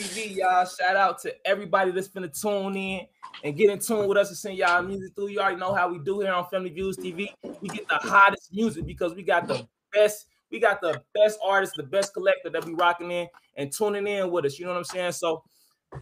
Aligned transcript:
TV, 0.00 0.36
y'all. 0.36 0.64
Shout 0.64 0.96
out 0.96 1.20
to 1.20 1.34
everybody 1.46 1.90
that's 1.90 2.08
finna 2.08 2.32
tune 2.40 2.76
in 2.76 3.06
and 3.44 3.56
get 3.56 3.70
in 3.70 3.78
tune 3.78 4.08
with 4.08 4.16
us 4.16 4.28
and 4.28 4.36
send 4.36 4.56
y'all 4.56 4.82
music 4.82 5.14
through. 5.14 5.28
You 5.28 5.40
already 5.40 5.56
know 5.56 5.74
how 5.74 5.90
we 5.90 5.98
do 5.98 6.20
here 6.20 6.32
on 6.32 6.46
Family 6.48 6.70
Views 6.70 6.96
TV. 6.96 7.28
We 7.60 7.68
get 7.68 7.86
the 7.86 7.96
hottest 7.96 8.52
music 8.52 8.86
because 8.86 9.14
we 9.14 9.22
got 9.22 9.46
the 9.46 9.66
best, 9.92 10.26
we 10.50 10.58
got 10.58 10.80
the 10.80 11.02
best 11.14 11.38
artists, 11.44 11.76
the 11.76 11.82
best 11.82 12.14
collector 12.14 12.48
that 12.48 12.64
be 12.64 12.72
rocking 12.72 13.10
in 13.10 13.28
and 13.56 13.70
tuning 13.70 14.06
in 14.06 14.30
with 14.30 14.46
us. 14.46 14.58
You 14.58 14.64
know 14.64 14.72
what 14.72 14.78
I'm 14.78 14.84
saying? 14.84 15.12
So 15.12 15.42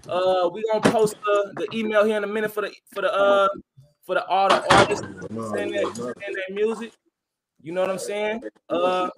uh 0.09 0.49
we 0.53 0.62
gonna 0.71 0.93
post 0.93 1.17
the, 1.25 1.53
the 1.57 1.77
email 1.77 2.05
here 2.05 2.19
in 2.19 2.25
a 2.25 2.27
minute 2.27 2.53
for 2.53 2.61
the 2.61 2.73
for 2.93 3.01
the 3.01 3.12
uh 3.12 3.49
for 4.03 4.15
the 4.15 4.25
all 4.27 4.49
the 4.49 4.75
artists 4.77 5.05
send 5.05 5.75
their, 5.75 5.95
send 5.95 6.17
their 6.19 6.51
music. 6.51 6.93
You 7.62 7.73
know 7.73 7.80
what 7.80 7.91
I'm 7.91 7.99
saying? 7.99 8.43
Uh 8.69 9.11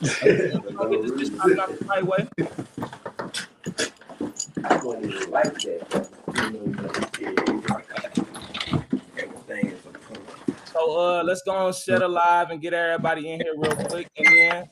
get 0.00 1.02
this 1.02 1.30
bitch 1.30 1.58
out 1.58 1.68
the 1.78 1.84
right 1.84 2.06
way. 2.06 2.28
So 10.72 10.98
uh 10.98 11.22
let's 11.24 11.42
go 11.42 11.52
on 11.52 11.72
shut 11.72 12.02
alive 12.02 12.50
and 12.50 12.60
get 12.60 12.74
everybody 12.74 13.30
in 13.30 13.40
here 13.40 13.54
real 13.56 13.74
quick. 13.74 14.08
And 14.16 14.26
then 14.26 14.68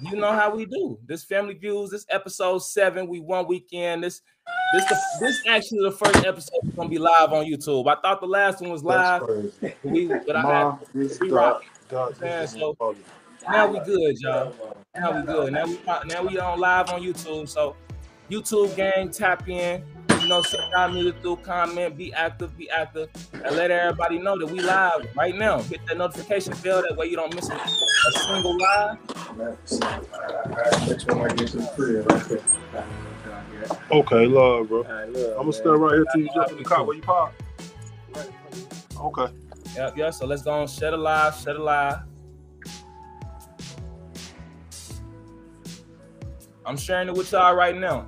you 0.00 0.16
know 0.16 0.32
how 0.32 0.54
we 0.54 0.64
do. 0.64 0.98
This 1.06 1.24
family 1.24 1.54
views, 1.54 1.90
this 1.90 2.06
episode 2.08 2.58
seven. 2.60 3.06
We 3.06 3.20
one 3.20 3.46
weekend. 3.46 4.02
This 4.02 4.22
this 4.72 4.84
the, 4.88 4.96
this 5.20 5.42
actually 5.48 5.82
the 5.82 5.92
first 5.92 6.24
episode 6.24 6.60
is 6.64 6.74
gonna 6.74 6.88
be 6.88 6.98
live 6.98 7.32
on 7.32 7.44
YouTube. 7.44 7.86
I 7.86 8.00
thought 8.00 8.20
the 8.20 8.26
last 8.26 8.60
one 8.60 8.70
was 8.70 8.82
live. 8.82 9.22
We 9.82 10.06
but 10.06 10.36
I 10.36 10.40
had 10.40 10.78
we 10.94 11.30
rock. 11.30 11.64
So 11.88 12.76
now 13.48 13.66
we 13.66 13.80
good, 13.80 14.18
y'all. 14.20 14.54
Now 14.94 15.20
we 15.20 15.26
good. 15.26 15.52
Now 15.52 15.66
we 15.66 15.78
now 16.06 16.22
we 16.26 16.38
on 16.38 16.58
live 16.58 16.90
on 16.90 17.02
YouTube. 17.02 17.48
So 17.48 17.76
YouTube 18.30 18.74
gang, 18.76 19.10
tap 19.10 19.48
in. 19.48 19.84
You 20.20 20.28
know, 20.28 20.42
send 20.42 20.74
our 20.74 20.88
music 20.90 21.22
through, 21.22 21.36
comment, 21.36 21.96
be 21.96 22.12
active, 22.12 22.56
be 22.56 22.68
active, 22.68 23.08
and 23.32 23.56
let 23.56 23.70
everybody 23.70 24.18
know 24.18 24.38
that 24.38 24.46
we 24.46 24.60
live 24.60 25.06
right 25.16 25.34
now. 25.34 25.62
Hit 25.62 25.80
that 25.88 25.96
notification 25.96 26.52
bell 26.62 26.82
that 26.82 26.94
way 26.94 27.06
you 27.06 27.16
don't 27.16 27.34
miss 27.34 27.48
a, 27.48 27.54
a 27.54 28.12
single 28.12 28.58
live. 28.58 28.98
Okay, 33.90 34.26
love, 34.26 34.68
bro. 34.68 34.84
I'm 34.84 35.12
gonna 35.12 35.52
stand 35.52 35.80
right 35.80 35.92
here 35.94 36.04
till 36.12 36.20
you 36.20 36.28
jump 36.34 36.50
in 36.50 36.58
the 36.58 36.64
car. 36.64 36.84
Where 36.84 36.96
you 36.96 37.02
park? 37.02 37.32
Okay. 38.98 39.28
Yep, 39.76 39.96
yeah. 39.96 40.10
So 40.10 40.26
let's 40.26 40.42
go 40.42 40.50
on. 40.50 40.68
Shut 40.68 40.92
alive, 40.92 41.34
shut 41.34 41.56
alive. 41.56 42.00
I'm 46.66 46.76
sharing 46.76 47.08
it 47.08 47.14
with 47.14 47.32
y'all 47.32 47.54
right 47.54 47.76
now. 47.76 48.06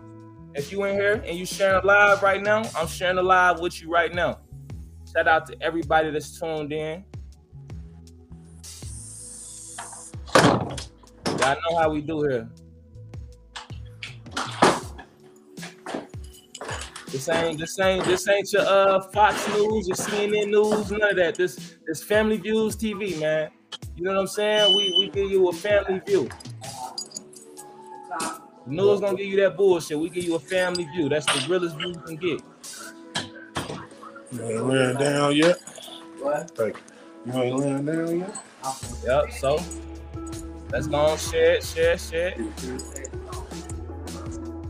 If 0.54 0.70
you 0.70 0.84
in 0.84 0.94
here 0.94 1.22
and 1.26 1.36
you 1.38 1.46
sharing 1.46 1.84
live 1.84 2.22
right 2.22 2.42
now, 2.42 2.62
I'm 2.76 2.86
sharing 2.86 3.16
live 3.16 3.60
with 3.60 3.80
you 3.80 3.90
right 3.90 4.12
now. 4.14 4.40
Shout 5.10 5.26
out 5.26 5.46
to 5.46 5.56
everybody 5.62 6.10
that's 6.10 6.38
tuned 6.38 6.72
in. 6.72 7.04
Y'all 10.34 11.56
know 11.70 11.78
how 11.78 11.90
we 11.90 12.02
do 12.02 12.22
here. 12.22 12.48
This 17.06 17.28
ain't 17.28 17.58
this 17.58 17.78
ain't 17.80 18.04
this 18.04 18.28
ain't 18.28 18.52
your 18.52 18.62
uh 18.62 19.00
Fox 19.08 19.46
News, 19.48 19.88
your 19.88 19.96
CNN 19.96 20.50
News, 20.50 20.90
none 20.90 21.02
of 21.02 21.16
that. 21.16 21.34
This 21.34 21.76
this 21.86 22.02
Family 22.02 22.36
Views 22.36 22.76
TV, 22.76 23.18
man. 23.18 23.50
You 23.96 24.04
know 24.04 24.12
what 24.12 24.20
I'm 24.20 24.26
saying? 24.26 24.76
We 24.76 24.94
we 24.98 25.08
give 25.08 25.30
you 25.30 25.48
a 25.48 25.52
family 25.52 26.00
view. 26.06 26.28
News 28.66 29.00
gonna 29.00 29.16
give 29.16 29.26
you 29.26 29.40
that 29.40 29.56
bullshit. 29.56 29.98
We 29.98 30.08
give 30.08 30.24
you 30.24 30.36
a 30.36 30.40
family 30.40 30.84
view. 30.84 31.08
That's 31.08 31.26
the 31.26 31.40
realest 31.48 31.76
view 31.76 31.88
you 31.88 32.00
can 32.00 32.16
get. 32.16 32.40
You 34.32 34.42
ain't 34.42 34.66
laying 34.66 34.96
down 34.96 35.36
yet? 35.36 35.58
What? 36.20 36.50
Thank 36.56 36.76
you. 37.26 37.32
You 37.32 37.42
ain't 37.42 37.56
laying 37.58 37.84
down 37.84 38.20
yet? 38.20 38.36
Yep. 39.04 39.32
So 39.32 39.58
let's 40.70 40.86
go 40.86 40.96
on 40.96 41.18
share 41.18 41.54
it, 41.54 41.64
share, 41.64 41.98
share. 41.98 42.34
it. 42.36 42.82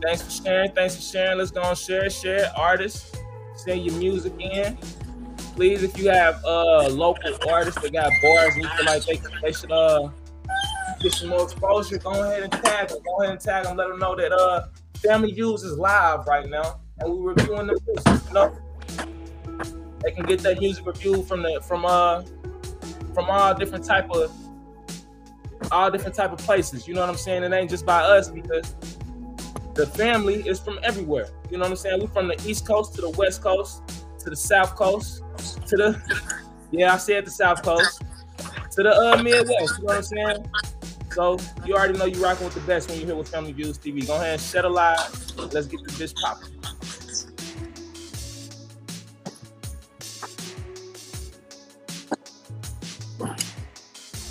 Thanks 0.01 0.21
for 0.23 0.43
sharing. 0.43 0.71
Thanks 0.71 0.95
for 0.95 1.01
sharing. 1.01 1.37
Let's 1.37 1.51
go 1.51 1.61
on 1.61 1.75
share, 1.75 2.09
share. 2.09 2.51
Artists, 2.57 3.15
send 3.55 3.85
your 3.85 3.95
music 3.95 4.33
in. 4.39 4.77
Please, 5.55 5.83
if 5.83 5.97
you 5.97 6.09
have 6.09 6.43
uh 6.43 6.89
local 6.89 7.37
artists 7.47 7.79
that 7.81 7.93
got 7.93 8.11
bars 8.23 8.55
and 8.55 8.63
you 8.63 8.69
feel 8.69 8.85
like 8.85 9.05
they, 9.05 9.21
they 9.41 9.51
should 9.51 9.71
uh 9.71 10.09
get 11.03 11.13
some 11.13 11.29
more 11.29 11.43
exposure, 11.43 11.97
go 11.97 12.11
ahead 12.11 12.43
and 12.43 12.51
tag 12.51 12.87
them. 12.87 12.99
Go 13.03 13.21
ahead 13.21 13.33
and 13.33 13.39
tag 13.39 13.65
them. 13.65 13.77
Let 13.77 13.89
them 13.89 13.99
know 13.99 14.15
that 14.15 14.31
uh 14.31 14.67
Family 14.95 15.33
Views 15.33 15.63
is 15.63 15.77
live 15.77 16.25
right 16.25 16.49
now, 16.49 16.79
and 16.99 17.13
we're 17.13 17.33
reviewing 17.33 17.67
the 17.67 17.79
music. 17.85 18.27
You 18.27 18.33
know, 18.33 18.57
they 20.01 20.11
can 20.11 20.25
get 20.25 20.39
that 20.39 20.59
music 20.59 20.85
review 20.85 21.21
from 21.23 21.43
the 21.43 21.61
from 21.67 21.85
uh 21.85 22.23
from 23.13 23.29
all 23.29 23.53
different 23.53 23.85
type 23.85 24.09
of 24.11 24.31
all 25.71 25.91
different 25.91 26.15
type 26.15 26.31
of 26.31 26.39
places. 26.39 26.87
You 26.87 26.93
know 26.93 27.01
what 27.01 27.09
I'm 27.09 27.17
saying? 27.17 27.43
It 27.43 27.51
ain't 27.51 27.69
just 27.69 27.85
by 27.85 28.01
us 28.01 28.29
because 28.29 28.75
the 29.73 29.87
family 29.87 30.47
is 30.47 30.59
from 30.59 30.79
everywhere. 30.83 31.27
You 31.51 31.57
know 31.57 31.63
what 31.63 31.71
I'm 31.71 31.75
saying? 31.75 31.99
We're 31.99 32.07
from 32.07 32.27
the 32.27 32.41
East 32.47 32.65
Coast 32.65 32.95
to 32.95 33.01
the 33.01 33.09
West 33.09 33.41
Coast 33.41 33.81
to 34.19 34.29
the 34.29 34.35
South 34.35 34.75
Coast 34.75 35.21
to 35.67 35.75
the 35.75 36.43
yeah, 36.71 36.93
I 36.93 36.97
said 36.97 37.25
the 37.25 37.31
South 37.31 37.61
Coast 37.61 38.03
to 38.71 38.83
the 38.83 38.91
uh 38.95 39.21
Midwest. 39.21 39.79
You 39.79 39.85
know 39.85 39.85
what 39.85 39.97
I'm 39.97 40.03
saying? 40.03 40.49
So 41.13 41.37
you 41.63 41.75
already 41.75 41.95
know 41.95 42.05
you're 42.05 42.23
rocking 42.23 42.45
with 42.45 42.55
the 42.55 42.61
best 42.61 42.89
when 42.89 42.97
you're 42.97 43.05
here 43.05 43.15
with 43.15 43.27
Family 43.27 43.51
Views 43.51 43.77
TV. 43.77 44.07
Go 44.07 44.15
ahead 44.15 44.33
and 44.33 44.41
shut 44.41 44.65
a 44.65 44.69
live. 44.69 44.97
Let's 45.53 45.67
get 45.67 45.83
this 45.83 46.11
bitch 46.11 46.15
popping. 46.19 46.49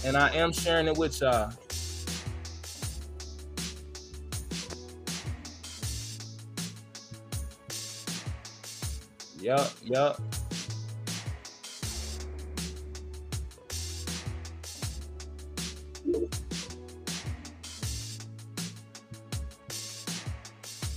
And 0.04 0.16
I 0.16 0.34
am 0.34 0.52
sharing 0.52 0.88
it 0.88 0.98
with 0.98 1.20
y'all. 1.20 1.52
Yup, 9.40 9.70
yup. 9.84 10.20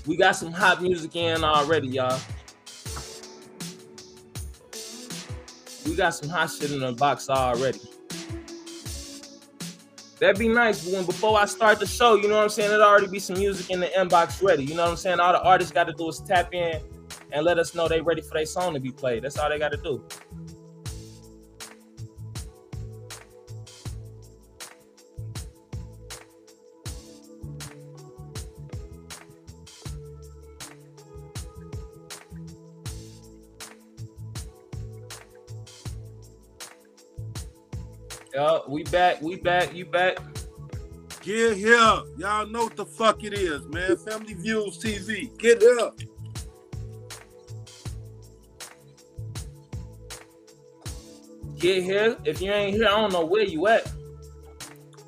We 0.07 0.17
got 0.17 0.33
some 0.35 0.51
hot 0.51 0.81
music 0.81 1.15
in 1.15 1.43
already, 1.43 1.87
y'all. 1.87 2.19
We 5.85 5.95
got 5.95 6.11
some 6.11 6.29
hot 6.29 6.51
shit 6.51 6.71
in 6.71 6.79
the 6.79 6.93
box 6.93 7.29
already. 7.29 7.79
That'd 10.19 10.39
be 10.39 10.47
nice, 10.47 10.87
when 10.87 11.05
before 11.05 11.37
I 11.37 11.45
start 11.45 11.79
the 11.79 11.85
show, 11.85 12.15
you 12.15 12.27
know 12.27 12.37
what 12.37 12.43
I'm 12.43 12.49
saying? 12.49 12.69
There'd 12.69 12.81
already 12.81 13.07
be 13.07 13.19
some 13.19 13.37
music 13.37 13.69
in 13.69 13.79
the 13.79 13.87
inbox 13.87 14.41
ready. 14.41 14.63
You 14.63 14.75
know 14.75 14.83
what 14.83 14.91
I'm 14.91 14.97
saying? 14.97 15.19
All 15.19 15.33
the 15.33 15.41
artists 15.41 15.73
got 15.73 15.85
to 15.85 15.93
do 15.93 16.07
is 16.07 16.19
tap 16.19 16.53
in 16.53 16.79
and 17.31 17.45
let 17.45 17.59
us 17.59 17.75
know 17.75 17.87
they 17.87 17.99
ready 17.99 18.21
for 18.21 18.35
their 18.35 18.45
song 18.45 18.73
to 18.75 18.79
be 18.79 18.91
played. 18.91 19.23
That's 19.23 19.37
all 19.37 19.49
they 19.49 19.59
got 19.59 19.71
to 19.71 19.77
do. 19.77 20.03
Yo, 38.35 38.65
we 38.67 38.83
back, 38.83 39.21
we 39.21 39.37
back, 39.37 39.73
you 39.73 39.85
back. 39.85 40.17
Get 41.21 41.55
here. 41.55 42.01
Y'all 42.17 42.45
know 42.45 42.65
what 42.65 42.75
the 42.75 42.85
fuck 42.85 43.23
it 43.23 43.33
is, 43.33 43.65
man. 43.67 43.95
Family 43.95 44.33
Views 44.33 44.77
TV. 44.77 45.29
Get 45.37 45.61
here. 45.61 45.91
Get 51.57 51.83
here. 51.83 52.17
If 52.25 52.41
you 52.41 52.51
ain't 52.51 52.75
here, 52.75 52.87
I 52.87 52.89
don't 52.89 53.13
know 53.13 53.23
where 53.23 53.45
you 53.45 53.67
at. 53.67 53.89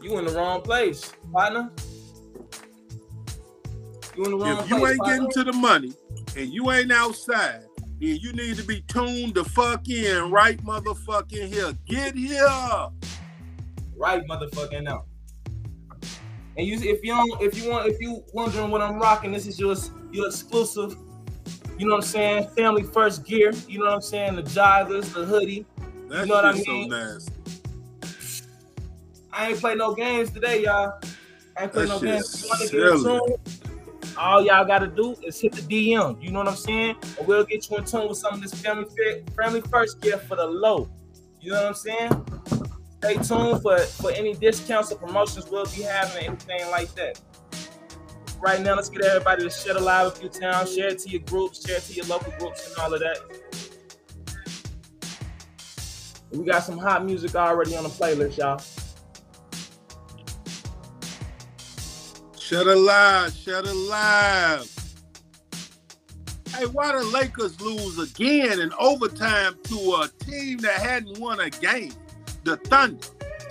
You 0.02 0.18
in 0.20 0.26
the 0.26 0.32
wrong 0.32 0.62
place, 0.62 1.12
partner. 1.34 1.70
You 4.16 4.24
in 4.24 4.32
the 4.32 4.38
wrong 4.38 4.60
If 4.60 4.70
you 4.70 4.78
place, 4.78 4.92
ain't 4.92 5.00
partner. 5.00 5.18
getting 5.18 5.32
to 5.32 5.44
the 5.52 5.58
money 5.58 5.92
and 6.38 6.48
you 6.48 6.72
ain't 6.72 6.94
outside, 6.94 7.66
then 8.00 8.16
you 8.22 8.32
need 8.32 8.56
to 8.56 8.64
be 8.64 8.84
tuned 8.88 9.34
the 9.34 9.44
fuck 9.44 9.90
in 9.90 10.32
right 10.32 10.64
motherfucking 10.64 11.54
here. 11.54 11.74
Get 11.86 12.16
here. 12.16 12.88
Right 13.98 14.26
motherfucking 14.28 14.84
now. 14.84 15.06
And 16.58 16.66
you, 16.66 16.76
if 16.80 17.04
you 17.04 17.14
don't, 17.14 17.42
if 17.42 17.62
you 17.62 17.70
want, 17.70 17.88
if 17.88 18.00
you 18.02 18.24
wondering 18.34 18.72
what 18.72 18.82
I'm 18.82 18.96
rocking, 19.00 19.32
this 19.32 19.46
is 19.46 19.60
your 19.60 19.76
your 20.12 20.28
exclusive. 20.28 20.96
You 21.78 21.86
know 21.86 21.92
what 21.96 22.04
I'm 22.04 22.10
saying? 22.10 22.48
Family 22.56 22.84
first 22.84 23.26
gear. 23.26 23.54
You 23.68 23.80
know 23.80 23.86
what 23.86 23.94
I'm 23.94 24.02
saying? 24.02 24.36
The 24.36 24.44
joggers, 24.44 25.14
the 25.14 25.26
hoodie. 25.26 25.66
That 26.10 26.22
You 26.22 26.26
know 26.28 26.36
what 26.36 26.46
I 26.46 26.54
mean? 26.54 26.90
so 26.90 26.98
nasty. 26.98 27.34
I 29.32 29.50
ain't 29.50 29.60
play 29.60 29.76
no 29.76 29.94
games 29.94 30.32
today, 30.32 30.64
y'all. 30.64 30.94
I 31.56 31.64
ain't 31.64 31.72
play 31.72 31.86
That 31.86 31.90
no 31.90 32.00
games. 32.00 32.44
You 32.44 32.50
wanna 32.50 32.66
get 32.66 32.74
in 32.74 33.00
silly. 33.00 33.20
tune? 33.20 33.58
all 34.18 34.44
y'all 34.44 34.66
gotta 34.66 34.88
do 34.88 35.16
is 35.24 35.40
hit 35.40 35.54
the 35.54 35.62
DM. 35.62 36.22
You 36.22 36.32
know 36.32 36.40
what 36.40 36.48
I'm 36.48 36.56
saying? 36.56 36.96
And 37.20 37.28
we'll 37.28 37.44
get 37.44 37.70
you 37.70 37.78
in 37.78 37.86
tune 37.86 38.10
with 38.10 38.18
some 38.18 38.34
of 38.34 38.42
this 38.42 38.54
family 38.56 38.86
fit, 38.96 39.30
family 39.36 39.62
first 39.62 40.02
gear 40.02 40.18
for 40.18 40.36
the 40.36 40.46
low. 40.46 40.90
You 41.40 41.52
know 41.52 41.62
what 41.62 41.68
I'm 41.68 41.74
saying? 41.76 42.10
Stay 43.08 43.24
tuned 43.24 43.62
for, 43.62 43.78
for 43.78 44.12
any 44.12 44.34
discounts 44.34 44.92
or 44.92 44.98
promotions 44.98 45.50
we'll 45.50 45.64
be 45.68 45.84
having, 45.84 46.26
anything 46.26 46.70
like 46.70 46.94
that. 46.96 47.18
Right 48.42 48.60
now, 48.60 48.76
let's 48.76 48.90
get 48.90 49.02
everybody 49.02 49.44
to 49.44 49.50
share 49.50 49.76
the 49.76 49.80
live 49.80 50.08
a 50.08 50.12
few 50.12 50.28
times, 50.28 50.76
share 50.76 50.90
it 50.90 51.00
to 51.00 51.10
your 51.10 51.22
groups, 51.22 51.66
share 51.66 51.78
it 51.78 51.84
to 51.84 51.94
your 51.94 52.06
local 52.08 52.34
groups, 52.38 52.68
and 52.68 52.78
all 52.80 52.94
of 52.94 53.00
that. 53.00 53.18
We 56.32 56.44
got 56.44 56.64
some 56.64 56.78
hot 56.78 57.06
music 57.06 57.34
already 57.34 57.78
on 57.78 57.84
the 57.84 57.90
playlist, 57.90 58.36
y'all. 58.36 58.62
Shut 62.38 62.68
alive, 62.68 63.34
shut 63.34 63.66
alive. 63.66 64.70
Hey, 66.50 66.66
why 66.66 66.92
the 66.92 67.06
Lakers 67.06 67.62
lose 67.62 68.00
again 68.00 68.60
in 68.60 68.74
overtime 68.78 69.56
to 69.64 69.76
a 69.76 70.10
team 70.26 70.58
that 70.58 70.82
hadn't 70.82 71.20
won 71.20 71.40
a 71.40 71.50
game? 71.50 71.94
The 72.48 72.56
Thunder. 72.56 73.06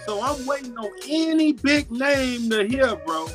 So 0.07 0.23
I'm 0.23 0.47
waiting 0.47 0.75
on 0.79 0.91
any 1.07 1.53
big 1.53 1.91
name 1.91 2.49
to 2.49 2.67
hear, 2.67 2.97
bro. 2.97 3.29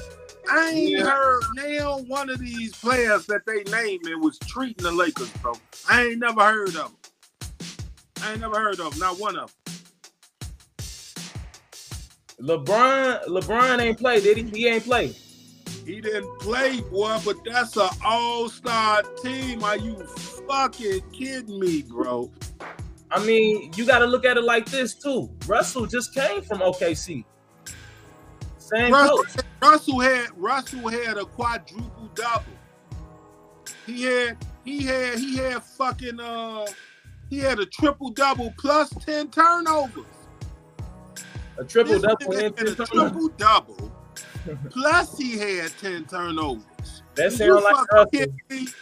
I 0.49 0.69
ain't 0.69 0.89
yeah. 0.89 1.03
heard 1.05 1.41
now 1.55 1.99
one 1.99 2.31
of 2.31 2.39
these 2.39 2.75
players 2.75 3.27
that 3.27 3.45
they 3.45 3.61
named 3.65 4.07
and 4.07 4.23
was 4.23 4.39
treating 4.39 4.83
the 4.83 4.91
Lakers, 4.91 5.29
bro. 5.33 5.53
I 5.87 6.05
ain't 6.05 6.17
never 6.17 6.41
heard 6.41 6.69
of 6.69 6.73
them. 6.73 6.91
I 8.23 8.31
ain't 8.31 8.41
never 8.41 8.59
heard 8.59 8.79
of 8.79 8.89
them, 8.89 8.99
not 8.99 9.19
one 9.19 9.37
of 9.37 9.53
them. 9.65 9.75
LeBron, 12.41 13.27
LeBron 13.27 13.79
ain't 13.79 13.99
play, 13.99 14.19
did 14.19 14.37
he? 14.37 14.43
He 14.45 14.67
ain't 14.67 14.83
play. 14.83 15.13
He 15.85 16.01
didn't 16.01 16.39
play, 16.39 16.81
boy, 16.81 17.19
but 17.23 17.37
that's 17.45 17.77
an 17.77 17.89
all-star 18.03 19.03
team. 19.21 19.63
Are 19.63 19.77
you 19.77 19.95
fucking 20.47 21.01
kidding 21.11 21.59
me, 21.59 21.83
bro? 21.83 22.31
I 23.11 23.23
mean, 23.25 23.71
you 23.75 23.85
got 23.85 23.99
to 23.99 24.05
look 24.05 24.25
at 24.25 24.37
it 24.37 24.43
like 24.43 24.65
this 24.67 24.93
too. 24.93 25.29
Russell 25.45 25.85
just 25.85 26.13
came 26.13 26.41
from 26.41 26.59
OKC. 26.59 27.25
Same 28.57 28.93
Russell, 28.93 29.17
coach. 29.17 29.45
Russell 29.61 29.99
had 29.99 30.27
Russell 30.37 30.87
had 30.87 31.17
a 31.17 31.25
quadruple 31.25 32.09
double. 32.15 32.45
He 33.85 34.03
had 34.03 34.37
he 34.63 34.83
had 34.83 35.19
he 35.19 35.37
had 35.37 35.63
fucking 35.63 36.19
uh 36.19 36.65
he 37.29 37.39
had 37.39 37.59
a 37.59 37.65
triple 37.65 38.11
double 38.11 38.53
plus 38.57 38.89
ten 39.05 39.29
turnovers. 39.29 40.05
A 41.57 41.65
triple 41.65 41.99
double 41.99 42.33
and 42.37 42.59
a 42.59 42.75
triple 42.75 43.27
double 43.37 43.91
Plus, 44.69 45.17
he 45.17 45.37
had 45.37 45.71
10 45.79 46.05
turnovers. 46.05 47.03
That 47.15 47.31
sounds 47.33 47.63
like 47.63 47.91
Russell. 47.91 48.73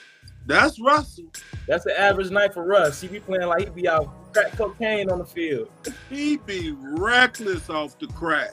That's 0.46 0.80
Russell. 0.80 1.26
That's 1.68 1.84
the 1.84 2.00
average 2.00 2.32
night 2.32 2.54
for 2.54 2.64
Russ. 2.64 3.02
He 3.02 3.08
be 3.08 3.20
playing 3.20 3.48
like 3.48 3.66
he 3.66 3.70
be 3.70 3.88
out 3.88 4.10
crack 4.34 4.52
cocaine 4.54 5.10
on 5.10 5.20
the 5.20 5.26
field. 5.26 5.70
He 6.10 6.38
be 6.38 6.76
reckless 6.80 7.70
off 7.70 7.98
the 8.00 8.08
crack. 8.08 8.52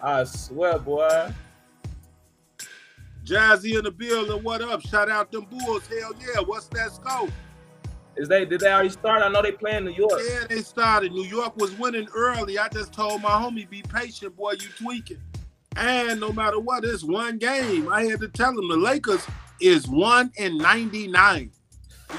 I 0.00 0.24
swear, 0.24 0.78
boy. 0.78 1.32
Jazzy 3.24 3.78
in 3.78 3.84
the 3.84 3.90
building. 3.90 4.42
What 4.42 4.60
up? 4.60 4.82
Shout 4.82 5.10
out 5.10 5.32
them 5.32 5.46
Bulls. 5.46 5.86
Hell 5.86 6.12
yeah. 6.20 6.42
What's 6.44 6.66
that 6.68 6.92
score? 6.92 7.28
Is 8.16 8.28
they 8.28 8.44
did 8.44 8.60
they 8.60 8.70
already 8.70 8.90
start? 8.90 9.22
I 9.22 9.28
know 9.28 9.42
they 9.42 9.52
play 9.52 9.76
in 9.76 9.84
New 9.84 9.92
York. 9.92 10.20
Yeah, 10.28 10.46
they 10.48 10.60
started. 10.60 11.12
New 11.12 11.24
York 11.24 11.56
was 11.56 11.72
winning 11.78 12.06
early. 12.14 12.58
I 12.58 12.68
just 12.68 12.92
told 12.92 13.22
my 13.22 13.30
homie, 13.30 13.68
be 13.68 13.82
patient, 13.82 14.36
boy. 14.36 14.52
You 14.52 14.68
tweaking. 14.78 15.20
And 15.76 16.20
no 16.20 16.32
matter 16.32 16.60
what, 16.60 16.84
it's 16.84 17.02
one 17.02 17.38
game. 17.38 17.88
I 17.90 18.04
had 18.04 18.20
to 18.20 18.28
tell 18.28 18.50
him 18.50 18.68
the 18.68 18.76
Lakers 18.76 19.26
is 19.60 19.88
one 19.88 20.30
in 20.36 20.58
99. 20.58 21.50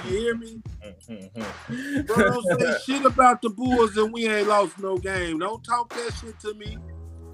You 0.06 0.18
hear 0.18 0.36
me? 0.36 0.62
Mm-hmm. 1.10 2.02
Bro, 2.02 2.16
don't 2.16 2.60
say 2.60 2.78
shit 2.86 3.06
about 3.06 3.42
the 3.42 3.50
Bulls 3.50 3.96
and 3.98 4.14
we 4.14 4.28
ain't 4.28 4.48
lost 4.48 4.78
no 4.80 4.98
game. 4.98 5.40
Don't 5.40 5.64
talk 5.64 5.90
that 5.94 6.14
shit 6.20 6.40
to 6.42 6.54
me. 6.54 6.78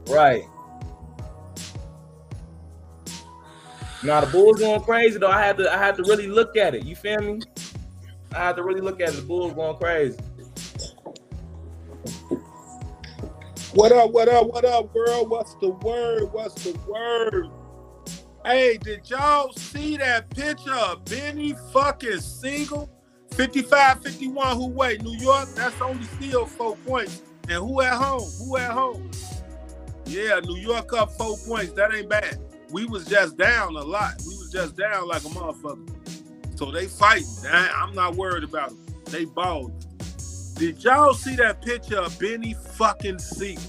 Right. 0.07 0.45
Now 4.03 4.21
the 4.21 4.31
Bulls 4.31 4.59
going 4.59 4.81
crazy 4.81 5.17
though. 5.19 5.29
I 5.29 5.41
had 5.41 5.57
to 5.57 5.71
I 5.71 5.77
had 5.77 5.95
to 5.97 6.03
really 6.03 6.27
look 6.27 6.57
at 6.57 6.75
it. 6.75 6.83
You 6.85 6.95
feel 6.95 7.21
me? 7.21 7.41
I 8.33 8.39
had 8.39 8.55
to 8.55 8.63
really 8.63 8.81
look 8.81 9.01
at 9.01 9.09
it. 9.09 9.15
The 9.15 9.21
Bulls 9.21 9.53
going 9.53 9.77
crazy. 9.77 10.17
What 13.73 13.93
up, 13.93 14.11
what 14.11 14.27
up, 14.27 14.47
what 14.47 14.65
up, 14.65 14.93
girl? 14.93 15.25
What's 15.25 15.55
the 15.55 15.69
word? 15.69 16.33
What's 16.33 16.61
the 16.63 16.77
word? 16.89 17.47
Hey, 18.43 18.77
did 18.77 19.07
y'all 19.07 19.53
see 19.53 19.97
that 19.97 20.29
picture 20.31 20.73
of 20.73 21.05
Beanie 21.05 21.55
fucking 21.71 22.21
Sigel? 22.21 22.89
55 23.33 24.01
51, 24.01 24.57
who 24.57 24.67
wait? 24.67 25.03
New 25.03 25.15
York, 25.17 25.47
that's 25.55 25.79
only 25.79 26.03
still 26.03 26.47
four 26.47 26.75
points. 26.77 27.21
And 27.49 27.59
who 27.59 27.81
at 27.81 27.93
home? 27.93 28.27
Who 28.39 28.57
at 28.57 28.71
home? 28.71 29.11
Yeah, 30.05 30.39
New 30.43 30.57
York 30.57 30.91
up 30.93 31.11
four 31.11 31.37
points. 31.47 31.73
That 31.73 31.93
ain't 31.93 32.09
bad. 32.09 32.39
We 32.71 32.85
was 32.85 33.05
just 33.05 33.37
down 33.37 33.75
a 33.75 33.83
lot. 33.83 34.15
We 34.27 34.35
was 34.35 34.49
just 34.51 34.75
down 34.75 35.07
like 35.07 35.23
a 35.23 35.29
motherfucker. 35.29 36.57
So 36.57 36.71
they 36.71 36.87
fighting. 36.87 37.27
I'm 37.47 37.93
not 37.93 38.15
worried 38.15 38.43
about 38.43 38.69
them. 38.69 38.85
They 39.05 39.25
balling. 39.25 39.75
Did 40.55 40.83
y'all 40.83 41.13
see 41.13 41.35
that 41.35 41.61
picture 41.61 41.99
of 41.99 42.11
Beanie 42.13 42.55
fucking 42.75 43.19
Sigel? 43.19 43.61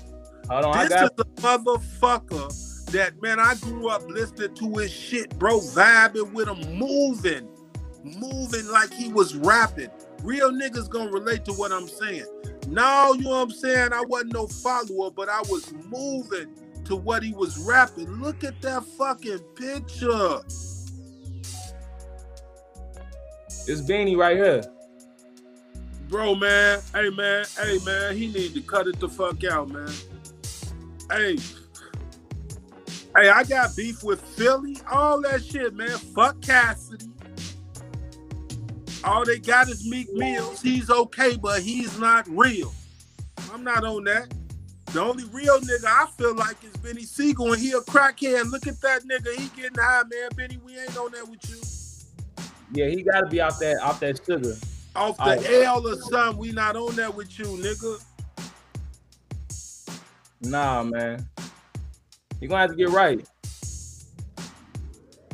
Hold 0.49 0.65
on, 0.65 0.79
this 0.79 0.93
I 0.93 1.01
got 1.01 1.05
is 1.05 1.11
the 1.17 1.25
motherfucker 1.43 2.72
that 2.93 3.21
man 3.23 3.41
I 3.41 3.55
grew 3.57 3.89
up 3.89 4.09
listening 4.09 4.55
to 4.55 4.79
his 4.79 4.93
shit, 4.93 5.39
bro, 5.39 5.59
vibing 5.59 6.33
with 6.33 6.49
him, 6.49 6.79
moving, 6.79 7.49
moving 8.03 8.67
like 8.69 8.93
he 8.93 9.13
was 9.13 9.35
rapping. 9.35 9.91
Real 10.23 10.51
niggas 10.51 10.89
gonna 10.89 11.11
relate 11.11 11.45
to 11.47 11.53
what 11.53 11.73
I'm 11.73 11.89
saying. 11.89 12.27
No, 12.69 13.15
you 13.15 13.25
know 13.25 13.31
what 13.31 13.43
I'm 13.43 13.51
saying? 13.51 13.93
I 13.93 14.03
wasn't 14.03 14.35
no 14.35 14.47
follower, 14.47 15.11
but 15.11 15.29
I 15.29 15.41
was 15.43 15.73
moving 15.89 16.55
to 16.85 16.97
what 16.97 17.23
he 17.23 17.33
was 17.33 17.59
rapping. 17.59 18.07
Look 18.07 18.45
at 18.45 18.61
that 18.63 18.85
fucking 18.85 19.41
picture. 19.57 20.41
It's 23.67 23.81
Beanie 23.81 24.17
right 24.17 24.37
here 24.37 24.63
bro, 26.13 26.35
man. 26.35 26.79
Hey, 26.95 27.09
man. 27.09 27.47
Hey, 27.59 27.79
man. 27.87 28.15
He 28.15 28.29
need 28.29 28.53
to 28.53 28.61
cut 28.61 28.87
it 28.87 29.01
the 29.01 29.09
fuck 29.09 29.43
out, 29.45 29.71
man. 29.71 29.91
Hey. 31.11 31.39
Hey, 33.17 33.29
I 33.29 33.45
got 33.45 33.77
beef 33.77 34.03
with 34.03 34.21
Philly. 34.21 34.79
All 34.91 35.21
that 35.23 35.45
shit, 35.45 35.75
man. 35.75 35.99
Fuck 35.99 36.41
Cassidy. 36.41 37.11
All 39.05 39.25
they 39.25 39.39
got 39.39 39.69
is 39.69 39.89
Meek 39.89 40.13
Mills. 40.15 40.63
He's 40.63 40.89
okay, 40.89 41.37
but 41.37 41.61
he's 41.61 41.99
not 41.99 42.27
real. 42.29 42.73
I'm 43.53 43.65
not 43.65 43.85
on 43.85 44.05
that. 44.05 44.33
The 44.93 45.01
only 45.01 45.25
real 45.25 45.59
nigga 45.61 45.85
I 45.87 46.07
feel 46.17 46.35
like 46.37 46.57
is 46.65 46.73
Beanie 46.75 47.07
Sigel, 47.07 47.53
and 47.53 47.61
he 47.61 47.73
a 47.73 47.81
crackhead. 47.81 48.51
Look 48.51 48.67
at 48.67 48.81
that 48.83 49.03
nigga. 49.03 49.35
He 49.39 49.49
getting 49.61 49.79
high, 49.79 50.03
man. 50.03 50.31
Beanie, 50.31 50.63
we 50.63 50.79
ain't 50.79 50.97
on 50.97 51.13
that 51.13 51.29
with 51.29 51.49
you. 51.51 51.61
Yeah, 52.73 52.89
he 52.89 53.03
got 53.03 53.21
to 53.21 53.27
be 53.27 53.41
off 53.41 53.59
that 53.59 53.79
off 53.83 54.01
that 54.01 54.21
sugar. 54.25 54.55
Off 54.95 55.17
the 55.19 55.25
I, 55.25 55.65
L 55.65 55.87
or 55.87 55.97
something. 55.97 56.39
We 56.39 56.53
not 56.53 56.77
on 56.77 56.95
that 56.97 57.15
with 57.15 57.39
you, 57.39 57.47
nigga. 57.47 58.03
Nah, 60.43 60.83
man. 60.83 61.27
You 62.43 62.49
gonna 62.49 62.63
have 62.63 62.71
to 62.71 62.77
get 62.77 62.89
right. 62.89 63.25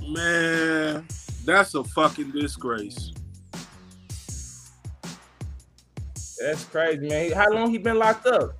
Man, 0.06 1.06
that's 1.42 1.74
a 1.74 1.82
fucking 1.82 2.32
disgrace. 2.32 3.12
That's 6.38 6.64
crazy, 6.64 7.08
man. 7.08 7.32
How 7.32 7.50
long 7.50 7.70
he 7.70 7.78
been 7.78 7.98
locked 7.98 8.26
up? 8.26 8.58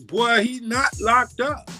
Boy, 0.00 0.42
he 0.42 0.60
not 0.60 0.88
locked 1.00 1.40
up. 1.40 1.70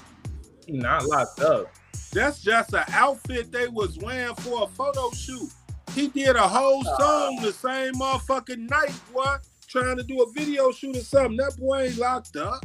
He 0.66 0.78
not 0.78 1.04
locked 1.04 1.40
up. 1.40 1.70
That's 2.10 2.40
just 2.40 2.72
an 2.72 2.84
outfit 2.88 3.52
they 3.52 3.68
was 3.68 3.98
wearing 3.98 4.34
for 4.36 4.64
a 4.64 4.66
photo 4.68 5.10
shoot. 5.10 5.50
He 5.94 6.08
did 6.08 6.36
a 6.36 6.48
whole 6.48 6.82
ah. 6.86 6.98
song 6.98 7.42
the 7.42 7.52
same 7.52 7.92
motherfucking 7.96 8.70
night, 8.70 8.94
boy, 9.12 9.36
trying 9.68 9.98
to 9.98 10.02
do 10.02 10.22
a 10.22 10.32
video 10.32 10.72
shoot 10.72 10.96
or 10.96 11.00
something. 11.00 11.36
That 11.36 11.54
boy 11.58 11.82
ain't 11.82 11.98
locked 11.98 12.36
up. 12.36 12.64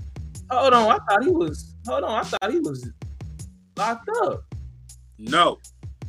Hold 0.50 0.74
on, 0.74 0.92
I 0.94 0.98
thought 1.10 1.24
he 1.26 1.30
was. 1.30 1.76
Hold 1.86 2.06
on, 2.06 2.20
I 2.20 2.24
thought 2.24 2.52
he 2.52 2.60
was 2.60 2.90
locked 3.78 4.10
up. 4.22 4.44
No, 5.18 5.60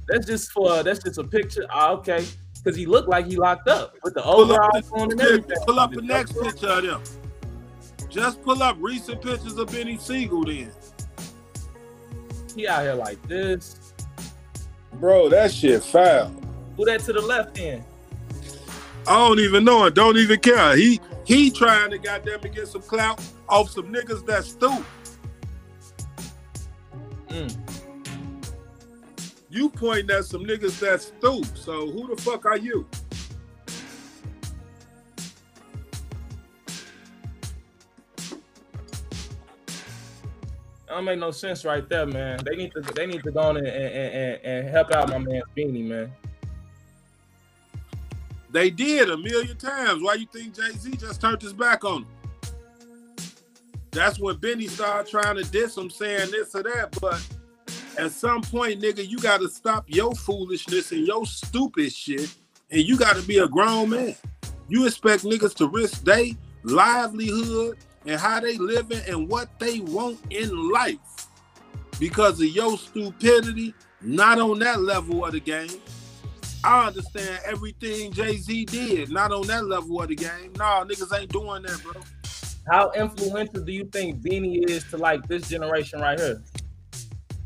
that's 0.06 0.26
just 0.26 0.52
for 0.52 0.82
that's 0.82 1.02
just 1.02 1.18
a 1.18 1.24
picture. 1.24 1.66
Oh, 1.72 1.96
okay, 1.96 2.26
because 2.56 2.76
he 2.76 2.86
looked 2.86 3.08
like 3.08 3.26
he 3.26 3.36
locked 3.36 3.68
up 3.68 3.94
with 4.02 4.14
the 4.14 4.24
overall 4.24 4.70
on 4.92 5.12
and 5.12 5.20
everything. 5.20 5.56
Pull 5.64 5.78
up 5.78 5.92
the 5.92 6.02
next 6.02 6.32
picture 6.32 6.68
of 6.68 6.82
them. 6.82 7.02
Just 8.08 8.42
pull 8.42 8.62
up 8.62 8.76
recent 8.80 9.22
pictures 9.22 9.56
of 9.58 9.68
Beanie 9.68 10.00
Sigel. 10.00 10.44
Then 10.44 10.72
he 12.56 12.66
out 12.66 12.82
here 12.82 12.94
like 12.94 13.20
this, 13.28 13.94
bro. 14.94 15.28
That 15.28 15.52
shit 15.52 15.82
foul. 15.82 16.34
Who 16.76 16.84
that 16.86 17.00
to 17.00 17.12
the 17.12 17.20
left 17.20 17.54
then? 17.54 17.84
I 19.06 19.26
don't 19.26 19.40
even 19.40 19.64
know 19.64 19.84
it. 19.86 19.94
Don't 19.94 20.16
even 20.16 20.40
care. 20.40 20.76
He 20.76 21.00
he 21.24 21.50
trying 21.50 21.90
to 21.90 21.98
goddamn 21.98 22.40
to 22.40 22.48
get 22.48 22.68
some 22.68 22.82
clout 22.82 23.22
off 23.48 23.70
some 23.70 23.92
niggas 23.92 24.24
that 24.26 24.44
stoop. 24.44 24.84
Mm. 27.28 27.56
You 29.50 29.70
pointing 29.70 30.14
at 30.14 30.24
some 30.24 30.44
niggas 30.44 30.78
that's 30.78 31.06
stoop. 31.06 31.46
So 31.56 31.90
who 31.90 32.14
the 32.14 32.20
fuck 32.20 32.44
are 32.46 32.58
you? 32.58 32.86
That 40.86 40.94
don't 40.94 41.04
make 41.04 41.18
no 41.18 41.30
sense 41.30 41.64
right 41.64 41.86
there, 41.88 42.06
man. 42.06 42.40
They 42.44 42.56
need 42.56 42.72
to 42.72 42.80
they 42.80 43.06
need 43.06 43.22
to 43.22 43.30
go 43.30 43.40
on 43.40 43.56
and, 43.58 43.66
and, 43.66 43.94
and, 43.94 44.44
and 44.44 44.68
help 44.68 44.90
out 44.90 45.10
my 45.10 45.18
man 45.18 45.42
Beanie, 45.56 45.86
man. 45.86 46.12
They 48.50 48.70
did 48.70 49.10
a 49.10 49.16
million 49.16 49.56
times. 49.56 50.02
Why 50.02 50.14
you 50.14 50.26
think 50.32 50.54
Jay 50.54 50.70
Z 50.70 50.96
just 50.96 51.20
turned 51.20 51.42
his 51.42 51.52
back 51.52 51.84
on 51.84 52.02
him? 52.02 52.17
That's 53.98 54.20
when 54.20 54.36
Beanie 54.36 54.70
started 54.70 55.10
trying 55.10 55.34
to 55.38 55.42
diss 55.42 55.76
him, 55.76 55.90
saying 55.90 56.30
this 56.30 56.54
or 56.54 56.62
that. 56.62 56.96
But 57.00 57.20
at 57.98 58.12
some 58.12 58.42
point, 58.42 58.80
nigga, 58.80 59.04
you 59.04 59.18
got 59.18 59.40
to 59.40 59.48
stop 59.48 59.86
your 59.88 60.14
foolishness 60.14 60.92
and 60.92 61.04
your 61.04 61.26
stupid 61.26 61.92
shit, 61.92 62.32
and 62.70 62.80
you 62.80 62.96
got 62.96 63.16
to 63.16 63.22
be 63.22 63.38
a 63.38 63.48
grown 63.48 63.90
man. 63.90 64.14
You 64.68 64.86
expect 64.86 65.24
niggas 65.24 65.52
to 65.56 65.66
risk 65.66 66.04
their 66.04 66.26
livelihood 66.62 67.78
and 68.06 68.20
how 68.20 68.38
they 68.38 68.56
living 68.56 69.00
and 69.08 69.28
what 69.28 69.58
they 69.58 69.80
want 69.80 70.20
in 70.30 70.70
life 70.70 71.26
because 71.98 72.40
of 72.40 72.46
your 72.46 72.78
stupidity, 72.78 73.74
not 74.00 74.38
on 74.38 74.60
that 74.60 74.80
level 74.80 75.24
of 75.24 75.32
the 75.32 75.40
game. 75.40 75.80
I 76.62 76.86
understand 76.86 77.40
everything 77.44 78.12
Jay 78.12 78.36
Z 78.36 78.64
did, 78.66 79.10
not 79.10 79.32
on 79.32 79.48
that 79.48 79.64
level 79.64 80.00
of 80.00 80.06
the 80.06 80.14
game. 80.14 80.52
Nah, 80.56 80.84
niggas 80.84 81.18
ain't 81.18 81.32
doing 81.32 81.62
that, 81.62 81.82
bro. 81.82 82.00
How 82.70 82.90
influential 82.92 83.62
do 83.62 83.72
you 83.72 83.84
think 83.86 84.20
Beanie 84.20 84.68
is 84.68 84.84
to 84.90 84.98
like 84.98 85.26
this 85.26 85.48
generation 85.48 86.00
right 86.00 86.18
here? 86.18 86.42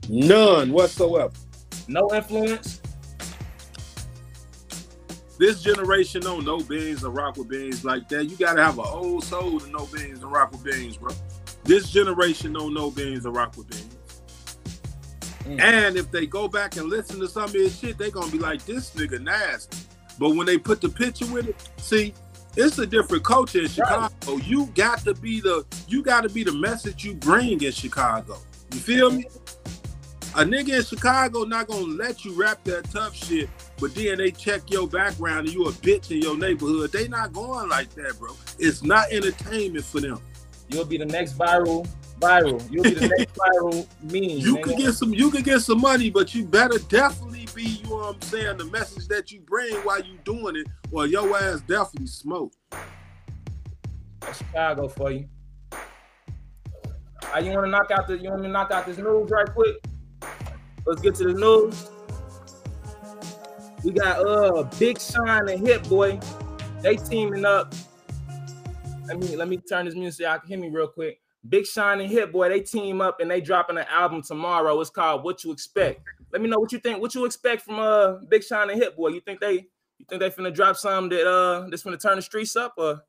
None 0.09 0.73
whatsoever. 0.73 1.33
No 1.87 2.13
influence. 2.13 2.81
This 5.39 5.63
generation 5.63 6.21
don't 6.21 6.45
know 6.45 6.59
beans 6.59 7.05
or 7.05 7.11
rock 7.11 7.37
with 7.37 7.49
beans 7.49 7.85
like 7.85 8.09
that. 8.09 8.25
You 8.25 8.37
gotta 8.37 8.63
have 8.63 8.79
an 8.79 8.85
old 8.87 9.25
soul 9.25 9.59
to 9.61 9.71
know 9.71 9.87
beans 9.87 10.23
and 10.23 10.31
rock 10.31 10.53
with 10.53 10.65
beans, 10.65 10.97
bro. 10.97 11.13
This 11.65 11.91
generation 11.91 12.53
don't 12.53 12.75
know 12.75 12.91
beans 12.91 13.25
or 13.25 13.33
rock 13.33 13.57
with 13.57 13.69
beans. 13.71 13.97
Mm. 15.45 15.61
And 15.61 15.97
if 15.97 16.11
they 16.11 16.27
go 16.27 16.49
back 16.49 16.77
and 16.77 16.89
listen 16.89 17.19
to 17.21 17.29
some 17.29 17.45
of 17.45 17.53
his 17.53 17.77
shit, 17.77 17.99
they 17.99 18.11
gonna 18.11 18.31
be 18.31 18.39
like, 18.39 18.65
this 18.65 18.91
nigga 18.95 19.21
nasty. 19.21 19.79
But 20.19 20.31
when 20.31 20.47
they 20.47 20.59
put 20.59 20.81
the 20.81 20.89
picture 20.89 21.27
with 21.27 21.49
it, 21.49 21.71
see, 21.77 22.15
it's 22.57 22.79
a 22.79 22.87
different 22.87 23.25
culture 23.25 23.61
in 23.61 23.69
Chicago. 23.69 24.15
Right. 24.27 24.47
You 24.47 24.67
got 24.75 25.01
to 25.01 25.15
be 25.15 25.41
the 25.41 25.65
you 25.89 26.03
got 26.03 26.23
to 26.23 26.29
be 26.29 26.45
the 26.45 26.53
message 26.53 27.05
you 27.05 27.15
bring 27.15 27.63
in 27.63 27.73
Chicago. 27.73 28.39
You 28.73 28.79
feel 28.79 29.11
me? 29.11 29.27
A 30.35 30.45
nigga 30.45 30.79
in 30.79 30.85
Chicago 30.85 31.45
not 31.45 31.67
gonna 31.67 31.85
let 31.85 32.25
you 32.25 32.33
rap 32.33 32.65
that 32.65 32.91
tough 32.91 33.15
shit, 33.15 33.51
but 33.79 33.95
then 33.95 34.17
they 34.17 34.31
check 34.31 34.71
your 34.71 34.89
background 34.89 35.47
and 35.47 35.55
you 35.55 35.67
a 35.67 35.73
bitch 35.73 36.11
in 36.11 36.23
your 36.23 36.39
neighborhood. 36.39 36.91
They 36.91 37.07
not 37.07 37.35
going 37.35 37.69
like 37.69 37.91
that, 37.97 38.19
bro. 38.19 38.35
It's 38.59 38.83
not 38.83 39.13
entertainment 39.13 39.85
for 39.85 40.01
them. 40.01 40.21
You'll 40.69 40.87
be 40.87 40.97
the 40.97 41.05
next 41.05 41.37
viral 41.37 41.87
viral. 42.23 42.71
You'll 42.71 42.85
be 42.85 42.95
the 42.95 43.09
next 43.09 43.35
viral 43.37 43.87
meme. 44.03 44.39
You 44.39 44.59
could 44.63 44.77
get 44.77 44.95
some 44.95 45.13
you 45.13 45.31
could 45.31 45.45
get 45.45 45.61
some 45.61 45.81
money, 45.81 46.11
but 46.11 46.35
you 46.35 46.45
better 46.45 46.79
definitely 46.89 47.47
be, 47.55 47.63
you 47.65 47.85
know 47.89 47.97
what 47.97 48.15
I'm 48.15 48.23
saying, 48.23 48.59
the 48.59 48.67
message 48.67 49.09
that 49.09 49.33
you 49.33 49.41
bring 49.41 49.75
while 49.77 50.01
you 50.01 50.19
doing 50.25 50.57
it, 50.57 50.67
or 50.91 51.07
your 51.07 51.37
ass 51.37 51.61
definitely 51.63 52.07
smoke. 52.07 52.53
Chicago 54.37 54.89
for 54.89 55.11
you. 55.11 55.29
Uh, 57.35 57.39
you 57.39 57.51
want 57.51 57.65
to 57.65 57.71
knock 57.71 57.91
out 57.91 58.07
the 58.07 58.19
you 58.19 58.31
want 58.31 58.43
me 58.43 58.49
to 58.49 58.53
knock 58.53 58.71
out 58.71 58.87
this 58.87 58.99
news 58.99 59.31
right 59.31 59.49
quick? 59.53 59.77
Let's 60.87 61.01
get 61.01 61.15
to 61.17 61.25
the 61.25 61.35
news. 61.35 61.91
We 63.85 63.93
got 63.93 64.27
uh 64.27 64.63
Big 64.79 65.01
Sean 65.01 65.49
and 65.49 65.67
Hit 65.67 65.89
Boy. 65.89 66.21
They 66.83 66.97
teaming 66.97 67.45
up. 67.45 67.75
Let 69.07 69.19
me 69.19 69.37
let 69.37 69.49
me 69.49 69.57
turn 69.57 69.87
this 69.87 69.95
music 69.95 70.25
y'all 70.25 70.39
hear 70.47 70.59
me 70.59 70.69
real 70.69 70.89
quick. 70.89 71.22
Big 71.49 71.67
Sean 71.67 72.01
and 72.01 72.11
Hit 72.11 72.33
Boy, 72.33 72.49
they 72.49 72.61
team 72.61 73.01
up 73.01 73.21
and 73.21 73.31
they 73.31 73.41
dropping 73.41 73.79
an 73.79 73.87
album 73.91 74.23
tomorrow. 74.23 74.81
It's 74.81 74.91
called 74.91 75.25
What 75.25 75.43
You 75.43 75.53
Expect. 75.53 76.01
Let 76.33 76.41
me 76.41 76.49
know 76.49 76.59
what 76.59 76.73
you 76.73 76.79
think. 76.79 77.01
What 77.01 77.15
you 77.15 77.25
expect 77.25 77.63
from 77.63 77.79
uh 77.79 78.19
Big 78.29 78.45
Sean 78.45 78.71
and 78.71 78.81
Hit 78.81 78.97
Boy? 78.97 79.09
You 79.09 79.21
think 79.21 79.41
they 79.41 79.67
you 79.99 80.07
think 80.09 80.21
they 80.21 80.31
finna 80.31 80.55
drop 80.55 80.77
something 80.77 81.17
that 81.17 81.29
uh 81.29 81.69
that's 81.69 81.83
finna 81.83 82.01
turn 82.01 82.17
the 82.17 82.23
streets 82.23 82.57
up 82.57 82.75
or 82.77 83.03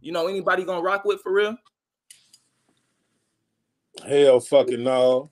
you 0.00 0.12
know 0.12 0.26
anybody 0.26 0.64
gonna 0.64 0.82
rock 0.82 1.04
with 1.04 1.20
for 1.20 1.32
real? 1.32 1.56
Hell 4.06 4.40
fucking 4.40 4.82
no. 4.82 5.30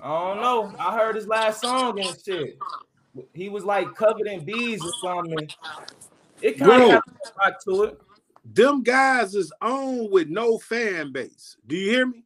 I 0.00 0.08
don't 0.08 0.40
know. 0.40 0.72
I 0.78 0.96
heard 0.96 1.16
his 1.16 1.26
last 1.26 1.60
song 1.62 1.98
and 1.98 2.16
shit. 2.24 2.58
He 3.32 3.48
was 3.48 3.64
like 3.64 3.92
covered 3.94 4.28
in 4.28 4.44
bees 4.44 4.80
or 4.84 4.92
something. 5.02 5.48
It 6.42 6.58
kind 6.58 6.92
of 6.92 7.02
rock 7.38 7.62
to 7.64 7.82
it. 7.84 8.00
Them 8.44 8.82
guys 8.82 9.34
is 9.34 9.52
on 9.60 10.10
with 10.10 10.28
no 10.28 10.58
fan 10.58 11.12
base. 11.12 11.56
Do 11.66 11.76
you 11.76 11.90
hear 11.90 12.06
me? 12.06 12.24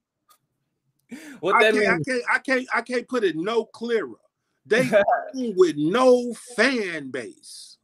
What 1.41 1.61
that 1.61 1.75
I 1.75 1.79
mean? 1.79 1.89
I 1.89 1.99
can't, 1.99 2.23
I 2.31 2.39
can't, 2.39 2.69
I 2.75 2.83
can't 2.83 3.09
put 3.09 3.25
it 3.25 3.37
no 3.37 3.65
clearer. 3.65 4.19
They 4.67 4.89
own 5.35 5.55
with 5.57 5.77
no 5.77 6.35
fan 6.57 7.11
base. 7.11 7.79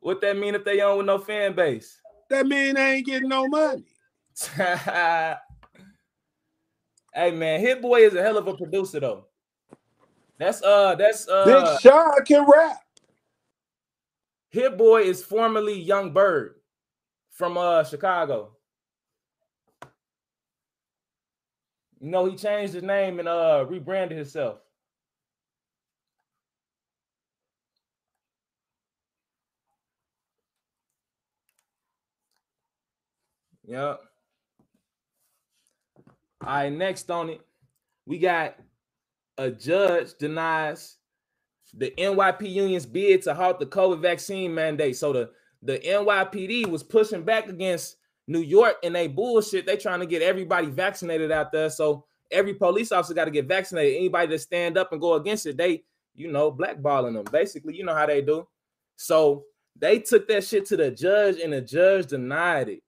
What 0.00 0.20
that 0.20 0.36
mean 0.36 0.54
if 0.54 0.64
they 0.64 0.80
own 0.80 0.98
with 0.98 1.06
no 1.06 1.18
fan 1.18 1.54
base? 1.54 2.00
That 2.28 2.46
mean 2.46 2.74
they 2.74 2.96
ain't 2.96 3.06
getting 3.06 3.28
no 3.28 3.48
money. 3.48 3.86
Hey 7.16 7.30
man, 7.30 7.60
Hit 7.60 7.80
Boy 7.80 8.00
is 8.02 8.14
a 8.14 8.22
hell 8.22 8.36
of 8.36 8.46
a 8.46 8.54
producer 8.54 9.00
though. 9.00 9.24
That's 10.36 10.62
uh 10.62 10.94
that's 10.96 11.26
uh 11.26 11.46
Big 11.46 11.80
Sean 11.80 12.22
can 12.26 12.44
rap. 12.46 12.78
Hit 14.56 14.78
Boy 14.78 15.02
is 15.02 15.22
formerly 15.22 15.78
Young 15.78 16.14
Bird 16.14 16.54
from 17.30 17.58
uh 17.58 17.84
Chicago. 17.84 18.52
You 22.00 22.10
know, 22.10 22.24
he 22.24 22.36
changed 22.36 22.72
his 22.72 22.82
name 22.82 23.18
and 23.18 23.28
uh 23.28 23.66
rebranded 23.68 24.16
himself. 24.16 24.60
Yep. 33.66 34.00
All 36.42 36.48
right, 36.48 36.72
next 36.72 37.10
on 37.10 37.28
it, 37.30 37.42
we 38.06 38.18
got 38.18 38.56
a 39.38 39.50
judge 39.50 40.14
denies 40.18 40.95
the 41.74 41.92
NYP 41.98 42.50
union's 42.50 42.86
bid 42.86 43.22
to 43.22 43.34
halt 43.34 43.58
the 43.58 43.66
COVID 43.66 44.00
vaccine 44.00 44.54
mandate. 44.54 44.96
So 44.96 45.12
the, 45.12 45.30
the 45.62 45.78
NYPD 45.78 46.68
was 46.68 46.82
pushing 46.82 47.22
back 47.22 47.48
against 47.48 47.96
New 48.26 48.40
York 48.40 48.76
and 48.82 48.94
they 48.94 49.08
bullshit. 49.08 49.66
They 49.66 49.76
trying 49.76 50.00
to 50.00 50.06
get 50.06 50.22
everybody 50.22 50.68
vaccinated 50.68 51.30
out 51.30 51.52
there. 51.52 51.70
So 51.70 52.04
every 52.30 52.54
police 52.54 52.92
officer 52.92 53.14
got 53.14 53.26
to 53.26 53.30
get 53.30 53.46
vaccinated. 53.46 53.96
Anybody 53.96 54.28
that 54.28 54.40
stand 54.40 54.78
up 54.78 54.92
and 54.92 55.00
go 55.00 55.14
against 55.14 55.46
it, 55.46 55.56
they, 55.56 55.84
you 56.14 56.30
know, 56.30 56.50
blackballing 56.50 57.14
them. 57.14 57.24
Basically, 57.30 57.76
you 57.76 57.84
know 57.84 57.94
how 57.94 58.06
they 58.06 58.22
do. 58.22 58.46
So 58.96 59.44
they 59.78 59.98
took 59.98 60.26
that 60.28 60.44
shit 60.44 60.66
to 60.66 60.76
the 60.76 60.90
judge 60.90 61.38
and 61.40 61.52
the 61.52 61.60
judge 61.60 62.06
denied 62.06 62.68
it. 62.68 62.82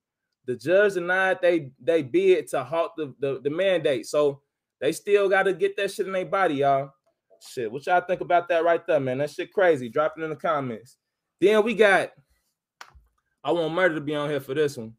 The 0.47 0.57
judge 0.57 0.95
denied 0.95 1.39
they 1.43 1.73
they 1.79 2.03
bid 2.03 2.49
to 2.49 2.65
halt 2.65 2.93
the, 2.97 3.15
the, 3.21 3.41
the 3.43 3.51
mandate. 3.51 4.07
So 4.07 4.41
they 4.81 4.93
still 4.93 5.29
got 5.29 5.43
to 5.43 5.53
get 5.53 5.77
that 5.77 5.91
shit 5.91 6.07
in 6.07 6.13
their 6.13 6.25
body, 6.25 6.57
y'all. 6.57 6.93
Shit, 7.43 7.71
what 7.71 7.87
y'all 7.87 8.01
think 8.01 8.21
about 8.21 8.49
that 8.49 8.65
right 8.65 8.87
there, 8.87 9.01
man? 9.01 9.19
That 9.19 9.31
shit 9.31 9.53
crazy. 9.53 9.89
Drop 9.89 10.15
it 10.17 10.23
in 10.23 10.31
the 10.31 10.37
comments. 10.37 10.97
Then 11.41 11.65
we 11.65 11.75
got, 11.75 12.11
I 13.45 13.53
want 13.53 13.75
Murder 13.75 13.95
to 13.97 14.01
be 14.01 14.15
on 14.15 14.29
here 14.29 14.41
for 14.41 14.55
this 14.55 14.77
one. 14.77 14.95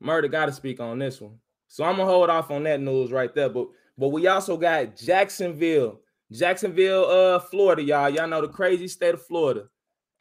Murder 0.00 0.28
got 0.28 0.46
to 0.46 0.52
speak 0.52 0.80
on 0.80 0.98
this 0.98 1.20
one. 1.20 1.38
So 1.68 1.82
I'm 1.82 1.96
gonna 1.96 2.08
hold 2.08 2.30
off 2.30 2.50
on 2.50 2.62
that 2.64 2.80
news 2.80 3.10
right 3.10 3.34
there. 3.34 3.48
But 3.48 3.68
but 3.98 4.08
we 4.08 4.26
also 4.26 4.56
got 4.56 4.96
Jacksonville, 4.96 6.00
Jacksonville, 6.30 7.04
uh, 7.04 7.40
Florida, 7.40 7.82
y'all. 7.82 8.10
Y'all 8.10 8.28
know 8.28 8.40
the 8.40 8.48
crazy 8.48 8.86
state 8.86 9.14
of 9.14 9.26
Florida. 9.26 9.66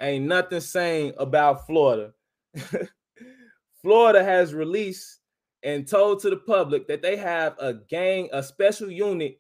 Ain't 0.01 0.25
nothing 0.25 0.61
saying 0.61 1.13
about 1.17 1.67
Florida. 1.67 2.13
Florida 3.83 4.23
has 4.23 4.53
released 4.53 5.19
and 5.63 5.87
told 5.87 6.21
to 6.21 6.29
the 6.29 6.37
public 6.37 6.87
that 6.87 7.01
they 7.01 7.15
have 7.17 7.55
a 7.59 7.73
gang, 7.73 8.29
a 8.33 8.41
special 8.41 8.89
unit, 8.89 9.39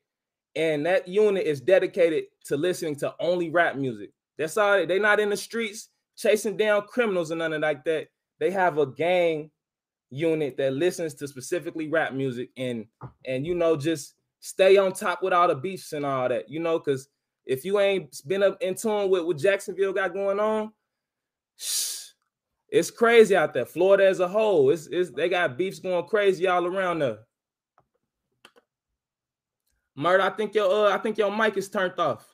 and 0.55 0.85
that 0.85 1.07
unit 1.07 1.45
is 1.45 1.61
dedicated 1.61 2.25
to 2.45 2.57
listening 2.57 2.95
to 2.97 3.13
only 3.19 3.49
rap 3.49 3.75
music. 3.75 4.11
That's 4.37 4.57
all. 4.57 4.85
They're 4.85 4.99
not 4.99 5.19
in 5.19 5.29
the 5.29 5.37
streets 5.37 5.89
chasing 6.15 6.57
down 6.57 6.83
criminals 6.83 7.31
and 7.31 7.39
nothing 7.39 7.61
like 7.61 7.83
that. 7.85 8.07
They 8.39 8.51
have 8.51 8.77
a 8.77 8.85
gang 8.85 9.51
unit 10.09 10.57
that 10.57 10.73
listens 10.73 11.15
to 11.15 11.27
specifically 11.27 11.87
rap 11.87 12.13
music 12.13 12.49
and 12.55 12.85
and 13.25 13.47
you 13.47 13.55
know 13.55 13.75
just 13.75 14.13
stay 14.41 14.77
on 14.77 14.93
top 14.93 15.23
with 15.23 15.33
all 15.33 15.47
the 15.47 15.55
beefs 15.55 15.93
and 15.93 16.05
all 16.05 16.29
that. 16.29 16.49
You 16.49 16.59
know, 16.59 16.79
because 16.79 17.07
if 17.45 17.65
you 17.65 17.79
ain't 17.79 18.21
been 18.27 18.43
up 18.43 18.61
in 18.61 18.75
tune 18.75 19.09
with 19.09 19.23
what 19.23 19.37
Jacksonville 19.37 19.93
got 19.93 20.13
going 20.13 20.39
on. 20.39 20.71
It's 22.69 22.89
crazy 22.89 23.35
out 23.35 23.53
there. 23.53 23.67
Florida 23.67 24.07
as 24.07 24.19
a 24.19 24.27
whole, 24.27 24.71
it's, 24.71 24.87
it's 24.87 25.11
they 25.11 25.29
got 25.29 25.59
beefs 25.59 25.77
going 25.77 26.07
crazy 26.07 26.47
all 26.47 26.65
around 26.65 26.97
there. 26.97 27.19
Murder, 29.95 30.23
I 30.23 30.29
think 30.31 30.55
your 30.55 30.87
uh, 30.87 30.95
I 30.95 30.97
think 30.97 31.17
your 31.17 31.35
mic 31.35 31.55
is 31.57 31.69
turned 31.69 31.99
off. 31.99 32.33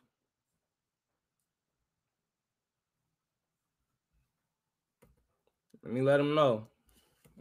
Let 5.84 5.94
me 5.94 6.01
let 6.01 6.20
him 6.20 6.36
know. 6.36 6.68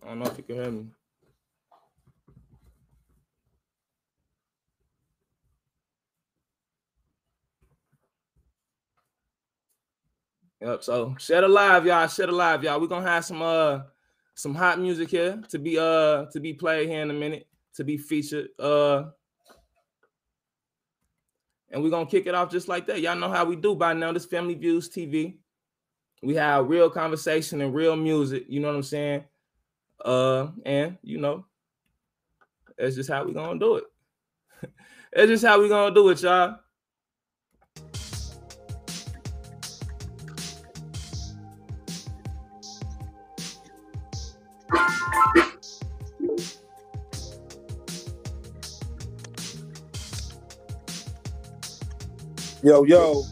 I 0.03 0.09
don't 0.09 0.21
know 0.21 0.27
if 0.27 0.39
you 0.39 0.45
can 0.45 0.57
hear 0.57 0.71
me. 0.71 0.87
Yep. 10.61 10.83
So 10.83 11.15
shed 11.19 11.45
alive, 11.45 11.87
y'all. 11.87 12.09
Shed 12.09 12.29
alive, 12.29 12.65
y'all. 12.65 12.81
We're 12.81 12.89
gonna 12.89 13.09
have 13.09 13.25
some 13.25 13.43
uh 13.43 13.81
some 14.35 14.55
hot 14.55 14.81
music 14.81 15.11
here 15.11 15.41
to 15.51 15.59
be 15.59 15.79
uh 15.79 16.27
to 16.33 16.41
be 16.41 16.53
played 16.55 16.89
here 16.89 17.03
in 17.03 17.11
a 17.11 17.15
minute 17.15 17.47
to 17.75 17.85
be 17.85 17.97
featured. 17.97 18.49
Uh 18.59 19.11
and 21.71 21.83
we're 21.83 21.91
gonna 21.91 22.07
kick 22.07 22.27
it 22.27 22.35
off 22.35 22.51
just 22.51 22.69
like 22.69 22.87
that. 22.87 23.01
Y'all 23.01 23.17
know 23.17 23.31
how 23.31 23.45
we 23.45 23.57
do 23.57 23.75
by 23.75 23.93
now. 23.93 24.13
This 24.13 24.27
Family 24.27 24.55
Views 24.55 24.89
TV. 24.89 25.37
We 26.23 26.35
have 26.35 26.69
real 26.69 26.91
conversation 26.91 27.61
and 27.61 27.75
real 27.75 27.95
music, 27.95 28.47
you 28.49 28.59
know 28.61 28.69
what 28.69 28.77
I'm 28.77 28.83
saying? 28.83 29.25
Uh, 30.05 30.49
and 30.65 30.99
you 31.03 31.19
know, 31.19 31.45
that's 32.77 32.97
just 32.97 33.11
how 33.11 33.25
we 33.25 33.33
gonna 33.33 33.59
do 33.59 33.77
it. 33.77 33.85
that's 35.13 35.29
just 35.29 35.45
how 35.45 35.61
we 35.61 35.69
gonna 35.69 35.95
do 35.95 36.09
it, 36.09 36.23
y'all. 36.23 36.59
Yo, 52.69 52.85
yo. 52.85 53.25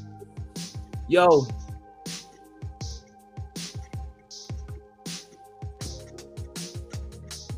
Yo. 1.09 1.47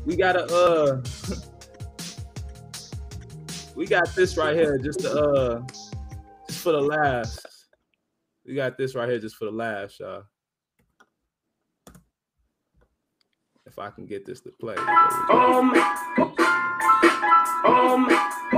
We 0.05 0.17
got 0.17 0.35
a 0.35 0.43
uh 0.53 1.01
we 3.77 3.85
got 3.85 4.13
this 4.13 4.35
right 4.35 4.57
here 4.57 4.77
just 4.77 4.99
to 4.99 5.09
uh 5.09 5.61
just 6.49 6.59
for 6.59 6.73
the 6.73 6.81
last. 6.81 7.47
We 8.45 8.55
got 8.55 8.77
this 8.77 8.93
right 8.93 9.07
here 9.07 9.19
just 9.19 9.37
for 9.37 9.45
the 9.45 9.51
last, 9.51 10.01
y'all. 10.01 10.23
If 13.65 13.79
I 13.79 13.89
can 13.89 14.05
get 14.05 14.25
this 14.25 14.41
to 14.41 14.49
play. 14.49 14.75
Um, 15.29 15.71
um, 15.71 15.73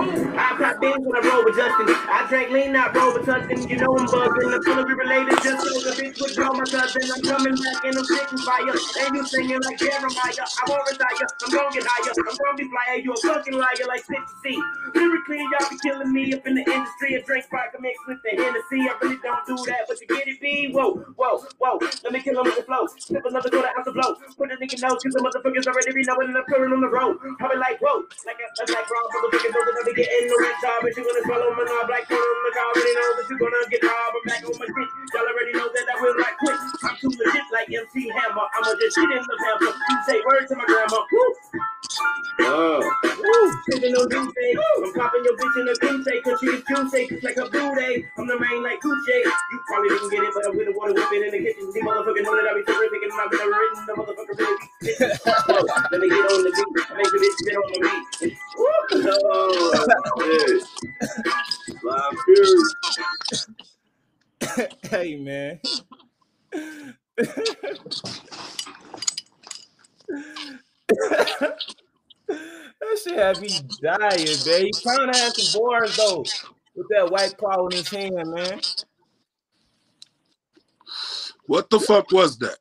I 0.01 0.57
pop 0.57 0.81
beans 0.81 1.05
when 1.05 1.13
I 1.13 1.21
roll 1.29 1.45
with 1.45 1.55
Justin. 1.55 1.85
I 1.93 2.25
drink 2.29 2.49
lean, 2.49 2.73
not 2.73 2.95
roll 2.95 3.13
with 3.13 3.25
Tustin. 3.29 3.69
You 3.69 3.77
know 3.77 3.93
I'm 3.93 4.07
bugging. 4.09 4.49
I'm 4.49 4.87
be 4.87 4.93
related 4.97 5.37
just 5.45 5.61
so 5.61 5.77
the 5.77 5.93
bitch 5.93 6.17
would 6.21 6.33
draw 6.33 6.53
my 6.57 6.65
cousin. 6.65 7.05
I'm 7.05 7.21
coming 7.21 7.53
back 7.53 7.85
and 7.85 7.93
I'm 7.97 8.05
sitting 8.05 8.41
fire. 8.41 8.73
And 8.73 9.11
you 9.13 9.23
singing 9.27 9.61
like 9.61 9.77
Jeremiah. 9.77 10.41
I 10.41 10.63
won't 10.65 10.85
retire. 10.89 11.27
I'm 11.45 11.49
gonna 11.53 11.69
get 11.69 11.85
higher. 11.85 12.13
I'm 12.17 12.33
gonna 12.33 12.57
be 12.57 12.65
flyer. 12.65 12.97
You 12.97 13.13
a 13.13 13.17
fucking 13.21 13.53
liar 13.53 13.85
like 13.87 14.01
50 14.01 14.17
C. 14.41 14.57
Lyrically, 14.95 15.37
y'all 15.37 15.69
be 15.69 15.77
killing 15.85 16.11
me 16.13 16.33
up 16.33 16.47
in 16.47 16.55
the 16.55 16.65
industry. 16.65 17.17
I 17.17 17.21
drink 17.21 17.45
vodka 17.51 17.77
mixed 17.77 18.01
with 18.07 18.19
the 18.25 18.31
Hennessy. 18.41 18.81
I 18.89 18.93
really 19.01 19.21
don't 19.21 19.45
do 19.45 19.55
that, 19.69 19.85
but 19.85 20.01
you 20.01 20.07
get 20.07 20.27
it, 20.27 20.41
B. 20.41 20.71
Whoa, 20.73 20.97
whoa, 21.13 21.45
whoa. 21.61 21.77
Let 22.03 22.13
me 22.13 22.21
kill 22.25 22.41
him 22.41 22.45
with 22.49 22.57
the 22.57 22.65
flow. 22.65 22.89
Sip 22.97 23.21
another 23.21 23.49
quarter 23.49 23.69
ounce 23.69 23.85
of 23.85 23.93
blow. 23.93 24.17
Put 24.33 24.49
a 24.49 24.57
nigga 24.57 24.81
nose, 24.81 24.97
cause 24.97 25.13
the 25.13 25.21
motherfuckers 25.21 25.67
already 25.69 25.93
be 25.93 26.01
knowing 26.09 26.33
I'm 26.33 26.45
pulling 26.49 26.73
on 26.73 26.81
the 26.81 26.89
road. 26.89 27.21
Be 27.21 27.57
like, 27.57 27.77
whoa. 27.81 28.01
Like 28.25 28.39
a, 28.41 28.47
like 28.71 28.89
raw 28.89 29.03
motherfuckers 29.13 29.53
that 29.53 29.85
I 29.85 29.90
be 29.93 30.03
getting 30.03 30.27
no 30.27 30.37
job. 30.61 30.79
But 30.81 30.95
you 30.95 31.03
gonna 31.03 31.23
swallow 31.25 31.51
my 31.55 31.63
knob 31.63 31.89
like 31.89 32.07
corn 32.07 32.21
on 32.21 32.43
the 32.47 32.51
car. 32.55 32.67
Already 32.71 32.93
know 32.95 33.09
that 33.17 33.27
you 33.29 33.35
gonna 33.37 33.61
get 33.69 33.83
robbed. 33.83 34.15
I'm 34.15 34.23
back 34.27 34.41
on 34.47 34.55
my 34.59 34.67
shit. 34.67 34.89
Y'all 35.13 35.27
already 35.27 35.53
know 35.53 35.67
that 35.67 35.85
I 35.91 35.95
will 36.01 36.17
not 36.17 36.33
quit. 36.39 36.57
I'm 36.83 36.95
too 36.97 37.11
legit 37.11 37.47
like 37.51 37.67
MC 37.71 38.09
Hammer. 38.09 38.45
I'ma 38.55 38.71
just 38.79 38.95
shit 38.95 39.11
in 39.11 39.23
the 39.23 39.37
pamper. 39.41 39.71
You 39.75 39.97
say 40.07 40.17
word 40.23 40.47
to 40.47 40.55
my 40.55 40.65
grandma. 40.65 40.99
Woo. 41.11 41.27
Oh. 42.41 42.79
Woo. 42.79 43.43
On 43.81 44.07
Tuesday. 44.07 44.51
I'm 44.55 44.93
popping 44.93 45.23
your 45.25 45.35
bitch 45.35 45.55
in 45.59 45.67
a 45.67 45.75
Tuesday. 45.75 46.21
Cause 46.23 46.39
she 46.39 46.47
is 46.47 46.63
Tuesday. 46.63 47.07
Just 47.07 47.23
like 47.23 47.37
a 47.37 47.45
booty. 47.49 48.05
I'm 48.17 48.27
the 48.27 48.39
main 48.39 48.63
like 48.63 48.79
Gucci. 48.81 49.17
You 49.25 49.59
probably 49.67 49.89
didn't 49.89 50.09
get 50.11 50.23
it, 50.23 50.31
but 50.33 50.47
I'm 50.47 50.57
with 50.57 50.67
the 50.67 50.73
water 50.77 50.93
whipping 50.93 51.23
in 51.23 51.31
the 51.31 51.39
kitchen. 51.39 51.71
These 51.73 51.83
motherfuckers 51.83 52.23
know 52.23 52.35
that 52.39 52.47
I 52.47 52.53
be 52.55 52.63
terrific 52.63 53.01
and 53.03 53.11
I'm 53.11 53.29
not 53.29 53.47
written. 53.51 53.85
The 53.85 53.93
motherfucker 53.99 54.35
really 54.39 54.57
be. 54.79 54.95
Let 55.91 55.99
me 56.01 56.07
get 56.09 56.25
on 56.31 56.39
the 56.43 56.51
beat. 56.55 56.71
Make 56.95 57.11
the 57.11 57.19
bitch 57.19 57.39
get 57.45 57.55
on 57.59 57.67
the 57.71 57.79
beat. 58.21 58.37
Woo. 58.57 58.67
Oh, 59.03 59.80
hey 64.83 65.15
man. 65.17 65.59
that 72.27 72.99
shit 73.03 73.17
had 73.17 73.39
me 73.39 73.49
dying, 73.81 74.25
man. 74.45 74.61
He 74.65 74.71
kind 74.83 75.09
of 75.09 75.15
had 75.15 75.33
some 75.33 75.61
bars 75.61 75.95
though, 75.97 76.25
with 76.75 76.87
that 76.89 77.11
white 77.11 77.37
claw 77.37 77.67
in 77.67 77.77
his 77.77 77.89
hand, 77.89 78.31
man. 78.33 78.59
What 81.45 81.69
the 81.69 81.79
fuck 81.79 82.11
was 82.11 82.37
that? 82.39 82.57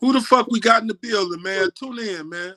Who 0.00 0.12
the 0.12 0.20
fuck 0.20 0.50
we 0.50 0.60
got 0.60 0.82
in 0.82 0.88
the 0.88 0.94
building, 0.94 1.42
man? 1.42 1.70
Tune 1.74 1.98
in, 1.98 2.28
man. 2.28 2.54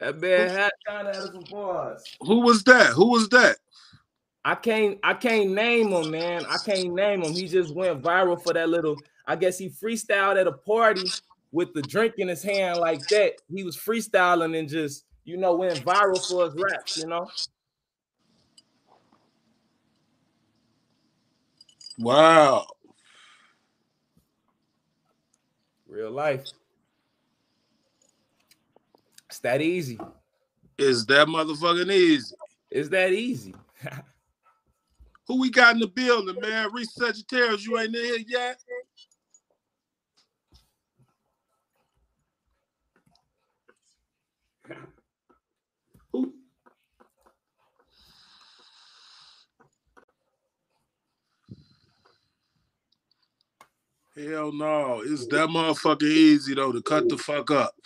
That 0.00 0.20
man 0.20 0.48
had 0.48 0.70
kind 0.86 1.08
of 1.08 1.14
had 1.14 1.24
some 1.32 1.44
bars. 1.50 2.04
Who 2.20 2.40
was 2.40 2.62
that? 2.64 2.88
Who 2.92 3.10
was 3.10 3.28
that? 3.30 3.56
I 4.44 4.54
can't 4.54 4.98
I 5.02 5.14
can't 5.14 5.50
name 5.50 5.88
him, 5.88 6.10
man. 6.10 6.46
I 6.48 6.58
can't 6.64 6.94
name 6.94 7.22
him. 7.22 7.32
He 7.32 7.48
just 7.48 7.74
went 7.74 8.02
viral 8.02 8.40
for 8.42 8.52
that 8.54 8.68
little. 8.68 8.96
I 9.26 9.36
guess 9.36 9.58
he 9.58 9.68
freestyled 9.68 10.40
at 10.40 10.46
a 10.46 10.52
party 10.52 11.10
with 11.52 11.74
the 11.74 11.82
drink 11.82 12.14
in 12.18 12.28
his 12.28 12.42
hand 12.42 12.78
like 12.78 13.06
that. 13.08 13.34
He 13.52 13.64
was 13.64 13.76
freestyling 13.76 14.58
and 14.58 14.68
just, 14.68 15.04
you 15.24 15.36
know, 15.36 15.54
went 15.56 15.84
viral 15.84 16.26
for 16.28 16.44
his 16.44 16.54
raps, 16.54 16.96
you 16.96 17.06
know. 17.06 17.28
Wow. 21.98 22.66
Real 25.88 26.10
life. 26.10 26.44
It's 29.38 29.42
that 29.44 29.62
easy. 29.62 30.00
Is 30.78 31.06
that 31.06 31.28
motherfucking 31.28 31.92
easy? 31.92 32.34
It's 32.72 32.88
that 32.88 33.12
easy. 33.12 33.54
Who 35.28 35.40
we 35.40 35.48
got 35.48 35.74
in 35.74 35.80
the 35.80 35.86
building, 35.86 36.40
man? 36.40 36.70
Reese 36.72 36.92
Sagittarius, 36.92 37.64
you 37.64 37.78
ain't 37.78 37.94
in 37.94 38.04
here 38.04 38.18
yet? 38.26 38.60
Who? 46.12 46.34
Hell 54.16 54.50
no. 54.50 55.02
It's 55.06 55.28
that 55.28 55.48
motherfucking 55.48 56.02
easy 56.02 56.54
though 56.54 56.72
to 56.72 56.82
cut 56.82 57.08
the 57.08 57.16
fuck 57.16 57.52
up. 57.52 57.76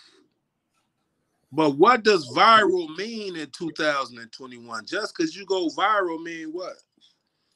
But 1.52 1.76
what 1.76 2.02
does 2.02 2.26
viral 2.34 2.96
mean 2.96 3.36
in 3.36 3.50
2021? 3.50 4.86
Just 4.86 5.14
because 5.14 5.36
you 5.36 5.44
go 5.44 5.68
viral 5.68 6.22
mean 6.22 6.48
what? 6.48 6.76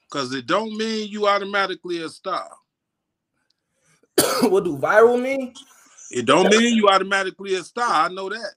Because 0.03 0.35
it 0.35 0.47
don't 0.47 0.77
mean 0.77 1.09
you 1.09 1.27
automatically 1.27 2.03
a 2.03 2.09
star. 2.11 2.51
what 4.43 4.65
do 4.65 4.77
viral 4.77 5.21
mean? 5.21 5.55
It 6.11 6.27
don't 6.27 6.51
mean 6.51 6.77
you 6.77 6.89
automatically 6.89 7.55
a 7.55 7.65
star. 7.65 8.07
I 8.07 8.09
know 8.09 8.29
that. 8.29 8.53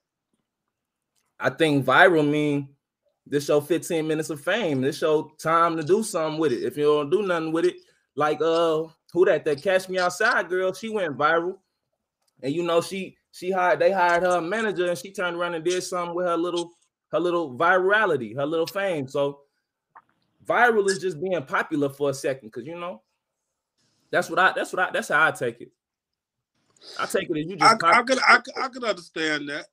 I 1.40 1.50
think 1.50 1.86
viral 1.86 2.30
mean 2.30 2.68
this 3.26 3.46
show 3.46 3.62
15 3.62 4.06
minutes 4.06 4.30
of 4.30 4.42
fame. 4.42 4.82
This 4.82 4.98
show 4.98 5.32
time 5.42 5.78
to 5.78 5.84
do 5.84 6.04
something 6.04 6.40
with 6.40 6.52
it. 6.52 6.64
If 6.64 6.76
you 6.76 6.84
don't 6.84 7.10
do 7.10 7.22
nothing 7.22 7.54
with 7.54 7.64
it, 7.64 7.78
like 8.16 8.42
uh 8.42 8.84
who 9.14 9.26
that 9.26 9.46
that 9.46 9.64
catch 9.64 9.88
me 9.88 10.00
outside 10.00 10.50
girl, 10.50 10.74
she 10.74 10.90
went 10.90 11.18
viral. 11.18 11.58
And 12.44 12.54
you 12.54 12.64
know, 12.64 12.82
she 12.82 13.16
she 13.32 13.52
hired 13.52 13.80
they 13.80 13.92
hired 13.92 14.24
her 14.24 14.42
manager 14.42 14.90
and 14.90 14.98
she 14.98 15.12
turned 15.12 15.38
around 15.38 15.56
and 15.56 15.66
did 15.66 15.84
something 15.84 16.16
with 16.16 16.28
her 16.28 16.38
little 16.38 16.72
her 17.12 17.20
little 17.20 17.58
virality, 17.58 18.36
her 18.36 18.46
little 18.46 18.68
fame. 18.68 19.08
So 19.08 19.42
viral 20.48 20.90
is 20.90 21.00
just 21.00 21.22
being 21.22 21.42
popular 21.44 21.90
for 21.90 22.12
a 22.12 22.14
second 22.14 22.50
because 22.50 22.68
you 22.68 22.80
know 22.80 23.02
that's 24.12 24.30
what 24.30 24.40
I 24.40 24.54
that's 24.56 24.74
what 24.74 24.82
I 24.90 24.92
that's 24.92 25.10
how 25.10 25.28
I 25.28 25.32
take 25.32 25.62
it. 25.62 25.72
I 26.98 27.06
take 27.08 27.30
it 27.30 27.40
as 27.40 27.48
you 27.48 27.58
I, 27.62 27.74
just 27.74 27.78
I 27.92 28.04
could 28.04 28.20
I, 28.28 28.38
could- 28.40 28.58
I 28.62 28.68
could 28.70 28.84
understand 28.86 29.50
that. 29.50 29.68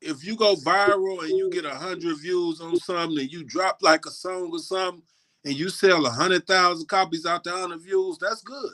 If 0.00 0.24
you 0.26 0.36
go 0.36 0.56
viral 0.56 1.24
and 1.24 1.36
you 1.36 1.50
get 1.50 1.64
a 1.66 1.74
hundred 1.74 2.18
views 2.20 2.60
on 2.60 2.76
something 2.76 3.18
and 3.20 3.32
you 3.32 3.44
drop 3.44 3.78
like 3.82 4.06
a 4.06 4.10
song 4.10 4.50
or 4.52 4.60
something 4.60 5.02
and 5.44 5.54
you 5.54 5.70
sell 5.70 6.06
a 6.06 6.10
hundred 6.10 6.46
thousand 6.46 6.88
copies 6.88 7.26
out 7.26 7.44
to 7.44 7.50
hundred 7.52 7.82
views, 7.82 8.18
that's 8.18 8.42
good. 8.42 8.72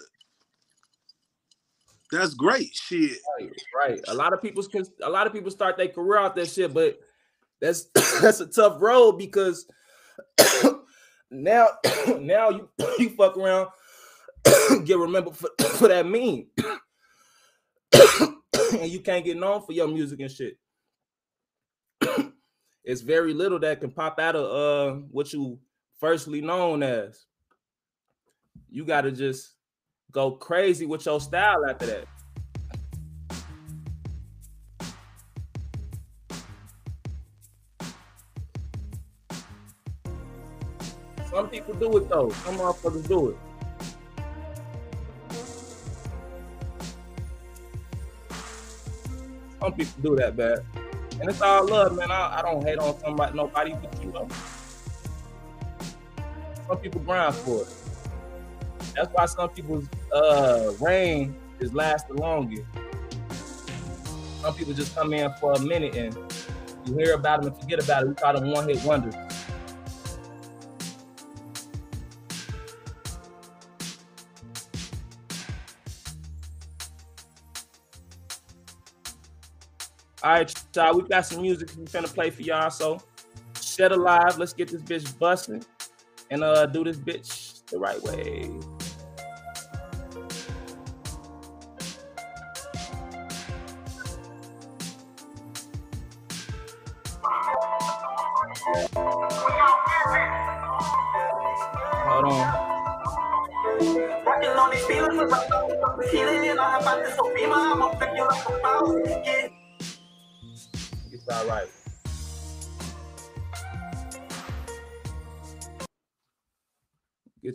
That's 2.13 2.35
great 2.35 2.75
shit. 2.75 3.19
Right, 3.41 3.51
right. 3.75 4.01
A 4.09 4.15
lot 4.15 4.33
of 4.33 4.41
people 4.41 4.65
a 5.03 5.11
lot 5.11 5.27
of 5.27 5.33
people 5.33 5.51
start 5.51 5.77
their 5.77 5.89
career 5.89 6.19
out 6.19 6.37
that 6.37 6.49
shit, 6.49 6.73
but 6.73 6.99
that's 7.61 7.85
that's 8.21 8.41
a 8.41 8.47
tough 8.47 8.81
road 8.81 9.13
because 9.13 9.67
now 11.31 11.69
now 12.19 12.51
you 12.51 12.69
you 12.99 13.11
fuck 13.11 13.37
around 13.37 13.69
get 14.85 14.99
remembered 14.99 15.37
for, 15.37 15.49
for 15.59 15.89
that 15.89 16.07
meme. 16.07 16.47
and 18.81 18.91
you 18.91 19.01
can't 19.01 19.25
get 19.25 19.37
known 19.37 19.63
for 19.63 19.73
your 19.73 19.89
music 19.89 20.21
and 20.21 20.31
shit. 20.31 20.59
it's 22.85 23.01
very 23.01 23.35
little 23.35 23.59
that 23.59 23.81
can 23.81 23.91
pop 23.91 24.21
out 24.21 24.37
of 24.37 24.45
uh 24.45 25.01
what 25.11 25.33
you 25.33 25.59
firstly 25.99 26.41
known 26.41 26.83
as. 26.83 27.27
You 28.69 28.85
gotta 28.85 29.11
just 29.11 29.56
go 30.17 30.31
crazy 30.31 30.87
with 30.87 31.05
your 31.05 31.21
style 31.21 31.67
after 31.69 31.85
that. 31.85 32.07
Some 41.31 41.51
people 41.51 41.75
do 41.75 41.99
it 41.99 42.09
though. 42.09 42.31
Some 42.31 42.57
motherfuckers 42.57 43.07
do 43.07 43.29
it. 43.29 43.37
Some 49.61 49.73
people 49.75 50.03
do 50.03 50.17
that 50.17 50.35
bad. 50.35 50.61
And 51.21 51.29
it's 51.29 51.43
all 51.43 51.69
love, 51.69 51.95
man. 51.95 52.11
I, 52.11 52.39
I 52.39 52.43
don't 52.43 52.65
hate 52.65 52.79
on 52.79 52.99
somebody, 53.01 53.37
nobody, 53.37 53.75
but 53.75 54.03
you. 54.03 54.15
Some 56.67 56.79
people 56.79 57.03
grind 57.03 57.35
for 57.35 57.61
it. 57.65 57.76
That's 58.97 59.13
why 59.13 59.27
some 59.27 59.51
people's 59.51 59.89
uh 60.13 60.73
reign 60.81 61.37
is 61.61 61.75
last 61.75 62.09
the 62.09 62.15
longest. 62.15 62.65
Some 64.41 64.55
people 64.55 64.73
just 64.73 64.95
come 64.97 65.13
in 65.13 65.31
for 65.35 65.53
a 65.53 65.61
minute 65.61 65.95
and 65.97 66.17
you 66.87 66.97
hear 66.97 67.15
about 67.15 67.43
them 67.43 67.53
and 67.53 67.61
forget 67.61 67.83
about 67.83 68.05
it. 68.05 68.09
We 68.09 68.15
call 68.15 68.33
them 68.33 68.51
one 68.51 68.69
hit 68.69 68.83
wonders. 68.85 69.15
All 80.23 80.33
right, 80.33 80.53
y'all, 80.75 80.97
we 80.97 81.03
got 81.03 81.27
some 81.27 81.43
music 81.43 81.71
we're 81.77 81.85
gonna 81.85 82.09
play 82.09 82.31
for 82.31 82.43
y'all. 82.43 82.71
So, 82.71 82.99
Shed 83.61 83.93
Alive, 83.93 84.39
let's 84.39 84.55
get 84.55 84.69
this 84.69 84.81
bitch 84.81 85.19
busting 85.19 85.65
and 86.31 86.43
uh 86.43 86.67
do 86.67 86.83
this 86.83 86.97
bitch 86.97 87.65
the 87.67 87.79
right 87.79 88.03
way. 88.03 88.76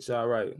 Get 0.02 0.08
y'all 0.08 0.26
right. 0.26 0.52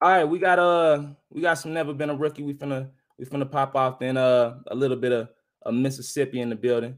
All 0.00 0.10
right, 0.10 0.24
we 0.24 0.38
got 0.38 0.58
uh 0.58 1.08
we 1.28 1.42
got 1.42 1.58
some 1.58 1.74
never 1.74 1.92
been 1.92 2.08
a 2.08 2.14
rookie. 2.16 2.42
We 2.42 2.54
finna 2.54 2.88
we 3.18 3.26
finna 3.26 3.50
pop 3.50 3.76
off 3.76 3.98
then 3.98 4.16
uh 4.16 4.60
a 4.68 4.74
little 4.74 4.96
bit 4.96 5.12
of 5.12 5.28
a 5.66 5.72
Mississippi 5.72 6.40
in 6.40 6.48
the 6.48 6.56
building. 6.56 6.96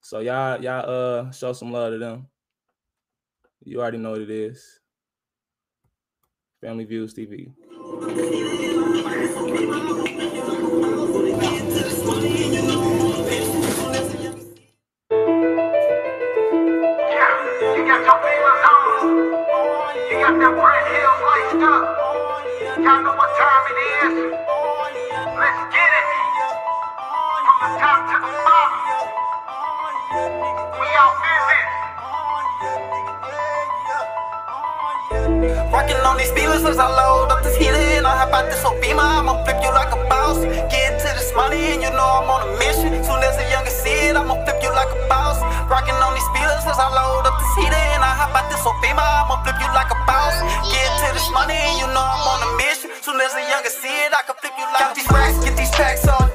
So 0.00 0.18
y'all 0.18 0.60
y'all 0.60 0.90
uh 0.90 1.30
show 1.30 1.52
some 1.52 1.70
love 1.70 1.92
to 1.92 1.98
them. 1.98 2.26
You 3.62 3.80
already 3.80 3.98
know 3.98 4.10
what 4.10 4.22
it 4.22 4.30
is. 4.30 4.80
Family 6.60 6.86
Views 6.86 7.14
TV. 7.14 7.52
Them 20.40 20.56
brand 20.56 20.86
hills 20.88 21.20
laced 21.28 21.60
up. 21.68 21.84
Y'all 22.80 23.04
know 23.04 23.12
what 23.12 23.28
time 23.36 23.64
it 23.68 23.76
is. 24.00 24.32
Let's 25.36 25.60
get 25.68 25.90
it. 26.00 26.06
From 27.44 27.60
the 27.60 27.68
top 27.76 28.00
to 28.08 28.16
the 28.24 28.32
bottom. 28.40 29.04
We 30.80 30.88
all 30.96 31.12
business. 31.20 31.68
Rocking 35.68 36.00
on 36.08 36.16
these 36.16 36.32
feelings 36.32 36.64
as 36.64 36.78
I 36.80 36.88
load 36.88 37.28
up 37.28 37.44
this 37.44 37.56
heater 37.60 37.76
and 38.00 38.06
I 38.06 38.16
hop 38.16 38.32
out 38.32 38.48
this 38.48 38.64
Obima. 38.64 39.20
I'ma 39.20 39.44
flip 39.44 39.60
you 39.60 39.68
like 39.76 39.92
a 39.92 40.00
boss. 40.08 40.40
Get 40.72 40.96
to 41.04 41.08
this 41.20 41.36
money 41.36 41.76
and 41.76 41.82
you 41.84 41.92
know 41.92 42.08
I'm 42.16 42.32
on 42.32 42.48
a 42.48 42.56
mission. 42.56 42.96
Soon 43.04 43.20
as 43.20 43.36
a 43.36 43.44
younger 43.52 43.68
seed, 43.70 44.16
I'ma 44.16 44.40
flip 44.48 44.56
you 44.64 44.72
like 44.72 44.88
a 44.88 45.00
boss. 45.04 45.36
Rocking 45.68 46.00
on 46.00 46.16
these 46.16 46.28
feelings 46.32 46.64
as 46.64 46.80
I 46.80 46.88
load 46.88 47.28
up 47.28 47.36
this 47.36 47.52
heater 47.60 47.84
and 47.92 48.00
I 48.00 48.12
hop 48.16 48.32
out 48.32 48.48
this 48.48 48.64
Obima. 48.64 49.04
I'ma 49.04 49.36
flip 49.44 49.60
you 49.60 49.68
like 49.76 49.92
a 49.92 49.99
boss. 50.20 50.36
Get 50.68 50.90
to 51.00 51.08
this 51.16 51.28
money 51.32 51.56
and 51.56 51.76
you 51.80 51.88
know 51.96 52.04
I'm 52.04 52.24
on 52.32 52.40
a 52.44 52.50
mission. 52.60 52.90
Soon 53.00 53.20
as 53.20 53.32
a 53.40 53.42
younger 53.48 53.72
it, 53.72 54.12
I 54.12 54.22
can 54.26 54.36
flip 54.40 54.54
you 54.60 54.66
like 54.76 54.94
these 54.94 55.10
racks, 55.10 55.38
get 55.44 55.56
these 55.56 55.72
packs 55.72 56.06
all 56.08 56.29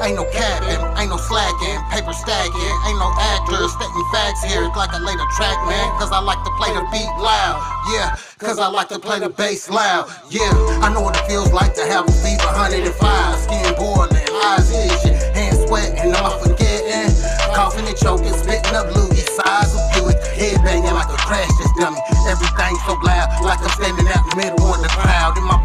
Ain't 0.00 0.16
no 0.16 0.24
capping, 0.32 0.80
ain't 0.96 1.12
no 1.12 1.18
slacking, 1.20 1.76
paper 1.92 2.16
stacking. 2.16 2.72
Ain't 2.88 2.96
no 2.96 3.12
actors 3.20 3.68
stating 3.76 4.06
facts 4.08 4.40
here. 4.48 4.64
It's 4.64 4.72
like 4.72 4.96
I 4.96 4.98
laid 4.98 5.20
the 5.20 5.28
track, 5.36 5.60
man. 5.68 5.92
Cause 6.00 6.08
I 6.10 6.24
like 6.24 6.40
to 6.40 6.50
play 6.56 6.72
the 6.72 6.80
beat 6.88 7.12
loud. 7.20 7.60
Yeah, 7.92 8.16
cause 8.38 8.58
I 8.58 8.68
like 8.68 8.88
to 8.88 8.98
play 8.98 9.20
the 9.20 9.28
bass 9.28 9.68
loud. 9.68 10.08
Yeah, 10.30 10.48
I 10.80 10.88
know 10.88 11.02
what 11.04 11.20
it 11.20 11.26
feels 11.28 11.52
like 11.52 11.74
to 11.74 11.84
have 11.84 12.08
a 12.08 12.12
fever 12.24 12.48
105. 12.48 12.96
Skin 13.44 13.76
boiling, 13.76 14.24
eyes 14.48 14.72
itching, 14.72 15.20
hands 15.36 15.68
sweating, 15.68 16.16
I'm 16.16 16.32
forgetting. 16.40 17.12
Coughing 17.52 17.84
and 17.84 17.96
choking, 18.00 18.32
spitting 18.32 18.72
up 18.72 18.88
loogie, 18.96 19.20
size 19.36 19.76
of 19.76 19.84
Buick. 19.92 20.16
Head 20.32 20.64
banging 20.64 20.96
like 20.96 21.12
a 21.12 21.20
crash 21.20 21.52
test 21.60 21.76
dummy. 21.76 22.00
Everything 22.24 22.72
so 22.88 22.96
loud, 23.04 23.28
like 23.44 23.60
I'm 23.60 23.68
standing 23.76 24.08
out 24.08 24.24
in 24.24 24.28
the 24.32 24.36
middle 24.48 24.64
of 24.64 24.80
the 24.80 24.88
crowd. 24.96 25.36
And 25.36 25.44
my 25.44 25.59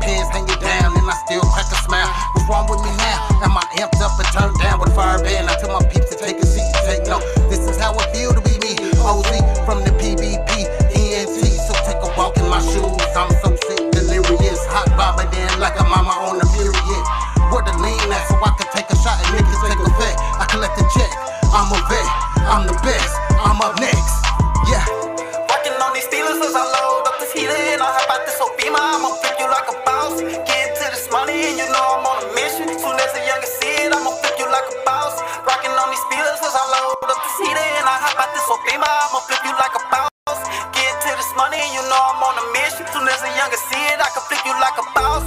I'ma 38.85 39.19
flip 39.25 39.43
you 39.45 39.53
like 39.57 39.73
a 39.73 39.83
boss. 39.89 40.39
Get 40.73 40.93
to 41.01 41.11
this 41.17 41.31
money, 41.35 41.61
you 41.73 41.81
know 41.89 42.01
I'm 42.13 42.21
on 42.21 42.35
a 42.37 42.45
mission. 42.53 42.85
Soon 42.93 43.07
as 43.07 43.21
a 43.21 43.31
younger 43.35 43.57
see 43.57 43.83
it, 43.89 43.99
I 43.99 44.09
can 44.13 44.23
flip 44.29 44.45
you 44.45 44.53
like 44.61 44.77
a 44.77 44.85
boss. 44.93 45.25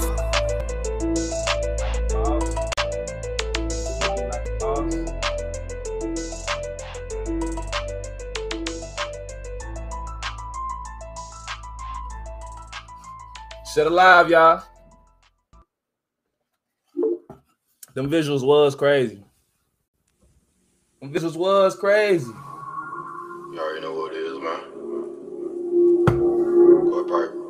Shit 13.74 13.86
alive, 13.86 14.30
y'all. 14.30 14.62
Them 17.94 18.10
visuals 18.10 18.44
was 18.44 18.74
crazy. 18.74 19.22
Them 21.00 21.12
visuals 21.12 21.36
was 21.36 21.76
crazy. 21.76 22.32
You 23.50 23.58
already 23.60 23.80
know 23.80 23.94
what 23.94 24.12
it 24.12 24.18
is, 24.18 24.38
man. 24.40 24.60
Go 26.90 27.47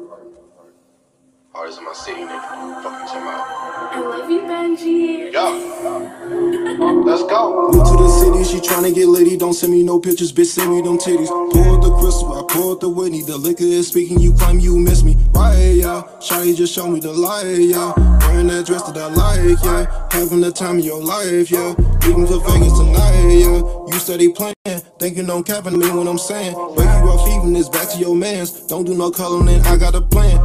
apart. 1.59 1.68
Artists 1.68 1.79
in 1.79 1.85
my 1.85 1.92
city, 1.92 2.23
nigga. 2.23 2.83
Fucking 2.83 3.07
talking 3.07 3.23
about. 3.23 3.47
I 3.90 4.01
love 4.01 4.31
you, 4.31 4.40
Benji. 4.42 5.33
Yo. 5.33 7.03
Let's 7.03 7.23
go. 7.23 7.68
New 7.71 7.85
to 7.85 7.97
the 8.03 8.09
city, 8.09 8.44
she 8.44 8.59
tryna 8.61 8.94
get 8.94 9.07
litty. 9.07 9.37
Don't 9.37 9.55
send 9.55 9.73
me 9.73 9.83
no 9.83 9.99
pictures, 9.99 10.33
bitch, 10.33 10.47
send 10.47 10.71
me 10.71 10.83
them 10.83 10.99
titties. 10.99 11.29
Pulled 11.29 11.83
the 11.83 11.94
crystal, 11.97 12.33
I 12.33 12.53
pulled 12.53 12.81
the 12.81 12.88
Whitney. 12.88 13.23
The 13.23 13.37
liquor 13.37 13.64
is 13.64 13.88
speaking, 13.88 14.21
you 14.21 14.33
claim 14.33 14.61
you 14.61 14.79
miss 14.79 15.03
me. 15.03 15.16
Right, 15.33 15.75
yeah. 15.75 16.03
Shawty 16.21 16.57
just 16.57 16.75
show 16.75 16.88
me 16.88 17.01
the 17.01 17.12
light, 17.12 17.44
yeah. 17.44 17.92
Wearing 18.29 18.49
that 18.49 18.66
dress 18.66 18.83
that 18.83 18.97
I 18.97 19.09
like, 19.09 19.62
yeah. 19.64 20.09
Having 20.12 20.40
the 20.42 20.53
time 20.53 20.79
of 20.79 20.85
your 20.85 21.03
life, 21.03 21.51
yeah. 21.51 21.75
Leaving 22.05 22.27
for 22.27 22.40
Vegas 22.40 22.79
tonight, 22.79 23.29
yeah. 23.33 23.62
You 23.88 23.99
steady 23.99 24.33
playing, 24.33 24.55
thinking 24.99 25.29
on 25.31 25.42
capping 25.42 25.79
me 25.79 25.90
when 25.90 26.07
I'm 26.07 26.18
saying. 26.18 26.55
Wake 26.55 26.87
you 26.87 27.11
up, 27.11 27.29
even 27.29 27.53
this 27.53 27.68
back 27.68 27.88
to 27.90 27.99
your 27.99 28.14
mans. 28.14 28.66
Don't 28.66 28.85
do 28.85 28.94
no 28.94 29.11
coloring, 29.11 29.61
I 29.62 29.77
got 29.77 29.94
a 29.94 30.01
plan. 30.01 30.38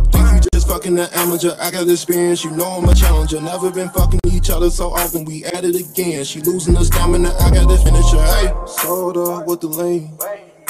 You 0.63 0.69
just 0.69 0.86
fucking 0.86 0.97
an 0.97 1.10
amateur, 1.12 1.58
I 1.60 1.71
got 1.71 1.89
experience. 1.89 2.45
You 2.45 2.52
know 2.52 2.63
I'm 2.63 2.88
a 2.88 2.95
challenger. 2.95 3.41
Never 3.41 3.69
been 3.69 3.89
fucking 3.89 4.21
each 4.32 4.49
other 4.49 4.69
so 4.69 4.91
often, 4.91 5.26
we 5.26 5.43
at 5.43 5.65
it 5.65 5.76
again. 5.76 6.23
She 6.23 6.39
losing 6.39 6.73
the 6.73 6.86
stamina, 6.86 7.36
I 7.38 7.52
got 7.52 7.67
the 7.67 7.78
finisher. 7.78 8.21
Hey, 8.21 8.54
soda 8.65 9.43
with 9.45 9.60
the 9.60 9.67
lean. 9.67 10.17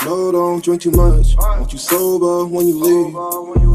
No, 0.03 0.31
don't 0.31 0.63
drink 0.63 0.81
too 0.81 0.91
much. 0.91 1.35
Want 1.37 1.71
you 1.71 1.77
sober 1.77 2.45
when 2.45 2.67
you 2.67 2.79
leave. 2.79 3.13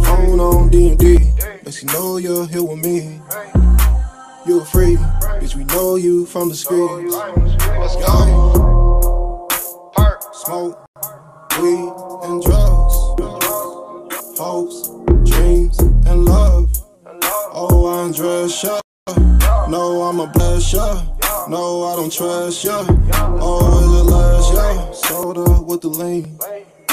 Phone 0.07 0.41
on 0.41 0.71
D&D. 0.71 1.19
Makes 1.65 1.85
you 1.85 1.89
know 1.93 2.17
you're 2.17 2.49
here 2.49 2.65
with 2.65 2.85
me. 2.85 3.21
You're 4.45 4.65
free, 4.65 4.97
bitch. 4.97 5.55
We 5.55 5.65
know 5.67 5.95
you 5.95 6.27
from 6.27 6.49
the 6.49 6.57
streets. 6.57 7.15
Let's 7.15 7.95
go. 7.95 9.47
Smoke, 10.33 10.85
weed, 11.61 11.93
and 12.25 12.43
drugs. 12.43 12.95
Hopes, 14.39 14.98
and 16.09 16.25
love. 16.25 16.71
Oh, 17.53 17.87
I'm 17.87 18.13
dressed 18.13 18.65
up. 18.65 18.83
No, 19.69 20.03
I'm 20.03 20.21
a 20.21 20.27
bless 20.27 20.73
ya. 20.73 21.03
No, 21.49 21.85
I 21.85 21.97
don't 21.97 22.13
trust 22.13 22.65
ya. 22.65 22.85
Oh, 23.41 23.79
is 23.85 24.01
it 24.01 24.05
last 24.11 24.55
ya? 24.55 24.93
Soda 24.93 25.63
with 25.63 25.83
the 25.83 25.89
lean. 25.89 26.39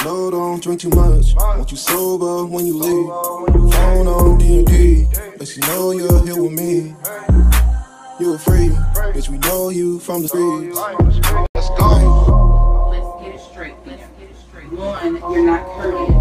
No, 0.04 0.30
don't 0.30 0.62
drink 0.62 0.80
too 0.80 0.90
much. 0.90 1.34
Want 1.34 1.70
you 1.70 1.76
sober 1.76 2.44
when 2.44 2.66
you 2.66 2.76
leave. 2.76 3.72
Phone 3.72 4.06
on 4.06 4.38
D&D. 4.38 5.08
Let 5.38 5.56
you 5.56 5.62
know 5.62 5.90
you're 5.92 6.24
here 6.24 6.42
with 6.42 6.52
me. 6.52 6.94
You're 8.20 8.38
free, 8.38 8.68
bitch. 9.14 9.28
We 9.28 9.38
know 9.38 9.70
you 9.70 9.98
from 9.98 10.22
the 10.22 10.28
streets. 10.28 10.78
Let's 11.54 11.68
go. 11.70 12.88
Let's 12.90 13.22
get 13.22 13.34
it 13.34 13.40
straight. 13.40 13.74
Let's 13.86 14.02
get 14.18 14.30
it 14.30 14.36
straight. 14.48 14.72
One, 14.72 15.16
you're 15.32 15.46
not 15.46 15.64
courteous. 15.80 16.15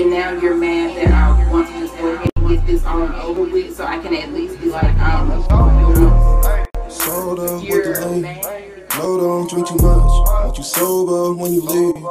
And 0.00 0.10
now 0.10 0.32
you're 0.32 0.56
mad 0.56 0.96
that 0.96 1.12
I 1.12 1.52
want 1.52 1.68
to 1.68 1.78
just 1.78 1.94
go 1.98 2.14
ahead 2.14 2.30
and 2.36 2.48
get 2.48 2.66
this 2.66 2.84
all 2.86 3.02
over 3.02 3.42
with, 3.42 3.76
so 3.76 3.84
I 3.84 3.98
can 3.98 4.14
at 4.14 4.32
least 4.32 4.58
be 4.58 4.70
like, 4.70 4.96
um, 4.98 5.30
you 5.30 6.00
know, 6.00 6.64
Soda 6.88 7.56
with 7.56 7.64
you're 7.64 7.94
the 7.94 8.06
lean. 8.06 8.22
No, 8.96 9.18
don't 9.18 9.50
drink 9.50 9.68
too 9.68 9.74
much. 9.74 9.84
Want 9.84 10.56
you 10.56 10.64
sober 10.64 11.34
when 11.34 11.52
you 11.52 11.60
leave. 11.60 12.02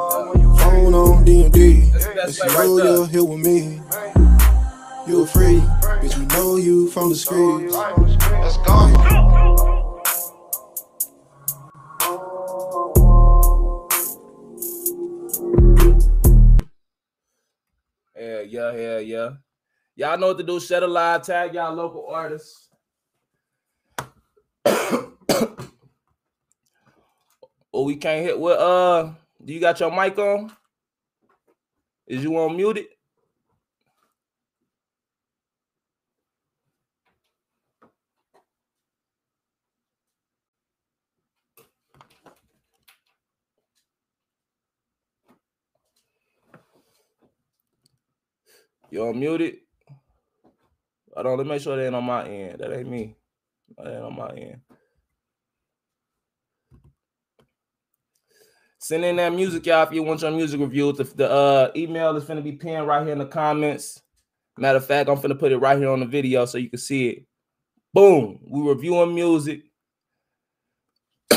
Phone 0.60 0.94
on 0.94 1.24
D&D. 1.24 1.90
Let 1.92 2.38
you 2.38 2.44
know 2.46 2.76
you're 2.76 3.06
here 3.06 3.24
with 3.24 3.40
me. 3.40 3.80
You're 5.08 5.26
free, 5.26 5.58
bitch. 6.00 6.16
We 6.16 6.26
know 6.26 6.56
you 6.56 6.88
from 6.90 7.08
the 7.08 7.16
streets. 7.16 7.74
Let's 7.74 8.56
go. 8.58 9.89
Yeah, 18.20 18.40
yeah, 18.42 18.72
yeah, 18.76 18.98
yeah. 18.98 19.30
Y'all 19.96 20.18
know 20.18 20.28
what 20.28 20.36
to 20.36 20.44
do. 20.44 20.60
Shed 20.60 20.82
a 20.82 20.86
live 20.86 21.22
tag 21.22 21.54
y'all 21.54 21.72
local 21.72 22.06
artists. 22.06 22.68
oh, 24.66 25.16
we 27.72 27.96
can't 27.96 28.22
hit 28.22 28.38
what 28.38 28.58
uh 28.58 29.12
do 29.42 29.54
you 29.54 29.60
got 29.60 29.80
your 29.80 29.90
mic 29.90 30.18
on? 30.18 30.52
Is 32.06 32.22
you 32.22 32.36
on 32.36 32.58
muted? 32.58 32.88
You 48.90 49.06
on 49.06 49.18
muted? 49.18 49.58
I 51.16 51.22
don't 51.22 51.36
let 51.36 51.46
me 51.46 51.52
make 51.52 51.62
sure 51.62 51.76
that 51.76 51.86
ain't 51.86 51.94
on 51.94 52.04
my 52.04 52.26
end. 52.26 52.60
That 52.60 52.72
ain't 52.72 52.88
me. 52.88 53.16
That 53.76 53.86
ain't 53.86 54.04
on 54.04 54.16
my 54.16 54.28
end. 54.30 54.60
Send 58.78 59.04
in 59.04 59.16
that 59.16 59.32
music, 59.32 59.66
y'all, 59.66 59.82
if 59.82 59.92
you 59.92 60.02
want 60.02 60.22
your 60.22 60.30
music 60.30 60.58
review. 60.58 60.92
The, 60.92 61.04
the 61.04 61.30
uh, 61.30 61.70
email 61.76 62.16
is 62.16 62.24
gonna 62.24 62.40
be 62.40 62.52
pinned 62.52 62.86
right 62.86 63.02
here 63.02 63.12
in 63.12 63.18
the 63.18 63.26
comments. 63.26 64.00
Matter 64.56 64.78
of 64.78 64.86
fact, 64.86 65.08
I'm 65.08 65.20
gonna 65.20 65.34
put 65.34 65.52
it 65.52 65.58
right 65.58 65.78
here 65.78 65.90
on 65.90 66.00
the 66.00 66.06
video 66.06 66.44
so 66.46 66.58
you 66.58 66.70
can 66.70 66.78
see 66.78 67.08
it. 67.10 67.26
Boom. 67.92 68.40
We 68.48 68.62
reviewing 68.62 69.14
music. 69.14 69.62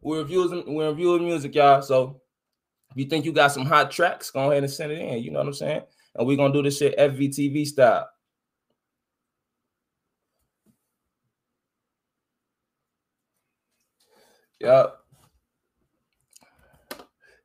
we're 0.00 0.18
reviewing 0.18 0.74
we're 0.74 0.90
reviewing 0.90 1.24
music, 1.24 1.54
y'all. 1.54 1.82
So 1.82 2.20
if 2.90 2.96
you 2.96 3.06
think 3.06 3.24
you 3.24 3.32
got 3.32 3.52
some 3.52 3.66
hot 3.66 3.90
tracks, 3.90 4.30
go 4.30 4.50
ahead 4.50 4.62
and 4.62 4.72
send 4.72 4.92
it 4.92 5.00
in. 5.00 5.22
You 5.22 5.32
know 5.32 5.40
what 5.40 5.48
I'm 5.48 5.54
saying? 5.54 5.82
And 6.14 6.26
we're 6.26 6.36
gonna 6.36 6.52
do 6.52 6.62
this 6.62 6.78
shit 6.78 6.96
FVTV 6.98 7.66
style. 7.66 8.08
Yep. 14.60 14.98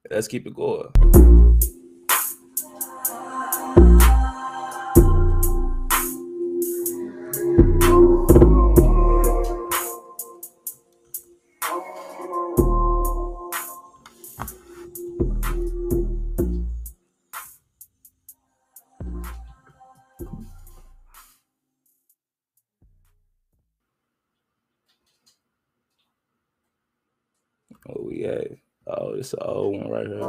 Let's 0.10 0.28
keep 0.28 0.48
it 0.48 0.56
going. 0.56 1.60
It's 29.20 29.34
an 29.34 29.40
old 29.42 29.76
one 29.76 29.90
right 29.90 30.08
here. 30.08 30.20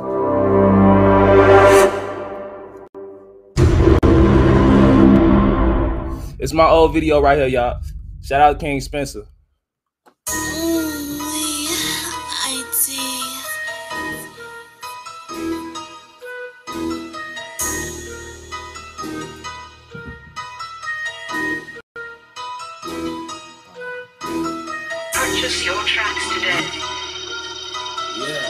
It's 6.40 6.52
my 6.52 6.68
old 6.68 6.92
video 6.92 7.22
right 7.22 7.38
here, 7.38 7.46
y'all. 7.46 7.80
Shout 8.20 8.40
out 8.40 8.58
King 8.58 8.80
Spencer. 8.80 9.26
Purchase 25.12 25.64
your 25.64 25.76
tracks 25.84 26.34
today. 26.34 26.99
Yeah. 28.18 28.42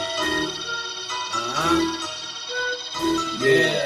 Uh-huh. 1.33 1.77
Yeah. 3.39 3.85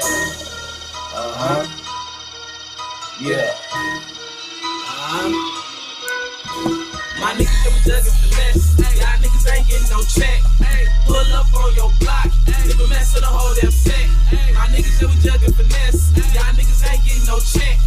Uh-huh. 1.12 1.66
Yeah. 3.20 3.52
Uh-huh. 4.88 5.28
My 7.20 7.32
niggas 7.34 7.60
that 7.60 7.72
we 7.72 7.80
jugging 7.84 8.16
finesse. 8.22 8.78
Y'all 8.96 9.18
niggas 9.20 9.46
ain't 9.52 9.68
getting 9.68 9.90
no 9.90 10.00
check. 10.04 10.40
Pull 11.06 11.16
up 11.36 11.52
on 11.54 11.74
your 11.74 11.92
block. 12.00 12.28
Leave 12.64 12.80
a 12.80 12.88
mess 12.88 13.14
of 13.14 13.20
the 13.20 13.28
whole 13.28 13.54
damn 13.60 13.70
set. 13.70 14.08
My 14.54 14.66
niggas 14.72 14.98
that 15.00 15.08
we 15.08 15.16
jugging 15.20 15.54
finesse. 15.54 16.12
Y'all 16.34 16.52
niggas 16.56 16.82
ain't 16.90 17.04
getting 17.04 17.26
no 17.26 17.38
check. 17.40 17.78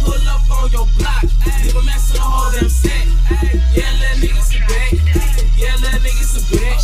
Pull 0.00 0.28
up 0.28 0.50
on 0.50 0.70
your 0.70 0.88
block. 0.96 1.22
Leave 1.62 1.76
a 1.76 1.82
mess 1.84 2.10
of 2.10 2.16
the 2.16 2.22
whole 2.22 2.52
damn 2.52 2.65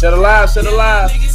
Set 0.02 0.14
alive, 0.14 0.50
set 0.50 0.66
alive. 0.66 1.10
It. 1.14 1.32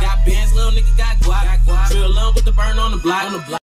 Got 0.00 0.26
bands, 0.26 0.52
little 0.54 0.72
nigga 0.72 0.96
got 0.96 1.18
guap. 1.18 1.90
Drill 1.90 2.32
with 2.34 2.44
the 2.44 2.52
burn 2.52 2.78
on 2.78 2.90
the 2.90 2.96
block. 2.96 3.24
On 3.24 3.32
the 3.32 3.38
block. 3.40 3.63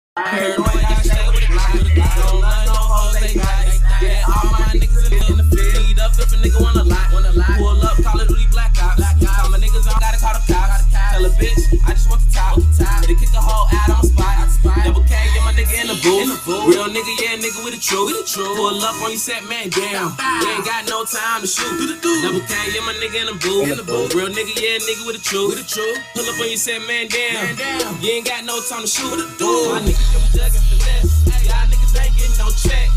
Nigga, 16.99 17.15
yeah, 17.23 17.37
nigga 17.39 17.63
with 17.65 17.79
a 17.79 17.81
trophy, 17.81 18.13
the 18.15 18.25
truth. 18.27 18.57
Pull 18.59 18.83
up 18.83 19.03
on 19.03 19.11
you, 19.11 19.19
set 19.19 19.47
man 19.47 19.71
down. 19.71 20.19
You 20.43 20.51
ain't 20.51 20.65
got 20.67 20.89
no 20.91 21.05
time 21.05 21.43
to 21.43 21.47
shoot. 21.47 21.79
Double 22.03 22.43
K, 22.43 22.55
yeah, 22.75 22.83
my 22.83 22.95
nigga 22.99 23.23
in 23.23 23.27
the 23.31 23.39
booth. 23.39 24.15
Real 24.15 24.29
nigga, 24.29 24.55
yeah, 24.59 24.83
nigga 24.83 25.07
with 25.07 25.17
a 25.17 25.23
true 25.23 25.55
the 25.55 25.63
truth. 25.63 25.99
Pull 26.15 26.27
up 26.27 26.41
on 26.41 26.51
you, 26.51 26.57
set 26.57 26.83
man 26.87 27.07
down. 27.07 28.03
You 28.03 28.19
ain't 28.19 28.27
got 28.27 28.45
no 28.45 28.59
time 28.67 28.83
to 28.83 28.91
shoot. 28.91 29.15
My 29.15 29.79
niggas, 29.79 30.11
yeah, 30.11 30.19
we 30.19 30.29
jugging 30.35 30.65
finesse. 30.67 31.23
Y'all 31.47 31.67
niggas 31.71 31.95
ain't 32.03 32.15
getting 32.19 32.39
no 32.39 32.51
check. 32.51 32.89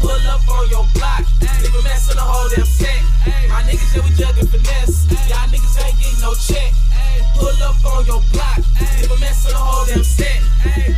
Pull 0.00 0.24
up 0.24 0.48
on 0.48 0.64
your 0.70 0.86
block. 0.96 1.24
Leave 1.60 1.74
a 1.74 1.82
mess 1.84 2.08
in 2.08 2.16
the 2.16 2.24
whole 2.24 2.48
damn 2.48 2.64
set. 2.64 3.02
My 3.52 3.60
niggas, 3.68 3.92
yeah, 3.92 4.04
we 4.04 4.10
jugging 4.16 4.48
finesse. 4.48 5.04
Y'all 5.28 5.44
niggas 5.52 5.76
ain't 5.84 5.96
getting 6.00 6.20
no 6.24 6.32
check. 6.32 6.72
Pull 7.36 7.52
up 7.60 7.76
on 7.84 8.06
your 8.06 8.22
block. 8.32 8.58
Leave 8.80 9.10
a 9.10 9.16
mess 9.20 9.44
in 9.44 9.52
the 9.52 9.60
whole 9.60 9.84
damn 9.84 10.04
set. 10.04 10.40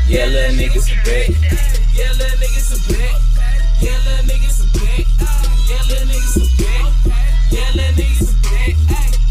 Yeah, 0.06 0.26
little 0.26 0.54
niggas 0.54 0.86
a 0.94 0.96
bet. 1.02 1.85
Yeah, 1.96 2.12
little 2.12 2.36
niggas 2.38 2.70
a 2.72 2.78
bet. 2.92 3.16
Yeah, 3.80 3.96
little 4.04 4.24
niggas 4.28 4.60
a 4.60 4.66
bet. 4.76 5.06
Yeah, 5.68 5.82
little 5.88 6.06
niggas 6.06 6.36
a 6.36 6.44
bet. 6.60 6.84
Yeah, 7.50 7.70
little 7.74 7.94
niggas 7.96 8.28
a 8.28 8.36
bet. 8.42 8.74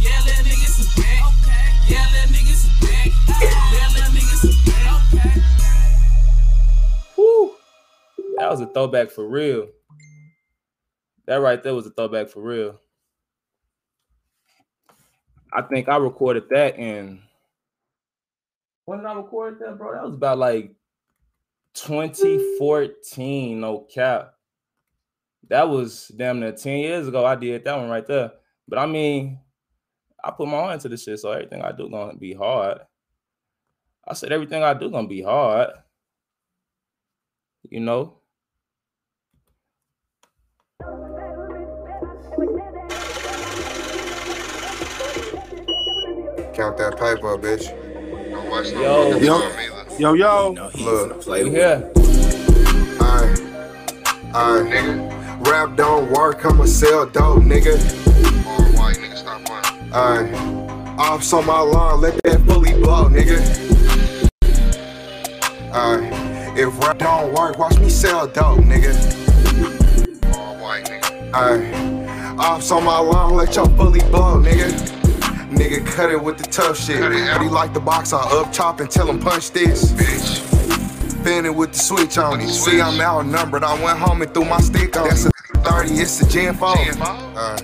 Yeah, 0.02 0.20
little 0.26 0.46
niggas 0.46 0.78
a 0.82 0.86
bet. 0.98 1.22
Yeah, 1.88 2.06
little 2.12 2.30
niggas 2.34 2.64
a 2.66 2.70
bet. 2.82 3.08
Yeah, 3.42 3.88
little 3.94 4.12
niggas 4.18 4.44
a 4.44 4.52
bet. 5.16 5.38
Woo. 7.18 7.56
That 8.38 8.50
was 8.50 8.62
a 8.62 8.68
throwback 8.68 9.12
for 9.12 9.28
real. 9.28 9.68
That 11.28 11.38
right 11.38 11.62
there 11.62 11.76
was 11.76 11.86
a 11.86 11.92
throwback 11.92 12.30
for 12.30 12.42
real. 12.42 12.80
I 15.54 15.62
think 15.62 15.88
I 15.88 15.98
recorded 15.98 16.50
that 16.50 16.78
in 16.78 17.22
when 18.86 19.00
did 19.00 19.08
I 19.08 19.14
record 19.14 19.60
that, 19.60 19.78
bro? 19.78 19.94
That 19.94 20.04
was 20.04 20.14
about 20.14 20.38
like 20.38 20.72
2014, 21.76 23.60
no 23.60 23.80
cap. 23.80 24.34
That 25.50 25.70
was 25.70 26.08
damn 26.16 26.40
near 26.40 26.54
10 26.54 26.78
years 26.80 27.08
ago. 27.08 27.26
I 27.26 27.36
did 27.36 27.64
that 27.66 27.78
one 27.78 27.90
right 27.90 28.08
there. 28.08 28.32
But 28.68 28.80
I 28.80 28.86
mean, 28.88 29.40
I 30.24 30.32
put 30.32 30.48
my 30.48 30.58
heart 30.58 30.74
into 30.76 30.90
this 30.90 31.04
shit, 31.04 31.20
so 31.20 31.32
everything 31.32 31.62
I 31.62 31.72
do 31.72 31.90
gonna 31.90 32.18
be 32.18 32.34
hard. 32.34 32.80
I 34.08 34.14
said 34.14 34.32
everything 34.32 34.64
I 34.64 34.74
do 34.74 34.90
gonna 34.90 35.08
be 35.08 35.22
hard. 35.22 35.70
You 37.70 37.82
know? 37.82 38.18
Count 46.54 46.78
that 46.78 46.96
pipe 46.98 47.24
up, 47.24 47.42
bitch. 47.42 47.70
Don't 48.32 48.50
watch 48.50 48.72
no 48.72 49.75
Yo. 49.98 50.14
Yo. 50.14 50.54
film 50.54 50.58
either. 50.58 50.78
Yo, 50.78 50.82
yo. 50.84 51.06
Look, 51.08 51.26
We 51.28 51.50
here. 51.52 51.92
alright, 53.00 53.40
alright. 54.36 54.74
Nigga. 54.74 55.48
Rap 55.48 55.76
don't 55.78 56.12
work, 56.12 56.46
I'ma 56.46 56.66
sell 56.66 57.06
dope, 57.06 57.44
nigga. 57.44 57.76
All 58.46 58.64
white 58.78 58.98
nigga, 58.98 59.16
stop 59.18 59.44
playing. 59.46 59.94
Alright. 59.94 61.00
Ops 61.00 61.32
on 61.34 61.46
my 61.46 61.60
lawn, 61.60 62.02
let 62.02 62.22
that 62.24 62.42
fully 62.42 62.74
blow, 62.74 63.06
nigga. 63.10 63.40
Alright. 65.74 66.58
If 66.58 66.78
rap 66.80 66.98
don't 66.98 67.34
work, 67.34 67.58
watch 67.58 67.78
me 67.80 67.90
sell 67.90 68.28
dope, 68.28 68.60
nigga. 68.60 68.94
All 70.36 70.56
white 70.58 70.86
nigga. 70.86 71.34
Alright. 71.34 72.40
Ops 72.40 72.72
on 72.72 72.84
my 72.84 73.00
lawn, 73.00 73.36
let 73.36 73.56
your 73.56 73.68
fully 73.78 74.02
blow, 74.10 74.42
nigga. 74.42 74.95
Nigga, 75.50 75.86
cut 75.86 76.12
it 76.12 76.22
with 76.22 76.38
the 76.38 76.44
tough 76.46 76.78
shit. 76.78 77.00
Cut 77.00 77.12
it 77.12 77.22
out. 77.22 77.38
How 77.38 77.44
he 77.44 77.50
like 77.50 77.74
the 77.74 77.80
box, 77.80 78.14
I 78.14 78.22
up 78.40 78.52
chop 78.52 78.80
and 78.80 78.90
tell 78.90 79.10
him 79.10 79.20
punch 79.20 79.52
this. 79.52 79.92
Bitch. 79.94 80.56
It 81.28 81.56
with 81.56 81.74
the 81.74 81.80
switch 81.80 82.20
on. 82.20 82.38
The 82.38 82.48
See. 82.48 82.80
I'm 82.80 83.02
outnumbered. 83.02 83.64
I 83.64 83.84
went 83.84 83.98
home 83.98 84.22
and 84.22 84.32
threw 84.32 84.46
my 84.46 84.60
stick 84.60 84.96
on. 84.96 85.08
That's 85.10 85.26
a 85.26 85.32
30, 85.32 85.96
it's 85.96 86.22
a 86.22 86.30
Gen 86.30 86.54
4. 86.54 86.76
Gen 86.76 86.94
four? 86.94 87.08
Uh, 87.08 87.60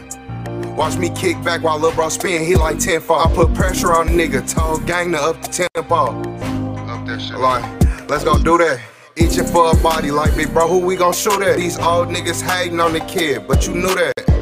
watch 0.75 0.97
me 0.97 1.11
kick 1.11 1.41
back 1.43 1.61
while 1.61 1.77
Lil 1.77 1.93
Bro 1.93 2.09
spin. 2.09 2.43
He 2.43 2.55
like 2.55 2.79
10 2.79 3.01
4. 3.01 3.27
I 3.27 3.31
put 3.35 3.53
pressure 3.53 3.93
on 3.93 4.07
the 4.07 4.13
nigga. 4.13 4.51
Told 4.51 4.87
gang 4.87 5.11
to 5.11 5.19
up 5.19 5.39
the 5.43 5.69
tempo. 5.75 5.95
Up 5.95 7.05
that 7.05 7.21
shit. 7.21 7.37
Like, 7.37 8.09
let's 8.09 8.23
go 8.23 8.41
do 8.41 8.57
that. 8.57 8.81
Itching 9.15 9.45
for 9.45 9.71
a 9.71 9.75
body 9.75 10.09
like 10.09 10.35
big 10.35 10.51
bro, 10.51 10.67
who 10.67 10.79
we 10.79 10.95
gon' 10.95 11.13
shoot 11.13 11.41
at? 11.43 11.57
These 11.57 11.77
old 11.77 12.07
niggas 12.07 12.41
hating 12.41 12.79
on 12.79 12.93
the 12.93 13.01
kid, 13.01 13.47
but 13.47 13.67
you 13.67 13.75
knew 13.75 13.93
that. 13.93 14.40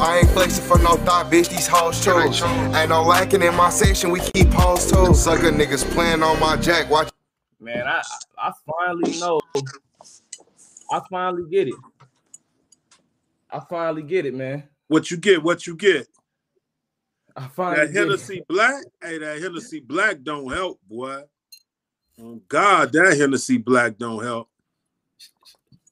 I 0.00 0.18
ain't 0.18 0.30
flexing 0.30 0.64
for 0.64 0.78
no 0.78 0.96
thought, 0.96 1.30
bitch. 1.30 1.48
These 1.48 1.66
hoes 1.66 2.02
choose. 2.04 2.38
chose. 2.38 2.74
Ain't 2.76 2.90
no 2.90 3.02
lacking 3.02 3.42
in 3.42 3.54
my 3.54 3.70
section, 3.70 4.10
we 4.10 4.20
keep 4.20 4.52
hoes 4.52 4.90
too. 4.90 5.14
Sucker 5.14 5.50
niggas 5.50 5.84
playing 5.92 6.22
on 6.22 6.38
my 6.38 6.56
jack. 6.56 6.88
Watch 6.90 7.10
Man, 7.60 7.86
I 7.88 8.02
I 8.38 8.52
finally 8.64 9.18
know. 9.18 9.40
I 10.90 11.00
finally 11.10 11.50
get 11.50 11.68
it. 11.68 11.74
I 13.50 13.60
finally 13.68 14.02
get 14.02 14.26
it, 14.26 14.34
man. 14.34 14.62
What 14.86 15.10
you 15.10 15.16
get? 15.16 15.42
What 15.42 15.66
you 15.66 15.74
get? 15.74 16.06
I 17.36 17.48
finally 17.48 17.86
That 17.86 17.92
get 17.92 18.02
it. 18.02 18.04
Hennessy 18.06 18.44
Black, 18.48 18.84
hey, 19.02 19.18
that 19.18 19.42
Hennessy 19.42 19.80
Black 19.80 20.22
don't 20.22 20.52
help, 20.52 20.78
boy. 20.88 21.22
Oh 22.20 22.40
God, 22.48 22.92
that 22.92 23.16
Hennessy 23.16 23.58
Black 23.58 23.98
don't 23.98 24.22
help. 24.22 24.48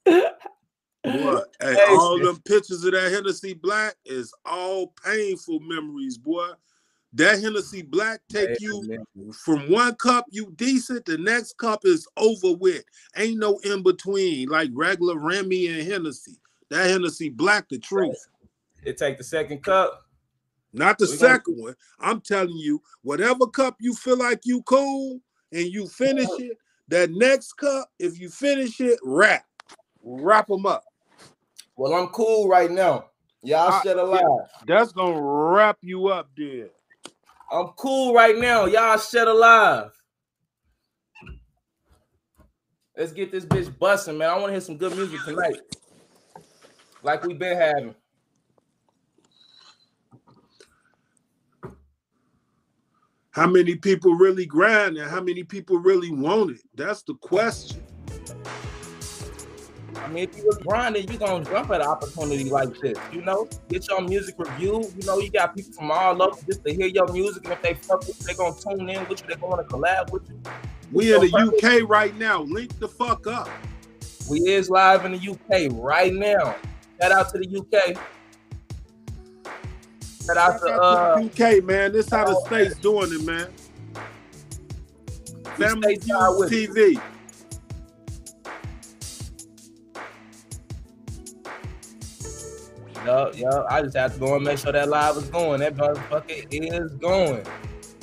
Boy, 1.03 1.39
hey, 1.61 1.73
Hey, 1.73 1.85
all 1.89 2.19
them 2.19 2.39
pictures 2.41 2.83
of 2.83 2.91
that 2.93 3.11
Hennessy 3.11 3.53
Black 3.53 3.95
is 4.05 4.33
all 4.45 4.93
painful 5.03 5.59
memories, 5.61 6.17
boy. 6.17 6.49
That 7.13 7.39
Hennessy 7.41 7.81
Black 7.83 8.21
take 8.29 8.49
Hey, 8.49 8.57
you 8.59 8.83
man. 9.15 9.31
from 9.31 9.71
one 9.71 9.95
cup 9.95 10.25
you 10.29 10.51
decent, 10.57 11.05
the 11.05 11.17
next 11.17 11.57
cup 11.57 11.81
is 11.85 12.07
over 12.17 12.53
with. 12.53 12.83
Ain't 13.15 13.39
no 13.39 13.57
in 13.59 13.81
between, 13.81 14.49
like 14.49 14.69
regular 14.73 15.17
Remy 15.17 15.67
and 15.67 15.87
Hennessy. 15.89 16.37
That 16.69 16.89
Hennessy 16.89 17.29
Black, 17.29 17.69
the 17.69 17.79
truth. 17.79 18.17
It 18.83 18.97
take 18.97 19.17
the 19.17 19.23
second 19.23 19.63
cup. 19.63 20.03
Not 20.73 20.97
the 20.99 21.05
We 21.05 21.17
gonna- 21.17 21.19
second 21.35 21.57
one. 21.57 21.75
I'm 21.99 22.19
telling 22.21 22.57
you, 22.57 22.81
whatever 23.01 23.47
cup 23.47 23.77
you 23.79 23.93
feel 23.93 24.17
like 24.17 24.41
you 24.43 24.61
cool 24.63 25.21
and 25.53 25.65
you 25.67 25.87
finish 25.87 26.27
it, 26.39 26.57
that 26.89 27.09
next 27.11 27.53
cup, 27.53 27.89
if 27.99 28.19
you 28.19 28.29
finish 28.29 28.79
it, 28.81 28.99
wrap. 29.01 29.45
Wrap 30.03 30.47
them 30.47 30.65
up. 30.65 30.83
Well, 31.77 31.93
I'm 31.93 32.07
cool 32.07 32.49
right 32.49 32.71
now. 32.71 33.05
Y'all 33.43 33.71
I- 33.71 33.81
shed 33.83 33.97
a 33.97 34.03
lie. 34.03 34.21
That's 34.65 34.91
gonna 34.91 35.21
wrap 35.21 35.77
you 35.81 36.07
up, 36.07 36.29
dude. 36.35 36.71
I'm 37.51 37.67
cool 37.77 38.13
right 38.13 38.37
now. 38.37 38.65
Y'all 38.65 38.97
shed 38.97 39.27
alive. 39.27 39.91
Let's 42.97 43.13
get 43.13 43.31
this 43.31 43.45
bitch 43.45 43.77
busting, 43.77 44.17
man. 44.17 44.29
I 44.29 44.33
want 44.33 44.47
to 44.47 44.51
hear 44.53 44.61
some 44.61 44.75
good 44.75 44.97
music 44.97 45.19
tonight. 45.23 45.57
Like 47.03 47.23
we 47.23 47.35
been 47.35 47.55
having. 47.55 47.95
How 53.29 53.45
many 53.45 53.75
people 53.75 54.15
really 54.15 54.47
grind 54.47 54.97
and 54.97 55.09
how 55.09 55.21
many 55.21 55.43
people 55.43 55.77
really 55.77 56.11
want 56.11 56.51
it? 56.51 56.61
That's 56.73 57.03
the 57.03 57.13
question. 57.13 57.83
I 60.03 60.07
mean, 60.09 60.29
if 60.29 60.37
you 60.37 60.43
really 60.43 60.63
grinding, 60.63 61.07
you're 61.09 61.19
gonna 61.19 61.43
jump 61.45 61.69
at 61.71 61.81
an 61.81 61.87
opportunity 61.87 62.49
like 62.49 62.77
this. 62.79 62.97
You 63.11 63.21
know, 63.21 63.47
get 63.69 63.87
your 63.87 64.01
music 64.01 64.35
review. 64.37 64.89
You 64.97 65.05
know, 65.05 65.19
you 65.19 65.29
got 65.29 65.55
people 65.55 65.73
from 65.73 65.91
all 65.91 66.21
over 66.21 66.39
just 66.45 66.63
to 66.65 66.73
hear 66.73 66.87
your 66.87 67.11
music, 67.11 67.43
and 67.45 67.53
if 67.53 67.61
they 67.61 67.73
fuck 67.73 68.05
with 68.07 68.19
you, 68.19 68.27
they 68.27 68.33
gonna 68.33 68.55
tune 68.55 68.89
in 68.89 69.07
with 69.07 69.21
you. 69.21 69.27
They 69.27 69.35
gonna 69.35 69.63
collab 69.63 70.11
with 70.11 70.29
you. 70.29 70.39
We 70.91 71.13
in 71.13 71.21
the 71.21 71.81
UK 71.81 71.89
right 71.89 72.15
now. 72.17 72.41
Link 72.43 72.77
the 72.79 72.87
fuck 72.87 73.27
up. 73.27 73.49
We 74.29 74.39
is 74.39 74.69
live 74.69 75.05
in 75.05 75.13
the 75.13 75.29
UK 75.31 75.71
right 75.73 76.13
now. 76.13 76.55
Shout 77.01 77.11
out 77.11 77.29
to 77.29 77.39
the 77.39 77.57
UK. 77.57 77.97
Shout 80.25 80.37
out 80.37 80.59
to 80.59 80.73
uh 80.73 81.19
the 81.19 81.25
UK, 81.25 81.63
man. 81.63 81.93
This 81.93 82.09
how 82.09 82.25
the 82.25 82.39
states 82.45 82.75
doing 82.79 83.13
it, 83.13 83.23
man. 83.23 83.47
Family. 85.57 85.97
TV. 85.97 87.01
Yup, 93.07 93.37
yup. 93.37 93.65
I 93.69 93.81
just 93.83 93.95
have 93.95 94.13
to 94.15 94.19
go 94.19 94.35
and 94.35 94.43
make 94.43 94.57
sure 94.57 94.73
that 94.73 94.89
live 94.89 95.15
is 95.15 95.29
going. 95.29 95.61
That 95.61 95.77
motherfucker 95.77 96.45
is 96.51 96.91
going. 96.95 97.45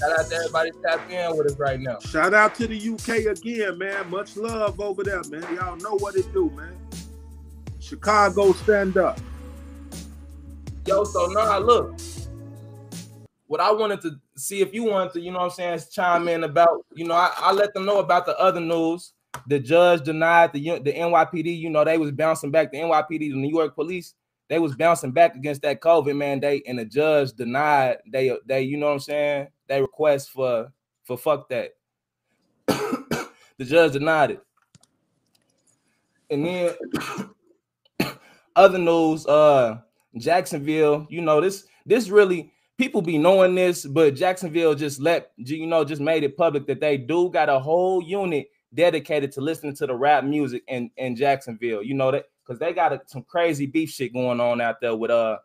Shout 0.00 0.18
out 0.18 0.26
to 0.30 0.34
everybody 0.34 0.70
tapped 0.82 1.12
in 1.12 1.36
with 1.36 1.46
us 1.46 1.58
right 1.58 1.78
now. 1.78 1.98
Shout 2.00 2.32
out 2.32 2.54
to 2.54 2.66
the 2.66 2.74
UK 2.74 3.36
again, 3.36 3.76
man. 3.76 4.08
Much 4.08 4.34
love 4.38 4.80
over 4.80 5.04
there, 5.04 5.22
man. 5.24 5.42
Y'all 5.54 5.76
know 5.76 5.98
what 5.98 6.16
it 6.16 6.32
do, 6.32 6.48
man. 6.56 6.74
Chicago 7.80 8.54
stand 8.54 8.96
up. 8.96 9.20
Yo, 10.86 11.04
so 11.04 11.26
now 11.26 11.58
look. 11.58 12.00
What 13.46 13.60
I 13.60 13.72
wanted 13.72 14.00
to 14.00 14.12
see 14.38 14.62
if 14.62 14.72
you 14.72 14.84
wanted 14.84 15.12
to, 15.12 15.20
you 15.20 15.32
know 15.32 15.40
what 15.40 15.44
I'm 15.44 15.50
saying, 15.50 15.74
is 15.74 15.90
chime 15.90 16.28
in 16.28 16.44
about, 16.44 16.86
you 16.94 17.06
know, 17.06 17.14
I, 17.14 17.30
I 17.36 17.52
let 17.52 17.74
them 17.74 17.84
know 17.84 17.98
about 17.98 18.24
the 18.24 18.38
other 18.38 18.60
news. 18.60 19.12
The 19.48 19.58
judge 19.58 20.02
denied 20.02 20.54
the 20.54 20.78
the 20.78 20.94
NYPD, 20.94 21.58
you 21.58 21.68
know, 21.68 21.84
they 21.84 21.98
was 21.98 22.10
bouncing 22.10 22.50
back 22.50 22.72
the 22.72 22.78
NYPD, 22.78 23.18
the 23.18 23.34
New 23.34 23.50
York 23.50 23.74
police, 23.74 24.14
they 24.54 24.60
was 24.60 24.76
bouncing 24.76 25.10
back 25.10 25.34
against 25.34 25.62
that 25.62 25.80
COVID 25.80 26.16
mandate, 26.16 26.62
and 26.68 26.78
the 26.78 26.84
judge 26.84 27.32
denied 27.32 27.96
they 28.06 28.30
they, 28.46 28.62
you 28.62 28.76
know 28.76 28.86
what 28.86 28.92
I'm 28.92 29.00
saying, 29.00 29.48
they 29.66 29.80
request 29.80 30.30
for 30.30 30.72
for 31.02 31.18
fuck 31.18 31.48
that. 31.48 31.70
the 32.68 33.64
judge 33.64 33.94
denied 33.94 34.30
it. 34.30 34.40
And 36.30 36.46
then 36.46 36.72
other 38.54 38.78
news, 38.78 39.26
uh 39.26 39.78
Jacksonville, 40.18 41.04
you 41.10 41.20
know, 41.20 41.40
this 41.40 41.66
this 41.84 42.08
really 42.08 42.52
people 42.78 43.02
be 43.02 43.18
knowing 43.18 43.56
this, 43.56 43.84
but 43.84 44.14
Jacksonville 44.14 44.76
just 44.76 45.00
let 45.00 45.32
you 45.36 45.66
know, 45.66 45.84
just 45.84 46.00
made 46.00 46.22
it 46.22 46.36
public 46.36 46.68
that 46.68 46.78
they 46.78 46.96
do 46.96 47.28
got 47.28 47.48
a 47.48 47.58
whole 47.58 48.00
unit 48.00 48.46
dedicated 48.72 49.32
to 49.32 49.40
listening 49.40 49.74
to 49.74 49.88
the 49.88 49.96
rap 49.96 50.22
music 50.22 50.62
in, 50.68 50.92
in 50.96 51.16
Jacksonville. 51.16 51.82
You 51.82 51.94
know 51.94 52.12
that 52.12 52.26
because 52.44 52.58
they 52.58 52.72
got 52.72 52.92
a, 52.92 53.00
some 53.06 53.22
crazy 53.22 53.66
beef 53.66 53.90
shit 53.90 54.12
going 54.12 54.40
on 54.40 54.60
out 54.60 54.80
there 54.80 54.96
with 54.96 55.10
uh 55.10 55.38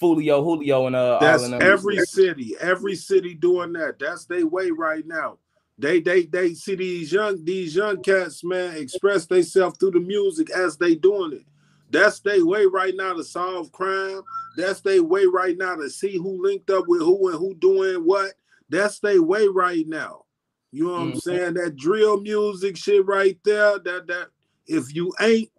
Foolio, 0.00 0.42
Julio, 0.42 0.86
and 0.86 0.96
uh 0.96 1.18
all 1.18 1.20
That's 1.20 1.50
them. 1.50 1.60
every 1.62 1.98
city, 2.00 2.54
every 2.60 2.94
city 2.96 3.34
doing 3.34 3.72
that. 3.74 3.98
That's 3.98 4.24
their 4.26 4.46
way 4.46 4.70
right 4.70 5.06
now. 5.06 5.38
They 5.78 6.00
they 6.00 6.26
they 6.26 6.54
see 6.54 6.74
these 6.74 7.12
young 7.12 7.44
these 7.44 7.74
young 7.74 8.02
cats, 8.02 8.44
man, 8.44 8.76
express 8.76 9.26
themselves 9.26 9.78
through 9.78 9.92
the 9.92 10.00
music 10.00 10.50
as 10.50 10.76
they 10.76 10.94
doing 10.94 11.32
it. 11.32 11.44
That's 11.90 12.20
their 12.20 12.44
way 12.44 12.66
right 12.66 12.94
now 12.94 13.14
to 13.14 13.24
solve 13.24 13.72
crime. 13.72 14.22
That's 14.56 14.80
their 14.80 15.02
way 15.02 15.24
right 15.26 15.56
now 15.56 15.76
to 15.76 15.88
see 15.90 16.16
who 16.16 16.42
linked 16.42 16.70
up 16.70 16.84
with 16.86 17.00
who 17.00 17.30
and 17.30 17.38
who 17.38 17.54
doing 17.54 18.04
what. 18.04 18.34
That's 18.68 19.00
their 19.00 19.22
way 19.22 19.48
right 19.48 19.86
now. 19.88 20.24
You 20.70 20.84
know 20.84 20.92
what 20.92 20.98
I'm 21.00 21.12
Mhm. 21.14 21.16
saying? 21.16 21.54
That 21.54 21.76
drill 21.76 22.20
music 22.20 22.76
shit 22.76 23.04
right 23.06 23.38
there. 23.44 23.78
That 23.78 24.06
that 24.06 24.28
if 24.66 24.94
you 24.94 25.12
ain't 25.20 25.50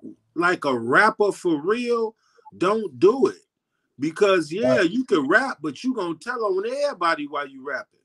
like 0.41 0.65
a 0.65 0.77
rapper 0.77 1.31
for 1.31 1.61
real, 1.61 2.15
don't 2.57 2.99
do 2.99 3.27
it. 3.27 3.37
Because 3.99 4.51
yeah, 4.51 4.81
you 4.81 5.05
can 5.05 5.27
rap, 5.27 5.59
but 5.61 5.83
you 5.83 5.93
gonna 5.93 6.15
tell 6.15 6.43
on 6.43 6.65
everybody 6.65 7.27
while 7.27 7.47
you 7.47 7.63
rapping. 7.65 7.99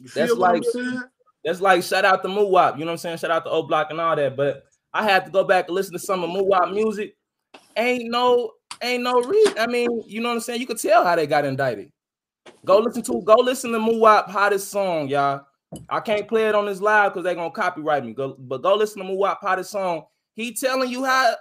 You 0.00 0.08
That's 0.14 0.32
like 0.32 0.62
that's 1.44 1.60
like 1.60 1.82
shout 1.82 2.04
out 2.04 2.22
to 2.22 2.28
Muwap, 2.28 2.74
you 2.74 2.80
know 2.80 2.86
what 2.86 2.92
I'm 2.92 2.98
saying? 2.98 3.18
Shout 3.18 3.30
out 3.30 3.44
to 3.44 3.50
O 3.50 3.62
Block 3.62 3.90
and 3.90 4.00
all 4.00 4.16
that. 4.16 4.36
But 4.36 4.64
I 4.92 5.04
had 5.04 5.24
to 5.26 5.30
go 5.30 5.44
back 5.44 5.68
and 5.68 5.74
listen 5.74 5.92
to 5.92 5.98
some 5.98 6.24
of 6.24 6.30
Muwap 6.30 6.74
music. 6.74 7.16
Ain't 7.76 8.10
no, 8.10 8.52
ain't 8.82 9.04
no 9.04 9.20
reason. 9.22 9.58
I 9.58 9.66
mean, 9.66 10.02
you 10.06 10.20
know 10.20 10.28
what 10.28 10.36
I'm 10.36 10.40
saying? 10.40 10.60
You 10.60 10.66
could 10.66 10.80
tell 10.80 11.04
how 11.04 11.14
they 11.14 11.26
got 11.26 11.44
indicted. 11.44 11.92
Go 12.64 12.78
listen 12.78 13.02
to 13.02 13.22
go 13.22 13.36
listen 13.36 13.72
to 13.72 13.78
Muwap 13.78 14.28
hottest 14.28 14.70
song, 14.70 15.08
y'all. 15.08 15.42
I 15.88 16.00
can't 16.00 16.26
play 16.26 16.48
it 16.48 16.54
on 16.54 16.66
this 16.66 16.80
live 16.80 17.12
because 17.12 17.24
they're 17.24 17.34
gonna 17.34 17.50
copyright 17.50 18.04
me. 18.04 18.14
Go, 18.14 18.34
but 18.38 18.62
go 18.62 18.74
listen 18.74 19.02
to 19.02 19.08
Muwap 19.08 19.38
hottest 19.40 19.70
song. 19.70 20.04
He 20.34 20.54
telling 20.54 20.90
you 20.90 21.04
how, 21.04 21.34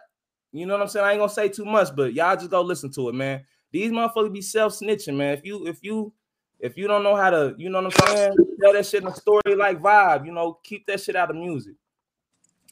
you 0.51 0.65
know 0.65 0.73
what 0.73 0.81
I'm 0.83 0.87
saying? 0.87 1.05
I 1.05 1.11
ain't 1.11 1.19
gonna 1.19 1.31
say 1.31 1.49
too 1.49 1.65
much, 1.65 1.95
but 1.95 2.13
y'all 2.13 2.35
just 2.35 2.49
go 2.49 2.61
listen 2.61 2.91
to 2.93 3.09
it, 3.09 3.15
man. 3.15 3.43
These 3.71 3.91
motherfuckers 3.91 4.33
be 4.33 4.41
self-snitching, 4.41 5.15
man. 5.15 5.33
If 5.33 5.45
you 5.45 5.67
if 5.67 5.83
you 5.83 6.13
if 6.59 6.77
you 6.77 6.87
don't 6.87 7.03
know 7.03 7.15
how 7.15 7.29
to, 7.29 7.53
you 7.57 7.69
know 7.69 7.81
what 7.81 7.93
I'm 8.01 8.07
saying, 8.07 8.35
tell 8.61 8.73
that 8.73 8.85
shit 8.85 9.03
in 9.03 9.09
a 9.09 9.15
story 9.15 9.55
like 9.55 9.79
vibe, 9.79 10.25
you 10.25 10.31
know, 10.31 10.59
keep 10.63 10.87
that 10.87 11.01
shit 11.01 11.15
out 11.15 11.29
of 11.29 11.35
music. 11.35 11.75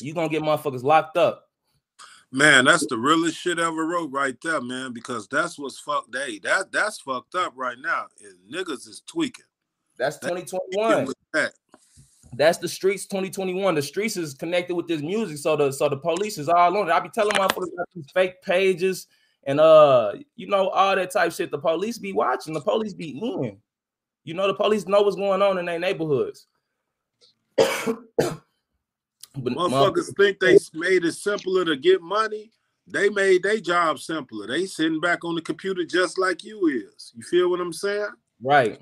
You 0.02 0.14
gonna 0.14 0.30
get 0.30 0.42
motherfuckers 0.42 0.84
locked 0.84 1.18
up. 1.18 1.50
Man, 2.32 2.66
that's 2.66 2.86
the 2.88 2.98
realest 2.98 3.38
shit 3.38 3.60
ever 3.60 3.86
wrote 3.86 4.12
right 4.12 4.36
there, 4.42 4.60
man. 4.60 4.92
Because 4.92 5.28
that's 5.28 5.58
what's 5.58 5.80
fucked. 5.80 6.16
Hey, 6.16 6.40
that 6.40 6.72
that's 6.72 7.00
fucked 7.00 7.36
up 7.36 7.54
right 7.56 7.78
now. 7.80 8.08
And 8.24 8.54
niggas 8.54 8.88
is 8.88 9.04
tweaking. 9.06 9.46
That's 9.98 10.18
2021. 10.18 11.06
with 11.06 11.16
that. 11.34 11.54
That's 12.36 12.58
the 12.58 12.68
streets 12.68 13.06
2021. 13.06 13.76
The 13.76 13.82
streets 13.82 14.18
is 14.18 14.34
connected 14.34 14.76
with 14.76 14.88
this 14.88 15.02
music, 15.02 15.38
so 15.38 15.56
the 15.56 15.72
so 15.72 15.90
the 15.90 15.98
police 15.98 16.38
is 16.38 16.50
all 16.50 16.78
on 16.78 16.90
it. 16.90 16.92
I 16.92 17.00
be 17.00 17.10
telling 17.10 17.36
motherfuckers 17.36 17.74
about 17.74 17.90
these 17.94 18.10
fake 18.14 18.42
pages 18.42 19.08
and 19.46 19.60
uh, 19.60 20.14
you 20.36 20.48
know, 20.48 20.70
all 20.70 20.96
that 20.96 21.12
type 21.12 21.32
shit. 21.32 21.52
The 21.52 21.58
police 21.58 21.98
be 21.98 22.14
watching, 22.14 22.54
the 22.54 22.62
police 22.62 22.94
be 22.94 23.18
in. 23.18 23.58
You 24.24 24.34
know, 24.34 24.48
the 24.48 24.56
police 24.56 24.88
know 24.88 25.02
what's 25.02 25.16
going 25.16 25.42
on 25.42 25.58
in 25.58 25.66
their 25.66 25.80
neighborhoods. 25.80 26.48
But 29.38 29.54
Motherfuckers 29.54 30.16
think 30.16 30.40
they 30.40 30.58
made 30.74 31.04
it 31.04 31.12
simpler 31.12 31.66
to 31.66 31.76
get 31.76 32.02
money. 32.02 32.52
They 32.88 33.10
made 33.10 33.44
their 33.44 33.60
job 33.60 34.00
simpler. 34.00 34.48
They 34.48 34.66
sitting 34.66 35.02
back 35.02 35.26
on 35.26 35.36
the 35.36 35.42
computer 35.42 35.84
just 35.84 36.18
like 36.18 36.44
you 36.44 36.68
is. 36.68 37.12
You 37.16 37.24
feel 37.24 37.50
what 37.50 37.60
I'm 37.60 37.74
saying? 37.74 38.12
Right. 38.42 38.80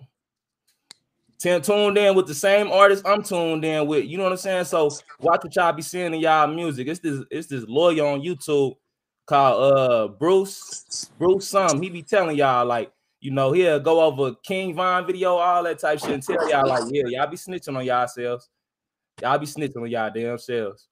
Ten 1.43 1.61
tuned 1.61 1.97
in 1.97 2.15
with 2.15 2.25
the 2.25 2.33
same 2.33 2.71
artist 2.71 3.05
I'm 3.05 3.21
tuned 3.21 3.65
in 3.65 3.85
with. 3.85 4.05
You 4.05 4.15
know 4.15 4.23
what 4.23 4.31
I'm 4.31 4.37
saying? 4.37 4.63
So 4.63 4.89
watch 5.19 5.43
what 5.43 5.53
y'all 5.53 5.73
be 5.73 5.81
seeing 5.81 6.13
in 6.13 6.21
y'all 6.21 6.47
music. 6.47 6.87
It's 6.87 7.01
this 7.01 7.19
it's 7.29 7.47
this 7.47 7.65
lawyer 7.67 8.05
on 8.05 8.21
YouTube 8.21 8.77
called 9.25 9.73
uh 9.73 10.07
Bruce 10.07 11.11
Bruce 11.19 11.49
Sum. 11.49 11.81
He 11.81 11.89
be 11.89 12.01
telling 12.01 12.37
y'all 12.37 12.65
like 12.65 12.93
you 13.19 13.31
know 13.31 13.51
he'll 13.51 13.81
go 13.81 13.99
over 13.99 14.35
King 14.35 14.73
Von 14.73 15.05
video, 15.05 15.35
all 15.35 15.63
that 15.63 15.79
type 15.79 15.99
shit, 15.99 16.11
and 16.11 16.23
tell 16.23 16.49
y'all 16.49 16.65
like 16.65 16.85
yeah, 16.89 17.03
y'all 17.07 17.27
be 17.27 17.35
snitching 17.35 17.75
on 17.75 17.83
y'all 17.83 18.07
selves. 18.07 18.47
Y'all 19.21 19.37
be 19.37 19.45
snitching 19.45 19.81
on 19.81 19.89
y'all 19.89 20.11
damn 20.15 20.37
selves. 20.37 20.87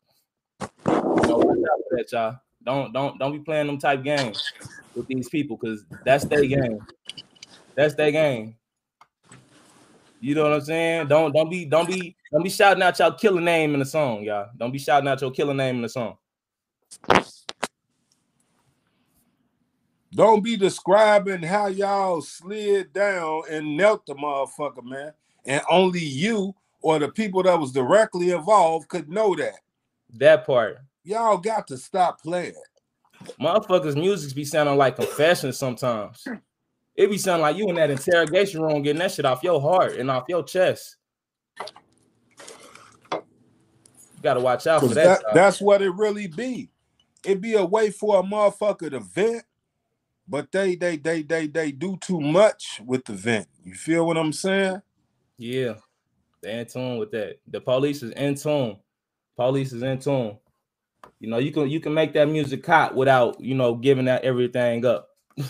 So 0.59 1.37
watch 1.37 1.59
out 1.59 1.79
for 1.87 1.95
that, 1.95 2.11
y'all. 2.11 2.35
Don't 2.65 2.91
don't 2.91 3.17
don't 3.17 3.31
be 3.31 3.39
playing 3.39 3.67
them 3.67 3.77
type 3.77 4.03
games 4.03 4.43
with 4.97 5.07
these 5.07 5.29
people 5.29 5.55
because 5.55 5.85
that's 6.03 6.25
their 6.25 6.45
game. 6.45 6.85
That's 7.73 7.95
their 7.95 8.11
game. 8.11 8.57
You 10.22 10.36
know 10.36 10.43
what 10.43 10.53
I'm 10.53 10.61
saying? 10.61 11.07
Don't 11.07 11.34
don't 11.34 11.49
be 11.49 11.65
don't 11.65 11.88
be 11.88 12.15
don't 12.32 12.43
be 12.43 12.49
shouting 12.49 12.84
out 12.84 12.97
your 12.99 13.11
killer 13.13 13.41
name 13.41 13.74
in 13.74 13.80
the 13.80 13.86
song, 13.86 14.24
y'all. 14.24 14.49
Don't 14.55 14.72
be 14.72 14.78
shouting 14.78 15.09
out 15.09 15.19
your 15.19 15.32
killer 15.32 15.55
name 15.55 15.78
in 15.78 15.82
the 15.82 15.89
song. 15.89 16.17
Don't 20.13 20.43
be 20.43 20.57
describing 20.57 21.41
how 21.41 21.67
y'all 21.67 22.22
slid 22.22 22.93
down 22.93 23.43
and 23.49 23.76
knelt 23.76 24.05
the 24.05 24.13
motherfucker, 24.13 24.84
man. 24.84 25.13
And 25.45 25.61
only 25.72 26.01
you 26.03 26.53
or 26.82 26.99
the 26.99 27.09
people 27.09 27.41
that 27.43 27.59
was 27.59 27.72
directly 27.72 28.30
involved 28.30 28.89
could 28.89 29.09
know 29.09 29.36
that. 29.36 29.59
That 30.15 30.45
part. 30.45 30.78
Y'all 31.03 31.38
got 31.38 31.65
to 31.67 31.78
stop 31.78 32.22
playing. 32.22 32.53
Motherfuckers' 33.39 33.95
music 33.95 34.36
be 34.36 34.45
sounding 34.45 34.78
like 34.78 34.97
confessions 34.97 35.57
sometimes. 35.57 36.28
It 37.01 37.09
be 37.09 37.17
sounding 37.17 37.41
like 37.41 37.57
you 37.57 37.67
in 37.67 37.75
that 37.77 37.89
interrogation 37.89 38.61
room 38.61 38.83
getting 38.83 38.99
that 38.99 39.11
shit 39.11 39.25
off 39.25 39.41
your 39.41 39.59
heart 39.59 39.93
and 39.97 40.11
off 40.11 40.25
your 40.29 40.43
chest. 40.43 40.97
You 43.09 43.23
gotta 44.21 44.39
watch 44.39 44.67
out 44.67 44.81
for 44.81 44.89
that. 44.89 45.23
that- 45.23 45.33
that's 45.33 45.59
what 45.59 45.81
it 45.81 45.89
really 45.95 46.27
be. 46.27 46.69
It 47.25 47.41
be 47.41 47.55
a 47.55 47.65
way 47.65 47.89
for 47.89 48.19
a 48.19 48.23
motherfucker 48.23 48.91
to 48.91 48.99
vent, 48.99 49.43
but 50.27 50.51
they 50.51 50.75
they 50.75 50.95
they 50.97 51.23
they 51.23 51.47
they 51.47 51.71
do 51.71 51.97
too 51.97 52.21
much 52.21 52.79
with 52.85 53.03
the 53.05 53.13
vent. 53.13 53.47
You 53.63 53.73
feel 53.73 54.05
what 54.05 54.17
I'm 54.17 54.31
saying? 54.31 54.83
Yeah, 55.39 55.73
they're 56.43 56.59
in 56.59 56.67
tune 56.67 56.99
with 56.99 57.09
that. 57.13 57.39
The 57.47 57.61
police 57.61 58.03
is 58.03 58.11
in 58.11 58.35
tune. 58.35 58.77
Police 59.37 59.73
is 59.73 59.81
in 59.81 59.97
tune. 59.97 60.37
You 61.19 61.31
know, 61.31 61.39
you 61.39 61.51
can 61.51 61.67
you 61.67 61.79
can 61.79 61.95
make 61.95 62.13
that 62.13 62.29
music 62.29 62.63
hot 62.63 62.93
without 62.93 63.41
you 63.41 63.55
know 63.55 63.73
giving 63.73 64.05
that 64.05 64.23
everything 64.23 64.85
up. 64.85 65.07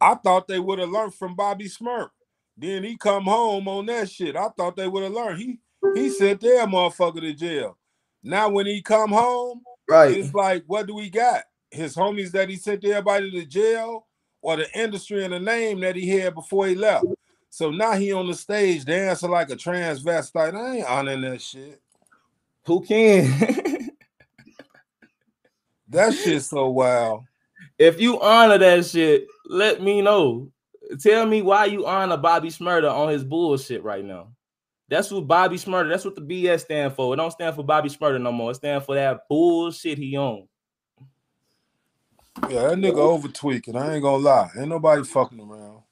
I 0.00 0.14
thought 0.14 0.48
they 0.48 0.58
would 0.60 0.78
have 0.78 0.90
learned 0.90 1.14
from 1.14 1.34
Bobby 1.36 1.66
Smurf. 1.66 2.10
Then 2.56 2.84
he 2.84 2.96
come 2.96 3.24
home 3.24 3.68
on 3.68 3.86
that 3.86 4.10
shit. 4.10 4.36
I 4.36 4.48
thought 4.50 4.76
they 4.76 4.88
would 4.88 5.02
have 5.04 5.12
learned. 5.12 5.38
He 5.40 5.58
he 5.94 6.10
sent 6.10 6.40
their 6.40 6.66
motherfucker 6.66 7.20
to 7.20 7.32
jail. 7.34 7.76
Now 8.22 8.48
when 8.50 8.66
he 8.66 8.82
come 8.82 9.10
home, 9.10 9.62
Right. 9.88 10.16
it's 10.16 10.34
like, 10.34 10.64
what 10.66 10.86
do 10.86 10.94
we 10.94 11.10
got? 11.10 11.44
His 11.70 11.96
homies 11.96 12.32
that 12.32 12.48
he 12.48 12.56
sent 12.56 12.84
everybody 12.84 13.30
to 13.32 13.44
jail, 13.46 14.06
or 14.42 14.56
the 14.56 14.68
industry 14.78 15.24
and 15.24 15.32
the 15.34 15.40
name 15.40 15.80
that 15.80 15.96
he 15.96 16.08
had 16.08 16.34
before 16.34 16.66
he 16.66 16.74
left. 16.74 17.06
So 17.50 17.70
now 17.70 17.92
he 17.92 18.12
on 18.12 18.28
the 18.28 18.34
stage 18.34 18.84
dancing 18.84 19.30
like 19.30 19.50
a 19.50 19.56
transvestite. 19.56 20.54
I 20.54 20.76
ain't 20.76 20.86
honoring 20.86 21.22
that 21.22 21.42
shit. 21.42 21.80
Who 22.66 22.82
can? 22.82 23.90
That 25.88 26.14
shit 26.14 26.42
so 26.42 26.68
wild. 26.70 27.24
if 27.78 28.00
you 28.00 28.20
honor 28.20 28.58
that 28.58 28.86
shit, 28.86 29.26
let 29.50 29.82
me 29.82 30.00
know. 30.00 30.50
Tell 31.00 31.26
me 31.26 31.42
why 31.42 31.66
you 31.66 31.86
honor 31.86 32.16
Bobby 32.16 32.48
Shmurda 32.48 32.90
on 32.90 33.08
his 33.10 33.24
bullshit 33.24 33.82
right 33.82 34.04
now. 34.04 34.28
That's 34.88 35.10
what 35.10 35.26
Bobby 35.26 35.56
Shmurda. 35.56 35.88
That's 35.88 36.04
what 36.04 36.14
the 36.14 36.22
BS 36.22 36.60
stand 36.60 36.94
for. 36.94 37.12
It 37.12 37.16
don't 37.16 37.30
stand 37.30 37.54
for 37.54 37.64
Bobby 37.64 37.88
Shmurda 37.88 38.20
no 38.20 38.32
more. 38.32 38.52
It 38.52 38.56
stand 38.56 38.84
for 38.84 38.94
that 38.94 39.28
bullshit 39.28 39.98
he 39.98 40.16
on. 40.16 40.48
Yeah, 42.48 42.68
that 42.68 42.78
nigga 42.78 42.96
over 42.96 43.28
tweaking. 43.28 43.76
I 43.76 43.94
ain't 43.94 44.02
gonna 44.02 44.22
lie. 44.22 44.50
Ain't 44.56 44.68
nobody 44.68 45.04
fucking 45.04 45.40
around. 45.40 45.82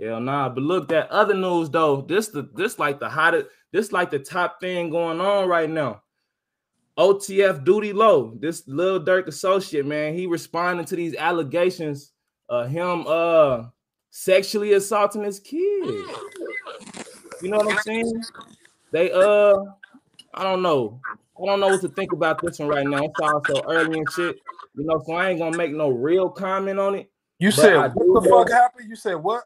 Hell 0.00 0.20
nah. 0.20 0.48
But 0.48 0.64
look, 0.64 0.88
that 0.88 1.10
other 1.10 1.34
news 1.34 1.70
though. 1.70 2.02
This 2.02 2.28
the 2.28 2.48
this 2.54 2.78
like 2.78 2.98
the 2.98 3.08
hottest. 3.08 3.46
This 3.72 3.92
like 3.92 4.10
the 4.10 4.18
top 4.18 4.60
thing 4.60 4.90
going 4.90 5.20
on 5.20 5.48
right 5.48 5.70
now. 5.70 6.02
OTF 7.00 7.64
Doodie 7.64 7.94
Lo, 7.94 8.34
this 8.38 8.62
Lil 8.68 9.02
Durk 9.02 9.26
associate, 9.26 9.86
man, 9.86 10.12
he 10.14 10.26
responding 10.26 10.84
to 10.84 10.94
these 10.96 11.16
allegations 11.16 12.12
of 12.50 12.68
him 12.68 13.04
uh 13.08 13.64
sexually 14.10 14.74
assaulting 14.74 15.22
his 15.24 15.40
kid. 15.40 15.56
You 17.42 17.48
know 17.48 17.56
what 17.56 17.72
I'm 17.72 17.78
saying? 17.78 18.22
They 18.92 19.10
uh 19.12 19.54
I 20.34 20.42
don't 20.42 20.60
know. 20.62 21.00
I 21.42 21.46
don't 21.46 21.58
know 21.60 21.68
what 21.68 21.80
to 21.80 21.88
think 21.88 22.12
about 22.12 22.42
this 22.42 22.58
one 22.58 22.68
right 22.68 22.86
now. 22.86 23.02
It's 23.02 23.18
all 23.22 23.42
so 23.46 23.62
early 23.66 23.98
and 23.98 24.10
shit. 24.12 24.36
You 24.76 24.84
know, 24.84 25.02
so 25.06 25.14
I 25.14 25.30
ain't 25.30 25.38
gonna 25.38 25.56
make 25.56 25.72
no 25.72 25.88
real 25.88 26.28
comment 26.28 26.78
on 26.78 26.96
it. 26.96 27.10
You 27.38 27.50
said 27.50 27.78
what 27.94 27.94
the 27.94 28.28
know- 28.28 28.38
fuck 28.44 28.50
happened? 28.50 28.90
You 28.90 28.96
said 28.96 29.14
what? 29.14 29.44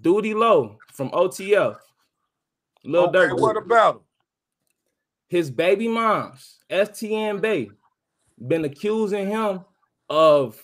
Doodie 0.00 0.34
Lo 0.34 0.78
from 0.92 1.10
OTF. 1.10 1.76
Lil 2.84 3.02
Okay, 3.04 3.18
Durk. 3.18 3.40
what 3.40 3.56
about 3.56 3.96
him? 3.96 4.00
His 5.28 5.50
baby 5.50 5.88
moms, 5.88 6.58
STN 6.70 7.40
Bay, 7.40 7.70
been 8.46 8.64
accusing 8.64 9.28
him 9.28 9.64
of 10.10 10.62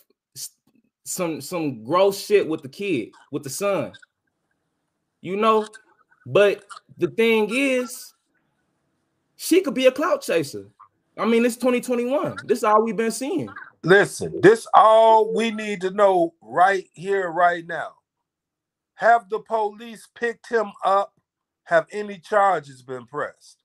some 1.05 1.41
some 1.41 1.83
gross 1.83 2.25
shit 2.25 2.47
with 2.47 2.63
the 2.63 2.69
kid, 2.69 3.11
with 3.31 3.43
the 3.43 3.51
son. 3.51 3.93
You 5.21 5.37
know, 5.37 5.67
but 6.27 6.65
the 6.99 7.09
thing 7.09 7.49
is, 7.51 8.15
she 9.37 9.61
could 9.61 9.75
be 9.75 9.87
a 9.87 9.93
clout 9.93 10.23
chaser. 10.23 10.67
I 11.19 11.27
mean, 11.27 11.45
it's 11.45 11.57
2021. 11.57 12.39
This 12.47 12.59
is 12.59 12.65
all 12.65 12.83
we've 12.83 12.97
been 12.97 13.11
seeing. 13.11 13.51
Listen, 13.83 14.41
this 14.41 14.67
all 14.75 15.35
we 15.35 15.51
need 15.51 15.81
to 15.81 15.91
know 15.91 16.35
right 16.41 16.87
here, 16.93 17.31
right 17.31 17.67
now. 17.67 17.95
Have 18.95 19.29
the 19.31 19.41
police 19.41 20.07
picked 20.15 20.49
him 20.49 20.71
up? 20.85 21.15
Have 21.65 21.87
any 21.91 22.19
charges 22.19 22.83
been 22.83 23.07
pressed? 23.07 23.60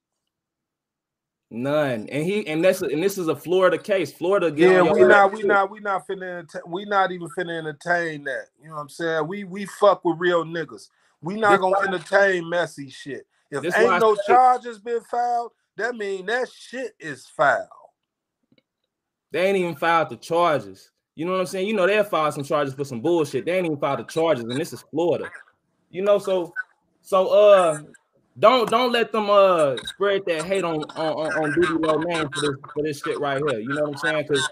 None, 1.52 2.10
and 2.10 2.24
he 2.26 2.46
and 2.48 2.64
that's 2.66 2.82
and 2.82 3.02
this 3.04 3.18
is 3.18 3.28
a 3.28 3.36
Florida 3.36 3.78
case. 3.78 4.12
Florida, 4.12 4.52
Yeah, 4.56 4.82
we 4.82 5.04
not, 5.04 5.32
we 5.32 5.42
too. 5.42 5.48
not, 5.48 5.70
we 5.70 5.80
not 5.80 6.08
finna, 6.08 6.46
we 6.68 6.86
not 6.86 7.12
even 7.12 7.28
finna 7.30 7.60
entertain 7.60 8.24
that. 8.24 8.48
You 8.62 8.70
know 8.70 8.76
what 8.76 8.82
I'm 8.82 8.90
saying? 8.90 9.28
We 9.28 9.44
we 9.44 9.66
fuck 9.66 10.04
with 10.04 10.18
real 10.20 10.44
niggas. 10.44 10.90
We 11.22 11.36
not 11.36 11.52
This 11.52 11.60
gonna 11.62 11.76
why- 11.78 11.86
entertain 11.86 12.50
messy 12.50 12.90
shit. 12.90 13.28
If 13.52 13.64
ain't 13.78 14.02
no 14.02 14.16
charges 14.28 14.80
been 14.80 15.02
filed, 15.02 15.52
that 15.78 15.96
mean 15.96 16.26
that 16.26 16.50
shit 16.52 16.96
is 17.00 17.28
foul. 17.28 17.70
They 19.32 19.46
ain't 19.48 19.58
even 19.58 19.76
filed 19.76 20.10
the 20.10 20.18
charges. 20.18 20.90
You 21.14 21.26
know 21.26 21.34
what 21.34 21.42
I'm 21.42 21.46
saying? 21.46 21.68
You 21.68 21.76
know 21.76 21.86
they'll 21.88 22.04
file 22.04 22.32
some 22.32 22.44
charges 22.44 22.74
for 22.74 22.84
some 22.84 23.02
bullshit. 23.02 23.46
They 23.46 23.56
ain't 23.58 23.66
even 23.68 23.78
filed 23.78 24.00
the 24.00 24.04
charges, 24.06 24.44
and 24.44 24.60
this 24.60 24.74
is 24.74 24.82
Florida. 24.92 25.30
You 25.92 26.02
know, 26.02 26.18
so 26.18 26.54
so 27.02 27.28
uh 27.28 27.80
don't 28.38 28.70
don't 28.70 28.92
let 28.92 29.12
them 29.12 29.30
uh 29.30 29.78
spread 29.78 30.24
that 30.28 30.44
hate 30.44 30.64
on 30.64 30.84
on, 30.96 31.14
on, 31.14 31.44
on 31.44 31.54
Doodie 31.54 31.80
Lo 31.80 31.98
man 32.00 32.30
for 32.30 32.42
this 32.42 32.56
for 32.74 32.84
this 32.84 33.02
shit 33.02 33.20
right 33.20 33.42
here. 33.48 33.60
You 33.60 33.70
know 33.70 33.84
what 33.84 33.92
I'm 33.92 33.98
saying? 33.98 34.26
Because 34.28 34.50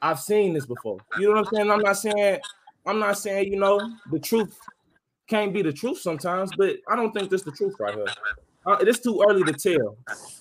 I've 0.00 0.20
seen 0.20 0.54
this 0.54 0.66
before. 0.66 0.98
You 1.18 1.28
know 1.28 1.40
what 1.40 1.46
I'm 1.46 1.54
saying? 1.54 1.70
I'm 1.70 1.82
not 1.82 1.96
saying 1.96 2.38
I'm 2.86 2.98
not 2.98 3.18
saying 3.18 3.52
you 3.52 3.58
know 3.58 3.80
the 4.10 4.18
truth 4.18 4.58
can't 5.28 5.52
be 5.52 5.62
the 5.62 5.72
truth 5.72 5.98
sometimes, 5.98 6.52
but 6.56 6.76
I 6.88 6.96
don't 6.96 7.12
think 7.12 7.30
this 7.30 7.42
the 7.42 7.52
truth 7.52 7.74
right 7.78 7.94
here. 7.94 8.06
Uh, 8.66 8.76
it's 8.80 9.00
too 9.00 9.22
early 9.28 9.44
to 9.44 9.52
tell. 9.52 9.96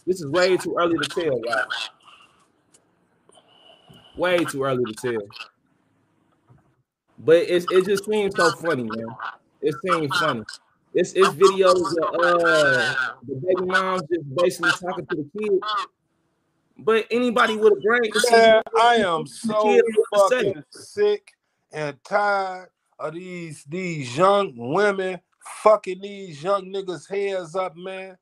This 0.06 0.22
is 0.22 0.28
way 0.28 0.56
too 0.56 0.76
early 0.80 0.98
to 0.98 1.10
tell. 1.10 1.42
Way 4.16 4.46
too 4.46 4.64
early 4.64 4.94
to 4.94 5.12
tell. 5.12 5.28
But 7.20 7.38
it's 7.50 7.66
it 7.70 7.86
just 7.86 8.06
seems 8.06 8.36
so 8.36 8.52
funny, 8.52 8.84
man. 8.84 9.16
It 9.62 9.76
seems 9.86 10.18
funny. 10.18 10.44
It's 10.94 11.14
it's 11.14 11.34
videos 11.34 11.92
of 11.98 12.20
uh 12.20 12.96
the 13.28 13.36
baby 13.36 13.66
moms 13.66 14.04
just 14.12 14.36
basically 14.36 14.72
talking 14.72 15.06
to 15.08 15.16
the 15.16 15.30
kid. 15.38 15.60
But 16.78 17.06
anybody 17.12 17.56
with 17.56 17.74
a 17.74 17.82
brain 17.82 18.12
Man, 18.32 18.62
I 18.78 18.96
am 18.96 19.26
so 19.28 19.64
kid 19.64 19.84
what 20.10 20.30
to 20.30 20.36
say. 20.36 20.46
fucking 20.46 20.64
sick 20.72 21.32
and 21.72 21.98
tired 22.04 22.70
of 23.00 23.14
these 23.14 23.64
these 23.66 24.16
young 24.16 24.54
women 24.56 25.20
fucking 25.64 26.02
these 26.02 26.44
young 26.44 26.66
niggas' 26.66 27.10
heads 27.10 27.56
up, 27.56 27.76
man. 27.76 28.18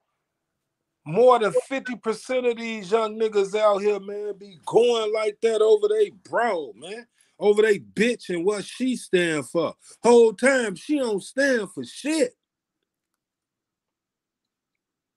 More 1.03 1.39
than 1.39 1.51
50% 1.51 2.51
of 2.51 2.57
these 2.57 2.91
young 2.91 3.19
niggas 3.19 3.55
out 3.55 3.79
here, 3.79 3.99
man, 3.99 4.33
be 4.37 4.59
going 4.65 5.11
like 5.11 5.37
that 5.41 5.61
over 5.61 5.87
they 5.87 6.11
bro, 6.29 6.73
man. 6.75 7.07
Over 7.39 7.63
they 7.63 7.79
bitch 7.79 8.29
and 8.29 8.45
what 8.45 8.63
she 8.63 8.95
stand 8.95 9.47
for. 9.47 9.73
Whole 10.03 10.33
time 10.33 10.75
she 10.75 10.99
don't 10.99 11.23
stand 11.23 11.71
for 11.71 11.83
shit. 11.83 12.35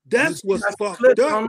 That's 0.07 0.43
what's 0.43 0.65
fucked 0.77 1.19
up. 1.19 1.49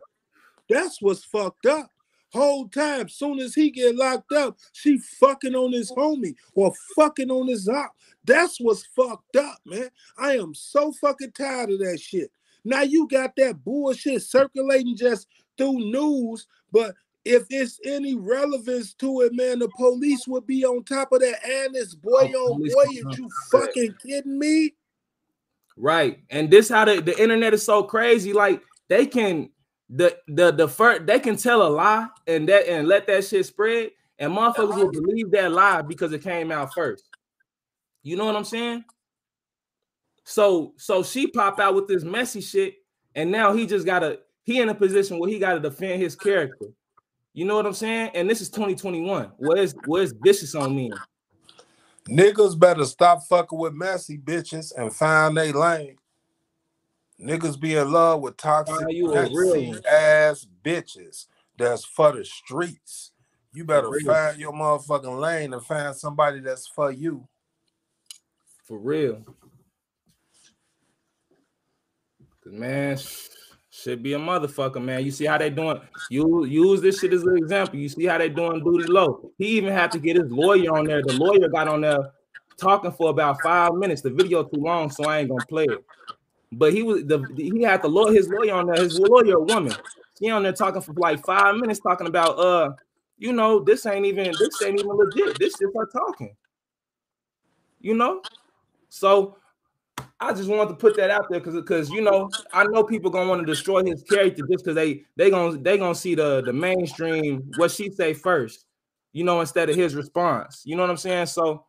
That's 0.69 1.01
what's 1.01 1.23
fucked 1.25 1.65
up. 1.65 1.89
Whole 2.33 2.67
time, 2.67 3.07
soon 3.07 3.39
as 3.39 3.53
he 3.53 3.69
get 3.71 3.95
locked 3.95 4.33
up, 4.33 4.57
she 4.73 4.97
fucking 4.97 5.55
on 5.55 5.71
his 5.71 5.91
homie 5.91 6.35
or 6.53 6.73
fucking 6.95 7.31
on 7.31 7.47
his 7.47 7.69
op. 7.69 7.91
That's 8.25 8.59
what's 8.59 8.85
fucked 8.87 9.37
up, 9.37 9.59
man. 9.65 9.89
I 10.17 10.33
am 10.37 10.53
so 10.53 10.91
fucking 10.91 11.31
tired 11.31 11.71
of 11.71 11.79
that 11.79 11.99
shit. 11.99 12.29
Now 12.65 12.81
you 12.81 13.07
got 13.07 13.35
that 13.37 13.63
bullshit 13.63 14.23
circulating 14.23 14.97
just 14.97 15.27
through 15.57 15.91
news, 15.91 16.47
but 16.73 16.95
if 17.23 17.43
it's 17.49 17.79
any 17.85 18.15
relevance 18.15 18.93
to 18.95 19.21
it, 19.21 19.33
man, 19.33 19.59
the 19.59 19.69
police 19.69 20.27
would 20.27 20.45
be 20.45 20.65
on 20.65 20.83
top 20.83 21.11
of 21.13 21.21
that. 21.21 21.37
And 21.45 21.73
this 21.73 21.95
boy 21.95 22.31
Oh, 22.35 22.53
on 22.53 22.59
boy, 22.59 23.09
up. 23.11 23.17
you 23.17 23.29
fucking 23.51 23.95
kidding 24.05 24.37
me? 24.37 24.73
Right. 25.77 26.19
And 26.29 26.49
this 26.49 26.69
how 26.69 26.85
the, 26.85 27.01
the 27.01 27.21
internet 27.21 27.53
is 27.53 27.63
so 27.63 27.83
crazy. 27.83 28.33
Like 28.33 28.61
they 28.87 29.05
can 29.05 29.49
the 29.89 30.17
the 30.27 30.51
the 30.51 30.67
first 30.67 31.05
they 31.05 31.19
can 31.19 31.35
tell 31.35 31.61
a 31.61 31.69
lie 31.69 32.07
and 32.27 32.47
that 32.49 32.67
and 32.67 32.87
let 32.87 33.07
that 33.07 33.25
shit 33.25 33.45
spread, 33.45 33.91
and 34.19 34.31
motherfuckers 34.31 34.75
will 34.75 34.91
believe 34.91 35.31
that 35.31 35.51
lie 35.51 35.81
because 35.81 36.13
it 36.13 36.23
came 36.23 36.51
out 36.51 36.73
first. 36.73 37.03
You 38.03 38.15
know 38.15 38.25
what 38.25 38.35
I'm 38.35 38.45
saying? 38.45 38.83
So 40.23 40.73
so 40.77 41.03
she 41.03 41.27
pop 41.27 41.59
out 41.59 41.75
with 41.75 41.87
this 41.87 42.03
messy 42.03 42.41
shit, 42.41 42.75
and 43.13 43.31
now 43.31 43.53
he 43.53 43.67
just 43.67 43.85
gotta 43.85 44.19
he 44.43 44.61
in 44.61 44.69
a 44.69 44.75
position 44.75 45.19
where 45.19 45.29
he 45.29 45.39
gotta 45.39 45.59
defend 45.59 46.01
his 46.01 46.15
character. 46.15 46.67
You 47.33 47.43
know 47.43 47.55
what 47.55 47.65
I'm 47.65 47.73
saying? 47.73 48.11
And 48.15 48.29
this 48.29 48.39
is 48.39 48.49
2021. 48.49 49.31
Where's 49.37 49.75
where's 49.85 50.13
vicious 50.23 50.55
on 50.55 50.75
me? 50.75 50.91
Niggas 52.09 52.57
better 52.57 52.85
stop 52.85 53.23
fucking 53.23 53.57
with 53.57 53.73
messy 53.73 54.17
bitches 54.17 54.71
and 54.77 54.93
find 54.93 55.35
they 55.35 55.51
lane. 55.51 55.97
Niggas 57.19 57.59
be 57.59 57.75
in 57.75 57.91
love 57.91 58.21
with 58.21 58.37
toxic, 58.37 58.85
you 58.89 59.07
real 59.33 59.81
ass 59.89 60.45
bitches 60.63 61.27
that's 61.57 61.85
for 61.85 62.11
the 62.11 62.25
streets. 62.25 63.11
You 63.53 63.63
better 63.63 63.89
find 64.05 64.37
your 64.37 64.51
motherfucking 64.51 65.19
lane 65.19 65.53
and 65.53 65.63
find 65.63 65.95
somebody 65.95 66.41
that's 66.41 66.67
for 66.67 66.91
you. 66.91 67.27
For 68.65 68.77
real. 68.77 69.23
Cause 72.43 72.53
man, 72.53 72.97
should 73.81 74.01
be 74.01 74.13
a 74.13 74.17
motherfucker, 74.17 74.81
man. 74.81 75.03
You 75.03 75.11
see 75.11 75.25
how 75.25 75.37
they 75.37 75.49
doing? 75.49 75.79
You 76.09 76.45
use 76.45 76.81
this 76.81 76.99
shit 76.99 77.13
as 77.13 77.23
an 77.23 77.37
example. 77.37 77.77
You 77.77 77.89
see 77.89 78.05
how 78.05 78.17
they 78.17 78.29
doing 78.29 78.63
Doodie 78.63 78.87
Lo. 78.87 79.31
He 79.37 79.47
even 79.57 79.73
had 79.73 79.91
to 79.91 79.99
get 79.99 80.15
his 80.15 80.31
lawyer 80.31 80.73
on 80.75 80.85
there. 80.85 81.01
The 81.03 81.13
lawyer 81.13 81.49
got 81.49 81.67
on 81.67 81.81
there 81.81 82.11
talking 82.57 82.91
for 82.91 83.09
about 83.09 83.41
five 83.41 83.73
minutes. 83.73 84.01
The 84.01 84.11
video 84.11 84.43
too 84.43 84.61
long, 84.61 84.89
so 84.89 85.03
I 85.05 85.19
ain't 85.19 85.29
gonna 85.29 85.45
play 85.45 85.65
it. 85.65 85.83
But 86.53 86.73
he 86.73 86.83
was 86.83 87.03
the 87.03 87.25
he 87.35 87.63
had 87.63 87.81
the 87.81 87.89
lawyer, 87.89 88.13
his 88.13 88.29
lawyer 88.29 88.53
on 88.53 88.67
there, 88.67 88.81
his 88.81 88.97
lawyer, 88.97 89.35
a 89.35 89.41
woman. 89.41 89.73
She 90.17 90.29
on 90.29 90.43
there 90.43 90.53
talking 90.53 90.81
for 90.81 90.93
like 90.93 91.23
five 91.25 91.55
minutes, 91.57 91.81
talking 91.81 92.07
about 92.07 92.39
uh, 92.39 92.71
you 93.17 93.33
know, 93.33 93.59
this 93.59 93.85
ain't 93.85 94.05
even 94.05 94.31
this 94.39 94.61
ain't 94.63 94.79
even 94.79 94.91
legit. 94.91 95.37
This 95.37 95.53
is 95.61 95.69
her 95.75 95.85
talking. 95.87 96.33
You 97.81 97.93
know, 97.93 98.21
so 98.87 99.37
I 100.19 100.33
just 100.33 100.49
wanted 100.49 100.69
to 100.69 100.75
put 100.75 100.95
that 100.97 101.11
out 101.11 101.29
there 101.29 101.39
because 101.39 101.55
because 101.55 101.89
you 101.89 102.01
know 102.01 102.29
I 102.53 102.63
know 102.65 102.83
people 102.83 103.11
gonna 103.11 103.29
want 103.29 103.41
to 103.41 103.45
destroy 103.45 103.83
his 103.83 104.03
character 104.03 104.43
just 104.49 104.63
because 104.63 104.75
they 104.75 105.03
they 105.17 105.29
gonna 105.29 105.57
they 105.57 105.77
gonna 105.77 105.95
see 105.95 106.15
the 106.15 106.41
the 106.41 106.53
mainstream 106.53 107.43
what 107.55 107.71
she 107.71 107.91
say 107.91 108.13
first, 108.13 108.65
you 109.11 109.23
know, 109.23 109.41
instead 109.41 109.69
of 109.69 109.75
his 109.75 109.93
response. 109.93 110.61
You 110.65 110.75
know 110.75 110.83
what 110.83 110.89
I'm 110.89 110.97
saying? 110.97 111.25
So 111.27 111.65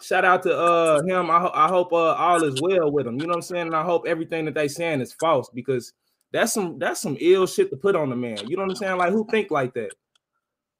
shout 0.00 0.24
out 0.24 0.42
to 0.44 0.56
uh 0.56 1.02
him. 1.02 1.30
I, 1.30 1.40
ho- 1.40 1.52
I 1.52 1.68
hope 1.68 1.92
uh 1.92 2.14
all 2.14 2.44
is 2.44 2.56
well 2.56 2.92
with 2.92 3.06
him. 3.06 3.18
You 3.18 3.26
know 3.26 3.32
what 3.32 3.36
I'm 3.36 3.42
saying? 3.42 3.66
And 3.66 3.76
I 3.76 3.82
hope 3.82 4.06
everything 4.06 4.44
that 4.44 4.54
they 4.54 4.68
saying 4.68 5.00
is 5.00 5.12
false 5.12 5.50
because 5.52 5.92
that's 6.32 6.52
some 6.52 6.78
that's 6.78 7.00
some 7.00 7.16
ill 7.20 7.46
shit 7.46 7.70
to 7.70 7.76
put 7.76 7.96
on 7.96 8.10
the 8.10 8.16
man. 8.16 8.48
You 8.48 8.56
know 8.56 8.62
what 8.62 8.70
I'm 8.70 8.76
saying? 8.76 8.98
Like 8.98 9.12
who 9.12 9.26
think 9.30 9.50
like 9.50 9.74
that? 9.74 9.90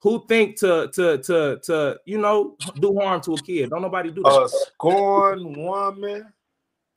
Who 0.01 0.25
think 0.27 0.57
to 0.59 0.89
to 0.93 1.17
to 1.17 1.59
to 1.63 1.99
you 2.05 2.19
know 2.19 2.57
do 2.79 2.97
harm 2.99 3.21
to 3.21 3.33
a 3.33 3.41
kid? 3.41 3.69
Don't 3.69 3.81
nobody 3.81 4.11
do 4.11 4.23
that. 4.23 4.43
A 4.43 4.49
scorned 4.49 5.57
woman, 5.57 6.31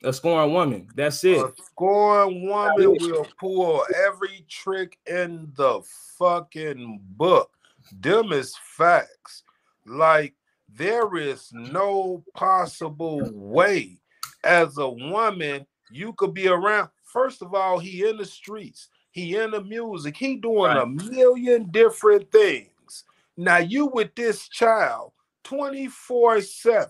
A 0.03 0.13
scorned 0.13 0.53
woman. 0.53 0.87
That's 0.95 1.23
it. 1.25 1.37
a 1.37 1.51
scorned 1.61 2.43
woman 2.43 2.95
will 3.01 3.27
pull 3.37 3.85
every 4.07 4.45
trick 4.47 4.97
in 5.05 5.51
the 5.55 5.81
fucking 6.17 7.01
book. 7.17 7.51
Them 7.99 8.31
is 8.31 8.55
facts. 8.61 9.43
Like 9.85 10.35
there 10.73 11.17
is 11.17 11.49
no 11.51 12.23
possible 12.33 13.29
way 13.33 13.97
as 14.43 14.77
a 14.77 14.89
woman 14.89 15.65
you 15.91 16.13
could 16.13 16.33
be 16.33 16.47
around. 16.47 16.89
First 17.03 17.41
of 17.41 17.53
all, 17.53 17.79
he 17.79 18.07
in 18.07 18.17
the 18.17 18.25
streets, 18.25 18.89
he 19.11 19.35
in 19.35 19.51
the 19.51 19.63
music, 19.63 20.15
he 20.15 20.37
doing 20.37 20.77
a 20.77 20.85
million 20.85 21.69
different 21.71 22.31
things. 22.31 23.03
Now 23.35 23.57
you 23.57 23.87
with 23.87 24.13
this 24.15 24.47
child 24.47 25.11
24-7, 25.43 26.87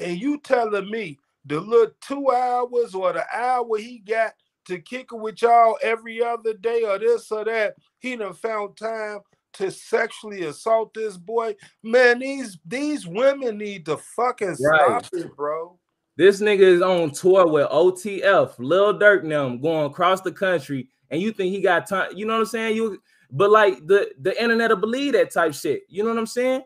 and 0.00 0.20
you 0.20 0.38
telling 0.38 0.90
me 0.90 1.18
the 1.44 1.60
little 1.60 1.92
two 2.00 2.30
hours 2.30 2.94
or 2.94 3.12
the 3.12 3.24
hour 3.34 3.78
he 3.78 3.98
got 3.98 4.34
to 4.66 4.78
kick 4.78 5.08
it 5.12 5.16
with 5.16 5.42
y'all 5.42 5.78
every 5.82 6.22
other 6.22 6.54
day 6.54 6.82
or 6.84 6.98
this 6.98 7.30
or 7.30 7.44
that, 7.44 7.74
he 7.98 8.16
done 8.16 8.34
found 8.34 8.76
time 8.76 9.20
to 9.54 9.70
sexually 9.70 10.44
assault 10.44 10.92
this 10.94 11.16
boy. 11.16 11.54
Man, 11.82 12.18
these 12.18 12.58
these 12.64 13.06
women 13.06 13.58
need 13.58 13.86
to 13.86 13.96
fucking 13.96 14.56
Right. 14.58 15.04
stop 15.04 15.06
it, 15.12 15.36
bro. 15.36 15.78
This 16.16 16.40
nigga 16.40 16.60
is 16.60 16.82
on 16.82 17.10
tour 17.10 17.46
with 17.46 17.68
OTF, 17.70 18.54
Lil 18.58 18.98
Durk 18.98 19.22
and 19.22 19.32
them 19.32 19.60
going 19.60 19.86
across 19.86 20.20
the 20.20 20.30
country, 20.32 20.88
and 21.10 21.20
you 21.20 21.32
think 21.32 21.52
he 21.52 21.60
got 21.60 21.88
time? 21.88 22.10
You 22.14 22.24
know 22.24 22.34
what 22.34 22.40
I'm 22.40 22.46
saying? 22.46 22.76
You, 22.76 23.02
but 23.30 23.50
like 23.50 23.86
the 23.86 24.12
the 24.20 24.40
internet 24.40 24.70
will 24.70 24.76
believe 24.76 25.14
that 25.14 25.32
type 25.32 25.54
shit. 25.54 25.82
You 25.88 26.04
know 26.04 26.10
what 26.10 26.18
I'm 26.18 26.26
saying? 26.26 26.62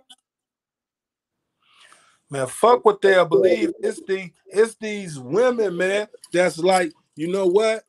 Man, 2.31 2.47
fuck 2.47 2.85
what 2.85 3.01
they'll 3.01 3.25
believe. 3.25 3.73
It's 3.81 4.01
the 4.07 4.31
it's 4.47 4.75
these 4.77 5.19
women, 5.19 5.77
man, 5.77 6.09
that's 6.33 6.59
like, 6.59 6.93
you 7.17 7.29
know 7.29 7.47
what? 7.47 7.85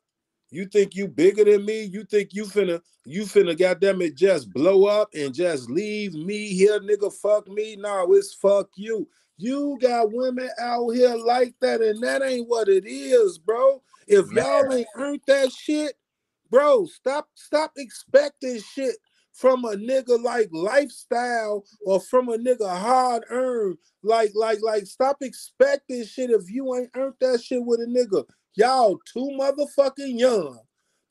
You 0.50 0.64
think 0.64 0.94
you 0.94 1.06
bigger 1.08 1.44
than 1.44 1.64
me? 1.64 1.82
You 1.84 2.04
think 2.04 2.32
you 2.32 2.44
finna 2.44 2.80
you 3.04 3.22
finna 3.22 3.58
goddamn 3.58 4.02
it 4.02 4.16
just 4.16 4.52
blow 4.52 4.86
up 4.86 5.10
and 5.14 5.34
just 5.34 5.70
leave 5.70 6.14
me 6.14 6.48
here, 6.48 6.80
nigga? 6.80 7.12
Fuck 7.12 7.48
me. 7.48 7.76
No, 7.76 8.12
it's 8.12 8.34
fuck 8.34 8.70
you. 8.76 9.08
You 9.36 9.78
got 9.80 10.12
women 10.12 10.50
out 10.60 10.90
here 10.90 11.14
like 11.14 11.54
that, 11.60 11.80
and 11.80 12.02
that 12.02 12.22
ain't 12.22 12.48
what 12.48 12.68
it 12.68 12.84
is, 12.86 13.38
bro. 13.38 13.82
If 14.06 14.30
y'all 14.32 14.72
ain't 14.72 14.88
earned 14.96 15.20
that 15.26 15.52
shit, 15.52 15.94
bro, 16.50 16.86
stop 16.86 17.28
stop 17.34 17.72
expecting 17.76 18.60
shit 18.60 18.96
from 19.40 19.64
a 19.64 19.74
nigga 19.74 20.22
like 20.22 20.50
lifestyle 20.52 21.64
or 21.86 21.98
from 21.98 22.28
a 22.28 22.36
nigga 22.36 22.68
hard 22.68 23.24
earned. 23.30 23.78
Like, 24.02 24.32
like, 24.34 24.58
like, 24.62 24.84
stop 24.84 25.16
expecting 25.22 26.04
shit 26.04 26.28
if 26.28 26.50
you 26.50 26.74
ain't 26.76 26.90
earned 26.94 27.14
that 27.20 27.42
shit 27.42 27.64
with 27.64 27.80
a 27.80 27.86
nigga. 27.86 28.26
Y'all 28.54 28.98
too 29.10 29.30
motherfucking 29.40 30.18
young 30.18 30.58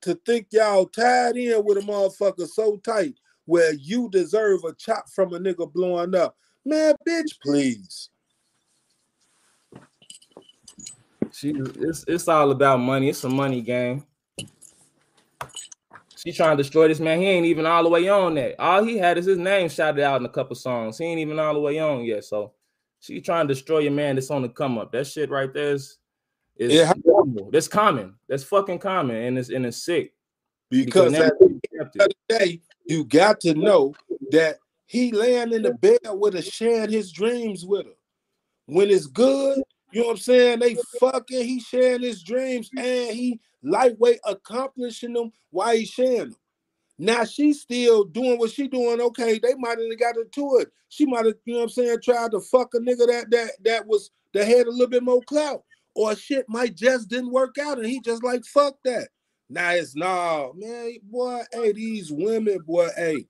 to 0.01 0.13
think 0.27 0.47
y'all 0.51 0.86
tied 0.86 1.38
in 1.38 1.63
with 1.65 1.80
a 1.80 1.82
motherfucker 1.82 2.47
so 2.47 2.77
tight 2.77 3.15
where 3.45 3.73
you 3.73 4.09
deserve 4.11 4.63
a 4.63 4.73
chop 4.73 5.09
from 5.09 5.34
a 5.34 5.39
nigga 5.39 5.71
blowing 5.73 6.13
up. 6.13 6.38
Man, 6.63 6.93
bitch, 7.07 7.39
please. 7.41 8.11
She 11.32 11.53
it's 11.55 12.05
it's 12.07 12.27
all 12.27 12.51
about 12.51 12.77
money. 12.77 13.09
It's 13.09 13.23
a 13.23 13.30
money 13.30 13.61
game. 13.61 14.03
She 16.22 16.34
trying 16.34 16.57
to 16.57 16.63
destroy 16.63 16.89
this 16.89 16.99
man. 16.99 17.22
He 17.22 17.28
ain't 17.28 17.45
even 17.45 17.65
all 17.65 17.82
the 17.82 17.89
way 17.89 18.09
on 18.09 18.36
that. 18.36 18.59
All 18.59 18.84
he 18.84 18.97
had 18.97 19.17
is 19.17 19.26
his 19.26 19.38
name 19.38 19.70
shouted 19.70 20.03
out 20.03 20.20
in 20.20 20.26
a 20.26 20.30
couple 20.30 20.53
songs. 20.53 20.97
He 20.97 21.05
ain't 21.05 21.22
even 21.22 21.39
all 21.39 21.53
the 21.53 21.61
way 21.61 21.80
on 21.80 22.03
yet. 22.03 22.26
So 22.26 22.51
she 22.99 23.22
trying 23.22 23.47
to 23.47 23.53
destroy 23.53 23.80
your 23.80 23.93
man 23.93 24.15
that's 24.15 24.30
on 24.30 24.41
the 24.41 24.49
come 24.49 24.78
up. 24.78 24.91
That 24.91 25.07
shit 25.07 25.30
right 25.30 25.53
there 25.53 25.76
is 25.76 25.97
is 26.57 26.74
Yeah. 26.74 26.91
normal. 27.05 27.49
That's 27.51 27.70
common. 27.70 28.15
That's 28.28 28.43
fucking 28.43 28.80
common, 28.80 29.15
and 29.15 29.38
it's 29.39 29.47
and 29.47 29.65
it's 29.65 29.82
sick. 29.82 30.13
Because 30.70 31.13
now 31.13 31.28
at 31.28 31.39
the 31.39 31.45
end 31.45 31.82
of 31.82 31.91
the 31.93 32.13
day, 32.28 32.61
you 32.86 33.05
got 33.05 33.39
to 33.41 33.53
know 33.53 33.95
that 34.32 34.57
he 34.88 35.13
laying 35.13 35.53
in 35.53 35.61
the 35.61 35.72
bed 35.72 35.99
with 36.03 36.34
her, 36.34 36.41
sharing 36.41 36.91
his 36.91 37.13
dreams 37.13 37.65
with 37.65 37.86
her. 37.86 37.93
When 38.65 38.89
it's 38.89 39.07
good, 39.07 39.63
you 39.93 40.01
know 40.01 40.07
what 40.07 40.13
I'm 40.13 40.17
saying? 40.17 40.59
They 40.59 40.76
fucking, 40.99 41.45
he 41.45 41.61
sharing 41.61 42.01
his 42.01 42.22
dreams 42.22 42.70
and 42.78 43.15
he 43.15 43.39
lightweight 43.64 44.20
accomplishing 44.26 45.14
them 45.14 45.32
while 45.51 45.76
he 45.76 45.86
sharing 45.86 46.30
them. 46.30 46.36
Now 46.97 47.24
she's 47.24 47.62
still 47.62 48.03
doing 48.03 48.38
what 48.38 48.51
she 48.51 48.68
doing. 48.68 48.99
Okay, 48.99 49.39
they 49.39 49.55
might 49.55 49.80
have 49.80 49.99
got 49.99 50.18
into 50.18 50.57
it. 50.57 50.70
She 50.89 51.05
might 51.05 51.26
have, 51.26 51.36
you 51.45 51.53
know 51.53 51.60
what 51.60 51.64
I'm 51.66 51.70
saying, 51.70 51.99
tried 52.03 52.32
to 52.32 52.41
fuck 52.41 52.74
a 52.74 52.80
nigga 52.80 53.07
that 53.07 53.28
that 53.32 53.51
that 53.64 53.88
was 53.88 54.12
that 54.34 54.45
had 54.45 54.68
a 54.68 54.72
little 54.72 54.89
bit 54.89 55.03
more 55.03 55.22
clout. 55.22 55.64
Or 55.95 56.16
shit 56.16 56.45
might 56.49 56.76
just 56.76 57.10
didn't 57.10 57.32
work 57.32 57.57
out 57.57 57.78
and 57.78 57.88
he 57.88 58.01
just 58.01 58.24
like 58.24 58.43
fuck 58.45 58.76
that. 58.84 59.07
Now 59.49 59.72
it's 59.72 59.95
nah, 59.95 60.51
man, 60.53 60.97
boy, 61.03 61.41
hey, 61.53 61.72
these 61.72 62.12
women, 62.12 62.60
boy, 62.68 62.89
hey, 62.95 63.26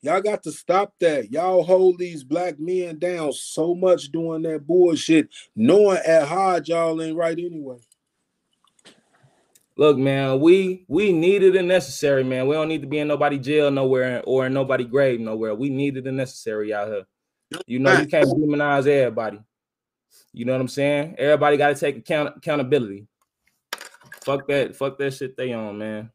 y'all 0.00 0.22
got 0.22 0.42
to 0.44 0.52
stop 0.52 0.94
that. 1.00 1.30
Y'all 1.30 1.62
hold 1.62 1.98
these 1.98 2.24
black 2.24 2.58
men 2.58 2.98
down 2.98 3.32
so 3.34 3.74
much 3.74 4.10
doing 4.10 4.42
that 4.42 4.66
bullshit, 4.66 5.28
knowing 5.54 5.98
at 6.06 6.26
hard 6.26 6.68
y'all 6.68 7.00
ain't 7.02 7.16
right 7.16 7.38
anyway. 7.38 7.78
Look, 9.78 9.96
man, 9.96 10.40
we 10.40 10.84
we 10.88 11.12
needed 11.12 11.54
and 11.54 11.68
necessary, 11.68 12.24
man. 12.24 12.48
We 12.48 12.56
don't 12.56 12.66
need 12.66 12.80
to 12.80 12.88
be 12.88 12.98
in 12.98 13.06
nobody 13.06 13.38
jail 13.38 13.70
nowhere 13.70 14.24
or 14.26 14.44
in 14.44 14.52
nobody 14.52 14.84
grave 14.84 15.20
nowhere. 15.20 15.54
We 15.54 15.70
needed 15.70 16.04
and 16.08 16.16
necessary 16.16 16.74
out 16.74 16.88
here. 16.88 17.06
You 17.64 17.78
know, 17.78 17.92
you 17.92 18.08
can't 18.08 18.26
demonize 18.26 18.88
everybody. 18.88 19.38
You 20.32 20.46
know 20.46 20.52
what 20.52 20.60
I'm 20.60 20.68
saying? 20.68 21.14
Everybody 21.16 21.56
got 21.56 21.68
to 21.68 21.74
take 21.76 21.96
account 21.96 22.38
accountability. 22.38 23.06
Fuck 24.24 24.48
that, 24.48 24.74
fuck 24.74 24.98
that 24.98 25.14
shit 25.14 25.36
they 25.36 25.52
on, 25.52 25.78
man. 25.78 26.10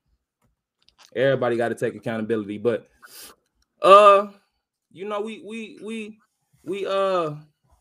Everybody 1.15 1.55
got 1.55 1.69
to 1.69 1.75
take 1.75 1.95
accountability. 1.95 2.57
But 2.57 2.89
uh, 3.81 4.27
you 4.91 5.07
know, 5.07 5.21
we 5.21 5.41
we 5.41 5.79
we 5.81 6.19
we 6.65 6.85
uh 6.85 7.35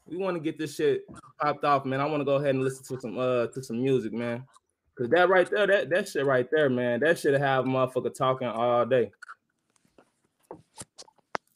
we 0.06 0.16
want 0.16 0.36
to 0.36 0.40
get 0.40 0.58
this 0.58 0.76
shit 0.76 1.02
popped 1.40 1.64
off, 1.64 1.84
man. 1.84 2.00
I 2.00 2.04
want 2.04 2.20
to 2.20 2.24
go 2.24 2.36
ahead 2.36 2.54
and 2.54 2.62
listen 2.62 2.84
to 2.84 3.00
some 3.00 3.18
uh 3.18 3.48
to 3.48 3.64
some 3.64 3.82
music, 3.82 4.12
man. 4.12 4.44
Cause 4.96 5.08
that 5.08 5.30
right 5.30 5.48
there, 5.50 5.66
that 5.66 5.88
that 5.90 6.08
shit 6.08 6.26
right 6.26 6.48
there, 6.50 6.68
man, 6.68 7.00
that 7.00 7.18
should 7.18 7.38
have 7.40 7.64
motherfucker 7.64 8.14
talking 8.14 8.48
all 8.48 8.84
day. 8.84 9.10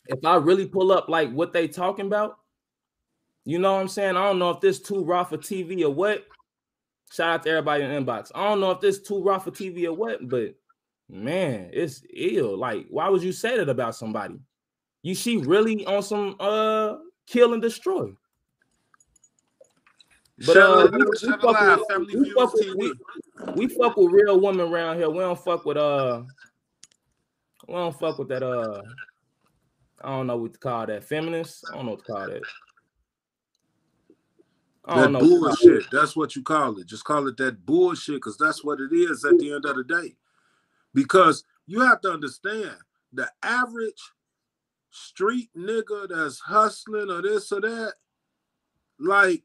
If 0.07 0.25
I 0.25 0.37
really 0.37 0.67
pull 0.67 0.91
up 0.91 1.09
like 1.09 1.31
what 1.33 1.53
they 1.53 1.69
talking 1.69 2.07
about, 2.07 2.39
you 3.45 3.59
know 3.59 3.75
what 3.75 3.81
I'm 3.81 3.89
saying? 3.89 4.17
I 4.17 4.27
don't 4.27 4.39
know 4.39 4.51
if 4.51 4.61
this 4.61 4.81
too 4.81 5.05
raw 5.05 5.23
for 5.23 5.37
TV 5.37 5.83
or 5.83 5.91
what. 5.91 6.27
Shout 7.13 7.29
out 7.29 7.43
to 7.45 7.51
everybody 7.51 7.85
in 7.85 7.91
the 7.91 8.13
inbox. 8.13 8.33
I 8.35 8.49
don't 8.49 8.61
know 8.61 8.71
if 8.71 8.81
this 8.81 9.01
too 9.03 9.23
raw 9.23 9.39
for 9.39 9.51
TV 9.51 9.85
or 9.85 9.93
what, 9.93 10.29
but 10.29 10.55
man, 11.09 11.71
it's 11.73 12.03
ill. 12.13 12.57
Like, 12.57 12.87
why 12.89 13.09
would 13.09 13.23
you 13.23 13.33
say 13.33 13.57
that 13.57 13.69
about 13.69 13.95
somebody? 13.95 14.41
You 15.03 15.15
she 15.15 15.37
really 15.37 15.85
on 15.87 16.03
some 16.03 16.37
uh 16.41 16.95
kill 17.27 17.53
and 17.53 17.63
destroy. 17.63 18.13
But 20.45 20.57
uh, 20.57 20.89
we, 20.93 20.99
we 22.17 22.31
fuck 22.33 22.53
with, 22.55 22.77
we 22.77 22.93
Feud 23.39 23.49
fuck 23.49 23.57
with 23.57 23.57
TV. 23.57 23.57
we, 23.57 23.69
fuck 23.69 23.97
with 23.97 24.13
real 24.13 24.41
women 24.41 24.69
around 24.73 24.97
here. 24.99 25.11
We 25.11 25.19
don't 25.19 25.39
fuck 25.39 25.65
with 25.65 25.77
uh, 25.77 26.23
we 27.69 27.75
don't 27.75 27.99
fuck 27.99 28.19
with 28.19 28.29
that 28.29 28.43
uh, 28.43 28.83
I 30.03 30.11
don't 30.11 30.27
know 30.27 30.37
what 30.37 30.53
to 30.55 30.59
call 30.59 30.87
that. 30.87 31.05
Feminist. 31.05 31.65
I 31.71 31.77
don't 31.77 31.87
know 31.87 31.93
what 31.93 32.05
to 32.07 32.13
call 32.13 32.27
that. 32.29 32.43
I 34.85 34.97
That 34.97 35.03
don't 35.03 35.13
know. 35.13 35.19
what 35.19 35.25
to 35.25 35.29
call 35.29 35.57
bullshit. 35.67 35.91
That's 35.91 36.17
what 36.17 36.37
you 36.37 36.43
call 36.43 36.79
it. 36.79 36.87
Just 36.87 37.05
call 37.05 37.27
it 37.29 37.37
that 37.39 37.65
bullshit, 37.67 38.17
because 38.17 38.37
that's 38.39 38.63
what 38.63 38.81
it 38.81 38.93
is 38.93 39.25
at 39.25 39.39
the 39.39 39.53
end 39.53 39.65
of 39.65 39.77
the 39.77 39.85
day. 39.85 40.17
Because 40.95 41.45
you 41.67 41.81
have 41.81 42.01
to 42.03 42.13
understand 42.13 42.77
the 43.13 43.29
average 43.43 44.01
street 44.91 45.51
nigga 45.57 46.09
that's 46.09 46.39
hustling 46.41 47.11
or 47.11 47.21
this 47.23 47.51
or 47.53 47.61
that, 47.63 47.95
like 48.99 49.43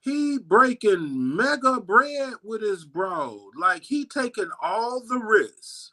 he 0.00 0.38
breaking 0.38 1.36
mega 1.36 1.80
bread 1.80 2.34
with 2.42 2.62
his 2.62 2.84
bro. 2.84 3.50
Like 3.56 3.82
he 3.82 4.06
taking 4.06 4.50
all 4.62 5.02
the 5.06 5.18
risks, 5.18 5.92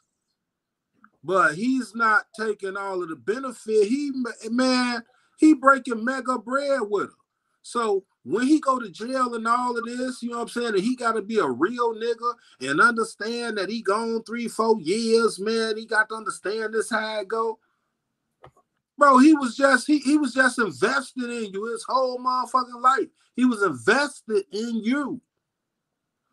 but 1.22 1.54
he's 1.54 1.94
not 1.94 2.26
taking 2.38 2.76
all 2.76 3.02
of 3.02 3.10
the 3.10 3.16
benefit. 3.16 3.88
He 3.88 4.12
man, 4.50 5.04
he 5.38 5.54
breaking 5.54 6.04
mega 6.04 6.38
bread 6.38 6.80
with 6.88 7.04
him. 7.04 7.14
So 7.62 8.04
when 8.24 8.46
he 8.46 8.60
go 8.60 8.78
to 8.78 8.88
jail 8.90 9.34
and 9.34 9.46
all 9.46 9.76
of 9.76 9.84
this, 9.84 10.22
you 10.22 10.30
know 10.30 10.36
what 10.36 10.42
I'm 10.44 10.48
saying, 10.48 10.74
and 10.74 10.82
he 10.82 10.96
got 10.96 11.12
to 11.12 11.22
be 11.22 11.38
a 11.38 11.46
real 11.46 11.94
nigga 11.94 12.32
and 12.62 12.80
understand 12.80 13.58
that 13.58 13.68
he 13.68 13.82
gone 13.82 14.22
three, 14.22 14.48
four 14.48 14.80
years, 14.80 15.38
man. 15.38 15.76
He 15.76 15.84
got 15.84 16.08
to 16.08 16.14
understand 16.14 16.72
this 16.72 16.88
how 16.88 17.20
it 17.20 17.28
go. 17.28 17.58
Bro, 18.98 19.18
he 19.18 19.34
was 19.34 19.56
just 19.56 19.86
he, 19.86 19.98
he 20.00 20.18
was 20.18 20.34
just 20.34 20.58
invested 20.58 21.30
in 21.30 21.52
you 21.52 21.64
his 21.66 21.84
whole 21.88 22.18
motherfucking 22.18 22.82
life. 22.82 23.08
He 23.36 23.44
was 23.44 23.62
invested 23.62 24.44
in 24.52 24.82
you. 24.82 25.20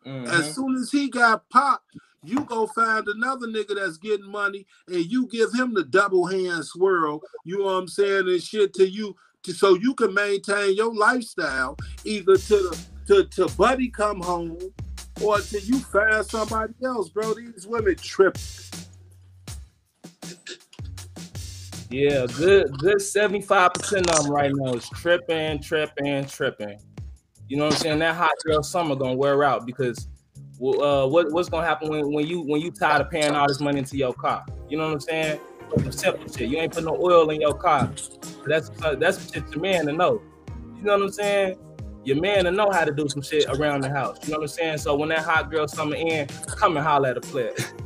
Mhm. 0.04 0.28
As 0.28 0.54
soon 0.54 0.74
as 0.76 0.90
he 0.90 1.08
got 1.08 1.48
popped, 1.48 1.96
you 2.24 2.40
go 2.40 2.66
find 2.66 3.06
another 3.06 3.46
nigga 3.46 3.76
that's 3.76 3.98
getting 3.98 4.30
money 4.30 4.66
and 4.88 5.04
you 5.06 5.28
give 5.28 5.52
him 5.54 5.74
the 5.74 5.84
double 5.84 6.26
hand 6.26 6.64
swirl, 6.64 7.20
you 7.44 7.58
know 7.58 7.66
what 7.66 7.72
I'm 7.72 7.88
saying, 7.88 8.28
and 8.28 8.42
shit 8.42 8.74
to 8.74 8.88
you 8.88 9.14
to 9.44 9.52
so 9.52 9.74
you 9.74 9.94
can 9.94 10.12
maintain 10.12 10.74
your 10.74 10.92
lifestyle 10.92 11.76
either 12.04 12.36
to 12.36 12.56
the 12.56 12.86
to, 13.06 13.24
to 13.24 13.46
buddy 13.56 13.88
come 13.88 14.20
home 14.20 14.58
or 15.22 15.40
till 15.40 15.60
you 15.60 15.78
find 15.78 16.26
somebody 16.26 16.74
else, 16.84 17.08
bro. 17.08 17.34
These 17.34 17.66
women 17.66 17.94
trip. 17.96 18.36
Yeah, 21.90 22.26
good 22.36 22.76
good 22.78 22.96
75% 22.96 23.98
of 24.10 24.24
them 24.24 24.32
right 24.32 24.50
now 24.54 24.74
is 24.74 24.88
tripping, 24.90 25.62
tripping, 25.62 26.26
tripping. 26.26 26.80
You 27.48 27.56
know 27.56 27.66
what 27.66 27.74
I'm 27.74 27.80
saying? 27.80 27.98
That 28.00 28.16
hot 28.16 28.32
girl 28.44 28.62
summer 28.62 28.96
gonna 28.96 29.14
wear 29.14 29.44
out 29.44 29.66
because 29.66 30.08
uh, 30.60 31.06
what, 31.06 31.30
what's 31.32 31.48
gonna 31.48 31.66
happen 31.66 31.88
when, 31.88 32.12
when 32.12 32.26
you 32.26 32.40
when 32.40 32.60
you 32.60 32.72
tired 32.72 33.02
of 33.02 33.10
paying 33.10 33.32
all 33.32 33.46
this 33.46 33.60
money 33.60 33.78
into 33.78 33.96
your 33.96 34.14
car? 34.14 34.44
You 34.68 34.78
know 34.78 34.86
what 34.86 34.94
I'm 34.94 35.00
saying? 35.00 35.40
Some 35.76 35.92
simple 35.92 36.32
shit. 36.32 36.48
You 36.48 36.58
ain't 36.58 36.72
putting 36.72 36.86
no 36.86 36.96
oil 37.00 37.30
in 37.30 37.40
your 37.40 37.54
car. 37.54 37.92
That's 38.46 38.70
uh, 38.82 38.96
that's 38.96 39.32
shit 39.32 39.44
your 39.52 39.60
man 39.60 39.86
to 39.86 39.92
know. 39.92 40.20
You 40.76 40.82
know 40.82 40.94
what 40.94 41.02
I'm 41.02 41.12
saying? 41.12 41.58
Your 42.04 42.20
man 42.20 42.44
to 42.44 42.50
know 42.50 42.70
how 42.70 42.84
to 42.84 42.92
do 42.92 43.08
some 43.08 43.22
shit 43.22 43.46
around 43.48 43.82
the 43.82 43.90
house. 43.90 44.18
You 44.24 44.32
know 44.32 44.38
what 44.38 44.44
I'm 44.44 44.48
saying? 44.48 44.78
So 44.78 44.96
when 44.96 45.08
that 45.10 45.20
hot 45.20 45.50
girl 45.50 45.68
summer 45.68 45.96
in, 45.96 46.26
come 46.46 46.76
and 46.76 46.84
holler 46.84 47.10
at 47.10 47.16
a 47.16 47.20
player. 47.20 47.52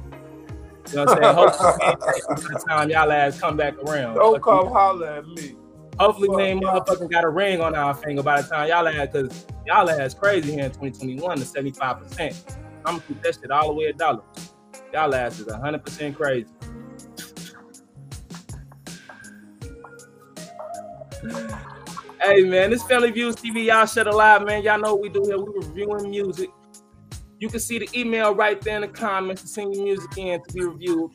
You 0.91 0.97
know 0.97 1.05
what 1.05 1.11
I'm 1.11 1.22
saying? 1.22 1.34
Hopefully, 1.36 1.72
by 2.28 2.34
the 2.34 2.64
time 2.68 2.91
y'all 2.91 3.12
ass 3.12 3.41
come 3.41 3.57
back 3.57 3.78
around. 3.78 4.16
Don't 4.16 4.43
come 4.43 4.66
holler 4.68 5.07
at 5.07 5.26
me. 5.26 5.55
Hopefully, 6.01 6.28
we 6.28 6.43
ain't 6.43 6.64
motherfucking 6.64 7.11
got 7.11 7.24
a 7.24 7.28
ring 7.28 7.61
on 7.61 7.76
our 7.76 7.95
finger 7.95 8.22
by 8.22 8.41
the 8.41 8.49
time 8.49 8.68
y'all 8.68 8.88
ass, 8.88 9.09
because 9.12 9.47
y'all 9.66 9.88
ass 9.88 10.14
crazy 10.14 10.53
here 10.53 10.64
in 10.64 10.70
2021 10.70 11.38
to 11.38 11.45
75%. 11.45 12.57
I'm 12.84 12.95
gonna 12.95 13.03
keep 13.07 13.22
that 13.22 13.34
shit 13.41 13.51
all 13.53 13.68
the 13.68 13.74
way 13.74 13.84
a 13.84 13.93
dollar. 13.93 14.22
Y'all 14.93 15.14
ass 15.14 15.38
is 15.38 15.47
100% 15.47 16.16
crazy. 16.16 16.47
hey 22.22 22.43
man, 22.45 22.70
this 22.70 22.82
Family 22.82 23.11
Views 23.11 23.36
TV, 23.36 23.66
y'all 23.66 23.86
shut 23.86 24.07
alive, 24.07 24.45
man. 24.45 24.62
Y'all 24.62 24.80
know 24.80 24.95
what 24.95 25.03
we 25.03 25.09
do 25.09 25.22
here. 25.22 25.38
We 25.38 25.53
reviewing 25.55 26.11
music. 26.11 26.51
You 27.41 27.49
can 27.49 27.59
see 27.59 27.78
the 27.78 27.88
email 27.99 28.34
right 28.34 28.61
there 28.61 28.76
in 28.76 28.82
the 28.82 28.88
comments 28.88 29.41
to 29.43 29.49
send 29.49 29.74
your 29.74 29.82
music 29.82 30.18
in 30.18 30.43
to 30.43 30.53
be 30.53 30.62
reviewed. 30.62 31.11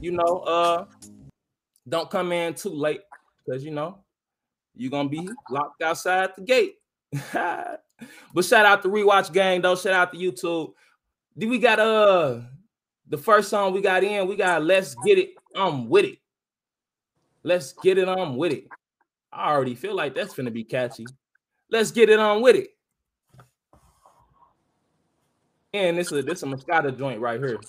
You 0.00 0.12
know, 0.12 0.38
uh, 0.46 0.86
don't 1.86 2.08
come 2.08 2.32
in 2.32 2.54
too 2.54 2.70
late 2.70 3.02
because 3.44 3.62
you 3.62 3.70
know 3.70 3.98
you're 4.74 4.90
gonna 4.90 5.10
be 5.10 5.28
locked 5.50 5.82
outside 5.82 6.30
the 6.36 6.42
gate. 6.42 6.76
but 7.32 8.44
shout 8.44 8.64
out 8.64 8.82
to 8.82 8.88
Rewatch 8.88 9.30
Gang 9.30 9.60
though. 9.60 9.76
Shout 9.76 9.92
out 9.92 10.12
to 10.12 10.18
YouTube. 10.18 10.72
Then 11.36 11.50
we 11.50 11.58
got 11.58 11.78
uh 11.78 12.40
the 13.06 13.18
first 13.18 13.50
song 13.50 13.74
we 13.74 13.82
got 13.82 14.02
in. 14.02 14.26
We 14.26 14.36
got 14.36 14.64
Let's 14.64 14.94
Get 15.04 15.18
It. 15.18 15.30
I'm 15.54 15.90
with 15.90 16.06
it. 16.06 16.18
Let's 17.42 17.74
get 17.74 17.98
it 17.98 18.08
on 18.08 18.36
with 18.38 18.52
it. 18.52 18.68
I 19.30 19.52
already 19.52 19.74
feel 19.74 19.94
like 19.94 20.14
that's 20.14 20.32
gonna 20.32 20.50
be 20.50 20.64
catchy. 20.64 21.04
Let's 21.70 21.90
get 21.90 22.08
it 22.08 22.18
on 22.18 22.40
with 22.40 22.56
it. 22.56 22.70
And 25.74 25.98
this 25.98 26.10
is 26.12 26.24
this 26.24 26.42
a 26.42 26.46
Moscato 26.46 26.96
joint 26.96 27.20
right 27.20 27.38
here. 27.38 27.60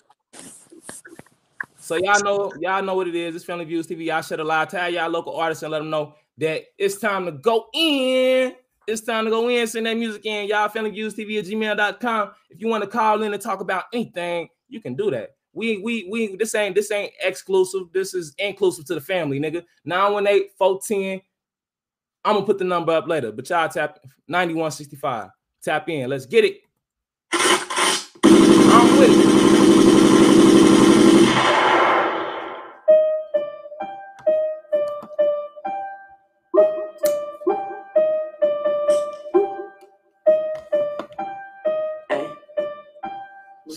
So 1.78 1.96
y'all 1.96 2.24
know, 2.24 2.54
y'all 2.60 2.82
know 2.82 2.96
what 2.96 3.08
it 3.08 3.16
is. 3.16 3.36
It's 3.36 3.44
Family 3.44 3.66
Views 3.66 3.88
TV. 3.88 4.06
Y'all 4.06 4.22
should 4.22 4.40
live 4.40 4.70
tag 4.70 4.94
y'all 4.94 5.10
local 5.10 5.36
artists 5.36 5.64
and 5.64 5.72
let 5.72 5.80
them 5.80 5.90
know 5.90 6.16
that 6.38 6.64
it's 6.78 6.98
time 6.98 7.26
to 7.26 7.32
go 7.34 7.68
in. 7.74 8.56
It's 8.88 9.02
time 9.02 9.26
to 9.26 9.32
go 9.32 9.50
in, 9.50 9.68
send 9.68 9.86
that 9.86 9.98
music 9.98 10.26
in. 10.26 10.48
Y'all 10.48 10.70
Family 10.70 10.92
Views 10.92 11.14
TV 11.14 11.40
at 11.40 11.46
gmail.com. 11.46 12.32
If 12.50 12.62
you 12.62 12.70
want 12.70 12.84
to 12.84 12.90
call 12.90 13.22
in 13.24 13.34
and 13.34 13.42
talk 13.42 13.60
about 13.60 13.86
anything, 13.94 14.48
you 14.70 14.80
can 14.80 14.96
do 14.96 15.12
that. 15.12 15.32
We 15.52 15.80
we 15.80 16.08
we 16.10 16.36
this 16.38 16.56
ain't 16.56 16.76
this 16.76 16.92
ain't 16.92 17.12
exclusive. 17.22 17.92
This 17.92 18.14
is 18.14 18.34
inclusive 18.38 18.86
to 18.86 18.96
the 18.96 19.02
family, 19.02 19.40
nigga. 19.42 19.66
918 19.84 20.50
410. 20.58 21.22
I'm 22.24 22.36
gonna 22.36 22.46
put 22.46 22.60
the 22.60 22.66
number 22.66 22.94
up 22.94 23.08
later, 23.08 23.34
but 23.34 23.50
y'all 23.50 23.68
tap 23.68 24.00
9165. 24.28 25.32
Tap 25.62 25.90
in. 25.90 26.10
Let's 26.10 26.26
get 26.26 26.46
it. 26.46 26.62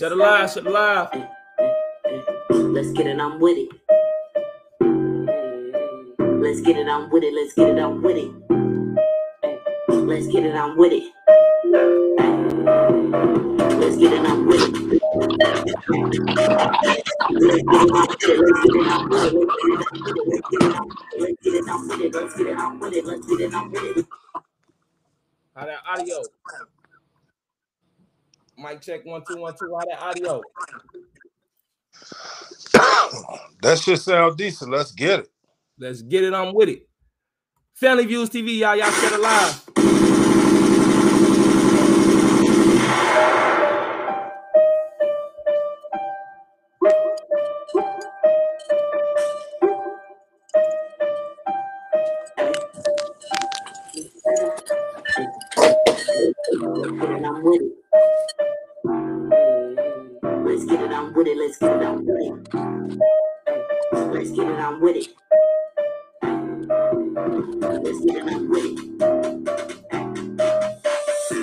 Shut 0.03 0.11
it 0.11 0.17
live, 0.17 0.51
shut 0.51 0.67
it 0.67 0.69
live. 0.69 1.07
Let's 2.49 2.91
get 2.91 3.07
it, 3.07 3.17
I'm 3.21 3.39
with 3.39 3.57
it. 3.57 3.69
Let's 6.19 6.59
get 6.59 6.75
it, 6.75 6.89
I'm 6.89 7.09
with 7.09 7.23
it, 7.23 7.33
let's 7.33 7.53
get 7.53 7.69
it, 7.69 7.79
I'm 7.79 8.01
with 8.01 8.17
it. 8.17 8.29
Let's 9.87 10.27
get 10.27 10.43
it, 10.43 10.55
I'm 10.55 10.75
with 10.75 10.91
it. 10.91 11.03
Let's 13.79 13.95
get 13.95 14.11
it, 14.11 14.25
I'm 23.53 23.71
with 23.71 23.97
it. 23.97 24.05
How 25.55 25.65
that 25.65 25.79
audio? 25.87 26.21
Mic 28.57 28.81
check 28.81 29.05
one 29.05 29.23
two 29.27 29.37
one 29.37 29.53
two. 29.57 29.73
How 29.73 29.85
that 29.85 30.01
audio? 30.01 30.41
That 33.61 33.79
shit 33.79 33.99
sound 33.99 34.35
decent. 34.35 34.71
Let's 34.71 34.91
get 34.91 35.21
it. 35.21 35.29
Let's 35.79 36.01
get 36.01 36.25
it 36.25 36.33
on 36.33 36.53
with 36.53 36.67
it. 36.67 36.87
Family 37.75 38.05
Views 38.05 38.29
TV, 38.29 38.57
y'all, 38.57 38.75
y'all 38.75 38.91
shut 38.91 39.13
it 39.13 39.21
live. 39.21 39.92
Get 61.63 61.71
it, 61.71 61.85
I'm 61.85 62.05
with 62.05 62.17
it. 62.17 62.37
Let's 63.93 64.31
get 64.31 64.47
it, 64.47 64.59
I'm 64.59 64.81
with 64.81 64.97
it. 64.97 65.07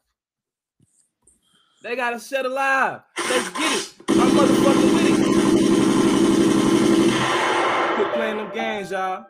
They 1.82 1.96
gotta 1.96 2.20
shut 2.20 2.46
alive. 2.46 3.00
Let's 3.18 3.48
get 3.50 3.78
it. 3.78 3.92
I'm 4.10 4.30
motherfucking 4.30 4.94
with 4.94 5.06
it. 5.08 5.16
Quit 7.96 8.12
playing 8.14 8.36
them 8.36 8.54
games, 8.54 8.92
y'all. 8.92 9.26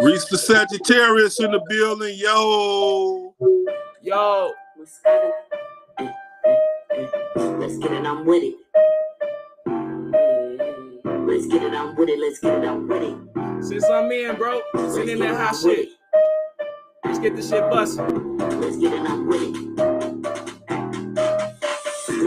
Reese 0.00 0.26
the 0.26 0.38
Sagittarius 0.38 1.40
in 1.40 1.50
the 1.50 1.60
building, 1.68 2.14
yo. 2.18 3.34
Yo, 4.02 4.52
Let's 7.36 7.76
get 7.78 7.92
it, 7.92 8.06
I'm 8.06 8.24
with 8.24 8.44
it. 8.44 8.54
Let's 11.28 11.46
get 11.46 11.62
it, 11.62 11.74
I'm 11.74 11.94
with 11.94 12.08
it. 12.08 12.18
Let's 12.18 12.38
get 12.38 12.64
it, 12.64 12.66
I'm 12.66 12.88
with 12.88 13.02
it. 13.02 13.62
send 13.62 13.82
some 13.82 14.10
in, 14.10 14.36
bro. 14.36 14.62
Send 14.94 15.10
in 15.10 15.18
that 15.18 15.36
hot 15.36 15.54
shit. 15.54 15.90
Let's 17.04 17.18
get 17.18 17.36
this 17.36 17.50
shit 17.50 17.68
busting. 17.68 18.38
Let's 18.38 18.78
get 18.78 18.94
it, 18.94 19.00
I'm 19.00 19.26
with 19.28 19.42
it. 19.42 19.54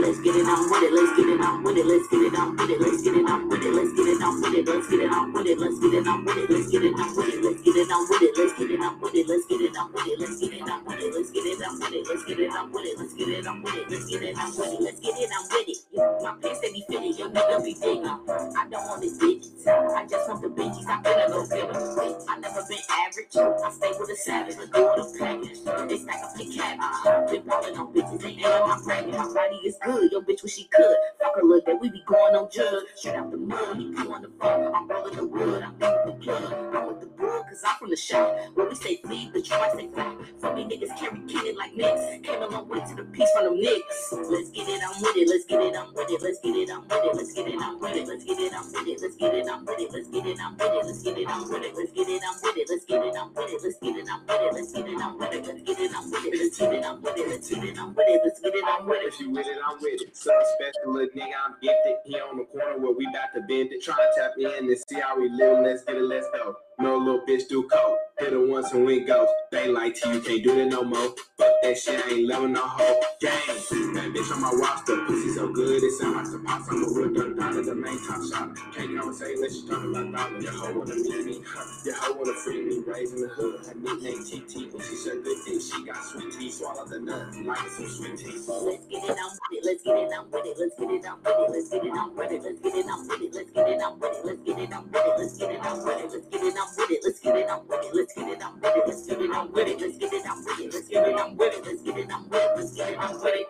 Let's 0.01 0.21
get 0.21 0.35
it, 0.35 0.45
I'm 0.45 0.69
with 0.69 0.83
it. 0.83 0.93
Let's 0.93 1.17
get 1.17 1.25
it, 1.25 1.41
I'm 1.41 1.63
with 1.63 1.79
it. 1.79 1.81
Let's 1.89 3.01
get 3.01 3.15
it, 3.17 3.25
I'm 3.27 3.49
with 3.49 3.61
it. 3.63 3.73
Let's 3.73 3.91
get 3.91 4.05
it, 4.05 4.21
I'm 4.21 4.43
with 4.43 4.55
it. 4.55 4.65
Let's 4.69 4.89
get 4.89 5.01
it, 5.01 5.11
I'm 5.11 5.33
with 5.33 5.47
it. 5.47 5.59
Let's 5.59 5.79
get 5.81 5.93
it, 5.97 5.97
I'm 5.97 6.23
with 6.23 6.37
it. 6.37 6.49
Let's 6.49 6.69
get 6.69 6.83
it, 6.83 6.93
I'm 6.93 7.15
with 7.25 7.25
it. 7.25 7.39
Let's 7.41 7.41
get 7.41 7.41
it, 7.41 7.41
I'm 7.41 7.41
with 7.41 7.49
it. 7.49 7.49
Let's 7.49 7.65
get 7.65 7.77
it, 7.77 7.89
I'm 7.89 8.05
with 8.05 8.21
it. 8.21 8.69
Let's 8.71 9.01
get 9.01 9.01
it, 9.01 9.09
I'm 9.09 9.17
with 9.17 9.17
it. 9.17 9.31
Let's 9.31 9.51
get 9.51 9.61
it, 9.61 9.71
I'm 9.71 9.97
with 9.97 11.01
it. 11.01 11.17
Let's 11.17 11.31
get 11.31 11.47
it, 11.47 11.63
I'm 11.63 11.71
with 11.71 11.81
it. 11.81 12.05
Let's 12.05 12.23
get 12.23 12.37
it, 12.37 12.37
I'm 12.37 12.37
with 12.37 12.37
it. 12.37 12.37
Let's 12.37 12.37
get 12.37 12.39
it, 12.39 12.53
I'm 12.53 12.71
with 12.71 12.85
it. 12.85 12.99
Let's 12.99 13.13
get 13.13 13.27
it, 13.29 13.47
I'm 13.47 13.63
with 13.63 13.75
it. 13.75 13.89
Let's 13.89 14.09
get 14.09 14.21
it, 14.21 14.37
I'm 14.37 14.57
with 14.57 14.73
it. 14.73 14.81
Let's 14.81 14.99
get 14.99 15.17
it, 15.17 15.29
I'm 15.33 15.47
with 15.49 15.69
it. 15.69 15.90
My 15.93 16.35
pants 16.41 16.61
they 16.61 16.71
be 16.71 16.85
fitted. 16.87 17.19
Your 17.19 17.29
nigga 17.29 17.63
be 17.63 17.73
big. 17.73 17.99
I 18.05 18.67
don't 18.69 18.87
want 18.87 19.01
the 19.01 19.07
bitch. 19.09 19.67
I 19.67 20.05
just 20.07 20.29
want 20.29 20.41
the 20.41 20.47
bitches. 20.47 20.87
I 20.87 21.01
finna 21.03 21.27
go 21.27 21.45
get 21.47 21.71
them. 21.71 22.25
I 22.29 22.39
never 22.39 22.63
been 22.69 22.77
average. 22.89 23.35
I 23.35 23.71
stay 23.71 23.91
with 23.99 24.09
a 24.09 24.15
savage. 24.15 24.55
Uh, 24.55 24.61
I 24.61 24.65
go 24.67 24.95
with 24.95 25.15
a 25.15 25.19
package. 25.19 25.89
They 25.89 25.97
stack 25.97 26.23
up 26.23 26.33
the 26.35 26.45
cabbage. 26.55 27.31
Been 27.31 27.43
ballin' 27.43 27.77
on 27.77 27.93
bitches. 27.93 28.21
They 28.21 28.29
ain't 28.29 28.45
on 28.45 28.69
my 28.69 28.81
bracket. 28.85 29.11
My 29.11 29.33
body 29.33 29.55
is 29.65 29.77
good. 29.83 30.11
Your 30.11 30.21
bitch 30.21 30.43
wish 30.43 30.53
she 30.53 30.63
could. 30.71 30.95
Fuck 31.19 31.35
her 31.35 31.43
look 31.43 31.65
that 31.65 31.79
we 31.81 31.89
be 31.89 32.03
going 32.07 32.35
on 32.35 32.49
judge. 32.49 32.85
Straight 32.95 33.15
out 33.15 33.29
the 33.31 33.37
mud. 33.37 33.75
He 33.77 33.91
pee 33.91 34.07
on 34.07 34.21
the 34.21 34.31
phone. 34.39 34.73
I'm 34.73 34.87
rolling 34.87 35.15
the 35.17 35.27
wood. 35.27 35.61
I'm 35.61 35.73
beating 35.75 36.05
the 36.05 36.11
blood. 36.13 36.53
I'm 36.73 36.87
with 36.87 36.99
the 37.01 37.07
bull. 37.07 37.43
Cause 37.49 37.63
I'm 37.67 37.75
from 37.77 37.89
the 37.89 37.97
shop. 37.97 38.37
Where 38.53 38.69
we 38.69 38.75
say 38.75 39.01
feed, 39.07 39.31
but 39.33 39.43
try 39.43 39.69
say 39.75 39.89
fly. 39.89 40.15
From 40.39 40.55
me 40.55 40.63
niggas 40.63 40.97
carry 40.97 41.19
cannon 41.27 41.57
like 41.57 41.73
niggas. 41.73 42.23
Came 42.23 42.41
a 42.41 42.47
long 42.47 42.69
way 42.69 42.79
to 42.79 42.95
the 42.95 43.03
peace 43.03 43.29
from 43.35 43.45
them 43.45 43.57
niggas. 43.57 44.29
Let's 44.31 44.49
get 44.51 44.69
it, 44.69 44.81
I'm 44.87 45.01
with 45.01 45.17
it. 45.17 45.27
Let's 45.27 45.45
get 45.45 45.61
it, 45.61 45.75
I'm 45.81 45.93
with 45.95 46.11
it. 46.11 46.21
Let's 46.21 46.39
get 46.39 46.55
it, 46.55 46.69
I'm 46.69 46.81
with 46.87 46.91
it. 46.91 47.15
Let's 47.15 47.33
get 47.33 47.47
it, 47.47 47.59
I'm 47.59 47.79
with 47.79 47.95
it. 47.95 48.07
Let's 48.07 48.23
get 48.23 48.39
it, 48.39 48.53
I'm 48.53 48.71
with 48.71 48.87
it. 48.87 49.01
Let's 49.01 49.15
get 49.17 49.33
it, 49.33 49.49
I'm 49.49 49.65
with 49.65 49.79
it. 49.79 49.91
Let's 49.91 50.09
get 50.09 50.27
it, 50.27 50.39
I'm 50.39 50.53
with 50.57 50.69
it. 50.69 50.85
Let's 50.85 51.01
get 51.01 51.17
it, 51.17 51.27
I'm 51.27 51.49
with 51.49 51.63
it. 51.63 51.73
Let's 51.75 51.93
get 51.95 52.05
it, 52.05 52.21
I'm 52.21 52.37
with 52.37 52.53
it. 52.53 52.69
Let's 52.69 52.85
get 52.85 53.01
it, 53.01 53.11
I'm 53.17 53.33
with 53.33 53.49
it. 53.49 53.63
Let's 53.63 54.71
get 54.71 54.87
it, 54.87 55.01
I'm 55.01 55.17
with 55.17 55.33
it. 55.33 55.41
Let's 55.41 55.57
get 55.57 55.73
it, 55.73 55.81
I'm 55.81 56.05
with 56.05 56.21
it. 56.21 56.37
Let's 56.37 56.59
get 56.59 56.73
it, 56.73 56.85
I'm 56.85 57.01
with 57.01 57.17
it. 57.17 57.27
Let's 57.27 57.49
get 57.49 57.63
it, 57.63 57.65
I'm 57.65 57.65
with 57.65 57.65
it. 57.65 57.65
Let's 57.65 57.65
get 57.65 57.65
it, 57.65 57.77
I'm 57.79 57.95
with 57.95 58.07
it. 58.07 58.21
Let's 58.23 58.39
get 58.39 58.55
it, 58.55 58.63
I'm 58.63 58.85
with 58.85 59.01
it. 59.01 59.13
If 59.13 59.19
you 59.19 59.29
with 59.31 59.47
it, 59.47 59.57
I'm 59.65 59.77
with 59.81 60.01
it. 60.01 60.15
Something 60.15 60.47
special, 60.55 60.93
little 60.93 61.09
nigga, 61.15 61.33
I'm 61.33 61.55
gifted. 61.61 61.95
He 62.05 62.15
on 62.19 62.37
the 62.37 62.45
corner 62.45 62.77
where 62.77 62.93
we 62.93 63.07
about 63.07 63.33
to 63.35 63.41
bend 63.41 63.73
it. 63.73 63.81
Try 63.81 63.95
to 63.95 64.09
tap 64.15 64.31
in 64.37 64.69
and 64.69 64.77
see 64.87 64.99
how 64.99 65.19
we 65.19 65.29
live. 65.29 65.65
Let's 65.65 65.83
get 65.83 65.97
it, 65.97 66.03
let's 66.03 66.27
go. 66.31 66.55
No 66.81 66.97
little 66.97 67.21
bitch 67.27 67.47
do 67.47 67.63
coke. 67.67 67.99
Hit 68.19 68.33
her 68.33 68.47
once 68.47 68.71
and 68.73 68.85
we 68.85 69.01
go. 69.01 69.27
They 69.51 69.67
like 69.67 69.95
T, 69.95 70.11
you 70.13 70.19
can't 70.21 70.43
do 70.43 70.55
that 70.55 70.67
no 70.67 70.83
more. 70.83 71.13
Fuck 71.37 71.53
that 71.63 71.77
shit, 71.77 72.03
I 72.05 72.09
ain't 72.09 72.27
loving 72.27 72.53
no 72.53 72.61
hoe. 72.61 73.01
Gang, 73.21 73.31
that 73.47 74.11
bitch 74.13 74.31
on 74.33 74.41
my 74.41 74.51
roster. 74.51 74.97
Pussy 75.05 75.33
so 75.33 75.51
good, 75.53 75.83
it 75.83 75.91
sound 75.99 76.15
like 76.15 76.25
some 76.25 76.43
pops. 76.43 76.67
I'm 76.69 76.83
a 76.83 76.87
real 76.89 77.13
dirt 77.13 77.37
dollar, 77.37 77.61
the 77.63 77.75
main 77.75 77.97
top 78.07 78.21
shot. 78.25 78.55
Can't 78.73 78.97
conversate 78.97 79.37
unless 79.37 79.55
you 79.61 79.69
talking 79.69 79.91
about 79.95 80.11
dollars. 80.11 80.43
Your 80.43 80.53
hoe 80.53 80.79
wanna 80.79 80.95
meet 80.95 81.25
me. 81.25 81.43
Your 81.85 81.95
hoe 81.95 82.13
wanna 82.13 82.33
free 82.33 82.61
me. 82.65 82.83
Raising 82.85 83.21
the 83.21 83.29
hood. 83.29 83.65
Her 83.65 83.75
nickname 83.75 84.23
TT. 84.25 84.73
When 84.73 84.81
she 84.81 84.95
said 84.95 85.23
good 85.23 85.37
thing, 85.45 85.59
she 85.61 85.85
got 85.85 86.03
sweet 86.03 86.33
tea. 86.33 86.51
Swallow 86.51 86.85
the 86.85 86.99
nut 86.99 87.35
like 87.45 87.69
some 87.77 87.87
sweet 87.89 88.17
tea. 88.17 88.37
Let's 88.37 88.85
get 88.89 89.03
it, 89.05 89.17
I'm 89.17 89.33
with 89.37 89.53
it. 89.53 89.65
Let's 89.65 89.83
get 89.83 89.97
it, 89.97 90.11
I'm 90.17 90.31
with 90.31 90.45
it. 90.45 90.57
Let's 90.57 90.75
get 90.77 90.89
it, 90.89 91.05
I'm 91.05 91.19
with 91.21 91.37
it. 91.37 91.51
Let's 91.53 91.69
get 91.69 91.85
it, 91.85 91.93
I'm 91.93 92.15
with 92.15 92.31
it. 92.31 92.43
Let's 92.43 92.59
get 92.61 92.75
it, 92.75 92.85
I'm 92.89 93.05
with 93.05 93.21
it. 93.21 93.33
Let's 93.33 93.51
get 93.51 93.69
it, 93.69 93.81
I'm 93.81 93.99
with 93.99 94.13
it. 94.13 94.25
Let's 94.25 94.41
get 94.41 94.59
it, 94.59 94.73
I'm 94.73 94.89
with 94.91 95.05
it. 95.05 95.17
Let's 95.17 95.37
get 95.37 95.51
it, 95.51 95.61
I'm 95.61 95.83
with 95.83 95.97
it. 95.97 96.11
Let's 96.11 96.27
get 96.27 96.41
it, 96.41 96.55
I'm 96.55 96.55
with 96.55 96.67
it. 96.69 96.70
Let's 96.77 97.19
get 97.19 97.35
it, 97.35 97.49
I'm 97.49 97.67
with 97.67 97.83
it. 97.83 97.93
Let's 97.93 98.13
get 98.13 98.27
it, 98.29 98.43
I'm 98.43 98.59
with 98.61 98.75
it. 98.75 98.83
Let's 98.87 99.07
get 99.07 99.21
it, 99.21 99.31
I'm 99.31 99.51
with 99.51 99.67
it. 99.67 99.81
Let's 99.81 99.97
get 99.97 100.13
it, 100.13 100.25
I'm 100.25 100.43
with 100.43 100.59
it. 100.59 100.73
Let's 100.73 100.87
get 100.87 101.07
it, 101.07 101.15
I'm 101.19 101.37
with 101.37 101.53
it. 101.53 101.65
Let's 101.65 101.81
get 101.81 101.97
it, 101.97 102.11
I'm 102.11 102.29
with 102.29 102.43
it. 102.43 102.57
Let's 102.57 102.73
get 102.73 102.89
it, 102.89 102.99
I'm 102.99 103.19
with 103.21 103.35
it. 103.35 103.47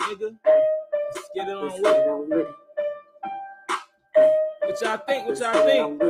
nigga. 0.00 0.36
Let's 1.14 1.28
get 1.34 1.48
it 1.48 1.56
on 1.56 2.28
with 2.30 2.38
it. 2.38 2.54
What 4.62 4.80
y'all 4.82 4.98
think? 5.06 5.26
What 5.28 5.38
y'all 5.38 5.64
think? 5.64 6.02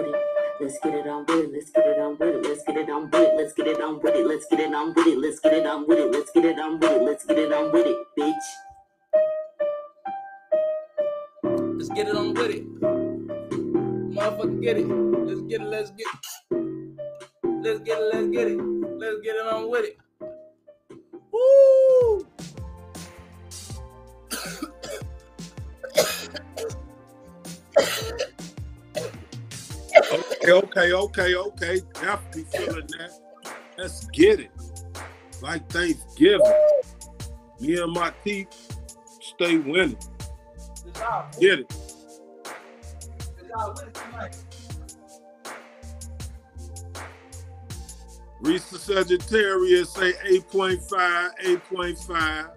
Let's 0.60 0.78
get 0.82 0.94
it 0.94 1.06
on 1.08 1.26
with 1.26 1.38
it. 1.38 1.52
Let's 1.52 1.70
get 1.70 1.86
it 1.86 1.98
on 1.98 2.16
with 2.18 2.34
it. 2.34 2.42
Let's 2.48 2.62
get 2.64 2.76
it 2.76 2.90
on 2.90 3.10
with 3.10 3.26
it. 3.26 3.36
Let's 3.36 3.54
get 3.54 3.68
it 3.68 3.80
on 3.80 4.00
with 4.00 4.14
it. 4.14 4.26
Let's 4.26 4.44
get 4.46 4.58
it 4.60 4.74
on 4.74 4.94
with 4.94 5.06
it. 5.06 5.18
Let's 5.18 5.40
get 5.40 5.54
it 5.54 5.66
on 5.66 5.86
with 5.86 5.98
it. 5.98 6.10
Let's 6.10 6.30
get 6.30 6.44
it 6.44 6.58
on 6.58 6.78
with 6.78 6.88
it. 6.88 7.02
Let's 7.02 7.24
get 7.24 7.38
it 7.38 7.38
on 7.38 7.38
with 7.38 7.38
it, 7.38 7.38
Let's 7.38 7.38
get 7.38 7.38
it. 7.38 7.52
I'm 7.52 7.72
with 7.72 7.86
it. 7.86 7.96
bitch. 8.18 8.46
Let's 11.76 11.88
get 11.90 12.08
it 12.08 12.16
on 12.16 12.34
with 12.34 12.50
it. 12.50 12.80
Motherfucker, 14.14 14.62
get 14.62 14.78
it. 14.78 14.86
Let's 14.86 15.40
get 15.42 15.60
it. 15.60 15.66
Let's 15.66 15.90
get 15.90 16.06
it. 16.06 16.33
Let's 17.64 17.80
get 17.80 17.98
it. 17.98 18.12
Let's 18.12 18.28
get 18.28 18.46
it. 18.48 18.58
Let's 18.58 19.20
get 19.22 19.36
it 19.36 19.46
on 19.46 19.70
with 19.70 19.86
it. 19.86 19.96
Woo! 21.32 22.26
Okay, 30.46 30.52
okay, 30.52 30.92
okay, 30.92 31.34
okay. 31.34 31.80
Definitely 31.94 32.44
feeling 32.52 32.86
that. 32.98 33.12
Let's 33.78 34.08
get 34.08 34.40
it. 34.40 34.50
Like 35.40 35.66
Thanksgiving. 35.70 36.40
Me 37.60 37.80
and 37.80 37.94
my 37.94 38.12
teeth 38.22 38.48
stay 39.22 39.56
winning. 39.56 39.96
Get 41.40 41.60
it. 41.60 41.74
Reese 48.44 48.68
the 48.68 48.78
Sagittarius 48.78 49.94
say 49.94 50.12
8.5, 50.12 51.30
8.5. 51.44 52.50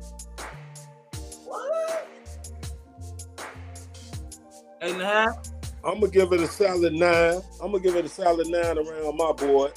Eight 4.82 4.92
and 4.94 5.02
a 5.02 5.06
half. 5.06 5.38
I'm 5.86 6.02
gonna 6.02 6.12
give 6.12 6.34
it 6.34 6.42
a 6.42 6.48
solid 6.48 6.94
nine. 6.94 7.42
I'm 7.62 7.72
gonna 7.72 7.80
give 7.80 7.96
it 7.96 8.04
a 8.04 8.10
solid 8.10 8.48
nine 8.48 8.78
around 8.78 9.18
my 9.18 9.32
boy. 9.32 9.70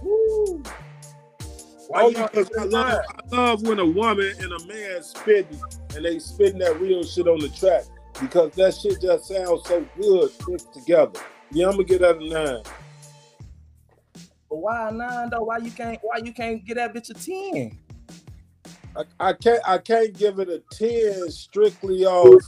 Woo. 0.00 0.62
Why 1.88 2.02
Oh, 2.04 2.10
because 2.12 2.50
I 2.56 2.64
love, 2.64 3.00
I 3.08 3.36
love 3.36 3.62
when 3.66 3.80
a 3.80 3.84
woman 3.86 4.32
and 4.38 4.52
a 4.52 4.66
man 4.66 5.02
spitting 5.02 5.60
and 5.96 6.04
they 6.04 6.20
spitting 6.20 6.60
that 6.60 6.80
real 6.80 7.02
shit 7.02 7.26
on 7.26 7.40
the 7.40 7.48
track 7.48 7.82
because 8.20 8.52
that 8.52 8.74
shit 8.76 9.00
just 9.02 9.26
sounds 9.26 9.66
so 9.66 9.84
good 10.00 10.30
together. 10.72 11.20
Yeah, 11.50 11.66
I'm 11.66 11.72
gonna 11.72 11.84
get 11.84 12.02
that 12.02 12.18
a 12.18 12.28
nine. 12.28 12.62
But 14.54 14.60
why 14.60 14.88
a 14.88 14.92
nine 14.92 15.30
though? 15.30 15.42
Why 15.42 15.58
you 15.58 15.72
can't? 15.72 15.98
Why 16.02 16.18
you 16.18 16.32
can't 16.32 16.64
get 16.64 16.76
that 16.76 16.94
bitch 16.94 17.10
a 17.10 17.14
ten? 17.14 17.76
I, 18.96 19.28
I 19.30 19.32
can't 19.32 19.60
I 19.66 19.78
can't 19.78 20.16
give 20.16 20.38
it 20.38 20.48
a 20.48 20.62
10 20.70 21.28
strictly 21.32 22.04
off. 22.06 22.44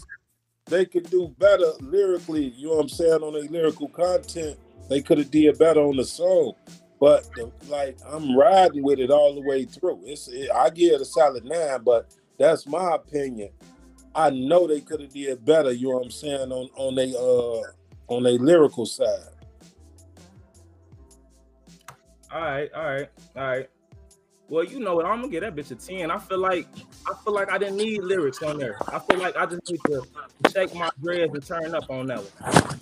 They 0.66 0.84
could 0.84 1.10
do 1.10 1.34
better 1.36 1.72
lyrically, 1.80 2.50
you 2.50 2.68
know 2.68 2.74
what 2.74 2.82
I'm 2.82 2.88
saying, 2.88 3.22
on 3.24 3.32
their 3.32 3.42
lyrical 3.50 3.88
content. 3.88 4.56
They 4.88 5.02
could 5.02 5.18
have 5.18 5.32
did 5.32 5.58
better 5.58 5.80
on 5.80 5.96
the 5.96 6.04
song. 6.04 6.52
But 7.00 7.28
the, 7.34 7.50
like 7.66 7.98
I'm 8.08 8.38
riding 8.38 8.84
with 8.84 9.00
it 9.00 9.10
all 9.10 9.34
the 9.34 9.40
way 9.40 9.64
through. 9.64 10.02
It's 10.04 10.28
it, 10.28 10.48
I 10.52 10.70
give 10.70 10.92
it 10.92 11.00
a 11.00 11.04
solid 11.04 11.44
nine, 11.44 11.82
but 11.82 12.14
that's 12.38 12.68
my 12.68 12.94
opinion. 12.94 13.50
I 14.14 14.30
know 14.30 14.68
they 14.68 14.80
could 14.80 15.00
have 15.00 15.12
did 15.12 15.44
better, 15.44 15.72
you 15.72 15.88
know 15.88 15.96
what 15.96 16.04
I'm 16.04 16.10
saying, 16.12 16.52
on 16.52 16.70
on 16.76 16.94
they 16.94 17.12
uh 17.16 18.14
on 18.14 18.22
their 18.22 18.38
lyrical 18.38 18.86
side. 18.86 19.35
All 22.32 22.40
right, 22.40 22.70
all 22.74 22.84
right, 22.84 23.08
all 23.36 23.42
right. 23.46 23.70
Well, 24.48 24.64
you 24.64 24.78
know 24.80 24.94
what? 24.96 25.06
I'm 25.06 25.20
gonna 25.20 25.32
get 25.32 25.40
that 25.40 25.56
bitch 25.56 25.70
a 25.72 25.74
ten. 25.74 26.10
I 26.10 26.18
feel 26.18 26.38
like 26.38 26.66
I 27.08 27.14
feel 27.24 27.32
like 27.34 27.50
I 27.50 27.58
didn't 27.58 27.76
need 27.76 28.02
lyrics 28.02 28.42
on 28.42 28.58
there. 28.58 28.76
I 28.88 28.98
feel 29.00 29.18
like 29.18 29.36
I 29.36 29.46
just 29.46 29.68
need 29.70 29.80
to 29.86 30.02
shake 30.52 30.74
my 30.74 30.90
dreads 31.02 31.34
and 31.34 31.44
turn 31.44 31.74
up 31.74 31.90
on 31.90 32.06
that 32.06 32.18
one. 32.18 32.80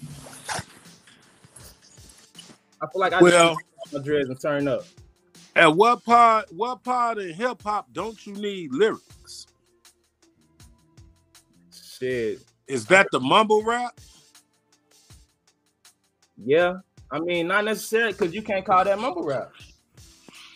I 2.82 2.86
feel 2.90 3.01
like 3.01 3.12
I 3.14 3.20
Well- 3.22 3.30
just 3.30 3.42
need 3.51 3.57
to 3.57 3.88
shake 3.88 3.92
my 3.92 4.05
dreads 4.05 4.28
and 4.28 4.40
turn 4.40 4.68
up. 4.68 4.84
At 5.57 5.74
what 5.74 6.05
part 6.05 6.53
what 6.53 6.82
part 6.82 7.18
in 7.18 7.32
hip 7.32 7.62
hop 7.62 7.92
don't 7.92 8.26
you 8.26 8.34
need 8.34 8.72
lyrics? 8.72 9.47
Shit. 11.72 12.40
Is 12.66 12.86
that 12.86 13.07
the 13.12 13.20
mumble 13.20 13.62
rap? 13.62 13.99
Yeah, 16.36 16.78
I 17.15 17.21
mean 17.21 17.47
not 17.47 17.65
necessarily 17.65 18.12
because 18.12 18.35
you 18.35 18.43
can't 18.43 18.67
call 18.67 18.85
that 18.85 18.99
mumble 18.99 19.23
rap. 19.23 19.53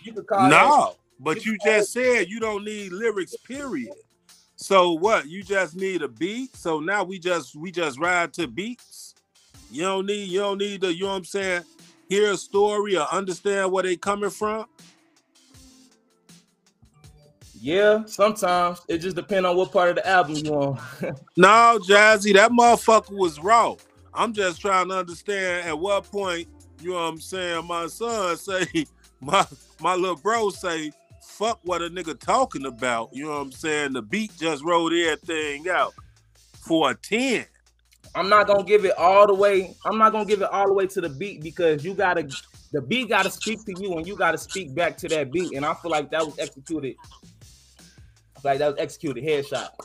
You 0.03 0.13
could 0.13 0.27
call 0.27 0.47
it 0.47 0.49
No, 0.49 0.97
but 1.21 1.47
you 1.47 1.57
just 1.65 1.93
said 1.93 2.29
you 2.29 2.41
don't 2.41 2.65
need 2.65 2.91
lyrics, 2.91 3.37
period. 3.37 3.95
So 4.57 4.91
what? 4.95 5.29
You 5.29 5.45
just 5.45 5.77
need 5.77 6.03
a 6.03 6.09
beat. 6.09 6.57
So 6.57 6.81
now 6.81 7.05
we 7.05 7.21
just 7.21 7.55
we 7.55 7.71
just 7.71 8.01
ride 8.01 8.33
to 8.35 8.49
beats. 8.49 9.15
You 9.71 9.83
don't 9.83 10.07
need 10.07 10.25
you 10.25 10.41
don't 10.41 10.59
need 10.59 10.81
to, 10.81 10.93
you 10.93 11.03
know 11.03 11.11
what 11.11 11.19
I'm 11.19 11.25
saying, 11.25 11.63
hear 12.09 12.33
a 12.33 12.37
story 12.37 12.97
or 12.97 13.07
understand 13.13 13.71
where 13.71 13.85
they 13.85 13.97
coming 13.97 14.31
from. 14.31 14.67
Yeah, 17.61 18.05
sometimes 18.07 18.81
it 18.89 18.99
just 18.99 19.15
depends 19.15 19.47
on 19.47 19.57
what 19.57 19.71
part 19.71 19.91
of 19.91 19.97
the 19.97 20.09
album 20.09 20.35
you 20.35 20.53
on. 20.55 20.81
No, 21.37 21.79
Jazzy, 21.87 22.35
that 22.35 22.51
motherfucker 22.51 23.17
was 23.17 23.39
raw. 23.39 23.77
I'm 24.19 24.33
just 24.33 24.61
trying 24.61 24.89
to 24.89 24.99
understand 24.99 25.69
at 25.69 25.79
what 25.79 26.11
point 26.11 26.49
You 26.81 26.91
know 26.91 26.97
what 26.97 27.03
I'm 27.03 27.21
saying? 27.21 27.66
My 27.66 27.87
son 27.87 28.37
say, 28.37 28.66
my 29.21 29.47
my 29.81 29.95
little 29.95 30.16
bro 30.16 30.51
say, 30.51 30.91
fuck 31.23 31.61
what 31.62 31.83
a 31.83 31.89
nigga 31.89 32.19
talking 32.19 32.66
about. 32.66 33.11
You 33.12 33.27
know 33.27 33.31
what 33.31 33.43
I'm 33.43 33.53
saying? 33.53 33.93
The 33.93 34.03
beat 34.03 34.33
just 34.37 34.64
rolled 34.64 34.93
everything 34.93 35.69
out 35.69 35.95
for 36.61 36.91
a 36.91 36.95
10. 36.97 37.47
I'm 38.16 38.29
not 38.29 38.49
gonna 38.49 38.64
give 38.64 38.85
it 38.85 38.99
all 38.99 39.29
the 39.29 39.35
way. 39.35 39.75
I'm 39.85 39.99
not 39.99 40.11
gonna 40.11 40.25
give 40.25 40.43
it 40.43 40.51
all 40.51 40.66
the 40.66 40.75
way 40.75 40.89
to 40.89 41.01
the 41.01 41.09
beat 41.09 41.41
because 41.41 41.85
you 41.85 41.95
gotta 41.95 42.29
the 42.73 42.83
beat 42.83 43.09
gotta 43.09 43.31
speak 43.31 43.64
to 43.66 43.75
you 43.81 43.95
and 43.99 44.07
you 44.07 44.16
gotta 44.16 44.39
speak 44.39 44.75
back 44.75 44.97
to 44.99 45.09
that 45.09 45.31
beat. 45.31 45.53
And 45.53 45.64
I 45.64 45.75
feel 45.75 45.93
like 45.93 46.11
that 46.11 46.27
was 46.27 46.37
executed. 46.41 46.97
Like 48.43 48.59
that 48.59 48.69
was 48.73 48.79
executed. 48.79 49.23
Headshot. 49.23 49.69
I 49.79 49.85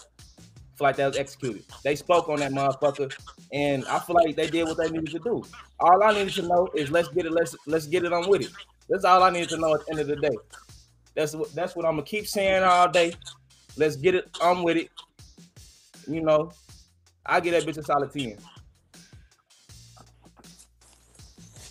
feel 0.75 0.88
like 0.88 0.95
that 0.95 1.07
was 1.07 1.17
executed. 1.17 1.65
They 1.84 1.95
spoke 1.95 2.29
on 2.29 2.39
that 2.39 2.51
motherfucker, 2.51 3.15
and 3.53 3.85
I 3.85 3.99
feel 3.99 4.15
like 4.15 4.35
they 4.35 4.49
did 4.49 4.67
what 4.67 4.77
they 4.77 4.89
needed 4.89 5.11
to 5.11 5.19
do. 5.19 5.43
All 5.79 6.03
I 6.03 6.11
needed 6.11 6.33
to 6.33 6.41
know 6.41 6.67
is 6.73 6.89
let's 6.89 7.07
get 7.09 7.25
it, 7.27 7.31
let's 7.31 7.55
let's 7.67 7.85
get 7.85 8.03
it 8.03 8.11
on 8.11 8.27
with 8.27 8.41
it. 8.41 8.51
That's 8.89 9.05
all 9.05 9.21
I 9.21 9.29
needed 9.29 9.49
to 9.49 9.57
know 9.57 9.75
at 9.75 9.85
the 9.85 9.91
end 9.91 9.99
of 9.99 10.07
the 10.07 10.15
day. 10.15 10.35
That's 11.15 11.35
what 11.35 11.53
that's 11.53 11.75
what 11.75 11.85
I'm 11.85 11.93
gonna 11.93 12.03
keep 12.03 12.27
saying 12.27 12.63
all 12.63 12.89
day. 12.89 13.13
Let's 13.77 13.95
get 13.95 14.15
it 14.15 14.29
on 14.41 14.63
with 14.63 14.77
it. 14.77 14.89
You 16.07 16.21
know, 16.21 16.51
I 17.25 17.39
get 17.39 17.51
that 17.51 17.63
bitch 17.63 17.77
a 17.77 17.83
solid 17.83 18.11
10. 18.11 18.37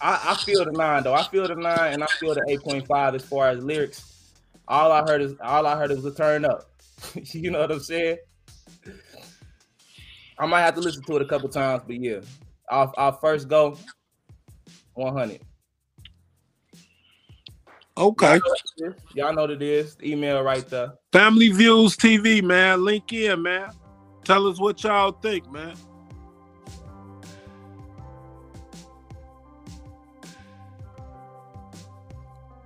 I, 0.01 0.31
I 0.31 0.35
feel 0.37 0.65
the 0.65 0.73
nine 0.73 1.03
though. 1.03 1.15
I 1.15 1.25
feel 1.25 1.47
the 1.49 1.57
nine 1.57 1.95
and 1.95 2.05
I 2.05 2.07
feel 2.07 2.35
the 2.35 2.43
8.5 2.65 3.15
as 3.15 3.25
far 3.25 3.49
as 3.49 3.63
lyrics. 3.63 4.35
All 4.69 4.93
I 4.93 5.03
heard 5.03 5.21
is 5.21 5.35
all 5.43 5.67
I 5.67 5.77
heard 5.77 5.91
is 5.91 6.05
a 6.05 6.15
turn 6.15 6.45
up. 6.45 6.71
you 7.15 7.51
know 7.51 7.61
what 7.61 7.73
I'm 7.73 7.81
saying? 7.81 8.19
I 10.43 10.47
might 10.47 10.63
have 10.63 10.75
to 10.75 10.81
listen 10.81 11.05
to 11.05 11.15
it 11.15 11.23
a 11.23 11.25
couple 11.25 11.49
times, 11.49 11.85
but 11.87 12.03
yeah. 12.03 12.19
I'll, 12.69 12.93
I'll 12.97 13.13
first 13.13 13.47
go 13.47 13.79
100. 14.95 15.41
Okay. 17.97 18.41
Y'all 19.15 19.33
know 19.35 19.43
what 19.43 19.51
it 19.53 19.63
is. 19.63 19.97
Email 20.03 20.43
right 20.43 20.69
there. 20.69 20.95
Family 21.13 21.51
Views 21.51 21.97
TV, 21.97 22.43
man. 22.43 22.85
Link 22.85 23.13
in, 23.13 23.41
man. 23.41 23.71
Tell 24.25 24.49
us 24.49 24.59
what 24.59 24.83
y'all 24.83 25.13
think, 25.13 25.49
man. 25.53 25.77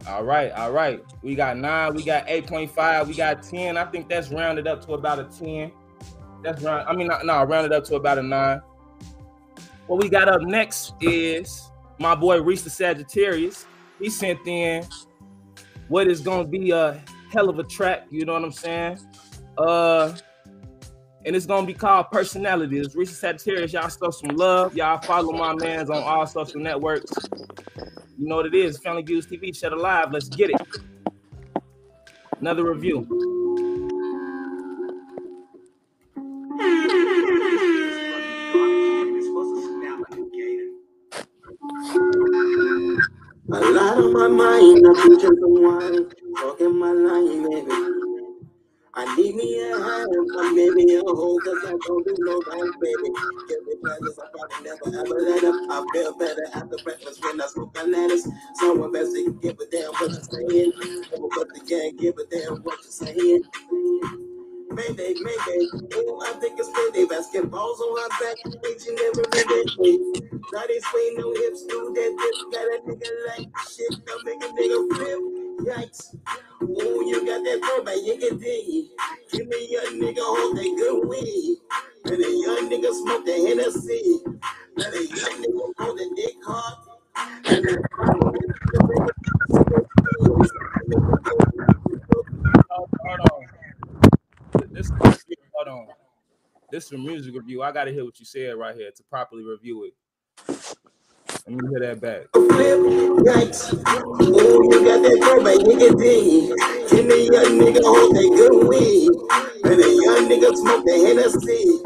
All 0.09 0.24
right, 0.24 0.51
all 0.53 0.72
right. 0.72 1.05
We 1.20 1.35
got 1.35 1.59
nine, 1.59 1.95
we 1.95 2.05
got 2.05 2.27
8.5, 2.27 3.07
we 3.09 3.14
got 3.14 3.43
10. 3.43 3.77
I 3.77 3.85
think 3.85 4.09
that's 4.09 4.31
rounded 4.31 4.66
up 4.66 4.83
to 4.87 4.95
about 4.95 5.18
a 5.18 5.24
10. 5.24 5.72
That's 6.47 6.62
round, 6.62 6.88
I 6.88 6.94
mean, 6.94 7.09
no, 7.09 7.18
no, 7.24 7.42
rounded 7.42 7.72
up 7.72 7.82
to 7.86 7.97
about 7.97 8.18
a 8.18 8.22
nine. 8.22 8.61
What 9.88 10.01
we 10.01 10.09
got 10.09 10.28
up 10.28 10.42
next 10.42 10.94
is 11.01 11.68
my 11.99 12.14
boy 12.14 12.40
Reese 12.40 12.62
the 12.62 12.70
Sagittarius. 12.70 13.66
He 13.99 14.09
sent 14.09 14.47
in 14.47 14.84
what 15.88 16.07
is 16.07 16.20
gonna 16.20 16.47
be 16.47 16.70
a 16.70 17.03
hell 17.32 17.49
of 17.49 17.59
a 17.59 17.64
track, 17.64 18.07
you 18.11 18.24
know 18.24 18.34
what 18.34 18.44
I'm 18.44 18.53
saying? 18.53 19.01
Uh 19.59 20.16
and 21.24 21.34
it's 21.34 21.47
gonna 21.47 21.66
be 21.66 21.74
called 21.74 22.12
personality. 22.12 22.78
It's 22.78 22.94
Reese 22.94 23.11
the 23.11 23.16
Sagittarius. 23.16 23.72
Y'all 23.72 23.88
show 23.88 24.11
some 24.11 24.36
love. 24.36 24.76
Y'all 24.76 24.99
follow 25.03 25.32
my 25.32 25.53
man's 25.53 25.90
on 25.90 26.01
all 26.01 26.28
social 26.28 26.61
networks. 26.61 27.11
You 28.16 28.28
know 28.28 28.36
what 28.36 28.47
it 28.47 28.55
is. 28.55 28.78
Family 28.78 29.03
Views 29.03 29.26
TV, 29.26 29.53
shut 29.53 29.72
alive. 29.72 30.12
Let's 30.12 30.28
get 30.28 30.51
it. 30.51 30.61
Another 32.38 32.72
review. 32.72 33.36
My 44.16 44.28
mind, 44.28 44.86
I'm 44.86 45.20
just 45.20 45.24
a 45.26 45.46
wine, 45.46 46.10
talking 46.38 46.78
my 46.78 46.90
line, 46.90 47.50
baby. 47.50 47.92
I 48.94 49.14
need 49.14 49.34
me 49.36 49.60
a 49.60 49.76
hand, 49.76 50.08
I'm 50.38 50.56
maybe 50.56 50.94
a 50.94 51.00
hoe, 51.04 51.38
cause 51.44 51.64
I 51.66 51.72
don't 51.72 52.06
do 52.06 52.16
no 52.20 52.40
wrong, 52.48 52.72
baby. 52.80 53.10
Give 53.46 53.66
me 53.66 53.74
pleasures, 53.82 54.18
I 54.18 54.26
probably 54.32 54.64
never 54.64 55.00
ever 55.00 55.20
let 55.20 55.44
up. 55.44 55.54
I 55.70 55.84
feel 55.92 56.16
better 56.16 56.46
after 56.54 56.76
breakfast 56.82 57.22
when 57.22 57.40
I 57.42 57.46
smoke 57.46 57.74
my 57.74 57.82
lettuce. 57.82 58.26
Someone 58.54 58.90
best 58.90 59.12
to 59.12 59.38
give 59.42 59.58
a 59.60 59.66
damn 59.70 59.92
what 59.92 60.10
you're 60.10 60.22
saying. 60.22 60.72
But 61.10 61.48
the 61.52 61.60
gang, 61.68 61.96
give 61.98 62.16
a 62.16 62.24
damn 62.24 62.62
what 62.62 62.78
you're 62.82 62.92
saying. 63.14 63.42
Mayday, 64.77 65.14
mayday, 65.20 65.70
oh, 65.97 66.22
I 66.29 66.35
think 66.41 66.61
it's 66.61 66.70
mayday. 66.70 67.07
Basketballs 67.09 67.81
on 67.81 67.95
my 67.97 68.09
back, 68.20 68.39
each 68.70 68.87
and 68.89 69.01
every 69.01 69.24
day. 69.33 69.99
Body 70.53 70.81
sway, 70.81 71.11
no 71.18 71.35
hips, 71.35 71.64
do 71.66 71.93
that 71.97 72.12
dip. 72.20 72.53
Got 72.53 72.68
a 72.68 72.79
nigga 72.87 73.11
like 73.29 73.49
shit, 73.59 74.07
don't 74.07 74.24
make 74.24 74.45
a 74.45 74.49
nigga 74.49 74.97
flip. 74.97 75.20
Yikes. 75.68 76.16
Oh, 76.62 77.03
you 77.09 77.27
got 77.27 77.45
that 77.45 77.61
throw 77.64 77.85
by 77.85 77.97
Yiga 77.97 78.41
D. 78.41 78.93
Give 79.33 79.49
me 79.49 79.68
your 79.72 79.87
nigga 79.93 80.20
hold 80.22 80.57
that 80.59 80.77
good 80.79 81.09
weed. 81.09 81.59
Let 82.07 82.20
a 82.20 82.31
young 82.31 82.70
nigga 82.70 82.95
smoke 82.95 83.27
the 83.27 83.33
Hennessy. 83.33 84.20
Let 84.77 84.95
a 84.95 85.03
young 85.07 85.43
nigga 85.43 85.72
hold 85.79 85.99
the 85.99 86.12
dick 86.16 86.37
hard. 86.47 86.74
Hold 93.01 93.20
on. 93.33 93.55
This, 94.77 94.91
hold 95.55 95.68
on. 95.68 95.87
This 96.70 96.85
is 96.85 96.93
a 96.93 96.99
music 96.99 97.35
review. 97.35 97.62
I 97.62 97.72
gotta 97.72 97.91
hear 97.93 98.05
what 98.05 98.20
you 98.20 98.27
said 98.27 98.57
right 98.57 98.77
here 98.77 98.91
to 98.95 99.03
properly 99.05 99.43
review 99.43 99.85
it. 99.85 99.95
Let 101.47 101.57
me 101.57 101.68
hear 101.70 101.81
that 101.81 101.99
back. 102.03 102.27
Yikes. 102.35 103.72
Oh, 103.87 104.20
you 104.20 104.85
got 104.85 105.01
that 105.01 105.18
throw 105.22 105.43
by 105.43 105.55
Yiga 105.55 105.99
D. 105.99 106.53
Give 106.95 107.07
me 107.07 107.24
your 107.24 107.45
nigga 107.47 107.81
hold 107.83 108.14
that 108.16 108.29
good 108.37 108.68
weed. 108.68 109.09
Let 109.64 109.79
a 109.79 109.89
young 109.89 110.29
nigga 110.29 110.55
smoke 110.55 110.85
the 110.85 110.93
Hennessy. 111.07 111.83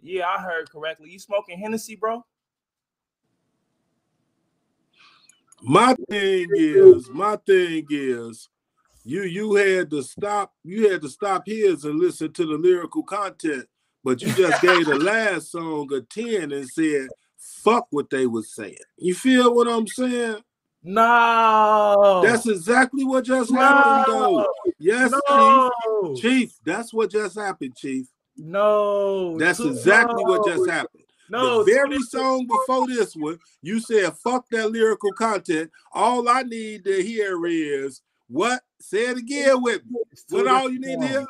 Yeah, 0.00 0.26
I 0.26 0.40
heard 0.40 0.70
correctly. 0.70 1.10
You 1.10 1.18
smoking 1.18 1.58
Hennessy, 1.58 1.94
bro? 1.94 2.24
My 5.60 5.94
thing 6.08 6.48
is, 6.54 7.10
my 7.10 7.36
thing 7.36 7.86
is, 7.90 8.48
you 9.04 9.22
you 9.22 9.54
had 9.54 9.90
to 9.90 10.02
stop, 10.02 10.52
you 10.62 10.90
had 10.90 11.02
to 11.02 11.08
stop 11.08 11.44
his 11.46 11.84
and 11.84 11.98
listen 11.98 12.32
to 12.32 12.46
the 12.46 12.56
lyrical 12.56 13.02
content, 13.02 13.66
but 14.02 14.22
you 14.22 14.32
just 14.32 14.60
gave 14.62 14.86
the 14.86 14.98
last 14.98 15.52
song 15.52 15.92
a 15.92 16.00
10 16.00 16.52
and 16.52 16.68
said, 16.68 17.08
fuck 17.38 17.86
what 17.90 18.10
they 18.10 18.26
was 18.26 18.54
saying. 18.54 18.76
You 18.96 19.14
feel 19.14 19.54
what 19.54 19.68
I'm 19.68 19.86
saying? 19.86 20.38
No. 20.82 22.22
That's 22.24 22.46
exactly 22.46 23.04
what 23.04 23.24
just 23.24 23.52
happened, 23.52 24.04
though. 24.06 24.46
Yes, 24.78 25.12
No. 25.28 25.70
Chief. 26.16 26.22
Chief, 26.22 26.52
that's 26.64 26.92
what 26.92 27.10
just 27.10 27.38
happened, 27.38 27.76
Chief. 27.76 28.06
No. 28.36 29.38
That's 29.38 29.60
exactly 29.60 30.24
what 30.24 30.46
just 30.46 30.68
happened. 30.68 31.04
No, 31.30 31.64
the 31.64 31.72
very 31.72 32.00
song 32.00 32.46
before 32.46 32.86
this 32.86 33.16
one, 33.16 33.38
you 33.62 33.80
said 33.80 34.12
fuck 34.18 34.46
that 34.50 34.70
lyrical 34.70 35.12
content. 35.12 35.70
All 35.92 36.28
I 36.28 36.42
need 36.42 36.84
to 36.84 37.02
hear 37.02 37.46
is 37.46 38.02
what? 38.28 38.62
Say 38.84 39.06
it 39.06 39.16
again 39.16 39.62
with 39.62 39.82
me. 39.88 39.98
What 40.28 40.46
all 40.46 40.70
you 40.70 40.78
need 40.78 41.00
to 41.00 41.06
hear? 41.08 41.26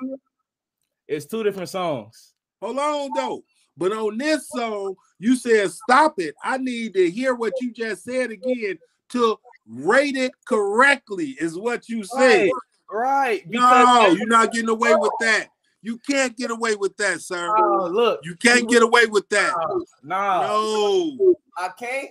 It's 1.07 1.25
two 1.25 1.45
different 1.45 1.69
songs. 1.69 2.35
Hold 2.61 2.79
on 2.79 3.11
though. 3.15 3.45
But 3.77 3.93
on 3.93 4.19
this 4.19 4.49
song, 4.49 4.97
you 5.21 5.37
said 5.37 5.71
stop 5.71 6.19
it. 6.19 6.35
I 6.43 6.59
need 6.59 6.95
to 6.95 7.09
hear 7.09 7.35
what 7.35 7.53
you 7.61 7.73
just 7.73 8.03
said 8.03 8.33
again 8.33 8.79
to 9.11 9.39
rate 9.69 10.17
it 10.17 10.33
correctly, 10.49 11.37
is 11.39 11.57
what 11.57 11.89
you 11.89 12.03
said. 12.03 12.51
Right. 12.91 13.45
No, 13.49 14.15
you're 14.17 14.27
not 14.27 14.53
getting 14.53 14.69
away 14.69 14.95
with 14.97 15.13
that. 15.21 15.49
You 15.81 15.99
can't 15.99 16.37
get 16.37 16.51
away 16.51 16.75
with 16.75 16.97
that, 16.97 17.21
sir. 17.21 17.55
Oh, 17.57 17.87
look. 17.87 18.21
You 18.25 18.35
can't 18.35 18.69
get 18.69 18.83
away 18.83 19.07
with 19.07 19.29
that. 19.29 19.55
Nah. 20.03 20.43
No. 20.43 21.37
I 21.57 21.69
can't. 21.79 22.11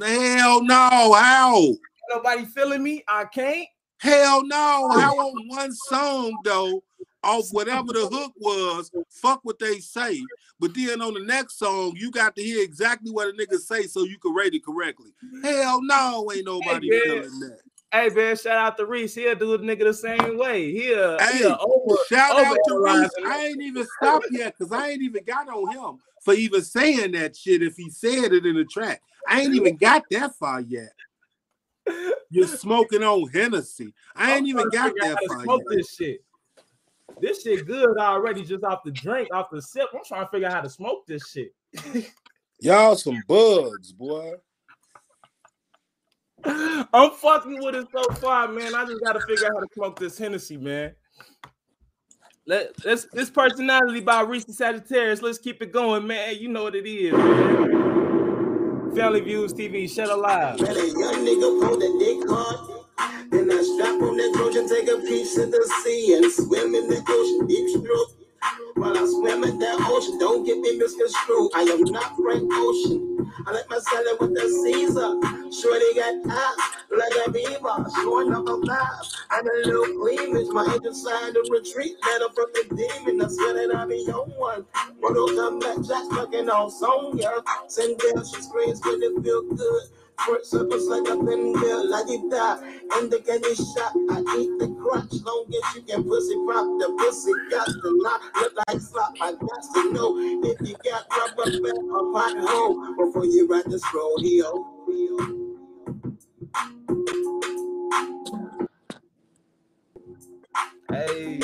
Hell 0.00 0.62
no. 0.62 1.12
How? 1.14 1.62
Nobody 2.10 2.44
feeling 2.44 2.82
me. 2.82 3.02
I 3.08 3.24
can't. 3.24 3.66
Hell 3.98 4.46
no. 4.46 4.90
How 4.92 5.18
on 5.18 5.48
one 5.48 5.72
song 5.72 6.38
though, 6.42 6.82
off 7.22 7.50
whatever 7.50 7.92
the 7.92 8.06
hook 8.06 8.32
was, 8.36 8.90
fuck 9.08 9.40
what 9.42 9.58
they 9.58 9.78
say. 9.78 10.20
But 10.60 10.74
then 10.74 11.02
on 11.02 11.14
the 11.14 11.20
next 11.20 11.58
song, 11.58 11.94
you 11.96 12.10
got 12.10 12.34
to 12.36 12.42
hear 12.42 12.62
exactly 12.62 13.10
what 13.10 13.28
a 13.28 13.32
nigga 13.32 13.58
say 13.58 13.82
so 13.84 14.04
you 14.04 14.18
can 14.18 14.34
rate 14.34 14.54
it 14.54 14.64
correctly. 14.64 15.10
Hell 15.42 15.80
no, 15.82 16.30
ain't 16.34 16.46
nobody 16.46 16.90
Hey, 16.90 17.00
feeling 17.04 17.40
that. 17.40 17.60
Hey 17.90 18.08
man, 18.10 18.36
shout 18.36 18.58
out 18.58 18.76
to 18.76 18.86
Reese. 18.86 19.14
He'll 19.14 19.34
do 19.34 19.56
the 19.56 19.64
nigga 19.64 19.84
the 19.84 19.94
same 19.94 20.36
way. 20.36 20.72
He'll, 20.72 21.18
Hey, 21.18 21.38
he'll 21.38 21.58
over, 21.60 21.96
shout 22.08 22.36
out 22.38 22.56
to 22.66 22.78
Reese. 22.78 23.10
I 23.26 23.46
ain't 23.46 23.62
even 23.62 23.86
stopped 23.86 24.26
yet 24.30 24.54
because 24.58 24.72
I 24.72 24.90
ain't 24.90 25.02
even 25.02 25.24
got 25.24 25.48
on 25.48 25.70
him 25.70 25.98
for 26.20 26.34
even 26.34 26.62
saying 26.62 27.12
that 27.12 27.36
shit 27.36 27.62
if 27.62 27.76
he 27.76 27.88
said 27.88 28.32
it 28.32 28.44
in 28.44 28.56
the 28.56 28.64
track. 28.64 29.00
I 29.26 29.42
ain't 29.42 29.54
even 29.54 29.76
got 29.76 30.04
that 30.10 30.34
far 30.36 30.60
yet. 30.60 30.92
You're 32.30 32.46
smoking 32.46 33.02
on 33.02 33.28
Hennessy. 33.28 33.94
I 34.14 34.36
ain't 34.36 34.46
even 34.46 34.68
got 34.70 34.88
to 34.88 34.92
figure 34.92 35.12
out 35.12 35.18
that 35.20 35.40
smoke 35.42 35.62
yet. 35.70 35.78
this 35.78 35.94
shit. 35.94 36.24
This 37.20 37.42
shit 37.42 37.66
good 37.66 37.98
already 37.98 38.44
just 38.44 38.64
off 38.64 38.80
the 38.84 38.90
drink, 38.90 39.28
off 39.32 39.48
the 39.50 39.62
sip. 39.62 39.88
I'm 39.94 40.00
trying 40.06 40.24
to 40.24 40.30
figure 40.30 40.46
out 40.46 40.54
how 40.54 40.60
to 40.60 40.70
smoke 40.70 41.06
this 41.06 41.28
shit. 41.28 41.52
Y'all 42.60 42.96
some 42.96 43.22
bugs, 43.26 43.92
boy. 43.92 44.34
I'm 46.44 47.10
fucking 47.12 47.62
with 47.62 47.74
it 47.74 47.88
so 47.92 48.02
far, 48.14 48.48
man. 48.48 48.74
I 48.74 48.84
just 48.84 49.02
gotta 49.02 49.20
figure 49.26 49.46
out 49.46 49.54
how 49.54 49.60
to 49.60 49.66
smoke 49.74 49.98
this 49.98 50.18
Hennessy, 50.18 50.56
man. 50.56 50.94
Let 52.46 52.84
let's 52.84 53.06
this 53.12 53.30
personality 53.30 54.00
by 54.00 54.22
Reese 54.22 54.56
Sagittarius. 54.56 55.20
Let's 55.20 55.38
keep 55.38 55.60
it 55.62 55.72
going, 55.72 56.06
man. 56.06 56.36
You 56.36 56.48
know 56.48 56.62
what 56.64 56.74
it 56.74 56.88
is, 56.88 57.12
man. 57.12 57.97
Family 58.98 59.20
Views 59.20 59.54
TV, 59.54 59.88
shut 59.88 60.10
alive. 60.10 60.58
Let 60.58 60.76
a 60.76 60.88
young 60.88 61.24
nigga 61.24 61.60
pull 61.62 61.78
the 61.78 61.86
dick 62.02 62.28
hard. 62.28 63.30
Then 63.30 63.48
I 63.48 63.62
strap 63.62 64.02
on 64.02 64.16
that 64.16 64.32
Trojan, 64.34 64.68
take 64.68 64.88
a 64.90 64.98
piece 65.06 65.38
of 65.38 65.52
the 65.52 65.72
sea 65.84 66.16
and 66.16 66.32
swim 66.32 66.74
in 66.74 66.88
the 66.88 67.00
ocean, 67.06 67.46
deep 67.46 67.68
stroke. 67.68 68.10
While 68.78 68.96
I 68.96 69.06
swim 69.06 69.44
in 69.44 69.58
that 69.58 69.80
ocean, 69.82 70.18
don't 70.18 70.44
get 70.44 70.58
me 70.60 70.78
misconstrued. 70.78 71.50
I 71.54 71.62
am 71.62 71.82
not 71.84 72.16
Frank 72.16 72.48
Ocean. 72.52 73.32
I 73.46 73.52
like 73.52 73.68
my 73.70 73.78
salad 73.78 74.18
with 74.20 74.34
the 74.34 74.46
Caesar. 74.62 75.18
Shorty 75.50 75.94
got 75.98 76.14
ass 76.30 76.58
like 76.94 77.26
a 77.26 77.30
beaver, 77.32 77.90
showing 77.96 78.32
up 78.32 78.46
a 78.46 78.56
vibe. 78.62 79.16
I'm 79.30 79.46
a 79.46 79.52
little 79.66 79.98
cleavage. 79.98 80.48
My 80.54 80.64
angel 80.72 80.94
signed 80.94 81.36
a 81.36 81.42
retreat 81.50 81.96
letter 82.06 82.30
from 82.34 82.46
the 82.54 82.64
demon. 82.76 83.20
I 83.20 83.28
swear 83.28 83.54
that 83.54 83.76
I'm 83.76 83.88
the 83.88 83.98
young 83.98 84.30
one. 84.38 84.64
Roto 85.02 85.26
come 85.34 85.58
back, 85.58 85.76
Jack's 85.82 86.08
fucking 86.14 86.48
on 86.48 86.70
Sonya. 86.70 87.42
Send 87.68 87.98
girl, 87.98 88.24
she 88.24 88.42
screams, 88.42 88.80
when 88.84 89.02
it 89.02 89.22
feel 89.24 89.42
good. 89.42 89.82
Circles 90.42 90.88
like 90.88 91.08
a 91.08 91.16
thin 91.16 91.52
bill, 91.52 91.90
like 91.90 92.08
it 92.08 92.30
die. 92.30 92.58
And 92.92 93.10
the 93.10 93.20
candy 93.20 93.54
shot, 93.54 93.92
I 94.10 94.20
eat 94.38 94.58
the 94.58 94.68
crunch. 94.80 95.12
Long 95.24 95.46
as 95.48 95.76
you 95.76 95.82
can 95.82 96.04
pussy 96.04 96.34
pop, 96.46 96.66
the 96.78 96.94
pussy 96.98 97.32
got 97.50 97.66
to 97.66 98.02
not 98.02 98.20
look 98.36 98.52
like 98.68 98.80
slop. 98.80 99.14
I 99.20 99.32
got 99.32 99.62
to 99.74 99.92
know 99.92 100.18
if 100.18 100.60
you 100.66 100.76
got 100.84 101.06
rubber 101.10 101.50
band 101.50 101.90
or 101.90 102.12
pothole 102.12 102.96
before 102.96 103.26
you 103.26 103.46
ride 103.46 103.64
this 103.66 103.82
rodeo. 103.94 104.66
Hey. 110.90 111.40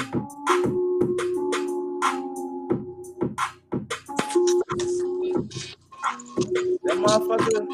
That 6.37 6.97
motherfucker. 6.99 7.67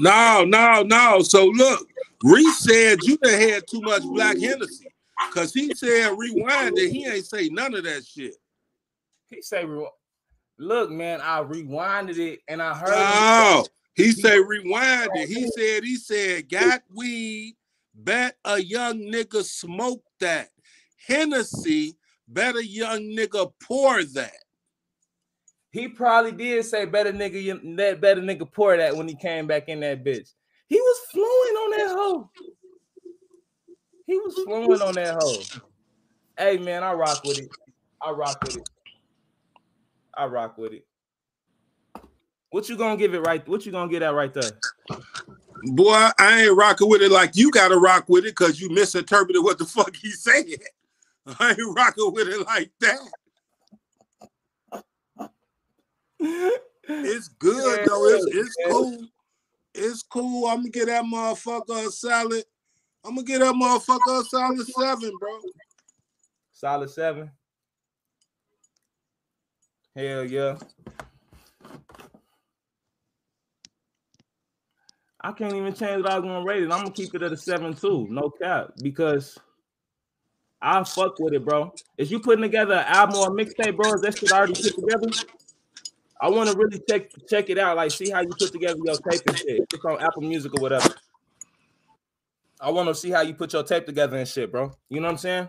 No, 0.00 0.44
no, 0.44 0.82
no. 0.82 1.22
So 1.22 1.46
look, 1.46 1.88
Reese 2.22 2.60
said 2.60 3.02
you 3.02 3.16
done 3.18 3.40
had 3.40 3.66
too 3.66 3.80
much 3.80 4.02
black 4.02 4.38
Hennessy. 4.38 4.86
Cause 5.32 5.52
he 5.52 5.74
said 5.74 6.16
rewind 6.16 6.78
it. 6.78 6.90
He 6.90 7.06
ain't 7.06 7.26
say 7.26 7.48
none 7.48 7.74
of 7.74 7.84
that 7.84 8.04
shit. 8.04 8.34
He 9.28 9.40
say, 9.40 9.64
"Look, 10.58 10.90
man, 10.90 11.20
I 11.22 11.42
rewinded 11.42 12.18
it 12.18 12.40
and 12.48 12.60
I 12.60 12.74
heard." 12.74 12.92
Oh, 12.92 13.66
he 13.94 14.12
said 14.12 14.38
rewind 14.46 15.10
it. 15.14 15.28
He 15.28 15.48
said 15.48 15.84
he 15.84 15.96
said 15.96 16.48
got 16.48 16.82
weed. 16.92 17.56
Bet 17.94 18.36
a 18.44 18.58
young 18.58 18.98
nigga 19.00 19.44
smoke 19.44 20.02
that. 20.20 20.48
Hennessy. 21.06 21.96
Bet 22.26 22.56
a 22.56 22.64
young 22.64 23.00
nigga 23.00 23.52
pour 23.62 24.02
that. 24.02 24.41
He 25.72 25.88
probably 25.88 26.32
did 26.32 26.64
say 26.66 26.84
better 26.84 27.12
nigga 27.12 27.76
that 27.78 28.00
better 28.00 28.20
nigga 28.20 28.50
pour 28.50 28.76
that 28.76 28.94
when 28.94 29.08
he 29.08 29.14
came 29.14 29.46
back 29.46 29.68
in 29.68 29.80
that 29.80 30.04
bitch. 30.04 30.30
He 30.68 30.76
was 30.76 30.98
flowing 31.10 31.26
on 31.26 31.70
that 31.72 31.96
hoe. 31.96 32.30
He 34.06 34.18
was 34.18 34.34
flowing 34.44 34.82
on 34.82 34.94
that 34.96 35.14
hoe. 35.14 35.38
Hey 36.36 36.58
man, 36.58 36.84
I 36.84 36.92
rock 36.92 37.24
with 37.24 37.38
it. 37.38 37.50
I 38.02 38.10
rock 38.10 38.42
with 38.42 38.56
it. 38.56 38.64
I 40.14 40.26
rock 40.26 40.58
with 40.58 40.74
it. 40.74 40.86
What 42.50 42.68
you 42.68 42.76
gonna 42.76 42.98
give 42.98 43.14
it 43.14 43.20
right? 43.20 43.46
What 43.48 43.64
you 43.64 43.72
gonna 43.72 43.90
get 43.90 44.02
at 44.02 44.14
right 44.14 44.32
there? 44.34 44.58
Boy, 45.62 46.08
I 46.18 46.42
ain't 46.42 46.56
rocking 46.56 46.90
with 46.90 47.00
it 47.00 47.10
like 47.10 47.34
you 47.34 47.50
gotta 47.50 47.78
rock 47.78 48.08
with 48.08 48.24
it 48.26 48.36
because 48.36 48.60
you 48.60 48.68
misinterpreted 48.68 49.42
what 49.42 49.58
the 49.58 49.64
fuck 49.64 49.96
he 49.96 50.10
said. 50.10 50.44
I 51.40 51.50
ain't 51.50 51.76
rocking 51.76 52.12
with 52.12 52.28
it 52.28 52.44
like 52.44 52.72
that. 52.80 52.98
It's 56.88 57.28
good 57.28 57.78
Yeah, 57.78 57.84
though. 57.86 58.06
It's 58.08 58.26
it's 58.26 58.56
yeah. 58.60 58.70
cool. 58.70 59.08
It's 59.74 60.02
cool. 60.02 60.46
I'm 60.46 60.58
gonna 60.58 60.70
get 60.70 60.86
that 60.86 61.04
motherfucker 61.04 61.86
a 61.86 61.90
salad. 61.90 62.44
I'm 63.04 63.14
gonna 63.14 63.26
get 63.26 63.40
that 63.40 63.54
motherfucker 63.54 64.20
a 64.20 64.24
solid 64.24 64.66
seven, 64.66 65.12
bro. 65.18 65.38
Solid 66.52 66.90
seven. 66.90 67.30
Hell 69.96 70.24
yeah. 70.24 70.56
I 75.24 75.30
can't 75.32 75.54
even 75.54 75.72
change 75.74 76.02
what 76.02 76.10
I 76.10 76.18
was 76.18 76.24
gonna 76.24 76.44
rate 76.44 76.64
it. 76.64 76.72
I'm 76.72 76.82
gonna 76.82 76.90
keep 76.90 77.14
it 77.14 77.22
at 77.22 77.32
a 77.32 77.36
seven 77.36 77.74
too, 77.74 78.08
no 78.10 78.30
cap, 78.30 78.72
because 78.82 79.38
I 80.60 80.82
fuck 80.84 81.18
with 81.20 81.34
it, 81.34 81.44
bro. 81.44 81.72
Is 81.96 82.10
you 82.10 82.18
putting 82.20 82.42
together 82.42 82.74
an 82.74 82.86
album 82.86 83.16
or 83.16 83.28
a 83.28 83.30
mixtape, 83.30 83.76
bro? 83.76 83.94
Is 83.94 84.00
that 84.02 84.18
shit 84.18 84.32
already 84.32 84.54
put 84.54 84.74
together? 84.74 85.08
I 86.22 86.28
want 86.28 86.48
to 86.48 86.56
really 86.56 86.80
check 86.88 87.10
check 87.28 87.50
it 87.50 87.58
out, 87.58 87.76
like 87.76 87.90
see 87.90 88.08
how 88.08 88.20
you 88.20 88.28
put 88.28 88.52
together 88.52 88.78
your 88.84 88.94
tape 88.94 89.22
and 89.26 89.36
shit. 89.36 89.66
It's 89.74 89.84
on 89.84 90.00
Apple 90.00 90.22
Music 90.22 90.52
or 90.56 90.62
whatever. 90.62 90.88
I 92.60 92.70
want 92.70 92.88
to 92.90 92.94
see 92.94 93.10
how 93.10 93.22
you 93.22 93.34
put 93.34 93.52
your 93.52 93.64
tape 93.64 93.86
together 93.86 94.16
and 94.16 94.28
shit, 94.28 94.52
bro. 94.52 94.70
You 94.88 95.00
know 95.00 95.08
what 95.08 95.14
I'm 95.14 95.18
saying? 95.18 95.48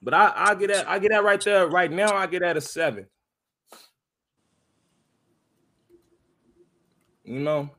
But 0.00 0.14
I 0.14 0.32
I 0.34 0.54
get 0.54 0.68
that 0.68 0.88
I 0.88 0.98
get 0.98 1.10
that 1.10 1.22
right 1.22 1.40
there 1.42 1.68
right 1.68 1.92
now. 1.92 2.16
I 2.16 2.26
get 2.26 2.42
at 2.42 2.56
a 2.56 2.60
seven. 2.62 3.06
You 7.22 7.38
know, 7.38 7.70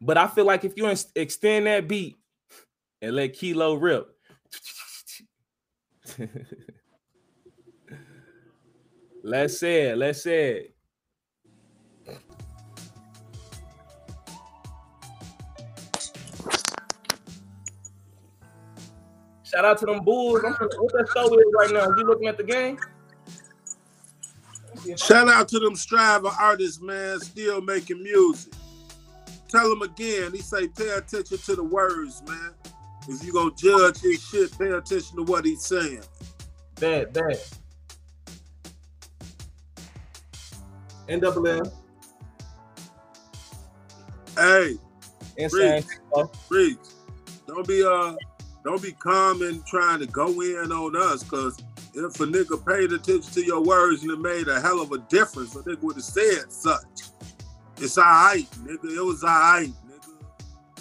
but 0.00 0.18
I 0.18 0.26
feel 0.26 0.46
like 0.46 0.64
if 0.64 0.76
you 0.76 0.92
extend 1.14 1.66
that 1.66 1.86
beat 1.86 2.18
and 3.00 3.14
let 3.14 3.34
Kilo 3.34 3.74
rip, 3.74 4.08
let's 9.22 9.58
say 9.58 9.88
it. 9.90 9.98
Let's 9.98 10.22
say 10.22 10.50
it. 10.50 10.74
Shout 19.44 19.64
out 19.66 19.78
to 19.78 19.86
them 19.86 20.02
Bulls. 20.02 20.40
I'm 20.44 20.52
what 20.52 20.92
that 20.92 21.08
show 21.12 21.26
is 21.26 21.44
right 21.54 21.70
now? 21.72 21.94
You 21.96 22.04
looking 22.04 22.26
at 22.26 22.38
the 22.38 22.44
game? 22.44 22.78
Shout 24.96 25.28
out 25.28 25.48
to 25.48 25.58
them 25.58 25.76
striver 25.76 26.28
artists, 26.40 26.80
man, 26.80 27.20
still 27.20 27.60
making 27.60 28.02
music. 28.02 28.52
Tell 29.48 29.68
them 29.68 29.82
again, 29.82 30.32
he 30.32 30.38
say 30.38 30.68
pay 30.68 30.88
attention 30.88 31.36
to 31.36 31.56
the 31.56 31.62
words, 31.62 32.22
man. 32.26 32.52
If 33.06 33.22
you 33.24 33.32
gonna 33.34 33.50
judge 33.54 34.00
his 34.00 34.22
shit, 34.22 34.58
pay 34.58 34.70
attention 34.70 35.18
to 35.18 35.22
what 35.24 35.44
he's 35.44 35.64
saying. 35.66 36.02
Bad, 36.80 37.12
bad. 37.12 37.38
NWM. 41.20 41.72
Hey, 44.36 44.76
Insane. 45.36 45.84
Reese, 46.14 46.28
Reese, 46.48 46.94
don't 47.46 47.66
be 47.66 47.84
uh, 47.84 48.14
don't 48.64 48.82
be 48.82 48.92
calm 48.92 49.42
and 49.42 49.64
trying 49.66 50.00
to 50.00 50.06
go 50.06 50.40
in 50.40 50.72
on 50.72 50.96
us, 50.96 51.22
cause 51.22 51.58
if 51.94 52.20
a 52.20 52.24
nigga 52.24 52.66
paid 52.66 52.92
attention 52.92 53.32
to 53.34 53.44
your 53.44 53.62
words 53.62 54.02
and 54.02 54.10
it 54.12 54.20
made 54.20 54.48
a 54.48 54.60
hell 54.60 54.80
of 54.80 54.92
a 54.92 54.98
difference, 54.98 55.54
a 55.54 55.58
nigga 55.60 55.82
would 55.82 55.96
have 55.96 56.04
said 56.04 56.50
such. 56.50 57.10
It's 57.76 57.98
alright, 57.98 58.48
nigga. 58.62 58.96
It 58.96 59.04
was 59.04 59.22
alright. 59.22 59.68
Nigga. 59.68 60.12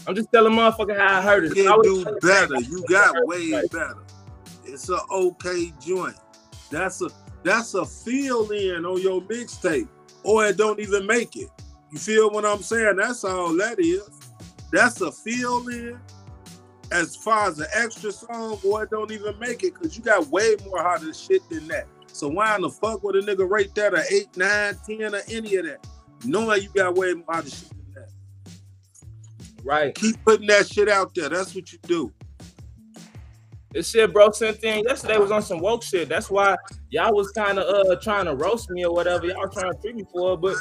I'm 0.07 0.15
just 0.15 0.31
telling 0.31 0.53
motherfucker 0.53 0.97
how 0.97 1.17
I 1.17 1.21
heard 1.21 1.45
it. 1.45 1.57
You 1.57 1.65
can 1.65 1.81
do 1.81 2.05
better. 2.21 2.61
You 2.61 2.85
got 2.87 3.15
way 3.27 3.51
better. 3.71 4.03
It's 4.63 4.89
a 4.89 4.99
okay 5.11 5.73
joint. 5.81 6.15
That's 6.69 7.01
a 7.01 7.09
that's 7.43 7.73
a 7.73 7.85
fill 7.85 8.51
in 8.51 8.85
on 8.85 9.01
your 9.01 9.21
mixtape, 9.21 9.89
or 10.23 10.45
it 10.45 10.57
don't 10.57 10.79
even 10.79 11.05
make 11.05 11.35
it. 11.35 11.49
You 11.91 11.99
feel 11.99 12.29
what 12.29 12.45
I'm 12.45 12.61
saying? 12.61 12.97
That's 12.97 13.23
all 13.23 13.55
that 13.57 13.79
is. 13.79 14.09
That's 14.71 15.01
a 15.01 15.11
fill 15.11 15.67
in. 15.67 15.99
As 16.91 17.15
far 17.15 17.47
as 17.47 17.59
an 17.59 17.67
extra 17.73 18.11
song, 18.11 18.57
boy, 18.57 18.83
it 18.83 18.89
don't 18.89 19.11
even 19.11 19.37
make 19.39 19.63
it 19.63 19.73
because 19.73 19.97
you 19.97 20.03
got 20.03 20.27
way 20.27 20.55
more 20.65 20.81
harder 20.81 21.13
shit 21.13 21.47
than 21.49 21.67
that. 21.69 21.87
So 22.07 22.27
why 22.27 22.55
in 22.55 22.61
the 22.61 22.69
fuck 22.69 23.03
would 23.03 23.15
a 23.15 23.21
nigga 23.21 23.49
rate 23.49 23.73
that 23.75 23.93
a 23.93 24.03
8, 24.13 24.35
9, 24.35 24.75
10, 24.85 25.15
or 25.15 25.21
any 25.29 25.55
of 25.55 25.65
that? 25.65 25.87
Knowing 26.25 26.61
you 26.61 26.69
got 26.75 26.95
way 26.95 27.13
more 27.13 27.25
harder 27.29 27.49
shit 27.49 27.69
than 27.69 27.93
that. 27.95 28.09
Right. 29.63 29.95
Keep 29.95 30.23
putting 30.25 30.47
that 30.47 30.67
shit 30.67 30.89
out 30.89 31.15
there. 31.15 31.29
That's 31.29 31.55
what 31.55 31.71
you 31.71 31.79
do. 31.83 32.13
This 33.73 33.89
shit 33.89 34.11
bro 34.11 34.31
sent 34.31 34.63
in 34.63 34.83
yesterday 34.83 35.17
was 35.17 35.31
on 35.31 35.41
some 35.41 35.59
woke 35.59 35.83
shit. 35.83 36.09
That's 36.09 36.29
why 36.29 36.57
y'all 36.89 37.13
was 37.15 37.31
kind 37.31 37.57
of 37.57 37.87
uh 37.87 37.95
trying 38.01 38.25
to 38.25 38.35
roast 38.35 38.69
me 38.69 38.85
or 38.85 38.93
whatever. 38.93 39.25
Y'all 39.25 39.47
trying 39.47 39.71
to 39.71 39.79
treat 39.79 39.95
me 39.95 40.03
for 40.11 40.33
it, 40.33 40.41
but 40.41 40.57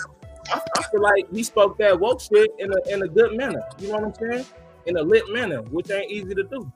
I, 0.49 0.61
I 0.77 0.83
feel 0.91 1.03
like 1.03 1.29
he 1.33 1.43
spoke 1.43 1.77
that 1.79 1.99
woke 1.99 2.21
shit 2.21 2.51
in 2.59 2.73
a 2.73 2.95
in 2.95 3.03
a 3.03 3.09
good 3.09 3.37
manner. 3.37 3.63
You 3.81 3.89
know 3.89 3.99
what 3.99 4.05
I'm 4.05 4.31
saying? 4.31 4.47
In 4.87 4.97
a 4.97 5.03
lit 5.03 5.25
manner, 5.31 5.63
which 5.63 5.91
ain't 5.91 6.11
easy 6.11 6.35
to 6.35 6.45
do. 6.45 6.73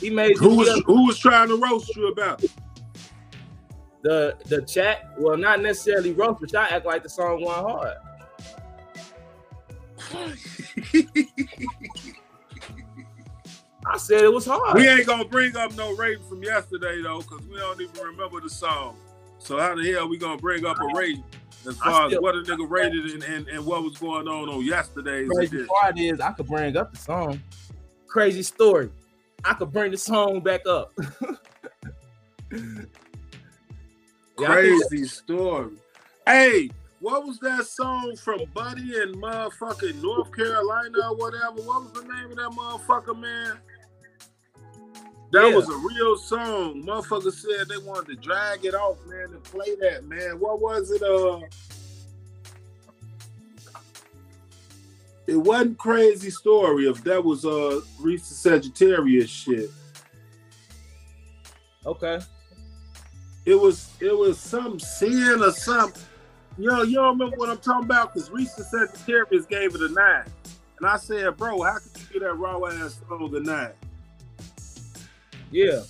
He 0.00 0.10
made 0.10 0.36
Who 0.38 0.56
was 0.56 0.82
who 0.86 1.06
was 1.06 1.18
trying 1.18 1.48
to 1.48 1.56
roast 1.56 1.94
you 1.94 2.08
about 2.08 2.42
the 4.02 4.36
the 4.46 4.62
chat. 4.62 5.12
Well, 5.18 5.36
not 5.36 5.60
necessarily 5.60 6.12
roast, 6.12 6.40
but 6.40 6.52
y'all 6.52 6.66
act 6.68 6.84
like 6.84 7.02
the 7.04 7.08
song 7.08 7.44
went 7.44 7.58
hard. 7.58 7.96
I 13.92 13.96
said 13.98 14.22
it 14.22 14.32
was 14.32 14.46
hard. 14.46 14.76
We 14.76 14.88
ain't 14.88 15.06
gonna 15.06 15.24
bring 15.24 15.56
up 15.56 15.74
no 15.76 15.94
rating 15.96 16.24
from 16.24 16.42
yesterday 16.42 17.02
though, 17.02 17.18
because 17.22 17.42
we 17.46 17.58
don't 17.58 17.80
even 17.80 18.00
remember 18.02 18.40
the 18.40 18.48
song. 18.50 18.96
So 19.38 19.58
how 19.58 19.74
the 19.74 19.90
hell 19.92 20.08
we 20.08 20.16
gonna 20.16 20.40
bring 20.40 20.64
up 20.64 20.78
a 20.80 20.96
rating 20.96 21.24
as 21.68 21.76
far 21.78 22.06
as 22.06 22.14
what 22.20 22.34
a 22.36 22.38
nigga 22.42 22.68
rated 22.70 23.04
and, 23.06 23.22
and, 23.24 23.48
and 23.48 23.66
what 23.66 23.82
was 23.82 23.96
going 23.98 24.28
on 24.28 24.48
on 24.48 24.64
yesterday's 24.64 25.28
Crazy 25.30 25.64
part 25.66 25.98
is 25.98 26.20
I 26.20 26.32
could 26.32 26.46
bring 26.46 26.76
up 26.76 26.92
the 26.92 26.98
song. 26.98 27.40
Crazy 28.06 28.42
story. 28.42 28.90
I 29.44 29.54
could 29.54 29.72
bring 29.72 29.90
the 29.90 29.98
song 29.98 30.40
back 30.40 30.66
up. 30.66 30.92
Yeah, 34.38 34.52
I 34.52 34.62
think- 34.62 34.86
Crazy 34.88 35.04
story. 35.06 35.70
Hey, 36.26 36.70
what 37.00 37.26
was 37.26 37.38
that 37.40 37.66
song 37.66 38.14
from 38.16 38.40
Buddy 38.54 38.98
and 39.00 39.16
motherfucking 39.16 40.02
North 40.02 40.34
Carolina 40.34 40.98
or 41.10 41.16
whatever? 41.16 41.60
What 41.62 41.82
was 41.82 41.92
the 41.92 42.02
name 42.02 42.30
of 42.30 42.36
that 42.36 42.50
motherfucker, 42.50 43.18
man? 43.18 43.58
That 45.32 45.48
Yeah. 45.50 45.54
was 45.56 45.68
a 45.68 45.76
real 45.76 46.16
song. 46.16 46.82
Motherfucker 46.84 47.32
said 47.32 47.68
they 47.68 47.78
wanted 47.78 48.08
to 48.08 48.16
drag 48.16 48.64
it 48.64 48.74
off, 48.74 48.96
man, 49.06 49.30
and 49.32 49.42
play 49.44 49.76
that, 49.76 50.04
man. 50.04 50.40
What 50.40 50.60
was 50.60 50.90
it? 50.90 51.02
Uh 51.02 51.40
it 55.26 55.36
wasn't 55.36 55.78
crazy 55.78 56.30
story 56.30 56.86
if 56.88 57.04
that 57.04 57.24
was 57.24 57.44
uh 57.44 57.80
Reese 58.00 58.28
the 58.28 58.34
Sagittarius 58.34 59.30
shit. 59.30 59.70
Okay. 61.86 62.18
It 63.46 63.54
was 63.54 63.90
it 64.00 64.16
was 64.16 64.38
some 64.38 64.78
sin 64.80 65.42
or 65.42 65.52
something. 65.52 66.02
Yo, 66.58 66.82
you 66.82 66.96
don't 66.96 67.18
remember 67.18 67.36
what 67.36 67.48
I'm 67.48 67.58
talking 67.58 67.84
about? 67.84 68.12
Because 68.12 68.30
Reese 68.30 68.54
the 68.54 68.64
Sagittarius 68.64 69.46
gave 69.46 69.74
it 69.74 69.80
a 69.80 69.88
nine. 69.88 70.24
And 70.78 70.88
I 70.88 70.96
said, 70.96 71.36
bro, 71.36 71.62
how 71.62 71.78
could 71.78 71.92
you 72.02 72.06
give 72.14 72.22
that 72.22 72.34
raw 72.34 72.62
ass 72.66 73.00
song 73.08 73.34
a 73.34 73.40
nine? 73.40 73.72
Yeah. 75.50 75.82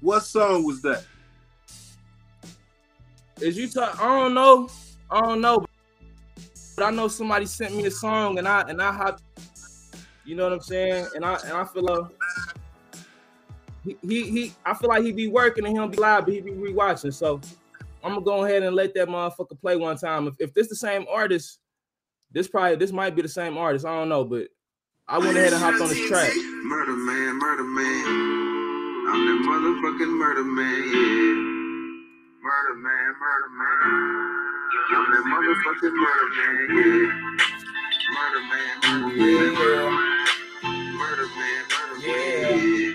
What 0.00 0.20
song 0.20 0.64
was 0.64 0.80
that? 0.82 1.04
Is 3.40 3.56
you 3.56 3.68
talk? 3.68 4.00
I 4.00 4.20
don't 4.20 4.34
know. 4.34 4.68
I 5.10 5.20
don't 5.20 5.40
know. 5.40 5.64
But 6.76 6.84
I 6.84 6.90
know 6.90 7.08
somebody 7.08 7.46
sent 7.46 7.74
me 7.74 7.86
a 7.86 7.90
song 7.90 8.38
and 8.38 8.46
I 8.46 8.62
and 8.62 8.80
I 8.80 8.92
have 8.92 9.20
you 10.24 10.34
know 10.34 10.44
what 10.44 10.52
I'm 10.52 10.60
saying? 10.60 11.08
And 11.14 11.24
I 11.24 11.34
and 11.44 11.52
I 11.52 11.64
feel 11.64 11.90
uh 11.90 12.08
he, 13.84 13.96
he 14.02 14.30
he 14.30 14.52
I 14.64 14.74
feel 14.74 14.88
like 14.88 15.02
he 15.02 15.12
be 15.12 15.28
working 15.28 15.64
and 15.64 15.72
he 15.72 15.78
don't 15.78 15.90
be 15.90 15.98
live, 15.98 16.24
but 16.24 16.34
he 16.34 16.40
be 16.40 16.52
rewatching. 16.52 17.12
So 17.14 17.40
I'm 18.04 18.12
gonna 18.12 18.24
go 18.24 18.44
ahead 18.44 18.62
and 18.62 18.76
let 18.76 18.94
that 18.94 19.08
motherfucker 19.08 19.60
play 19.60 19.76
one 19.76 19.96
time. 19.96 20.26
If, 20.26 20.34
if 20.38 20.54
this 20.54 20.68
the 20.68 20.76
same 20.76 21.06
artist, 21.10 21.60
this 22.30 22.48
probably 22.48 22.76
this 22.76 22.92
might 22.92 23.16
be 23.16 23.22
the 23.22 23.28
same 23.28 23.56
artist. 23.56 23.86
I 23.86 23.98
don't 23.98 24.08
know, 24.08 24.24
but 24.24 24.48
I 25.10 25.16
went 25.16 25.38
ahead 25.38 25.54
and 25.54 25.62
hopped 25.62 25.80
on 25.80 25.88
this 25.88 26.06
track. 26.06 26.30
Murder 26.36 26.92
man, 26.92 27.38
murder 27.38 27.64
man. 27.64 28.04
I'm 29.08 29.24
that 29.24 29.40
motherfucking 29.40 30.12
murder 30.20 30.44
man, 30.44 30.84
yeah. 30.84 31.32
Murder 32.44 32.76
man, 32.76 33.08
murder 33.16 33.50
man. 33.56 33.88
I'm 34.92 35.06
that 35.08 35.24
motherfucking 35.32 35.96
murder 35.96 36.28
man, 36.36 36.60
yeah. 36.76 37.08
Murder 38.12 38.44
man, 38.52 38.74
murder 38.84 39.16
man. 39.56 39.96
Murder 40.92 41.28
man, 41.40 41.64
murder 41.72 41.96
man, 42.04 42.04
yeah. 42.04 42.92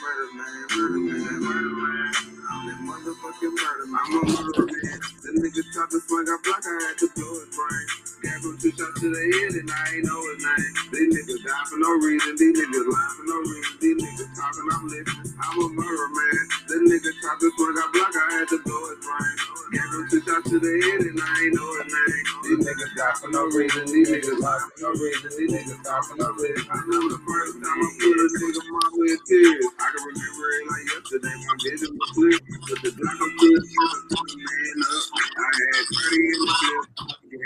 Murder 0.00 0.28
man, 0.32 0.56
murder 0.72 1.00
man, 1.04 1.36
murder 1.44 1.74
man. 1.76 2.12
I'm 2.48 2.64
motherfucking 2.88 3.54
murder 3.60 3.86
man. 3.92 4.00
I'm 4.08 4.16
a 4.16 4.24
murder 4.24 4.66
man. 4.72 5.00
The 5.20 5.30
nigga 5.36 5.62
tried 5.70 5.90
to 5.90 6.00
swing 6.00 6.28
a 6.32 6.36
block, 6.42 6.64
I 6.64 6.88
had 6.88 6.96
to 6.96 7.08
blow 7.14 7.40
his 7.44 7.54
brain. 7.54 7.88
Gave 8.22 8.44
him 8.44 8.58
two 8.60 8.72
shots 8.76 9.00
to 9.00 9.08
the 9.08 9.22
head 9.32 9.52
and 9.64 9.70
I 9.72 9.80
ain't 9.96 10.04
know 10.04 10.20
his 10.28 10.40
name. 10.44 10.72
These 10.92 11.10
niggas 11.16 11.40
die 11.40 11.64
for 11.72 11.78
no 11.80 11.90
reason. 12.04 12.36
These 12.36 12.52
niggas 12.52 12.86
lie 12.92 13.12
for 13.16 13.24
no 13.24 13.38
reason. 13.48 13.74
These 13.80 13.98
niggas 14.02 14.30
talking, 14.36 14.68
I'm 14.68 14.84
listening. 14.92 15.32
I'm 15.40 15.56
a 15.56 15.68
murder 15.72 16.08
man. 16.12 16.42
The 16.68 16.76
nigga 16.84 17.10
tried 17.22 17.38
to 17.40 17.48
swing 17.56 17.78
a 17.80 17.86
block, 17.96 18.12
I 18.12 18.26
had 18.42 18.48
to 18.52 18.58
blow 18.60 18.82
his 18.92 19.00
brain. 19.00 19.36
Gave 19.72 19.90
him 19.94 20.04
two 20.10 20.20
shots 20.26 20.46
to 20.50 20.56
the 20.60 20.72
head 20.84 21.00
and 21.08 21.16
I 21.16 21.32
ain't 21.46 21.54
know 21.56 21.70
his 21.80 21.88
name. 21.88 22.24
These 22.44 22.60
niggas 22.66 22.92
die 22.98 23.16
for 23.22 23.30
no 23.32 23.42
reason. 23.54 23.84
These 23.88 24.10
niggas 24.12 24.38
lie 24.42 24.60
for 24.68 24.74
no 24.82 24.90
reason. 24.98 25.30
These 25.40 25.52
niggas 25.56 25.80
die 25.80 26.02
for 26.04 26.16
no 26.20 26.28
reason. 26.36 26.66
I 26.68 26.78
know 26.90 27.04
the 27.08 27.18
first 27.24 27.52
time 27.62 27.78
I 27.80 27.88
put 28.02 28.16
a 28.18 28.26
nigga 28.36 28.62
mom 28.68 28.94
in 29.06 29.18
tears. 29.30 29.64
I 29.80 29.86
can 29.94 30.02
remember 30.10 30.46
it 30.58 30.62
like 30.68 30.86
yesterday. 30.92 31.36
My 31.40 31.54
vision 31.62 31.90
was 31.96 32.10
clear. 32.12 32.38
But 32.68 32.78
the 32.84 32.90
block 33.00 33.18
I'm 33.22 33.32
good, 33.38 33.62
man 33.64 34.78
up. 34.84 35.04
I 35.16 35.48
had 35.56 35.84
30 35.88 36.16
in 36.20 36.40
the 36.44 36.52
clip. 36.58 37.19
No 37.30 37.38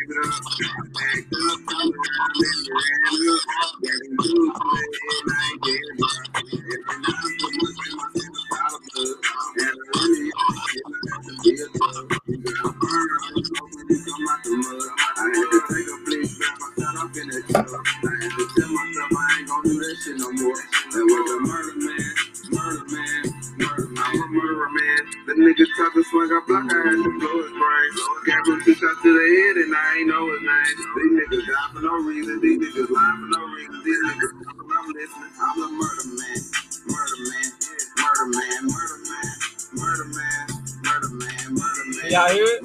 more. 20.32 20.54
Was 20.94 21.30
a 21.30 21.40
murder 21.40 21.76
man, 21.76 22.14
murder 22.50 22.84
man, 22.88 23.33
murderer 24.34 24.68
man. 24.68 25.02
The 25.26 25.34
nigga 25.38 25.64
tried 25.78 25.94
to 25.94 26.02
swing 26.10 26.30
a 26.34 26.40
block, 26.42 26.66
I 26.66 26.78
had 26.90 26.98
to 26.98 27.10
blow 27.22 27.36
his 27.38 27.54
brain. 27.54 27.90
Gave 28.26 28.42
him 28.50 28.58
two 28.66 28.74
shots 28.74 28.98
to 29.02 29.10
the 29.14 29.24
head 29.30 29.54
and 29.62 29.70
I 29.70 29.98
ain't 30.02 30.08
know 30.10 30.26
his 30.26 30.42
name. 30.42 30.74
These 30.98 31.12
niggas 31.22 31.46
die 31.46 31.68
for 31.72 31.80
no 31.86 31.94
reason. 32.02 32.40
These 32.42 32.58
niggas 32.58 32.90
lie 32.90 33.14
for 33.14 33.28
no 33.30 33.40
reason. 33.54 33.78
These 33.86 34.00
niggas 34.10 34.32
talking, 34.42 34.70
I'm 34.74 34.86
listening. 34.90 35.32
I'm 35.38 35.62
a 35.62 35.68
murder 35.70 36.06
man, 36.18 36.40
murder 36.90 37.18
man, 37.22 37.48
murder 37.94 38.26
man, 38.34 38.60
murder 38.66 38.98
man, 39.06 39.30
murder 39.78 40.08
man, 40.10 40.46
murder 40.82 41.10
man, 41.14 41.46
murder 41.54 41.84
man. 41.94 42.10
Y'all 42.10 42.28
hear 42.34 42.50
it? 42.58 42.60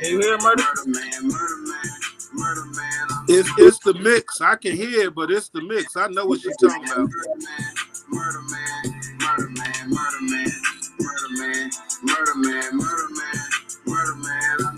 Can 0.00 0.08
you 0.08 0.20
hear 0.24 0.38
murder? 0.40 0.64
Murder 0.64 0.88
man, 0.88 1.20
murder 1.28 1.60
man, 1.68 1.90
murder 2.32 2.66
man. 2.72 3.06
It's 3.28 3.50
it's 3.58 3.78
the 3.84 3.94
mix. 3.94 4.40
I 4.40 4.56
can 4.56 4.72
hear 4.72 5.08
it, 5.08 5.14
but 5.14 5.30
it's 5.30 5.50
the 5.50 5.60
mix. 5.60 5.96
I 5.96 6.08
know 6.08 6.24
what 6.24 6.42
you're 6.42 6.56
talking 6.56 6.84
about. 6.88 7.08
murder 7.08 7.36
man, 7.36 7.72
murder 8.08 8.89
murder 12.20 12.34
man, 12.36 12.76
murder 12.76 13.08
man, 13.16 13.40
murder 13.86 14.16
man. 14.16 14.69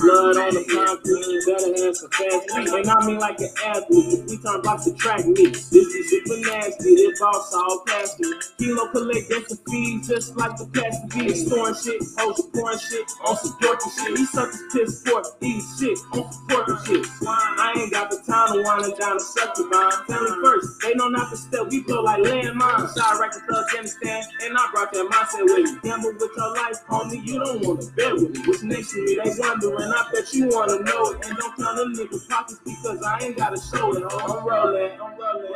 A 0.00 0.02
Blood 0.02 0.36
on 0.40 0.54
the 0.56 0.64
concrete, 0.64 1.44
better 1.44 1.84
have 1.84 1.96
some 1.96 2.08
fast 2.08 2.48
feet. 2.56 2.72
And 2.72 2.88
I 2.88 3.04
mean 3.04 3.18
like 3.18 3.36
an 3.40 3.52
athlete. 3.68 4.24
We 4.32 4.38
turn 4.40 4.62
blocks 4.62 4.84
to 4.88 4.94
track 4.96 5.26
me. 5.26 5.52
This 5.52 5.68
is 5.68 6.08
super 6.08 6.40
nasty. 6.40 6.96
This 6.96 7.20
boss 7.20 7.52
all 7.52 7.84
past 7.86 8.18
me. 8.18 8.32
Kilo 8.56 8.88
collect 8.92 9.28
that's 9.28 9.52
the 9.52 9.60
feed, 9.68 10.00
just 10.08 10.36
like 10.40 10.56
the 10.56 10.64
past 10.72 11.04
feed. 11.12 11.36
Storing 11.36 11.76
shit, 11.76 12.00
oh, 12.16 12.32
hoes 12.32 12.48
pouring 12.48 12.80
shit 12.80 13.04
on 13.28 13.36
some 13.36 13.52
dorky 13.60 13.92
shit. 13.92 14.16
These 14.16 14.30
suckers 14.32 14.62
piss 14.72 15.04
poor, 15.04 15.20
eat 15.44 15.60
shit 15.76 15.98
on 16.16 16.32
some 16.32 16.48
porky 16.48 16.76
shit. 16.88 17.04
I 17.28 17.76
ain't 17.76 17.92
got 17.92 18.08
the 18.08 18.24
time 18.24 18.56
to 18.56 18.64
wind 18.64 18.96
down 18.96 19.20
the 19.20 19.24
sucker 19.24 19.68
vine. 19.68 20.00
Family 20.08 20.32
first, 20.40 20.80
they 20.80 20.94
know 20.96 21.12
not 21.12 21.28
to 21.28 21.36
step. 21.36 21.68
We 21.68 21.84
blow 21.84 22.00
like 22.00 22.24
landmines. 22.24 22.96
Shot 22.96 23.20
right 23.20 23.28
to 23.28 23.40
Afghanistan, 23.52 24.24
and 24.48 24.56
I 24.56 24.64
brought 24.72 24.96
that 24.96 25.04
mindset 25.12 25.44
with 25.44 25.76
me. 25.76 25.78
Gamble 25.84 26.16
with 26.16 26.32
your 26.32 26.56
life, 26.56 26.80
homie. 26.88 27.20
You 27.20 27.44
don't 27.44 27.60
want 27.68 27.82
to 27.84 27.92
bet 27.92 28.14
with 28.16 28.32
me. 28.32 28.40
What's 28.48 28.62
next 28.62 28.96
to 28.96 29.04
me? 29.04 29.20
They 29.20 29.36
wondering. 29.36 29.89
I 29.92 30.10
bet 30.12 30.32
you 30.34 30.48
wanna 30.48 30.82
know 30.82 31.12
it. 31.12 31.26
And 31.26 31.36
don't 31.38 31.56
count 31.56 31.76
them 31.76 31.94
niggas 31.94 32.28
pockets 32.28 32.60
because 32.64 33.02
I 33.02 33.18
ain't 33.20 33.36
gotta 33.36 33.60
show 33.60 33.96
it. 33.96 34.04
Oh, 34.10 34.38
I'm 34.38 34.46
rolling, 34.46 34.92
I'm 35.00 35.18
rolling, 35.18 35.54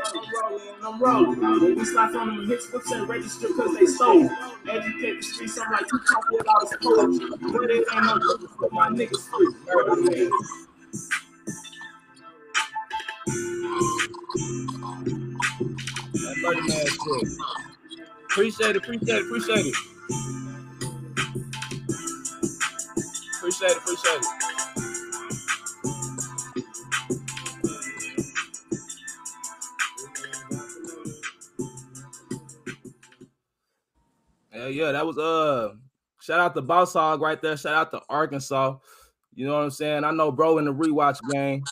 I'm 0.82 1.02
rolling, 1.02 1.44
I'm 1.44 1.60
rolling. 1.60 1.76
We 1.76 1.84
slide 1.84 2.14
on 2.16 2.36
them 2.36 2.48
hits, 2.48 2.66
books 2.68 2.90
and 2.92 3.08
register 3.08 3.48
cause 3.56 3.76
they 3.78 3.86
sold. 3.86 4.30
Educate 4.68 5.16
the 5.16 5.22
streets, 5.22 5.58
I'm 5.58 5.72
like, 5.72 5.86
you 5.92 6.00
talk 6.00 6.24
without 6.30 6.62
a 6.62 6.78
poetry. 6.82 7.30
But 7.52 7.70
it 7.70 7.86
ain't 7.94 8.04
no 8.06 8.18
difference 8.18 8.56
for 8.58 8.70
my 8.72 8.88
niggas 8.88 9.28
free. 9.30 9.52
Shit. 16.98 17.28
Appreciate 18.26 18.70
it, 18.70 18.76
appreciate 18.76 19.16
it, 19.16 19.22
appreciate 19.26 19.66
it. 19.66 19.74
Appreciate 23.54 23.76
it, 23.76 23.82
appreciate 23.82 24.20
it. 24.20 24.26
Yeah, 34.52 34.66
yeah, 34.66 34.92
that 34.92 35.06
was 35.06 35.18
uh 35.18 35.74
shout 36.20 36.40
out 36.40 36.54
to 36.56 36.62
Boss 36.62 36.94
Hog 36.94 37.20
right 37.20 37.40
there. 37.40 37.56
Shout 37.56 37.74
out 37.74 37.92
to 37.92 38.00
Arkansas. 38.08 38.76
You 39.34 39.46
know 39.46 39.54
what 39.54 39.62
I'm 39.62 39.70
saying? 39.70 40.02
I 40.02 40.10
know 40.10 40.32
bro 40.32 40.58
in 40.58 40.64
the 40.64 40.74
rewatch 40.74 41.18
game. 41.30 41.62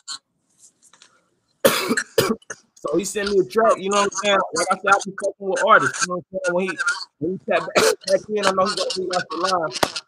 so 2.75 2.95
he 2.97 3.03
sent 3.03 3.29
me 3.29 3.39
a 3.39 3.43
track, 3.43 3.73
you 3.77 3.89
know 3.89 4.03
what 4.03 4.13
I'm 4.13 4.19
saying? 4.23 4.39
Like 4.53 4.67
I 4.71 4.75
said, 4.75 4.87
I 4.87 4.97
be 5.05 5.11
fucking 5.11 5.33
with 5.39 5.63
artists. 5.67 6.01
You 6.01 6.13
know 6.13 6.15
what 6.15 6.25
I'm 6.31 6.39
saying? 6.45 6.55
When 6.55 6.65
he 6.65 6.77
when 7.19 7.31
he 7.33 7.51
tap 7.51 7.67
back, 7.75 7.83
back 8.07 8.21
in, 8.29 8.45
I 8.45 8.51
know 8.51 8.67
he 8.67 8.75
got 8.75 8.93
he 8.95 9.07
got 9.07 9.23
the 9.29 9.37
line. 9.37 10.03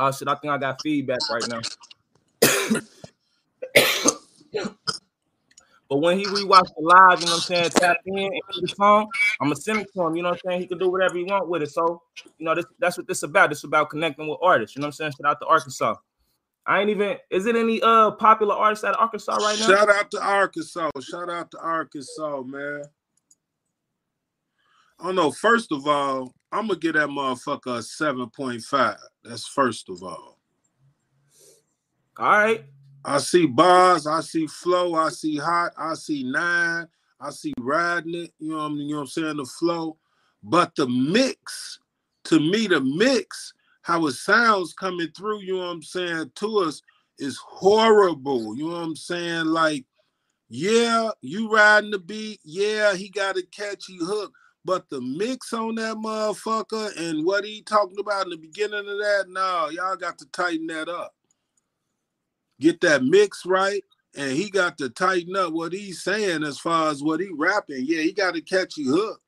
Oh 0.00 0.10
shit, 0.12 0.28
I 0.28 0.34
think 0.36 0.52
I 0.52 0.58
got 0.58 0.80
feedback 0.82 1.20
right 1.30 1.46
now. 1.48 1.60
But 5.90 5.96
when 5.96 6.18
he 6.18 6.24
rewatch 6.24 6.68
the 6.76 6.82
live, 6.82 7.20
you 7.20 7.26
know 7.26 7.32
what 7.32 7.36
I'm 7.36 7.40
saying, 7.40 7.70
tap 7.70 7.96
in 8.06 8.16
and 8.16 8.32
the 8.62 8.68
song, 8.68 9.08
I'm 9.40 9.48
gonna 9.48 9.56
send 9.56 9.80
it 9.80 9.88
to 9.92 10.02
him. 10.06 10.14
You 10.14 10.22
know 10.22 10.30
what 10.30 10.40
I'm 10.44 10.50
saying? 10.50 10.60
He 10.60 10.66
can 10.68 10.78
do 10.78 10.88
whatever 10.88 11.18
he 11.18 11.24
want 11.24 11.48
with 11.48 11.62
it. 11.62 11.70
So, 11.72 12.00
you 12.38 12.46
know, 12.46 12.54
this, 12.54 12.64
that's 12.78 12.96
what 12.96 13.08
this 13.08 13.24
about. 13.24 13.50
This 13.50 13.64
about 13.64 13.90
connecting 13.90 14.28
with 14.28 14.38
artists. 14.40 14.76
You 14.76 14.80
know 14.80 14.86
what 14.86 14.94
I'm 15.00 15.10
saying? 15.10 15.12
Shout 15.20 15.32
out 15.32 15.40
to 15.40 15.46
Arkansas. 15.46 15.96
I 16.64 16.80
ain't 16.80 16.90
even. 16.90 17.16
Is 17.30 17.46
it 17.46 17.56
any 17.56 17.82
uh 17.82 18.12
popular 18.12 18.54
artists 18.54 18.84
out 18.84 18.94
of 18.94 19.00
Arkansas 19.00 19.34
right 19.34 19.58
now? 19.58 19.66
Shout 19.66 19.90
out 19.90 20.10
to 20.12 20.22
Arkansas. 20.22 20.90
Shout 21.00 21.28
out 21.28 21.50
to 21.50 21.58
Arkansas, 21.58 22.42
man. 22.42 22.84
I 25.00 25.04
don't 25.06 25.16
know. 25.16 25.32
First 25.32 25.72
of 25.72 25.88
all, 25.88 26.32
I'm 26.52 26.68
gonna 26.68 26.78
get 26.78 26.94
that 26.94 27.08
motherfucker 27.08 27.78
a 27.78 27.80
7.5. 27.80 28.96
That's 29.24 29.46
first 29.46 29.88
of 29.88 30.02
all. 30.02 30.38
All 32.18 32.26
right. 32.26 32.64
I 33.04 33.18
see 33.18 33.46
bars, 33.46 34.06
I 34.06 34.20
see 34.20 34.46
flow, 34.46 34.94
I 34.94 35.08
see 35.08 35.36
hot, 35.38 35.72
I 35.78 35.94
see 35.94 36.22
nine, 36.22 36.86
I 37.18 37.30
see 37.30 37.54
riding 37.58 38.14
it, 38.14 38.32
you 38.38 38.50
know 38.50 38.58
what 38.58 38.64
I 38.64 38.68
mean, 38.68 38.88
you 38.88 38.90
know 38.90 38.96
what 38.96 39.02
I'm 39.02 39.06
saying, 39.08 39.36
the 39.38 39.46
flow. 39.46 39.96
But 40.42 40.74
the 40.76 40.86
mix, 40.86 41.78
to 42.24 42.38
me, 42.38 42.66
the 42.66 42.80
mix, 42.80 43.54
how 43.82 44.06
it 44.06 44.12
sounds 44.12 44.74
coming 44.74 45.08
through, 45.16 45.40
you 45.40 45.54
know 45.54 45.60
what 45.60 45.72
I'm 45.72 45.82
saying, 45.82 46.32
to 46.34 46.58
us 46.58 46.82
is 47.18 47.38
horrible. 47.38 48.54
You 48.56 48.68
know 48.68 48.76
what 48.76 48.84
I'm 48.84 48.96
saying? 48.96 49.46
Like, 49.46 49.86
yeah, 50.50 51.10
you 51.22 51.50
riding 51.50 51.90
the 51.90 51.98
beat, 51.98 52.40
yeah, 52.44 52.94
he 52.94 53.08
got 53.08 53.38
a 53.38 53.42
catchy 53.50 53.96
hook. 53.98 54.34
But 54.70 54.88
the 54.88 55.00
mix 55.00 55.52
on 55.52 55.74
that 55.76 55.96
motherfucker 55.96 56.96
and 56.96 57.26
what 57.26 57.44
he 57.44 57.62
talking 57.62 57.98
about 57.98 58.26
in 58.26 58.30
the 58.30 58.36
beginning 58.36 58.78
of 58.78 58.86
that, 58.86 59.24
no, 59.28 59.68
y'all 59.70 59.96
got 59.96 60.16
to 60.18 60.26
tighten 60.26 60.68
that 60.68 60.88
up 60.88 61.12
get 62.60 62.80
that 62.82 63.02
mix 63.02 63.44
right, 63.46 63.84
and 64.14 64.32
he 64.32 64.50
got 64.50 64.78
to 64.78 64.90
tighten 64.90 65.34
up 65.34 65.52
what 65.52 65.72
he's 65.72 66.02
saying 66.02 66.44
as 66.44 66.58
far 66.58 66.90
as 66.90 67.02
what 67.02 67.20
he 67.20 67.28
rapping. 67.32 67.84
Yeah, 67.84 68.02
he 68.02 68.12
got 68.12 68.36
a 68.36 68.40
catchy 68.40 68.84
hook. 68.84 69.20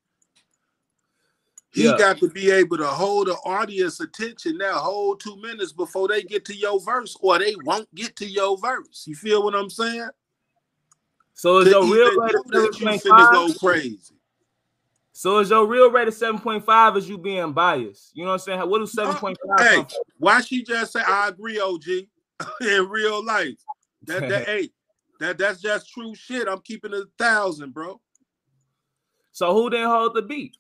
He 1.73 1.85
Yeah. 1.85 1.97
got 1.97 2.19
to 2.19 2.29
be 2.29 2.51
able 2.51 2.77
to 2.77 2.87
hold 2.87 3.29
the 3.29 3.35
audience 3.37 3.99
attention 4.01 4.59
that 4.59 4.75
whole 4.75 5.17
two 5.17 5.37
minutes 5.37 5.73
before 5.73 6.07
they 6.07 6.23
get 6.23 6.45
to 6.45 6.55
your 6.55 6.79
verse, 6.81 7.17
or 7.21 7.39
they 7.39 7.57
won't 7.57 7.93
get 7.95 8.15
to 8.17 8.27
your 8.27 8.59
verse. 8.59 9.05
You 9.07 9.17
feel 9.17 9.43
what 9.43 9.55
I'm 9.55 9.71
saying? 9.71 10.11
So 11.35 11.59
is 11.61 11.65
To 11.67 11.71
your 11.71 11.87
real 11.91 12.15
know 12.17 12.29
that 12.29 12.79
you 12.79 12.87
finna 12.89 13.31
go 13.33 13.55
crazy. 13.55 14.12
So 15.13 15.39
is 15.39 15.51
your 15.51 15.67
real 15.67 15.91
rate 15.91 16.09
of 16.09 16.15
7.5 16.15 16.97
is 16.97 17.09
you 17.09 17.19
being 17.19 17.53
biased? 17.53 18.11
You 18.15 18.25
know 18.25 18.31
what 18.31 18.35
I'm 18.35 18.61
saying? 18.61 18.71
What 18.71 18.79
do 18.79 18.85
7.5 18.85 19.37
Hey, 19.59 19.85
why 20.19 20.41
she 20.41 20.63
just 20.63 20.93
say 20.93 21.03
I 21.07 21.29
agree, 21.29 21.61
OG, 21.61 21.85
in 22.63 22.89
real 22.89 23.25
life? 23.25 23.59
That 24.07 24.29
that 24.29 24.45
hey, 24.47 24.71
that 25.21 25.39
that's 25.39 25.61
just 25.61 25.91
true 25.91 26.15
shit. 26.15 26.49
I'm 26.49 26.61
keeping 26.61 26.93
it 26.93 26.99
a 26.99 27.09
thousand, 27.19 27.75
bro. 27.75 28.01
So 29.33 29.55
who 29.55 29.71
didn't 29.71 29.89
hold 29.89 30.15
the 30.15 30.23
beat? 30.23 30.57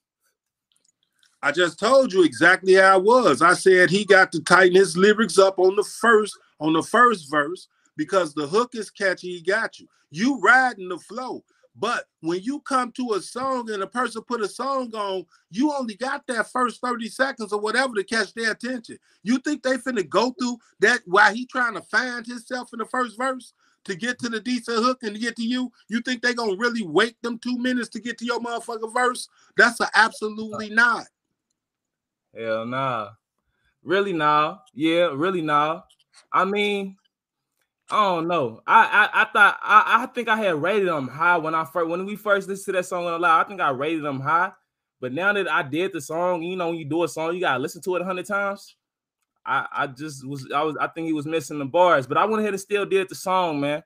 I 1.42 1.50
just 1.50 1.80
told 1.80 2.12
you 2.12 2.22
exactly 2.22 2.74
how 2.74 2.94
I 2.94 2.96
was. 2.96 3.42
I 3.42 3.54
said 3.54 3.90
he 3.90 4.04
got 4.04 4.30
to 4.32 4.40
tighten 4.40 4.76
his 4.76 4.96
lyrics 4.96 5.38
up 5.38 5.58
on 5.58 5.74
the 5.74 5.82
first 5.82 6.38
on 6.60 6.72
the 6.72 6.82
first 6.82 7.30
verse 7.30 7.68
because 7.96 8.32
the 8.32 8.46
hook 8.46 8.74
is 8.74 8.90
catchy. 8.90 9.32
He 9.36 9.42
got 9.42 9.80
you. 9.80 9.88
You 10.10 10.38
riding 10.40 10.88
the 10.88 10.98
flow. 10.98 11.42
But 11.74 12.04
when 12.20 12.42
you 12.42 12.60
come 12.60 12.92
to 12.92 13.14
a 13.14 13.20
song 13.20 13.70
and 13.70 13.82
a 13.82 13.86
person 13.86 14.22
put 14.22 14.42
a 14.42 14.48
song 14.48 14.94
on, 14.94 15.24
you 15.50 15.72
only 15.72 15.94
got 15.94 16.26
that 16.26 16.50
first 16.50 16.80
30 16.80 17.08
seconds 17.08 17.52
or 17.52 17.60
whatever 17.60 17.94
to 17.94 18.04
catch 18.04 18.34
their 18.34 18.52
attention. 18.52 18.98
You 19.22 19.38
think 19.38 19.62
they 19.62 19.78
finna 19.78 20.06
go 20.06 20.32
through 20.32 20.58
that 20.80 21.00
while 21.06 21.34
he 21.34 21.46
trying 21.46 21.74
to 21.74 21.80
find 21.82 22.26
himself 22.26 22.72
in 22.72 22.78
the 22.78 22.84
first 22.84 23.16
verse 23.16 23.54
to 23.84 23.94
get 23.94 24.18
to 24.18 24.28
the 24.28 24.40
decent 24.40 24.84
hook 24.84 25.02
and 25.02 25.14
to 25.14 25.20
get 25.20 25.36
to 25.36 25.42
you? 25.42 25.72
You 25.88 26.00
think 26.02 26.22
they 26.22 26.34
gonna 26.34 26.56
really 26.56 26.82
wait 26.82 27.20
them 27.22 27.38
two 27.38 27.56
minutes 27.56 27.88
to 27.90 28.00
get 28.00 28.18
to 28.18 28.26
your 28.26 28.40
motherfucking 28.40 28.92
verse? 28.92 29.28
That's 29.56 29.80
a 29.80 29.88
absolutely 29.94 30.68
not. 30.68 31.06
Hell 32.36 32.66
nah. 32.66 33.10
Really 33.82 34.12
nah. 34.12 34.58
Yeah, 34.74 35.10
really 35.14 35.42
nah. 35.42 35.82
I 36.30 36.44
mean, 36.44 36.96
I 37.92 38.04
don't 38.04 38.26
know. 38.26 38.62
I 38.66 39.08
I, 39.12 39.22
I 39.22 39.24
thought 39.26 39.58
I, 39.62 40.02
I 40.02 40.06
think 40.06 40.28
I 40.28 40.36
had 40.36 40.54
rated 40.54 40.88
them 40.88 41.08
high 41.08 41.36
when 41.36 41.54
I 41.54 41.64
first 41.64 41.88
when 41.88 42.06
we 42.06 42.16
first 42.16 42.48
listened 42.48 42.74
to 42.74 42.78
that 42.78 42.86
song 42.86 43.04
on 43.04 43.12
the 43.12 43.18
loud. 43.18 43.44
I 43.44 43.48
think 43.48 43.60
I 43.60 43.68
rated 43.68 44.02
them 44.02 44.18
high. 44.18 44.50
But 44.98 45.12
now 45.12 45.32
that 45.34 45.50
I 45.50 45.62
did 45.62 45.92
the 45.92 46.00
song, 46.00 46.42
you 46.42 46.56
know, 46.56 46.68
when 46.68 46.78
you 46.78 46.86
do 46.86 47.04
a 47.04 47.08
song, 47.08 47.34
you 47.34 47.40
gotta 47.40 47.58
listen 47.58 47.82
to 47.82 47.96
it 47.96 48.02
a 48.02 48.04
hundred 48.04 48.26
times. 48.26 48.76
I 49.44 49.66
I 49.70 49.86
just 49.88 50.26
was 50.26 50.50
I 50.54 50.62
was 50.62 50.74
I 50.80 50.86
think 50.86 51.06
he 51.06 51.12
was 51.12 51.26
missing 51.26 51.58
the 51.58 51.66
bars, 51.66 52.06
but 52.06 52.16
I 52.16 52.24
went 52.24 52.40
ahead 52.40 52.54
and 52.54 52.60
still 52.60 52.86
did 52.86 53.10
the 53.10 53.14
song, 53.14 53.60
man. 53.60 53.82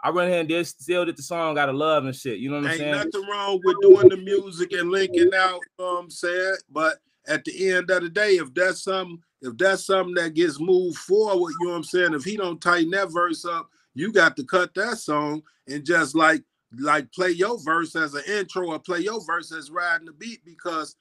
I 0.00 0.10
went 0.10 0.28
ahead 0.28 0.40
and 0.40 0.48
did 0.48 0.66
still 0.66 1.04
did 1.04 1.16
the 1.16 1.22
song 1.22 1.56
out 1.56 1.68
of 1.68 1.76
love 1.76 2.06
and 2.06 2.16
shit. 2.16 2.40
You 2.40 2.50
know 2.50 2.60
what 2.60 2.72
I'm 2.72 2.78
saying? 2.78 2.94
Ain't 2.94 3.14
nothing 3.14 3.28
wrong 3.30 3.60
with 3.62 3.76
doing 3.82 4.08
the 4.08 4.16
music 4.16 4.72
and 4.72 4.90
linking 4.90 5.32
out, 5.32 5.60
you 5.60 5.84
know 5.84 5.94
what 5.94 6.00
I'm 6.00 6.10
saying? 6.10 6.56
But 6.70 6.96
at 7.28 7.44
the 7.44 7.70
end 7.70 7.90
of 7.90 8.02
the 8.02 8.08
day, 8.08 8.32
if 8.32 8.52
that's 8.52 8.82
something, 8.82 9.22
if 9.44 9.58
that's 9.58 9.84
something 9.84 10.14
that 10.14 10.32
gets 10.34 10.58
moved 10.58 10.96
forward, 10.96 11.52
you 11.60 11.66
know 11.66 11.72
what 11.72 11.78
I'm 11.78 11.84
saying? 11.84 12.14
If 12.14 12.24
he 12.24 12.36
don't 12.36 12.60
tighten 12.62 12.90
that 12.92 13.12
verse 13.12 13.44
up, 13.44 13.68
you 13.94 14.10
got 14.10 14.36
to 14.38 14.44
cut 14.44 14.74
that 14.74 14.96
song 14.98 15.42
and 15.68 15.84
just 15.84 16.14
like 16.14 16.42
like 16.78 17.12
play 17.12 17.30
your 17.30 17.60
verse 17.62 17.94
as 17.94 18.14
an 18.14 18.22
intro 18.26 18.68
or 18.68 18.78
play 18.78 19.00
your 19.00 19.24
verse 19.24 19.52
as 19.52 19.70
riding 19.70 20.06
the 20.06 20.12
beat 20.12 20.44
because 20.44 20.96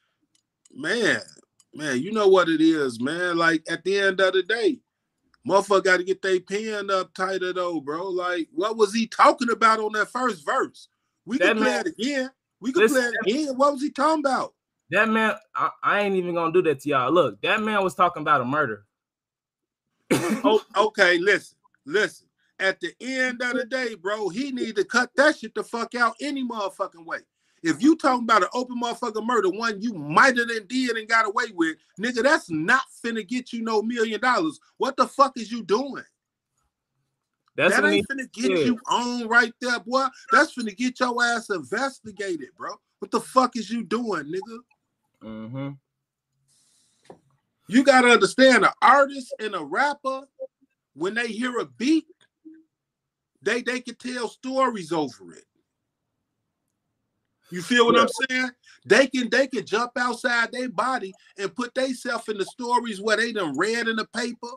man, 0.73 1.21
man, 1.73 2.01
you 2.01 2.11
know 2.11 2.27
what 2.27 2.49
it 2.49 2.61
is, 2.61 2.99
man. 2.99 3.37
Like 3.37 3.63
at 3.69 3.83
the 3.85 3.97
end 3.97 4.19
of 4.19 4.33
the 4.33 4.43
day, 4.43 4.81
motherfucker 5.47 5.83
got 5.85 5.97
to 5.97 6.03
get 6.03 6.21
their 6.21 6.41
pen 6.41 6.91
up 6.91 7.13
tighter 7.13 7.53
though, 7.53 7.79
bro. 7.79 8.09
Like, 8.09 8.49
what 8.51 8.75
was 8.75 8.93
he 8.93 9.07
talking 9.07 9.51
about 9.51 9.79
on 9.79 9.93
that 9.93 10.09
first 10.11 10.45
verse? 10.45 10.89
We 11.25 11.39
That 11.39 11.55
can 11.55 11.57
play 11.63 11.71
man- 11.71 11.87
it 11.87 11.87
again. 11.87 12.29
We 12.59 12.73
can 12.73 12.81
Listen, 12.83 13.01
play 13.01 13.31
it 13.31 13.43
again. 13.45 13.57
What 13.57 13.73
was 13.73 13.81
he 13.81 13.89
talking 13.89 14.19
about? 14.19 14.53
That 14.93 15.09
man, 15.09 15.33
I, 15.55 15.71
I 15.81 16.01
ain't 16.01 16.15
even 16.15 16.35
gonna 16.35 16.53
do 16.53 16.61
that 16.61 16.81
to 16.81 16.89
y'all. 16.89 17.11
Look, 17.11 17.41
that 17.41 17.63
man 17.63 17.83
was 17.83 17.95
talking 17.95 18.21
about 18.21 18.41
a 18.41 18.45
murder. 18.45 18.85
oh, 20.11 20.61
okay, 20.77 21.17
listen, 21.17 21.57
listen. 21.83 22.27
At 22.59 22.79
the 22.79 22.93
end 23.01 23.41
of 23.41 23.53
the 23.53 23.65
day, 23.65 23.95
bro, 23.95 24.29
he 24.29 24.51
need 24.51 24.75
to 24.75 24.85
cut 24.85 25.09
that 25.15 25.39
shit 25.39 25.55
the 25.55 25.63
fuck 25.63 25.95
out 25.95 26.13
any 26.21 26.47
motherfucking 26.47 27.07
way. 27.07 27.21
If 27.63 27.81
you 27.81 27.95
talking 27.95 28.25
about 28.25 28.43
an 28.43 28.49
open 28.53 28.79
motherfucking 28.79 29.25
murder, 29.25 29.49
one 29.49 29.81
you 29.81 29.95
might 29.95 30.37
have 30.37 30.47
done 30.47 30.67
did 30.67 30.95
and 30.95 31.09
got 31.09 31.25
away 31.25 31.45
with, 31.55 31.77
nigga, 31.99 32.21
that's 32.21 32.51
not 32.51 32.83
finna 33.03 33.27
get 33.27 33.51
you 33.51 33.63
no 33.63 33.81
million 33.81 34.21
dollars. 34.21 34.59
What 34.77 34.95
the 34.95 35.07
fuck 35.07 35.37
is 35.37 35.51
you 35.51 35.63
doing? 35.63 36.03
That's 37.55 37.75
that 37.75 37.83
ain't 37.83 38.05
he 38.07 38.15
finna 38.15 38.31
get 38.31 38.59
said. 38.59 38.67
you 38.67 38.77
on 38.87 39.27
right 39.27 39.53
there, 39.59 39.79
boy. 39.79 40.05
That's 40.31 40.53
finna 40.53 40.77
get 40.77 40.99
your 40.99 41.15
ass 41.23 41.49
investigated, 41.49 42.49
bro. 42.55 42.75
What 42.99 43.09
the 43.09 43.21
fuck 43.21 43.55
is 43.55 43.71
you 43.71 43.83
doing, 43.83 44.25
nigga? 44.25 44.59
Mm-hmm. 45.23 45.69
You 47.67 47.83
gotta 47.83 48.09
understand, 48.09 48.65
an 48.65 48.71
artist 48.81 49.33
and 49.39 49.55
a 49.55 49.63
rapper, 49.63 50.21
when 50.95 51.13
they 51.13 51.27
hear 51.27 51.57
a 51.59 51.65
beat, 51.65 52.05
they 53.41 53.61
they 53.61 53.79
can 53.79 53.95
tell 53.95 54.27
stories 54.27 54.91
over 54.91 55.33
it. 55.33 55.45
You 57.51 57.61
feel 57.61 57.85
what 57.85 57.99
I'm 57.99 58.07
saying? 58.29 58.49
They 58.85 59.07
can 59.07 59.29
they 59.29 59.47
can 59.47 59.65
jump 59.65 59.91
outside 59.97 60.51
their 60.51 60.69
body 60.69 61.13
and 61.37 61.55
put 61.55 61.73
themselves 61.73 62.27
in 62.27 62.37
the 62.37 62.45
stories 62.45 63.01
where 63.01 63.17
they 63.17 63.31
done 63.31 63.57
read 63.57 63.87
in 63.87 63.95
the 63.95 64.07
paper. 64.07 64.47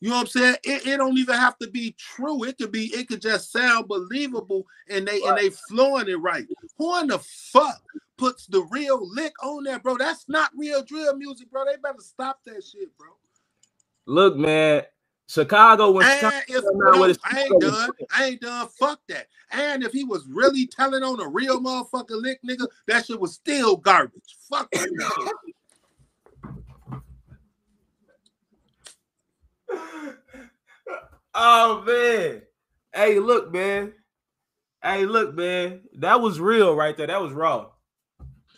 You 0.00 0.10
know 0.10 0.16
what 0.16 0.20
I'm 0.22 0.26
saying? 0.28 0.56
It, 0.64 0.86
it 0.86 0.96
don't 0.96 1.18
even 1.18 1.34
have 1.34 1.58
to 1.58 1.68
be 1.68 1.94
true. 1.98 2.44
It 2.44 2.56
could 2.58 2.70
be, 2.70 2.86
it 2.86 3.08
could 3.08 3.20
just 3.20 3.50
sound 3.50 3.88
believable 3.88 4.64
and 4.88 5.06
they 5.06 5.20
and 5.22 5.36
they 5.36 5.50
flowing 5.50 6.08
it 6.08 6.20
right. 6.20 6.46
Who 6.76 7.00
in 7.00 7.08
the 7.08 7.18
fuck 7.18 7.82
puts 8.18 8.46
the 8.46 8.62
real 8.70 9.00
lick 9.14 9.32
on 9.42 9.64
there, 9.64 9.78
bro? 9.78 9.96
That's 9.96 10.28
not 10.28 10.50
real 10.56 10.82
drill 10.82 11.16
music, 11.16 11.50
bro. 11.50 11.64
They 11.64 11.76
better 11.76 12.00
stop 12.00 12.40
that 12.44 12.62
shit, 12.62 12.96
bro. 12.98 13.08
Look, 14.06 14.36
man, 14.36 14.82
Chicago 15.28 15.90
when 15.92 16.06
And 16.06 16.32
Chicago 16.46 17.00
with 17.00 17.18
I 17.24 17.42
ain't 17.42 17.60
done, 17.60 17.90
I 18.14 18.24
ain't 18.24 18.40
done. 18.40 18.68
Fuck 18.78 19.00
that. 19.08 19.26
And 19.50 19.82
if 19.82 19.92
he 19.92 20.04
was 20.04 20.26
really 20.28 20.66
telling 20.66 21.02
on 21.02 21.20
a 21.20 21.28
real 21.28 21.60
motherfucker 21.60 22.20
lick, 22.20 22.40
nigga, 22.46 22.66
that 22.86 23.06
shit 23.06 23.20
was 23.20 23.34
still 23.34 23.76
garbage. 23.76 24.36
Fuck 24.50 24.70
that. 24.72 25.32
Oh 31.40 31.84
man. 31.86 32.42
Hey, 32.92 33.20
look, 33.20 33.52
man. 33.52 33.92
Hey, 34.82 35.04
look, 35.06 35.36
man. 35.36 35.82
That 35.98 36.20
was 36.20 36.40
real 36.40 36.74
right 36.74 36.96
there. 36.96 37.06
That 37.06 37.22
was 37.22 37.32
raw. 37.32 37.68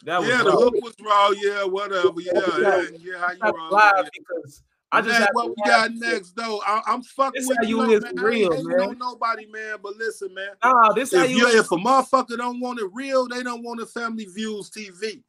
That 0.05 0.21
was 0.21 0.29
yeah, 0.29 0.43
the 0.43 0.53
hook 0.53 0.75
was 0.81 0.95
raw. 1.01 1.31
Yeah, 1.31 1.65
whatever. 1.65 2.21
Yeah, 2.21 2.33
yeah, 2.59 2.83
yeah. 2.99 3.19
How 3.19 3.33
you 3.33 3.39
That's 3.41 3.57
wrong? 3.57 3.71
live 3.71 3.93
Yeah. 3.97 4.09
because 4.15 4.63
I 4.93 5.03
just 5.03 5.21
Man, 5.21 5.29
what 5.33 5.51
we 5.51 5.63
got 5.67 5.93
next 5.93 6.35
though? 6.35 6.61
I, 6.67 6.81
I'm 6.87 7.03
fucking 7.03 7.41
This 7.41 7.49
with 7.49 7.59
how 7.59 7.69
you 7.69 7.83
you, 7.83 7.97
is 7.97 8.03
man. 8.03 8.19
I 8.19 8.23
real, 8.23 8.55
ain't 8.55 8.67
man. 8.67 8.81
on 8.81 8.99
nobody, 8.99 9.47
man. 9.47 9.77
But 9.83 9.97
listen, 9.97 10.33
man. 10.35 10.49
Nah, 10.65 10.93
this 10.93 11.15
how 11.15 11.25
if 11.25 11.31
you 11.31 11.39
you 11.39 11.59
if 11.59 11.71
a 11.71 11.77
motherfucker 11.77 12.37
don't 12.37 12.61
want 12.61 12.81
it 12.81 12.89
real, 12.93 13.29
they 13.29 13.43
don't 13.43 13.63
want 13.63 13.81
it 13.81 13.91
family 13.91 14.25
views 14.25 14.71
TV. 14.71 15.23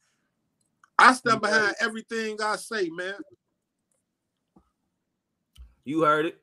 I 0.98 1.14
stand 1.14 1.42
behind 1.42 1.76
everything 1.82 2.38
I 2.42 2.56
say, 2.56 2.90
man. 2.90 3.16
You 5.84 6.04
heard 6.04 6.28
it. 6.28 6.42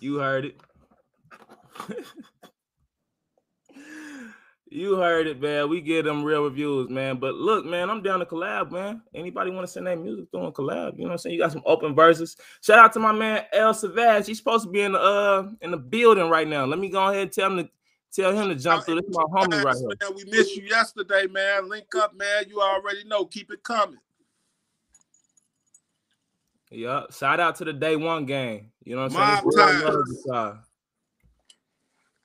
You 0.00 0.16
heard 0.16 0.44
it. 0.44 0.60
You 4.74 4.96
heard 4.96 5.28
it, 5.28 5.40
man. 5.40 5.68
We 5.68 5.80
get 5.80 6.04
them 6.04 6.24
real 6.24 6.42
reviews, 6.42 6.90
man. 6.90 7.18
But 7.18 7.34
look, 7.34 7.64
man, 7.64 7.88
I'm 7.88 8.02
down 8.02 8.18
to 8.18 8.26
collab, 8.26 8.72
man. 8.72 9.02
Anybody 9.14 9.52
want 9.52 9.64
to 9.64 9.72
send 9.72 9.86
that 9.86 10.00
music 10.00 10.26
through 10.32 10.46
and 10.46 10.52
collab? 10.52 10.94
You 10.94 11.02
know 11.02 11.10
what 11.10 11.12
I'm 11.12 11.18
saying? 11.18 11.36
You 11.36 11.40
got 11.40 11.52
some 11.52 11.62
open 11.64 11.94
verses. 11.94 12.36
Shout 12.60 12.80
out 12.80 12.92
to 12.94 12.98
my 12.98 13.12
man 13.12 13.44
El 13.52 13.72
Savage. 13.72 14.26
He's 14.26 14.38
supposed 14.38 14.64
to 14.64 14.70
be 14.70 14.80
in 14.80 14.90
the 14.90 14.98
uh 15.00 15.48
in 15.60 15.70
the 15.70 15.76
building 15.76 16.28
right 16.28 16.48
now. 16.48 16.64
Let 16.64 16.80
me 16.80 16.88
go 16.88 17.06
ahead 17.06 17.22
and 17.22 17.32
tell 17.32 17.52
him 17.52 17.58
to 17.58 17.70
tell 18.12 18.36
him 18.36 18.48
to 18.48 18.56
jump 18.56 18.84
through. 18.84 18.96
This 18.96 19.04
is 19.04 19.16
my 19.16 19.22
homie 19.22 19.62
right 19.62 19.76
here. 19.76 19.88
Man, 20.00 20.16
we 20.16 20.24
missed 20.24 20.56
you 20.56 20.64
yesterday, 20.64 21.28
man. 21.28 21.68
Link 21.68 21.94
up, 21.94 22.12
man. 22.16 22.46
You 22.48 22.60
already 22.60 23.04
know. 23.04 23.26
Keep 23.26 23.52
it 23.52 23.62
coming. 23.62 24.00
Yup. 26.72 27.12
Shout 27.12 27.38
out 27.38 27.54
to 27.56 27.64
the 27.64 27.72
day 27.72 27.94
one 27.94 28.26
game. 28.26 28.72
You 28.82 28.96
know 28.96 29.02
what 29.02 29.12
I'm 29.12 29.20
Mob 29.20 29.38
saying? 29.38 29.46
It's 29.46 29.56
real 29.56 29.66
ties. 29.66 29.82
love 29.84 30.04
this 30.08 30.26
time. 30.28 30.62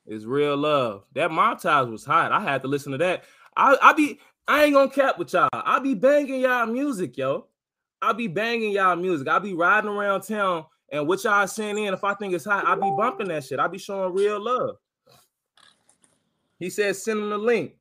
It's 0.09 0.25
real 0.25 0.57
love. 0.57 1.03
That 1.13 1.29
ties 1.61 1.87
was 1.87 2.03
hot. 2.03 2.31
I 2.31 2.41
had 2.41 2.63
to 2.63 2.67
listen 2.67 2.91
to 2.93 2.97
that. 2.97 3.23
I 3.55 3.77
I 3.79 3.93
be 3.93 4.19
I 4.47 4.63
ain't 4.63 4.73
gonna 4.73 4.89
cap 4.89 5.19
with 5.19 5.31
y'all. 5.33 5.49
I 5.53 5.77
be 5.77 5.93
banging 5.93 6.41
y'all 6.41 6.65
music, 6.65 7.15
yo. 7.15 7.45
I 8.01 8.13
be 8.13 8.25
banging 8.25 8.71
y'all 8.71 8.95
music. 8.95 9.27
I 9.27 9.37
be 9.37 9.53
riding 9.53 9.91
around 9.91 10.21
town 10.21 10.65
and 10.91 11.07
what 11.07 11.23
y'all 11.23 11.45
send 11.45 11.77
in. 11.77 11.93
If 11.93 12.03
I 12.03 12.15
think 12.15 12.33
it's 12.33 12.45
hot, 12.45 12.65
I 12.65 12.73
be 12.73 12.91
bumping 12.97 13.27
that 13.27 13.43
shit. 13.43 13.59
I 13.59 13.67
be 13.67 13.77
showing 13.77 14.11
real 14.15 14.43
love. 14.43 14.77
He 16.57 16.71
said 16.71 16.95
send 16.95 17.19
him 17.19 17.29
the 17.29 17.37
link. 17.37 17.73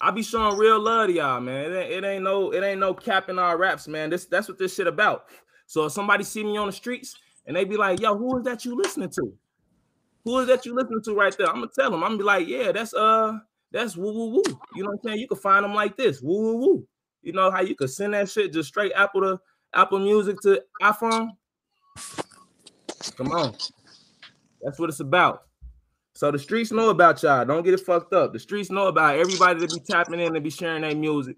I 0.00 0.10
be 0.12 0.22
showing 0.22 0.56
real 0.56 0.80
love 0.80 1.08
to 1.08 1.12
y'all, 1.12 1.40
man. 1.40 1.72
It 1.72 1.76
ain't, 1.76 1.92
it 1.92 2.08
ain't 2.08 2.24
no, 2.24 2.52
it 2.52 2.62
ain't 2.62 2.80
no 2.80 2.94
capping 2.94 3.38
our 3.38 3.58
raps, 3.58 3.86
man. 3.86 4.08
This 4.08 4.24
that's 4.24 4.48
what 4.48 4.56
this 4.56 4.74
shit 4.74 4.86
about. 4.86 5.26
So 5.66 5.84
if 5.84 5.92
somebody 5.92 6.24
see 6.24 6.42
me 6.42 6.56
on 6.56 6.68
the 6.68 6.72
streets 6.72 7.16
and 7.46 7.56
they 7.56 7.64
be 7.64 7.76
like, 7.76 8.00
"Yo, 8.00 8.16
who 8.16 8.38
is 8.38 8.44
that 8.44 8.64
you 8.64 8.76
listening 8.76 9.10
to? 9.10 9.32
Who 10.24 10.38
is 10.38 10.48
that 10.48 10.66
you 10.66 10.74
listening 10.74 11.02
to 11.02 11.14
right 11.14 11.36
there?" 11.36 11.48
I'm 11.48 11.56
gonna 11.56 11.68
tell 11.74 11.90
them. 11.90 12.02
I'm 12.02 12.10
gonna 12.10 12.18
be 12.18 12.24
like, 12.24 12.46
"Yeah, 12.46 12.72
that's 12.72 12.94
uh, 12.94 13.38
that's 13.70 13.96
woo 13.96 14.12
woo 14.12 14.30
woo." 14.30 14.42
You 14.74 14.82
know 14.82 14.90
what 14.90 15.00
I'm 15.04 15.08
saying? 15.08 15.20
You 15.20 15.28
can 15.28 15.38
find 15.38 15.64
them 15.64 15.74
like 15.74 15.96
this, 15.96 16.20
woo 16.20 16.40
woo 16.40 16.56
woo. 16.56 16.88
You 17.22 17.32
know 17.32 17.50
how 17.50 17.60
you 17.60 17.74
could 17.74 17.90
send 17.90 18.14
that 18.14 18.30
shit 18.30 18.52
just 18.52 18.68
straight 18.68 18.92
Apple 18.94 19.22
to 19.22 19.40
Apple 19.74 19.98
Music 19.98 20.40
to 20.42 20.62
iPhone. 20.82 21.30
Come 23.16 23.32
on, 23.32 23.54
that's 24.62 24.78
what 24.78 24.90
it's 24.90 25.00
about. 25.00 25.42
So 26.16 26.30
the 26.30 26.38
streets 26.38 26.72
know 26.72 26.88
about 26.88 27.22
y'all. 27.22 27.44
Don't 27.44 27.62
get 27.62 27.74
it 27.74 27.80
fucked 27.80 28.14
up. 28.14 28.32
The 28.32 28.38
streets 28.38 28.70
know 28.70 28.86
about 28.86 29.18
everybody 29.18 29.60
that 29.60 29.70
be 29.70 29.80
tapping 29.80 30.18
in 30.18 30.34
and 30.34 30.42
be 30.42 30.48
sharing 30.48 30.80
their 30.80 30.94
music. 30.94 31.36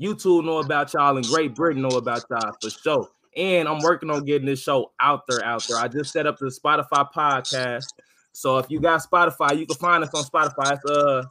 YouTube 0.00 0.44
know 0.44 0.58
about 0.58 0.94
y'all, 0.94 1.16
and 1.16 1.26
Great 1.26 1.54
Britain 1.54 1.82
know 1.82 1.96
about 1.96 2.24
y'all 2.30 2.52
for 2.62 2.70
sure. 2.70 3.08
And 3.36 3.68
I'm 3.68 3.80
working 3.80 4.10
on 4.10 4.24
getting 4.24 4.46
this 4.46 4.60
show 4.60 4.92
out 5.00 5.22
there, 5.28 5.44
out 5.44 5.64
there. 5.68 5.78
I 5.78 5.88
just 5.88 6.12
set 6.12 6.26
up 6.26 6.38
the 6.38 6.46
Spotify 6.46 7.10
podcast. 7.12 7.86
So 8.32 8.58
if 8.58 8.70
you 8.70 8.80
got 8.80 9.02
Spotify, 9.02 9.58
you 9.58 9.66
can 9.66 9.76
find 9.76 10.02
us 10.02 10.10
on 10.14 10.24
Spotify. 10.24 10.72
It's 10.72 10.84
uh 10.90 11.22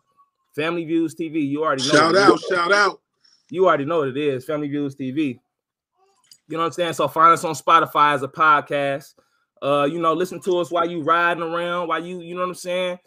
Family 0.55 0.85
Views 0.85 1.15
TV. 1.15 1.47
You 1.47 1.63
already 1.63 1.83
know. 1.83 1.93
Shout 1.93 2.15
out, 2.15 2.39
shout 2.49 2.71
out. 2.71 3.01
You 3.49 3.67
already 3.67 3.85
know 3.85 3.99
what 3.99 4.09
it 4.09 4.17
is. 4.17 4.45
Family 4.45 4.67
Views 4.67 4.95
TV. 4.95 5.39
You 6.47 6.57
know 6.57 6.59
what 6.59 6.65
I'm 6.67 6.71
saying? 6.71 6.93
So 6.93 7.07
find 7.07 7.31
us 7.33 7.43
on 7.43 7.53
Spotify 7.53 8.13
as 8.13 8.23
a 8.23 8.27
podcast. 8.27 9.13
Uh, 9.61 9.87
you 9.89 9.99
know, 9.99 10.13
listen 10.13 10.39
to 10.41 10.57
us 10.59 10.71
while 10.71 10.89
you 10.89 11.01
riding 11.01 11.43
around, 11.43 11.87
while 11.87 12.03
you, 12.03 12.21
you 12.21 12.33
know 12.33 12.41
what 12.41 12.49
I'm 12.49 12.55
saying? 12.55 12.97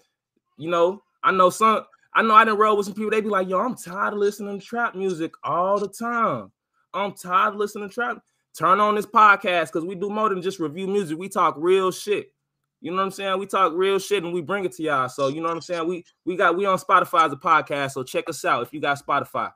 You 0.59 0.71
know, 0.71 1.03
I 1.23 1.33
know 1.33 1.51
some, 1.51 1.85
I 2.15 2.23
know 2.23 2.35
I 2.35 2.45
didn't 2.45 2.59
roll 2.59 2.77
with 2.77 2.87
some 2.87 2.95
people, 2.95 3.11
they 3.11 3.21
be 3.21 3.29
like, 3.29 3.49
yo, 3.49 3.59
I'm 3.59 3.75
tired 3.75 4.13
of 4.13 4.19
listening 4.19 4.61
to 4.61 4.65
trap 4.65 4.95
music 4.95 5.33
all 5.43 5.79
the 5.79 5.89
time. 5.89 6.53
I'm 6.93 7.13
tired 7.13 7.55
of 7.55 7.57
listening 7.57 7.89
to 7.89 7.95
trap. 7.95 8.19
Turn 8.57 8.81
on 8.81 8.95
this 8.95 9.07
podcast 9.07 9.67
because 9.67 9.85
we 9.85 9.95
do 9.95 10.11
more 10.11 10.29
than 10.29 10.43
just 10.43 10.59
review 10.59 10.87
music. 10.87 11.19
We 11.19 11.29
talk 11.29 11.55
real 11.59 11.91
shit. 11.91 12.33
You 12.81 12.91
know 12.91 12.99
what 12.99 13.05
I'm 13.05 13.11
saying? 13.13 13.39
We 13.39 13.47
talk 13.47 13.73
real 13.75 13.99
shit 13.99 14.25
and 14.25 14.33
we 14.33 14.43
bring 14.43 14.65
it 14.65 14.73
to 14.73 14.83
y'all. 14.83 15.09
So 15.09 15.29
you 15.29 15.41
know 15.41 15.49
what 15.49 15.55
I'm 15.55 15.61
saying? 15.61 15.87
We 15.87 16.05
we 16.25 16.37
got 16.37 16.57
we 16.57 16.67
on 16.67 16.79
Spotify 16.79 17.27
as 17.27 17.33
a 17.33 17.37
podcast. 17.37 17.93
So 17.93 18.03
check 18.03 18.29
us 18.29 18.45
out 18.45 18.63
if 18.63 18.73
you 18.73 18.81
got 18.81 19.05
Spotify. 19.05 19.53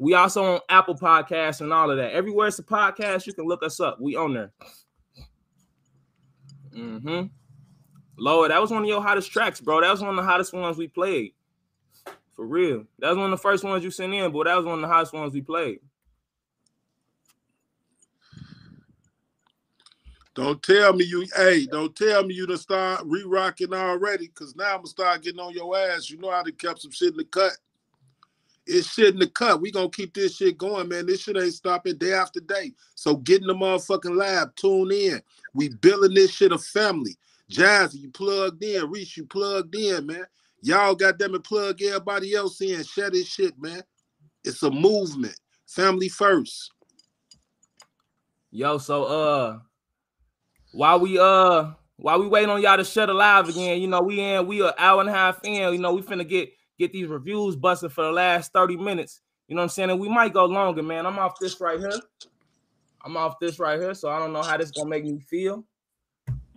We 0.00 0.14
also 0.14 0.44
on 0.44 0.60
Apple 0.68 0.96
Podcasts 0.96 1.60
and 1.60 1.72
all 1.72 1.90
of 1.90 1.96
that. 1.96 2.12
Everywhere 2.12 2.48
it's 2.48 2.58
a 2.58 2.62
podcast, 2.62 3.26
you 3.26 3.32
can 3.32 3.46
look 3.46 3.62
us 3.62 3.80
up. 3.80 4.00
We 4.00 4.16
on 4.16 4.34
there. 4.34 4.52
Mm-hmm. 6.74 7.26
Lower, 8.18 8.48
that 8.48 8.60
was 8.60 8.70
one 8.70 8.82
of 8.82 8.88
your 8.88 9.02
hottest 9.02 9.30
tracks, 9.30 9.60
bro. 9.60 9.80
That 9.80 9.90
was 9.90 10.00
one 10.00 10.10
of 10.10 10.16
the 10.16 10.22
hottest 10.22 10.52
ones 10.52 10.76
we 10.76 10.88
played. 10.88 11.32
For 12.34 12.46
real. 12.46 12.84
That 12.98 13.10
was 13.10 13.16
one 13.16 13.26
of 13.26 13.38
the 13.38 13.42
first 13.42 13.64
ones 13.64 13.84
you 13.84 13.90
sent 13.90 14.12
in, 14.12 14.32
but 14.32 14.44
that 14.44 14.56
was 14.56 14.66
one 14.66 14.74
of 14.74 14.80
the 14.82 14.88
hottest 14.88 15.12
ones 15.12 15.32
we 15.32 15.40
played. 15.40 15.80
Don't 20.36 20.62
tell 20.62 20.92
me 20.92 21.04
you, 21.04 21.26
hey, 21.34 21.64
don't 21.64 21.96
tell 21.96 22.22
me 22.22 22.34
you 22.34 22.46
done 22.46 22.58
start 22.58 23.00
re-rocking 23.06 23.72
already, 23.72 24.28
because 24.28 24.54
now 24.54 24.72
I'm 24.74 24.76
gonna 24.76 24.88
start 24.88 25.22
getting 25.22 25.40
on 25.40 25.54
your 25.54 25.74
ass. 25.76 26.10
You 26.10 26.18
know 26.18 26.30
how 26.30 26.42
to 26.42 26.52
kept 26.52 26.82
some 26.82 26.90
shit 26.90 27.12
in 27.12 27.16
the 27.16 27.24
cut. 27.24 27.52
It's 28.66 28.92
shit 28.92 29.14
in 29.14 29.18
the 29.18 29.28
cut. 29.28 29.62
We 29.62 29.70
gonna 29.70 29.88
keep 29.88 30.12
this 30.12 30.36
shit 30.36 30.58
going, 30.58 30.88
man. 30.88 31.06
This 31.06 31.22
shit 31.22 31.38
ain't 31.38 31.54
stopping 31.54 31.96
day 31.96 32.12
after 32.12 32.40
day. 32.40 32.74
So 32.94 33.16
get 33.16 33.40
in 33.40 33.46
the 33.46 33.54
motherfucking 33.54 34.14
lab, 34.14 34.54
tune 34.56 34.92
in. 34.92 35.22
We 35.54 35.70
building 35.70 36.12
this 36.12 36.32
shit 36.32 36.52
a 36.52 36.58
family. 36.58 37.16
Jazzy, 37.50 38.02
you 38.02 38.10
plugged 38.10 38.62
in. 38.62 38.90
Reese, 38.90 39.16
you 39.16 39.24
plugged 39.24 39.74
in, 39.74 40.06
man. 40.06 40.26
Y'all 40.60 40.94
got 40.94 41.18
them 41.18 41.34
and 41.34 41.44
plug 41.44 41.80
everybody 41.80 42.34
else 42.34 42.60
in. 42.60 42.84
Share 42.84 43.10
this 43.10 43.26
shit, 43.26 43.58
man. 43.58 43.82
It's 44.44 44.62
a 44.62 44.70
movement. 44.70 45.38
Family 45.66 46.10
first. 46.10 46.72
Yo, 48.50 48.76
so 48.76 49.04
uh 49.04 49.58
while 50.76 51.00
we 51.00 51.18
uh 51.18 51.70
while 51.96 52.20
we 52.20 52.28
waiting 52.28 52.50
on 52.50 52.60
y'all 52.60 52.76
to 52.76 52.84
shut 52.84 53.08
alive 53.08 53.48
again, 53.48 53.80
you 53.80 53.88
know, 53.88 54.02
we 54.02 54.20
in 54.20 54.46
we 54.46 54.60
an 54.60 54.74
hour 54.76 55.00
and 55.00 55.08
a 55.08 55.12
half 55.12 55.40
in, 55.42 55.72
you 55.72 55.78
know, 55.78 55.94
we 55.94 56.02
finna 56.02 56.28
get 56.28 56.50
get 56.78 56.92
these 56.92 57.08
reviews 57.08 57.56
busted 57.56 57.92
for 57.92 58.04
the 58.04 58.12
last 58.12 58.52
30 58.52 58.76
minutes. 58.76 59.22
You 59.48 59.54
know 59.54 59.60
what 59.60 59.64
I'm 59.64 59.68
saying? 59.70 59.90
And 59.90 60.00
we 60.00 60.10
might 60.10 60.34
go 60.34 60.44
longer, 60.44 60.82
man. 60.82 61.06
I'm 61.06 61.18
off 61.18 61.38
this 61.40 61.58
right 61.62 61.78
here. 61.78 61.98
I'm 63.02 63.16
off 63.16 63.38
this 63.40 63.58
right 63.58 63.80
here, 63.80 63.94
so 63.94 64.10
I 64.10 64.18
don't 64.18 64.34
know 64.34 64.42
how 64.42 64.58
this 64.58 64.70
gonna 64.70 64.90
make 64.90 65.04
me 65.04 65.18
feel. 65.18 65.64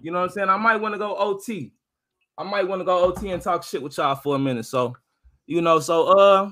You 0.02 0.12
know 0.12 0.20
what 0.20 0.26
I'm 0.26 0.30
saying? 0.32 0.50
I 0.50 0.58
might 0.58 0.78
want 0.78 0.96
to 0.96 1.00
go 1.00 1.16
OT. 1.16 1.72
I 2.38 2.44
might 2.44 2.68
want 2.68 2.82
to 2.82 2.86
go 2.86 3.06
OT 3.06 3.32
and 3.32 3.42
talk 3.42 3.64
shit 3.64 3.82
with 3.82 3.98
y'all 3.98 4.16
for 4.16 4.36
a 4.36 4.40
minute. 4.40 4.66
So, 4.66 4.96
you 5.46 5.62
know, 5.62 5.80
so 5.80 6.08
uh 6.08 6.52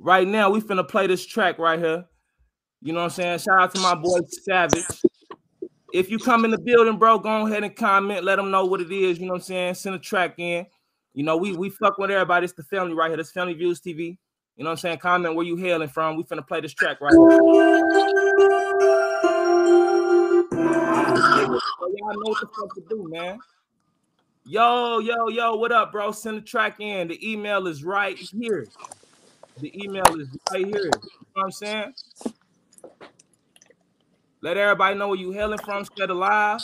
right 0.00 0.26
now 0.26 0.50
we 0.50 0.60
finna 0.60 0.88
play 0.88 1.06
this 1.06 1.24
track 1.24 1.60
right 1.60 1.78
here. 1.78 2.06
You 2.80 2.92
know 2.92 3.00
what 3.00 3.04
I'm 3.04 3.10
saying? 3.10 3.38
Shout 3.38 3.60
out 3.60 3.74
to 3.76 3.80
my 3.80 3.94
boy 3.94 4.18
Savage. 4.26 4.82
If 5.92 6.10
you 6.10 6.18
come 6.18 6.44
in 6.46 6.50
the 6.50 6.58
building, 6.58 6.96
bro, 6.96 7.18
go 7.18 7.46
ahead 7.46 7.64
and 7.64 7.76
comment. 7.76 8.24
Let 8.24 8.36
them 8.36 8.50
know 8.50 8.64
what 8.64 8.80
it 8.80 8.90
is. 8.90 9.18
You 9.18 9.26
know 9.26 9.32
what 9.32 9.40
I'm 9.40 9.44
saying? 9.44 9.74
Send 9.74 9.94
a 9.94 9.98
track 9.98 10.38
in. 10.38 10.66
You 11.12 11.22
know, 11.22 11.36
we 11.36 11.52
we 11.52 11.68
fuck 11.68 11.98
with 11.98 12.10
everybody. 12.10 12.44
It's 12.44 12.54
the 12.54 12.62
family 12.62 12.94
right 12.94 13.08
here. 13.08 13.18
This 13.18 13.30
Family 13.30 13.52
Views 13.52 13.80
TV. 13.80 14.16
You 14.56 14.64
know 14.64 14.70
what 14.70 14.72
I'm 14.72 14.76
saying? 14.78 14.98
Comment 14.98 15.34
where 15.34 15.44
you 15.44 15.56
hailing 15.56 15.88
from. 15.88 16.16
We 16.16 16.22
finna 16.24 16.46
play 16.46 16.62
this 16.62 16.72
track 16.72 17.00
right 17.02 17.12
here. 17.12 17.20
Y'all 21.94 22.14
know 22.14 22.30
what 22.30 22.40
the 22.40 22.46
fuck 22.46 22.74
to 22.74 22.82
do, 22.88 23.08
man. 23.10 23.38
Yo, 24.44 24.98
yo, 24.98 25.28
yo, 25.28 25.56
what 25.56 25.72
up, 25.72 25.92
bro? 25.92 26.10
Send 26.10 26.38
the 26.38 26.40
track 26.40 26.80
in. 26.80 27.08
The 27.08 27.30
email 27.30 27.66
is 27.66 27.84
right 27.84 28.16
here. 28.16 28.66
The 29.58 29.84
email 29.84 30.04
is 30.18 30.28
right 30.50 30.66
here. 30.66 30.84
You 30.84 30.90
know 30.90 31.00
what 31.34 31.44
I'm 31.44 31.50
saying? 31.52 31.94
Let 34.42 34.56
everybody 34.56 34.96
know 34.96 35.08
where 35.08 35.18
you 35.18 35.30
hailing 35.30 35.58
from, 35.58 35.86
Shed 35.96 36.10
Alive. 36.10 36.60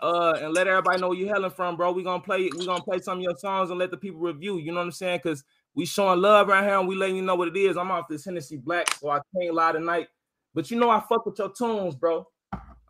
Uh, 0.00 0.34
and 0.40 0.54
let 0.54 0.66
everybody 0.66 1.00
know 1.00 1.08
where 1.08 1.18
you 1.18 1.26
hailing 1.28 1.50
from, 1.50 1.76
bro. 1.76 1.92
we 1.92 2.02
gonna 2.02 2.22
play 2.22 2.50
we 2.58 2.66
gonna 2.66 2.82
play 2.82 2.98
some 2.98 3.18
of 3.18 3.22
your 3.22 3.36
songs 3.36 3.70
and 3.70 3.78
let 3.78 3.90
the 3.90 3.96
people 3.96 4.20
review. 4.20 4.58
You 4.58 4.72
know 4.72 4.78
what 4.78 4.86
I'm 4.86 4.92
saying? 4.92 5.20
Because 5.22 5.44
we 5.74 5.86
showing 5.86 6.20
love 6.20 6.48
right 6.48 6.64
here 6.64 6.78
and 6.78 6.88
we 6.88 6.94
letting 6.94 7.16
you 7.16 7.22
know 7.22 7.34
what 7.36 7.48
it 7.48 7.56
is. 7.56 7.76
I'm 7.76 7.90
off 7.90 8.08
this 8.08 8.24
Hennessy 8.24 8.56
Black, 8.56 8.92
so 8.94 9.10
I 9.10 9.20
can't 9.34 9.54
lie 9.54 9.72
tonight. 9.72 10.08
But 10.54 10.70
you 10.70 10.78
know 10.78 10.90
I 10.90 11.00
fuck 11.00 11.26
with 11.26 11.38
your 11.38 11.52
tunes, 11.52 11.94
bro. 11.94 12.26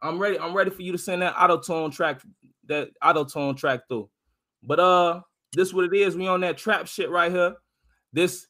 I'm 0.02 0.18
ready. 0.18 0.38
I'm 0.38 0.54
ready 0.54 0.70
for 0.70 0.82
you 0.82 0.92
to 0.92 0.98
send 0.98 1.22
that 1.22 1.34
auto 1.40 1.58
tune 1.58 1.90
track, 1.90 2.20
that 2.66 2.90
auto 3.02 3.24
tune 3.24 3.54
track 3.54 3.80
through. 3.88 4.08
But 4.62 4.80
uh, 4.80 5.20
this 5.52 5.72
what 5.72 5.84
it 5.84 5.94
is. 5.94 6.16
We 6.16 6.26
on 6.26 6.40
that 6.40 6.56
trap 6.56 6.86
shit 6.86 7.10
right 7.10 7.32
here. 7.32 7.56
This 8.12 8.46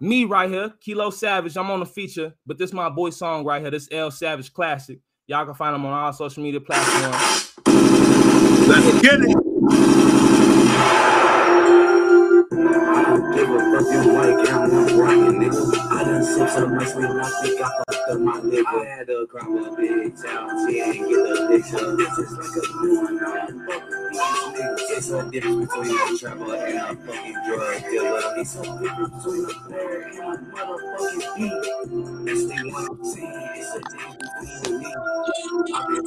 me 0.00 0.24
right 0.24 0.50
here, 0.50 0.72
Kilo 0.80 1.10
Savage. 1.10 1.56
I'm 1.56 1.70
on 1.70 1.80
the 1.80 1.86
feature, 1.86 2.34
but 2.46 2.58
this 2.58 2.72
my 2.72 2.88
boy 2.88 3.10
song 3.10 3.44
right 3.44 3.60
here. 3.60 3.70
This 3.70 3.88
L 3.92 4.10
Savage 4.10 4.52
classic. 4.52 4.98
Y'all 5.26 5.44
can 5.44 5.54
find 5.54 5.76
him 5.76 5.84
on 5.84 5.92
all 5.92 6.12
social 6.12 6.42
media 6.42 6.60
platforms. 6.60 7.52
Let's 8.66 9.00
get 9.02 9.20
it. 9.20 9.36
Give 13.34 13.48
a 13.48 13.58
fuck 13.58 13.92
you 13.92 14.12
white 14.12 14.48
I'm 14.48 14.98
rocking 14.98 15.38
this. 15.40 15.78
I 15.78 16.04
done 16.04 16.22
sip 16.24 16.48
so 16.48 16.66
much 16.68 16.94
weed, 16.94 17.06
I 17.06 17.30
think 17.42 17.60
I 17.60 17.68
fucked 17.68 18.10
up 18.10 18.18
my 18.20 18.38
liver. 18.40 18.68
I 18.68 18.84
had 18.84 19.06
to 19.06 19.26
cry 19.30 19.46
with 19.48 19.66
a 19.66 19.70
big 19.76 20.16
town, 20.16 20.68
she 20.68 20.80
ain't 20.80 21.08
get 21.08 21.22
the 21.22 21.46
picture. 21.48 21.96
This 21.96 22.18
is 22.18 22.32
like 22.38 22.56
a 22.56 22.82
new 22.82 22.94
one, 23.02 23.99
I. 24.14 24.76
It's 24.90 25.10
different 25.30 25.70
between 25.70 25.98
a 25.98 26.18
a 26.76 26.96
fucking 26.96 27.36
drug 27.46 27.82
different 27.90 28.96
between 28.98 29.44
a 29.44 30.38
motherfucking 30.52 31.36
beat. 31.36 31.52
A 31.52 32.24
difference 32.24 33.14
being 33.14 33.30
me. 33.30 34.94
I've 35.74 35.88
been 35.88 36.04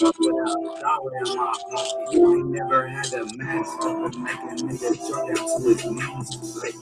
fucking 0.00 0.34
without 0.34 0.56
a 0.56 0.80
dollar 0.80 1.16
in 1.18 1.36
my 1.36 1.54
pocket. 1.70 2.46
Never 2.46 2.86
had 2.88 3.12
a 3.14 3.36
mask 3.36 3.80
a 3.82 4.56
nigga 4.56 4.90
jump 5.08 5.36
down 5.36 5.46
to 5.46 5.68
his 5.68 5.84
knees. 5.86 6.62
Take 6.62 6.78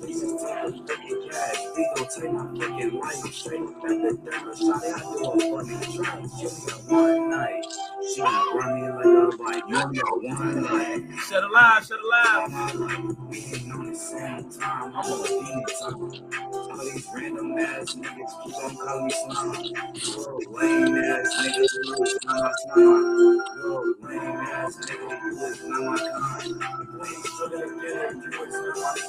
fucking 0.89 1.31
cash. 1.31 1.61
Gon' 1.97 2.09
take 2.09 2.33
my 2.33 2.47
fucking 2.59 3.01
life 3.01 3.35
straight 3.35 3.61
at 3.63 3.83
the 3.83 4.19
derma 4.25 4.53
shot. 4.59 4.83
I 4.85 4.99
do 5.01 5.17
a 5.27 6.51
fucking 6.51 6.97
one 6.97 7.31
night. 7.31 7.67
She 8.15 8.21
gonna 8.23 8.59
run 8.59 8.75
me 8.83 8.89
like 8.89 9.35
a 9.35 9.37
bike. 9.39 9.65
You 9.69 9.77
one. 10.23 11.19
Shut 11.19 11.45
alive, 11.45 11.87
shut 11.87 11.99
alive. 12.01 12.75
We 13.31 13.39
ain't 13.39 13.73
on 13.73 13.91
the 13.91 13.97
same 13.97 14.51
time. 14.51 14.93
I'm 14.95 14.97
on 14.97 15.23
the 15.23 15.75
time. 15.81 16.62
All 16.73 16.79
these 16.79 17.07
random 17.15 17.59
ass 17.59 17.97
niggas 17.97 18.45
keep 18.45 18.65
on 18.65 18.77
calling 18.77 19.07
me 19.07 19.13
slime. 19.13 19.65
Yo, 19.95 20.41
lame 20.53 20.97
ass 20.97 21.37
nigga, 21.37 21.69
you 21.85 22.03
is 22.03 22.19
not 22.25 22.41
my 22.41 22.53
slime. 22.63 23.43
Yo, 23.59 23.95
lame 24.03 24.41
ass 24.41 24.77
nigga, 24.79 25.23
you 25.23 25.47
is 25.47 25.65
not 25.65 25.83
my 25.83 25.95
is 25.95 26.01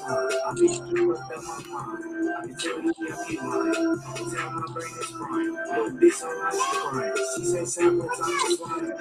kind. 0.04 0.34
I 0.46 0.54
be 0.56 0.68
up 0.68 0.92
in 0.92 1.08
my 1.08 1.60
mind. 1.70 2.30
I 2.30 2.48
can 2.48 2.56
tell 2.58 2.82
you 2.82 2.94
can't 2.94 3.30
be 3.30 3.38
mine. 3.38 4.02
I 4.06 4.18
can 4.18 4.32
tell 4.32 4.52
my 4.52 4.66
brain 4.74 4.94
is 5.00 5.12
frying. 5.12 5.56
Yo, 5.56 5.90
bitch, 6.00 6.24
I'm 6.24 6.40
not 6.40 6.54
crying. 6.54 7.14
She 7.38 7.46
say 7.46 7.66
several 7.66 8.10
times 8.10 8.58
slime. 8.58 8.92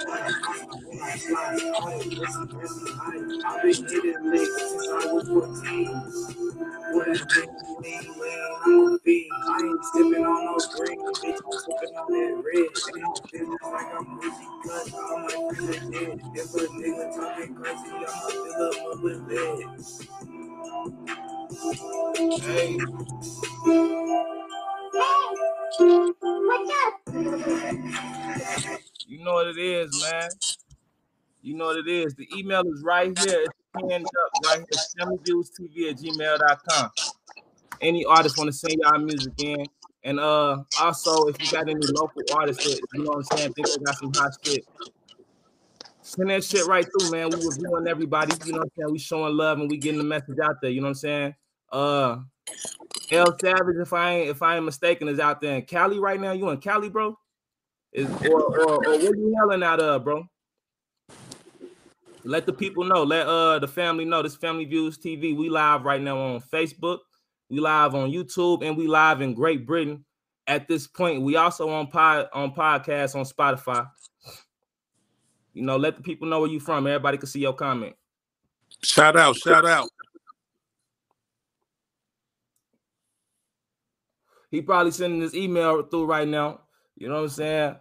When 0.86 1.02
I 1.02 1.16
slide, 1.16 1.60
all 1.80 1.98
the 1.98 2.16
pussy, 2.16 2.46
pussy 2.46 2.92
high. 2.94 3.20
I've 3.46 3.62
been 3.62 3.88
hitting 3.88 4.30
licks 4.30 4.70
since 4.70 4.88
I 4.88 5.12
was 5.12 5.28
14. 5.28 6.02
What 6.92 7.08
a 7.08 7.16
thing, 7.16 7.50
lean, 7.82 8.04
lean, 8.20 8.50
I'm 8.64 8.94
a 8.94 8.98
fiend. 9.00 9.30
I 9.32 9.60
ain't 9.60 9.84
sipping 9.92 10.24
on 10.24 10.44
no 10.44 10.56
green, 10.76 11.00
bitch, 11.00 11.40
I'm 11.44 11.52
sipping 11.58 11.96
on 11.96 12.06
that 12.12 12.32
red. 12.44 12.70
And 12.94 13.04
I'm 13.04 13.14
feeling 13.28 13.58
like 13.72 13.90
I'm 13.94 14.06
cause 14.62 14.94
all 14.94 15.18
my 15.18 15.28
friends 15.28 15.76
are 15.76 15.90
dead. 15.90 16.20
If 16.34 16.54
a 16.54 16.56
nigga 16.68 17.04
talking 17.16 17.54
crazy, 17.54 17.90
I'ma 17.92 18.28
fill 18.28 18.62
up 18.62 18.76
up 18.92 19.02
with 19.02 19.20
lead. 19.28 19.66
Hey. 22.42 22.78
You 29.08 29.24
know 29.24 29.34
what 29.34 29.46
it 29.48 29.58
is, 29.58 30.02
man. 30.02 30.30
You 31.42 31.54
know 31.56 31.66
what 31.66 31.76
it 31.76 31.88
is. 31.88 32.14
The 32.14 32.28
email 32.36 32.62
is 32.72 32.82
right 32.82 33.16
here. 33.18 33.42
It's 33.42 33.54
pinned 33.76 34.06
up 34.06 34.30
right 34.46 34.58
here. 34.58 34.66
STV 35.34 35.90
at 35.90 35.96
gmail.com. 35.98 36.90
Any 37.82 38.04
artist 38.04 38.38
want 38.38 38.48
to 38.48 38.56
send 38.56 38.80
y'all 38.80 38.98
music 38.98 39.32
in. 39.38 39.66
And 40.04 40.18
uh 40.18 40.62
also 40.80 41.26
if 41.26 41.40
you 41.40 41.48
got 41.48 41.68
any 41.68 41.86
local 41.86 42.22
artists 42.32 42.62
that 42.62 42.80
you 42.92 43.04
know 43.04 43.10
what 43.10 43.16
I'm 43.18 43.24
saying, 43.24 43.52
think 43.54 43.68
they 43.68 43.84
got 43.84 43.98
some 43.98 44.14
hot 44.14 44.32
shit. 44.44 44.64
Send 46.02 46.30
that 46.30 46.44
shit 46.44 46.66
right 46.66 46.86
through, 46.92 47.10
man. 47.10 47.30
We 47.30 47.40
reviewing 47.44 47.86
everybody, 47.86 48.34
you 48.44 48.52
know 48.52 48.58
what 48.58 48.64
I'm 48.64 48.70
saying? 48.76 48.92
We 48.92 48.98
showing 48.98 49.36
love 49.36 49.60
and 49.60 49.68
we 49.70 49.76
getting 49.76 49.98
the 49.98 50.04
message 50.04 50.38
out 50.42 50.56
there, 50.60 50.70
you 50.70 50.80
know 50.80 50.86
what 50.86 50.90
I'm 50.90 50.94
saying? 50.94 51.34
Uh 51.70 52.18
L 53.10 53.36
Savage, 53.38 53.76
if 53.80 53.92
I 53.92 54.12
ain't 54.12 54.30
if 54.30 54.42
I 54.42 54.56
ain't 54.56 54.64
mistaken, 54.64 55.08
is 55.08 55.18
out 55.20 55.40
there 55.40 55.56
in 55.56 55.62
Cali 55.62 55.98
right 55.98 56.20
now. 56.20 56.32
You 56.32 56.48
in 56.50 56.58
Cali, 56.58 56.88
bro? 56.88 57.16
Is 57.92 58.08
or 58.24 58.42
or, 58.42 58.86
or 58.86 59.00
you 59.00 59.34
yelling 59.36 59.62
out 59.62 59.80
of, 59.80 60.04
bro? 60.04 60.26
Let 62.24 62.46
the 62.46 62.52
people 62.52 62.84
know. 62.84 63.02
Let 63.02 63.26
uh 63.26 63.58
the 63.58 63.68
family 63.68 64.04
know. 64.04 64.22
This 64.22 64.36
Family 64.36 64.64
Views 64.64 64.98
TV. 64.98 65.36
We 65.36 65.50
live 65.50 65.84
right 65.84 66.00
now 66.00 66.18
on 66.18 66.40
Facebook. 66.40 66.98
We 67.48 67.60
live 67.60 67.94
on 67.94 68.10
YouTube, 68.10 68.64
and 68.64 68.76
we 68.76 68.86
live 68.86 69.20
in 69.20 69.34
Great 69.34 69.66
Britain. 69.66 70.04
At 70.46 70.68
this 70.68 70.86
point, 70.86 71.22
we 71.22 71.36
also 71.36 71.68
on 71.68 71.88
pod 71.88 72.28
on 72.32 72.54
podcast 72.54 73.14
on 73.14 73.24
Spotify. 73.24 73.88
You 75.52 75.62
know, 75.62 75.76
let 75.76 75.96
the 75.96 76.02
people 76.02 76.28
know 76.28 76.40
where 76.40 76.50
you 76.50 76.60
from. 76.60 76.86
Everybody 76.86 77.18
can 77.18 77.26
see 77.26 77.40
your 77.40 77.52
comment. 77.52 77.94
Shout 78.82 79.16
out, 79.16 79.36
shout 79.36 79.66
out. 79.66 79.88
He 84.50 84.60
probably 84.60 84.92
sending 84.92 85.20
this 85.20 85.34
email 85.34 85.82
through 85.82 86.04
right 86.04 86.28
now. 86.28 86.60
You 86.96 87.08
know 87.08 87.14
what 87.14 87.22
I'm 87.22 87.28
saying? 87.30 87.76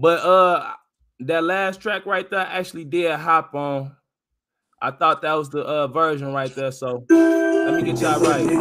But 0.00 0.20
uh 0.20 0.72
that 1.20 1.44
last 1.44 1.80
track 1.80 2.06
right 2.06 2.28
there 2.28 2.40
I 2.40 2.58
actually 2.58 2.84
did 2.84 3.14
hop 3.18 3.54
on. 3.54 3.94
I 4.84 4.90
thought 4.90 5.22
that 5.22 5.32
was 5.32 5.48
the 5.48 5.62
uh 5.62 5.86
version 5.86 6.34
right 6.34 6.54
there. 6.54 6.70
So 6.70 7.06
let 7.08 7.72
me 7.72 7.90
get 7.90 8.02
y'all 8.02 8.20
right. 8.20 8.46
Get 8.46 8.60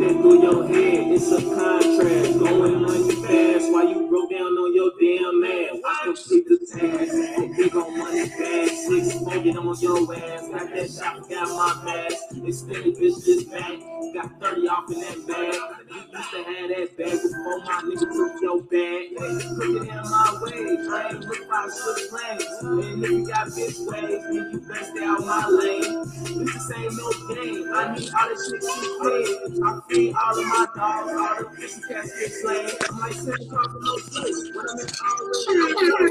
that 0.00 0.18
through 0.20 0.42
your 0.42 0.68
head, 0.68 1.10
it's 1.10 1.32
a 1.32 1.40
contrast. 1.40 2.38
Going 2.38 2.84
on 2.84 3.06
you 3.06 3.24
fast 3.24 3.72
while 3.72 3.88
you 3.88 4.06
broke 4.06 4.30
down 4.30 4.52
on 4.52 4.74
your 4.74 4.90
damn 5.00 5.40
man. 5.40 5.80
Watch 6.06 6.28
complete 6.28 6.48
the 6.48 6.58
task. 6.58 7.56
Big 7.56 7.76
on 7.76 7.98
money 7.98 8.28
fast, 8.28 8.86
six 8.86 9.18
smoking 9.18 9.56
on 9.56 9.80
your 9.80 10.14
ass. 10.14 10.48
Got 10.50 10.70
that 10.74 10.90
shot, 10.90 11.28
got 11.30 11.48
my 11.48 11.84
mask. 11.84 12.16
Extended 12.44 12.96
bitch 12.96 13.24
just 13.24 13.50
back. 13.50 13.78
Got 14.12 14.40
30 14.40 14.68
off 14.68 14.90
in 14.90 15.00
that 15.00 15.26
bag. 15.26 15.54
You 15.88 15.96
used 15.96 16.30
to 16.30 16.38
have 16.44 16.68
that 16.68 16.96
bag 16.98 17.18
before 17.24 17.58
my 17.64 17.80
nigga 17.84 18.06
took 18.12 18.42
your 18.42 18.62
bag. 18.62 19.16
Put 19.16 19.70
it 19.70 19.88
in 19.88 20.02
my 20.10 20.38
way. 20.42 20.76
I 20.92 21.08
ain't 21.10 21.24
look 21.24 21.48
by 21.48 21.68
six 21.72 22.12
lanes. 22.12 22.44
And 22.60 23.04
if 23.04 23.10
you 23.10 23.26
got 23.26 23.46
bitch 23.48 23.78
ways, 23.88 24.22
then 24.24 24.50
you 24.52 24.60
best 24.68 24.90
stay 24.90 25.04
out 25.04 25.20
my 25.20 25.48
lane. 25.48 26.04
This 26.44 26.72
ain't 26.76 26.96
no 26.96 27.08
game. 27.32 27.72
I 27.72 27.94
need 27.96 28.10
all 28.12 28.28
this 28.28 28.50
shit 28.50 28.60
to 28.60 28.98
play. 29.00 29.24
I 29.64 29.80
feed 29.88 30.14
all 30.14 30.38
of 30.38 30.46
my 30.46 30.66
dogs, 30.76 31.12
all 31.12 31.34
the 31.38 31.56
fish 31.56 31.80
cats 31.88 32.12
get 32.20 32.32
slain. 32.32 32.68
I'm 32.90 32.98
like 32.98 33.12
sitting 33.14 33.46
across 33.46 33.72
from 33.72 33.84
no 33.84 33.96
switch. 33.96 34.54
When 34.54 34.66
I'm 34.68 34.78
in 34.78 35.93
Strapped 35.94 36.10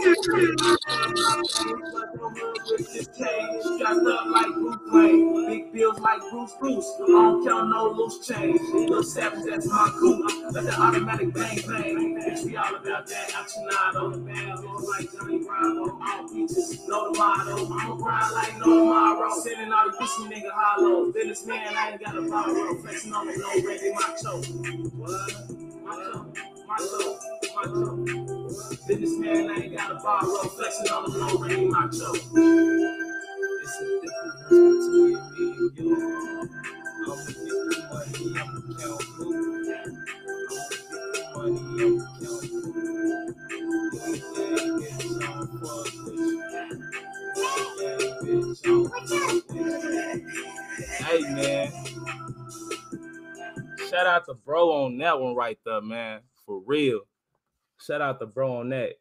up 4.08 4.26
like 4.28 4.54
Bruce 4.54 4.78
Wayne. 4.92 5.48
Big 5.48 5.74
bills 5.74 6.00
like 6.00 6.22
Bruce. 6.32 6.54
I 6.62 7.68
no 7.70 7.94
loose 7.98 8.26
change. 8.26 8.62
That's 8.90 9.68
my 9.68 9.92
cool. 10.00 10.24
Let 10.52 10.64
the 10.64 10.74
automatic 10.80 11.34
bang 11.34 11.58
bang. 11.68 12.16
Bitch, 12.16 12.46
we 12.46 12.56
all 12.56 12.76
about 12.76 13.08
that. 13.08 13.30
Actionado. 13.34 14.12
The 14.14 14.20
band 14.20 14.64
like 14.88 15.12
Johnny 15.12 15.40
Bravo. 15.44 16.00
All 16.02 16.34
beaches, 16.34 16.80
no 16.88 17.12
the 17.12 17.20
motto. 17.20 17.68
I'm 17.74 17.92
a 17.92 17.96
grind 17.98 18.34
like 18.34 18.58
no 18.60 18.66
tomorrow. 18.66 19.30
Sending 19.42 19.74
all 19.74 19.92
the 19.92 19.98
pussy 19.98 20.24
nigga 20.24 20.52
hollow. 20.54 21.12
Businessman, 21.12 21.76
I 21.76 21.92
ain't 21.92 22.02
got 22.04 22.18
a 22.18 22.22
borrow. 22.22 22.76
Flexing 22.82 23.14
on 23.14 23.28
me, 23.28 23.34
no 23.36 23.48
ready, 23.68 23.92
macho. 23.92 24.42
What? 24.96 25.34
Macho. 25.84 26.26
Macho. 26.68 27.20
Macho. 27.56 28.33
Businessman, 28.88 29.50
I 29.50 29.56
ain't 29.64 29.78
got 29.78 29.92
a 29.92 29.96
borrow. 29.96 30.44
Flexing 30.50 30.92
on 30.92 31.12
the 31.12 31.18
low 31.18 31.38
ready, 31.40 31.66
macho. 31.66 32.14
It's 32.14 33.82
a 33.82 33.86
difference 34.02 34.36
between 34.50 35.16
me 35.34 35.92
and. 35.92 36.50
I'm 37.06 37.20
I'm 41.36 41.56
you. 41.78 42.08
Hey, 51.00 51.22
man. 51.22 51.72
Shout 53.90 54.08
out 54.08 54.26
to 54.26 54.34
bro 54.34 54.72
on 54.72 54.98
that 55.00 55.20
one 55.20 55.36
right 55.36 55.58
there, 55.66 55.82
man. 55.82 56.22
For 56.46 56.62
real. 56.66 57.02
Shout 57.86 58.02
out 58.02 58.20
to 58.20 58.26
bro 58.26 58.58
on 58.58 58.70
that. 58.70 58.94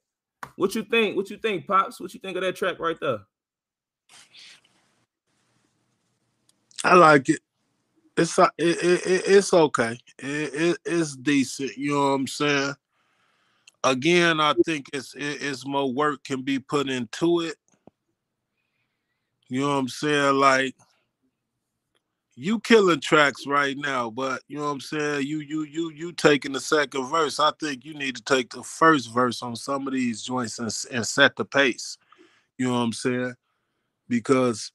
What 0.56 0.74
you 0.74 0.82
think? 0.82 1.16
What 1.16 1.30
you 1.30 1.36
think, 1.36 1.66
Pops? 1.66 2.00
What 2.00 2.12
you 2.14 2.20
think 2.20 2.36
of 2.36 2.42
that 2.42 2.56
track 2.56 2.80
right 2.80 2.98
there? 3.00 3.20
I 6.84 6.94
like 6.94 7.28
it. 7.28 7.38
It's 8.16 8.38
uh, 8.38 8.48
it, 8.58 8.76
it, 8.82 9.06
it- 9.06 9.22
it's 9.26 9.54
okay. 9.54 9.98
It, 10.18 10.54
it 10.54 10.78
it's 10.84 11.16
decent. 11.16 11.76
You 11.76 11.92
know 11.92 12.00
what 12.00 12.14
I'm 12.14 12.26
saying? 12.26 12.74
Again, 13.84 14.40
I 14.40 14.54
think 14.66 14.86
it's 14.92 15.14
it, 15.14 15.38
it's 15.42 15.66
more 15.66 15.92
work 15.92 16.24
can 16.24 16.42
be 16.42 16.58
put 16.58 16.88
into 16.88 17.40
it. 17.40 17.54
You 19.48 19.60
know 19.60 19.68
what 19.68 19.74
I'm 19.74 19.88
saying? 19.88 20.34
Like 20.34 20.74
you 22.42 22.58
killing 22.58 23.00
tracks 23.00 23.46
right 23.46 23.76
now, 23.78 24.10
but 24.10 24.42
you 24.48 24.58
know 24.58 24.64
what 24.64 24.70
I'm 24.70 24.80
saying? 24.80 25.26
You 25.28 25.38
you 25.38 25.62
you 25.62 25.92
you 25.92 26.10
taking 26.12 26.52
the 26.52 26.60
second 26.60 27.06
verse. 27.06 27.38
I 27.38 27.52
think 27.60 27.84
you 27.84 27.94
need 27.94 28.16
to 28.16 28.22
take 28.22 28.50
the 28.50 28.64
first 28.64 29.12
verse 29.14 29.42
on 29.42 29.54
some 29.54 29.86
of 29.86 29.92
these 29.92 30.22
joints 30.22 30.58
and, 30.58 30.74
and 30.90 31.06
set 31.06 31.36
the 31.36 31.44
pace. 31.44 31.98
You 32.58 32.66
know 32.66 32.72
what 32.72 32.80
I'm 32.80 32.92
saying? 32.92 33.34
Because 34.08 34.72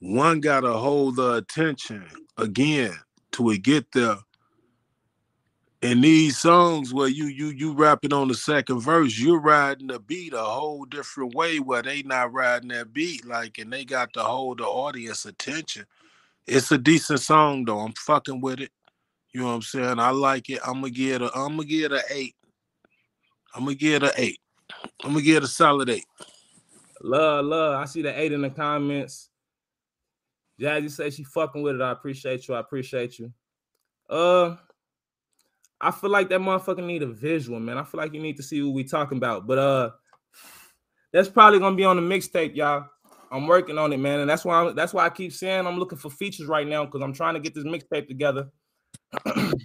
one 0.00 0.40
gotta 0.40 0.72
hold 0.72 1.16
the 1.16 1.34
attention 1.34 2.06
again 2.38 2.94
till 3.30 3.44
we 3.44 3.58
get 3.58 3.92
there. 3.92 4.16
In 5.82 6.00
these 6.00 6.38
songs 6.38 6.94
where 6.94 7.08
you 7.08 7.26
you 7.26 7.48
you 7.48 7.74
rapping 7.74 8.14
on 8.14 8.28
the 8.28 8.34
second 8.34 8.80
verse, 8.80 9.18
you're 9.18 9.38
riding 9.38 9.88
the 9.88 10.00
beat 10.00 10.32
a 10.32 10.38
whole 10.38 10.86
different 10.86 11.34
way 11.34 11.60
where 11.60 11.82
they 11.82 12.02
not 12.02 12.32
riding 12.32 12.70
that 12.70 12.94
beat 12.94 13.26
like 13.26 13.58
and 13.58 13.70
they 13.70 13.84
got 13.84 14.14
to 14.14 14.22
hold 14.22 14.58
the 14.60 14.64
audience 14.64 15.26
attention. 15.26 15.84
It's 16.46 16.70
a 16.72 16.78
decent 16.78 17.20
song 17.20 17.64
though. 17.64 17.80
I'm 17.80 17.92
fucking 17.92 18.40
with 18.40 18.60
it. 18.60 18.70
You 19.32 19.40
know 19.40 19.46
what 19.48 19.54
I'm 19.54 19.62
saying? 19.62 19.98
I 19.98 20.10
like 20.10 20.50
it. 20.50 20.60
I'm 20.64 20.74
gonna 20.74 20.90
get 20.90 21.22
a 21.22 21.30
I'm 21.34 21.56
gonna 21.56 21.64
get 21.64 21.92
a 21.92 22.02
eight. 22.10 22.36
I'm 23.54 23.64
gonna 23.64 23.74
get 23.74 24.02
a 24.02 24.12
eight. 24.16 24.38
I'm 25.02 25.12
gonna 25.12 25.22
get 25.22 25.42
a 25.42 25.46
solid 25.46 25.88
eight. 25.88 26.06
Love, 27.02 27.46
love. 27.46 27.80
I 27.80 27.84
see 27.84 28.02
the 28.02 28.18
eight 28.18 28.32
in 28.32 28.42
the 28.42 28.50
comments. 28.50 29.30
Jazzy 30.60 30.90
say 30.90 31.10
she 31.10 31.24
fucking 31.24 31.62
with 31.62 31.76
it. 31.76 31.82
I 31.82 31.90
appreciate 31.90 32.46
you. 32.46 32.54
I 32.54 32.60
appreciate 32.60 33.18
you. 33.18 33.32
Uh, 34.08 34.56
I 35.80 35.90
feel 35.90 36.10
like 36.10 36.28
that 36.28 36.40
motherfucker 36.40 36.84
need 36.84 37.02
a 37.02 37.06
visual, 37.06 37.58
man. 37.58 37.78
I 37.78 37.84
feel 37.84 37.98
like 37.98 38.14
you 38.14 38.20
need 38.20 38.36
to 38.36 38.42
see 38.42 38.62
what 38.62 38.74
we 38.74 38.84
talking 38.84 39.18
about. 39.18 39.46
But 39.46 39.58
uh, 39.58 39.90
that's 41.12 41.28
probably 41.28 41.58
gonna 41.58 41.76
be 41.76 41.84
on 41.84 41.96
the 41.96 42.02
mixtape, 42.02 42.54
y'all. 42.54 42.86
I'm 43.34 43.48
working 43.48 43.78
on 43.78 43.92
it, 43.92 43.98
man, 43.98 44.20
and 44.20 44.30
that's 44.30 44.44
why 44.44 44.60
I'm, 44.60 44.76
that's 44.76 44.94
why 44.94 45.04
I 45.04 45.10
keep 45.10 45.32
saying 45.32 45.66
I'm 45.66 45.76
looking 45.76 45.98
for 45.98 46.08
features 46.08 46.46
right 46.46 46.66
now 46.66 46.84
because 46.84 47.02
I'm 47.02 47.12
trying 47.12 47.34
to 47.34 47.40
get 47.40 47.52
this 47.52 47.64
mixtape 47.64 48.06
together. 48.06 48.48
it 49.26 49.58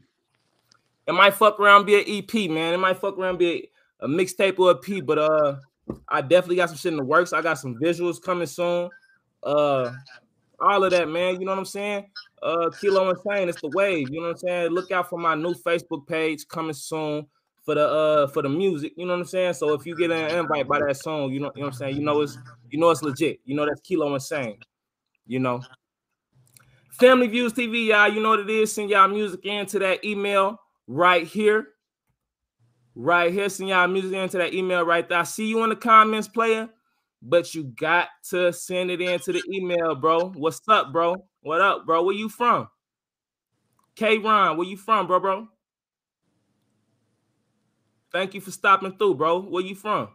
might 1.14 1.36
fuck 1.36 1.60
around 1.60 1.86
be 1.86 2.00
an 2.00 2.04
EP, 2.08 2.50
man. 2.50 2.74
It 2.74 2.80
might 2.80 2.98
fuck 2.98 3.16
around 3.16 3.38
be 3.38 3.70
a, 4.02 4.06
a 4.06 4.08
mixtape 4.08 4.58
or 4.58 4.72
a 4.72 4.76
P, 4.76 5.02
but 5.02 5.20
uh, 5.20 5.58
I 6.08 6.22
definitely 6.22 6.56
got 6.56 6.70
some 6.70 6.80
shit 6.80 6.94
in 6.94 6.98
the 6.98 7.06
works. 7.06 7.32
I 7.32 7.44
got 7.44 7.60
some 7.60 7.76
visuals 7.76 8.20
coming 8.20 8.48
soon. 8.48 8.90
Uh, 9.44 9.92
all 10.60 10.84
of 10.84 10.90
that, 10.90 11.08
man. 11.08 11.40
You 11.40 11.46
know 11.46 11.52
what 11.52 11.60
I'm 11.60 11.66
saying? 11.66 12.08
Uh, 12.42 12.72
Kilo 12.82 13.12
Insane, 13.12 13.50
it's 13.50 13.62
the 13.62 13.70
wave. 13.76 14.10
You 14.10 14.22
know 14.22 14.30
what 14.30 14.32
I'm 14.32 14.38
saying? 14.38 14.72
Look 14.72 14.92
out 14.92 15.12
for 15.12 15.20
my 15.20 15.36
new 15.36 15.54
Facebook 15.54 16.08
page 16.08 16.48
coming 16.48 16.74
soon 16.74 17.28
for 17.70 17.76
the 17.76 17.88
uh 17.88 18.28
for 18.30 18.42
the 18.42 18.50
music. 18.50 18.94
You 18.98 19.06
know 19.06 19.14
what 19.14 19.20
I'm 19.20 19.26
saying? 19.26 19.54
So 19.54 19.74
if 19.74 19.86
you 19.86 19.96
get 19.96 20.10
an 20.10 20.36
invite 20.36 20.68
by 20.68 20.80
that 20.80 20.98
song, 20.98 21.32
you 21.32 21.40
know, 21.40 21.52
you 21.54 21.62
know 21.62 21.68
what 21.68 21.74
I'm 21.74 21.74
saying. 21.74 21.98
You 21.98 22.02
know 22.02 22.22
it's 22.22 22.36
you 22.72 22.80
know 22.80 22.90
it's 22.90 23.04
legit. 23.04 23.42
You 23.46 23.56
know 23.56 23.64
that's 23.64 23.80
Kilo 23.82 24.12
Insane. 24.16 24.58
You 25.28 25.38
know. 25.38 25.62
Family 26.94 27.28
Views 27.28 27.54
TV, 27.54 27.86
y'all. 27.86 28.12
You 28.12 28.24
know 28.24 28.30
what 28.30 28.40
it 28.40 28.50
is. 28.50 28.74
Send 28.74 28.90
y'all 28.90 29.08
music 29.08 29.46
into 29.46 29.78
that 29.80 30.04
email 30.04 30.60
right 30.88 31.28
here. 31.28 31.68
Right 32.96 33.32
here. 33.32 33.48
Send 33.50 33.70
y'all 33.70 33.88
music 33.88 34.14
into 34.14 34.40
that 34.40 34.56
email 34.56 34.84
right 34.84 35.08
there. 35.08 35.20
I 35.20 35.24
see 35.24 35.46
you 35.46 35.64
in 35.64 35.70
the 35.70 35.76
comments, 35.76 36.28
player 36.28 36.70
but 37.22 37.54
you 37.54 37.66
got 37.66 38.08
to 38.30 38.52
send 38.52 38.90
it 38.90 39.02
into 39.02 39.34
the 39.34 39.44
email, 39.52 39.94
bro. 39.94 40.30
What's 40.30 40.62
up, 40.70 40.92
bro? 40.92 41.18
What 41.42 41.62
up, 41.62 41.86
bro? 41.86 42.02
Where 42.02 42.16
you 42.16 42.30
from? 42.30 42.68
K 43.96 44.18
Ron, 44.18 44.58
where 44.58 44.66
you 44.66 44.78
from, 44.78 45.06
bro, 45.06 45.20
bro? 45.20 45.48
Thank 48.12 48.34
you 48.34 48.42
for 48.42 48.52
stopping 48.52 48.94
through, 48.94 49.16
bro. 49.16 49.42
Where 49.42 49.64
you 49.64 49.76
from? 49.76 50.10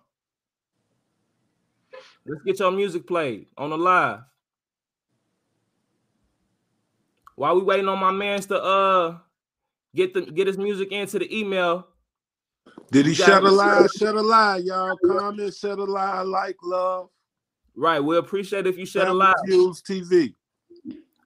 Let's 2.26 2.42
get 2.42 2.58
your 2.58 2.70
music 2.70 3.06
played 3.06 3.46
on 3.56 3.70
the 3.70 3.78
live. 3.78 4.20
While 7.36 7.56
we 7.56 7.62
waiting 7.62 7.88
on 7.88 7.98
my 7.98 8.10
mans 8.10 8.46
to 8.46 8.62
uh 8.62 9.18
get 9.94 10.14
the 10.14 10.22
get 10.22 10.46
his 10.46 10.58
music 10.58 10.92
into 10.92 11.18
the 11.18 11.36
email. 11.36 11.88
Did 12.90 13.06
he 13.06 13.14
shed 13.14 13.42
a 13.42 13.50
lie? 13.50 13.86
Shed 13.96 14.14
a 14.14 14.22
lie, 14.22 14.58
y'all. 14.58 14.96
Comment, 15.04 15.54
shed 15.54 15.78
a 15.78 15.84
lie, 15.84 16.22
like, 16.22 16.56
love. 16.62 17.08
Right, 17.76 18.00
we 18.00 18.16
appreciate 18.16 18.66
if 18.66 18.78
you 18.78 18.86
shed 18.86 19.08
a 19.08 19.12
lie. 19.12 19.34
Views 19.46 19.82
TV. 19.82 20.34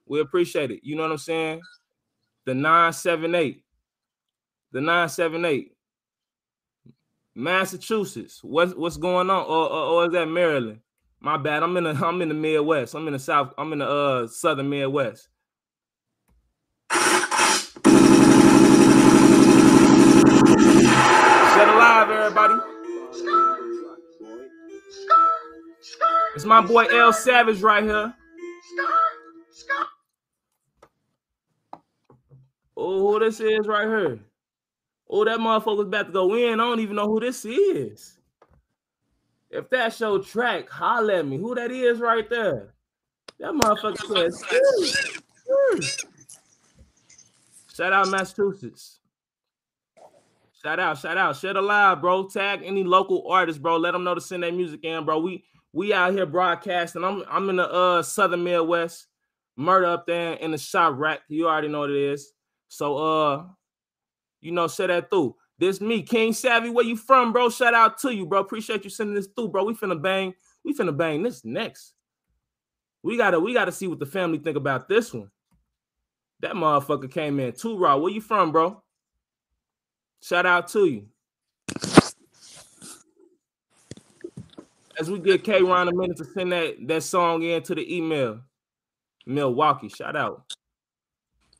We 0.05 0.19
appreciate 0.21 0.71
it. 0.71 0.79
You 0.83 0.95
know 0.95 1.03
what 1.03 1.11
I'm 1.11 1.17
saying? 1.19 1.61
The 2.45 2.55
978. 2.55 3.63
The 4.71 4.81
978. 4.81 5.73
Massachusetts. 7.35 8.39
What's 8.43 8.73
what's 8.75 8.97
going 8.97 9.29
on? 9.29 9.45
Or, 9.45 9.69
or, 9.69 9.71
or 9.71 10.05
is 10.05 10.11
that 10.13 10.27
Maryland? 10.27 10.79
My 11.19 11.37
bad. 11.37 11.63
I'm 11.63 11.75
in 11.77 11.83
the 11.83 11.91
I'm 11.91 12.21
in 12.21 12.29
the 12.29 12.35
Midwest. 12.35 12.95
I'm 12.95 13.07
in 13.07 13.13
the 13.13 13.19
South. 13.19 13.53
I'm 13.57 13.73
in 13.73 13.79
the 13.79 13.87
uh 13.87 14.27
southern 14.27 14.69
Midwest. 14.69 15.27
Shut 16.91 17.01
alive, 21.67 22.09
everybody. 22.09 22.55
It's 26.35 26.45
my 26.45 26.61
boy 26.61 26.85
L 26.85 27.11
Savage 27.11 27.61
right 27.61 27.83
here. 27.83 28.13
Oh, 32.77 32.99
who 32.99 33.19
this 33.19 33.41
is 33.41 33.67
right 33.67 33.87
here? 33.87 34.19
Oh, 35.09 35.25
that 35.25 35.39
motherfucker's 35.39 35.87
about 35.87 36.07
to 36.07 36.11
go 36.11 36.35
in. 36.35 36.59
I 36.59 36.63
don't 36.63 36.79
even 36.79 36.95
know 36.95 37.07
who 37.07 37.19
this 37.19 37.43
is. 37.43 38.17
If 39.49 39.69
that's 39.69 39.99
your 39.99 40.19
track, 40.19 40.69
holler 40.69 41.15
at 41.15 41.27
me. 41.27 41.37
Who 41.37 41.55
that 41.55 41.71
is 41.71 41.99
right 41.99 42.29
there? 42.29 42.75
That 43.39 43.53
motherfucker 43.53 44.31
says. 44.31 46.03
Shout 47.73 47.93
out 47.93 48.09
Massachusetts. 48.09 48.99
Shout 50.61 50.79
out, 50.79 50.97
shout 50.97 51.17
out, 51.17 51.37
share 51.37 51.53
the 51.53 51.61
live, 51.61 52.01
bro. 52.01 52.27
Tag 52.27 52.61
any 52.65 52.83
local 52.83 53.25
artists, 53.31 53.61
bro. 53.61 53.77
Let 53.77 53.91
them 53.91 54.03
know 54.03 54.13
to 54.13 54.19
send 54.19 54.43
their 54.43 54.51
music 54.51 54.83
in, 54.83 55.05
bro. 55.05 55.19
We 55.19 55.45
we 55.71 55.93
out 55.93 56.11
here 56.11 56.25
broadcasting. 56.25 57.03
I'm 57.03 57.23
I'm 57.29 57.49
in 57.49 57.55
the 57.55 57.71
uh 57.71 58.03
southern 58.03 58.43
Midwest, 58.43 59.07
murder 59.55 59.85
up 59.85 60.05
there 60.05 60.33
in 60.33 60.51
the 60.51 60.57
shop 60.57 60.95
rack. 60.97 61.21
You 61.29 61.47
already 61.47 61.69
know 61.69 61.79
what 61.79 61.91
it 61.91 61.95
is. 61.95 62.33
So 62.67 62.97
uh, 62.97 63.45
you 64.41 64.51
know, 64.51 64.67
share 64.67 64.87
that 64.87 65.09
through. 65.09 65.35
This 65.57 65.81
me, 65.81 66.01
King 66.01 66.31
Savvy. 66.31 66.69
Where 66.69 66.85
you 66.85 66.95
from, 66.95 67.33
bro? 67.33 67.49
Shout 67.49 67.73
out 67.73 67.97
to 67.99 68.15
you, 68.15 68.25
bro. 68.25 68.39
Appreciate 68.39 68.83
you 68.83 68.89
sending 68.89 69.15
this 69.15 69.27
through, 69.27 69.49
bro. 69.49 69.65
We 69.65 69.73
finna 69.73 70.01
bang. 70.01 70.33
We 70.63 70.73
finna 70.73 70.95
bang 70.95 71.21
this 71.21 71.43
next. 71.43 71.93
We 73.03 73.17
gotta 73.17 73.39
we 73.39 73.53
gotta 73.53 73.71
see 73.71 73.87
what 73.87 73.99
the 73.99 74.05
family 74.05 74.37
think 74.37 74.57
about 74.57 74.87
this 74.87 75.13
one. 75.13 75.29
That 76.41 76.53
motherfucker 76.53 77.11
came 77.11 77.39
in 77.39 77.51
too 77.53 77.77
raw. 77.77 77.97
Where 77.97 78.11
you 78.11 78.21
from, 78.21 78.51
bro? 78.51 78.81
Shout 80.21 80.45
out 80.45 80.67
to 80.69 80.85
you. 80.85 81.07
As 84.97 85.09
we 85.09 85.19
get 85.19 85.43
K 85.43 85.61
Ron 85.61 85.87
a 85.87 85.93
minute 85.93 86.17
to 86.17 86.25
send 86.25 86.51
that, 86.51 86.75
that 86.87 87.03
song 87.03 87.43
in 87.43 87.63
to 87.63 87.75
the 87.75 87.95
email. 87.95 88.41
Milwaukee, 89.25 89.89
shout 89.89 90.15
out. 90.15 90.43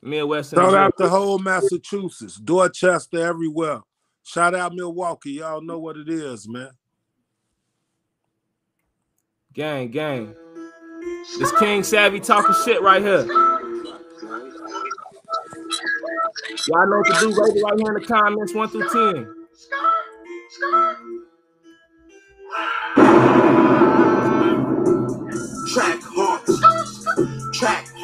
Midwest. 0.02 0.50
Shout 0.54 0.74
out 0.74 0.96
the 0.96 1.08
whole 1.08 1.38
Massachusetts, 1.38 2.36
Dorchester, 2.36 3.18
everywhere. 3.18 3.80
Shout 4.22 4.54
out 4.54 4.74
Milwaukee. 4.74 5.32
Y'all 5.32 5.60
know 5.60 5.78
what 5.78 5.96
it 5.96 6.08
is, 6.08 6.48
man. 6.48 6.70
Gang, 9.52 9.90
gang. 9.90 10.34
This 11.38 11.52
King 11.58 11.82
Savvy 11.82 12.20
talking 12.20 12.54
shit 12.64 12.80
right 12.82 13.02
here. 13.02 13.26
Y'all 16.68 16.86
know 16.86 16.98
what 16.98 17.06
to 17.06 17.20
do. 17.20 17.28
Rate 17.30 17.56
it 17.56 17.62
right 17.62 17.78
here 17.78 17.96
in 17.96 18.00
the 18.00 18.06
comments, 18.06 18.54
one 18.54 18.68
through 18.68 18.88
ten. 18.90 19.34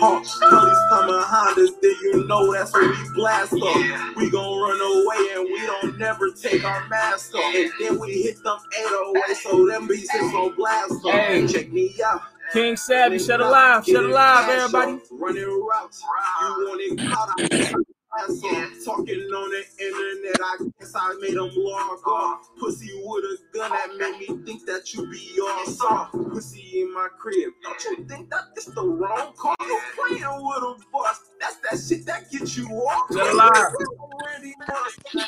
Hawks. 0.06 0.38
Come 0.38 1.06
behind 1.06 1.58
us, 1.58 1.70
then 1.82 1.94
you 2.02 2.26
know 2.26 2.52
that's 2.52 2.72
when 2.72 2.90
we 2.90 2.96
blast 3.14 3.52
off. 3.52 4.16
We 4.16 4.30
gon' 4.30 4.60
run 4.60 4.80
away 4.80 5.34
and 5.34 5.44
we 5.44 5.66
don't 5.66 5.98
never 5.98 6.30
take 6.30 6.64
our 6.64 6.88
mask 6.88 7.34
off. 7.34 7.54
And 7.54 7.70
then 7.80 7.98
we 7.98 8.22
hit 8.22 8.42
them 8.42 8.58
808, 8.78 9.36
so 9.36 9.66
them 9.66 9.86
beats 9.86 10.14
is 10.14 10.32
gon' 10.32 10.54
blast 10.56 10.92
off. 11.04 11.12
Hey. 11.12 11.46
Check 11.46 11.72
me 11.72 11.94
out. 12.04 12.22
King 12.52 12.76
Savvy, 12.76 13.18
shut 13.18 13.40
alive, 13.40 13.84
shut 13.84 14.04
alive, 14.04 14.48
everybody. 14.48 15.00
Running 15.10 15.66
routes, 15.68 16.02
you 16.40 16.48
want 16.68 16.80
it 16.80 16.98
caught. 17.10 17.86
Ass 18.18 18.42
off. 18.44 18.84
Talking 18.84 19.20
on 19.20 19.50
the 19.50 19.64
internet, 19.78 20.40
I 20.40 20.56
guess 20.78 20.92
I 20.94 21.14
made 21.20 21.34
them 21.34 21.50
log 21.54 22.06
off. 22.06 22.48
Pussy 22.58 22.90
with 22.94 23.24
a 23.24 23.38
gun 23.52 23.70
that 23.70 23.88
made 23.98 24.18
me 24.20 24.44
think 24.44 24.64
that 24.66 24.94
you 24.94 25.06
be 25.10 25.40
all 25.42 25.66
soft. 25.66 26.12
Pussy 26.12 26.80
in 26.80 26.94
my 26.94 27.08
crib, 27.18 27.52
don't 27.62 27.84
you 27.84 28.04
think 28.04 28.30
that 28.30 28.54
this 28.54 28.66
the 28.66 28.82
wrong 28.82 29.32
call? 29.36 29.54
You 29.60 29.80
playing 29.96 30.22
with 30.22 30.62
a 30.62 30.76
boss, 30.92 31.20
that's 31.40 31.56
that 31.56 31.80
shit 31.80 32.06
that 32.06 32.30
gets 32.30 32.56
you 32.56 32.66
off. 32.68 33.12
Shut 33.12 33.32
alive. 33.32 33.72
Already 33.98 34.54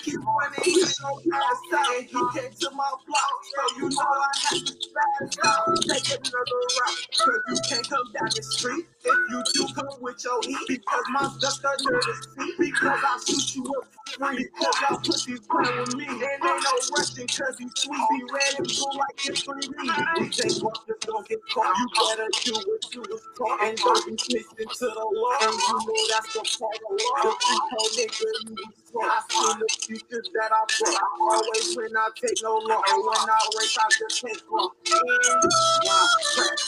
keep 0.02 0.18
running, 0.24 0.60
he 0.64 0.80
no 1.02 1.20
pass 1.30 1.60
out. 1.74 2.34
Came 2.34 2.52
to 2.60 2.70
my 2.72 2.90
block, 3.06 3.34
so 3.42 3.78
you 3.78 3.88
know 3.88 4.02
I 4.02 4.30
had 4.42 4.66
to 4.66 4.72
spaz 4.72 5.38
out. 5.44 5.76
Take 5.82 6.18
another 6.18 6.60
route, 6.78 7.06
cause 7.18 7.42
you 7.48 7.56
can't 7.68 7.88
come 7.88 8.12
down 8.12 8.30
the 8.34 8.42
street. 8.42 8.86
If 9.08 9.30
you 9.30 9.42
do 9.54 9.74
come 9.74 9.88
with 10.00 10.22
your 10.24 10.42
heat, 10.42 10.58
because 10.68 11.04
my 11.12 11.28
stuff 11.38 11.64
are 11.64 11.76
nervous. 11.80 12.28
Because 12.58 13.00
I 13.04 13.18
shoot 13.26 13.56
you 13.56 13.64
up 13.76 13.88
free. 14.12 14.44
Because 14.52 14.76
y'all 14.82 15.00
pussies 15.00 15.40
playing 15.48 15.78
with 15.80 15.96
me. 15.96 16.06
And 16.08 16.22
ain't 16.22 16.42
no 16.44 16.72
rushing, 16.96 17.28
cause 17.28 17.56
you 17.60 17.70
sweet. 17.74 18.04
Be 18.10 18.24
red 18.32 18.54
and 18.58 18.68
blue 18.68 18.92
like 19.00 19.18
it's 19.24 19.42
3D. 19.44 20.20
We 20.20 20.28
think 20.28 20.52
just 20.86 21.00
don't 21.08 21.28
get 21.28 21.38
caught. 21.54 21.76
You 21.78 21.86
better 21.96 22.28
do 22.44 22.54
what 22.54 22.94
you 22.94 23.00
was 23.08 23.22
taught. 23.38 23.62
And 23.64 23.78
don't 23.78 24.06
be 24.06 24.12
listening 24.12 24.68
to 24.68 24.86
the 24.92 25.06
law. 25.08 25.38
And 25.42 25.54
you 25.56 25.76
know 25.80 26.02
that's 26.12 26.32
the 26.34 26.44
part 26.60 26.76
of 26.76 26.92
law. 26.92 27.22
The 27.24 27.32
free 27.40 27.62
code 27.72 27.92
nigga 27.96 28.28
you 28.44 28.56
taught. 28.92 29.08
I 29.08 29.20
seen 29.32 29.58
the 29.60 29.68
future 29.80 30.22
that 30.36 30.52
I 30.52 30.62
brought. 30.68 31.00
I 31.00 31.08
always 31.32 31.76
win, 31.76 31.96
I 31.96 32.08
take 32.14 32.38
no 32.42 32.60
law. 32.60 32.82
And 32.92 33.00
when 33.04 33.30
I 33.30 33.40
race, 33.58 33.78
I 33.80 33.88
just 33.88 34.20
take 34.20 34.42
law. 34.52 34.68
And 34.92 35.42
why 35.84 36.06
track? 36.34 36.58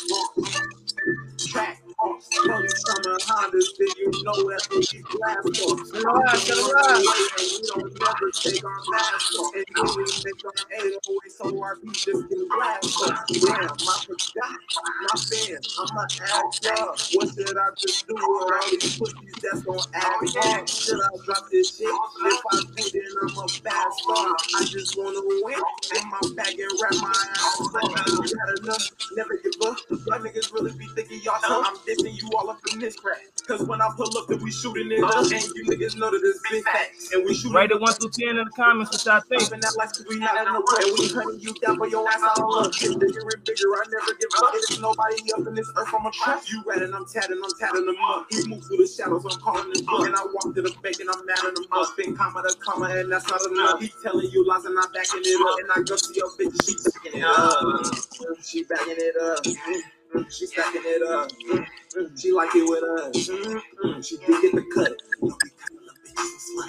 Track 1.38 1.82
off. 2.02 2.30
Coming 2.30 3.20
Hondas, 3.20 3.68
then 3.78 3.88
you 3.98 4.10
know 4.24 4.32
what 4.44 4.62
we 4.70 5.02
blast 5.12 5.46
up, 5.46 5.78
shut 5.90 6.58
up. 6.58 7.00
We 7.00 7.60
don't 7.66 8.00
never 8.00 8.30
take 8.32 8.64
our 8.64 8.80
mask 8.90 9.38
off. 9.38 9.54
And 9.54 9.64
then 9.74 9.86
we 9.96 10.04
make 10.24 10.44
our 10.44 10.52
808 10.86 11.32
so 11.32 11.62
our 11.62 11.76
beat 11.76 11.92
just 11.94 12.28
get 12.28 12.48
blast. 12.48 12.98
Damn, 13.00 13.70
I 13.70 13.96
forgot 14.06 14.52
my 15.00 15.16
fans. 15.20 15.76
I'ma 15.80 16.02
ask 16.02 16.64
y'all, 16.64 16.96
what 17.14 17.28
should 17.34 17.56
I 17.56 17.68
just 17.78 18.06
do 18.06 18.14
with 18.14 18.26
all 18.26 18.70
these 18.70 18.98
pussies 18.98 19.34
that's 19.42 19.62
gon' 19.62 19.78
act 19.94 20.38
hard? 20.38 20.68
Should 20.68 21.00
I 21.00 21.08
drop 21.24 21.44
this 21.50 21.76
shit? 21.78 21.88
If 21.88 22.40
I 22.52 22.60
do, 22.76 22.84
then 22.92 23.10
I'm 23.22 23.38
a 23.38 23.46
bad 23.62 23.92
star. 23.92 24.26
I 24.56 24.64
just 24.64 24.96
wanna 24.98 25.20
win 25.22 25.58
in 25.96 26.04
my 26.10 26.20
bag 26.36 26.58
and 26.58 26.72
wrap 26.80 26.94
my 27.02 27.10
ass 27.10 27.60
up. 27.60 27.92
Got 27.92 28.58
enough, 28.62 28.90
never 29.16 29.36
give 29.36 29.52
up. 29.66 29.76
Y'all 29.90 30.18
niggas 30.20 30.52
really 30.52 30.72
be 30.78 30.86
thinking 30.94 31.20
y'all 31.22 31.40
tough. 31.42 31.66
I'm 31.68 31.76
dissing 31.90 32.22
you 32.22 32.30
all 32.36 32.50
up 32.50 32.58
in 32.72 32.78
this 32.78 32.96
crack. 32.96 33.18
Cause 33.46 33.62
when 33.62 33.80
I 33.80 33.90
pull 33.96 34.16
up, 34.16 34.28
then 34.28 34.42
we 34.42 34.52
shooting 34.52 34.92
it 34.92 35.02
up. 35.02 35.10
Uh-huh. 35.10 35.34
And 35.34 35.42
you 35.56 35.64
niggas 35.66 35.96
know 35.96 36.10
that 36.10 36.20
it's 36.22 36.40
big 36.48 36.62
facts. 36.62 37.12
And 37.12 37.24
we 37.24 37.34
shooting 37.34 37.52
Rate 37.52 37.70
it 37.70 37.80
one 37.80 37.94
through 37.94 38.10
ten 38.14 38.38
in 38.38 38.44
the 38.44 38.50
comments 38.54 38.92
what 38.92 39.04
y'all 39.04 39.20
think. 39.26 39.42
Open 39.42 39.60
that 39.60 39.74
lights 39.76 40.04
we 40.08 40.18
not 40.18 40.36
in 40.46 40.52
the 40.52 40.60
way. 40.60 40.82
We 40.94 41.08
hunting 41.10 41.40
you 41.40 41.54
down 41.58 41.78
for 41.78 41.88
your 41.88 42.06
ass 42.08 42.22
out 42.22 42.38
of 42.38 42.48
luck. 42.48 42.72
Get 42.78 42.94
bigger 43.00 43.26
and 43.26 43.42
bigger, 43.42 43.68
I 43.74 43.82
never 43.90 44.14
give 44.14 44.30
up. 44.38 44.52
There's 44.52 44.80
nobody 44.80 45.16
up 45.34 45.46
in 45.46 45.54
this 45.54 45.70
earth, 45.76 45.90
I'm 45.90 46.06
a 46.06 46.10
trap. 46.12 46.42
You 46.46 46.62
ratting, 46.66 46.94
I'm 46.94 47.06
tatting, 47.06 47.40
I'm 47.42 47.54
tatting 47.58 47.86
them 47.86 47.96
up. 48.06 48.26
He 48.30 48.46
moves 48.46 48.68
through 48.68 48.78
the 48.78 48.86
shadows, 48.86 49.26
I'm 49.26 49.40
calling 49.40 49.74
him 49.74 49.88
up. 49.88 50.06
And 50.06 50.14
I 50.14 50.22
walk 50.30 50.54
to 50.54 50.62
the 50.62 50.70
bank 50.82 51.00
and 51.00 51.10
I'm 51.10 51.26
mad 51.26 51.42
at 51.42 51.58
him 51.58 51.66
up. 51.72 51.90
Spin 51.90 52.14
comma 52.16 52.42
to 52.46 52.54
comma, 52.62 52.86
and 52.94 53.10
that's 53.10 53.26
not 53.26 53.42
enough. 53.50 53.80
He 53.80 53.90
telling 54.02 54.30
you 54.30 54.46
lies 54.46 54.64
and 54.64 54.78
I'm 54.78 54.92
backing 54.92 55.26
it 55.26 55.40
up. 55.42 55.58
And 55.58 55.68
I 55.74 55.82
go 55.82 55.96
to 55.98 56.10
your 56.14 56.30
bitch, 56.38 56.54
she 56.62 56.78
backing 56.78 57.18
it 57.18 57.26
up. 57.26 58.44
She 58.46 58.62
backing 58.64 58.98
it 58.98 59.16
up. 59.18 59.42
She 60.30 60.46
stacking 60.46 60.82
it 60.84 61.02
up. 61.08 61.30
She 62.18 62.32
like 62.32 62.54
it 62.54 62.68
with 62.68 62.84
us. 62.84 64.06
She 64.06 64.16
did 64.18 64.42
get 64.42 64.54
the 64.54 64.64
cut. 64.74 64.92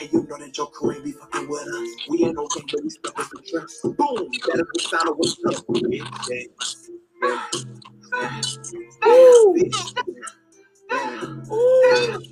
And 0.02 0.14
you 0.14 0.24
know 0.30 0.38
that 0.38 0.58
your 0.58 0.68
crew 0.72 1.02
be 1.04 1.12
fucking 1.14 1.50
with 1.50 1.64
us. 1.68 1.90
We 2.10 2.26
ain't 2.26 2.36
no 2.36 2.48
king, 2.48 2.68
but 2.72 2.84
we 2.84 2.90
stuck 2.90 3.18
with 3.18 3.30
the 3.32 3.40
trust. 3.50 3.84
Boom! 3.84 4.30
Is 4.34 4.42
the 4.74 4.82
sound 4.82 5.10
of 5.10 5.18
what's 5.18 5.38
up. 5.46 5.66
Ooh. 9.08 9.58
Ooh. 11.54 12.24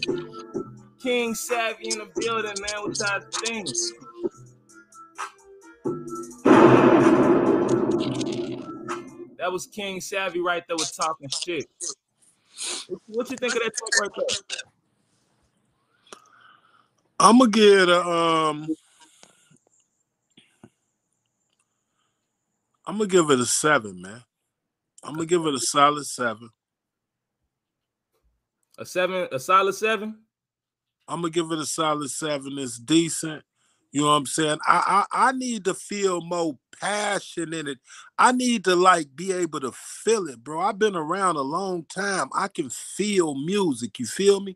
King 1.02 1.36
Savvy 1.36 1.90
in 1.90 1.98
the 2.00 2.10
building, 2.16 2.54
man. 2.62 2.82
What 2.82 2.98
y'all 3.00 3.22
think? 3.44 3.68
That 9.38 9.52
was 9.52 9.68
King 9.68 10.02
Savvy 10.02 10.40
right 10.40 10.64
there 10.68 10.78
with 10.78 10.96
talking 10.96 11.30
shit. 11.30 11.66
What, 13.08 13.30
you 13.30 13.38
think 13.38 13.56
of 13.56 13.62
that 13.62 13.72
talk 13.78 14.02
right 14.02 14.12
there? 14.18 14.38
I'm 17.20 17.40
gonna 17.40 17.52
get 17.52 17.90
a 17.90 18.02
um. 18.02 18.68
I'm 22.86 22.98
gonna 22.98 23.08
give 23.08 23.30
it 23.30 23.40
a 23.40 23.46
seven, 23.46 24.02
man. 24.02 24.24
I'm 25.04 25.14
gonna 25.14 25.26
give 25.26 25.46
it 25.46 25.54
a 25.54 25.60
solid 25.60 26.06
seven. 26.06 26.50
A 28.80 28.86
seven, 28.86 29.28
a 29.34 29.40
solid 29.40 29.74
seven. 29.74 30.20
I'm 31.08 31.22
gonna 31.22 31.32
give 31.32 31.52
it 31.52 31.60
a 31.60 31.66
solid 31.66 32.10
seven. 32.10 32.58
It's 32.58 32.80
decent. 32.80 33.44
You 33.92 34.02
know 34.02 34.08
what 34.08 34.14
I'm 34.14 34.26
saying? 34.26 34.60
I, 34.66 35.06
I 35.12 35.30
I 35.30 35.32
need 35.34 35.66
to 35.66 35.74
feel 35.74 36.22
more 36.22 36.58
passion 36.80 37.54
in 37.54 37.68
it. 37.68 37.80
I 38.18 38.32
need 38.32 38.64
to 38.66 38.76
like 38.78 39.14
be 39.16 39.34
able 39.34 39.60
to 39.60 39.74
feel 39.74 40.28
it, 40.28 40.42
bro. 40.42 40.62
I've 40.62 40.80
been 40.80 40.96
around 40.96 41.36
a 41.36 41.42
long 41.42 41.86
time. 41.94 42.30
I 42.34 42.48
can 42.48 42.70
feel 42.70 43.36
music. 43.36 44.00
You 44.00 44.06
feel 44.06 44.40
me? 44.40 44.56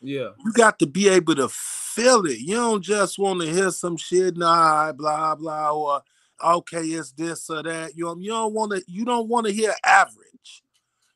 Yeah. 0.00 0.28
You 0.44 0.52
got 0.52 0.78
to 0.78 0.86
be 0.86 1.08
able 1.08 1.34
to 1.34 1.48
feel 1.48 2.24
it. 2.26 2.38
You 2.38 2.54
don't 2.54 2.82
just 2.82 3.18
want 3.18 3.40
to 3.40 3.50
hear 3.50 3.72
some 3.72 3.96
shit, 3.96 4.36
nah, 4.36 4.92
blah 4.92 5.34
blah, 5.34 5.72
or 5.72 6.02
okay, 6.44 6.82
it's 6.82 7.10
this 7.10 7.50
or 7.50 7.64
that. 7.64 7.96
You 7.96 8.04
know, 8.04 8.16
you 8.18 8.30
don't 8.30 8.54
want 8.54 8.70
to. 8.72 8.84
You 8.86 9.04
don't 9.04 9.28
want 9.28 9.46
to 9.46 9.52
hear 9.52 9.74
average. 9.84 10.63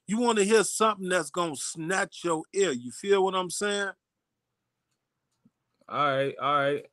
You 0.08 0.16
want 0.18 0.38
to 0.38 0.44
hear 0.44 0.64
something 0.64 1.08
that's 1.08 1.30
gonna 1.30 1.54
snatch 1.54 2.22
your 2.24 2.42
ear. 2.54 2.72
You 2.72 2.90
feel 2.90 3.22
what 3.22 3.34
I'm 3.34 3.50
saying? 3.50 3.90
All 5.86 6.16
right, 6.16 6.34
all 6.40 6.54
right. 6.54 6.86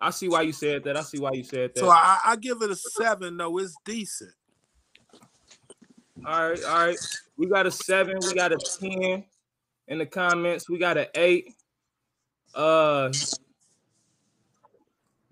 I 0.00 0.10
see 0.10 0.28
why 0.28 0.42
you 0.42 0.52
said 0.52 0.84
that. 0.84 0.96
I 0.96 1.02
see 1.02 1.18
why 1.18 1.32
you 1.32 1.42
said 1.42 1.72
that. 1.74 1.80
So 1.80 1.90
I, 1.90 2.18
I 2.24 2.36
give 2.36 2.62
it 2.62 2.70
a 2.70 2.76
seven. 2.76 3.36
though. 3.36 3.58
it's 3.58 3.76
decent. 3.84 4.30
All 6.24 6.50
right, 6.50 6.64
all 6.64 6.86
right. 6.86 6.98
We 7.36 7.48
got 7.48 7.66
a 7.66 7.70
seven. 7.70 8.16
We 8.22 8.34
got 8.34 8.52
a 8.52 8.58
ten 8.80 9.24
in 9.88 9.98
the 9.98 10.06
comments. 10.06 10.70
We 10.70 10.78
got 10.78 10.96
an 10.96 11.06
eight. 11.16 11.56
Uh, 12.54 13.10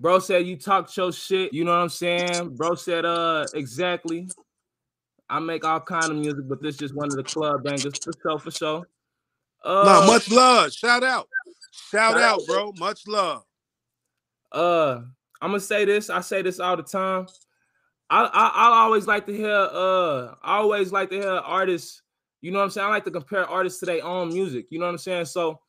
bro 0.01 0.19
said 0.19 0.47
you 0.47 0.57
talk 0.57 0.94
your 0.97 1.12
shit. 1.12 1.52
You 1.52 1.65
know 1.65 1.70
what 1.70 1.82
I'm 1.82 1.89
saying? 1.90 2.57
Bro 2.57 2.74
said 2.74 3.05
uh 3.05 3.47
exactly. 3.55 4.28
I 5.31 5.39
make 5.39 5.65
all 5.65 5.81
kind 5.81 6.11
of 6.11 6.16
music, 6.19 6.48
but 6.48 6.61
this 6.61 6.77
just 6.77 6.94
one 6.94 7.09
of 7.09 7.16
the 7.16 7.23
club 7.23 7.62
bangers 7.62 7.97
for 8.02 8.12
sure, 8.20 8.39
for 8.39 8.51
show. 8.51 8.85
Uh, 9.65 9.85
nah, 9.85 10.07
much 10.07 10.31
love. 10.31 10.73
Shout 10.73 11.05
out. 11.05 11.28
Shout 11.90 12.15
shout 12.15 12.20
out, 12.20 12.40
out. 12.40 12.47
bro. 12.47 12.73
Much 12.78 13.07
love. 13.07 13.44
uh 14.52 15.02
I'm 15.40 15.51
gonna 15.51 15.61
say 15.61 15.85
this. 15.85 16.11
I 16.11 16.20
say 16.20 16.43
this 16.43 16.59
all 16.61 16.77
the 16.77 16.82
time. 16.82 17.27
I, 18.11 18.24
I 18.24 18.48
I 18.48 18.82
always 18.82 19.07
like 19.07 19.24
to 19.27 19.32
hear 19.32 19.48
uh 19.48 20.35
I 20.43 20.57
always 20.57 20.93
like 20.93 21.11
to 21.11 21.16
hear 21.16 21.31
artists, 21.31 22.02
you 22.40 22.51
know 22.51 22.59
what 22.59 22.65
I'm 22.65 22.70
saying? 22.70 22.89
I 22.89 22.90
like 22.90 23.05
to 23.05 23.11
compare 23.12 23.47
artists 23.47 23.78
to 23.81 23.86
their 23.86 24.05
own 24.05 24.32
music, 24.32 24.66
you 24.70 24.81
know 24.81 24.86
what 24.86 24.93
I'm 24.93 24.98
saying? 24.98 25.27
So 25.27 25.61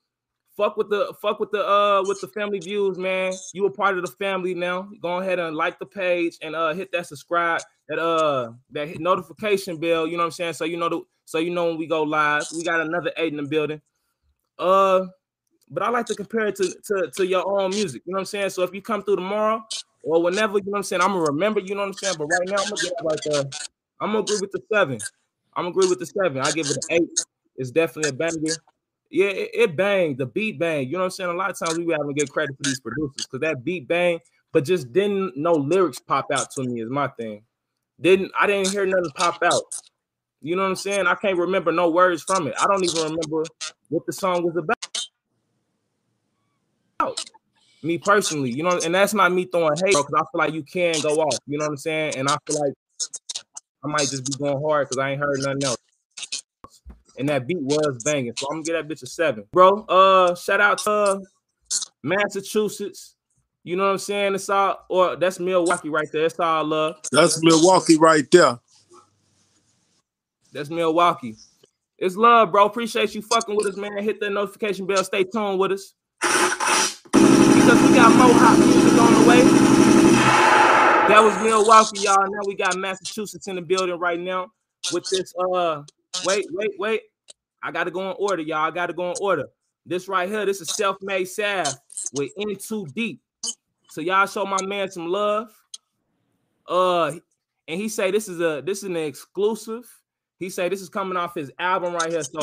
fuck 0.61 0.77
with 0.77 0.89
the 0.89 1.13
fuck 1.19 1.39
with 1.39 1.49
the 1.51 1.67
uh 1.67 2.03
with 2.05 2.21
the 2.21 2.27
family 2.27 2.59
views, 2.59 2.97
man. 2.97 3.33
You 3.53 3.65
a 3.65 3.71
part 3.71 3.97
of 3.97 4.05
the 4.05 4.11
family 4.11 4.53
now. 4.53 4.89
Go 5.01 5.17
ahead 5.17 5.39
and 5.39 5.55
like 5.55 5.79
the 5.79 5.87
page 5.87 6.37
and 6.41 6.55
uh 6.55 6.73
hit 6.73 6.91
that 6.91 7.07
subscribe, 7.07 7.61
that 7.89 7.97
uh 7.97 8.51
that 8.71 8.99
notification 8.99 9.77
bell, 9.77 10.05
you 10.05 10.13
know 10.13 10.23
what 10.23 10.25
I'm 10.25 10.31
saying? 10.31 10.53
So 10.53 10.65
you 10.65 10.77
know 10.77 10.89
the 10.89 11.01
so 11.25 11.39
you 11.39 11.49
know 11.49 11.65
when 11.67 11.77
we 11.77 11.87
go 11.87 12.03
live. 12.03 12.45
We 12.55 12.63
got 12.63 12.79
another 12.81 13.11
eight 13.17 13.33
in 13.33 13.37
the 13.37 13.43
building. 13.43 13.81
Uh 14.59 15.05
but 15.73 15.83
I 15.83 15.89
like 15.89 16.05
to 16.07 16.15
compare 16.15 16.47
it 16.47 16.55
to, 16.57 16.75
to, 16.87 17.11
to 17.15 17.25
your 17.25 17.47
own 17.47 17.71
music. 17.71 18.03
You 18.05 18.11
know 18.11 18.17
what 18.17 18.21
I'm 18.21 18.25
saying? 18.25 18.49
So 18.49 18.63
if 18.63 18.73
you 18.73 18.81
come 18.81 19.03
through 19.03 19.15
tomorrow 19.15 19.63
or 20.03 20.21
whenever, 20.21 20.57
you 20.57 20.65
know 20.65 20.71
what 20.71 20.77
I'm 20.79 20.83
saying, 20.83 21.01
I'm 21.01 21.13
gonna 21.13 21.23
remember, 21.23 21.61
you 21.61 21.75
know 21.75 21.81
what 21.81 21.87
I'm 21.87 21.93
saying. 21.93 22.15
But 22.17 22.25
right 22.25 22.47
now, 22.47 22.57
I'm 22.57 22.69
gonna 22.69 22.81
give 22.81 22.91
it 22.91 23.05
like 23.05 23.23
the 23.23 23.51
I'm 24.01 24.09
gonna 24.09 24.19
agree 24.19 24.37
with 24.37 24.51
the 24.51 24.61
seven. 24.71 24.99
I'm 25.55 25.63
gonna 25.63 25.69
agree 25.69 25.87
with 25.87 25.99
the 25.99 26.05
seven. 26.05 26.39
I 26.39 26.51
give 26.51 26.69
it 26.69 26.77
an 26.77 26.83
eight. 26.89 27.09
It's 27.55 27.71
definitely 27.71 28.09
a 28.09 28.13
banger. 28.13 28.61
Yeah, 29.11 29.27
it, 29.27 29.49
it 29.53 29.75
banged, 29.75 30.17
the 30.17 30.25
beat 30.25 30.57
bang. 30.57 30.87
You 30.87 30.93
know 30.93 30.99
what 30.99 31.05
I'm 31.05 31.11
saying? 31.11 31.29
A 31.29 31.33
lot 31.33 31.51
of 31.51 31.59
times 31.59 31.77
we 31.77 31.85
be 31.85 31.91
having 31.91 32.07
to 32.07 32.13
get 32.13 32.29
credit 32.29 32.55
for 32.55 32.63
these 32.63 32.79
producers 32.79 33.27
because 33.27 33.41
that 33.41 33.63
beat 33.63 33.87
bang, 33.87 34.19
but 34.53 34.63
just 34.63 34.93
didn't 34.93 35.35
no 35.35 35.53
lyrics 35.53 35.99
pop 35.99 36.31
out 36.31 36.49
to 36.51 36.63
me 36.63 36.81
is 36.81 36.89
my 36.89 37.09
thing. 37.09 37.43
Didn't 37.99 38.31
I 38.39 38.47
didn't 38.47 38.69
hear 38.71 38.85
nothing 38.85 39.11
pop 39.15 39.43
out. 39.43 39.63
You 40.41 40.55
know 40.55 40.63
what 40.63 40.69
I'm 40.69 40.75
saying? 40.75 41.07
I 41.07 41.15
can't 41.15 41.37
remember 41.37 41.71
no 41.71 41.89
words 41.89 42.23
from 42.23 42.47
it. 42.47 42.55
I 42.59 42.65
don't 42.65 42.83
even 42.83 43.03
remember 43.03 43.43
what 43.89 44.05
the 44.05 44.13
song 44.13 44.43
was 44.43 44.55
about 44.55 44.77
me 47.83 47.97
personally, 47.97 48.51
you 48.51 48.63
know, 48.63 48.79
and 48.83 48.93
that's 48.93 49.13
not 49.13 49.31
me 49.31 49.45
throwing 49.45 49.75
hate, 49.83 49.95
because 49.95 50.13
I 50.15 50.19
feel 50.19 50.27
like 50.35 50.53
you 50.53 50.63
can 50.63 50.99
go 51.01 51.15
off, 51.15 51.37
you 51.47 51.57
know 51.57 51.65
what 51.65 51.71
I'm 51.71 51.77
saying? 51.77 52.15
And 52.15 52.29
I 52.29 52.37
feel 52.45 52.59
like 52.59 52.73
I 53.83 53.87
might 53.87 54.07
just 54.09 54.25
be 54.25 54.33
going 54.37 54.61
hard 54.61 54.87
because 54.87 54.99
I 54.99 55.11
ain't 55.11 55.19
heard 55.19 55.39
nothing 55.39 55.63
else. 55.63 55.77
And 57.17 57.27
that 57.29 57.45
beat 57.45 57.61
was 57.61 58.01
banging, 58.03 58.33
so 58.37 58.47
I'm 58.49 58.57
gonna 58.57 58.63
get 58.63 58.73
that 58.73 58.87
bitch 58.87 59.03
a 59.03 59.05
seven, 59.05 59.43
bro. 59.51 59.85
Uh, 59.89 60.33
shout 60.35 60.61
out 60.61 60.77
to 60.79 60.91
uh, 60.91 61.19
Massachusetts. 62.03 63.15
You 63.63 63.75
know 63.75 63.83
what 63.83 63.91
I'm 63.91 63.97
saying? 63.99 64.35
It's 64.35 64.49
all, 64.49 64.85
or 64.89 65.15
that's 65.17 65.39
Milwaukee 65.39 65.89
right 65.89 66.07
there. 66.11 66.23
That's 66.23 66.39
all 66.39 66.65
love. 66.65 66.95
That's 67.11 67.43
Milwaukee 67.43 67.97
right 67.97 68.25
there. 68.31 68.59
That's 70.51 70.69
Milwaukee. 70.69 71.35
It's 71.97 72.15
love, 72.15 72.51
bro. 72.51 72.65
Appreciate 72.65 73.13
you 73.13 73.21
fucking 73.21 73.55
with 73.55 73.67
us, 73.67 73.77
man. 73.77 74.03
Hit 74.03 74.19
that 74.21 74.31
notification 74.31 74.87
bell. 74.87 75.03
Stay 75.03 75.23
tuned 75.23 75.59
with 75.59 75.73
us. 75.73 75.93
Because 76.21 77.81
we 77.87 77.95
got 77.95 78.15
more 78.15 78.33
hot 78.33 78.57
music 78.57 78.99
on 78.99 79.13
the 79.21 79.29
way. 79.29 79.41
That 81.07 81.21
was 81.21 81.35
Milwaukee, 81.43 81.99
y'all. 81.99 82.25
Now 82.27 82.39
we 82.47 82.55
got 82.55 82.75
Massachusetts 82.75 83.47
in 83.47 83.55
the 83.55 83.61
building 83.61 83.99
right 83.99 84.19
now 84.19 84.47
with 84.91 85.07
this. 85.11 85.33
Uh, 85.37 85.83
wait, 86.25 86.45
wait, 86.51 86.71
wait. 86.77 87.01
I 87.63 87.71
gotta 87.71 87.91
go 87.91 88.09
in 88.09 88.15
order, 88.17 88.41
y'all. 88.41 88.67
I 88.67 88.71
gotta 88.71 88.93
go 88.93 89.11
in 89.11 89.17
order. 89.21 89.49
This 89.85 90.07
right 90.07 90.29
here, 90.29 90.45
this 90.45 90.61
is 90.61 90.69
self-made 90.69 91.25
salve 91.25 91.75
with 92.13 92.31
In 92.37 92.55
Too 92.55 92.85
Deep. 92.95 93.21
So 93.89 94.01
y'all 94.01 94.25
show 94.25 94.45
my 94.45 94.63
man 94.65 94.89
some 94.89 95.07
love. 95.07 95.51
Uh, 96.67 97.13
and 97.67 97.79
he 97.79 97.89
say 97.89 98.11
this 98.11 98.27
is 98.27 98.39
a 98.39 98.61
this 98.65 98.79
is 98.79 98.85
an 98.85 98.95
exclusive. 98.95 99.83
He 100.39 100.49
say 100.49 100.69
this 100.69 100.81
is 100.81 100.89
coming 100.89 101.17
off 101.17 101.35
his 101.35 101.51
album 101.59 101.93
right 101.93 102.09
here. 102.09 102.23
So 102.23 102.39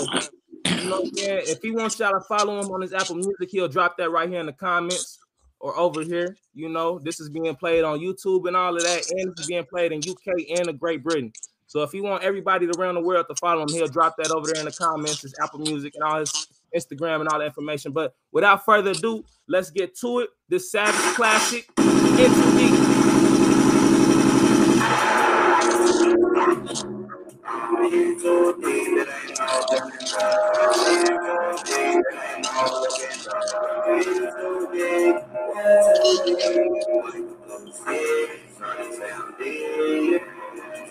You 0.78 0.90
know 0.90 1.00
what 1.00 1.18
If 1.18 1.60
he 1.62 1.70
wants 1.70 1.98
y'all 1.98 2.12
to 2.12 2.20
follow 2.20 2.60
him 2.60 2.70
on 2.70 2.82
his 2.82 2.92
Apple 2.92 3.16
Music, 3.16 3.48
he'll 3.50 3.68
drop 3.68 3.96
that 3.98 4.10
right 4.10 4.28
here 4.28 4.40
in 4.40 4.46
the 4.46 4.52
comments 4.52 5.18
or 5.60 5.76
over 5.76 6.02
here. 6.02 6.36
You 6.54 6.68
know, 6.68 6.98
this 6.98 7.20
is 7.20 7.28
being 7.28 7.54
played 7.56 7.84
on 7.84 7.98
YouTube 7.98 8.46
and 8.46 8.56
all 8.56 8.76
of 8.76 8.82
that, 8.82 9.10
and 9.10 9.32
it's 9.36 9.46
being 9.46 9.64
played 9.64 9.92
in 9.92 9.98
UK 9.98 10.58
and 10.58 10.68
in 10.68 10.76
Great 10.76 11.02
Britain. 11.02 11.32
So 11.68 11.82
if 11.82 11.92
you 11.92 12.02
want 12.02 12.24
everybody 12.24 12.66
around 12.78 12.94
the 12.94 13.02
world 13.02 13.26
to 13.28 13.34
follow 13.36 13.62
him, 13.62 13.68
he'll 13.68 13.86
drop 13.86 14.16
that 14.16 14.30
over 14.30 14.46
there 14.50 14.60
in 14.60 14.64
the 14.64 14.72
comments, 14.72 15.20
his 15.20 15.34
Apple 15.40 15.60
Music 15.60 15.94
and 15.94 16.02
all 16.02 16.18
his 16.18 16.48
Instagram 16.74 17.20
and 17.20 17.28
all 17.28 17.38
that 17.38 17.44
information. 17.44 17.92
But 17.92 18.14
without 18.32 18.64
further 18.64 18.92
ado, 18.92 19.22
let's 19.48 19.70
get 19.70 19.94
to 19.98 20.20
it. 20.20 20.30
This 20.48 20.72
Savage 20.72 20.94
Classic, 21.14 21.68
Into 21.78 22.56
Deep. 22.56 22.88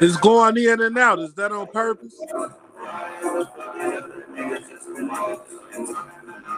It's 0.00 0.16
going 0.16 0.56
in 0.56 0.80
and 0.80 0.98
out. 0.98 1.18
Is 1.20 1.34
that 1.34 1.52
on 1.52 1.66
purpose? 1.68 2.14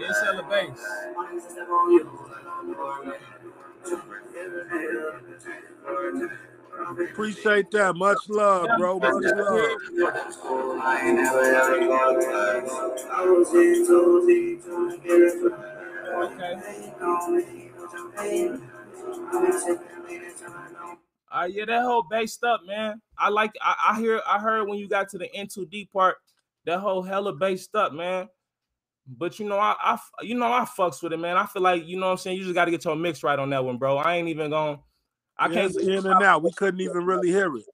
It's 0.00 0.20
hella 0.22 0.42
bass. 0.48 0.80
Appreciate 7.10 7.70
that. 7.72 7.96
Much 7.96 8.18
love, 8.28 8.68
bro. 8.78 8.98
Much 9.00 9.24
love. 9.24 9.70
Uh, 21.30 21.44
yeah, 21.44 21.64
that 21.66 21.82
whole 21.82 22.04
based 22.08 22.42
up, 22.44 22.60
man. 22.66 23.02
I 23.18 23.28
like. 23.28 23.52
I, 23.60 23.90
I 23.90 24.00
hear. 24.00 24.22
I 24.26 24.38
heard 24.38 24.66
when 24.68 24.78
you 24.78 24.88
got 24.88 25.08
to 25.10 25.18
the 25.18 25.32
N 25.34 25.46
two 25.46 25.66
D 25.66 25.88
part, 25.92 26.16
that 26.68 26.80
whole 26.80 27.02
hella 27.02 27.32
based 27.32 27.74
up, 27.74 27.92
man. 27.92 28.28
But 29.06 29.38
you 29.38 29.48
know, 29.48 29.58
I, 29.58 29.74
I, 29.80 29.98
you 30.20 30.34
know, 30.34 30.52
I 30.52 30.66
fucks 30.66 31.02
with 31.02 31.14
it, 31.14 31.16
man. 31.16 31.38
I 31.38 31.46
feel 31.46 31.62
like 31.62 31.86
you 31.86 31.98
know 31.98 32.06
what 32.06 32.12
I'm 32.12 32.18
saying. 32.18 32.36
You 32.36 32.44
just 32.44 32.54
got 32.54 32.66
to 32.66 32.70
get 32.70 32.84
your 32.84 32.94
mix 32.94 33.22
right 33.22 33.38
on 33.38 33.48
that 33.50 33.64
one, 33.64 33.78
bro. 33.78 33.96
I 33.96 34.16
ain't 34.16 34.28
even 34.28 34.50
gonna. 34.50 34.78
I 35.38 35.48
can't 35.48 35.74
it's 35.74 35.78
in 35.78 36.06
and 36.06 36.22
out. 36.22 36.42
We 36.42 36.52
couldn't 36.52 36.80
even 36.80 37.06
really 37.06 37.28
hear 37.28 37.54
it. 37.56 37.64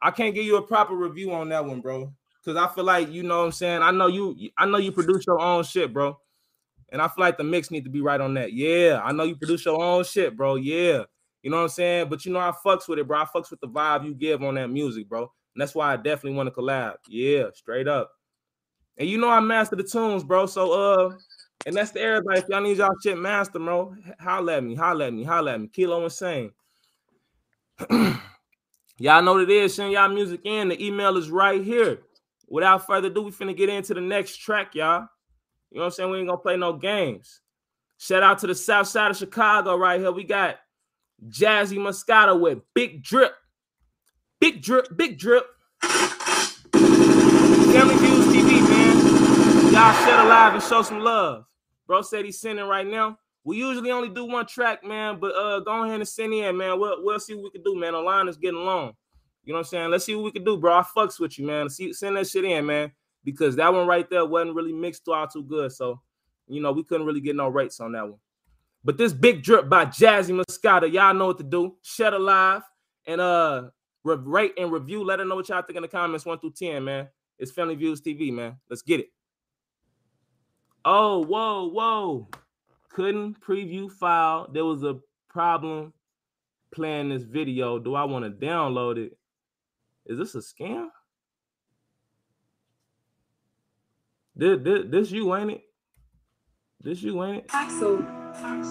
I 0.00 0.12
can't 0.12 0.34
give 0.34 0.44
you 0.44 0.56
a 0.58 0.62
proper 0.62 0.94
review 0.94 1.32
on 1.32 1.48
that 1.48 1.64
one, 1.64 1.80
bro. 1.80 2.12
Cause 2.44 2.56
I 2.56 2.68
feel 2.68 2.84
like 2.84 3.10
you 3.10 3.22
know 3.22 3.38
what 3.38 3.46
I'm 3.46 3.52
saying. 3.52 3.82
I 3.82 3.90
know 3.90 4.06
you. 4.06 4.50
I 4.56 4.66
know 4.66 4.78
you 4.78 4.92
produce 4.92 5.26
your 5.26 5.40
own 5.40 5.64
shit, 5.64 5.92
bro. 5.92 6.16
And 6.90 7.00
I 7.00 7.08
feel 7.08 7.24
like 7.24 7.38
the 7.38 7.44
mix 7.44 7.70
need 7.70 7.84
to 7.84 7.90
be 7.90 8.00
right 8.00 8.20
on 8.20 8.34
that. 8.34 8.52
Yeah, 8.52 9.00
I 9.02 9.12
know 9.12 9.24
you 9.24 9.34
produce 9.34 9.64
your 9.64 9.82
own 9.82 10.04
shit, 10.04 10.36
bro. 10.36 10.56
Yeah, 10.56 11.04
you 11.42 11.50
know 11.50 11.56
what 11.56 11.62
I'm 11.64 11.68
saying. 11.70 12.08
But 12.08 12.24
you 12.24 12.32
know 12.32 12.40
I 12.40 12.52
fucks 12.64 12.86
with 12.86 13.00
it, 13.00 13.08
bro. 13.08 13.22
I 13.22 13.24
fucks 13.24 13.50
with 13.50 13.60
the 13.60 13.68
vibe 13.68 14.04
you 14.04 14.14
give 14.14 14.42
on 14.42 14.54
that 14.54 14.68
music, 14.68 15.08
bro. 15.08 15.32
And 15.54 15.60
that's 15.60 15.74
why 15.74 15.92
I 15.92 15.96
definitely 15.96 16.34
want 16.34 16.48
to 16.48 16.60
collab. 16.60 16.94
Yeah, 17.08 17.44
straight 17.54 17.88
up. 17.88 18.10
And 18.96 19.08
you 19.08 19.18
know 19.18 19.28
I 19.28 19.40
master 19.40 19.76
the 19.76 19.82
tunes, 19.82 20.24
bro. 20.24 20.46
So 20.46 20.72
uh, 20.72 21.16
and 21.66 21.76
that's 21.76 21.90
the 21.92 22.00
everybody. 22.00 22.40
If 22.40 22.48
y'all 22.48 22.60
need 22.60 22.78
y'all 22.78 22.94
shit 23.02 23.18
master, 23.18 23.58
bro, 23.58 23.94
holla 24.20 24.56
at 24.56 24.64
me, 24.64 24.74
holla 24.74 25.06
at 25.06 25.12
me, 25.12 25.24
holla 25.24 25.54
at 25.54 25.60
me. 25.60 25.68
Kilo 25.68 26.04
insane. 26.04 26.52
Y'all 28.98 29.20
know 29.20 29.32
what 29.32 29.42
it 29.42 29.50
is. 29.50 29.74
Send 29.74 29.90
y'all 29.90 30.08
music 30.08 30.42
in. 30.44 30.68
The 30.68 30.84
email 30.84 31.16
is 31.16 31.28
right 31.28 31.64
here. 31.64 32.02
Without 32.48 32.86
further 32.86 33.08
ado, 33.08 33.22
we 33.22 33.30
finna 33.32 33.56
get 33.56 33.68
into 33.68 33.94
the 33.94 34.00
next 34.00 34.36
track, 34.36 34.76
y'all. 34.76 35.08
You 35.70 35.78
know 35.78 35.80
what 35.80 35.84
I'm 35.86 35.90
saying? 35.90 36.10
We 36.10 36.18
ain't 36.18 36.28
gonna 36.28 36.38
play 36.38 36.56
no 36.56 36.74
games. 36.74 37.40
Shout 37.98 38.22
out 38.22 38.38
to 38.40 38.46
the 38.46 38.54
south 38.54 38.86
side 38.86 39.10
of 39.10 39.16
Chicago 39.16 39.76
right 39.76 39.98
here. 39.98 40.12
We 40.12 40.22
got 40.22 40.58
Jazzy 41.28 41.78
Moscato 41.78 42.38
with 42.38 42.58
Big 42.74 43.02
Drip. 43.02 43.32
Big 44.42 44.60
Drip, 44.60 44.88
Big 44.96 45.18
Drip. 45.20 45.46
Family 45.82 45.94
Views 47.94 48.26
TV, 48.26 48.68
man. 48.68 49.72
Y'all 49.72 49.94
share 50.04 50.18
alive 50.18 50.54
and 50.54 50.62
show 50.64 50.82
some 50.82 50.98
love. 50.98 51.44
Bro 51.86 52.02
said 52.02 52.24
he's 52.24 52.40
sending 52.40 52.66
right 52.66 52.84
now. 52.84 53.20
We 53.44 53.58
usually 53.58 53.92
only 53.92 54.08
do 54.08 54.24
one 54.24 54.46
track, 54.46 54.82
man, 54.82 55.20
but 55.20 55.32
uh, 55.36 55.60
go 55.60 55.84
ahead 55.84 56.00
and 56.00 56.08
send 56.08 56.34
in, 56.34 56.56
man. 56.56 56.80
We'll, 56.80 57.04
we'll 57.04 57.20
see 57.20 57.36
what 57.36 57.44
we 57.44 57.50
can 57.50 57.62
do, 57.62 57.78
man. 57.78 57.92
The 57.92 58.00
line 58.00 58.26
is 58.26 58.36
getting 58.36 58.64
long. 58.64 58.94
You 59.44 59.52
know 59.52 59.60
what 59.60 59.66
I'm 59.66 59.70
saying? 59.70 59.90
Let's 59.92 60.06
see 60.06 60.16
what 60.16 60.24
we 60.24 60.32
can 60.32 60.42
do, 60.42 60.56
bro. 60.56 60.72
I 60.72 60.82
fucks 60.82 61.20
with 61.20 61.38
you, 61.38 61.46
man. 61.46 61.70
See, 61.70 61.92
send 61.92 62.16
that 62.16 62.26
shit 62.26 62.44
in, 62.44 62.66
man, 62.66 62.90
because 63.22 63.54
that 63.54 63.72
one 63.72 63.86
right 63.86 64.10
there 64.10 64.26
wasn't 64.26 64.56
really 64.56 64.72
mixed 64.72 65.08
out 65.08 65.32
too 65.32 65.44
good. 65.44 65.70
So, 65.70 66.00
you 66.48 66.60
know, 66.60 66.72
we 66.72 66.82
couldn't 66.82 67.06
really 67.06 67.20
get 67.20 67.36
no 67.36 67.46
rates 67.46 67.78
on 67.78 67.92
that 67.92 68.08
one. 68.08 68.18
But 68.82 68.98
this 68.98 69.12
big 69.12 69.44
drip 69.44 69.68
by 69.68 69.84
Jazzy 69.84 70.34
Moscato, 70.34 70.92
y'all 70.92 71.14
know 71.14 71.28
what 71.28 71.38
to 71.38 71.44
do. 71.44 71.76
Shed 71.82 72.12
alive 72.12 72.62
and 73.06 73.20
uh 73.20 73.68
re- 74.04 74.16
rate 74.16 74.52
and 74.58 74.72
review. 74.72 75.04
Let 75.04 75.18
her 75.18 75.24
know 75.24 75.36
what 75.36 75.48
y'all 75.48 75.62
think 75.62 75.76
in 75.76 75.82
the 75.82 75.88
comments, 75.88 76.24
one 76.24 76.38
through 76.38 76.52
ten, 76.52 76.84
man. 76.84 77.08
It's 77.38 77.50
Family 77.50 77.74
Views 77.74 78.00
TV, 78.00 78.32
man. 78.32 78.56
Let's 78.68 78.82
get 78.82 79.00
it. 79.00 79.08
Oh, 80.84 81.24
whoa, 81.24 81.68
whoa. 81.68 82.28
Couldn't 82.90 83.40
preview 83.40 83.90
file. 83.90 84.48
There 84.52 84.64
was 84.64 84.82
a 84.82 84.98
problem 85.28 85.92
playing 86.72 87.08
this 87.10 87.22
video. 87.22 87.78
Do 87.78 87.94
I 87.94 88.04
want 88.04 88.24
to 88.24 88.46
download 88.46 88.98
it? 88.98 89.16
Is 90.06 90.18
this 90.18 90.34
a 90.34 90.38
scam? 90.38 90.88
This, 94.34 94.58
this, 94.62 94.84
this 94.88 95.10
you, 95.10 95.34
ain't 95.34 95.52
it? 95.52 95.62
This 96.80 97.02
you, 97.02 97.22
ain't 97.22 97.44
it? 97.44 97.50
Axel. 97.52 98.04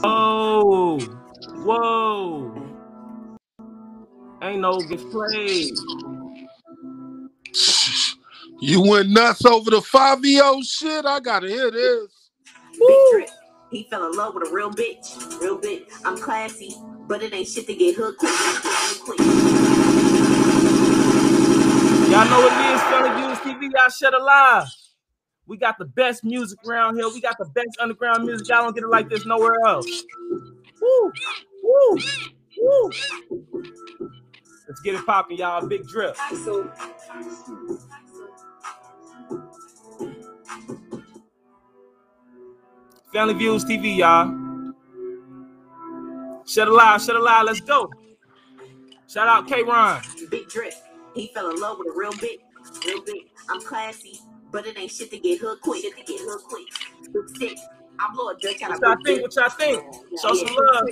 Oh, 0.03 0.99
whoa. 1.63 2.70
Ain't 4.41 4.61
no 4.61 4.81
gets 4.81 5.03
played. 5.03 5.73
You 8.63 8.79
went 8.79 9.09
nuts 9.09 9.43
over 9.43 9.71
the 9.71 9.77
5EO 9.77 10.63
shit. 10.63 11.03
I 11.03 11.19
gotta 11.19 11.47
hear 11.47 11.71
this. 11.71 12.29
Big. 12.77 13.27
He 13.71 13.87
fell 13.89 14.05
in 14.05 14.15
love 14.15 14.35
with 14.35 14.47
a 14.47 14.53
real 14.53 14.69
bitch. 14.69 15.41
Real 15.41 15.57
bitch. 15.57 15.89
I'm 16.05 16.15
classy, 16.15 16.75
but 17.07 17.23
it 17.23 17.33
ain't 17.33 17.47
shit 17.47 17.65
to 17.65 17.73
get 17.73 17.95
hooked 17.95 18.19
quick. 18.19 18.31
quick. 19.03 19.17
Y'all 22.11 22.29
know 22.29 22.41
what 22.41 22.53
it 22.53 22.75
is, 22.75 22.81
Family 22.83 23.09
Views 23.21 23.37
TV. 23.39 23.71
Y'all 23.75 23.89
shut 23.89 24.13
alive. 24.13 24.67
We 25.47 25.57
got 25.57 25.79
the 25.79 25.85
best 25.85 26.23
music 26.23 26.59
around 26.63 26.97
here. 26.97 27.07
We 27.07 27.19
got 27.19 27.39
the 27.39 27.45
best 27.45 27.79
underground 27.79 28.25
music. 28.25 28.47
Y'all 28.47 28.63
don't 28.63 28.75
get 28.75 28.83
it 28.83 28.89
like 28.89 29.09
this 29.09 29.25
nowhere 29.25 29.55
else. 29.65 30.03
Woo, 30.79 31.11
woo, 31.63 31.97
woo. 32.59 32.91
Let's 34.71 34.79
get 34.79 34.95
it 34.95 35.05
popping, 35.05 35.35
y'all. 35.35 35.67
Big 35.67 35.85
drip. 35.85 36.15
Family 43.11 43.33
Views 43.33 43.65
TV, 43.65 43.97
y'all. 43.97 44.31
Shut 46.47 46.69
alive, 46.69 47.01
shut 47.01 47.17
alive. 47.17 47.47
Let's 47.47 47.59
go. 47.59 47.91
Shout 49.09 49.27
out 49.27 49.45
K 49.45 49.61
Ron. 49.63 50.01
Big 50.29 50.47
drip. 50.47 50.73
He 51.15 51.27
fell 51.33 51.49
in 51.49 51.59
love 51.59 51.79
with 51.79 51.89
a 51.89 51.93
real 51.93 52.13
bitch, 52.13 52.39
real 52.85 53.01
bitch. 53.01 53.27
I'm 53.49 53.59
classy, 53.59 54.21
but 54.53 54.65
it 54.65 54.79
ain't 54.79 54.89
shit 54.89 55.11
to 55.11 55.19
get 55.19 55.41
hooked 55.41 55.63
quick. 55.63 55.81
Shit 55.81 55.97
to 55.97 56.03
get 56.05 56.21
hooked 56.21 56.45
quick. 56.45 56.67
Big 57.11 57.35
stick. 57.35 57.57
I 57.99 58.09
blow 58.13 58.29
a 58.29 58.37
Dutch 58.37 58.61
out 58.61 58.71
of 58.71 58.79
What 58.79 58.87
y'all 58.87 59.03
think? 59.03 59.21
What 59.21 59.35
y'all 59.35 59.49
think? 59.49 59.83
Show 60.21 60.33
Yeah, 60.33 60.33
some 60.33 60.47
big 60.47 60.57
love. 60.57 60.83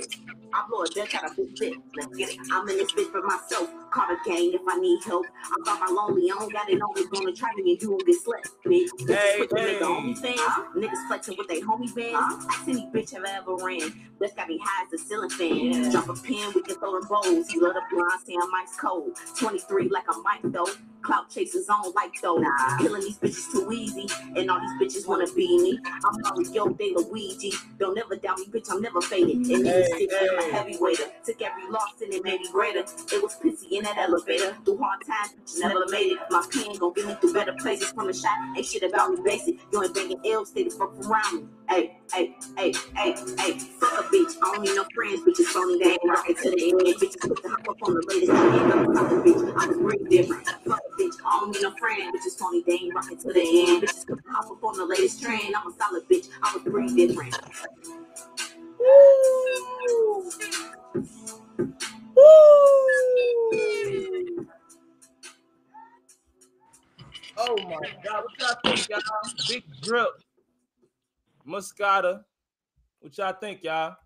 I 0.54 0.64
blow 0.68 0.82
a 0.82 0.88
Dutch 0.88 1.14
out 1.14 1.30
of 1.30 1.36
big 1.36 1.54
dick. 1.56 1.74
Let's 1.96 2.16
get 2.16 2.30
it. 2.30 2.38
I'm 2.52 2.68
in 2.68 2.78
this 2.78 2.92
bitch 2.92 3.10
for 3.10 3.22
myself. 3.22 3.70
Call 3.90 4.04
a 4.10 4.16
gang 4.24 4.52
if 4.54 4.62
I 4.68 4.78
need 4.78 5.02
help. 5.04 5.26
I'm 5.44 5.64
by 5.64 5.78
my 5.80 5.92
lonely. 5.92 6.30
I 6.30 6.38
don't 6.38 6.52
got 6.52 6.68
it. 6.70 6.80
Always 6.82 7.06
gonna 7.08 7.32
try 7.32 7.50
me 7.56 7.72
and 7.72 7.82
you 7.82 7.90
won't 7.92 8.06
get 8.06 8.20
slept, 8.22 8.48
bitch. 8.66 8.88
Hey, 9.08 9.46
quick 9.48 9.50
hey. 9.56 9.76
a 9.78 9.80
homie 9.84 10.16
fans. 10.18 10.40
Niggas 10.76 11.06
flexing 11.08 11.36
with 11.38 11.48
they 11.48 11.60
homie 11.60 11.94
bands. 11.94 12.46
Ask 12.50 12.68
any 12.68 12.88
bitch 12.94 13.12
have 13.14 13.24
I 13.24 13.38
ever 13.38 13.56
ran. 13.56 13.92
That's 14.20 14.34
got 14.34 14.48
me 14.48 14.60
high 14.62 14.84
as 14.86 14.92
a 15.00 15.04
ceiling 15.04 15.30
fan. 15.30 15.90
Drop 15.90 16.08
a 16.08 16.14
pin, 16.14 16.52
we 16.54 16.62
can 16.62 16.76
throw 16.76 16.92
them 17.00 17.08
bowls. 17.08 17.48
He 17.48 17.60
love 17.60 17.74
the 17.74 17.82
blind, 17.90 18.20
say 18.26 18.34
I'm 18.40 18.54
ice 18.54 18.76
cold. 18.76 19.18
23 19.38 19.88
like 19.88 20.04
a 20.08 20.14
mic 20.18 20.52
though. 20.52 20.68
Clout 21.02 21.30
chasers 21.30 21.68
on 21.68 21.92
like 21.94 22.12
though. 22.22 22.42
Killing 22.80 23.02
these 23.02 23.18
bitches 23.18 23.52
too 23.52 23.72
easy. 23.72 24.06
And 24.36 24.50
all 24.50 24.60
these 24.60 24.94
bitches 24.96 25.08
wanna 25.08 25.26
be 25.34 25.48
me. 25.58 25.80
I'm 25.86 26.20
Mario, 26.22 26.74
they 26.74 26.92
Luigi. 26.94 27.52
Don't 27.78 27.94
never 27.94 28.16
doubt 28.16 28.38
me, 28.38 28.46
bitch, 28.46 28.70
I'm 28.70 28.82
never 28.82 29.00
faded. 29.00 29.36
And 29.36 29.46
niggas 29.46 29.66
Hey, 29.66 29.84
stick 30.06 30.10
I'm 30.30 30.38
a 30.38 30.42
hey. 30.42 30.50
heavyweighter. 30.52 31.04
Took 31.24 31.42
every 31.42 31.70
loss 31.70 32.00
and 32.02 32.12
it 32.14 32.24
made 32.24 32.40
me 32.40 32.48
greater. 32.52 32.80
It 32.80 33.22
was 33.22 33.36
pissy 33.36 33.72
in 33.80 33.84
that 33.84 33.98
elevator. 33.98 34.56
Through 34.64 34.78
hard 34.78 35.00
times, 35.06 35.58
never 35.58 35.84
made 35.88 36.12
it. 36.12 36.18
My 36.30 36.44
pen 36.52 36.76
gon' 36.78 36.92
get 36.92 37.06
me 37.06 37.14
through 37.14 37.32
better 37.32 37.54
places 37.58 37.90
from 37.92 38.06
the 38.06 38.12
shot. 38.12 38.36
Ain't 38.56 38.66
shit 38.66 38.82
about 38.82 39.10
me 39.10 39.20
basic. 39.24 39.56
You 39.72 39.82
ain't 39.82 39.94
banging 39.94 40.20
L, 40.26 40.44
stay 40.44 40.64
the 40.64 40.70
fuck 40.70 40.92
around 41.06 41.36
me. 41.36 41.48
Hey, 41.68 41.96
hey, 42.12 42.36
hey, 42.56 42.72
hey, 42.94 43.14
hey. 43.38 43.58
Fuck 43.80 44.00
a 44.00 44.02
bitch. 44.12 44.36
I 44.42 44.52
don't 44.52 44.62
need 44.62 44.74
no 44.76 44.84
friends, 44.94 45.20
bitches. 45.22 45.46
Phony, 45.46 45.78
they 45.82 45.90
ain't 45.92 46.04
rockin' 46.04 46.36
to 46.36 46.50
the 46.50 46.62
end. 46.62 46.80
Bitches 47.00 47.20
put 47.20 47.42
the 47.42 47.48
hop 47.48 47.68
up 47.68 47.82
on 47.82 47.94
the 47.94 48.04
latest 48.08 48.30
trend. 48.30 48.72
I'm 48.72 48.90
a 48.90 48.94
solid 48.94 49.24
bitch. 49.24 49.42
I 49.56 49.66
was 49.66 49.76
real 49.78 50.10
different. 50.10 50.46
Fuck 50.46 50.66
a 50.68 51.02
bitch. 51.02 51.14
I 51.24 51.40
don't 51.40 51.50
need 51.52 51.62
no 51.62 51.74
friends, 51.76 52.16
bitches. 52.16 52.38
Phony, 52.38 52.62
they 52.66 52.72
ain't 52.84 52.94
rockin' 52.94 53.18
to 53.18 53.32
the 53.32 53.40
end. 53.40 53.82
Bitches 53.82 54.06
put 54.06 54.22
the 54.22 54.30
hop 54.30 54.50
up 54.50 54.64
on 54.64 54.76
the 54.76 54.84
latest 54.84 55.22
trend. 55.22 55.54
I'm 55.56 55.72
a 55.72 55.74
solid 55.76 56.04
bitch. 56.08 56.28
I 56.42 56.52
was 56.54 56.64
real 56.66 56.94
different. 56.94 57.34
Oh 67.42 67.56
my 67.64 67.80
God, 68.04 68.24
what 68.24 68.38
y'all 68.38 68.56
think, 68.64 68.88
y'all? 68.88 69.00
Big 69.48 69.64
drip, 69.80 70.08
Moscato. 71.46 72.22
What 73.00 73.16
y'all 73.16 73.32
think, 73.40 73.62
y'all? 73.64 73.96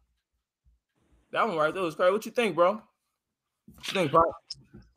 That 1.32 1.48
one 1.48 1.56
right 1.56 1.74
there 1.74 1.82
was 1.82 1.96
crazy. 1.96 2.12
What 2.12 2.24
you 2.26 2.32
think, 2.32 2.54
bro? 2.54 2.74
What 2.74 3.88
you 3.88 3.94
think, 3.94 4.12
bro? 4.12 4.22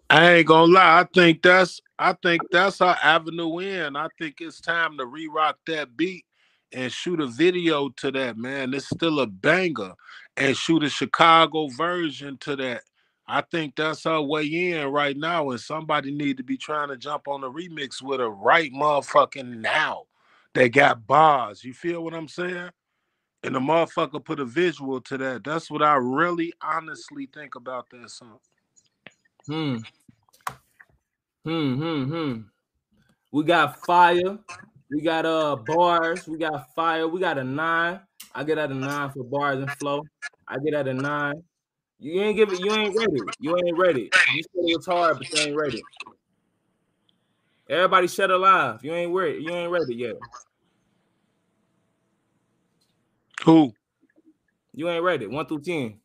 I 0.09 0.33
ain't 0.35 0.47
gonna 0.47 0.71
lie. 0.71 0.99
I 0.99 1.07
think 1.13 1.41
that's 1.41 1.81
I 1.97 2.13
think 2.13 2.41
that's 2.51 2.79
our 2.79 2.97
avenue 3.01 3.59
in. 3.59 3.95
I 3.95 4.07
think 4.19 4.35
it's 4.39 4.61
time 4.61 4.97
to 4.97 5.05
re-rock 5.05 5.57
that 5.65 5.97
beat 5.97 6.25
and 6.71 6.91
shoot 6.91 7.19
a 7.19 7.27
video 7.27 7.89
to 7.89 8.11
that, 8.11 8.37
man. 8.37 8.73
It's 8.73 8.89
still 8.89 9.19
a 9.21 9.27
banger. 9.27 9.93
And 10.39 10.55
shoot 10.55 10.83
a 10.83 10.89
Chicago 10.89 11.67
version 11.69 12.37
to 12.41 12.55
that. 12.57 12.83
I 13.27 13.41
think 13.41 13.75
that's 13.75 14.05
our 14.05 14.21
way 14.21 14.45
in 14.45 14.87
right 14.87 15.17
now. 15.17 15.49
And 15.49 15.59
somebody 15.59 16.11
need 16.11 16.37
to 16.37 16.43
be 16.43 16.57
trying 16.57 16.87
to 16.89 16.97
jump 16.97 17.27
on 17.27 17.41
the 17.41 17.51
remix 17.51 18.01
with 18.01 18.21
a 18.21 18.29
right 18.29 18.71
motherfucking 18.71 19.57
now. 19.57 20.03
They 20.53 20.69
got 20.69 21.05
bars. 21.05 21.63
You 21.63 21.73
feel 21.73 22.03
what 22.03 22.13
I'm 22.13 22.27
saying? 22.27 22.69
And 23.43 23.55
the 23.55 23.59
motherfucker 23.59 24.23
put 24.23 24.39
a 24.39 24.45
visual 24.45 25.01
to 25.01 25.17
that. 25.17 25.43
That's 25.43 25.69
what 25.69 25.83
I 25.83 25.95
really 25.95 26.53
honestly 26.61 27.29
think 27.33 27.55
about 27.55 27.89
that 27.91 28.09
song. 28.09 28.39
Hmm. 29.45 29.77
Hmm. 31.45 31.75
Hmm. 31.75 32.03
Hmm. 32.03 32.41
We 33.31 33.43
got 33.43 33.85
fire. 33.85 34.39
We 34.89 35.01
got 35.01 35.25
uh 35.25 35.57
bars. 35.57 36.27
We 36.27 36.37
got 36.37 36.73
fire. 36.73 37.07
We 37.07 37.19
got 37.19 37.37
a 37.37 37.43
nine. 37.43 37.99
I 38.33 38.43
get 38.43 38.57
out 38.57 38.71
a 38.71 38.75
nine 38.75 39.11
for 39.11 39.23
bars 39.23 39.59
and 39.59 39.71
flow. 39.73 40.03
I 40.47 40.57
get 40.59 40.73
out 40.73 40.87
a 40.87 40.93
nine. 40.93 41.43
You 41.99 42.21
ain't 42.21 42.37
give 42.37 42.51
it. 42.51 42.59
You 42.59 42.71
ain't 42.71 42.95
ready. 42.95 43.21
You 43.39 43.57
ain't 43.57 43.77
ready. 43.77 44.11
You 44.33 44.43
said 44.43 44.63
it's 44.65 44.85
hard, 44.85 45.17
but 45.17 45.33
you 45.33 45.39
ain't 45.39 45.55
ready. 45.55 45.81
Everybody 47.69 48.07
shut 48.07 48.31
alive. 48.31 48.83
You 48.83 48.93
ain't 48.93 49.13
ready. 49.13 49.39
You 49.39 49.51
ain't 49.51 49.71
ready 49.71 49.95
yet. 49.95 50.15
Who? 53.43 53.73
You 54.73 54.89
ain't 54.89 55.03
ready. 55.03 55.27
One 55.27 55.45
through 55.47 55.61
ten. 55.61 55.99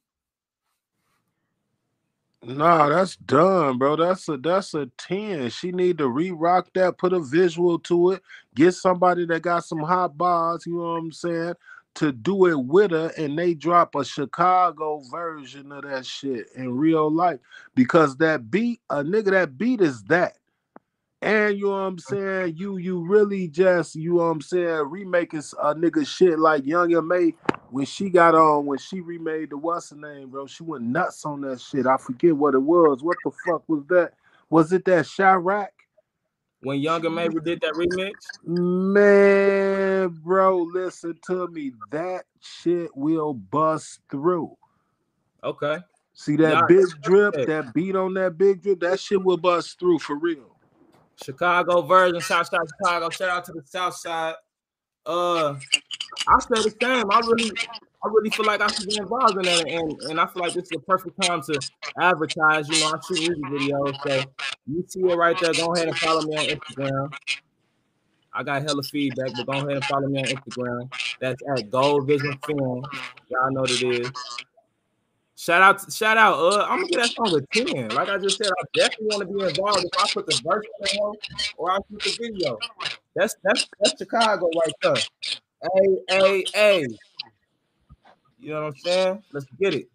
Nah, 2.45 2.89
that's 2.89 3.15
done, 3.17 3.79
bro. 3.79 3.95
That's 3.95 4.29
a 4.29 4.37
that's 4.37 4.75
a 4.75 4.87
10. 4.99 5.51
She 5.51 5.71
need 5.71 5.99
to 5.99 6.09
re-rock 6.09 6.71
that, 6.75 6.99
put 6.99 7.13
a 7.13 7.21
visual 7.21 7.79
to 7.81 8.13
it, 8.13 8.23
get 8.57 8.73
somebody 8.73 9.27
that 9.27 9.43
got 9.43 9.65
some 9.65 9.79
hot 9.79 10.19
bars, 10.19 10.67
you 10.67 10.75
know 10.75 10.95
what 10.95 10.99
I'm 10.99 11.13
saying, 11.13 11.55
to 11.95 12.13
do 12.13 12.47
it 12.47 12.59
with 12.59 12.91
her, 12.91 13.13
and 13.19 13.39
they 13.39 13.55
drop 13.55 13.95
a 13.95 14.05
Chicago 14.05 15.03
version 15.11 15.73
of 15.73 15.83
that 15.85 16.07
shit 16.07 16.47
in 16.55 16.73
real 16.73 17.11
life. 17.11 17.41
Because 17.75 18.17
that 18.19 18.51
beat, 18.51 18.81
a 18.91 19.03
nigga, 19.03 19.31
that 19.33 19.59
beat 19.59 19.81
is 19.81 20.03
that. 20.05 20.39
And 21.21 21.57
you 21.57 21.67
know 21.67 21.71
what 21.71 21.77
I'm 21.79 21.97
mm. 21.97 22.01
saying? 22.01 22.57
You 22.57 22.79
you 22.79 22.99
really 23.07 23.47
just, 23.47 23.95
you 23.95 24.15
know 24.15 24.17
what 24.17 24.25
I'm 24.25 24.41
saying, 24.41 24.91
remaking 24.91 25.43
a 25.63 25.75
nigga 25.75 26.05
shit 26.07 26.39
like 26.39 26.67
Young 26.67 26.93
and 26.95 27.07
May 27.07 27.35
when 27.71 27.87
she 27.87 28.11
got 28.11 28.35
on, 28.35 28.67
when 28.67 28.79
she 28.79 29.01
remade 29.01 29.51
the 29.51 29.57
what's 29.57 29.91
her 29.91 29.97
name, 29.97 30.31
bro. 30.31 30.47
She 30.47 30.65
went 30.65 30.85
nuts 30.85 31.25
on 31.25 31.43
that 31.43 31.61
shit. 31.61 31.87
I 31.87 31.97
forget 31.97 32.37
what 32.37 32.55
it 32.55 32.63
was. 32.63 33.03
What 33.03 33.17
the 33.25 33.31
fuck 33.47 33.63
was 33.69 33.85
that? 33.87 34.15
Was 34.51 34.73
it 34.73 34.85
that 34.87 35.05
Chiraq? 35.05 35.69
When 36.63 36.79
Younger 36.79 37.11
Mabel 37.11 37.41
did 37.41 37.61
that 37.63 37.73
remix, 37.75 38.13
Man, 38.45 40.09
bro, 40.23 40.59
listen 40.63 41.19
to 41.27 41.49
me. 41.49 41.73
That 41.91 42.25
shit 42.41 42.91
will 42.97 43.35
bust 43.35 44.01
through. 44.11 44.57
okay. 45.43 45.79
See 46.15 46.37
that 46.37 46.53
Y'all- 46.53 46.67
big 46.69 46.87
drip, 47.03 47.35
that 47.47 47.73
beat 47.75 47.97
on 47.97 48.15
that 48.15 48.37
big 48.37 48.63
drip, 48.63 48.81
that 48.81 49.01
shit 49.01 49.23
will 49.23 49.39
bust 49.39 49.79
through 49.79 49.99
for 49.99 50.15
real. 50.17 50.57
Chicago 51.17 51.83
version, 51.83 52.21
Southside 52.21 52.61
Chicago. 52.79 53.09
Shout 53.11 53.29
out 53.31 53.45
to 53.47 53.53
the 53.53 53.63
South 53.65 53.95
Side. 53.97 54.35
Uh, 55.07 55.55
I 56.29 56.39
say 56.41 56.63
the 56.63 56.75
same. 56.81 57.11
I 57.11 57.21
really, 57.21 57.51
I 58.05 58.09
really 58.09 58.31
feel 58.31 58.47
like 58.47 58.61
I 58.61 58.67
should 58.67 58.89
be 58.89 58.97
involved 58.99 59.37
in 59.37 59.43
that, 59.43 59.69
and 59.69 60.03
and 60.03 60.21
I 60.21 60.27
feel 60.27 60.43
like 60.43 60.55
this 60.55 60.65
is 60.65 60.71
the 60.71 60.81
perfect 60.81 61.23
time 61.23 61.41
to 61.43 61.61
advertise. 62.01 62.69
You 62.69 62.81
know, 62.81 62.93
I 62.95 63.01
shoot 63.07 63.39
music 63.39 63.45
videos, 63.45 63.95
so 64.03 64.25
you 64.67 64.85
see 64.89 65.01
it 65.01 65.15
right 65.15 65.39
there. 65.41 65.53
Go 65.55 65.73
ahead 65.75 65.89
and 65.89 65.97
follow 65.99 66.23
me 66.23 66.37
on 66.37 66.45
Instagram. 66.47 67.13
I 68.35 68.43
got 68.43 68.63
hella 68.63 68.83
feedback, 68.83 69.31
but 69.37 69.47
go 69.47 69.53
ahead 69.53 69.71
and 69.71 69.85
follow 69.85 70.09
me 70.09 70.19
on 70.19 70.25
Instagram. 70.25 70.93
That's 71.21 71.43
at 71.57 71.71
Gold 71.71 72.07
Vision 72.07 72.37
Film. 72.45 72.85
Y'all 73.29 73.53
know 73.53 73.61
what 73.61 73.71
it 73.71 73.83
is. 73.83 74.11
Shout 75.37 75.61
out, 75.61 75.93
shout 75.93 76.17
out. 76.17 76.35
Uh, 76.39 76.67
I'm 76.69 76.79
gonna 76.81 76.89
get 76.89 77.01
that 77.03 77.11
song 77.11 77.37
a 77.37 77.65
10. 77.65 77.89
Like 77.91 78.09
I 78.09 78.17
just 78.19 78.39
said, 78.39 78.47
I 78.47 78.65
definitely 78.75 79.07
want 79.07 79.29
to 79.29 79.35
be 79.35 79.45
involved 79.45 79.85
if 79.85 79.91
I 79.99 80.09
put 80.13 80.27
the 80.27 80.41
verse 80.45 80.65
the 80.81 81.17
or 81.57 81.73
I 81.73 81.79
shoot 81.91 82.03
the 82.03 82.19
video. 82.21 82.59
That's 83.17 83.35
that's 83.43 83.69
that's 83.81 83.99
Chicago 83.99 84.49
right 84.55 84.73
there. 84.83 84.95
Hey, 85.63 85.97
hey, 86.09 86.45
hey. 86.55 86.87
You 88.43 88.51
know 88.55 88.63
what 88.63 88.67
I'm 88.67 88.77
saying? 88.77 89.23
Let's 89.33 89.47
get 89.61 89.75
it. 89.75 89.89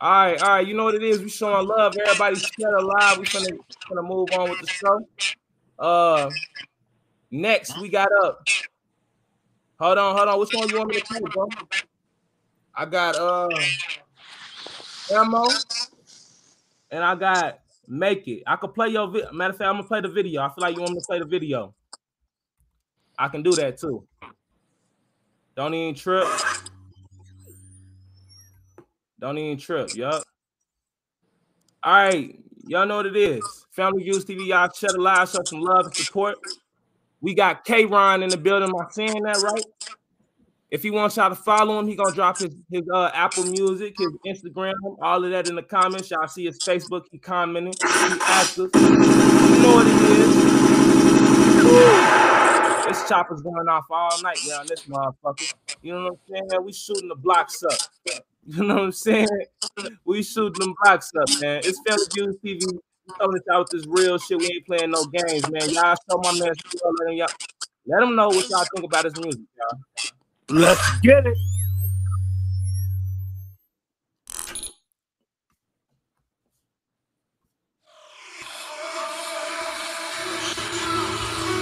All 0.00 0.10
right, 0.10 0.38
all 0.40 0.48
right. 0.50 0.66
You 0.66 0.74
know 0.74 0.84
what 0.84 0.94
it 0.94 1.02
is. 1.02 1.20
We 1.20 1.28
showing 1.28 1.66
love. 1.66 1.96
Everybody 1.96 2.36
share 2.36 2.76
alive. 2.76 3.18
We 3.18 3.24
finna, 3.24 3.58
finna 3.90 4.08
move 4.08 4.30
on 4.32 4.50
with 4.50 4.60
the 4.60 4.66
show. 4.68 5.08
Uh 5.78 6.30
next 7.30 7.76
we 7.80 7.88
got 7.88 8.08
up. 8.24 8.46
Hold 9.80 9.98
on, 9.98 10.16
hold 10.16 10.28
on. 10.28 10.38
Which 10.38 10.52
one 10.52 10.68
you 10.68 10.76
want 10.78 10.90
me 10.90 11.00
to 11.00 11.06
play, 11.06 11.20
bro? 11.32 11.48
I 12.76 12.84
got 12.84 13.16
uh 13.16 13.48
ammo 15.12 15.48
and 16.92 17.02
I 17.02 17.16
got 17.16 17.58
make 17.88 18.28
it. 18.28 18.44
I 18.46 18.54
could 18.56 18.74
play 18.74 18.90
your 18.90 19.08
vi- 19.08 19.30
matter 19.32 19.50
of 19.52 19.58
fact, 19.58 19.68
I'm 19.68 19.74
gonna 19.76 19.88
play 19.88 20.00
the 20.00 20.08
video. 20.08 20.42
I 20.42 20.48
feel 20.48 20.62
like 20.62 20.76
you 20.76 20.82
want 20.82 20.94
me 20.94 21.00
to 21.00 21.06
play 21.06 21.18
the 21.18 21.24
video. 21.24 21.74
I 23.18 23.28
can 23.28 23.42
do 23.42 23.52
that 23.52 23.78
too. 23.78 24.06
Don't 25.54 25.74
even 25.74 25.94
trip. 25.94 26.26
Don't 29.20 29.38
even 29.38 29.58
trip, 29.58 29.94
yup. 29.94 30.22
All 31.84 31.92
right, 31.92 32.38
y'all 32.66 32.86
know 32.86 32.96
what 32.96 33.06
it 33.06 33.16
is. 33.16 33.66
Family 33.70 34.02
Views 34.04 34.24
TV, 34.24 34.46
y'all 34.46 34.68
share 34.74 34.90
the 34.92 35.00
live, 35.00 35.28
show 35.28 35.42
some 35.44 35.60
love 35.60 35.86
and 35.86 35.94
support. 35.94 36.38
We 37.20 37.34
got 37.34 37.64
K 37.64 37.84
Ron 37.84 38.22
in 38.22 38.30
the 38.30 38.36
building. 38.36 38.68
Am 38.68 38.74
I 38.74 38.90
saying 38.90 39.22
that 39.22 39.38
right? 39.38 39.64
If 40.72 40.82
he 40.82 40.90
wants 40.90 41.16
y'all 41.16 41.28
to 41.28 41.36
follow 41.36 41.78
him, 41.78 41.86
he 41.86 41.94
gonna 41.94 42.14
drop 42.14 42.38
his 42.38 42.56
his 42.70 42.82
uh, 42.92 43.10
Apple 43.12 43.44
Music, 43.44 43.94
his 43.98 44.10
Instagram, 44.26 44.72
all 45.00 45.22
of 45.22 45.30
that 45.30 45.48
in 45.48 45.54
the 45.54 45.62
comments. 45.62 46.10
Y'all 46.10 46.26
see 46.26 46.46
his 46.46 46.58
Facebook. 46.58 47.04
He 47.10 47.18
commenting. 47.18 47.74
He 47.80 48.18
active. 48.22 48.70
You 48.74 48.90
know 49.60 49.74
what 49.74 49.86
it 49.86 50.02
is. 50.18 50.34
Woo! 51.64 52.61
This 52.92 53.08
chopper's 53.08 53.40
going 53.40 53.68
off 53.70 53.86
all 53.90 54.20
night, 54.20 54.36
y'all. 54.44 54.66
This 54.66 54.82
motherfucker. 54.82 55.54
You 55.80 55.94
know 55.94 56.02
what 56.02 56.36
I'm 56.36 56.48
saying? 56.50 56.62
We 56.62 56.72
shooting 56.74 57.08
the 57.08 57.14
blocks 57.14 57.62
up. 57.62 57.78
You 58.46 58.64
know 58.64 58.74
what 58.74 58.82
I'm 58.82 58.92
saying? 58.92 59.28
We 60.04 60.22
shooting 60.22 60.60
them 60.60 60.74
blocks 60.82 61.10
up, 61.18 61.26
man. 61.40 61.62
It's 61.64 61.80
Family 61.86 62.04
Views 62.12 62.36
TV. 62.44 62.70
We 62.70 63.14
coming 63.18 63.40
out 63.50 63.60
with 63.60 63.70
this 63.70 63.86
real 63.88 64.18
shit. 64.18 64.38
We 64.38 64.44
ain't 64.44 64.66
playing 64.66 64.90
no 64.90 65.06
games, 65.06 65.50
man. 65.50 65.70
Y'all 65.70 65.96
show 66.10 66.18
my 66.18 66.32
man 66.38 66.52
let 66.74 67.08
him, 67.08 67.26
let 67.86 68.02
him 68.02 68.14
know 68.14 68.28
what 68.28 68.50
y'all 68.50 68.66
think 68.74 68.84
about 68.84 69.06
his 69.06 69.16
music, 69.18 69.40
y'all. 69.56 69.78
Let's 70.50 71.00
get 71.00 71.26
it. 71.26 71.38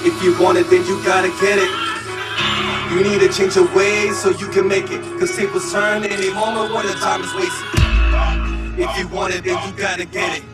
If 0.03 0.23
you 0.25 0.33
want 0.41 0.57
it, 0.57 0.71
then 0.71 0.85
you 0.87 0.97
gotta 1.05 1.29
get 1.41 1.59
it. 1.61 1.69
You 2.91 3.05
need 3.05 3.21
to 3.21 3.29
change 3.29 3.55
your 3.55 3.69
ways 3.77 4.19
so 4.19 4.31
you 4.31 4.49
can 4.49 4.67
make 4.67 4.91
it. 4.91 5.03
Cause 5.21 5.37
tables 5.37 5.71
turn 5.71 6.05
any 6.05 6.33
moment 6.33 6.73
when 6.73 6.87
the 6.87 6.95
time 6.95 7.21
is 7.21 7.33
wasted. 7.35 7.69
If 8.81 8.99
you 8.99 9.09
want 9.09 9.35
it, 9.35 9.45
then 9.45 9.61
you 9.69 9.77
gotta 9.77 10.07
get 10.07 10.39
it. 10.39 10.45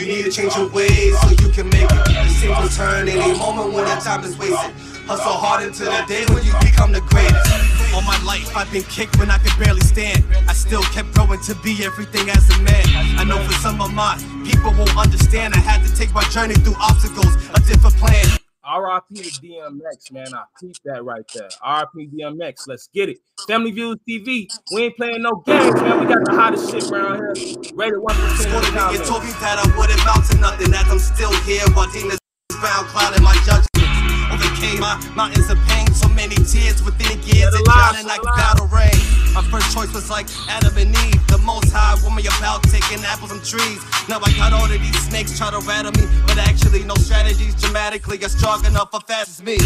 You 0.00 0.06
need 0.06 0.24
to 0.24 0.30
change 0.30 0.56
your 0.56 0.70
ways 0.70 1.12
so 1.20 1.28
you 1.28 1.52
can 1.52 1.68
make 1.68 1.92
it. 1.92 2.04
The 2.08 2.38
tables 2.40 2.76
turn 2.76 3.06
any 3.06 3.38
moment 3.38 3.74
when 3.74 3.84
the 3.84 4.00
time 4.00 4.24
is 4.24 4.36
wasted. 4.38 4.72
Hustle 5.04 5.38
hard 5.38 5.62
until 5.62 5.92
the 5.92 6.04
day 6.08 6.24
when 6.32 6.42
you 6.42 6.52
become 6.60 6.90
the 6.90 7.02
greatest. 7.02 7.94
All 7.94 8.02
my 8.02 8.16
life 8.24 8.56
I've 8.56 8.72
been 8.72 8.82
kicked 8.84 9.18
when 9.18 9.30
I 9.30 9.36
could 9.38 9.52
barely 9.62 9.82
stand. 9.82 10.24
I 10.48 10.54
still 10.54 10.82
kept 10.96 11.12
growing 11.12 11.40
to 11.42 11.54
be 11.56 11.84
everything 11.84 12.30
as 12.30 12.48
a 12.48 12.58
man. 12.62 12.84
I 13.20 13.24
know 13.24 13.38
for 13.44 13.52
some 13.60 13.80
of 13.80 13.92
my 13.92 14.16
people 14.48 14.72
won't 14.72 14.96
understand. 14.96 15.54
I 15.54 15.58
had 15.58 15.86
to 15.86 15.94
take 15.94 16.12
my 16.14 16.24
journey 16.30 16.54
through 16.54 16.76
obstacles, 16.80 17.36
a 17.54 17.60
different 17.60 17.96
plan. 17.96 18.38
RIP 18.66 19.22
to 19.22 19.30
DMX, 19.40 20.10
man. 20.10 20.34
I 20.34 20.42
keep 20.58 20.76
that 20.84 21.04
right 21.04 21.24
there. 21.34 21.44
RIP 21.44 22.10
DMX. 22.10 22.66
Let's 22.66 22.88
get 22.92 23.08
it. 23.08 23.18
Family 23.46 23.70
Views 23.70 23.96
TV. 24.08 24.48
We 24.74 24.84
ain't 24.84 24.96
playing 24.96 25.22
no 25.22 25.42
games, 25.46 25.74
man. 25.76 26.00
We 26.00 26.06
got 26.12 26.24
the 26.24 26.32
hottest 26.32 26.70
shit 26.70 26.90
around 26.90 27.36
here. 27.36 27.54
Rated 27.74 28.00
one 28.00 28.16
percent. 28.16 28.52
You 28.92 28.98
told 29.04 29.22
me 29.22 29.30
that 29.38 29.62
I 29.62 29.78
wouldn't 29.78 30.00
amount 30.02 30.26
to 30.30 30.38
nothing 30.38 30.74
as 30.74 30.90
I'm 30.90 30.98
still 30.98 31.32
here 31.46 31.62
while 31.74 31.90
demons 31.92 32.18
found 32.58 32.86
clouding 32.88 33.22
my 33.22 33.34
judgment. 33.46 33.86
Overcame 34.34 34.80
my 34.80 34.98
mountains 35.14 35.48
of 35.48 35.58
pain, 35.70 35.85
many 36.16 36.34
tears 36.48 36.82
within 36.82 37.20
years 37.28 37.52
and 37.54 37.64
drowning 37.68 38.08
like 38.08 38.24
battle 38.24 38.66
rain. 38.72 38.96
My 39.36 39.44
first 39.52 39.76
choice 39.76 39.92
was 39.92 40.08
like 40.08 40.26
Adam 40.48 40.72
and 40.80 40.96
Eve, 41.04 41.20
the 41.28 41.36
most 41.44 41.68
high 41.70 41.92
woman 42.02 42.24
about 42.40 42.64
taking 42.72 43.04
apples 43.04 43.30
from 43.30 43.44
trees. 43.44 43.84
Now 44.08 44.18
I 44.24 44.32
got 44.32 44.56
all 44.56 44.64
of 44.64 44.72
these 44.72 44.96
snakes 45.04 45.36
try 45.36 45.52
to 45.52 45.60
rattle 45.68 45.92
me, 45.92 46.08
but 46.26 46.38
actually 46.38 46.82
no 46.88 46.94
strategies 46.96 47.54
dramatically 47.60 48.16
are 48.24 48.32
strong 48.32 48.64
enough 48.64 48.88
or 48.94 49.00
fast 49.04 49.28
as 49.36 49.42
me. 49.44 49.58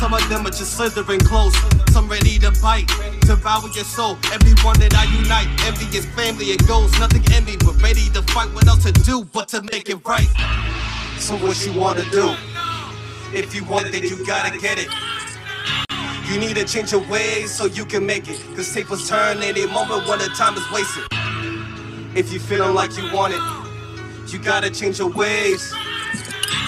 Some 0.00 0.14
of 0.14 0.24
them 0.32 0.48
are 0.48 0.56
just 0.56 0.80
slithering 0.80 1.20
close, 1.20 1.54
some 1.92 2.08
ready 2.08 2.38
to 2.40 2.50
bite, 2.62 2.88
devour 3.28 3.68
your 3.76 3.84
soul. 3.84 4.16
Everyone 4.32 4.80
that 4.80 4.96
I 4.96 5.04
unite, 5.12 5.52
envy 5.68 5.92
is 5.92 6.06
family, 6.16 6.56
it 6.56 6.66
goes 6.66 6.90
nothing 6.98 7.22
in 7.36 7.44
me, 7.44 7.60
but 7.60 7.76
ready 7.82 8.08
to 8.16 8.22
fight. 8.32 8.48
What 8.56 8.66
else 8.66 8.84
to 8.88 8.92
do 9.04 9.24
but 9.36 9.48
to 9.48 9.60
make 9.60 9.90
it 9.90 10.00
right? 10.08 10.32
So 11.20 11.36
what 11.36 11.60
you 11.66 11.78
wanna 11.78 12.08
do? 12.10 12.34
If 13.36 13.54
you 13.54 13.62
want 13.64 13.86
it, 13.88 13.92
then 13.92 14.04
you 14.04 14.24
gotta 14.24 14.56
get 14.58 14.78
it. 14.78 14.88
You 16.28 16.38
need 16.38 16.56
to 16.56 16.64
change 16.66 16.92
your 16.92 17.00
ways 17.08 17.50
so 17.50 17.64
you 17.64 17.86
can 17.86 18.04
make 18.04 18.28
it. 18.28 18.38
Cause 18.54 18.74
tables 18.74 19.08
turn 19.08 19.42
any 19.42 19.66
moment 19.66 20.06
when 20.06 20.18
the 20.18 20.28
time 20.36 20.58
is 20.58 20.70
wasted. 20.70 21.04
If 22.14 22.30
you 22.30 22.38
feeling 22.38 22.74
like 22.74 22.98
you 22.98 23.10
want 23.14 23.32
it, 23.32 23.40
you 24.30 24.38
gotta 24.38 24.68
change 24.68 24.98
your 24.98 25.08
ways. 25.08 25.72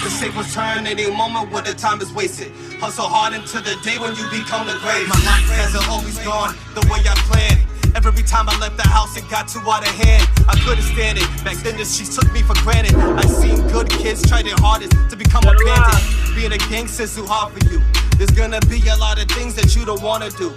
Cause 0.00 0.18
tables 0.18 0.54
turn 0.54 0.86
any 0.86 1.10
moment 1.10 1.52
when 1.52 1.64
the 1.64 1.74
time 1.74 2.00
is 2.00 2.10
wasted. 2.14 2.50
Hustle 2.80 3.06
hard 3.06 3.34
until 3.34 3.60
the 3.60 3.76
day 3.84 3.98
when 3.98 4.16
you 4.16 4.24
become 4.30 4.66
the 4.66 4.78
greatest. 4.80 5.12
My 5.12 5.20
life 5.28 5.50
hasn't 5.52 5.86
always 5.90 6.18
gone 6.20 6.54
the 6.74 6.80
way 6.88 7.00
I 7.04 7.14
planned. 7.28 7.69
Every 7.94 8.22
time 8.22 8.48
I 8.48 8.58
left 8.58 8.76
the 8.76 8.88
house, 8.88 9.16
it 9.16 9.28
got 9.28 9.48
too 9.48 9.60
out 9.60 9.82
of 9.82 9.94
hand. 9.94 10.26
I 10.48 10.54
couldn't 10.64 10.84
stand 10.84 11.18
it. 11.18 11.26
Back 11.44 11.56
then, 11.58 11.76
the 11.76 11.84
streets 11.84 12.16
took 12.16 12.32
me 12.32 12.42
for 12.42 12.54
granted. 12.62 12.94
I 12.94 13.22
seen 13.26 13.66
good 13.68 13.88
kids 13.90 14.26
try 14.28 14.42
their 14.42 14.56
hardest 14.58 14.92
to 15.10 15.16
become 15.16 15.44
a 15.44 15.54
bandit. 15.64 16.34
Being 16.34 16.52
a 16.52 16.58
gangster's 16.70 17.14
too 17.14 17.26
hard 17.26 17.52
for 17.52 17.68
you. 17.70 17.82
There's 18.16 18.30
gonna 18.30 18.60
be 18.68 18.80
a 18.88 18.96
lot 18.96 19.20
of 19.20 19.28
things 19.30 19.54
that 19.54 19.74
you 19.74 19.84
don't 19.84 20.02
wanna 20.02 20.30
do. 20.30 20.52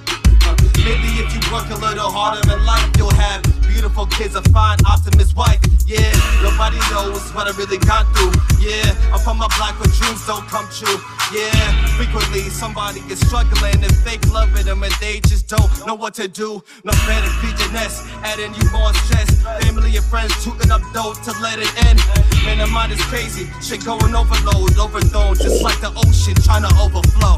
Maybe 0.84 1.08
if 1.24 1.32
you 1.32 1.40
work 1.52 1.70
a 1.72 1.80
little 1.80 2.12
harder 2.12 2.44
in 2.44 2.66
life, 2.66 2.90
you'll 2.98 3.14
have 3.16 3.42
beautiful 3.64 4.06
kids, 4.08 4.36
a 4.36 4.42
fine, 4.52 4.78
optimist 4.86 5.36
wife. 5.36 5.60
Yeah, 5.88 6.12
nobody 6.44 6.80
knows 6.92 7.20
what 7.36 7.48
I 7.48 7.52
really 7.60 7.78
gone 7.80 8.08
through. 8.16 8.32
Yeah, 8.60 8.96
I'm 9.12 9.20
from 9.20 9.44
a 9.44 9.48
block 9.60 9.76
where 9.80 9.92
dreams 9.92 10.24
don't 10.28 10.48
come 10.48 10.68
true. 10.72 11.00
Yeah, 11.36 11.52
frequently 11.96 12.48
somebody 12.48 13.02
is 13.12 13.20
struggling 13.20 13.84
and 13.84 13.96
fake 14.04 14.24
loving 14.32 14.66
them 14.66 14.84
and 14.84 14.94
they 15.00 15.20
just 15.28 15.48
don't 15.48 15.72
know 15.86 15.96
what 15.96 16.14
to 16.16 16.28
do. 16.28 16.64
No 16.84 16.92
better 17.08 17.32
feed 17.44 17.60
your 17.60 17.72
nest, 17.72 18.08
adding 18.24 18.56
you 18.56 18.64
more 18.72 18.94
stress. 19.08 19.44
Family 19.64 19.96
and 19.96 20.06
friends 20.06 20.32
shooting 20.44 20.72
up 20.72 20.82
dough 20.94 21.14
to 21.14 21.32
let 21.42 21.60
it 21.60 21.72
end. 21.88 22.00
Man, 22.46 22.60
the 22.60 22.68
mind 22.68 22.92
is 22.94 23.02
crazy, 23.12 23.48
shit 23.60 23.84
going 23.84 24.16
overload, 24.16 24.78
overthrown, 24.80 25.36
just 25.36 25.62
like 25.62 25.80
the 25.82 25.92
ocean 25.96 26.36
trying 26.44 26.64
to 26.64 26.72
overflow. 26.80 27.36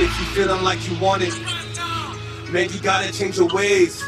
If 0.00 0.08
you 0.20 0.26
feeling 0.32 0.62
like 0.62 0.80
you 0.88 0.96
want 0.98 1.22
it, 1.22 1.34
man, 2.50 2.70
you 2.70 2.80
gotta 2.80 3.12
change 3.12 3.36
your 3.36 3.48
ways. 3.48 4.02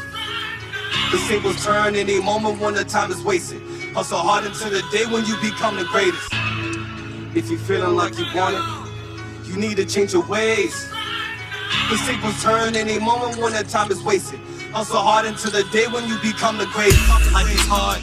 The 1.11 1.17
singles 1.27 1.63
turn 1.63 1.95
any 1.95 2.21
moment 2.21 2.59
when 2.59 2.73
the 2.73 2.83
time 2.83 3.11
is 3.11 3.21
wasted. 3.21 3.61
Hustle 3.93 4.17
hard 4.17 4.45
until 4.45 4.69
the 4.69 4.81
day 4.91 5.05
when 5.05 5.25
you 5.25 5.35
become 5.41 5.75
the 5.75 5.85
greatest. 5.85 6.29
If 7.35 7.49
you 7.49 7.57
feeling 7.57 7.95
like 7.95 8.17
you 8.17 8.25
want 8.33 8.55
it, 8.55 9.47
you 9.47 9.57
need 9.57 9.77
to 9.77 9.85
change 9.85 10.13
your 10.13 10.25
ways. 10.25 10.89
The 11.89 11.97
singles 11.97 12.41
turn 12.41 12.75
any 12.75 12.99
moment 12.99 13.37
when 13.37 13.53
the 13.53 13.63
time 13.63 13.91
is 13.91 14.01
wasted. 14.01 14.39
Hustle 14.71 14.99
hard 14.99 15.25
until 15.25 15.51
the 15.51 15.63
day 15.71 15.87
when 15.87 16.07
you 16.07 16.17
become 16.21 16.57
the 16.57 16.67
greatest. 16.67 17.07
Life 17.33 17.53
is 17.53 17.67
hard, 17.67 17.99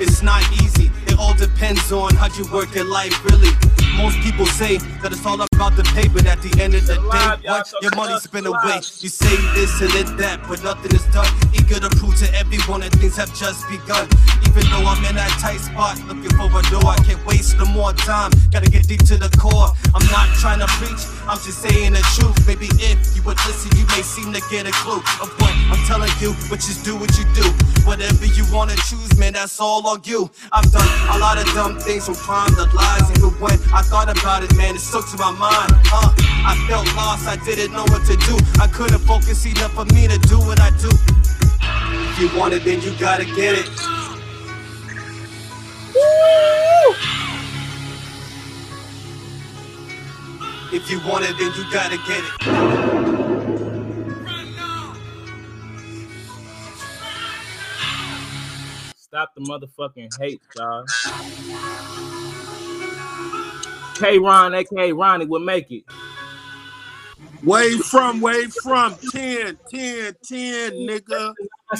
it's 0.00 0.22
not 0.22 0.42
easy. 0.62 0.90
It 1.06 1.18
all 1.18 1.34
depends 1.34 1.90
on 1.90 2.14
how 2.14 2.28
you 2.36 2.50
work 2.52 2.74
your 2.74 2.84
life, 2.84 3.24
really. 3.24 3.50
Most 3.96 4.18
people 4.20 4.46
say 4.46 4.78
that 5.02 5.12
it's 5.12 5.24
all 5.26 5.49
about 5.60 5.76
the 5.76 5.84
but 6.14 6.24
at 6.24 6.40
the 6.40 6.48
end 6.56 6.72
of 6.72 6.86
the 6.88 6.96
day, 6.96 7.28
what 7.44 7.68
your 7.84 7.92
money's 7.92 8.24
spent 8.24 8.46
away. 8.46 8.80
You 9.04 9.12
say 9.12 9.36
this 9.52 9.76
and 9.84 9.92
then 9.92 10.16
that, 10.16 10.40
but 10.48 10.64
nothing 10.64 10.88
is 10.96 11.04
done. 11.12 11.28
Eager 11.52 11.76
to 11.76 11.92
prove 12.00 12.16
to 12.24 12.28
everyone 12.32 12.80
that 12.80 12.96
things 12.96 13.20
have 13.20 13.28
just 13.36 13.68
begun. 13.68 14.08
Even 14.48 14.64
though 14.72 14.88
I'm 14.88 15.04
in 15.04 15.20
that 15.20 15.28
tight 15.36 15.60
spot, 15.60 16.00
looking 16.08 16.32
for 16.32 16.48
a 16.48 16.64
door, 16.72 16.88
I 16.88 16.96
can't 17.04 17.20
waste 17.28 17.60
no 17.60 17.68
more 17.76 17.92
time. 17.92 18.32
Gotta 18.48 18.72
get 18.72 18.88
deep 18.88 19.04
to 19.12 19.20
the 19.20 19.28
core. 19.36 19.68
I'm 19.92 20.06
not 20.08 20.32
trying 20.40 20.64
to 20.64 20.68
preach, 20.80 21.04
I'm 21.28 21.36
just 21.36 21.60
saying 21.60 21.92
the 21.92 22.00
truth. 22.16 22.40
Maybe 22.48 22.72
if 22.80 22.96
you 23.12 23.20
would 23.28 23.36
listen, 23.44 23.68
you 23.76 23.84
may 23.92 24.00
seem 24.00 24.32
to 24.32 24.40
get 24.48 24.64
a 24.64 24.72
clue 24.80 25.04
of 25.20 25.28
what 25.44 25.52
I'm 25.68 25.82
telling 25.84 26.10
you. 26.24 26.32
But 26.48 26.64
just 26.64 26.88
do 26.88 26.96
what 26.96 27.12
you 27.20 27.28
do. 27.36 27.44
Whatever 27.84 28.24
you 28.32 28.48
wanna 28.48 28.80
choose, 28.88 29.12
man, 29.20 29.36
that's 29.36 29.60
all 29.60 29.84
on 29.84 30.00
you. 30.08 30.32
I've 30.56 30.72
done 30.72 30.88
a 31.12 31.20
lot 31.20 31.36
of 31.36 31.44
dumb 31.52 31.76
things 31.76 32.08
from 32.08 32.16
crime 32.16 32.48
to 32.56 32.64
lies, 32.72 33.12
even 33.12 33.36
when 33.44 33.60
I 33.76 33.84
thought 33.84 34.08
about 34.08 34.40
it, 34.40 34.56
man, 34.56 34.74
it 34.74 34.80
stuck 34.80 35.04
to 35.12 35.18
my 35.20 35.30
mind. 35.36 35.49
Uh, 35.52 36.14
I 36.46 36.54
felt 36.68 36.86
lost, 36.94 37.26
I 37.26 37.36
didn't 37.44 37.72
know 37.72 37.82
what 37.82 38.06
to 38.06 38.16
do. 38.16 38.38
I 38.60 38.68
couldn't 38.68 39.00
focus 39.00 39.44
enough 39.46 39.72
for 39.72 39.84
me 39.86 40.06
to 40.06 40.18
do 40.18 40.38
what 40.38 40.60
I 40.60 40.70
do. 40.70 40.90
If 42.10 42.18
you 42.20 42.38
want 42.38 42.54
it, 42.54 42.64
then 42.64 42.80
you 42.82 42.96
gotta 42.98 43.24
get 43.24 43.58
it. 43.58 43.68
If 50.72 50.88
you 50.88 51.00
want 51.08 51.24
it, 51.24 51.36
then 51.36 51.52
you 51.56 51.64
gotta 51.72 51.98
get 52.06 52.22
it. 52.22 52.30
Stop 58.96 59.34
the 59.34 59.40
motherfucking 59.40 60.16
hate, 60.20 60.40
y'all. 60.56 60.84
K 64.00 64.18
Ron, 64.18 64.54
aka 64.54 64.92
Ronnie, 64.92 65.26
will 65.26 65.40
make 65.40 65.70
it. 65.70 65.84
You 67.42 67.82
from? 67.82 68.22
You 68.22 68.48
from? 68.62 68.96
10, 69.12 69.58
10, 69.70 70.14
10, 70.24 70.72
nigga. 70.72 71.34
A 71.72 71.76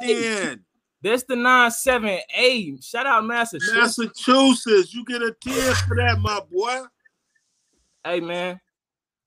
10. 0.00 0.64
This 1.00 1.24
the 1.24 1.36
978. 1.36 2.84
Shout 2.84 3.06
out 3.06 3.24
Massachusetts. 3.24 3.98
Massachusetts. 3.98 4.94
You 4.94 5.04
get 5.04 5.22
a 5.22 5.34
10 5.40 5.54
for 5.86 5.96
that, 5.96 6.18
my 6.20 6.40
boy. 6.50 6.82
Hey 8.04 8.20
man, 8.20 8.60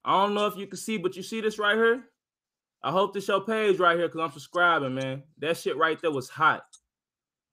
I 0.05 0.11
don't 0.13 0.35
know 0.35 0.45
if 0.45 0.55
you 0.57 0.67
can 0.67 0.77
see, 0.77 0.97
but 0.97 1.15
you 1.15 1.23
see 1.23 1.41
this 1.41 1.57
right 1.57 1.75
here? 1.75 2.03
I 2.83 2.91
hope 2.91 3.13
this 3.13 3.27
your 3.27 3.41
page 3.41 3.79
right 3.79 3.97
here 3.97 4.07
because 4.07 4.21
I'm 4.21 4.31
subscribing, 4.31 4.93
man. 4.93 5.23
That 5.39 5.57
shit 5.57 5.75
right 5.77 5.99
there 5.99 6.11
was 6.11 6.29
hot. 6.29 6.63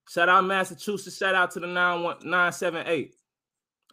Shout 0.08 0.28
out 0.28 0.44
Massachusetts. 0.44 1.16
Shout 1.16 1.34
out 1.34 1.50
to 1.52 1.60
the 1.60 1.66
978 1.66 3.14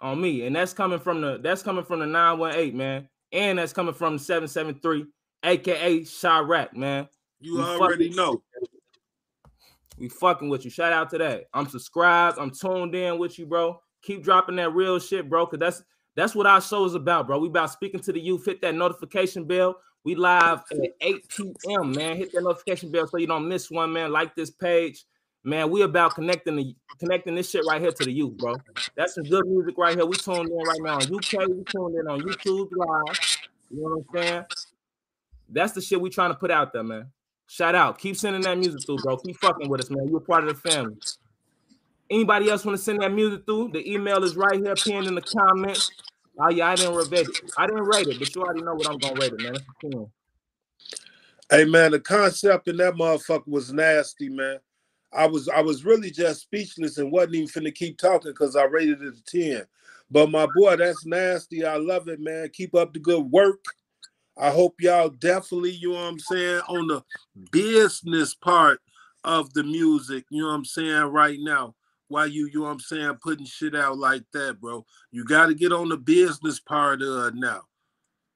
on 0.02 0.20
me. 0.20 0.46
And 0.46 0.56
that's 0.56 0.74
coming 0.74 1.00
from 1.00 1.22
the 1.22 1.40
that's 1.42 1.64
coming 1.64 1.84
from 1.84 2.00
the 2.00 2.06
918, 2.06 2.76
man. 2.76 3.08
And 3.32 3.60
that's 3.60 3.74
coming 3.74 3.94
from 3.94 4.14
the 4.14 4.20
773, 4.20 5.06
aka 5.44 6.00
Chiraq, 6.02 6.76
man. 6.76 7.08
You 7.40 7.58
We 7.58 7.62
already 7.64 8.10
fucking- 8.10 8.16
know. 8.16 8.44
We 9.98 10.10
fucking 10.10 10.50
with 10.50 10.66
you. 10.66 10.72
Shout 10.72 10.92
out 10.94 11.10
to 11.12 11.18
that. 11.20 11.46
I'm 11.54 11.68
subscribed. 11.68 12.40
I'm 12.40 12.50
tuned 12.52 12.96
in 12.96 13.20
with 13.20 13.38
you, 13.38 13.46
bro. 13.46 13.80
Keep 14.02 14.24
dropping 14.24 14.56
that 14.56 14.74
real 14.74 14.98
shit, 15.00 15.30
bro. 15.30 15.46
Cause 15.46 15.60
that's 15.60 15.84
that's 16.16 16.34
what 16.36 16.48
our 16.48 16.60
show 16.60 16.84
is 16.86 16.96
about, 16.96 17.28
bro. 17.28 17.40
We 17.40 17.48
about 17.48 17.72
speaking 17.72 18.00
to 18.02 18.12
the 18.12 18.20
youth. 18.20 18.46
Hit 18.46 18.62
that 18.62 18.76
notification 18.76 19.46
bell. 19.46 19.76
We 20.04 20.16
live 20.16 20.64
at 20.72 20.78
8 21.02 21.30
p.m. 21.30 21.92
Man, 21.92 22.18
hit 22.18 22.32
that 22.34 22.42
notification 22.44 22.92
bell 22.92 23.06
so 23.08 23.18
you 23.18 23.28
don't 23.28 23.48
miss 23.48 23.70
one. 23.70 23.94
Man, 23.94 24.12
like 24.12 24.36
this 24.36 24.50
page. 24.50 25.06
Man, 25.44 25.72
we 25.72 25.82
about 25.82 26.14
connecting 26.14 26.56
the 26.56 26.76
connecting 27.00 27.34
this 27.34 27.50
shit 27.50 27.64
right 27.68 27.82
here 27.82 27.92
to 27.92 28.06
the 28.06 28.12
youth, 28.12 28.38
bro. 28.38 28.56
That's 28.96 29.16
some 29.16 29.24
good 29.24 29.48
music 29.48 29.76
right 29.78 29.96
here. 29.96 30.06
We 30.06 30.16
tuned 30.16 30.50
in 30.50 30.58
right 30.58 30.82
now 30.82 30.96
on 30.96 31.02
UK. 31.02 31.48
We 31.48 31.64
tuned 31.64 31.96
in 31.98 32.08
on 32.08 32.22
YouTube 32.22 32.70
live. 32.76 33.40
You 33.72 33.82
know 33.82 34.04
what 34.04 34.22
I'm 34.22 34.28
saying? 34.28 34.46
That's 35.50 35.74
the 35.74 35.82
shit 35.82 36.00
we 36.00 36.10
trying 36.10 36.30
to 36.30 36.36
put 36.36 36.52
out 36.52 36.74
there, 36.74 36.84
man. 36.84 37.08
Shout 37.48 37.74
out. 37.74 37.98
Keep 37.98 38.18
sending 38.18 38.44
that 38.44 38.58
music 38.58 38.86
through, 38.86 38.98
bro. 38.98 39.18
Keep 39.18 39.38
fucking 39.38 39.68
with 39.68 39.82
us, 39.82 39.90
man. 39.90 40.08
You're 40.08 40.20
part 40.20 40.48
of 40.48 40.62
the 40.62 40.70
family. 40.70 40.98
Anybody 42.10 42.50
else 42.50 42.64
want 42.64 42.78
to 42.78 42.84
send 42.84 43.02
that 43.02 43.12
music 43.12 43.46
through? 43.46 43.72
The 43.74 43.92
email 43.92 44.24
is 44.24 44.36
right 44.36 44.56
here, 44.56 44.76
pinned 44.76 45.08
in 45.08 45.16
the 45.16 45.22
comments. 45.22 45.90
Oh 46.40 46.50
yeah, 46.50 46.68
I 46.68 46.76
didn't 46.76 46.96
rate 46.96 47.28
it. 47.28 47.52
I 47.58 47.66
didn't 47.66 47.84
rate 47.84 48.08
it, 48.08 48.20
but 48.20 48.36
you 48.36 48.42
already 48.42 48.62
know 48.62 48.76
what 48.76 48.90
I'm 48.90 48.98
gonna 48.98 49.20
rate 49.20 49.34
it, 49.34 49.42
man. 49.42 50.08
Hey 51.50 51.66
man, 51.66 51.92
the 51.92 52.00
concept 52.00 52.68
in 52.68 52.78
that 52.78 52.94
motherfucker 52.94 53.48
was 53.48 53.74
nasty, 53.74 54.30
man. 54.30 54.60
I 55.14 55.28
was 55.28 55.50
I 55.50 55.62
was 55.62 55.84
really 55.84 56.12
just 56.12 56.42
speechless 56.42 56.98
and 56.98 57.12
wasn't 57.12 57.36
even 57.36 57.48
finna 57.48 57.74
keep 57.74 57.98
talking 57.98 58.32
because 58.32 58.56
I 58.56 58.64
rated 58.64 59.02
it 59.02 59.16
a 59.18 59.24
10. 59.24 59.66
But 60.10 60.30
my 60.30 60.48
boy, 60.56 60.76
that's 60.76 61.06
nasty. 61.06 61.66
I 61.66 61.78
love 61.78 62.08
it, 62.08 62.20
man. 62.20 62.50
Keep 62.54 62.76
up 62.76 62.94
the 62.94 63.00
good 63.00 63.24
work. 63.24 63.64
I 64.38 64.50
hope 64.50 64.76
y'all 64.80 65.10
definitely, 65.10 65.72
you 65.72 65.90
know 65.90 65.96
what 65.96 66.08
I'm 66.08 66.20
saying, 66.20 66.62
on 66.68 66.88
the 66.88 67.04
business 67.52 68.34
part 68.34 68.80
of 69.24 69.54
the 69.54 69.64
music, 69.64 70.26
you 70.30 70.42
know 70.42 70.48
what 70.48 70.56
I'm 70.56 70.66
saying, 70.66 71.04
right 71.04 71.38
now. 71.40 71.76
Why 72.08 72.26
you, 72.26 72.48
you 72.48 72.60
know 72.60 72.66
what 72.66 72.72
I'm 72.72 72.80
saying, 72.80 73.20
putting 73.22 73.46
shit 73.46 73.76
out 73.76 73.98
like 73.98 74.24
that, 74.34 74.60
bro. 74.60 74.86
You 75.12 75.24
got 75.24 75.48
to 75.48 75.54
get 75.54 75.72
on 75.72 75.90
the 75.90 75.98
business 75.98 76.60
part 76.60 77.02
of 77.02 77.28
it 77.28 77.36
now. 77.36 77.62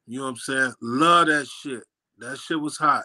You 0.05 0.19
know 0.19 0.25
what 0.25 0.31
I'm 0.31 0.37
saying? 0.37 0.73
Love 0.81 1.27
that 1.27 1.47
shit. 1.47 1.83
That 2.19 2.37
shit 2.37 2.59
was 2.59 2.77
hot. 2.77 3.03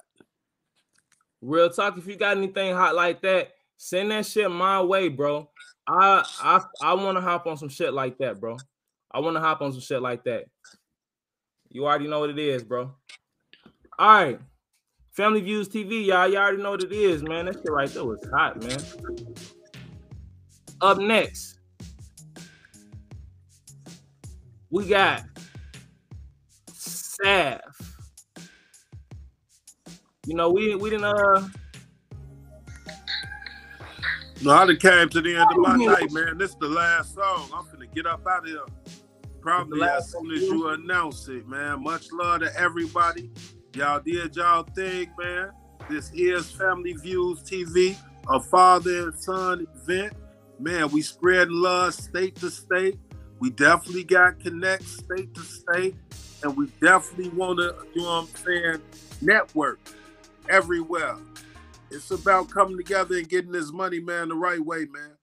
Real 1.41 1.71
talk. 1.71 1.97
If 1.97 2.07
you 2.07 2.17
got 2.17 2.37
anything 2.37 2.75
hot 2.75 2.95
like 2.95 3.23
that, 3.23 3.53
send 3.81 4.11
that 4.11 4.27
shit 4.27 4.51
my 4.51 4.83
way, 4.83 5.09
bro. 5.09 5.49
I 5.89 6.23
I 6.43 6.61
I 6.83 6.93
want 6.93 7.17
to 7.17 7.23
hop 7.23 7.47
on 7.47 7.57
some 7.57 7.71
shit 7.71 7.95
like 7.95 8.19
that, 8.19 8.39
bro. 8.39 8.59
I 9.11 9.21
want 9.21 9.37
to 9.37 9.41
hop 9.41 9.63
on 9.63 9.73
some 9.73 9.81
shit 9.81 10.03
like 10.03 10.23
that. 10.25 10.45
You 11.71 11.87
already 11.87 12.07
know 12.07 12.21
what 12.21 12.29
it 12.31 12.39
is, 12.39 12.63
bro. 12.63 12.95
All 13.99 14.25
right. 14.25 14.39
Family 15.13 15.41
Views 15.41 15.69
TV, 15.69 16.05
y'all. 16.05 16.29
You 16.29 16.37
all 16.37 16.45
already 16.45 16.63
know 16.63 16.73
what 16.73 16.83
it 16.83 16.93
is, 16.93 17.23
man. 17.23 17.47
That 17.47 17.55
shit 17.55 17.71
right 17.71 17.89
there 17.89 18.05
was 18.05 18.23
hot, 18.31 18.63
man. 18.63 18.79
Up 20.83 20.99
next, 20.99 21.59
we 24.69 24.87
got 24.87 25.25
Sav. 26.69 27.61
You 30.27 30.35
know, 30.35 30.51
we 30.51 30.75
we 30.75 30.91
didn't 30.91 31.07
uh 31.07 31.49
No, 34.43 34.53
I 34.53 34.67
done 34.67 34.77
came 34.79 35.09
to 35.11 35.21
the 35.21 35.37
end 35.37 35.51
of 35.51 35.59
my 35.59 35.77
night, 35.77 36.11
man. 36.13 36.39
This 36.39 36.53
is 36.53 36.57
the 36.57 36.69
last 36.69 37.15
song. 37.15 37.51
I'm 37.55 37.65
finna 37.65 37.93
get 37.95 38.07
up 38.07 38.27
out 38.27 38.45
of 38.45 38.47
here. 38.47 38.65
Probably 39.43 39.83
as 39.83 40.13
soon 40.13 40.31
as 40.33 40.41
you 40.41 40.69
announce 40.69 41.29
it, 41.29 41.47
man. 41.47 41.83
Much 41.83 42.11
love 42.11 42.41
to 42.41 42.57
everybody. 42.59 43.31
Y'all 43.75 44.01
did 44.01 44.35
y'all 44.37 44.63
thing, 44.75 45.13
man. 45.19 45.51
This 45.91 46.11
is 46.15 46.51
Family 46.51 46.95
Views 46.95 47.43
TV, 47.43 47.97
a 48.31 48.41
father 48.41 49.09
and 49.09 49.19
son 49.19 49.67
event. 49.75 50.15
Man, 50.59 50.89
we 50.91 51.03
spread 51.03 51.51
love 51.51 51.93
state 51.95 52.37
to 52.37 52.51
state. 52.51 52.99
We 53.41 53.51
definitely 53.51 54.05
got 54.05 54.41
connect 54.41 54.85
state 54.85 55.35
to 55.35 55.41
state. 55.41 55.97
And 56.43 56.57
we 56.57 56.69
definitely 56.81 57.29
want 57.31 57.59
to, 57.59 57.77
you 57.95 58.03
know 58.03 58.23
what 58.23 58.29
I'm 58.29 58.45
saying, 58.45 58.83
network 59.21 59.81
everywhere. 60.49 61.17
It's 61.91 62.11
about 62.11 62.51
coming 62.51 62.77
together 62.77 63.17
and 63.17 63.29
getting 63.29 63.51
this 63.51 63.73
money, 63.73 63.99
man, 63.99 64.29
the 64.29 64.37
right 64.37 64.65
way, 64.65 64.87
man. 64.91 65.17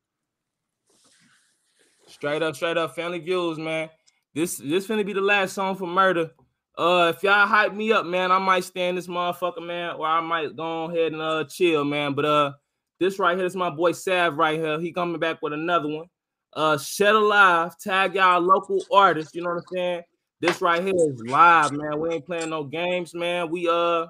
Straight 2.07 2.41
up, 2.41 2.55
straight 2.55 2.77
up, 2.77 2.93
family 2.93 3.19
views, 3.19 3.57
man. 3.57 3.89
This 4.33 4.57
this 4.57 4.87
gonna 4.87 5.03
be 5.03 5.13
the 5.13 5.21
last 5.21 5.53
song 5.53 5.75
for 5.75 5.87
murder. 5.87 6.31
Uh, 6.77 7.11
if 7.15 7.23
y'all 7.23 7.47
hype 7.47 7.73
me 7.73 7.91
up, 7.91 8.05
man, 8.05 8.31
I 8.31 8.37
might 8.37 8.63
stand 8.63 8.97
this 8.97 9.07
motherfucker, 9.07 9.65
man, 9.65 9.95
or 9.95 10.05
I 10.05 10.21
might 10.21 10.55
go 10.55 10.83
ahead 10.83 11.13
and 11.13 11.21
uh 11.21 11.45
chill, 11.45 11.83
man. 11.83 12.13
But 12.13 12.25
uh, 12.25 12.51
this 12.99 13.17
right 13.17 13.37
here 13.37 13.45
is 13.45 13.55
my 13.55 13.69
boy 13.69 13.93
Sav 13.93 14.37
right 14.37 14.59
here. 14.59 14.79
He 14.79 14.91
coming 14.91 15.19
back 15.19 15.41
with 15.41 15.53
another 15.53 15.87
one. 15.87 16.05
Uh, 16.53 16.77
Shed 16.77 17.15
Alive, 17.15 17.77
tag 17.79 18.15
y'all 18.15 18.41
local 18.41 18.83
artists. 18.91 19.33
You 19.33 19.41
know 19.41 19.49
what 19.49 19.63
I'm 19.69 19.75
saying? 19.75 20.01
This 20.39 20.61
right 20.61 20.83
here 20.83 20.93
is 20.95 21.21
live, 21.25 21.71
man. 21.71 21.99
We 21.99 22.09
ain't 22.09 22.25
playing 22.25 22.49
no 22.49 22.63
games, 22.63 23.13
man. 23.13 23.49
We 23.49 23.67
uh, 23.67 24.07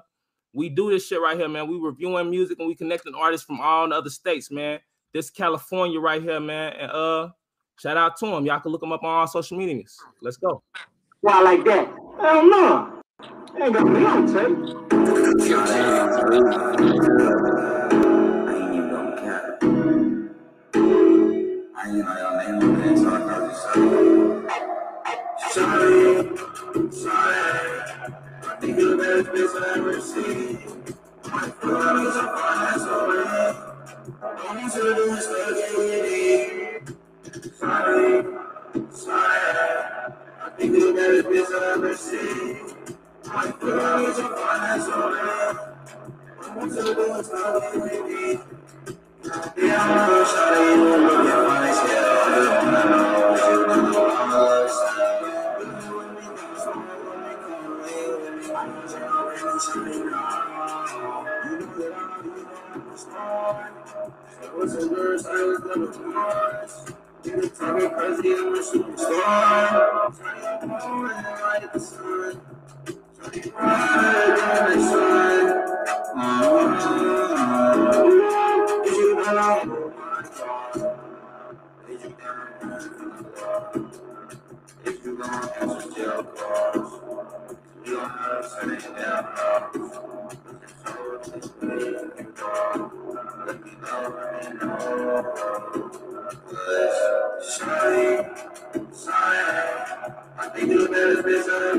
we 0.58 0.68
do 0.68 0.90
this 0.90 1.06
shit 1.06 1.20
right 1.20 1.38
here, 1.38 1.48
man. 1.48 1.68
We 1.68 1.78
reviewing 1.78 2.30
music 2.30 2.58
and 2.58 2.66
we 2.66 2.74
connecting 2.74 3.14
artists 3.14 3.46
from 3.46 3.60
all 3.60 3.88
the 3.88 3.94
other 3.94 4.10
states, 4.10 4.50
man. 4.50 4.80
This 5.14 5.30
California 5.30 6.00
right 6.00 6.20
here, 6.20 6.40
man. 6.40 6.72
And 6.72 6.90
uh, 6.90 7.28
shout 7.78 7.96
out 7.96 8.16
to 8.18 8.26
him. 8.26 8.44
Y'all 8.44 8.58
can 8.58 8.72
look 8.72 8.82
him 8.82 8.90
up 8.90 9.04
on 9.04 9.08
all 9.08 9.26
social 9.28 9.56
medias. 9.56 9.96
Let's 10.20 10.36
go. 10.36 10.64
Why 11.20 11.40
like 11.42 11.64
that? 11.64 11.86
Hell 12.20 12.50
no. 12.50 13.00
Ain't 13.62 13.72
gonna 13.72 13.98
be 13.98 14.04
on 14.04 14.26
tape. 14.26 14.58
Sorry, 25.52 26.90
sorry. 26.90 27.87
Think 28.60 28.76
the 28.76 28.96
best 28.96 29.28
bitch 29.30 29.62
I 29.62 29.78
ever 29.78 30.00
seen. 30.00 30.58
My 31.30 31.48
feelings 31.60 32.16
are 32.16 32.38
fine, 32.38 32.78
sorry. 32.80 33.24
Don't 34.36 34.56
need 34.56 34.72
to 34.72 34.80
do 34.96 35.14
is 35.14 35.24
stuck 35.24 35.58
in 35.78 37.52
Sorry, 37.54 38.24
sorry. 38.90 39.38
I 40.42 40.50
think 40.56 40.72
the 40.72 40.92
best 40.92 41.28
bitch 41.28 41.52
I 41.54 41.72
ever 41.74 41.94
seen. 41.96 42.58
My 43.26 43.52
feelings 43.52 44.18
are 44.18 44.36
fine, 44.36 44.80
sorry. 44.80 45.56
Don't 46.42 46.56
need 46.64 46.76
to 46.76 46.94
do 46.94 47.14
is 47.14 47.26
stuck 47.26 47.74
in 47.74 48.40
Yeah, 49.56 49.82
I'm 49.82 50.10
a 50.10 50.24
shawty, 50.26 50.76
you 50.76 50.96
look 50.98 51.26
at 51.28 51.48
my 51.48 51.66
shit. 51.78 52.04
I 52.04 52.34
just 52.34 52.50
wanna 52.64 52.82
know 52.90 53.30
what 53.30 53.40
you 53.52 53.66
know. 53.92 54.16
I'm 54.16 54.32
a 54.32 54.87
If 59.40 59.74
you. 85.04 85.18
gon' 85.18 85.48
answer 85.60 85.90
jail 85.94 86.22
calls, 86.24 86.92
Sorry, 87.88 88.80
sorry. 98.92 99.38
I 100.38 100.48
think 100.52 100.68
you're 100.68 100.82
the 100.82 100.90
best 100.90 101.24
bitch 101.24 101.48
I 101.48 101.72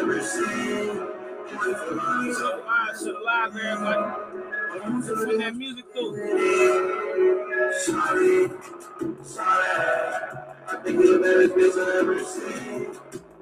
ever 0.00 0.22
seen. 0.22 0.63
To 1.64 1.70
the 1.70 1.76
sorry. 1.76 1.80
I 1.80 1.88
the 1.88 1.94
I. 1.94 2.34
So 2.34 2.44
live, 2.66 2.98
shit 2.98 3.14
live, 3.24 3.56
everybody. 3.56 5.38
That 5.38 5.56
music 5.56 5.86
through. 5.94 6.12
Sorry, 7.72 8.50
sorry. 9.22 9.70
I 10.68 10.76
think 10.84 10.94
you're 11.00 11.18
the 11.18 11.22
best 11.24 11.54
bitch 11.56 11.76
I 11.78 12.00
ever 12.00 12.18
seen. 12.22 12.92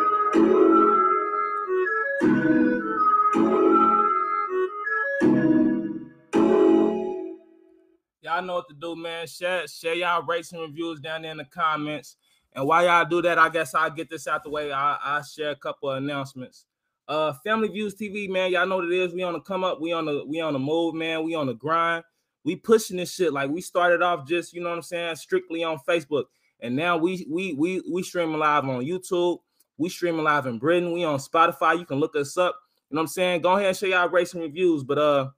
Y'all 8.39 8.47
know 8.47 8.55
what 8.55 8.69
to 8.69 8.74
do, 8.74 8.94
man. 8.94 9.27
Share, 9.27 9.66
share 9.66 9.94
y'all 9.94 10.23
rates 10.23 10.52
and 10.52 10.60
reviews 10.60 11.01
down 11.01 11.23
there 11.23 11.32
in 11.32 11.39
the 11.39 11.44
comments. 11.44 12.19
And 12.52 12.65
while 12.65 12.85
y'all 12.85 13.05
do 13.05 13.20
that, 13.23 13.36
I 13.36 13.48
guess 13.48 13.74
I'll 13.74 13.90
get 13.90 14.09
this 14.09 14.28
out 14.28 14.44
the 14.44 14.51
way. 14.51 14.70
I 14.70 14.97
I 15.02 15.23
share 15.23 15.51
a 15.51 15.56
couple 15.56 15.90
of 15.90 15.97
announcements. 15.97 16.66
Uh, 17.09 17.32
Family 17.43 17.66
Views 17.66 17.97
TV, 17.97 18.28
man, 18.28 18.52
y'all 18.52 18.65
know 18.65 18.77
what 18.77 18.85
it 18.85 18.93
is. 18.93 19.12
We 19.12 19.24
on 19.24 19.32
the 19.32 19.40
come 19.40 19.65
up. 19.65 19.81
We 19.81 19.93
on 19.93 20.05
the 20.05 20.24
we 20.24 20.40
on 20.40 20.52
the 20.52 20.60
move, 20.60 20.94
man. 20.94 21.24
We 21.24 21.35
on 21.35 21.48
the 21.48 21.55
grind. 21.55 22.05
We 22.44 22.55
pushing 22.55 22.98
this 22.98 23.12
shit. 23.12 23.32
Like 23.32 23.51
we 23.51 23.60
started 23.60 24.02
off 24.02 24.24
just, 24.24 24.52
you 24.55 24.60
know 24.60 24.69
what 24.69 24.77
I'm 24.77 24.82
saying, 24.82 25.16
strictly 25.16 25.65
on 25.65 25.78
Facebook, 25.78 26.27
and 26.60 26.77
now 26.77 26.97
we 26.97 27.27
we 27.28 27.55
we 27.55 27.82
we 27.90 28.05
streaming 28.05 28.39
live 28.39 28.65
on 28.66 28.85
YouTube. 28.85 29.39
We 29.78 29.89
streaming 29.89 30.23
live 30.23 30.47
in 30.47 30.60
Britain. 30.60 30.93
We 30.93 31.02
on 31.02 31.19
Spotify. 31.19 31.77
You 31.77 31.86
can 31.86 31.98
look 31.98 32.15
us 32.15 32.39
up. 32.39 32.56
You 32.89 32.94
know 32.94 33.01
what 33.01 33.02
I'm 33.02 33.09
saying? 33.09 33.40
Go 33.40 33.56
ahead 33.56 33.66
and 33.66 33.77
show 33.77 33.86
y'all 33.86 34.09
racing 34.09 34.43
reviews. 34.43 34.85
But 34.85 34.98
uh, 34.98 35.31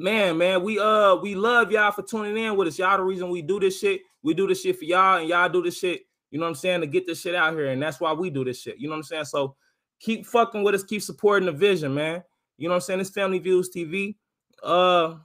man, 0.00 0.38
man, 0.38 0.62
we 0.62 0.78
uh 0.78 1.16
we 1.16 1.34
love 1.34 1.70
y'all 1.70 1.92
for 1.92 2.02
tuning 2.02 2.36
in 2.36 2.56
with 2.56 2.68
us. 2.68 2.78
Y'all 2.78 2.96
the 2.96 3.04
reason 3.04 3.28
we 3.28 3.42
do 3.42 3.60
this 3.60 3.78
shit. 3.78 4.00
We 4.22 4.34
do 4.34 4.46
this 4.46 4.62
shit 4.62 4.78
for 4.78 4.84
y'all, 4.84 5.18
and 5.18 5.28
y'all 5.28 5.48
do 5.48 5.62
this 5.62 5.78
shit. 5.78 6.02
You 6.30 6.38
know 6.38 6.46
what 6.46 6.50
I'm 6.50 6.54
saying? 6.56 6.80
To 6.80 6.86
get 6.86 7.06
this 7.06 7.20
shit 7.20 7.34
out 7.34 7.54
here, 7.54 7.66
and 7.66 7.82
that's 7.82 8.00
why 8.00 8.12
we 8.12 8.30
do 8.30 8.44
this 8.44 8.60
shit. 8.60 8.78
You 8.78 8.88
know 8.88 8.92
what 8.92 8.98
I'm 8.98 9.02
saying? 9.04 9.24
So 9.26 9.56
keep 10.00 10.26
fucking 10.26 10.62
with 10.62 10.74
us, 10.74 10.84
keep 10.84 11.02
supporting 11.02 11.46
the 11.46 11.52
vision, 11.52 11.94
man. 11.94 12.22
You 12.56 12.68
know 12.68 12.74
what 12.74 12.76
I'm 12.76 12.80
saying? 12.82 13.00
It's 13.00 13.10
Family 13.10 13.38
Views 13.38 13.70
TV. 13.74 14.16
Uh, 14.62 15.16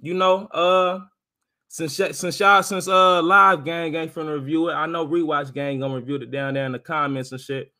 you 0.00 0.14
know, 0.14 0.46
uh, 0.46 1.00
since 1.68 1.94
since 1.96 2.40
y'all 2.40 2.62
since 2.62 2.88
uh 2.88 3.22
live 3.22 3.64
gang 3.64 3.94
ain't 3.94 4.14
finna 4.14 4.34
review 4.34 4.68
it, 4.70 4.74
I 4.74 4.86
know 4.86 5.06
rewatch 5.06 5.52
gang 5.52 5.80
gonna 5.80 5.94
review 5.94 6.16
it 6.16 6.30
down 6.30 6.54
there 6.54 6.66
in 6.66 6.72
the 6.72 6.78
comments 6.78 7.32
and 7.32 7.40
shit. 7.40 7.72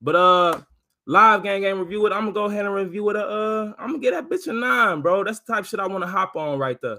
But 0.00 0.16
uh, 0.16 0.60
live 1.06 1.42
gang 1.42 1.64
ain't 1.64 1.78
review 1.78 2.06
it. 2.06 2.12
I'm 2.12 2.20
gonna 2.20 2.32
go 2.32 2.44
ahead 2.44 2.66
and 2.66 2.74
review 2.74 3.08
it. 3.10 3.16
Uh, 3.16 3.72
I'm 3.78 3.88
gonna 3.88 3.98
get 3.98 4.12
that 4.12 4.28
bitch 4.28 4.48
a 4.48 4.52
nine, 4.52 5.00
bro. 5.02 5.24
That's 5.24 5.40
the 5.40 5.54
type 5.54 5.64
shit 5.64 5.80
I 5.80 5.86
want 5.86 6.04
to 6.04 6.10
hop 6.10 6.36
on 6.36 6.58
right 6.58 6.78
there. 6.82 6.98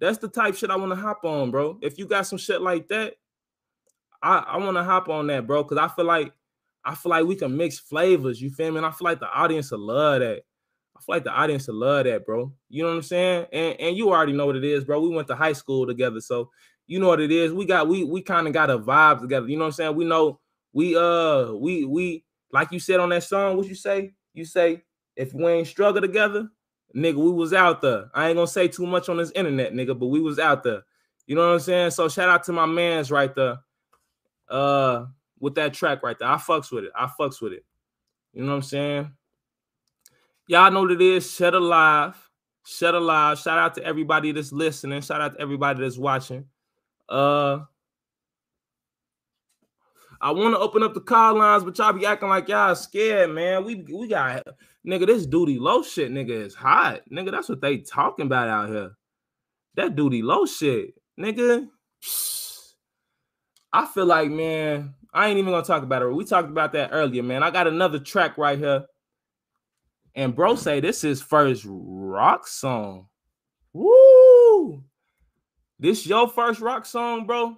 That's 0.00 0.18
the 0.18 0.28
type 0.28 0.54
shit 0.56 0.70
I 0.70 0.76
want 0.76 0.92
to 0.92 0.96
hop 0.96 1.24
on, 1.24 1.50
bro. 1.50 1.78
If 1.82 1.98
you 1.98 2.06
got 2.06 2.26
some 2.26 2.38
shit 2.38 2.60
like 2.60 2.88
that, 2.88 3.14
I 4.22 4.38
I 4.38 4.56
want 4.58 4.76
to 4.76 4.84
hop 4.84 5.08
on 5.08 5.26
that, 5.26 5.46
bro, 5.46 5.64
because 5.64 5.78
I 5.78 5.88
feel 5.88 6.04
like 6.04 6.32
I 6.84 6.94
feel 6.94 7.10
like 7.10 7.26
we 7.26 7.36
can 7.36 7.56
mix 7.56 7.78
flavors. 7.78 8.40
You 8.40 8.50
feel 8.50 8.70
me? 8.70 8.78
And 8.78 8.86
I 8.86 8.90
feel 8.90 9.04
like 9.04 9.20
the 9.20 9.30
audience 9.30 9.70
will 9.70 9.80
love 9.80 10.20
that. 10.20 10.42
I 10.96 11.00
feel 11.00 11.16
like 11.16 11.24
the 11.24 11.32
audience 11.32 11.66
will 11.68 11.76
love 11.76 12.04
that, 12.04 12.24
bro. 12.24 12.52
You 12.68 12.82
know 12.82 12.90
what 12.90 12.96
I'm 12.96 13.02
saying? 13.02 13.46
And 13.52 13.80
and 13.80 13.96
you 13.96 14.10
already 14.10 14.32
know 14.32 14.46
what 14.46 14.56
it 14.56 14.64
is, 14.64 14.84
bro. 14.84 15.00
We 15.00 15.14
went 15.14 15.28
to 15.28 15.36
high 15.36 15.52
school 15.52 15.86
together, 15.86 16.20
so 16.20 16.50
you 16.86 17.00
know 17.00 17.08
what 17.08 17.20
it 17.20 17.30
is. 17.30 17.52
We 17.52 17.64
got 17.64 17.88
we 17.88 18.04
we 18.04 18.22
kind 18.22 18.46
of 18.46 18.52
got 18.52 18.70
a 18.70 18.78
vibe 18.78 19.20
together. 19.20 19.48
You 19.48 19.56
know 19.56 19.64
what 19.64 19.68
I'm 19.68 19.72
saying? 19.72 19.96
We 19.96 20.04
know 20.04 20.40
we 20.72 20.96
uh 20.96 21.52
we 21.52 21.84
we 21.84 22.24
like 22.52 22.70
you 22.70 22.78
said 22.78 23.00
on 23.00 23.08
that 23.10 23.24
song. 23.24 23.56
What 23.56 23.66
you 23.66 23.74
say? 23.74 24.12
You 24.34 24.44
say 24.44 24.82
if 25.16 25.34
we 25.34 25.46
ain't 25.46 25.66
struggle 25.66 26.00
together, 26.00 26.48
nigga, 26.94 27.16
we 27.16 27.30
was 27.30 27.52
out 27.52 27.82
there. 27.82 28.10
I 28.14 28.28
ain't 28.28 28.36
gonna 28.36 28.46
say 28.46 28.68
too 28.68 28.86
much 28.86 29.08
on 29.08 29.16
this 29.16 29.32
internet, 29.32 29.72
nigga, 29.72 29.98
but 29.98 30.06
we 30.06 30.20
was 30.20 30.38
out 30.38 30.62
there. 30.62 30.82
You 31.26 31.34
know 31.34 31.46
what 31.46 31.54
I'm 31.54 31.60
saying? 31.60 31.90
So 31.90 32.08
shout 32.08 32.28
out 32.28 32.44
to 32.44 32.52
my 32.52 32.66
man's 32.66 33.10
right 33.10 33.34
there. 33.34 33.58
Uh 34.48 35.06
with 35.40 35.54
that 35.56 35.74
track 35.74 36.02
right 36.02 36.18
there. 36.18 36.28
I 36.28 36.36
fucks 36.36 36.70
with 36.70 36.84
it. 36.84 36.92
I 36.94 37.08
fucks 37.18 37.40
with 37.40 37.52
it. 37.52 37.64
You 38.32 38.42
know 38.42 38.50
what 38.50 38.56
I'm 38.56 38.62
saying? 38.62 39.12
Y'all 40.46 40.70
know 40.70 40.82
what 40.82 40.92
it 40.92 41.02
is. 41.02 41.30
Shed 41.30 41.54
alive. 41.54 42.16
Shed 42.64 42.94
alive. 42.94 43.38
Shout 43.38 43.58
out 43.58 43.74
to 43.74 43.84
everybody 43.84 44.32
that's 44.32 44.52
listening. 44.52 45.00
Shout 45.02 45.20
out 45.20 45.34
to 45.34 45.40
everybody 45.40 45.80
that's 45.80 45.98
watching. 45.98 46.46
Uh 47.08 47.60
I 50.22 50.30
want 50.30 50.54
to 50.54 50.60
open 50.60 50.84
up 50.84 50.94
the 50.94 51.00
call 51.00 51.36
lines, 51.36 51.64
but 51.64 51.76
y'all 51.76 51.92
be 51.92 52.06
acting 52.06 52.28
like 52.28 52.48
y'all 52.48 52.76
scared, 52.76 53.30
man. 53.30 53.64
We 53.64 53.84
we 53.92 54.06
got 54.06 54.46
nigga, 54.86 55.04
this 55.06 55.26
Doodie 55.26 55.58
Lo 55.58 55.82
shit, 55.82 56.12
nigga, 56.12 56.30
is 56.30 56.54
hot. 56.54 57.00
Nigga, 57.10 57.32
that's 57.32 57.48
what 57.48 57.60
they 57.60 57.78
talking 57.78 58.26
about 58.26 58.48
out 58.48 58.68
here. 58.68 58.92
That 59.74 59.96
Doodie 59.96 60.22
Lo 60.22 60.46
shit, 60.46 60.94
nigga. 61.18 61.68
I 63.72 63.86
feel 63.86 64.06
like, 64.06 64.30
man, 64.30 64.94
I 65.12 65.26
ain't 65.26 65.38
even 65.38 65.52
gonna 65.52 65.64
talk 65.64 65.82
about 65.82 66.02
it. 66.02 66.08
We 66.08 66.24
talked 66.24 66.50
about 66.50 66.72
that 66.74 66.90
earlier, 66.92 67.24
man. 67.24 67.42
I 67.42 67.50
got 67.50 67.66
another 67.66 67.98
track 67.98 68.38
right 68.38 68.58
here. 68.58 68.86
And 70.14 70.36
bro 70.36 70.54
say 70.54 70.78
this 70.78 71.02
is 71.02 71.20
first 71.20 71.64
rock 71.66 72.46
song. 72.46 73.08
Woo! 73.72 74.84
This 75.80 76.06
your 76.06 76.28
first 76.28 76.60
rock 76.60 76.86
song, 76.86 77.26
bro. 77.26 77.56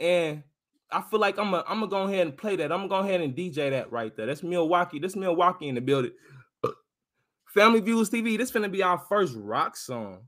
And 0.00 0.42
I 0.90 1.02
feel 1.02 1.18
like 1.18 1.38
I'm 1.38 1.50
gonna 1.50 1.64
I'm 1.66 1.80
gonna 1.80 1.90
go 1.90 2.02
ahead 2.04 2.26
and 2.26 2.36
play 2.36 2.56
that. 2.56 2.70
I'm 2.70 2.88
gonna 2.88 3.02
go 3.02 3.08
ahead 3.08 3.20
and 3.20 3.34
DJ 3.34 3.70
that 3.70 3.90
right 3.90 4.16
there. 4.16 4.26
That's 4.26 4.42
Milwaukee. 4.42 4.98
This 4.98 5.16
Milwaukee 5.16 5.68
in 5.68 5.74
the 5.74 5.80
building. 5.80 6.12
Family 7.54 7.80
Views 7.80 8.10
TV. 8.10 8.38
This 8.38 8.50
finna 8.50 8.70
be 8.70 8.82
our 8.82 8.98
first 8.98 9.34
rock 9.36 9.76
song. 9.76 10.20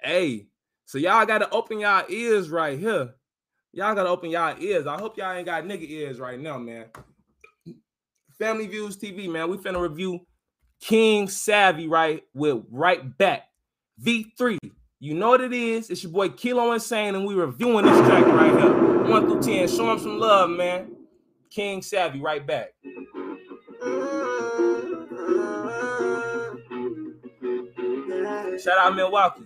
Hey, 0.00 0.46
so 0.86 0.96
y'all 0.98 1.26
gotta 1.26 1.50
open 1.50 1.80
y'all 1.80 2.04
ears 2.08 2.50
right 2.50 2.78
here. 2.78 3.14
Y'all 3.72 3.94
gotta 3.94 4.08
open 4.08 4.30
y'all 4.30 4.56
ears. 4.58 4.86
I 4.86 4.98
hope 4.98 5.18
y'all 5.18 5.32
ain't 5.32 5.46
got 5.46 5.64
nigga 5.64 5.88
ears 5.88 6.18
right 6.18 6.40
now, 6.40 6.58
man. 6.58 6.86
Family 8.38 8.66
Views 8.66 8.96
TV, 8.96 9.28
man. 9.28 9.50
We 9.50 9.58
finna 9.58 9.80
review 9.80 10.20
King 10.80 11.28
Savvy 11.28 11.88
right 11.88 12.22
with 12.32 12.64
right 12.70 13.18
back. 13.18 13.42
V3. 14.02 14.58
You 15.00 15.14
know 15.14 15.28
what 15.28 15.40
it 15.40 15.52
is. 15.52 15.90
It's 15.90 16.02
your 16.02 16.10
boy 16.10 16.30
Kilo 16.30 16.72
Insane, 16.72 17.14
and 17.14 17.24
we 17.24 17.34
reviewing 17.34 17.84
this 17.84 17.96
track 18.08 18.26
right 18.26 18.50
here. 18.50 19.04
One 19.04 19.26
through 19.28 19.42
10. 19.42 19.68
Show 19.68 19.92
him 19.92 19.98
some 20.00 20.18
love, 20.18 20.50
man. 20.50 20.90
King 21.50 21.82
Savvy, 21.82 22.20
right 22.20 22.44
back. 22.44 22.70
Shout 28.60 28.78
out 28.78 28.96
Milwaukee. 28.96 29.44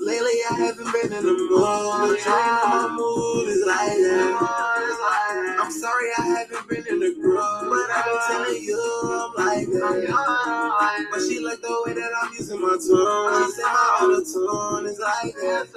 Lately 0.01 0.39
I 0.49 0.55
haven't 0.57 0.91
been 0.93 1.13
in 1.13 1.23
the 1.25 1.33
mood. 1.33 1.49
You 1.51 2.25
know 2.25 2.61
my 2.65 2.89
mood 2.97 3.47
is 3.49 3.63
like 3.65 3.97
that. 3.97 5.57
I'm 5.61 5.71
sorry 5.71 6.09
I 6.17 6.21
haven't 6.39 6.67
been 6.69 6.85
in 6.87 6.99
the 6.99 7.15
groove, 7.21 7.37
but 7.69 7.89
I've 7.91 8.05
been 8.05 8.19
telling 8.27 8.63
you 8.63 8.79
I'm 8.79 9.45
like 9.45 9.67
that. 9.67 11.07
But 11.11 11.21
she 11.21 11.39
like 11.45 11.61
the 11.61 11.83
way 11.85 11.93
that 11.93 12.11
I'm 12.21 12.33
using 12.33 12.61
my 12.61 12.77
tongue. 12.79 13.45
She 13.45 13.51
said 13.53 13.65
my 13.65 13.99
auto 14.01 14.19
tune 14.23 14.87
is 14.91 14.99
like 14.99 15.35
that. 15.35 15.67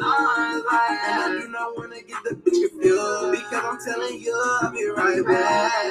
And 1.07 1.21
I 1.23 1.39
do 1.43 1.49
not 1.49 1.77
wanna 1.77 2.03
get 2.03 2.23
the 2.25 2.35
bitch 2.37 2.71
confused 2.71 3.33
because 3.33 3.65
I'm 3.65 3.79
telling 3.85 4.21
you 4.21 4.35
I'll 4.63 4.73
be 4.73 4.87
right 4.87 5.25
back. 5.27 5.85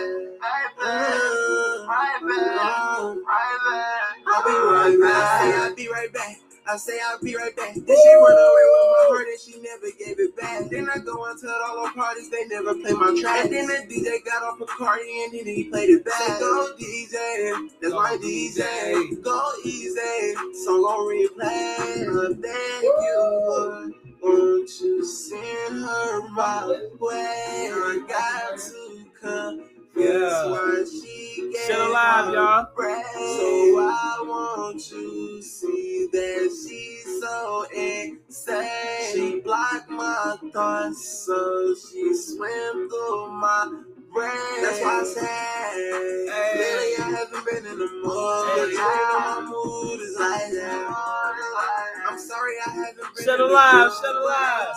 Uh, 0.81 1.87
Right 1.87 2.19
back. 2.21 2.65
Right 3.27 3.59
back. 3.69 4.10
I'll 4.27 4.43
be 4.43 4.51
right 4.51 4.97
back. 5.01 5.41
Say 5.41 5.57
I'll 5.57 5.75
be 5.75 5.87
right 5.89 6.13
back. 6.13 6.37
I 6.67 6.77
say 6.77 6.99
I'll 7.03 7.19
be 7.19 7.35
right 7.35 7.55
back. 7.55 7.73
Then 7.73 7.83
she 7.85 8.13
run 8.13 8.31
away 8.31 8.65
with 8.69 8.87
my 8.91 9.05
heart 9.09 9.27
and 9.27 9.39
she 9.39 9.59
never 9.61 9.91
gave 9.97 10.19
it 10.19 10.37
back. 10.37 10.69
Then 10.69 10.89
I 10.89 10.99
go 10.99 11.29
into 11.29 11.49
all 11.49 11.85
the 11.85 11.91
parties, 11.93 12.29
they 12.29 12.45
never 12.45 12.75
play 12.75 12.93
my 12.93 13.17
track. 13.19 13.45
And 13.45 13.53
then 13.53 13.67
the 13.67 13.93
DJ 13.93 14.23
got 14.23 14.43
off 14.43 14.61
a 14.61 14.65
party 14.65 15.23
and 15.23 15.33
then 15.33 15.45
he 15.45 15.63
played 15.65 15.89
it 15.89 16.05
back. 16.05 16.39
Go 16.39 16.73
DJ, 16.79 17.69
that's 17.81 17.93
my 17.93 18.17
DJ. 18.21 19.21
Go 19.23 19.51
easy, 19.65 20.33
song 20.63 20.85
on 20.85 21.09
replay. 21.09 22.41
Thank 22.41 22.83
you. 22.83 23.95
Won't 24.23 24.81
you 24.81 25.03
send 25.03 25.83
her 25.83 26.29
my 26.29 26.87
way? 26.99 27.71
I 27.73 28.03
got 28.07 28.59
to 28.59 29.05
come. 29.19 29.70
Yeah. 29.95 30.45
Why 30.47 30.83
she 30.89 31.53
Shit 31.67 31.79
alive, 31.79 32.33
y'all. 32.33 32.67
so 32.75 33.79
I 33.79 34.23
want 34.25 34.91
you 34.91 35.37
to 35.37 35.41
see 35.43 36.07
that 36.11 36.49
she's 36.49 37.21
so 37.21 37.65
insane. 37.75 39.13
She 39.13 39.39
blocked 39.41 39.89
my 39.89 40.37
thoughts, 40.53 41.25
so 41.25 41.75
she 41.75 42.13
swam 42.15 42.89
through 42.89 43.31
my 43.31 43.81
brain. 44.13 44.61
That's 44.61 44.81
why 44.81 45.01
I 45.01 45.03
say, 45.03 46.59
lately 46.59 46.93
I 46.97 47.09
haven't 47.19 47.45
been 47.45 47.65
in 47.71 47.79
the 47.79 47.89
mood. 48.01 48.71
You 48.71 48.77
know 48.77 49.19
my 49.19 49.41
mood 49.49 50.01
is 50.01 50.17
like 50.19 50.51
that. 50.51 50.87
I'm 52.09 52.17
sorry 52.19 52.53
I 52.65 52.69
haven't 52.71 53.15
been 53.15 53.25
Shut 53.25 53.39
in 53.39 53.47
the 53.47 53.51
alive, 53.53 53.91
shut 54.01 54.15
alive. 54.15 54.67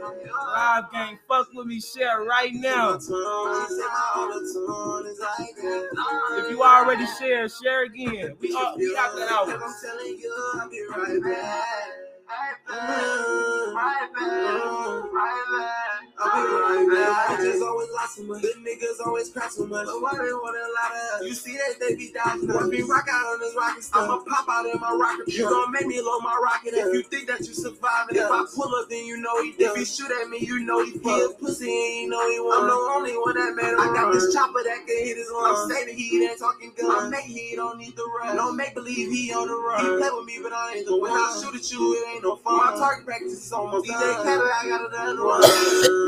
Live 0.00 0.92
gang, 0.92 1.18
fuck 1.26 1.48
with 1.54 1.66
me, 1.66 1.80
share 1.80 2.22
right 2.22 2.54
now. 2.54 2.98
She 2.98 3.06
said 3.06 3.12
my 3.12 4.12
auto-tune 4.16 5.06
is 5.10 5.18
like 5.18 5.56
that. 5.56 6.44
If 6.44 6.50
you 6.50 6.62
already 6.62 7.06
share, 7.18 7.48
share 7.48 7.84
again. 7.84 8.36
We 8.40 8.54
all, 8.54 8.76
we 8.76 8.94
got 8.94 9.16
that 9.16 9.28
out. 9.30 9.48
I'm 9.48 9.60
telling 9.82 10.18
you, 10.18 10.32
I'll 10.54 10.68
be 10.70 10.82
right 10.88 11.22
back. 11.22 11.88
Right 12.28 12.56
back. 12.68 13.74
Right 13.74 15.44
back. 15.58 16.07
I'll 16.20 16.34
be 16.34 16.50
right 16.50 16.86
back. 16.90 17.38
I 17.38 17.44
just 17.44 17.62
always 17.62 17.88
lie 17.94 18.08
so 18.10 18.22
much. 18.24 18.42
The 18.42 18.54
niggas 18.58 18.98
always 19.06 19.30
cry 19.30 19.46
so 19.48 19.66
much. 19.66 19.86
But 19.86 20.02
why 20.02 20.12
they 20.18 20.32
want 20.34 20.56
a 20.58 20.66
lot 20.74 20.90
of 20.90 21.22
us? 21.22 21.28
You 21.28 21.34
see 21.34 21.56
that 21.56 21.78
they 21.78 21.94
be 21.94 22.10
dodging 22.12 22.50
us. 22.50 22.66
We 22.68 22.82
rock 22.82 23.06
out 23.10 23.26
on 23.34 23.40
this 23.40 23.54
rocket 23.54 23.84
stuff. 23.84 24.10
I'ma 24.10 24.18
pop 24.26 24.46
out 24.50 24.66
in 24.66 24.80
my 24.80 24.92
rocket. 24.92 25.32
You 25.32 25.48
gon' 25.48 25.70
make 25.70 25.86
me 25.86 26.00
load 26.00 26.20
my 26.20 26.34
rocket. 26.42 26.74
If 26.74 26.92
you 26.92 27.02
think 27.02 27.28
that 27.28 27.40
you 27.40 27.54
surviving, 27.54 28.18
if 28.18 28.26
I 28.26 28.44
pull 28.54 28.74
up, 28.74 28.88
then 28.90 29.06
you 29.06 29.18
know 29.18 29.42
he 29.42 29.52
done. 29.52 29.72
If 29.72 29.78
you 29.78 29.84
shoot 29.84 30.10
at 30.10 30.28
me, 30.28 30.38
you 30.42 30.58
know 30.60 30.84
he 30.84 30.92
fuck. 30.98 31.16
He 31.18 31.22
a 31.22 31.28
pussy 31.38 31.70
and 31.70 31.94
you 32.02 32.08
know 32.10 32.22
he 32.30 32.40
won. 32.40 32.62
I'm 32.62 32.66
the 32.66 32.78
only 32.98 33.14
one 33.14 33.34
that 33.38 33.54
made 33.54 33.70
him 33.72 33.80
I 33.80 33.94
got 33.94 34.12
this 34.12 34.34
chopper 34.34 34.62
that 34.64 34.86
can 34.86 34.98
hit 34.98 35.16
his 35.16 35.30
lungs. 35.30 35.54
Uh. 35.54 35.62
I'm 35.62 35.70
saving 35.70 35.96
heat 35.96 36.26
and 36.26 36.38
talking 36.38 36.72
guns. 36.74 36.90
Uh. 36.90 37.06
I 37.06 37.08
make 37.08 37.30
he 37.30 37.54
don't 37.54 37.78
need 37.78 37.94
the 37.94 38.02
run. 38.18 38.34
Uh. 38.34 38.34
Don't 38.34 38.56
make 38.56 38.74
believe 38.74 39.10
he 39.10 39.32
on 39.32 39.46
the 39.46 39.54
run. 39.54 39.80
He 39.80 39.86
play 40.02 40.10
with 40.10 40.26
me, 40.26 40.40
but 40.42 40.52
I 40.52 40.82
ain't 40.82 40.86
the 40.86 40.98
one. 40.98 41.10
When 41.10 41.12
I 41.12 41.30
shoot 41.38 41.54
at 41.54 41.70
you, 41.70 41.78
it 41.94 42.14
ain't 42.14 42.24
no 42.24 42.36
fun. 42.36 42.56
My 42.58 42.74
target 42.74 43.06
practice 43.06 43.38
is 43.38 43.52
almost 43.52 43.86
DJ 43.86 44.00
done. 44.00 44.26
Khaled, 44.26 44.50
I 44.50 44.68
got 44.68 44.82
another 44.90 45.24
one. 45.24 46.07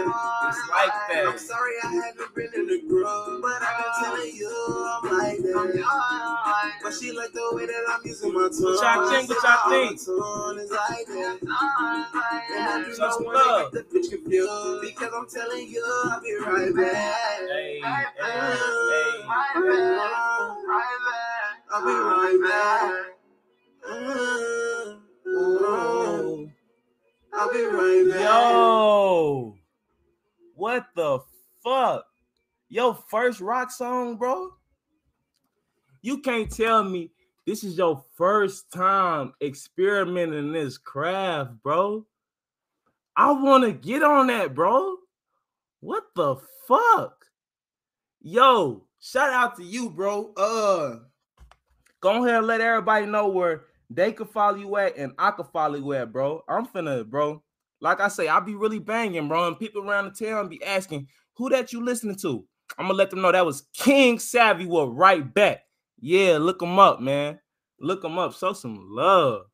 It's 0.00 0.68
like 0.70 0.92
that. 1.10 1.24
I'm 1.28 1.38
sorry, 1.38 1.72
I 1.84 1.86
haven't 1.94 2.34
been 2.34 2.50
in 2.54 2.66
the 2.66 2.80
groove, 2.88 3.42
but 3.42 3.62
I've 3.62 3.76
been 3.78 3.92
telling 4.00 4.32
you 4.34 4.50
I'm 4.50 5.18
like 5.18 5.38
that. 5.38 5.54
But 6.82 6.92
she 6.94 7.12
like 7.12 7.32
the 7.32 7.50
way 7.52 7.66
that 7.66 7.84
I'm 7.88 8.00
using 8.04 8.32
my 8.32 8.48
tongue. 8.48 8.62
What 8.62 8.82
y'all 8.82 9.08
think? 9.10 9.28
What 9.30 9.42
y'all 9.42 9.70
think? 9.70 10.04
Tone 10.04 10.58
is 10.58 10.70
like 10.70 11.06
that. 11.06 11.38
And 12.52 12.68
I 12.68 12.70
do 12.84 12.90
not 12.98 13.24
want 13.24 13.34
love. 13.34 13.70
to 13.72 13.76
get 13.78 13.90
the 13.90 13.98
bitch 13.98 14.08
confused 14.10 14.80
because 14.82 15.12
I'm 15.14 15.26
telling 15.28 15.66
you 15.68 15.84
I'll 16.10 16.20
be 16.20 16.34
right 16.40 16.74
back. 16.74 17.40
Hey, 17.48 17.80
hey, 17.80 17.82
Right 17.82 18.06
back. 19.54 19.62
Right 20.68 20.98
back. 21.08 21.54
I'll 21.72 21.82
be 21.82 21.92
right 21.92 22.38
back. 22.48 22.92
Mm, 23.90 25.00
I'll 27.34 27.50
be 27.52 27.62
right 27.64 28.04
back. 28.10 28.20
Yo, 28.20 29.56
what 30.62 30.86
the 30.94 31.18
fuck? 31.64 32.04
Yo, 32.68 32.92
first 32.92 33.40
rock 33.40 33.68
song, 33.72 34.16
bro? 34.16 34.52
You 36.02 36.20
can't 36.20 36.48
tell 36.52 36.84
me 36.84 37.10
this 37.44 37.64
is 37.64 37.76
your 37.76 38.04
first 38.14 38.70
time 38.70 39.32
experimenting 39.42 40.38
in 40.38 40.52
this 40.52 40.78
craft, 40.78 41.60
bro. 41.64 42.06
I 43.16 43.32
want 43.32 43.64
to 43.64 43.72
get 43.72 44.04
on 44.04 44.28
that, 44.28 44.54
bro. 44.54 44.98
What 45.80 46.04
the 46.14 46.36
fuck? 46.68 47.24
Yo, 48.20 48.84
shout 49.00 49.32
out 49.32 49.56
to 49.56 49.64
you, 49.64 49.90
bro. 49.90 50.32
Uh, 50.36 50.98
go 52.00 52.24
ahead 52.24 52.38
and 52.38 52.46
let 52.46 52.60
everybody 52.60 53.06
know 53.06 53.26
where 53.26 53.64
they 53.90 54.12
can 54.12 54.26
follow 54.26 54.58
you 54.58 54.76
at 54.76 54.96
and 54.96 55.10
I 55.18 55.32
can 55.32 55.46
follow 55.46 55.74
you 55.74 55.92
at, 55.94 56.12
bro. 56.12 56.44
I'm 56.48 56.68
finna, 56.68 57.04
bro. 57.04 57.42
Like 57.82 58.00
I 58.00 58.06
say, 58.06 58.28
I 58.28 58.38
be 58.38 58.54
really 58.54 58.78
banging, 58.78 59.26
bro. 59.26 59.48
And 59.48 59.58
people 59.58 59.82
around 59.82 60.04
the 60.14 60.24
town 60.24 60.48
be 60.48 60.62
asking 60.62 61.08
who 61.34 61.50
that 61.50 61.72
you 61.72 61.84
listening 61.84 62.16
to. 62.22 62.44
I'm 62.78 62.86
gonna 62.86 62.94
let 62.94 63.10
them 63.10 63.20
know 63.20 63.32
that 63.32 63.44
was 63.44 63.66
King 63.74 64.20
Savvy. 64.20 64.66
Will 64.66 64.90
right 64.90 65.34
back. 65.34 65.64
Yeah, 66.00 66.38
look 66.38 66.62
him 66.62 66.78
up, 66.78 67.00
man. 67.00 67.40
Look 67.80 68.04
him 68.04 68.18
up. 68.18 68.34
Show 68.34 68.52
some 68.52 68.86
love. 68.88 69.46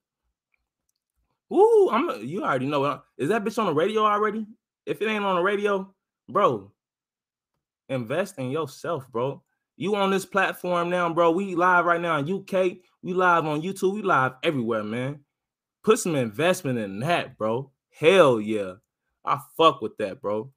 Ooh, 1.50 1.88
I'm. 1.90 2.22
You 2.22 2.44
already 2.44 2.66
know. 2.66 3.00
Is 3.16 3.30
that 3.30 3.44
bitch 3.44 3.58
on 3.58 3.66
the 3.66 3.74
radio 3.74 4.04
already? 4.04 4.46
If 4.84 5.00
it 5.00 5.08
ain't 5.08 5.24
on 5.24 5.36
the 5.36 5.42
radio, 5.42 5.92
bro, 6.28 6.70
invest 7.88 8.38
in 8.38 8.50
yourself, 8.50 9.10
bro. 9.10 9.42
You 9.76 9.96
on 9.96 10.10
this 10.10 10.26
platform 10.26 10.90
now, 10.90 11.12
bro. 11.12 11.30
We 11.30 11.54
live 11.54 11.86
right 11.86 12.00
now 12.00 12.18
in 12.18 12.30
UK. 12.30 12.76
We 13.02 13.14
live 13.14 13.46
on 13.46 13.62
YouTube. 13.62 13.94
We 13.94 14.02
live 14.02 14.32
everywhere, 14.42 14.84
man. 14.84 15.20
Put 15.82 15.98
some 15.98 16.14
investment 16.14 16.78
in 16.78 17.00
that, 17.00 17.38
bro. 17.38 17.70
Hell 17.98 18.40
yeah. 18.40 18.74
I 19.24 19.40
fuck 19.56 19.82
with 19.82 19.96
that, 19.98 20.20
bro. 20.20 20.50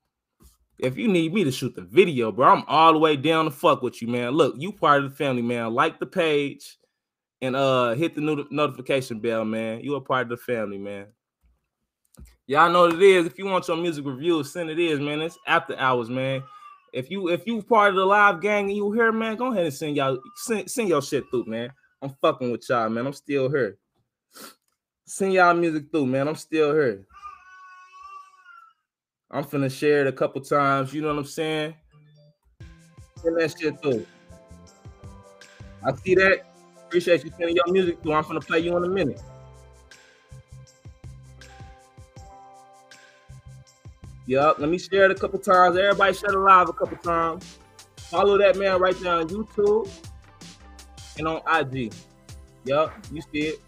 If 0.77 0.97
you 0.97 1.07
need 1.07 1.33
me 1.33 1.43
to 1.43 1.51
shoot 1.51 1.75
the 1.75 1.81
video, 1.81 2.31
bro, 2.31 2.47
I'm 2.47 2.63
all 2.67 2.93
the 2.93 2.99
way 2.99 3.15
down 3.15 3.45
to 3.45 3.51
fuck 3.51 3.81
with 3.81 4.01
you, 4.01 4.07
man. 4.07 4.31
Look, 4.31 4.55
you 4.57 4.71
part 4.71 5.03
of 5.03 5.09
the 5.09 5.15
family, 5.15 5.41
man. 5.41 5.73
Like 5.73 5.99
the 5.99 6.05
page 6.05 6.77
and 7.41 7.55
uh 7.55 7.93
hit 7.95 8.13
the 8.13 8.21
not- 8.21 8.51
notification 8.51 9.19
bell, 9.19 9.43
man. 9.43 9.81
You 9.81 9.95
a 9.95 10.01
part 10.01 10.23
of 10.23 10.29
the 10.29 10.37
family, 10.37 10.77
man. 10.77 11.07
Y'all 12.45 12.71
know 12.71 12.81
what 12.81 12.93
it 12.93 13.01
is. 13.01 13.25
If 13.25 13.39
you 13.39 13.45
want 13.45 13.67
your 13.67 13.77
music 13.77 14.05
review, 14.05 14.43
send 14.43 14.69
it 14.69 14.79
is, 14.79 14.99
man. 14.99 15.21
It's 15.21 15.37
after 15.47 15.75
hours, 15.77 16.09
man. 16.09 16.43
If 16.93 17.09
you 17.09 17.29
if 17.29 17.47
you 17.47 17.63
part 17.63 17.89
of 17.89 17.95
the 17.95 18.05
live 18.05 18.41
gang 18.41 18.65
and 18.65 18.77
you 18.77 18.91
here, 18.91 19.11
man, 19.11 19.35
go 19.35 19.51
ahead 19.51 19.65
and 19.65 19.73
send 19.73 19.95
y'all 19.95 20.19
send, 20.35 20.69
send 20.69 20.89
your 20.89 21.01
shit 21.01 21.23
through, 21.31 21.45
man. 21.45 21.71
I'm 22.03 22.15
fucking 22.21 22.51
with 22.51 22.67
y'all, 22.69 22.89
man. 22.89 23.07
I'm 23.07 23.13
still 23.13 23.49
here. 23.49 23.77
Send 25.05 25.33
y'all 25.33 25.55
music 25.55 25.85
through, 25.91 26.05
man. 26.05 26.27
I'm 26.27 26.35
still 26.35 26.73
here. 26.73 27.07
I'm 29.33 29.45
finna 29.45 29.71
share 29.71 30.01
it 30.01 30.07
a 30.07 30.11
couple 30.11 30.41
times. 30.41 30.93
You 30.93 31.01
know 31.01 31.07
what 31.07 31.19
I'm 31.19 31.25
saying? 31.25 31.73
Send 33.15 33.39
that 33.39 33.57
shit 33.57 33.81
through. 33.81 34.05
I 35.85 35.95
see 35.95 36.15
that. 36.15 36.45
Appreciate 36.85 37.23
you 37.23 37.31
sending 37.37 37.55
your 37.55 37.71
music 37.71 38.01
through. 38.03 38.13
I'm 38.13 38.25
finna 38.25 38.45
play 38.45 38.59
you 38.59 38.75
in 38.75 38.83
a 38.83 38.89
minute. 38.89 39.21
Yup, 44.25 44.59
let 44.59 44.69
me 44.69 44.77
share 44.77 45.05
it 45.05 45.11
a 45.11 45.15
couple 45.15 45.39
times. 45.39 45.77
Everybody 45.77 46.13
share 46.13 46.31
it 46.31 46.37
live 46.37 46.67
a 46.69 46.73
couple 46.73 46.97
times. 46.97 47.57
Follow 47.97 48.37
that 48.37 48.57
man 48.57 48.79
right 48.79 48.97
there 48.99 49.15
on 49.15 49.29
YouTube 49.29 49.89
and 51.17 51.27
on 51.27 51.41
IG. 51.47 51.93
Yup, 52.65 52.93
you 53.11 53.21
see 53.31 53.47
it. 53.47 53.61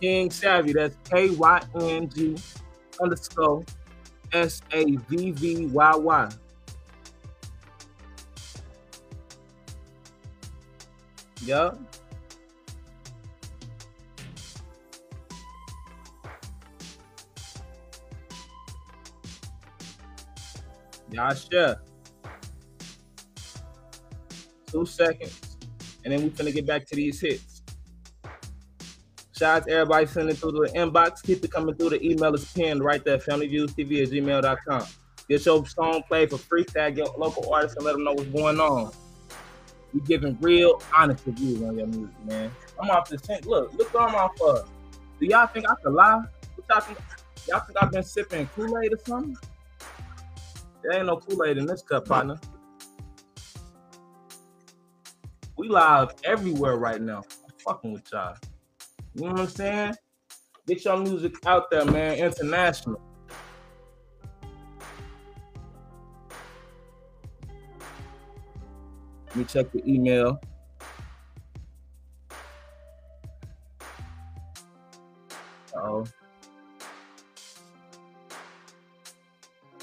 King 0.00 0.30
Savvy, 0.30 0.72
that's 0.72 0.96
K 1.10 1.30
Y 1.30 1.60
N 1.80 2.08
G 2.08 2.36
underscore 3.00 3.64
S 4.32 4.62
A 4.72 4.96
V 4.96 5.32
V 5.32 5.66
Y 5.66 5.96
Y. 5.96 6.28
Yup. 11.44 11.78
Y'all. 21.10 21.76
Two 24.66 24.86
seconds. 24.86 25.56
And 26.04 26.12
then 26.12 26.22
we're 26.22 26.28
gonna 26.30 26.52
get 26.52 26.66
back 26.66 26.86
to 26.86 26.94
these 26.94 27.20
hits. 27.20 27.49
Shout 29.40 29.62
out 29.62 29.68
to 29.68 29.72
everybody 29.72 30.04
sending 30.04 30.36
through 30.36 30.52
the 30.52 30.70
inbox. 30.74 31.22
Keep 31.22 31.42
it 31.42 31.50
coming 31.50 31.74
through. 31.74 31.88
The 31.88 32.06
email 32.06 32.34
is 32.34 32.44
pinned 32.52 32.84
right 32.84 33.02
there, 33.02 33.16
familyviewstv 33.16 34.02
at 34.02 34.10
gmail.com. 34.10 34.86
Get 35.30 35.46
your 35.46 35.64
song 35.64 36.02
played 36.06 36.28
for 36.28 36.36
free. 36.36 36.62
Tag 36.62 36.98
your 36.98 37.06
local 37.16 37.50
artists 37.50 37.74
and 37.78 37.86
let 37.86 37.92
them 37.92 38.04
know 38.04 38.12
what's 38.12 38.28
going 38.28 38.60
on. 38.60 38.92
We 39.94 40.02
giving 40.02 40.36
real, 40.42 40.82
honest 40.94 41.24
reviews 41.24 41.62
on 41.62 41.78
your 41.78 41.86
music, 41.86 42.14
man. 42.26 42.50
I'm 42.78 42.90
off 42.90 43.08
this 43.08 43.22
tent. 43.22 43.46
Look, 43.46 43.72
look 43.72 43.94
what 43.94 44.10
I'm 44.10 44.14
off 44.14 44.38
of. 44.42 44.68
Do 45.18 45.24
y'all 45.24 45.46
think 45.46 45.66
I 45.70 45.74
could 45.82 45.94
lie? 45.94 46.22
What 46.56 46.66
y'all 46.68 46.80
think? 46.80 46.98
Y'all 47.48 47.60
think 47.60 47.82
I've 47.82 47.90
been 47.90 48.02
sipping 48.02 48.46
Kool-Aid 48.48 48.92
or 48.92 48.98
something? 49.06 49.38
There 50.82 50.92
ain't 50.92 51.06
no 51.06 51.16
Kool-Aid 51.16 51.56
in 51.56 51.64
this 51.64 51.80
cup, 51.80 52.06
partner. 52.06 52.38
We 55.56 55.70
live 55.70 56.12
everywhere 56.24 56.76
right 56.76 57.00
now. 57.00 57.22
I'm 57.46 57.54
fucking 57.64 57.94
with 57.94 58.12
y'all. 58.12 58.36
You 59.14 59.22
know 59.22 59.32
what 59.32 59.40
I'm 59.40 59.46
saying? 59.48 59.94
Get 60.66 60.84
your 60.84 60.98
music 60.98 61.34
out 61.46 61.70
there, 61.70 61.84
man. 61.84 62.18
International. 62.18 63.00
Let 69.26 69.36
me 69.36 69.44
check 69.44 69.72
the 69.72 69.82
email. 69.88 70.40
Oh. 75.74 76.04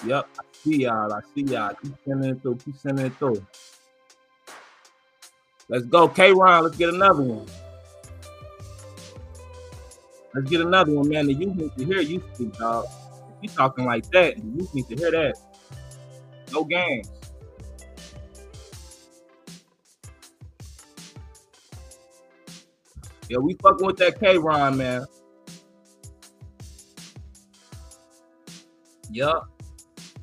Yep, 0.05 0.29
I 0.39 0.43
see 0.53 0.83
y'all. 0.83 1.13
I 1.13 1.19
see 1.33 1.41
y'all. 1.41 1.73
Keep 1.81 1.93
sending 2.05 2.29
it 2.31 2.41
through. 2.41 2.55
Keep 2.57 2.77
sending 2.77 3.05
it 3.07 3.17
through. 3.17 3.45
Let's 5.69 5.85
go, 5.85 6.07
K 6.07 6.31
Ron. 6.31 6.63
Let's 6.63 6.77
get 6.77 6.93
another 6.93 7.23
one. 7.23 7.45
Let's 10.33 10.49
get 10.49 10.61
another 10.61 10.93
one, 10.93 11.09
man. 11.09 11.27
The 11.27 11.33
youth 11.33 11.55
need 11.55 11.71
to 11.77 11.85
hear 11.85 12.01
you 12.01 12.23
speak, 12.33 12.53
dog. 12.57 12.85
If 13.37 13.43
you 13.43 13.49
talking 13.49 13.85
like 13.85 14.09
that, 14.11 14.35
the 14.37 14.47
youth 14.47 14.73
need 14.73 14.87
to 14.89 14.95
hear 14.95 15.11
that. 15.11 15.35
No 16.51 16.63
games. 16.63 17.09
Yeah, 23.29 23.39
we 23.39 23.55
fucking 23.55 23.85
with 23.85 23.97
that 23.97 24.19
K 24.19 24.37
Ron, 24.37 24.77
man. 24.77 25.05
Yup. 29.11 29.49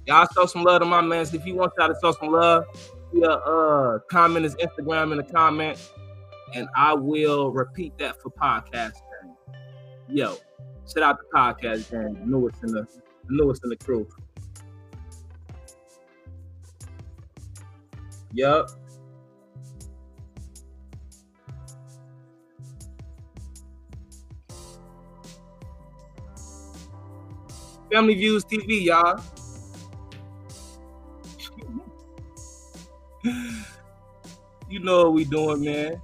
Y'all 0.06 0.26
show 0.34 0.46
some 0.46 0.62
love 0.62 0.80
to 0.80 0.86
my 0.86 1.00
man. 1.00 1.26
If 1.32 1.46
you 1.46 1.54
want 1.54 1.72
y'all 1.78 1.88
to 1.88 1.96
show 2.02 2.12
some 2.12 2.30
love, 2.30 2.64
yeah, 3.12 3.28
uh, 3.28 3.98
comment 4.10 4.44
his 4.44 4.54
Instagram 4.56 5.12
in 5.12 5.18
the 5.18 5.24
comment, 5.24 5.78
and 6.54 6.68
I 6.76 6.94
will 6.94 7.50
repeat 7.52 7.96
that 7.98 8.20
for 8.20 8.30
podcast. 8.30 8.92
Yo, 10.08 10.36
shout 10.86 11.02
out 11.02 11.18
the 11.18 11.24
podcast 11.34 11.90
gang, 11.90 12.18
newest 12.30 12.62
in 12.62 12.72
the, 12.72 12.82
the 12.82 13.00
newest 13.30 13.64
in 13.64 13.70
the 13.70 13.76
crew. 13.76 14.06
Yup. 18.34 18.68
Family 27.90 28.14
Views 28.14 28.44
TV, 28.44 28.84
y'all. 28.84 29.18
you 34.68 34.80
know 34.80 35.04
what 35.04 35.14
we 35.14 35.24
doing, 35.24 35.64
man. 35.64 36.02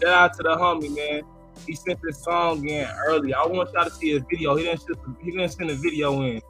Shout 0.00 0.12
out 0.12 0.36
to 0.36 0.42
the 0.42 0.50
homie, 0.50 0.94
man. 0.94 1.22
He 1.66 1.74
sent 1.74 2.00
this 2.02 2.22
song 2.22 2.68
in 2.68 2.86
early. 3.06 3.32
I 3.32 3.46
want 3.46 3.72
y'all 3.72 3.84
to 3.84 3.90
see 3.90 4.12
his 4.12 4.22
video. 4.28 4.56
He 4.56 4.64
didn't 4.64 4.80
send, 4.80 4.98
he 5.22 5.30
didn't 5.30 5.48
send 5.50 5.70
a 5.70 5.74
video 5.74 6.22
in. 6.22 6.40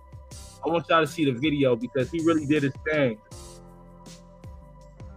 I 0.64 0.68
want 0.68 0.86
y'all 0.88 1.00
to 1.00 1.06
see 1.06 1.24
the 1.24 1.32
video 1.32 1.76
because 1.76 2.10
he 2.10 2.20
really 2.24 2.44
did 2.44 2.64
his 2.64 2.72
thing. 2.90 3.18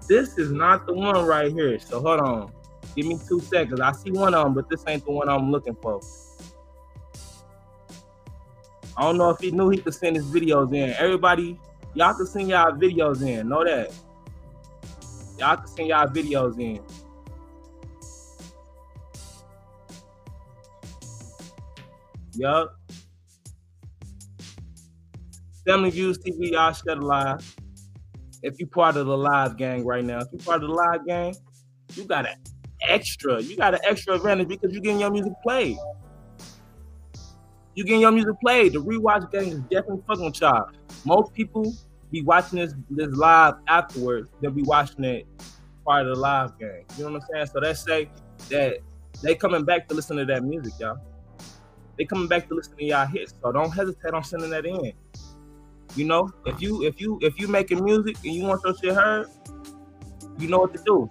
This 0.07 0.37
is 0.37 0.51
not 0.51 0.85
the 0.85 0.93
one 0.93 1.25
right 1.25 1.51
here. 1.51 1.79
So 1.79 2.01
hold 2.01 2.19
on. 2.19 2.51
Give 2.95 3.05
me 3.05 3.19
two 3.27 3.39
seconds. 3.39 3.79
I 3.79 3.91
see 3.93 4.11
one 4.11 4.33
of 4.33 4.43
them, 4.43 4.53
but 4.53 4.69
this 4.69 4.83
ain't 4.87 5.05
the 5.05 5.11
one 5.11 5.29
I'm 5.29 5.51
looking 5.51 5.75
for. 5.75 6.01
I 8.97 9.03
don't 9.03 9.17
know 9.17 9.29
if 9.29 9.39
he 9.39 9.51
knew 9.51 9.69
he 9.69 9.77
could 9.77 9.93
send 9.93 10.15
his 10.15 10.25
videos 10.25 10.73
in. 10.73 10.93
Everybody, 10.97 11.59
y'all 11.93 12.13
can 12.13 12.25
send 12.25 12.49
y'all 12.49 12.71
videos 12.73 13.25
in. 13.25 13.47
Know 13.47 13.63
that. 13.63 13.93
Y'all 15.37 15.57
can 15.57 15.67
send 15.67 15.87
y'all 15.89 16.07
videos 16.07 16.59
in. 16.59 16.81
Yup. 22.39 22.73
Family 25.67 25.89
Views 25.89 26.17
TV, 26.19 26.51
y'all 26.51 26.71
shut 26.71 27.03
live. 27.03 27.55
If 28.43 28.61
you 28.61 28.65
part 28.65 28.95
of 28.95 29.07
the 29.07 29.17
live 29.17 29.57
gang 29.57 29.85
right 29.85 30.05
now, 30.05 30.19
if 30.19 30.27
you 30.31 30.39
part 30.39 30.63
of 30.63 30.69
the 30.69 30.73
live 30.73 31.05
gang, 31.05 31.35
you 31.95 32.05
got 32.05 32.25
an 32.25 32.37
extra, 32.87 33.41
you 33.41 33.57
got 33.57 33.73
an 33.73 33.81
extra 33.85 34.13
advantage 34.15 34.47
because 34.47 34.71
you're 34.71 34.81
getting 34.81 35.01
your 35.01 35.11
music 35.11 35.33
played. 35.43 35.75
You 37.75 37.83
getting 37.83 37.99
your 37.99 38.13
music 38.13 38.35
played. 38.41 38.71
The 38.71 38.81
rewatch 38.81 39.29
gang 39.31 39.47
is 39.47 39.59
definitely 39.63 40.03
fucking 40.07 40.23
with 40.23 40.39
y'all. 40.39 40.69
Most 41.03 41.33
people 41.33 41.75
be 42.09 42.21
watching 42.21 42.59
this 42.59 42.73
this 42.89 43.13
live 43.17 43.55
afterwards. 43.67 44.29
They'll 44.39 44.51
be 44.51 44.63
watching 44.63 45.03
it 45.03 45.27
part 45.85 46.07
of 46.07 46.15
the 46.15 46.21
live 46.21 46.57
gang. 46.57 46.85
You 46.97 47.03
know 47.03 47.11
what 47.11 47.21
I'm 47.21 47.27
saying? 47.33 47.47
So 47.47 47.59
that 47.59 47.77
say 47.77 48.09
that 48.49 48.77
they 49.21 49.35
coming 49.35 49.65
back 49.65 49.89
to 49.89 49.93
listen 49.93 50.15
to 50.15 50.25
that 50.25 50.45
music, 50.45 50.71
y'all. 50.79 50.99
They 51.99 52.05
coming 52.05 52.29
back 52.29 52.47
to 52.47 52.55
listen 52.55 52.77
to 52.77 52.83
y'all 52.85 53.05
hits. 53.05 53.33
So 53.43 53.51
don't 53.51 53.71
hesitate 53.71 54.13
on 54.13 54.23
sending 54.23 54.49
that 54.51 54.65
in. 54.65 54.93
You 55.95 56.05
know, 56.05 56.31
if 56.45 56.61
you 56.61 56.85
if 56.85 57.01
you 57.01 57.19
if 57.21 57.37
you 57.37 57.49
making 57.49 57.83
music 57.83 58.15
and 58.23 58.33
you 58.33 58.45
want 58.45 58.61
your 58.63 58.73
shit 58.77 58.95
heard, 58.95 59.27
you 60.37 60.47
know 60.47 60.59
what 60.59 60.73
to 60.73 60.81
do. 60.85 61.09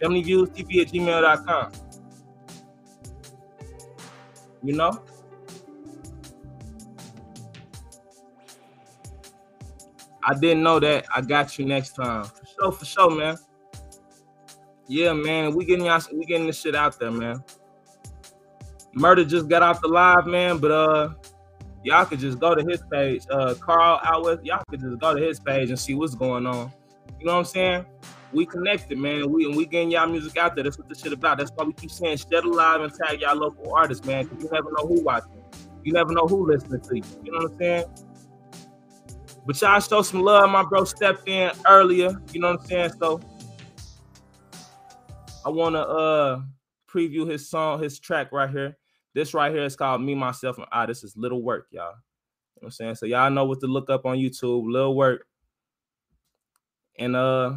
FamilyViewsTV 0.00 0.82
at 0.82 0.92
gmail.com. 0.92 1.72
You 4.62 4.76
know? 4.76 5.02
I 10.22 10.34
didn't 10.34 10.62
know 10.62 10.78
that. 10.78 11.06
I 11.12 11.20
got 11.22 11.58
you 11.58 11.64
next 11.64 11.96
time. 11.96 12.24
For 12.24 12.46
sure, 12.46 12.72
for 12.72 12.84
sure, 12.84 13.10
man. 13.10 13.36
Yeah, 14.86 15.14
man. 15.14 15.56
We 15.56 15.64
getting 15.64 15.86
y'all 15.86 16.00
we 16.12 16.24
getting 16.26 16.46
this 16.46 16.60
shit 16.60 16.76
out 16.76 17.00
there, 17.00 17.10
man. 17.10 17.42
Murder 18.98 19.24
just 19.24 19.48
got 19.48 19.62
off 19.62 19.80
the 19.80 19.88
live, 19.88 20.26
man, 20.26 20.58
but 20.58 20.70
uh 20.70 21.10
y'all 21.84 22.04
could 22.04 22.18
just 22.18 22.38
go 22.40 22.54
to 22.54 22.68
his 22.68 22.82
page. 22.90 23.24
Uh 23.30 23.54
Carl 23.54 24.00
out 24.02 24.24
with 24.24 24.44
y'all 24.44 24.62
could 24.68 24.80
just 24.80 24.98
go 24.98 25.14
to 25.14 25.22
his 25.24 25.38
page 25.38 25.70
and 25.70 25.78
see 25.78 25.94
what's 25.94 26.14
going 26.14 26.46
on. 26.46 26.72
You 27.20 27.26
know 27.26 27.34
what 27.34 27.38
I'm 27.38 27.44
saying? 27.44 27.86
We 28.32 28.44
connected, 28.44 28.98
man. 28.98 29.30
We 29.30 29.44
and 29.44 29.56
we 29.56 29.66
getting 29.66 29.92
y'all 29.92 30.08
music 30.08 30.36
out 30.36 30.54
there. 30.54 30.64
That's 30.64 30.78
what 30.78 30.88
this 30.88 31.00
shit 31.00 31.12
about. 31.12 31.38
That's 31.38 31.50
why 31.54 31.64
we 31.64 31.72
keep 31.74 31.90
saying 31.90 32.18
share 32.18 32.42
the 32.42 32.48
live 32.48 32.80
and 32.80 32.92
tag 32.92 33.20
y'all 33.20 33.36
local 33.36 33.72
artists, 33.72 34.04
man. 34.04 34.26
Cause 34.26 34.42
you 34.42 34.50
never 34.52 34.70
know 34.76 34.86
who 34.86 35.00
watching. 35.02 35.42
You 35.84 35.92
never 35.92 36.12
know 36.12 36.26
who 36.26 36.46
listening 36.46 36.80
to 36.80 36.96
you. 36.96 37.04
You 37.22 37.32
know 37.32 37.38
what 37.44 37.52
I'm 37.52 37.58
saying? 37.58 37.84
But 39.46 39.60
y'all 39.62 39.80
show 39.80 40.02
some 40.02 40.22
love. 40.22 40.50
My 40.50 40.64
bro 40.64 40.84
stepped 40.84 41.28
in 41.28 41.52
earlier. 41.66 42.20
You 42.32 42.40
know 42.40 42.52
what 42.52 42.60
I'm 42.62 42.66
saying? 42.66 42.90
So 43.00 43.20
I 45.46 45.50
wanna 45.50 45.80
uh 45.80 46.40
preview 46.88 47.30
his 47.30 47.48
song, 47.48 47.82
his 47.82 47.98
track 47.98 48.32
right 48.32 48.50
here. 48.50 48.76
This 49.14 49.32
right 49.32 49.52
here 49.52 49.64
is 49.64 49.74
called 49.74 50.02
Me, 50.02 50.14
Myself, 50.14 50.58
and 50.58 50.66
I. 50.70 50.86
This 50.86 51.02
is 51.02 51.16
Little 51.16 51.42
Work, 51.42 51.68
y'all. 51.70 51.82
You 51.82 51.86
know 51.86 51.94
what 52.60 52.66
I'm 52.66 52.70
saying? 52.72 52.94
So 52.96 53.06
y'all 53.06 53.30
know 53.30 53.46
what 53.46 53.60
to 53.60 53.66
look 53.66 53.88
up 53.88 54.04
on 54.04 54.18
YouTube, 54.18 54.70
Little 54.70 54.94
Work. 54.94 55.26
And 56.98 57.16
uh 57.16 57.54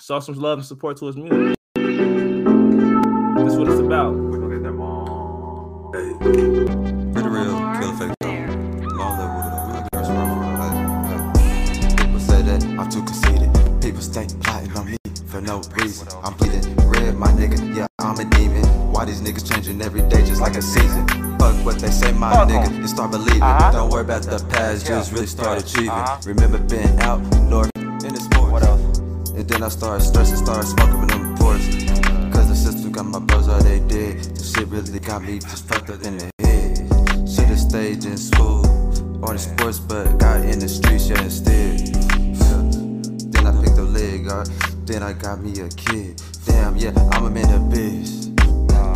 show 0.00 0.20
some 0.20 0.36
love 0.36 0.58
and 0.58 0.66
support 0.66 0.96
to 0.98 1.06
his 1.06 1.16
music. 1.16 1.56
That's 1.74 3.56
what 3.56 3.68
it's 3.68 3.80
about. 3.80 4.14
People 11.98 12.20
say 12.20 12.42
that 12.42 12.64
I'm 12.78 12.88
too 12.88 13.02
conceited. 13.02 13.52
People 13.82 14.00
stay 14.00 14.26
plotting 14.40 14.76
on 14.76 14.86
me 14.86 14.96
for 15.26 15.40
no 15.40 15.62
reason. 15.76 16.08
I'm 16.22 16.34
bleeding 16.34 16.76
red, 16.88 17.16
my 17.16 17.28
nigga. 17.28 17.76
Yeah, 17.76 17.86
I'm 17.98 18.18
a 18.18 18.24
demon. 18.24 18.53
Why 18.94 19.04
these 19.04 19.20
niggas 19.20 19.52
changing 19.52 19.82
every 19.82 20.02
day 20.02 20.24
just 20.24 20.40
like 20.40 20.54
a 20.54 20.62
season? 20.62 21.04
Fuck 21.36 21.56
what 21.66 21.80
they 21.80 21.90
say, 21.90 22.12
my 22.12 22.32
nigga, 22.46 22.68
and 22.68 22.88
start 22.88 23.10
believing. 23.10 23.42
Uh-huh. 23.42 23.72
Don't 23.72 23.90
worry 23.90 24.02
about 24.02 24.22
the 24.22 24.38
past, 24.50 24.86
just 24.86 25.10
really 25.10 25.26
start 25.26 25.60
achieving. 25.60 25.90
Uh-huh. 25.90 26.20
Remember 26.24 26.58
being 26.58 26.96
out 27.00 27.18
north 27.42 27.68
in 27.74 28.14
the 28.14 28.20
sports. 28.20 28.52
What 28.52 28.62
else? 28.62 28.98
And 29.30 29.48
then 29.48 29.64
I 29.64 29.68
started 29.68 30.04
stressing, 30.04 30.36
started 30.36 30.68
smoking 30.68 31.00
with 31.00 31.10
them 31.10 31.32
reports. 31.32 31.66
Cause 32.32 32.46
the 32.48 32.54
system 32.54 32.92
got 32.92 33.06
my 33.06 33.18
bros 33.18 33.48
all 33.48 33.60
they 33.64 33.80
did. 33.80 34.22
This 34.36 34.54
shit 34.54 34.68
really 34.68 35.00
got 35.00 35.24
me 35.24 35.40
just 35.40 35.66
fucked 35.66 35.90
up 35.90 36.00
in 36.04 36.18
the 36.18 36.30
head. 36.38 36.78
Should've 37.28 37.58
stayed 37.58 38.04
in 38.04 38.16
school 38.16 38.64
or 39.24 39.32
in 39.32 39.38
sports, 39.38 39.80
but 39.80 40.18
got 40.18 40.44
in 40.44 40.60
the 40.60 40.68
streets, 40.68 41.08
yeah, 41.08 41.20
instead. 41.20 41.80
Then 43.34 43.44
I 43.44 43.60
picked 43.60 43.76
up 43.76 43.88
leg 43.90 44.30
art, 44.30 44.48
then 44.86 45.02
I 45.02 45.14
got 45.14 45.42
me 45.42 45.50
a 45.58 45.68
kid. 45.70 46.22
Damn, 46.46 46.76
yeah, 46.76 46.92
I'm 47.10 47.24
a 47.24 47.30
man 47.30 47.52
of 47.52 47.68
biz. 47.70 48.30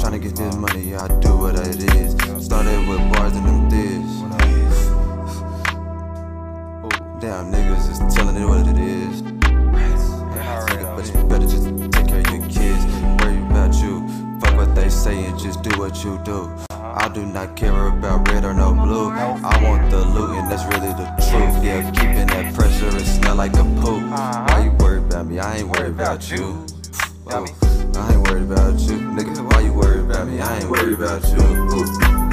Tryna 0.09 0.23
get 0.23 0.37
this 0.37 0.57
money, 0.57 0.95
I 0.95 1.07
do 1.21 1.37
what 1.37 1.55
it 1.55 1.83
is. 1.95 2.13
Started 2.43 2.89
with 2.89 2.99
bars 3.13 3.37
and 3.37 3.45
them 3.47 3.69
this. 3.69 4.23
Oh, 6.83 6.89
damn, 7.21 7.53
niggas 7.53 7.91
is 7.93 7.99
telling 8.15 8.37
it 8.37 8.47
what 8.47 8.67
it 8.67 8.79
is. 8.79 9.21
Nigga, 9.21 10.97
but 10.97 11.07
you 11.13 11.25
better 11.29 11.45
just 11.45 11.67
take 11.93 12.09
care 12.09 12.21
of 12.21 12.27
your 12.33 12.41
kids. 12.49 12.87
Worry 13.21 13.37
about 13.51 13.75
you. 13.83 14.09
Fuck 14.41 14.57
what 14.57 14.75
they 14.75 14.89
say 14.89 15.27
and 15.27 15.39
just 15.39 15.61
do 15.61 15.79
what 15.79 16.03
you 16.03 16.19
do. 16.25 16.51
I 16.71 17.11
do 17.13 17.27
not 17.27 17.55
care 17.55 17.89
about 17.89 18.27
red 18.29 18.47
or 18.47 18.55
no 18.55 18.73
blue. 18.73 19.11
I 19.11 19.63
want 19.63 19.91
the 19.91 20.07
loot, 20.07 20.39
and 20.39 20.51
that's 20.51 20.65
really 20.75 20.95
the 20.95 21.05
truth. 21.29 21.63
Yeah, 21.63 21.83
keeping 21.91 22.29
that 22.29 22.55
pressure, 22.55 22.97
it 22.97 23.05
smell 23.05 23.35
like 23.35 23.53
a 23.57 23.65
poop. 23.83 24.03
Why 24.09 24.63
you 24.65 24.71
worried 24.83 25.05
about 25.05 25.27
me? 25.27 25.39
I 25.39 25.59
ain't 25.59 25.69
worried 25.69 25.93
about 25.93 26.31
you. 26.31 26.65
Whoa, 27.25 27.45
I 27.97 28.13
ain't 28.13 28.23
worried 28.29 28.45
about 28.51 28.79
you. 28.81 28.99
Nigga, 29.17 29.53
why 29.53 29.61
you 29.61 29.73
worried 29.73 30.05
about 30.05 30.29
me? 30.29 30.41
I 30.41 30.59
ain't 30.59 30.71
worried 30.71 30.95
about 30.95 31.23
you. 31.29 31.39
Ooh, 31.39 31.87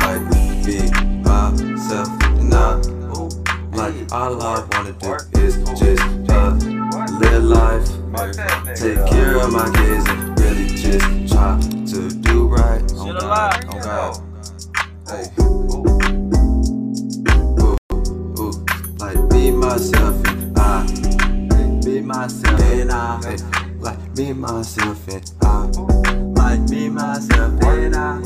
like, 0.03 0.23
be 0.65 0.77
myself, 1.22 2.10
and 2.40 2.53
I, 2.53 2.80
ooh, 3.15 3.30
like, 3.72 3.95
all 4.11 4.41
I 4.41 4.65
wanna 4.72 4.94
do 4.94 5.15
is 5.40 5.56
just, 5.80 6.03
uh, 6.30 6.52
live 7.19 7.44
life, 7.44 7.88
take 8.76 9.06
care 9.07 9.38
of 9.38 9.52
my 9.52 9.65
kids, 9.73 10.06
and 10.10 10.40
really 10.40 10.68
just 10.68 11.06
try 11.32 11.60
to 11.60 12.10
do 12.10 12.48
right. 12.48 12.84
On 12.94 13.18
God, 13.18 13.65
on 13.65 13.80
God. 13.82 14.22
Hey. 15.07 15.26
Ooh, 15.40 15.86
ooh, 18.40 18.53
like, 18.99 19.19
be 19.30 19.52
myself, 19.52 20.15
and 20.27 20.57
I, 20.57 20.86
be 21.84 22.02
myself, 22.02 22.61
and 22.61 22.91
I, 22.91 23.64
me, 24.17 24.31
myself, 24.31 25.07
and 25.09 25.31
I, 25.41 25.65
like, 26.41 26.69
me, 26.69 26.89
myself, 26.89 27.61
and 27.63 27.95
I, 27.95 28.19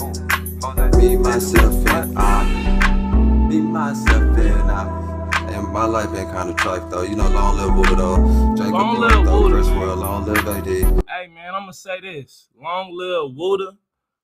be 0.98 1.18
myself, 1.18 1.88
and 1.88 2.18
I, 2.18 3.48
be 3.50 3.60
myself, 3.60 4.38
and 4.38 4.72
I. 4.72 5.10
And 5.50 5.74
my 5.74 5.86
life 5.86 6.12
been 6.12 6.28
kind 6.28 6.52
of 6.52 6.58
trite 6.58 6.90
though, 6.92 7.02
you 7.02 7.16
know, 7.16 7.28
long 7.30 7.58
live 7.58 7.76
Buddha 7.76 7.96
though. 7.96 8.56
Jacob 8.56 8.74
Long 8.74 9.00
live 9.00 9.26
Buddha, 9.26 9.64
man. 9.64 9.80
World, 9.80 10.00
long 10.00 10.26
live 10.28 10.48
AD. 10.48 10.68
Hey 10.68 11.28
man, 11.28 11.56
I'm 11.56 11.64
gonna 11.64 11.74
say 11.74 12.00
this. 12.00 12.50
Long 12.56 12.92
live 12.94 13.36
Wooda. 13.36 13.76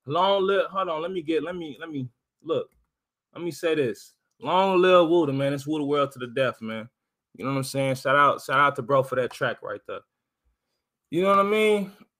Long 0.06 0.44
live. 0.44 0.68
Hold 0.68 0.90
on. 0.90 1.02
Let 1.02 1.12
me 1.12 1.24
get. 1.24 1.44
Let 1.44 1.56
me. 1.56 1.78
Let 1.80 1.90
me 1.90 2.08
look. 2.44 2.70
Let 3.34 3.44
me 3.44 3.50
say 3.50 3.74
this. 3.74 4.14
Long 4.40 4.80
live 4.80 5.08
Wooda, 5.08 5.36
man. 5.36 5.54
It's 5.54 5.66
Wooda 5.66 5.86
world 5.86 6.12
to 6.12 6.20
the 6.20 6.28
death, 6.28 6.62
man. 6.62 6.88
You 7.36 7.46
know 7.46 7.52
what 7.52 7.58
I'm 7.58 7.64
saying? 7.64 7.96
Shout 7.96 8.16
out, 8.16 8.42
shout 8.42 8.60
out 8.60 8.76
to 8.76 8.84
bro 8.84 9.02
for 9.02 9.16
that 9.16 9.32
track 9.32 9.64
right 9.64 9.82
there. 9.88 10.02
You 11.16 11.22
know 11.22 11.30
what 11.30 11.40
I 11.40 11.44
mean? 11.44 11.92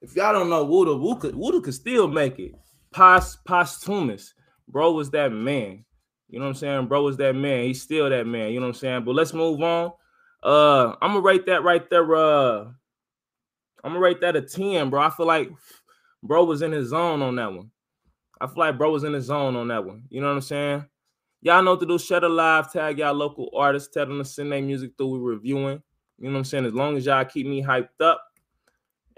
if 0.00 0.14
y'all 0.14 0.32
don't 0.32 0.48
know 0.48 0.64
Wooda, 0.64 0.96
Wooda 1.34 1.60
could, 1.60 1.74
still 1.74 2.06
make 2.06 2.38
it. 2.38 2.54
Pos, 2.92 3.34
posthumous. 3.44 4.32
Bro 4.68 4.92
was 4.92 5.10
that 5.10 5.32
man. 5.32 5.84
You 6.28 6.38
know 6.38 6.44
what 6.44 6.50
I'm 6.50 6.54
saying? 6.54 6.86
Bro 6.86 7.02
was 7.02 7.16
that 7.16 7.34
man. 7.34 7.64
He's 7.64 7.82
still 7.82 8.08
that 8.08 8.28
man. 8.28 8.52
You 8.52 8.60
know 8.60 8.66
what 8.66 8.76
I'm 8.76 8.80
saying? 8.80 9.02
But 9.04 9.16
let's 9.16 9.34
move 9.34 9.60
on. 9.60 9.90
Uh, 10.40 10.94
I'm 11.02 11.14
gonna 11.14 11.20
rate 11.22 11.46
that 11.46 11.64
right 11.64 11.90
there. 11.90 12.14
Uh, 12.14 12.66
I'm 13.82 13.90
gonna 13.90 13.98
rate 13.98 14.20
that 14.20 14.36
a 14.36 14.40
10, 14.40 14.88
bro. 14.88 15.02
I 15.02 15.10
feel 15.10 15.26
like 15.26 15.50
bro 16.22 16.44
was 16.44 16.62
in 16.62 16.70
his 16.70 16.90
zone 16.90 17.22
on 17.22 17.34
that 17.34 17.52
one. 17.52 17.72
I 18.40 18.46
feel 18.46 18.58
like 18.58 18.78
bro 18.78 18.92
was 18.92 19.02
in 19.02 19.14
his 19.14 19.24
zone 19.24 19.56
on 19.56 19.66
that 19.66 19.84
one. 19.84 20.04
You 20.10 20.20
know 20.20 20.28
what 20.28 20.34
I'm 20.34 20.40
saying? 20.42 20.84
Y'all 21.40 21.60
know 21.64 21.72
what 21.72 21.80
to 21.80 21.86
do. 21.86 21.98
Share 21.98 22.20
the 22.20 22.28
live, 22.28 22.72
tag 22.72 22.98
y'all 22.98 23.14
local 23.14 23.50
artists, 23.52 23.92
tell 23.92 24.06
them 24.06 24.18
to 24.18 24.24
send 24.24 24.52
their 24.52 24.62
music 24.62 24.92
through. 24.96 25.08
We 25.08 25.28
reviewing. 25.28 25.82
You 26.18 26.26
know 26.28 26.32
what 26.32 26.38
I'm 26.38 26.44
saying? 26.44 26.66
As 26.66 26.74
long 26.74 26.96
as 26.96 27.06
y'all 27.06 27.24
keep 27.24 27.46
me 27.46 27.62
hyped 27.62 28.00
up. 28.00 28.22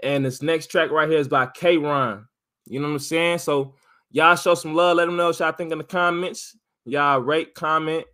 And 0.01 0.25
this 0.25 0.41
next 0.41 0.67
track 0.67 0.91
right 0.91 1.09
here 1.09 1.19
is 1.19 1.27
by 1.27 1.47
K 1.47 1.77
Ron. 1.77 2.27
You 2.67 2.79
know 2.79 2.87
what 2.87 2.93
I'm 2.93 2.99
saying? 2.99 3.39
So 3.39 3.75
y'all 4.11 4.35
show 4.35 4.55
some 4.55 4.73
love. 4.73 4.97
Let 4.97 5.05
them 5.05 5.15
know 5.15 5.27
what 5.27 5.39
y'all 5.39 5.51
think 5.51 5.71
in 5.71 5.77
the 5.77 5.83
comments. 5.83 6.57
Y'all 6.85 7.19
rate, 7.19 7.55
comment, 7.55 8.05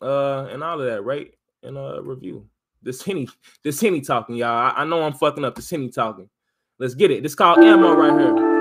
uh, 0.00 0.46
and 0.46 0.62
all 0.62 0.80
of 0.80 0.86
that. 0.86 1.04
Rate 1.04 1.34
and 1.62 1.76
uh 1.76 2.02
review. 2.02 2.46
This 2.82 3.02
Henny, 3.02 3.28
this 3.64 3.80
Henny 3.80 4.00
talking, 4.00 4.36
y'all. 4.36 4.50
I, 4.50 4.82
I 4.82 4.84
know 4.84 5.02
I'm 5.02 5.12
fucking 5.12 5.44
up. 5.44 5.54
This 5.56 5.68
Henny 5.68 5.90
talking. 5.90 6.28
Let's 6.78 6.94
get 6.94 7.10
it. 7.10 7.22
This 7.22 7.34
called 7.34 7.58
ammo 7.58 7.94
right 7.94 8.12
here. 8.12 8.55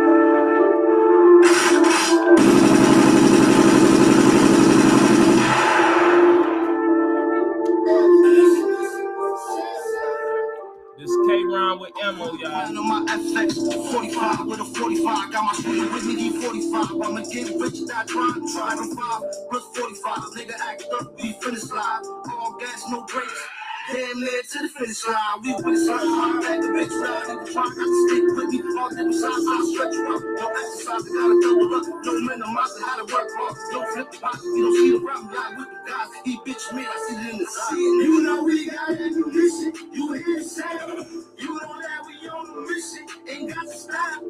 Y'all. 13.18 13.26
on 13.26 13.34
my 13.34 13.44
FX 13.44 13.92
45 13.92 14.48
with 14.48 14.60
a 14.60 14.66
45. 14.66 15.32
Got 15.32 15.44
my 15.46 15.54
shooter 15.54 15.94
with 15.94 16.06
me, 16.06 16.32
D45. 16.32 17.06
I'ma 17.06 17.22
get 17.32 17.60
rich, 17.60 17.82
not 17.82 18.08
trying. 18.08 18.54
Driving 18.54 18.96
5 18.96 19.22
plus 19.50 19.64
45. 19.76 20.18
Nigga 20.36 20.54
act 20.60 20.86
up, 20.94 21.14
we 21.22 21.34
finish 21.34 21.70
live. 21.72 22.06
All 22.30 22.56
gas, 22.60 22.84
no 22.90 23.06
brakes. 23.06 23.48
Damn 23.94 24.20
near 24.20 24.42
to 24.42 24.60
the 24.64 24.70
finish 24.70 25.08
line. 25.08 25.42
We 25.44 25.54
with 25.54 25.78
it, 25.78 25.86
son. 25.86 26.42
Back 26.42 26.62
the 26.62 26.68
bitch 26.74 26.90
round. 27.06 27.30
Nigga 27.30 27.54
try 27.54 27.64
not 27.64 27.76
to 27.76 28.08
stick 28.10 28.24
with 28.34 28.50
me. 28.50 28.60
All 28.82 28.90
different 28.90 29.14
sides, 29.14 29.46
I 29.46 29.58
stretch 29.70 29.94
you 29.94 30.10
out. 30.10 30.22
No 30.26 30.48
exercise, 30.58 31.06
I 31.06 31.12
gotta 31.14 31.38
double 31.46 31.76
up. 31.76 31.86
No 32.02 32.14
minimize, 32.26 32.74
I 32.76 32.82
how 32.82 32.98
to 32.98 33.14
work 33.14 33.30
hard. 33.38 33.56
No 33.74 33.86
flip 33.94 34.12
the 34.12 34.20
box. 34.20 34.42
You 34.44 34.64
don't 34.66 34.76
see 34.76 34.92
the 34.98 35.00
rap 35.06 35.22
guy 35.30 35.50
with 35.54 35.70
the 35.70 35.80
guys. 35.86 36.10
He 36.26 36.34
bitch 36.42 36.66
me, 36.74 36.82
I 36.82 36.98
see 37.06 37.16
it 37.16 37.34
in 37.34 37.38
the 37.38 37.46
side. 37.46 37.78
You 37.78 38.24
know 38.24 38.44
we 38.44 38.70
got 38.72 38.90
ammunition. 38.90 39.74
You 39.94 40.14
hear 40.14 40.40
the 40.40 40.44
sound. 40.44 41.06
You 41.38 41.50
know 41.54 41.76
that 41.78 42.02
we 42.10 42.30
on 42.30 42.46
a 42.50 42.62
mission. 42.66 43.06
Ain't 43.30 43.54
got 43.54 43.70
to 43.70 43.78
stop. 43.78 44.24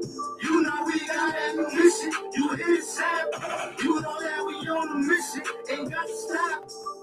You 0.44 0.64
know 0.64 0.84
we 0.84 1.00
got 1.08 1.32
ammunition. 1.32 2.12
You 2.36 2.46
hear 2.60 2.76
the 2.76 2.84
sound. 2.84 3.30
You 3.80 4.02
know 4.02 4.18
that 4.20 4.42
we 4.44 4.56
on 4.68 4.90
a 4.90 5.00
mission. 5.00 5.44
Ain't 5.72 5.92
got 5.92 6.08
to 6.08 6.18
stop. 6.18 6.95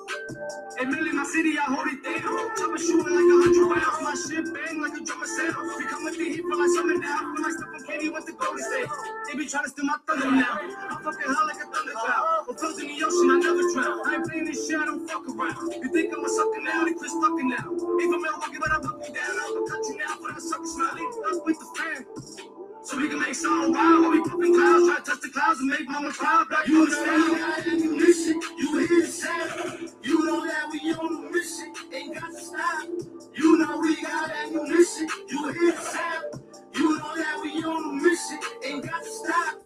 Hey, 0.79 0.87
Millie, 0.87 1.13
my 1.13 1.25
city, 1.25 1.55
I 1.59 1.69
hold 1.71 1.87
it 1.87 2.03
down. 2.03 2.23
Chopper 2.59 2.79
shooting 2.79 3.15
like 3.15 3.29
a 3.31 3.37
hundred 3.45 3.67
rounds. 3.71 4.01
My 4.03 4.15
shit 4.19 4.47
bang 4.51 4.81
like 4.83 4.97
a 4.99 5.03
drummer 5.05 5.29
sound. 5.31 5.55
We 5.79 5.85
come 5.87 6.05
with 6.05 6.17
heat, 6.19 6.43
feel 6.43 6.59
like 6.59 6.73
something 6.75 7.01
down. 7.01 7.37
Feel 7.37 7.45
like 7.45 7.55
Stephen 7.55 7.83
Kenny 7.87 8.09
with 8.11 8.27
the 8.27 8.35
Golden 8.35 8.59
State. 8.59 8.91
They 9.31 9.39
be 9.39 9.47
trying 9.47 9.65
to 9.65 9.71
steal 9.71 9.87
my 9.87 9.99
thunder 10.09 10.33
now. 10.33 10.59
I'm 10.59 10.99
fucking 11.05 11.29
high 11.31 11.47
like 11.47 11.63
a 11.63 11.69
thunder 11.71 11.95
cloud. 11.95 12.45
But 12.49 12.59
flows 12.59 12.81
in 12.83 12.89
the 12.89 12.99
ocean, 13.05 13.29
I 13.31 13.37
never 13.39 13.65
drown. 13.71 13.97
I 14.03 14.11
ain't 14.17 14.25
playing 14.27 14.47
this 14.51 14.67
shit, 14.67 14.81
I 14.81 14.87
don't 14.91 15.07
fuck 15.07 15.23
around. 15.29 15.57
You 15.79 15.89
think 15.93 16.11
I'm 16.11 16.25
a 16.25 16.29
sucker 16.29 16.63
now? 16.65 16.85
They 16.85 16.95
quit 16.99 17.13
sucking 17.13 17.49
now. 17.49 17.67
Even 18.03 18.19
Milwaukee, 18.19 18.59
but 18.59 18.73
I 18.73 18.79
buck 18.83 18.99
you 19.05 19.15
down. 19.15 19.35
I'm 19.39 19.55
a 19.55 19.63
country 19.69 19.95
now, 20.03 20.15
but 20.19 20.31
I'm 20.33 20.39
a 20.39 20.43
sucker 20.43 20.67
smelly. 20.67 21.05
Let's 21.23 21.39
with 21.47 21.59
the 21.61 21.69
fan. 21.79 22.52
So 22.85 22.99
we 22.99 23.09
can 23.09 23.21
make 23.21 23.35
something 23.35 23.73
wild 23.73 24.03
when 24.03 24.11
we 24.13 24.29
popping 24.29 24.55
clouds. 24.55 24.87
Try 24.89 24.97
to 24.97 25.03
touch 25.05 25.21
the 25.23 25.29
clouds 25.31 25.61
and 25.61 25.71
make 25.71 25.89
mama 25.89 26.11
proud. 26.11 26.49
Black 26.49 26.67
You 26.67 26.89
you 26.89 26.91
know 26.91 27.33
we 27.33 27.39
got 27.39 27.67
ammunition. 27.67 28.41
You 28.59 28.79
hear 28.79 29.03
the 29.03 29.07
sound. 29.07 29.91
You 30.03 30.27
know 30.27 30.47
that 30.47 30.69
we 30.73 30.93
on 30.93 31.27
a 31.27 31.31
mission. 31.31 31.73
Ain't 31.95 32.15
got 32.15 32.31
to 32.31 32.41
stop. 32.41 32.89
You 33.35 33.59
know 33.59 33.79
we 33.81 34.03
got 34.03 34.31
ammunition. 34.33 35.09
You 35.29 35.53
hear 35.53 35.73
the 35.73 35.79
sound. 35.81 36.43
You 36.75 36.99
know 36.99 37.17
that 37.17 37.41
we 37.43 37.65
on 37.65 37.85
a 37.85 38.03
mission. 38.03 38.41
Ain't 38.65 38.85
got 38.91 39.03
to 39.03 39.11
stop. 39.11 39.57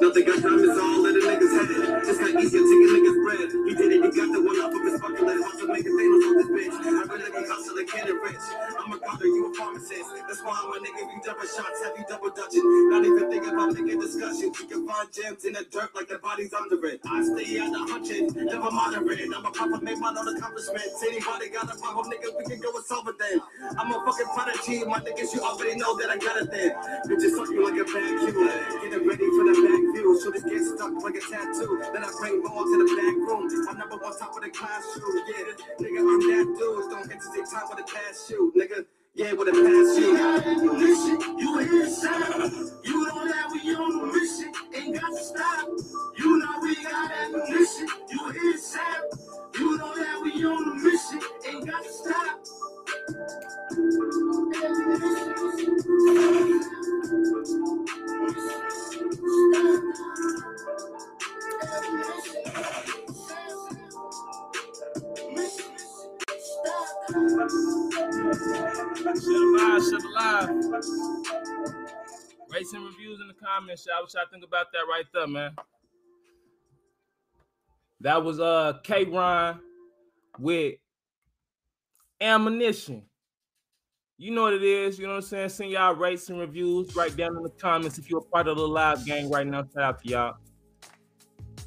Nothing 0.00 0.24
got 0.24 0.42
time 0.42 0.60
is 0.64 0.78
all 0.78 1.06
in 1.06 1.16
a 1.16 1.20
nigga's 1.20 1.52
head. 1.52 2.04
Just 2.04 2.20
got 2.20 2.30
easier 2.40 2.64
taking 2.64 2.90
niggas 2.94 3.18
bread. 3.24 3.48
He 3.68 3.72
did 3.76 3.92
it, 3.92 4.00
he 4.00 4.10
got 4.16 4.28
the 4.32 4.40
one 4.40 4.56
off 4.64 4.72
of 4.72 4.82
his 4.82 4.96
fucking 5.00 5.26
leg. 5.26 5.38
Hustle 5.44 5.68
making 5.68 5.92
Thanos 5.92 6.24
on 6.24 6.34
this 6.40 6.50
bitch. 6.56 6.76
I 6.80 7.02
really 7.12 7.30
be 7.32 7.42
hustling, 7.48 7.86
getting 7.92 8.16
rich. 8.24 8.44
I'm 8.80 8.92
a 8.92 8.98
doctor, 9.00 9.26
you 9.26 9.52
a 9.52 9.54
pharmacist. 9.54 10.08
That's 10.24 10.42
why 10.42 10.56
I'm 10.56 10.72
a 10.72 10.78
nigga, 10.80 11.02
we 11.12 11.16
double 11.20 11.44
shots, 11.44 11.78
heavy 11.84 12.04
double 12.08 12.30
dutching. 12.32 12.64
Not 12.90 13.04
even 13.04 13.28
thinking 13.28 13.52
about 13.52 13.74
making 13.76 14.00
discussion. 14.00 14.48
We 14.56 14.64
can 14.72 14.88
find 14.88 15.08
gems 15.12 15.44
in 15.44 15.52
the 15.52 15.64
dirt 15.68 15.92
like 15.94 16.08
the 16.08 16.18
bodies 16.18 16.54
under 16.54 16.80
it. 16.88 17.00
I 17.04 17.20
stay 17.28 17.60
at 17.60 17.72
the 17.72 17.82
hunting, 17.92 18.32
never 18.48 18.70
moderate. 18.72 19.28
I'm 19.34 19.44
a 19.44 19.52
papa, 19.52 19.80
make 19.84 19.98
my 19.98 20.16
own 20.16 20.28
accomplishments. 20.32 20.96
Anybody 21.04 21.50
got 21.52 21.68
a 21.68 21.76
problem, 21.76 22.08
nigga, 22.08 22.32
we 22.38 22.44
can 22.48 22.60
go 22.64 22.72
and 22.72 22.84
solve 22.86 23.08
it 23.08 23.18
then. 23.18 23.40
I'm 23.76 23.92
a 23.92 24.00
fucking 24.06 24.30
prodigy, 24.32 24.84
my 24.88 25.00
niggas, 25.04 25.34
you 25.34 25.44
already 25.44 25.76
know 25.76 25.92
that 26.00 26.08
I 26.10 26.16
got 26.16 26.40
it 26.40 26.50
then. 26.50 26.72
Bitches 27.10 27.36
suck 27.36 27.50
you 27.52 27.60
like 27.66 27.76
a 27.76 27.84
bag 27.84 28.16
cue. 28.24 28.32
Getting 28.80 29.08
ready 29.08 29.26
for 29.36 29.44
the 29.44 29.57
back 29.62 29.82
view. 29.94 30.20
So 30.20 30.30
this 30.30 30.44
get 30.44 30.64
stuck 30.64 30.92
like 31.02 31.16
a 31.16 31.20
tattoo. 31.20 31.80
Then 31.92 32.04
I 32.04 32.10
bring 32.18 32.42
more 32.42 32.64
to 32.64 32.76
the 32.78 32.88
back 32.96 33.16
room. 33.26 33.48
My 33.64 33.72
number 33.72 33.96
one 33.96 34.16
top 34.18 34.36
of 34.36 34.42
the 34.42 34.50
class 34.50 34.84
shoe. 34.94 35.24
Yeah, 35.28 35.54
nigga, 35.78 36.00
I'm 36.00 36.20
that 36.20 36.46
dude. 36.58 36.90
Don't 36.90 37.10
hesitate 37.10 37.46
time 37.50 37.66
with 37.70 37.80
a 37.80 37.84
pass 37.84 38.26
shoe. 38.26 38.52
Nigga, 38.56 38.84
yeah, 39.14 39.32
with 39.32 39.48
a 39.48 39.52
pass 39.52 39.86
shoe. 39.96 40.14
You 41.38 41.58
hear 41.58 41.84
the 41.84 41.90
sound. 41.90 42.52
You 42.84 43.06
know 43.06 43.26
that 43.26 43.50
we 43.52 43.74
on 43.74 44.08
a 44.08 44.12
mission. 44.12 44.52
Ain't 44.74 45.00
got 45.00 45.10
to 45.10 45.22
stop. 45.22 45.68
You 46.16 46.38
know 46.38 46.60
we 46.62 46.74
got 46.82 47.10
ammunition. 47.12 47.88
You 48.10 48.58
sound. 48.58 49.04
You 49.54 49.78
know 49.78 49.94
that 49.96 50.20
we 50.22 50.44
on 50.44 50.62
a 50.68 50.74
mission. 50.82 51.20
Ain't 51.48 51.66
got 51.66 51.82
to 51.82 51.92
stop. 51.92 52.67
Some 72.70 72.84
reviews 72.84 73.18
in 73.22 73.28
the 73.28 73.34
comments, 73.42 73.86
y'all. 73.86 74.02
What 74.02 74.12
y'all 74.12 74.24
think 74.30 74.44
about 74.44 74.66
that 74.72 74.80
right 74.90 75.06
there, 75.14 75.26
man? 75.26 75.52
That 78.00 78.22
was 78.22 78.40
uh 78.40 78.74
K 78.84 79.04
Ron 79.04 79.58
with 80.38 80.74
ammunition. 82.20 83.02
You 84.20 84.32
know 84.32 84.42
what 84.42 84.54
it 84.54 84.64
is, 84.64 84.98
you 84.98 85.06
know 85.06 85.12
what 85.12 85.22
I'm 85.22 85.28
saying? 85.28 85.48
Send 85.50 85.70
y'all 85.70 85.94
rates 85.94 86.28
and 86.28 86.40
reviews 86.40 86.96
right 86.96 87.16
down 87.16 87.36
in 87.36 87.42
the 87.42 87.50
comments 87.50 87.98
if 87.98 88.10
you're 88.10 88.18
a 88.18 88.24
part 88.24 88.48
of 88.48 88.56
the 88.56 88.66
live 88.66 89.06
gang 89.06 89.30
right 89.30 89.46
now. 89.46 89.62
Shout 89.62 89.82
out 89.82 90.02
to 90.02 90.08
y'all. 90.08 90.34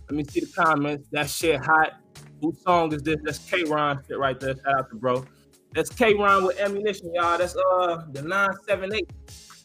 Let 0.09 0.17
me 0.17 0.25
see 0.25 0.41
the 0.41 0.51
comments. 0.51 1.07
That 1.13 1.29
shit 1.29 1.63
hot. 1.63 1.93
Whose 2.41 2.61
song 2.61 2.91
is 2.93 3.01
this? 3.03 3.17
That's 3.23 3.37
K 3.37 3.63
Ron 3.63 4.01
shit 4.05 4.19
right 4.19 4.37
there. 4.37 4.55
Shout 4.55 4.79
out 4.79 4.89
to 4.89 4.97
bro. 4.97 5.25
That's 5.73 5.89
K 5.89 6.13
Ron 6.13 6.43
with 6.43 6.59
ammunition, 6.59 7.13
y'all. 7.13 7.37
That's 7.37 7.55
uh 7.55 8.03
the 8.11 8.21
978 8.21 9.09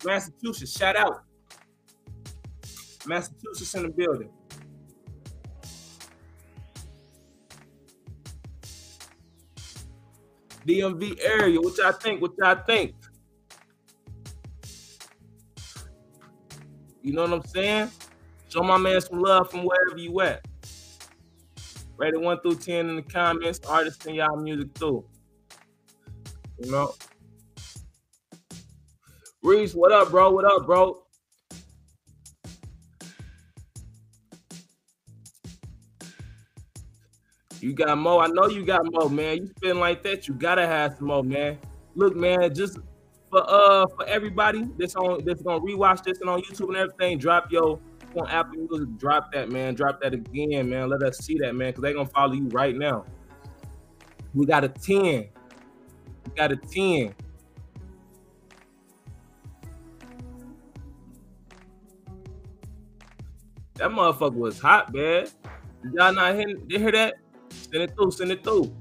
Massachusetts. 0.04 0.76
Shout 0.78 0.94
out. 0.94 1.24
Massachusetts 3.04 3.74
in 3.74 3.82
the 3.82 3.88
building. 3.88 4.30
DMV 10.66 11.20
area. 11.22 11.60
What 11.60 11.78
y'all 11.78 11.92
think? 11.92 12.20
What 12.20 12.32
y'all 12.38 12.62
think? 12.66 12.94
You 17.02 17.12
know 17.12 17.22
what 17.22 17.32
I'm 17.32 17.44
saying? 17.44 17.90
Show 18.48 18.62
my 18.62 18.76
man 18.76 19.00
some 19.00 19.20
love 19.20 19.50
from 19.50 19.64
wherever 19.64 19.96
you 19.96 20.20
at. 20.22 20.44
Rate 21.96 22.14
it 22.14 22.20
one 22.20 22.40
through 22.40 22.56
ten 22.56 22.88
in 22.88 22.96
the 22.96 23.02
comments. 23.02 23.60
Artists 23.68 24.04
and 24.06 24.16
y'all 24.16 24.36
music 24.36 24.74
too. 24.74 25.04
You 26.58 26.70
know. 26.70 26.94
Reese, 29.42 29.74
what 29.74 29.92
up, 29.92 30.10
bro? 30.10 30.30
What 30.32 30.44
up, 30.44 30.66
bro? 30.66 31.05
You 37.66 37.72
got 37.72 37.98
more. 37.98 38.22
I 38.22 38.28
know 38.28 38.46
you 38.46 38.64
got 38.64 38.82
more, 38.92 39.10
man. 39.10 39.38
You 39.38 39.48
spin 39.56 39.80
like 39.80 40.04
that, 40.04 40.28
you 40.28 40.34
gotta 40.34 40.64
have 40.64 40.98
some 40.98 41.08
more, 41.08 41.24
man. 41.24 41.58
Look, 41.96 42.14
man, 42.14 42.54
just 42.54 42.78
for 43.28 43.42
uh 43.50 43.88
for 43.88 44.06
everybody 44.06 44.68
that's 44.78 44.94
on 44.94 45.24
that's 45.24 45.42
gonna 45.42 45.58
rewatch 45.58 46.04
this 46.04 46.20
and 46.20 46.30
on 46.30 46.42
YouTube 46.42 46.68
and 46.68 46.76
everything, 46.76 47.18
drop 47.18 47.50
your 47.50 47.80
on 48.14 48.28
Apple 48.28 48.52
Music, 48.52 48.96
drop 48.98 49.32
that, 49.32 49.50
man. 49.50 49.74
Drop 49.74 50.00
that 50.00 50.14
again, 50.14 50.70
man. 50.70 50.88
Let 50.88 51.02
us 51.02 51.18
see 51.18 51.38
that, 51.38 51.56
man, 51.56 51.70
because 51.70 51.82
they're 51.82 51.94
gonna 51.94 52.08
follow 52.08 52.34
you 52.34 52.46
right 52.50 52.76
now. 52.76 53.04
We 54.32 54.46
got 54.46 54.62
a 54.62 54.68
10. 54.68 55.02
We 55.02 55.28
got 56.36 56.52
a 56.52 56.56
10. 56.56 57.16
That 63.74 63.90
motherfucker 63.90 64.34
was 64.34 64.60
hot, 64.60 64.94
man. 64.94 65.26
Y'all 65.92 66.12
not 66.12 66.36
hear, 66.36 66.54
did 66.54 66.80
hear 66.80 66.92
that? 66.92 67.14
Send 67.50 67.82
it 67.82 67.94
through, 67.96 68.10
send 68.10 68.32
it 68.32 68.44
through. 68.44 68.74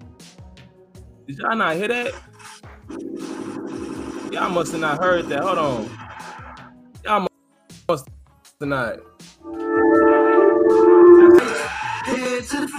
Did 1.28 1.38
y'all 1.40 1.56
not 1.56 1.76
hear 1.76 1.88
that? 1.88 2.14
Y'all 4.32 4.50
must 4.50 4.72
have 4.74 4.82
not 4.82 5.02
heard 5.02 5.28
that. 5.28 5.42
Hold 5.42 5.58
on. 5.58 5.90
Y'all 7.04 7.28
must 7.88 8.08
have 8.60 8.70
not. 8.70 9.00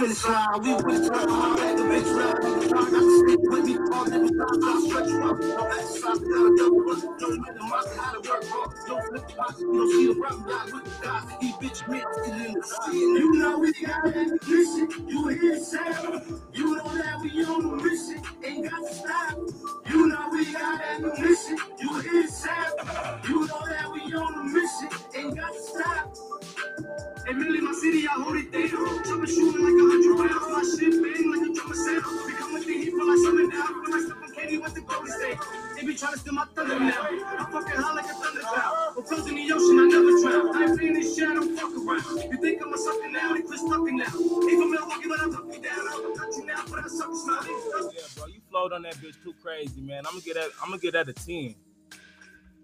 To 0.07 0.13
finish 0.13 0.25
line. 0.25 0.61
We 0.63 0.73
was 0.73 1.07
trying 1.09 1.27
to 1.27 1.33
let 1.33 1.77
the 1.77 1.83
bitch. 1.83 2.61
We 2.61 2.67
trying 2.69 2.91
not 2.93 3.01
to 3.01 3.19
stick 3.19 3.39
with 3.43 3.65
me. 3.65 3.75
All 3.91 4.05
the 4.05 4.11
time, 4.11 4.63
I'll 4.63 4.81
stretch 4.87 5.09
you 5.09 5.23
up. 5.23 5.39
No 5.39 5.67
exercise, 5.67 6.19
without 6.21 6.47
a 6.47 6.57
double 6.57 6.85
bust. 6.85 7.03
Don't 7.19 7.43
the 7.43 7.63
monster 7.63 8.01
how 8.01 8.11
to 8.13 8.29
work 8.29 8.45
hard. 8.47 8.69
Don't 8.87 9.03
flip 9.07 9.27
the 9.27 9.35
box. 9.35 9.59
You 9.59 9.73
don't 9.73 9.91
see 9.91 10.07
the 10.07 10.19
rap 10.21 10.37
guy 10.47 10.65
with 10.71 10.85
the 10.85 11.03
guys. 11.03 11.23
These 11.41 11.55
bitch 11.55 11.87
men 11.89 12.03
still 12.13 12.35
in 12.39 12.53
the 12.53 12.63
sea. 12.63 12.97
You 12.97 13.33
know 13.35 13.59
we 13.59 13.73
got 13.73 14.03
that 14.05 14.39
mission. 14.47 15.07
You 15.09 15.27
hear 15.27 15.59
sound. 15.59 16.41
You 16.53 16.75
know 16.77 16.87
that 16.95 17.19
we 17.21 17.43
on 17.43 17.65
a 17.65 17.83
mission. 17.83 18.21
Ain't 18.45 18.69
got 18.69 18.79
to 18.87 18.93
stop. 18.93 19.37
You 19.89 20.07
know 20.07 20.29
we 20.31 20.53
got 20.53 20.79
that 20.79 21.19
mission. 21.19 21.57
You 21.79 21.99
hear 21.99 22.27
sound. 22.27 22.73
You 23.27 23.39
know 23.45 23.61
that 23.67 23.91
we 23.91 24.13
on 24.15 24.33
a 24.39 24.43
mission. 24.55 24.89
Ain't 25.15 25.35
got 25.35 25.51
to 25.51 25.61
stop. 25.61 26.26
And 27.27 27.37
really, 27.37 27.59
my 27.59 27.73
city, 27.73 28.07
I 28.07 28.15
hold 28.23 28.37
it 28.37 28.51
down. 28.51 28.71
Jumping, 29.03 29.27
shooting 29.27 29.59
like 29.59 29.75
a 29.75 29.83
hundred 29.83 30.15
rounds. 30.15 30.47
My 30.47 30.63
shit 30.63 30.95
bang 30.95 31.27
like 31.27 31.43
a 31.43 31.51
drummer 31.51 31.75
sound. 31.75 32.07
Become 32.23 32.55
a 32.55 32.59
thing, 32.63 32.79
he 32.79 32.87
feel 32.87 33.03
like 33.03 33.19
something 33.19 33.49
down. 33.51 33.67
Feel 33.83 33.91
like 33.91 34.05
Stephen 34.07 34.31
Katie 34.31 34.57
with 34.57 34.73
the 34.73 34.81
Golden 34.87 35.11
State. 35.11 35.37
They 35.75 35.83
be 35.83 35.93
trying 35.93 36.13
to 36.13 36.19
steal 36.19 36.33
my 36.33 36.45
thunder 36.55 36.79
now. 36.79 37.03
I'm 37.03 37.51
fucking 37.51 37.75
high 37.75 37.93
like 37.99 38.05
a 38.05 38.15
thunder 38.15 38.39
cloud. 38.39 38.95
I'm 38.95 39.03
floating 39.03 39.37
in 39.37 39.47
the 39.47 39.53
ocean, 39.53 39.75
I 39.75 39.85
never 39.91 40.11
drown. 40.23 40.55
I 40.55 40.71
ain't 40.71 40.79
playing 40.79 40.93
this 40.93 41.15
shit, 41.15 41.27
I 41.27 41.33
don't 41.35 41.51
fuck 41.51 41.75
around. 41.75 42.31
You 42.31 42.37
think 42.39 42.61
I'm 42.63 42.73
a 42.73 42.77
sucker 42.77 43.09
now? 43.11 43.33
They 43.35 43.41
quit 43.41 43.59
sucking 43.59 43.97
now. 43.97 44.05
From 44.07 44.71
Milwaukee, 44.71 45.09
but 45.11 45.19
I 45.19 45.25
took 45.27 45.51
you 45.51 45.61
down. 45.61 45.83
I'm 45.83 46.31
you 46.31 46.45
now, 46.47 46.63
but 46.71 46.79
I 46.79 46.87
suck 46.87 47.11
smile. 47.11 47.91
Yeah, 47.91 48.07
bro, 48.15 48.25
you 48.27 48.39
flowed 48.49 48.71
on 48.71 48.83
that 48.83 48.95
bitch 49.03 49.21
too 49.21 49.35
crazy, 49.43 49.81
man. 49.81 50.07
I'm 50.07 50.15
gonna 50.15 50.23
get 50.23 50.35
that. 50.35 50.49
I'm 50.63 50.69
gonna 50.69 50.79
get 50.79 50.93
that 50.93 51.09
a 51.09 51.13
ten. 51.13 51.55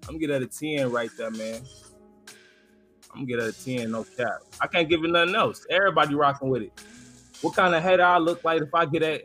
I'm 0.07 0.15
gonna 0.15 0.19
get 0.19 0.27
that 0.27 0.41
a 0.41 0.47
ten 0.47 0.89
right 0.89 1.11
there, 1.17 1.31
man. 1.31 1.61
I'm 3.13 3.25
gonna 3.25 3.27
get 3.27 3.39
a 3.39 3.51
ten, 3.51 3.91
no 3.91 4.03
cap. 4.03 4.41
I 4.59 4.67
can't 4.67 4.89
give 4.89 5.03
it 5.03 5.09
nothing 5.09 5.35
else. 5.35 5.65
Everybody 5.69 6.15
rocking 6.15 6.49
with 6.49 6.63
it. 6.63 6.71
What 7.41 7.55
kind 7.55 7.75
of 7.75 7.83
head 7.83 7.99
I 7.99 8.17
look 8.17 8.43
like 8.43 8.61
if 8.61 8.73
I 8.73 8.85
get 8.85 9.01
that? 9.01 9.21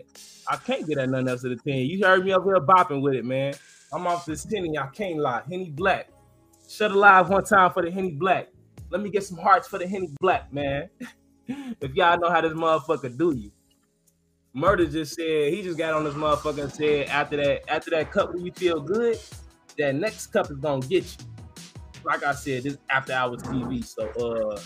I 0.47 0.57
can't 0.57 0.86
get 0.86 0.97
that 0.97 1.08
nothing 1.08 1.28
else 1.28 1.44
at 1.44 1.52
a 1.52 1.57
ten. 1.57 1.78
You 1.78 2.05
heard 2.05 2.25
me 2.25 2.33
up 2.33 2.44
here 2.44 2.60
bopping 2.60 3.00
with 3.00 3.15
it, 3.15 3.25
man. 3.25 3.55
I'm 3.92 4.07
off 4.07 4.26
this 4.26 4.44
Henny. 4.44 4.76
I 4.78 4.89
can't 4.89 5.18
lie. 5.18 5.42
Henny 5.49 5.70
Black. 5.70 6.08
Shut 6.68 6.91
alive 6.91 7.31
one 7.31 7.44
time 7.44 7.73
for 7.73 7.83
the 7.83 7.91
Henny 7.91 8.12
Black. 8.12 8.49
Let 8.91 9.00
me 9.00 9.10
get 9.10 9.25
some 9.25 9.39
hearts 9.39 9.68
for 9.68 9.78
the 9.78 9.86
Henny 9.89 10.10
Black, 10.20 10.52
man. 10.52 10.91
if 11.47 11.94
y'all 11.94 12.18
know 12.18 12.31
how 12.31 12.42
this 12.42 12.52
motherfucker 12.52 13.17
do 13.17 13.34
you. 13.34 13.50
Murder 14.52 14.86
just 14.86 15.15
said 15.15 15.52
he 15.52 15.62
just 15.62 15.78
got 15.78 15.94
on 15.94 16.05
this 16.05 16.15
motherfucker 16.15 16.65
and 16.65 16.73
said 16.73 17.08
after 17.08 17.36
that 17.36 17.70
after 17.70 17.91
that 17.91 18.10
cup 18.10 18.34
when 18.34 18.44
you 18.44 18.52
feel 18.52 18.81
good, 18.81 19.18
that 19.78 19.94
next 19.94 20.28
cup 20.28 20.50
is 20.50 20.57
gonna 20.58 20.84
get 20.86 21.05
you. 21.05 21.38
Like 22.09 22.25
I 22.25 22.33
said, 22.33 22.62
this 22.62 22.78
after 22.89 23.12
hours 23.12 23.43
TV. 23.43 23.85
So 23.85 24.09
uh 24.09 24.59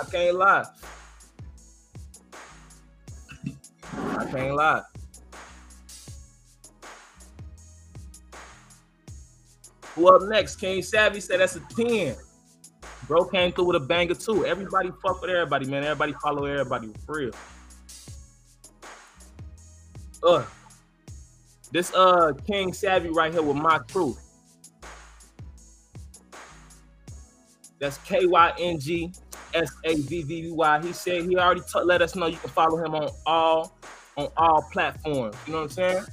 I 0.00 0.04
can't 0.10 0.36
lie. 0.36 0.64
I 3.92 4.30
can't 4.30 4.56
lie. 4.56 4.93
Who 9.94 10.08
up 10.08 10.22
next? 10.22 10.56
King 10.56 10.82
Savvy 10.82 11.20
said 11.20 11.40
that's 11.40 11.56
a 11.56 11.60
10. 11.76 12.16
Bro 13.06 13.26
came 13.26 13.52
through 13.52 13.66
with 13.66 13.76
a 13.76 13.80
banger 13.80 14.14
too. 14.14 14.44
Everybody 14.44 14.90
fuck 15.02 15.20
with 15.20 15.30
everybody, 15.30 15.66
man. 15.66 15.84
Everybody 15.84 16.14
follow 16.22 16.44
everybody 16.46 16.90
for 17.06 17.18
real. 17.18 17.30
Uh, 20.22 20.44
this 21.70 21.92
uh 21.94 22.32
King 22.46 22.72
Savvy 22.72 23.10
right 23.10 23.32
here 23.32 23.42
with 23.42 23.56
my 23.56 23.78
crew. 23.78 24.16
That's 27.78 27.98
K 27.98 28.24
Y 28.24 28.52
N 28.58 28.80
G 28.80 29.12
S 29.52 29.70
A 29.84 29.96
V 29.96 30.22
V 30.22 30.50
Y. 30.50 30.82
He 30.82 30.92
said 30.92 31.24
he 31.24 31.36
already 31.36 31.60
t- 31.60 31.80
let 31.80 32.00
us 32.00 32.16
know 32.16 32.26
you 32.26 32.38
can 32.38 32.50
follow 32.50 32.82
him 32.82 32.94
on 32.94 33.10
all 33.26 33.76
on 34.16 34.28
all 34.36 34.62
platforms. 34.72 35.36
You 35.46 35.52
know 35.52 35.62
what 35.62 35.64
I'm 35.64 35.70
saying? 35.70 36.04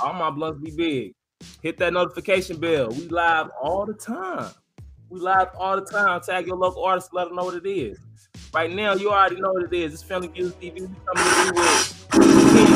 All 0.00 0.12
my 0.12 0.30
blunts 0.30 0.60
be 0.62 0.70
big. 0.70 1.14
Hit 1.62 1.78
that 1.78 1.92
notification 1.92 2.58
bell. 2.58 2.88
We 2.90 3.08
live 3.08 3.50
all 3.60 3.86
the 3.86 3.94
time. 3.94 4.52
We 5.08 5.20
live 5.20 5.48
all 5.58 5.76
the 5.76 5.84
time. 5.84 6.20
Tag 6.20 6.46
your 6.46 6.56
local 6.56 6.84
artist, 6.84 7.10
let 7.12 7.28
them 7.28 7.36
know 7.36 7.44
what 7.44 7.54
it 7.54 7.68
is. 7.68 7.98
Right 8.54 8.70
now, 8.70 8.94
you 8.94 9.10
already 9.10 9.40
know 9.40 9.52
what 9.52 9.64
it 9.64 9.72
is. 9.72 9.94
It's 9.94 10.02
Family 10.02 10.28
Views 10.28 10.52
TV. 10.54 10.80
We 10.80 10.80
coming 10.80 10.96
to 11.16 11.44
you 11.44 11.52
with 11.54 12.08
King. 12.52 12.72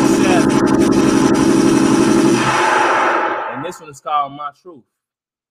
And 3.55 3.65
this 3.65 3.81
one 3.81 3.91
is 3.91 4.01
called 4.01 4.33
My 4.33 4.51
Truth. 4.61 4.85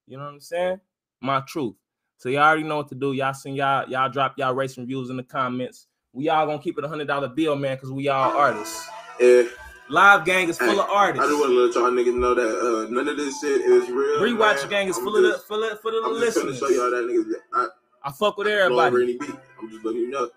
You 0.07 0.17
know 0.17 0.23
what 0.23 0.33
I'm 0.33 0.39
saying? 0.39 0.79
My 1.21 1.41
Truth. 1.41 1.75
So 2.17 2.29
y'all 2.29 2.43
already 2.43 2.63
know 2.63 2.77
what 2.77 2.89
to 2.89 2.95
do. 2.95 3.13
Y'all 3.13 3.33
send 3.33 3.55
y'all 3.57 3.89
y'all 3.89 4.09
drop 4.09 4.37
y'all 4.37 4.53
race 4.53 4.77
reviews 4.77 5.09
in 5.09 5.17
the 5.17 5.23
comments. 5.23 5.87
We 6.13 6.29
all 6.29 6.45
gonna 6.45 6.59
keep 6.59 6.77
it 6.77 6.83
a 6.83 6.87
hundred 6.87 7.07
dollar 7.07 7.27
bill, 7.27 7.55
man, 7.55 7.75
because 7.75 7.91
we 7.91 8.07
all 8.07 8.37
artists. 8.37 8.87
Yeah. 9.19 9.43
Live 9.89 10.25
gang 10.25 10.49
is 10.49 10.57
full 10.57 10.67
Hey, 10.71 10.79
of 10.79 10.89
artists. 10.89 11.23
I 11.25 11.29
just 11.29 11.39
want 11.39 11.51
to 11.51 11.59
let 11.65 11.75
y'all 11.75 11.91
niggas 11.91 12.17
know 12.19 12.33
that 12.33 12.87
uh, 12.87 12.89
none 12.89 13.07
of 13.07 13.17
this 13.17 13.39
shit 13.39 13.61
is 13.61 13.87
real. 13.89 14.19
Rewatch 14.19 14.61
man. 14.61 14.69
gang 14.69 14.87
is 14.87 14.97
I'm 14.97 15.03
full 15.03 15.15
of 15.17 15.23
the 15.23 15.29
just- 15.33 15.47
full 15.47 15.63
of 15.63 15.79
full 15.81 15.97
of 15.97 16.03
the 16.03 16.09
I'm 16.09 16.19
just 16.21 16.37
listeners. 16.37 16.59
show 16.59 16.69
y'all 16.69 16.89
that 16.91 17.05
niggas. 17.05 17.33
I, 17.53 17.67
I 18.03 18.11
fuck 18.11 18.37
with 18.37 18.47
over 18.47 18.59
everybody. 18.61 19.03
any 19.03 19.17
beat. 19.17 19.35
I'm 19.61 19.69
just 19.69 19.85
letting 19.85 20.01
you 20.01 20.09
know. 20.09 20.29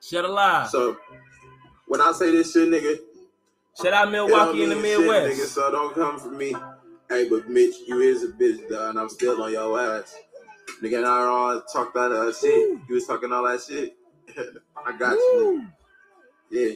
Shut 0.00 0.24
alive. 0.24 0.68
So 0.70 0.96
when 1.86 2.00
I 2.00 2.12
say 2.12 2.30
this 2.30 2.52
shit, 2.52 2.68
nigga, 2.70 2.98
Shout 3.82 3.92
out 3.92 4.10
Milwaukee 4.10 4.62
in 4.62 4.70
the 4.70 4.76
mean 4.76 4.84
shit, 4.84 5.00
Midwest. 5.00 5.40
nigga. 5.40 5.46
So 5.46 5.70
don't 5.70 5.94
come 5.94 6.18
for 6.18 6.30
me. 6.30 6.54
Hey, 7.10 7.28
but 7.28 7.48
Mitch, 7.50 7.74
you 7.86 8.00
is 8.00 8.24
a 8.24 8.28
bitch, 8.28 8.66
dog, 8.70 8.90
and 8.90 8.98
I'm 8.98 9.08
still 9.10 9.42
on 9.42 9.52
your 9.52 9.78
ass. 9.78 10.16
Nigga, 10.82 10.96
and 10.98 11.06
I 11.06 11.18
all 11.26 11.60
talk 11.70 11.92
that 11.94 12.10
uh, 12.12 12.32
shit. 12.32 12.78
You 12.88 12.94
was 12.94 13.06
talking 13.06 13.30
all 13.32 13.44
that 13.44 13.60
shit. 13.62 13.94
I 14.86 14.92
got 14.96 15.12
you. 15.12 15.66
Yeah. 16.50 16.70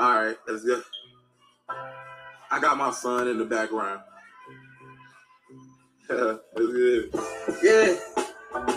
All 0.00 0.24
right, 0.24 0.36
let's 0.48 0.64
go. 0.64 0.80
I 2.50 2.58
got 2.58 2.78
my 2.78 2.90
son 2.90 3.28
in 3.28 3.36
the 3.36 3.44
background. 3.44 4.00
That's 6.08 6.40
good. 6.56 7.10
Yeah. 7.62 8.19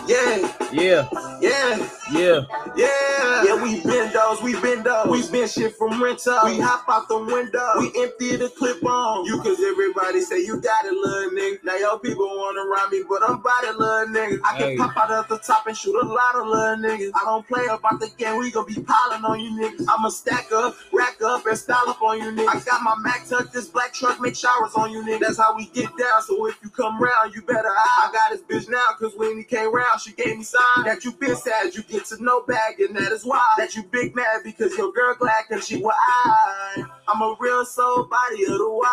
Yeah. 0.06 0.54
Yeah. 0.72 1.08
Yeah. 1.40 1.88
Yeah. 2.12 2.40
Yeah. 2.76 3.44
Yeah, 3.44 3.62
we 3.62 3.80
been 3.82 4.12
those, 4.12 4.42
we 4.42 4.58
been 4.60 4.82
those. 4.82 5.06
We 5.08 5.30
been 5.32 5.48
shit 5.48 5.76
from 5.76 6.02
rental. 6.02 6.38
We 6.44 6.58
hop 6.60 6.84
out 6.88 7.08
the 7.08 7.18
window. 7.18 7.66
We 7.78 7.86
empty 8.02 8.36
the 8.36 8.48
clip 8.50 8.84
on. 8.84 9.24
You 9.24 9.38
cause 9.40 9.58
everybody 9.60 10.20
say 10.20 10.40
you 10.44 10.60
got 10.60 10.84
it, 10.84 10.92
little 10.92 11.30
nigga. 11.30 11.64
Now 11.64 11.76
your 11.76 11.98
people 11.98 12.26
wanna 12.26 12.64
rhyme 12.66 12.90
me, 12.90 13.02
but 13.08 13.22
I'm 13.28 13.40
by 13.40 13.58
the 13.64 13.72
little 13.72 14.14
nigga. 14.14 14.40
I 14.44 14.58
can 14.58 14.68
Hey. 14.70 14.76
pop 14.76 14.96
out 14.96 15.10
of 15.10 15.28
the 15.28 15.38
top 15.38 15.66
and 15.66 15.76
shoot 15.76 15.94
a 15.94 16.06
lot 16.06 16.34
of 16.36 16.46
little 16.46 16.76
niggas. 16.76 17.12
I 17.14 17.24
don't 17.24 17.46
play 17.46 17.66
about 17.66 18.00
the 18.00 18.08
game, 18.18 18.38
we 18.38 18.50
gon' 18.50 18.66
be 18.66 18.74
piling 18.74 19.24
on 19.24 19.40
you 19.40 19.50
niggas. 19.60 19.86
I'ma 19.88 20.08
stack 20.08 20.50
up, 20.52 20.76
rack 20.92 21.20
up, 21.22 21.46
and 21.46 21.56
style 21.58 21.88
up 21.88 22.02
on 22.02 22.18
you 22.18 22.30
niggas. 22.32 22.48
I 22.48 22.60
got 22.60 22.82
my 22.82 22.94
Mac 22.98 23.26
tucked, 23.28 23.52
this 23.52 23.68
black 23.68 23.92
truck 23.94 24.20
make 24.20 24.36
showers 24.36 24.74
on 24.74 24.90
you 24.90 25.02
niggas. 25.02 25.20
That's 25.20 25.38
how 25.38 25.56
we 25.56 25.66
get 25.66 25.88
down, 25.96 26.22
so 26.22 26.46
if 26.46 26.58
you 26.62 26.70
come 26.70 27.00
round, 27.00 27.34
you 27.34 27.42
better 27.42 27.70
hide. 27.70 28.10
I 28.10 28.12
got 28.12 28.30
this 28.30 28.42
bitch 28.66 28.70
now, 28.70 28.84
cause 28.98 29.12
when 29.16 29.36
he 29.38 29.44
came 29.44 29.63
round, 29.72 30.00
she 30.00 30.12
gave 30.12 30.38
me 30.38 30.44
sign 30.44 30.84
that 30.84 31.04
you 31.04 31.12
been 31.12 31.36
sad, 31.36 31.74
you 31.74 31.82
get 31.82 32.06
to 32.06 32.22
know 32.22 32.42
bag, 32.42 32.80
and 32.80 32.96
that 32.96 33.12
is 33.12 33.24
why. 33.24 33.42
That 33.58 33.74
you 33.74 33.82
big 33.84 34.14
mad 34.14 34.42
because 34.44 34.76
your 34.76 34.92
girl 34.92 35.14
glad 35.14 35.44
cause 35.50 35.66
she 35.66 35.76
was 35.76 35.94
I. 35.98 36.84
I'm 37.06 37.20
a 37.20 37.36
real 37.38 37.64
soul 37.64 38.04
body 38.04 38.44
of 38.44 38.58
the 38.58 38.70
wide. 38.70 38.84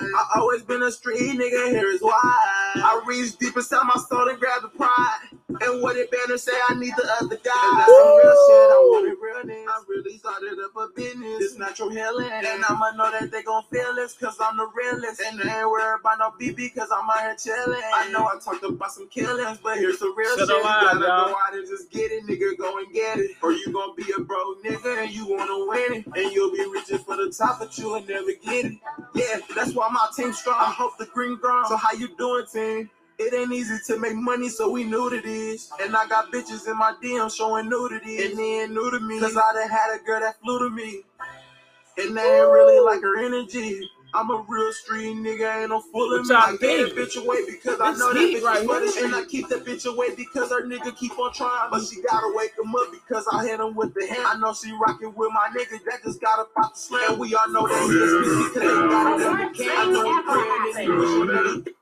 I 0.00 0.26
always 0.36 0.62
been 0.62 0.82
a 0.82 0.90
street 0.90 1.38
nigga, 1.38 1.70
here 1.70 1.88
is 1.88 2.02
why. 2.02 2.12
I 2.76 3.02
reach 3.06 3.36
deep 3.38 3.56
inside 3.56 3.84
my 3.84 4.00
soul 4.08 4.28
and 4.28 4.38
grab 4.38 4.62
the 4.62 4.68
pride. 4.68 5.28
And 5.60 5.82
what 5.82 5.96
it 5.96 6.10
better 6.10 6.36
say, 6.36 6.52
I 6.68 6.74
need 6.74 6.94
the 6.96 7.08
other 7.20 7.36
guy. 7.36 7.52
And 7.54 7.78
that's 7.78 7.92
some 7.92 8.16
real 8.16 8.36
shit, 8.48 8.70
I 8.70 8.80
want 8.90 9.08
it 9.08 9.18
realness. 9.20 9.68
I 9.68 9.82
really 9.88 10.18
started 10.18 10.58
up 10.64 10.76
a 10.76 10.88
business, 10.94 11.38
this 11.38 11.58
natural 11.58 11.90
healing. 11.90 12.30
And 12.30 12.64
I'ma 12.68 12.90
know 12.92 13.10
that 13.12 13.30
they 13.30 13.42
gon' 13.42 13.62
feel 13.70 13.94
this, 13.94 14.14
cause 14.14 14.36
I'm 14.40 14.56
the 14.56 14.66
realest. 14.74 15.22
And 15.24 15.38
they 15.38 15.48
ain't 15.48 15.70
worried 15.70 16.00
about 16.00 16.18
no 16.18 16.30
BB, 16.40 16.74
cause 16.74 16.88
I'm 16.90 17.08
out 17.08 17.20
here 17.20 17.36
chilling. 17.36 17.82
I 17.94 18.10
know 18.10 18.26
I 18.26 18.38
talked 18.42 18.64
about 18.64 18.92
some 18.92 19.08
killings, 19.08 19.58
but 19.62 19.78
here's 19.78 20.00
the 20.04 20.14
real 20.16 20.36
Shut 20.36 20.48
shit. 20.48 20.56
You 20.56 20.62
gotta 20.62 21.00
go 21.00 21.36
out 21.46 21.54
and 21.54 21.66
just 21.66 21.90
get 21.90 22.12
it, 22.12 22.26
nigga, 22.26 22.58
go 22.58 22.78
and 22.78 22.92
get 22.92 23.18
it. 23.18 23.30
Or 23.42 23.52
you 23.52 23.72
gon' 23.72 23.96
be 23.96 24.04
a 24.16 24.20
broke 24.20 24.62
nigga 24.62 25.04
and 25.04 25.10
you 25.10 25.26
wanna 25.26 25.66
win 25.66 26.04
it. 26.04 26.06
And 26.06 26.32
you'll 26.32 26.52
be 26.52 26.64
reaching 26.70 26.98
for 26.98 27.16
the 27.16 27.34
top, 27.36 27.58
but 27.58 27.76
you'll 27.78 28.00
never 28.00 28.32
get 28.32 28.66
it. 28.66 28.78
Yeah, 29.14 29.38
that's 29.54 29.74
why 29.74 29.88
my 29.88 30.08
team's 30.16 30.38
strong. 30.38 30.56
I 30.60 30.70
hope 30.70 30.98
the 30.98 31.06
green 31.06 31.36
grown. 31.36 31.66
So 31.66 31.76
how 31.76 31.92
you 31.92 32.14
doing, 32.16 32.44
team? 32.52 32.90
It 33.16 33.32
ain't 33.32 33.52
easy 33.52 33.78
to 33.86 34.00
make 34.00 34.16
money, 34.16 34.48
so 34.48 34.68
we 34.68 34.82
knew 34.82 35.08
to 35.08 35.20
this. 35.20 35.70
And 35.80 35.96
I 35.96 36.06
got 36.08 36.32
bitches 36.32 36.66
in 36.66 36.76
my 36.76 36.94
DM 37.02 37.34
showing 37.34 37.68
nudity. 37.68 38.24
And 38.24 38.36
they 38.36 38.62
ain't 38.62 38.72
new 38.72 38.90
to 38.90 38.98
me. 38.98 39.20
Cause 39.20 39.36
I 39.36 39.52
done 39.52 39.68
had 39.68 39.94
a 39.94 40.04
girl 40.04 40.20
that 40.20 40.40
flew 40.40 40.58
to 40.58 40.74
me. 40.74 41.02
And 41.96 42.16
they 42.16 42.40
ain't 42.40 42.50
really 42.50 42.80
like 42.80 43.02
her 43.02 43.24
energy. 43.24 43.88
I'm 44.14 44.30
a 44.30 44.44
real 44.48 44.72
street 44.72 45.16
nigga, 45.16 45.62
ain't 45.62 45.70
no 45.70 45.80
fooling 45.80 46.20
What 46.20 46.28
me. 46.28 46.34
I 46.36 46.56
get 46.56 46.94
that 46.94 46.96
bitch 46.96 47.20
away 47.20 47.44
because 47.46 47.80
I 47.80 47.92
know 47.98 48.14
that 48.14 48.30
bitch 48.30 48.42
right 48.42 48.62
is 48.62 48.66
for 48.66 48.80
the 48.80 48.92
here. 48.92 49.04
And 49.06 49.14
I 49.14 49.24
keep 49.24 49.48
that 49.48 49.64
bitch 49.64 49.86
away 49.86 50.14
because 50.14 50.50
her 50.50 50.62
nigga 50.64 50.96
keep 50.96 51.18
on 51.18 51.32
trying. 51.32 51.68
But 51.70 51.84
she 51.84 52.00
gotta 52.00 52.32
wake 52.36 52.52
him 52.56 52.74
up 52.74 52.92
because 52.92 53.26
I 53.32 53.44
hit 53.44 53.58
him 53.58 53.74
with 53.74 53.92
the 53.94 54.06
hand. 54.06 54.22
I 54.24 54.38
know 54.38 54.54
she 54.54 54.70
rocking 54.72 55.12
with 55.16 55.32
my 55.32 55.48
nigga 55.50 55.84
that 55.90 56.04
just 56.04 56.20
got 56.20 56.38
up 56.38 56.50
out 56.56 56.74
the 56.74 56.78
slam. 56.78 57.10
And 57.10 57.20
we 57.20 57.34
all 57.34 57.50
know 57.50 57.66
that 57.66 57.82
he 57.82 57.96
is 57.96 58.12
busy 58.22 58.44
because 58.54 58.62
they 58.62 58.88
got 58.88 59.20
it 59.20 59.26
in 59.26 59.36
the 59.36 59.58
can. 59.58 59.76
I 59.76 59.92
know 59.92 60.04
he 60.06 60.22
praying 60.22 60.74
and 60.76 60.78
he 60.78 61.64
wishing 61.64 61.74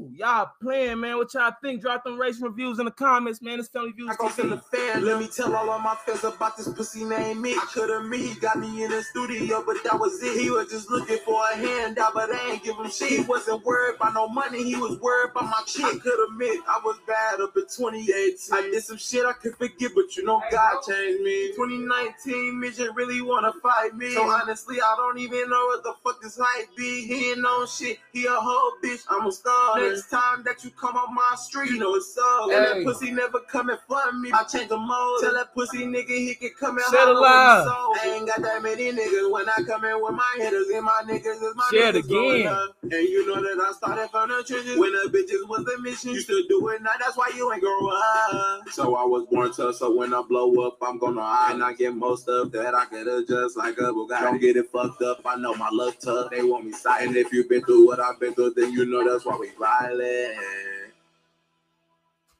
that 0.00 0.16
y'all 0.16 0.50
playing, 0.62 1.00
man. 1.00 1.16
What 1.16 1.32
y'all 1.34 1.52
think? 1.62 1.80
Drop 1.80 2.04
them 2.04 2.18
race 2.18 2.40
reviews 2.40 2.78
in 2.78 2.84
the 2.84 2.90
comments, 2.90 3.42
man. 3.42 3.58
It's 3.58 3.68
Family 3.68 3.92
Views 3.92 4.10
I 4.10 4.16
go 4.16 4.28
to 4.28 4.42
the 4.42 4.56
TV. 4.56 4.64
fan. 4.64 5.04
Let 5.04 5.18
me 5.18 5.28
tell 5.28 5.54
all 5.54 5.70
of 5.70 5.82
my 5.82 5.96
fans 6.06 6.24
about 6.24 6.56
this 6.56 6.68
pussy 6.68 7.04
named 7.04 7.40
me. 7.40 7.52
I 7.52 7.66
could 7.72 7.90
have 7.90 8.04
me, 8.04 8.28
he 8.28 8.40
got 8.40 8.58
me 8.58 8.84
in 8.84 8.90
the 8.90 9.02
studio, 9.02 9.62
but 9.66 9.76
that 9.84 9.98
was 9.98 10.22
it. 10.22 10.40
He 10.40 10.50
was 10.50 10.70
just 10.70 10.90
looking 10.90 11.18
for 11.24 11.42
a 11.52 11.56
handout, 11.56 12.14
but 12.14 12.30
I 12.30 12.52
ain't 12.52 12.62
give 12.62 12.76
him 12.76 12.90
shit. 12.90 13.10
He 13.10 13.20
wasn't 13.22 13.64
worried 13.64 13.96
about 13.96 14.14
no 14.14 14.28
money, 14.28 14.62
he 14.62 14.76
was 14.76 14.98
worried 15.00 15.30
about 15.30 15.44
my 15.44 15.62
chick. 15.66 15.84
I 15.84 15.98
could 15.98 16.28
admit 16.28 16.60
I 16.66 16.80
was 16.84 16.98
bad 17.06 17.40
up 17.40 17.56
in 17.56 17.62
2018. 17.62 18.36
I 18.52 18.62
did 18.62 18.82
some 18.82 18.96
shit 18.96 19.24
I 19.24 19.32
could 19.32 19.56
forget, 19.56 19.92
but 19.94 20.16
you 20.16 20.24
know 20.24 20.42
God 20.50 20.82
changed 20.86 21.22
me. 21.22 21.52
2019, 21.56 22.60
midget 22.60 22.94
really 22.94 23.22
wanna 23.22 23.52
fight 23.62 23.94
me. 23.94 24.12
So 24.12 24.22
honestly, 24.22 24.80
I 24.80 24.94
don't 24.96 25.18
even 25.18 25.48
know 25.48 25.66
what 25.66 25.82
the 25.82 25.94
fuck 26.02 26.22
this 26.22 26.38
hype 26.40 26.74
be. 26.76 27.06
He 27.06 27.30
ain't 27.30 27.40
no 27.40 27.66
shit, 27.66 27.98
he 28.12 28.26
a 28.26 28.30
whole 28.30 28.72
bitch. 28.82 29.04
I'm 29.10 29.26
a 29.26 29.32
star. 29.32 29.78
Next 29.88 30.10
time 30.10 30.42
that 30.44 30.64
you 30.64 30.70
come 30.70 30.96
on 30.96 31.14
my 31.14 31.34
street, 31.36 31.70
you 31.70 31.78
know 31.78 31.94
it's 31.94 32.16
up. 32.18 32.50
And 32.50 32.64
that 32.64 32.84
pussy 32.84 33.10
never 33.10 33.40
coming 33.40 33.76
for 33.88 34.12
me. 34.12 34.30
I 34.32 34.44
change 34.44 34.68
the 34.68 34.76
mode. 34.78 35.20
Tell 35.20 35.32
that 35.34 35.54
pussy 35.54 35.84
nigga 35.86 36.08
he 36.08 36.34
can 36.34 36.50
come 36.58 36.76
and 36.78 36.86
Share 36.90 37.06
the 37.06 37.12
live. 37.14 37.64
soul. 37.64 37.94
I 38.02 38.14
ain't 38.16 38.26
got 38.26 38.42
that 38.42 38.62
many 38.62 38.92
niggas 38.92 39.30
when 39.30 39.48
I 39.48 39.56
come 39.66 39.84
in 39.84 40.02
with 40.02 40.14
my 40.14 40.34
hitters 40.38 40.68
and 40.74 40.84
my 40.84 41.02
niggas 41.06 41.42
is 41.42 41.54
my 41.56 41.68
Share 41.70 41.92
niggas 41.92 42.04
again. 42.04 42.46
up. 42.46 42.76
And 42.82 42.92
you 42.92 43.26
know 43.26 43.40
that 43.42 43.64
I 43.68 43.72
started 43.72 44.08
from 44.10 44.28
the 44.28 44.42
trenches 44.44 44.78
when 44.78 44.92
the 44.92 45.08
bitches 45.10 45.48
was 45.48 45.64
the 45.64 45.78
mission. 45.82 46.10
You 46.10 46.20
still 46.20 46.42
do 46.48 46.68
it 46.68 46.82
now, 46.82 46.90
that's 47.00 47.16
why 47.16 47.30
you 47.36 47.52
ain't 47.52 47.62
grow 47.62 47.88
up. 47.88 48.68
So 48.70 48.94
I 48.96 49.04
was 49.04 49.26
born 49.30 49.52
tough, 49.52 49.76
so 49.76 49.94
when 49.96 50.12
I 50.14 50.22
blow 50.22 50.66
up, 50.66 50.78
I'm 50.82 50.98
gonna 50.98 51.22
hide 51.22 51.54
and 51.54 51.64
I 51.64 51.72
get 51.72 51.94
most 51.94 52.22
stuff 52.24 52.50
that 52.52 52.74
I 52.74 52.84
could 52.86 53.06
adjust 53.08 53.56
like 53.56 53.78
a 53.78 53.82
Bugatti. 53.92 54.20
Don't 54.20 54.40
get 54.40 54.56
it 54.56 54.70
fucked 54.70 55.02
up, 55.02 55.20
I 55.24 55.36
know 55.36 55.54
my 55.54 55.68
love 55.72 55.98
tough, 55.98 56.30
they 56.30 56.42
want 56.42 56.64
me 56.66 56.72
side. 56.72 57.06
And 57.06 57.16
if 57.16 57.32
you 57.32 57.48
been 57.48 57.62
through 57.62 57.86
what 57.86 58.00
I've 58.00 58.18
been 58.20 58.34
through, 58.34 58.54
then 58.54 58.72
you 58.72 58.84
know 58.86 59.08
that's 59.10 59.24
why 59.24 59.36
we 59.38 59.48
violent. 59.80 60.36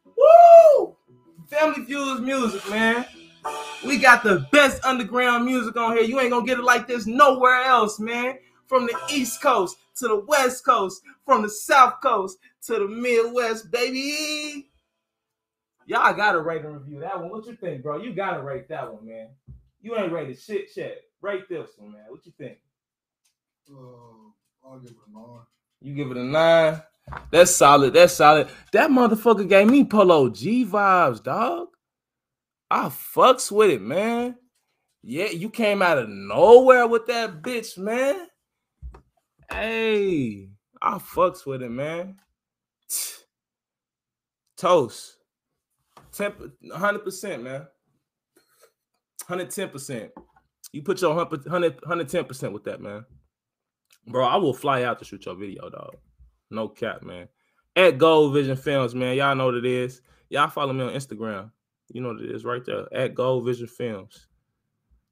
Woo! 0.05 0.97
Family 1.49 1.85
Views 1.85 2.21
music, 2.21 2.69
man. 2.71 3.07
We 3.85 3.99
got 3.99 4.23
the 4.25 4.47
best 4.51 4.85
underground 4.85 5.45
music 5.45 5.77
on 5.77 5.97
here. 5.97 6.05
You 6.05 6.19
ain't 6.21 6.31
gonna 6.31 6.47
get 6.47 6.59
it 6.59 6.65
like 6.65 6.89
this 6.89 7.07
nowhere 7.07 7.63
else, 7.63 8.01
man. 8.01 8.39
From 8.67 8.87
the 8.87 8.99
East 9.11 9.41
Coast 9.41 9.77
to 9.97 10.09
the 10.09 10.25
West 10.27 10.65
Coast, 10.65 11.03
from 11.25 11.43
the 11.43 11.49
South 11.49 12.01
Coast 12.03 12.39
to 12.63 12.75
the 12.75 12.89
Midwest, 12.89 13.71
baby. 13.71 14.69
Y'all 15.87 16.15
gotta 16.15 16.41
rate 16.41 16.65
and 16.65 16.75
review 16.75 16.99
that 17.01 17.21
one. 17.21 17.31
What 17.31 17.47
you 17.47 17.55
think, 17.55 17.83
bro? 17.83 18.03
You 18.03 18.13
gotta 18.13 18.43
rate 18.43 18.69
that 18.69 18.93
one, 18.93 19.07
man. 19.07 19.29
You 19.81 19.97
ain't 19.97 20.11
rated 20.11 20.41
shit, 20.41 20.69
shit. 20.75 21.05
Rate 21.21 21.49
this 21.49 21.71
one, 21.79 21.93
man. 21.93 22.03
What 22.09 22.27
you 22.27 22.33
think? 22.37 22.59
Uh, 23.71 24.67
I'll 24.69 24.81
give 24.81 24.91
it 24.91 24.97
a 25.09 25.13
nine. 25.13 25.41
You 25.81 25.95
give 25.95 26.11
it 26.11 26.17
a 26.17 26.25
nine. 26.25 26.83
That's 27.31 27.55
solid. 27.55 27.95
That's 27.95 28.15
solid. 28.15 28.49
That 28.73 28.91
motherfucker 28.91 29.49
gave 29.49 29.69
me 29.69 29.85
Polo 29.85 30.29
G 30.31 30.65
vibes, 30.65 31.23
dog. 31.23 31.69
I 32.71 32.87
fucks 32.87 33.53
with 33.53 33.71
it, 33.71 33.83
man. 33.83 34.37
Yeah, 35.03 35.27
you 35.27 35.51
came 35.51 35.83
out 35.83 35.99
of 35.99 36.09
nowhere 36.09 36.87
with 36.87 37.07
that 37.07 37.43
bitch, 37.43 37.79
man. 37.79 38.27
Hey, 39.51 40.49
I 40.83 40.99
fucks 40.99 41.47
with 41.47 41.63
it, 41.63 41.71
man. 41.71 42.17
Toast. 44.57 45.19
10, 46.13 46.33
100%, 46.73 47.43
man. 47.43 47.67
110%. 49.29 50.11
You 50.73 50.83
put 50.83 51.01
your 51.01 51.15
100, 51.15 51.77
110% 51.77 52.53
with 52.53 52.65
that, 52.65 52.81
man. 52.81 53.05
Bro, 54.09 54.25
I 54.25 54.37
will 54.37 54.55
fly 54.55 54.83
out 54.83 54.99
to 54.99 55.05
shoot 55.05 55.27
your 55.27 55.37
video, 55.37 55.69
dog. 55.69 55.97
No 56.51 56.69
cap, 56.69 57.03
man. 57.03 57.29
At 57.75 57.99
Gold 57.99 58.35
Vision 58.35 58.57
Films, 58.57 58.95
man. 58.95 59.17
Y'all 59.17 59.35
know 59.35 59.47
what 59.47 59.55
it 59.55 59.67
is. 59.67 60.01
Y'all 60.31 60.49
follow 60.49 60.73
me 60.73 60.85
on 60.85 60.95
Instagram. 60.95 61.51
You 61.89 62.01
know 62.01 62.09
what 62.09 62.23
it 62.23 62.31
is 62.31 62.45
right 62.45 62.65
there. 62.65 62.87
At 62.93 63.15
Gold 63.15 63.45
Vision 63.45 63.67
Films. 63.67 64.27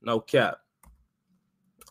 No 0.02 0.20
cap. 0.20 0.58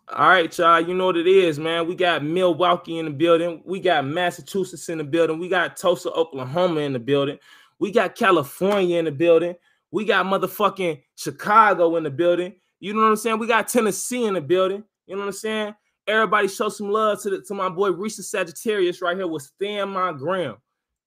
All 0.10 0.30
right, 0.30 0.58
y'all. 0.58 0.82
You 0.82 0.94
know 0.94 1.06
what 1.06 1.18
it 1.18 1.28
is, 1.28 1.58
man. 1.58 1.88
We 1.88 1.96
got 1.96 2.24
Milwaukee 2.24 3.00
in 3.00 3.06
the 3.06 3.12
building. 3.12 3.62
We 3.66 3.80
got 3.80 4.06
Massachusetts 4.06 4.90
in 4.90 4.98
the 4.98 5.04
building. 5.04 5.40
We 5.40 5.48
got 5.48 5.78
Tulsa, 5.78 6.12
Oklahoma 6.12 6.82
in 6.82 6.94
the 6.94 7.00
building. 7.00 7.40
We 7.80 7.92
got 7.92 8.16
California 8.16 9.00
in 9.00 9.06
the 9.06 9.12
building. 9.12 9.56
We 9.92 10.06
got 10.06 10.26
motherfucking 10.26 11.02
Chicago 11.16 11.96
in 11.96 12.04
the 12.04 12.10
building. 12.10 12.56
You 12.80 12.94
know 12.94 13.02
what 13.02 13.10
I'm 13.10 13.16
saying? 13.16 13.40
We 13.40 13.48
got 13.48 13.68
Tennessee 13.68 14.26
in 14.26 14.34
the 14.34 14.42
building. 14.42 14.84
You 15.08 15.16
know 15.16 15.22
what 15.22 15.28
I'm 15.28 15.34
saying? 15.34 15.76
Everybody 16.06 16.50
show 16.50 16.68
some 16.68 16.90
love 16.90 17.22
to 17.22 17.30
the, 17.30 17.42
to 17.42 17.54
my 17.54 17.70
boy 17.70 17.92
Reese 17.92 18.30
Sagittarius 18.30 19.02
right 19.02 19.16
here 19.16 19.28
with 19.28 19.44
Stand 19.44 19.92
My 19.92 20.12
Ground. 20.12 20.58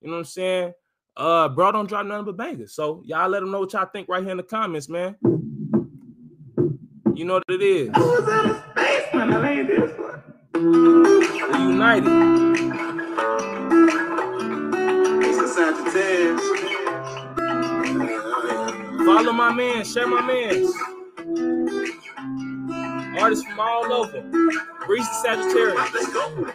You 0.00 0.08
know 0.08 0.14
what 0.14 0.18
I'm 0.20 0.24
saying? 0.24 0.72
Uh, 1.16 1.50
bro, 1.50 1.70
don't 1.72 1.86
drop 1.86 2.06
nothing 2.06 2.24
but 2.24 2.36
bangers. 2.38 2.74
So 2.74 3.02
y'all 3.04 3.28
let 3.28 3.40
them 3.40 3.50
know 3.50 3.60
what 3.60 3.72
y'all 3.74 3.88
think 3.92 4.08
right 4.08 4.22
here 4.22 4.30
in 4.30 4.38
the 4.38 4.42
comments, 4.42 4.88
man. 4.88 5.16
You 7.14 7.24
know 7.24 7.34
what 7.34 7.44
it 7.48 7.62
is. 7.62 7.90
We 11.52 11.58
united. 11.58 12.04
Sagittarius. 15.48 16.40
Follow 19.06 19.32
my 19.32 19.52
man, 19.52 19.84
share 19.84 20.06
my 20.06 20.20
man. 20.22 20.95
Artists 23.18 23.44
from 23.46 23.60
all 23.60 23.92
over. 23.92 24.20
Reese 24.88 25.08
Sagittarius. 25.22 25.92
Let's 25.94 26.12
go. 26.12 26.52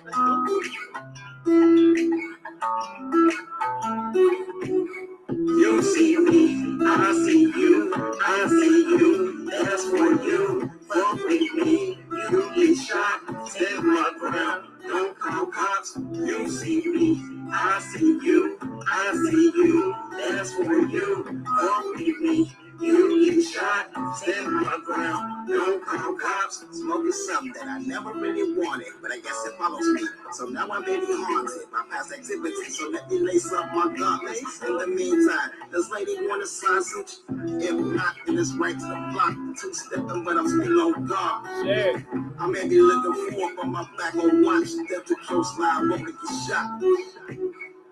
You 5.38 5.81
see 5.81 6.17
me, 6.17 6.77
I 6.85 7.14
see 7.25 7.41
you, 7.43 7.93
I 8.25 8.48
see 8.48 8.85
you, 8.98 9.49
that's 9.49 9.90
for 9.90 10.23
you. 10.23 10.72
Fuck 10.88 11.15
with 11.15 11.53
me, 11.56 11.99
you 12.11 12.51
get 12.56 12.77
shot, 12.77 13.49
stand 13.49 13.83
my 13.85 14.11
ground, 14.19 14.67
don't 14.83 15.17
call 15.19 15.48
cops. 15.48 15.98
You 16.14 16.49
see 16.49 16.81
me, 16.85 17.22
I 17.51 17.80
see 17.93 18.19
you, 18.22 18.57
I 18.88 19.14
see 19.14 19.51
you, 19.56 19.95
that's 20.19 20.53
for 20.53 20.73
you. 20.73 21.43
Fuck 21.59 21.85
with 21.95 22.19
me, 22.22 22.51
you 22.81 23.31
get 23.31 23.43
shot, 23.43 23.91
stand 24.17 24.51
my 24.51 24.77
ground, 24.85 25.47
don't 25.47 25.83
call 25.85 26.15
cops. 26.15 26.65
Smoking 26.71 27.11
something 27.11 27.53
that 27.53 27.67
I 27.67 27.79
never 27.79 28.13
really 28.13 28.57
wanted, 28.57 28.87
but 29.01 29.11
I 29.11 29.19
guess 29.19 29.45
it 29.45 29.57
follows 29.57 29.85
me. 29.93 30.03
So 30.33 30.45
now 30.45 30.67
I'm 30.69 30.83
really 30.83 31.05
haunted 31.05 31.71
by 31.71 31.83
past 31.89 32.11
activities. 32.11 32.77
So 32.77 32.89
let 32.89 33.09
me 33.09 33.19
lace 33.19 33.51
up 33.51 33.73
my 33.73 33.93
gauntlets. 33.97 34.61
In 34.65 34.77
the 34.77 34.87
meantime, 34.87 35.51
this 35.71 35.89
lady 35.91 36.15
want 36.27 36.43
a 36.43 36.47
sausage? 36.47 37.17
If 37.29 37.75
not, 37.75 38.15
then 38.25 38.37
it's 38.37 38.53
right 38.53 38.77
to 38.77 38.85
the 38.85 39.09
block. 39.13 39.35
Two 39.59 39.73
stepping, 39.73 40.23
but 40.23 40.37
I'm 40.37 40.47
still 40.47 40.81
on 40.81 41.05
guard. 41.05 42.05
I 42.39 42.47
may 42.47 42.67
be 42.67 42.81
looking 42.81 43.31
forward, 43.31 43.55
but 43.57 43.67
my 43.67 43.87
back 43.97 44.15
on 44.15 44.43
watch. 44.43 44.67
Step 44.67 45.05
to 45.05 45.15
close 45.25 45.57
line, 45.59 45.89
won't 45.89 46.05
get 46.05 46.15
shot. 46.47 46.81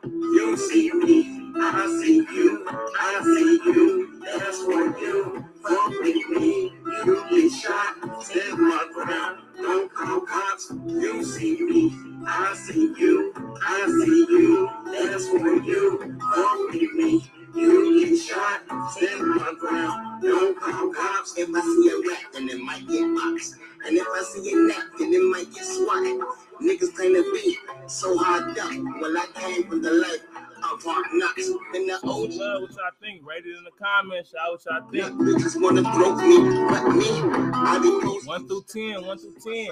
You 0.03 0.57
see 0.57 0.91
me, 0.93 1.51
I 1.57 1.87
see 2.01 2.17
you, 2.33 2.65
I 2.69 3.21
see 3.23 3.59
you, 3.65 4.21
that's 4.23 4.63
for 4.63 4.99
you. 4.99 5.45
Fuck 5.61 5.89
with 6.01 6.29
me, 6.29 6.73
you 7.05 7.25
get 7.29 7.51
shot, 7.51 8.23
stand 8.23 8.59
my 8.59 8.87
ground, 8.93 9.39
don't 9.57 9.93
call 9.93 10.21
cops. 10.21 10.71
You 10.87 11.23
see 11.23 11.61
me, 11.61 11.93
I 12.25 12.53
see 12.55 12.93
you, 12.97 13.33
I 13.65 13.85
see 13.87 14.25
you, 14.29 14.69
that's 14.85 15.27
for 15.29 15.55
you. 15.63 16.17
Fuck 16.35 16.71
with 16.71 16.93
me, 16.93 17.31
you 17.55 18.05
get 18.05 18.17
shot. 18.19 18.61
Stand 18.91 19.27
my 19.27 19.53
ground. 19.59 20.21
Don't 20.21 20.59
call 20.59 20.93
cops. 20.93 21.37
If 21.37 21.49
I 21.53 21.61
see 21.61 21.89
a 21.89 22.09
rat, 22.09 22.33
then 22.33 22.49
it 22.49 22.59
might 22.59 22.87
get 22.87 23.03
boxed. 23.15 23.55
And 23.85 23.97
if 23.97 24.07
I 24.07 24.21
see 24.23 24.51
a 24.51 24.55
neck, 24.55 24.83
then 24.97 25.13
it 25.13 25.23
might 25.31 25.53
get 25.53 25.63
swatted. 25.63 26.19
Niggas 26.61 26.93
claim 26.95 27.13
to 27.15 27.23
be 27.33 27.57
so 27.87 28.17
hard 28.17 28.57
up. 28.57 28.71
Well, 28.99 29.17
I 29.17 29.25
came 29.35 29.67
from 29.67 29.81
the 29.81 29.91
life 29.91 30.23
of 30.71 30.83
hard 30.83 31.05
knocks. 31.13 31.47
And 31.73 31.89
the 31.89 31.95
OG 32.03 32.33
Love 32.33 32.61
what 32.61 32.71
y'all 32.71 32.91
think. 33.01 33.25
Rate 33.25 33.45
it 33.45 33.57
in 33.57 33.63
the 33.63 33.71
comments. 33.81 34.33
Y'all 34.33 34.51
what 34.51 34.65
y'all 34.65 34.89
think. 34.91 35.19
bitches 35.21 35.61
wanna 35.61 35.81
throw 35.93 36.15
me, 36.15 36.37
but 36.69 36.93
me, 36.93 37.07
I 37.53 37.79
be 37.81 37.99
close. 38.01 38.25
One 38.25 38.47
through 38.47 38.65
ten, 38.67 39.05
one 39.05 39.17
through 39.17 39.35
ten. 39.43 39.71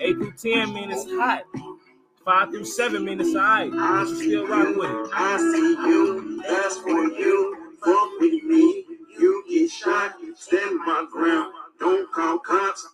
Eight 0.00 0.16
through 0.16 0.32
ten 0.32 0.74
mean 0.74 0.90
it's 0.90 1.04
hot. 1.10 1.44
Five 2.24 2.50
through 2.50 2.64
seven 2.64 3.04
mean 3.04 3.20
it's 3.20 3.34
alright. 3.34 3.72
I 3.72 4.04
should 4.06 4.18
still 4.18 4.46
rock 4.46 4.76
with 4.76 4.90
it. 4.90 5.10
I 5.14 5.38
see 5.38 5.88
you, 5.88 6.42
that's 6.42 6.78
for 6.78 6.90
you. 6.90 7.74
Fuck 7.82 8.10
with 8.20 8.44
me, 8.44 8.84
you 9.18 9.44
get 9.48 9.70
shot. 9.70 10.14
Stand 10.36 10.78
my 10.84 11.06
ground. 11.10 11.52
Don't 11.78 12.12
call 12.12 12.38
cops. 12.40 12.86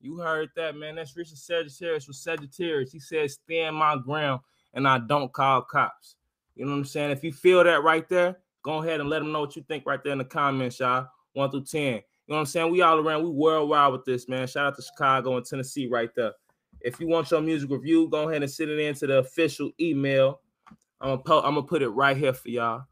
You 0.00 0.18
heard 0.18 0.50
that, 0.56 0.76
man. 0.76 0.96
That's 0.96 1.16
Richard 1.16 1.38
Sagittarius 1.38 2.06
with 2.06 2.16
Sagittarius. 2.16 2.92
He 2.92 3.00
says, 3.00 3.34
stand 3.34 3.76
my 3.76 3.96
ground 3.96 4.40
and 4.74 4.86
I 4.86 4.98
don't 4.98 5.32
call 5.32 5.62
cops. 5.62 6.16
You 6.54 6.64
know 6.64 6.72
what 6.72 6.78
I'm 6.78 6.84
saying? 6.84 7.10
If 7.10 7.24
you 7.24 7.32
feel 7.32 7.64
that 7.64 7.82
right 7.82 8.08
there, 8.08 8.38
go 8.62 8.82
ahead 8.82 9.00
and 9.00 9.08
let 9.08 9.20
them 9.20 9.32
know 9.32 9.40
what 9.40 9.56
you 9.56 9.62
think 9.62 9.86
right 9.86 10.02
there 10.02 10.12
in 10.12 10.18
the 10.18 10.24
comments, 10.24 10.80
y'all. 10.80 11.08
One 11.32 11.50
through 11.50 11.64
10. 11.64 11.80
You 11.82 11.92
know 11.92 12.02
what 12.26 12.38
I'm 12.40 12.46
saying? 12.46 12.72
We 12.72 12.82
all 12.82 12.98
around, 12.98 13.24
we 13.24 13.30
worldwide 13.30 13.92
with 13.92 14.04
this, 14.04 14.28
man. 14.28 14.46
Shout 14.46 14.66
out 14.66 14.76
to 14.76 14.82
Chicago 14.82 15.36
and 15.36 15.46
Tennessee 15.46 15.88
right 15.88 16.10
there. 16.14 16.32
If 16.80 17.00
you 17.00 17.08
want 17.08 17.30
your 17.30 17.40
music 17.40 17.70
review, 17.70 18.08
go 18.08 18.28
ahead 18.28 18.42
and 18.42 18.50
send 18.50 18.70
it 18.70 18.78
into 18.78 19.06
the 19.06 19.18
official 19.18 19.70
email. 19.80 20.40
I'm 21.00 21.10
gonna, 21.10 21.22
po- 21.22 21.42
I'm 21.42 21.54
gonna 21.54 21.62
put 21.62 21.82
it 21.82 21.88
right 21.88 22.16
here 22.16 22.32
for 22.32 22.48
y'all. 22.50 22.82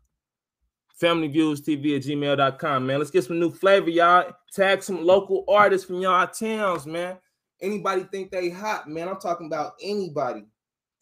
FamilyViewsTV 1.01 1.97
at 1.97 2.03
gmail.com, 2.03 2.87
man. 2.87 2.99
Let's 2.99 3.11
get 3.11 3.25
some 3.25 3.39
new 3.39 3.51
flavor, 3.51 3.91
y'all. 3.91 4.33
Tag 4.53 4.83
some 4.83 5.05
local 5.05 5.45
artists 5.49 5.87
from 5.87 6.01
y'all 6.01 6.27
towns, 6.27 6.87
man. 6.87 7.19
Anybody 7.61 8.05
think 8.11 8.31
they 8.31 8.51
hot, 8.51 8.89
man? 8.89 9.09
I'm 9.09 9.21
talking 9.21 9.47
about 9.47 9.75
anybody. 9.83 10.45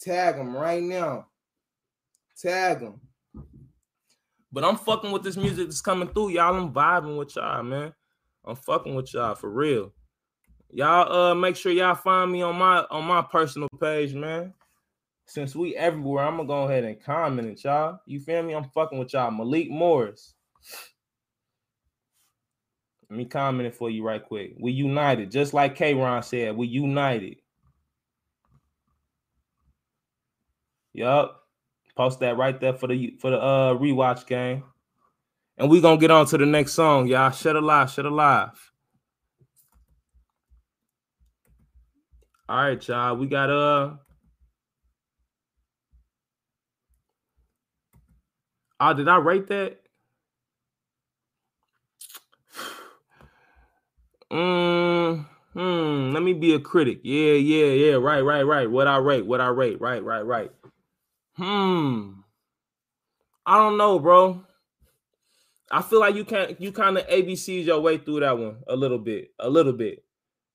Tag 0.00 0.36
them 0.36 0.56
right 0.56 0.82
now. 0.82 1.26
Tag 2.40 2.80
them. 2.80 3.00
But 4.52 4.64
I'm 4.64 4.76
fucking 4.76 5.10
with 5.10 5.22
this 5.22 5.36
music 5.36 5.66
that's 5.66 5.80
coming 5.80 6.08
through, 6.08 6.30
y'all. 6.30 6.54
I'm 6.54 6.72
vibing 6.72 7.18
with 7.18 7.34
y'all, 7.34 7.62
man. 7.62 7.92
I'm 8.44 8.56
fucking 8.56 8.94
with 8.94 9.12
y'all 9.14 9.34
for 9.34 9.50
real. 9.50 9.92
Y'all 10.70 11.12
uh 11.12 11.34
make 11.34 11.56
sure 11.56 11.72
y'all 11.72 11.94
find 11.94 12.30
me 12.30 12.42
on 12.42 12.56
my 12.56 12.84
on 12.90 13.04
my 13.04 13.22
personal 13.22 13.68
page, 13.80 14.14
man. 14.14 14.52
Since 15.26 15.56
we 15.56 15.74
everywhere, 15.74 16.24
I'm 16.24 16.36
gonna 16.36 16.48
go 16.48 16.64
ahead 16.64 16.84
and 16.84 17.02
comment 17.02 17.48
it, 17.48 17.64
y'all. 17.64 17.98
You 18.06 18.20
feel 18.20 18.42
me? 18.42 18.54
I'm 18.54 18.68
fucking 18.70 18.98
with 18.98 19.12
y'all. 19.12 19.30
Malik 19.30 19.70
Morris. 19.70 20.34
Let 23.08 23.18
me 23.18 23.24
comment 23.24 23.66
it 23.66 23.74
for 23.74 23.90
you 23.90 24.04
right 24.04 24.24
quick. 24.24 24.54
We 24.58 24.72
united, 24.72 25.30
just 25.30 25.54
like 25.54 25.76
K 25.76 25.94
Ron 25.94 26.22
said. 26.22 26.56
We 26.56 26.66
united. 26.66 27.36
Yup. 30.92 31.40
Post 31.96 32.20
that 32.20 32.36
right 32.36 32.58
there 32.60 32.72
for 32.72 32.88
the 32.88 33.16
for 33.20 33.30
the 33.30 33.40
uh 33.40 33.74
rewatch 33.74 34.26
game. 34.26 34.64
And 35.56 35.70
we 35.70 35.80
gonna 35.80 36.00
get 36.00 36.10
on 36.10 36.26
to 36.26 36.38
the 36.38 36.46
next 36.46 36.72
song, 36.72 37.06
y'all. 37.06 37.30
Shut 37.30 37.56
alive, 37.56 37.90
shut 37.90 38.04
alive. 38.04 38.72
All 42.48 42.56
right, 42.56 42.88
y'all. 42.88 43.16
We 43.16 43.26
got 43.26 43.50
uh 43.50 43.94
Oh, 48.80 48.94
did 48.94 49.08
I 49.08 49.16
rate 49.18 49.46
that? 49.48 49.80
Mm, 54.30 55.26
hmm. 55.52 56.12
Let 56.12 56.22
me 56.22 56.32
be 56.32 56.54
a 56.54 56.60
critic. 56.60 57.00
Yeah, 57.02 57.34
yeah, 57.34 57.66
yeah. 57.66 57.94
Right, 57.94 58.20
right, 58.20 58.42
right. 58.42 58.70
What 58.70 58.88
I 58.88 58.96
rate, 58.96 59.26
what 59.26 59.40
I 59.40 59.48
rate. 59.48 59.80
Right, 59.80 60.02
right, 60.02 60.26
right. 60.26 60.50
Hmm. 61.36 62.12
I 63.46 63.56
don't 63.58 63.76
know, 63.76 63.98
bro. 63.98 64.44
I 65.70 65.82
feel 65.82 66.00
like 66.00 66.14
you 66.14 66.24
can't 66.24 66.60
you 66.60 66.72
kind 66.72 66.96
of 66.98 67.06
ABC's 67.08 67.66
your 67.66 67.80
way 67.80 67.98
through 67.98 68.20
that 68.20 68.38
one 68.38 68.56
a 68.68 68.76
little 68.76 68.98
bit, 68.98 69.32
a 69.38 69.48
little 69.50 69.72
bit. 69.72 70.04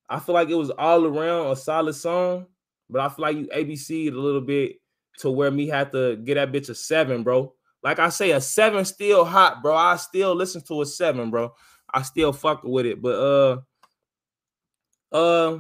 I 0.10 0.20
feel 0.20 0.34
like 0.34 0.50
it 0.50 0.56
was 0.56 0.72
all 0.72 1.06
around 1.06 1.52
a 1.52 1.56
solid 1.56 1.94
song, 1.94 2.48
but 2.90 3.02
I 3.02 3.10
feel 3.10 3.24
like 3.24 3.38
you 3.38 3.48
ABC'd 3.48 4.14
a 4.14 4.20
little 4.20 4.42
bit 4.42 4.78
to 5.20 5.30
where 5.30 5.52
me 5.52 5.68
had 5.68 5.92
to 5.92 6.16
get 6.18 6.36
that 6.36 6.52
bitch 6.52 6.70
a 6.70 6.76
seven, 6.76 7.24
bro. 7.24 7.54
Like 7.84 8.00
I 8.00 8.10
say, 8.10 8.32
a 8.32 8.42
seven 8.42 8.84
still 8.86 9.24
hot, 9.24 9.62
bro. 9.62 9.76
I 9.76 9.96
still 9.96 10.36
listen 10.36 10.62
to 10.64 10.82
a 10.82 10.86
seven, 10.86 11.30
bro. 11.30 11.54
I 11.94 12.02
still 12.02 12.34
fuck 12.34 12.64
with 12.64 12.86
it, 12.86 13.02
but 13.02 13.16
uh, 13.16 13.58
uh, 15.16 15.60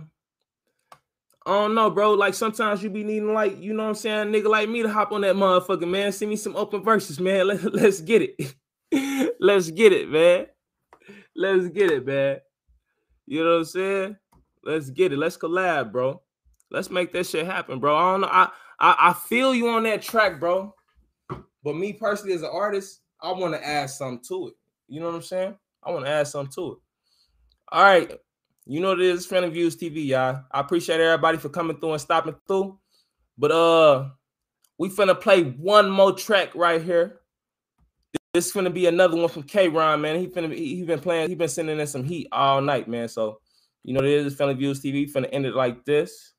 I 1.45 1.51
don't 1.51 1.73
know, 1.73 1.89
bro. 1.89 2.14
Like 2.14 2.33
sometimes 2.33 2.83
you 2.83 2.89
be 2.89 3.03
needing, 3.03 3.33
like 3.33 3.61
you 3.61 3.73
know 3.73 3.83
what 3.83 3.89
I'm 3.89 3.95
saying, 3.95 4.27
nigga 4.27 4.48
like 4.48 4.69
me 4.69 4.83
to 4.83 4.89
hop 4.89 5.11
on 5.11 5.22
that 5.22 5.35
motherfucker, 5.35 5.88
man. 5.88 6.11
Send 6.11 6.30
me 6.30 6.35
some 6.35 6.56
open 6.56 6.83
verses, 6.83 7.19
man. 7.19 7.48
Let, 7.48 7.73
let's 7.73 8.01
get 8.01 8.22
it. 8.22 8.56
let's 9.39 9.72
get 9.72 9.93
it, 9.93 10.09
man. 10.09 10.48
Let's 11.35 11.69
get 11.69 11.89
it, 11.89 12.06
man. 12.06 12.39
You 13.25 13.43
know 13.43 13.51
what 13.51 13.57
I'm 13.57 13.65
saying? 13.65 14.17
Let's 14.64 14.89
get 14.89 15.14
it. 15.14 15.17
Let's 15.17 15.38
collab, 15.38 15.91
bro. 15.91 16.22
Let's 16.69 16.89
make 16.89 17.14
that 17.14 17.25
shit 17.25 17.45
happen, 17.45 17.80
bro. 17.80 17.95
I 17.95 18.11
don't 18.11 18.22
know. 18.22 18.30
I 18.30 18.49
I, 18.80 19.09
I 19.09 19.14
feel 19.14 19.53
you 19.53 19.69
on 19.69 19.83
that 19.83 20.01
track, 20.01 20.39
bro. 20.39 20.73
But 21.64 21.76
me 21.76 21.94
personally, 21.94 22.34
as 22.34 22.42
an 22.42 22.50
artist, 22.52 23.02
I 23.22 23.32
want 23.32 23.54
to 23.54 23.66
add 23.66 23.90
something 23.90 24.24
to 24.30 24.50
it. 24.50 24.54
You 24.88 25.00
know 25.00 25.08
what 25.08 25.16
I'm 25.16 25.22
saying? 25.22 25.56
I 25.84 25.92
want 25.92 26.06
to 26.06 26.12
add 26.12 26.28
something 26.28 26.52
to 26.54 26.72
it. 26.74 26.78
All 27.72 27.84
right. 27.84 28.12
You 28.66 28.80
know 28.80 28.90
what 28.90 29.00
it 29.00 29.08
is, 29.08 29.26
Family 29.26 29.50
Views 29.50 29.76
TV, 29.76 30.06
y'all. 30.06 30.44
I 30.52 30.60
appreciate 30.60 31.00
everybody 31.00 31.38
for 31.38 31.50
coming 31.50 31.80
through 31.80 31.94
and 31.94 32.02
stopping 32.02 32.36
through. 32.48 32.78
But 33.38 33.52
uh, 33.52 34.10
we 34.78 34.90
finna 34.90 35.20
play 35.20 35.44
one 35.44 35.90
more 35.90 36.14
track 36.14 36.54
right 36.56 36.82
here. 36.82 37.22
This 38.34 38.48
is 38.48 38.52
gonna 38.52 38.70
be 38.70 38.86
another 38.86 39.18
one 39.18 39.28
from 39.28 39.44
K 39.44 39.70
Ron, 39.70 40.02
man. 40.02 40.20
He 40.20 40.28
finna 40.28 40.54
he, 40.54 40.76
he 40.76 40.84
been 40.84 41.00
playing, 41.00 41.30
he 41.30 41.36
been 41.36 41.50
sending 41.50 41.80
in 41.80 41.88
some 41.88 42.04
heat 42.04 42.28
all 42.32 42.62
night, 42.62 42.88
man. 42.88 43.08
So 43.08 43.40
you 43.84 43.94
know 43.94 44.02
this 44.02 44.26
is, 44.26 44.36
Family 44.38 44.54
Views 44.54 44.82
TV. 44.82 45.12
Finna 45.12 45.30
end 45.32 45.46
it 45.46 45.56
like 45.56 45.84
this. 45.86 46.34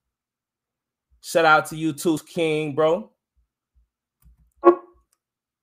Shout 1.21 1.45
out 1.45 1.67
to 1.67 1.77
you 1.77 1.93
too, 1.93 2.19
King, 2.33 2.75
bro. 2.75 3.11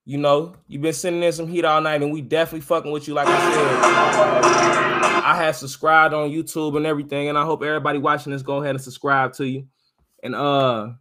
You 0.07 0.17
know, 0.17 0.55
you've 0.69 0.81
been 0.81 0.93
sending 0.93 1.21
in 1.21 1.33
some 1.33 1.49
heat 1.49 1.65
all 1.65 1.81
night, 1.81 2.01
and 2.01 2.13
we 2.13 2.21
definitely 2.21 2.61
fucking 2.61 2.93
with 2.93 3.09
you. 3.09 3.13
Like 3.13 3.27
I 3.27 3.51
said, 3.51 5.21
I 5.21 5.35
have 5.35 5.57
subscribed 5.57 6.13
on 6.13 6.29
YouTube 6.29 6.77
and 6.77 6.85
everything, 6.85 7.27
and 7.27 7.37
I 7.37 7.43
hope 7.43 7.61
everybody 7.61 7.99
watching 7.99 8.31
this 8.31 8.41
go 8.41 8.61
ahead 8.61 8.73
and 8.73 8.81
subscribe 8.81 9.33
to 9.33 9.45
you, 9.45 9.67
and 10.23 10.33
uh, 10.33 10.91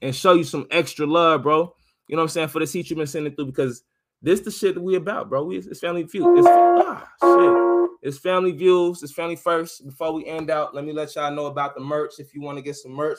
and 0.00 0.14
show 0.14 0.34
you 0.34 0.44
some 0.44 0.68
extra 0.70 1.06
love, 1.06 1.42
bro. 1.42 1.74
You 2.06 2.14
know 2.14 2.22
what 2.22 2.26
I'm 2.26 2.28
saying 2.28 2.48
for 2.48 2.60
this 2.60 2.72
heat 2.72 2.88
you've 2.88 2.98
been 2.98 3.08
sending 3.08 3.34
through 3.34 3.46
because 3.46 3.82
this 4.22 4.38
the 4.38 4.52
shit 4.52 4.76
that 4.76 4.80
we 4.80 4.94
about, 4.94 5.28
bro. 5.28 5.42
We 5.42 5.56
it's 5.56 5.80
family 5.80 6.04
view. 6.04 6.38
It's 6.38 6.46
ah 6.48 7.08
shit. 7.20 7.90
It's 8.08 8.18
family 8.18 8.52
views. 8.52 9.02
It's 9.02 9.12
family 9.12 9.34
first. 9.34 9.84
Before 9.84 10.12
we 10.12 10.24
end 10.26 10.50
out, 10.50 10.72
let 10.72 10.84
me 10.84 10.92
let 10.92 11.16
y'all 11.16 11.34
know 11.34 11.46
about 11.46 11.74
the 11.74 11.80
merch. 11.80 12.12
If 12.20 12.32
you 12.32 12.40
want 12.42 12.58
to 12.58 12.62
get 12.62 12.76
some 12.76 12.92
merch, 12.92 13.18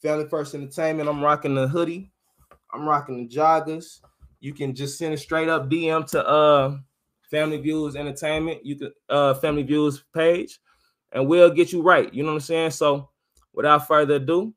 Family 0.00 0.28
First 0.28 0.54
Entertainment. 0.54 1.08
I'm 1.08 1.24
rocking 1.24 1.56
the 1.56 1.66
hoodie. 1.66 2.12
I'm 2.72 2.86
rocking 2.86 3.16
the 3.16 3.34
joggers. 3.34 4.00
You 4.46 4.54
can 4.54 4.76
just 4.76 4.96
send 4.96 5.12
a 5.12 5.16
straight 5.16 5.48
up 5.48 5.68
DM 5.68 6.06
to 6.10 6.24
uh 6.24 6.78
Family 7.32 7.56
Views 7.56 7.96
Entertainment. 7.96 8.64
You 8.64 8.76
can 8.76 8.92
uh 9.08 9.34
Family 9.34 9.64
Views 9.64 10.04
page, 10.14 10.60
and 11.10 11.26
we'll 11.26 11.50
get 11.50 11.72
you 11.72 11.82
right. 11.82 12.14
You 12.14 12.22
know 12.22 12.28
what 12.28 12.34
I'm 12.34 12.40
saying? 12.42 12.70
So 12.70 13.10
without 13.52 13.88
further 13.88 14.14
ado, 14.14 14.54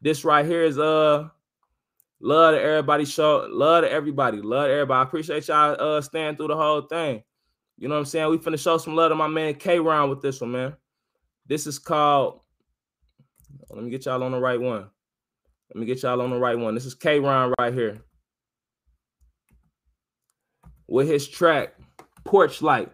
this 0.00 0.24
right 0.24 0.46
here 0.46 0.62
is 0.62 0.78
uh 0.78 1.28
love 2.20 2.54
to 2.54 2.62
everybody 2.62 3.04
show, 3.04 3.46
love 3.50 3.84
to 3.84 3.92
everybody, 3.92 4.40
love 4.40 4.68
to 4.68 4.72
everybody. 4.72 4.98
I 4.98 5.02
appreciate 5.02 5.46
y'all 5.46 5.76
uh 5.78 6.00
staying 6.00 6.36
through 6.36 6.48
the 6.48 6.56
whole 6.56 6.80
thing. 6.80 7.22
You 7.76 7.88
know 7.88 7.96
what 7.96 8.00
I'm 8.00 8.06
saying? 8.06 8.30
We 8.30 8.38
finna 8.38 8.58
show 8.58 8.78
some 8.78 8.96
love 8.96 9.10
to 9.10 9.14
my 9.14 9.28
man 9.28 9.56
K 9.56 9.78
Ron 9.78 10.08
with 10.08 10.22
this 10.22 10.40
one, 10.40 10.52
man. 10.52 10.74
This 11.46 11.66
is 11.66 11.78
called. 11.78 12.40
Let 13.68 13.84
me 13.84 13.90
get 13.90 14.06
y'all 14.06 14.22
on 14.22 14.32
the 14.32 14.40
right 14.40 14.58
one. 14.58 14.88
Let 15.68 15.80
me 15.80 15.84
get 15.84 16.02
y'all 16.02 16.22
on 16.22 16.30
the 16.30 16.38
right 16.38 16.58
one. 16.58 16.74
This 16.74 16.86
is 16.86 16.94
K 16.94 17.20
Ron 17.20 17.52
right 17.58 17.74
here 17.74 18.00
with 20.88 21.08
his 21.08 21.28
track 21.28 21.74
Porch 22.24 22.62
Light. 22.62 22.90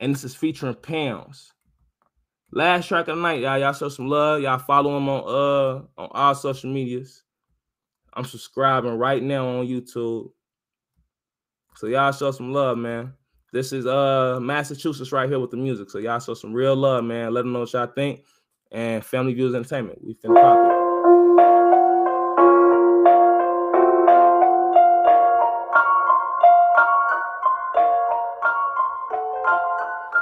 And 0.00 0.14
this 0.14 0.24
is 0.24 0.34
featuring 0.34 0.74
Pounds. 0.74 1.52
Last 2.52 2.88
track 2.88 3.08
of 3.08 3.16
the 3.16 3.22
night, 3.22 3.40
y'all. 3.40 3.58
Y'all 3.58 3.72
show 3.72 3.88
some 3.88 4.08
love. 4.08 4.42
Y'all 4.42 4.58
follow 4.58 4.96
him 4.96 5.08
on 5.08 5.22
uh 5.26 6.00
on 6.00 6.08
all 6.12 6.34
social 6.34 6.72
medias. 6.72 7.22
I'm 8.12 8.24
subscribing 8.24 8.96
right 8.96 9.22
now 9.22 9.46
on 9.48 9.66
YouTube. 9.66 10.30
So 11.76 11.88
y'all 11.88 12.12
show 12.12 12.30
some 12.30 12.52
love, 12.52 12.78
man. 12.78 13.12
This 13.52 13.72
is 13.72 13.86
uh 13.86 14.38
Massachusetts 14.40 15.10
right 15.10 15.28
here 15.28 15.40
with 15.40 15.50
the 15.50 15.56
music. 15.56 15.90
So 15.90 15.98
y'all 15.98 16.20
show 16.20 16.34
some 16.34 16.52
real 16.52 16.76
love, 16.76 17.04
man. 17.04 17.32
Let 17.32 17.42
them 17.42 17.52
know 17.52 17.60
what 17.60 17.72
y'all 17.72 17.86
think. 17.86 18.22
And 18.70 19.04
Family 19.04 19.34
Views 19.34 19.54
Entertainment. 19.54 19.98
We 20.04 20.14
finna 20.14 20.40
pop 20.40 20.70
it. 20.70 20.73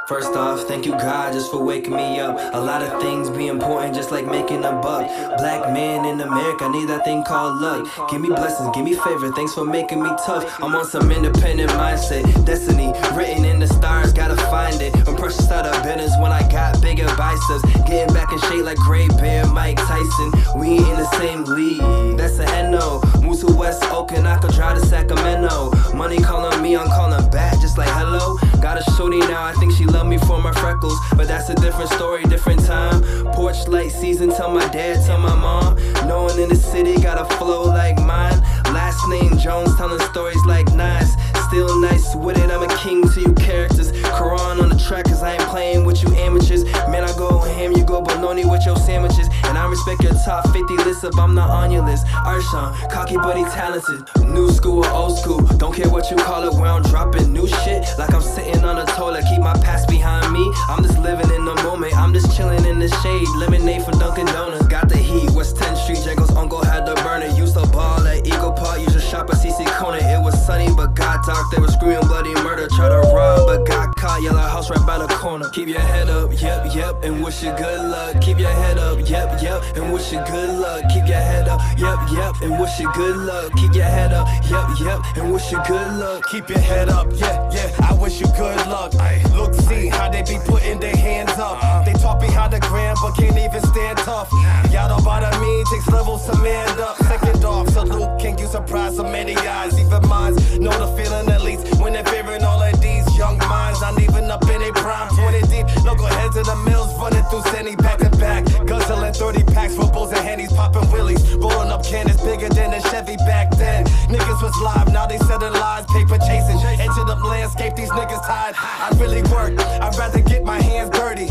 First 0.09 0.35
off, 0.35 0.63
thank 0.63 0.85
you 0.85 0.93
God 0.93 1.33
just 1.33 1.53
for 1.53 1.63
waking 1.63 1.95
me 1.95 2.19
up. 2.19 2.37
A 2.55 2.61
lot 2.61 2.83
of 2.83 3.01
things 3.01 3.31
be 3.31 3.47
important, 3.47 3.95
just 3.95 4.11
like 4.11 4.27
making 4.27 4.65
a 4.65 4.73
buck. 4.73 5.07
Black 5.39 5.73
man 5.73 6.05
in 6.05 6.21
America, 6.21 6.65
I 6.65 6.73
need 6.73 6.89
that 6.89 7.05
thing 7.05 7.23
called 7.23 7.61
luck. 7.61 8.11
Give 8.11 8.21
me 8.21 8.29
blessings, 8.29 8.69
give 8.75 8.85
me 8.85 8.95
favor, 8.95 9.31
thanks 9.31 9.55
for 9.55 9.65
making 9.65 10.03
me 10.03 10.11
tough. 10.27 10.61
I'm 10.61 10.75
on 10.75 10.85
some 10.85 11.13
independent 11.13 11.71
mindset, 11.71 12.25
destiny 12.45 12.93
written 13.15 13.45
in 13.45 13.61
the 13.61 13.69
stars, 13.69 14.13
gotta 14.13 14.37
find 14.51 14.83
it. 14.83 14.93
I'm 15.07 15.15
precious 15.15 15.49
out 15.53 15.67
of 15.67 15.83
business 15.85 16.13
when 16.21 16.33
I 16.33 16.43
got 16.51 16.83
bigger 16.83 17.07
biceps. 17.17 17.63
Getting 17.87 18.13
back 18.13 18.33
in 18.33 18.41
shape 18.41 18.65
like 18.65 18.79
Great 18.79 19.17
Bear, 19.19 19.47
Mike 19.47 19.77
Tyson. 19.77 20.33
We 20.57 20.79
in 20.79 20.97
the 20.99 21.09
same 21.17 21.45
league, 21.45 22.19
that's 22.19 22.41
a 22.41 22.71
no. 22.71 23.01
Move 23.23 23.39
to 23.41 23.55
West 23.55 23.85
Oakland, 23.93 24.27
I 24.27 24.39
could 24.39 24.53
drive 24.53 24.81
to 24.81 24.85
Sacramento. 24.85 25.71
Money 25.95 26.19
calling 26.19 26.61
me, 26.61 26.77
I'm 26.77 26.89
calling 26.89 27.31
back, 27.31 27.61
just 27.61 27.79
like 27.79 27.89
hello. 27.91 28.37
Got 28.61 28.79
a 28.81 28.91
shorty 28.97 29.21
now, 29.21 29.45
I 29.45 29.53
think 29.55 29.73
she 29.73 29.85
love 29.93 30.07
me 30.07 30.19
for 30.19 30.41
my 30.41 30.53
freckles. 30.53 30.99
But 31.17 31.29
that's 31.29 31.51
a 31.51 31.55
different 31.55 31.91
story, 31.91 32.25
different 32.25 32.65
time. 32.65 33.03
Porch 33.33 33.69
light 33.69 33.93
season, 33.93 34.31
tell 34.31 34.51
my 34.51 34.67
dad, 34.69 35.05
tell 35.07 35.19
my 35.19 35.35
mom. 35.35 35.77
No 36.09 36.25
one 36.25 36.39
in 36.41 36.49
the 36.49 36.57
city 36.57 36.97
got 37.01 37.21
a 37.21 37.37
flow 37.37 37.65
like 37.65 37.99
mine. 37.99 38.41
Last 38.73 39.07
name 39.09 39.37
Jones, 39.39 39.77
telling 39.77 40.01
stories 40.11 40.43
like 40.47 40.67
Nas. 40.75 41.15
Still 41.49 41.79
nice 41.81 42.15
with 42.17 42.39
it, 42.39 42.51
I'm 42.51 42.63
a 42.63 42.77
king 42.79 43.07
to 43.11 43.21
you 43.21 43.35
characters. 43.35 43.93
K 43.93 44.19
Ron 44.21 44.61
on 44.61 44.71
the 44.71 44.77
track, 44.77 45.05
cause 45.05 45.23
I 45.23 45.35
ain't 45.35 45.43
playing 45.43 45.85
with 45.85 46.03
you 46.03 46.09
amateurs. 46.15 46.65
Man, 46.89 47.05
I 47.05 47.13
go 47.19 47.41
ham, 47.41 47.73
you 47.73 47.82
bologna 48.23 48.45
with 48.45 48.65
your 48.65 48.77
sandwiches. 48.77 49.29
And 49.45 49.59
I 49.59 49.67
respect 49.69 50.03
your 50.03 50.15
top 50.25 50.49
50 50.53 50.77
list 50.87 51.05
up, 51.05 51.19
I'm 51.19 51.35
not 51.35 51.51
on 51.51 51.71
your 51.71 51.85
list. 51.85 52.07
Arshawn, 52.07 52.71
cocky 52.91 53.17
but 53.17 53.37
he 53.37 53.45
talented. 53.45 54.01
New 54.23 54.51
school 54.51 54.85
or 54.85 54.91
old 54.91 55.19
school, 55.19 55.41
don't 55.59 55.75
care 55.75 55.91
what 55.91 56.11
you 56.11 56.17
call 56.17 56.45
it, 56.45 56.55
where 56.55 56.71
I'm 56.71 56.83
dropping 56.85 57.33
new 57.33 57.49
shit. 57.49 57.85
Like 57.99 58.15
I'm 58.15 58.23
sitting 58.23 58.65
on 58.65 58.79
a 58.79 58.87
toilet, 58.95 59.25
keep 59.29 59.41
my 59.41 59.55
past 59.55 59.89
behind 59.89 60.33
me. 60.33 60.45
I'm 60.69 60.83
just 60.83 60.99
living 61.01 61.31
in 61.35 61.45
the 61.45 61.55
moment, 61.67 61.97
I'm 61.97 62.13
just 62.15 62.35
chilling 62.37 62.65
in 62.65 62.79
the 62.79 62.89
shade. 63.03 63.27
Lemonade 63.37 63.83
from 63.83 63.99
Dunkin' 63.99 64.27
Donuts, 64.27 64.67
got 64.69 64.89
the 64.89 64.97
heat. 64.97 65.31
West 65.33 65.57
10th 65.57 65.83
Street, 65.83 66.01
Jacob's 66.05 66.31
uncle 66.31 66.65
had 66.65 66.87
the 66.87 66.95
burner. 67.03 67.27
Used 67.37 67.55
to 67.55 67.67
ball 67.67 68.07
at 68.07 68.27
Eagle 68.27 68.53
Park, 68.53 68.81
used 68.81 68.95
to 68.95 69.01
shop 69.01 69.31
at 69.31 69.37
CC 69.37 69.67
Corner. 69.79 69.99
It 69.99 70.23
was 70.23 70.35
sunny, 70.47 70.73
but 70.75 70.95
God 70.95 71.23
talk, 71.27 71.51
they 71.51 71.61
were 71.61 71.69
screaming 71.69 72.07
bloody 72.07 72.35
murder. 72.47 72.69
Try 72.69 72.89
to 72.89 73.03
rob, 73.15 73.49
but 73.49 73.67
got 73.67 73.97
caught. 73.97 74.23
Yellow 74.23 74.39
house 74.39 74.71
right 74.71 74.87
by 74.87 74.99
the 74.99 75.09
corner. 75.15 75.49
Keep 75.51 75.69
your 75.69 75.81
head 75.81 76.09
up, 76.09 76.31
yep, 76.41 76.73
yep, 76.75 77.03
and 77.03 77.25
wish 77.25 77.43
you 77.43 77.51
good 77.57 77.81
luck. 77.91 78.12
Keep 78.21 78.39
your 78.39 78.51
head 78.51 78.79
up, 78.79 78.99
yep, 79.09 79.41
yep, 79.43 79.63
and 79.77 79.93
wish 79.93 80.13
you 80.13 80.23
good 80.27 80.59
luck. 80.59 80.83
Keep 80.91 81.07
your 81.07 81.17
head 81.17 81.49
up, 81.49 81.61
yep, 81.79 81.99
yep, 82.13 82.35
and 82.43 82.61
wish 82.61 82.79
you 82.79 82.93
good 82.93 83.17
luck. 83.17 83.53
Keep 83.57 83.75
your 83.75 83.85
head 83.85 84.13
up, 84.13 84.27
yep, 84.51 84.69
yep, 84.81 85.01
and 85.17 85.33
wish 85.33 85.51
you 85.51 85.61
good 85.67 85.99
luck. 85.99 86.23
Keep 86.31 86.49
your 86.51 86.59
head 86.59 86.89
up, 86.89 87.07
yeah, 87.15 87.51
yeah. 87.53 87.89
I 87.89 87.95
wish 87.95 88.21
you 88.21 88.27
good 88.37 88.67
luck. 88.67 88.93
Look, 89.35 89.55
see 89.55 89.89
how 89.89 90.09
they 90.11 90.23
be 90.23 90.39
putting 90.45 90.79
their 90.81 90.97
hands 90.97 91.33
up. 91.33 91.63
Uh-huh. 91.63 91.85
They 91.85 91.93
talk 91.95 92.21
behind 92.21 92.53
the 92.53 92.61
gram, 92.61 92.97
but 93.03 93.13
can't 93.17 93.39
even 93.39 93.63
stand 93.63 93.99
tough. 93.99 94.31
Y'all 94.71 94.89
don't 94.89 95.05
bother 95.05 95.37
me, 95.41 95.65
takes 95.71 95.89
levels 95.89 96.27
to 96.27 96.37
man 96.43 96.69
up. 96.81 96.97
Second 96.99 97.45
off, 97.45 97.69
salute, 97.71 98.21
can 98.21 98.37
you 98.39 98.47
surprise 98.47 98.97
so 98.97 99.05
many 99.05 99.37
eyes? 99.37 99.79
Even 99.79 100.07
minds 100.09 100.59
know 100.59 100.71
the 100.71 100.87
feeling 100.97 101.29
at 101.31 101.43
least 101.43 101.72
when 101.83 101.93
they're 101.93 102.05
fearing 102.05 102.45
all 102.45 102.63
of 102.63 102.81
these 102.81 103.05
young 103.19 103.37
minds. 103.39 103.81
Not 103.81 104.01
even 104.01 104.31
up 104.31 104.43
in 104.49 104.63
a 104.63 104.73
prime, 104.73 105.09
20 105.17 105.43
deep. 105.53 105.67
Local 105.85 106.07
heads 106.07 106.37
in 106.37 106.45
the 106.45 106.57
mills 106.65 106.95
running 106.99 107.25
through 107.25 107.43
Sandy 107.51 107.77
back 107.77 107.99
to 107.99 108.11
back. 108.17 108.45
Guzzling 108.65 109.13
30 109.13 109.45
packs 109.53 109.75
for 109.75 109.91
bulls 109.91 110.13
and 110.13 110.23
hennies, 110.23 110.55
popping 110.55 110.89
willies. 110.93 111.23
Rolling 111.35 111.71
up 111.71 111.85
cannons 111.85 112.23
bigger 112.23 112.49
than 112.49 112.73
a 112.73 112.81
Chevy 112.89 113.17
back 113.29 113.51
then. 113.57 113.85
Niggas 114.09 114.41
was 114.43 114.57
live, 114.63 114.93
now 114.93 115.07
they 115.07 115.19
selling 115.19 115.53
lies, 115.53 115.85
paper 115.87 116.19
chasing. 116.19 116.61
Into 116.81 117.05
the 117.05 117.17
landscape, 117.17 117.75
these 117.75 117.91
niggas 117.91 118.25
tied. 118.27 118.55
I 118.57 118.91
really 118.97 119.23
work, 119.35 119.59
I'd 119.83 119.97
rather 119.99 120.21
get 120.21 120.45
my 120.45 120.61
hands 120.61 120.91
dirty. 120.91 121.29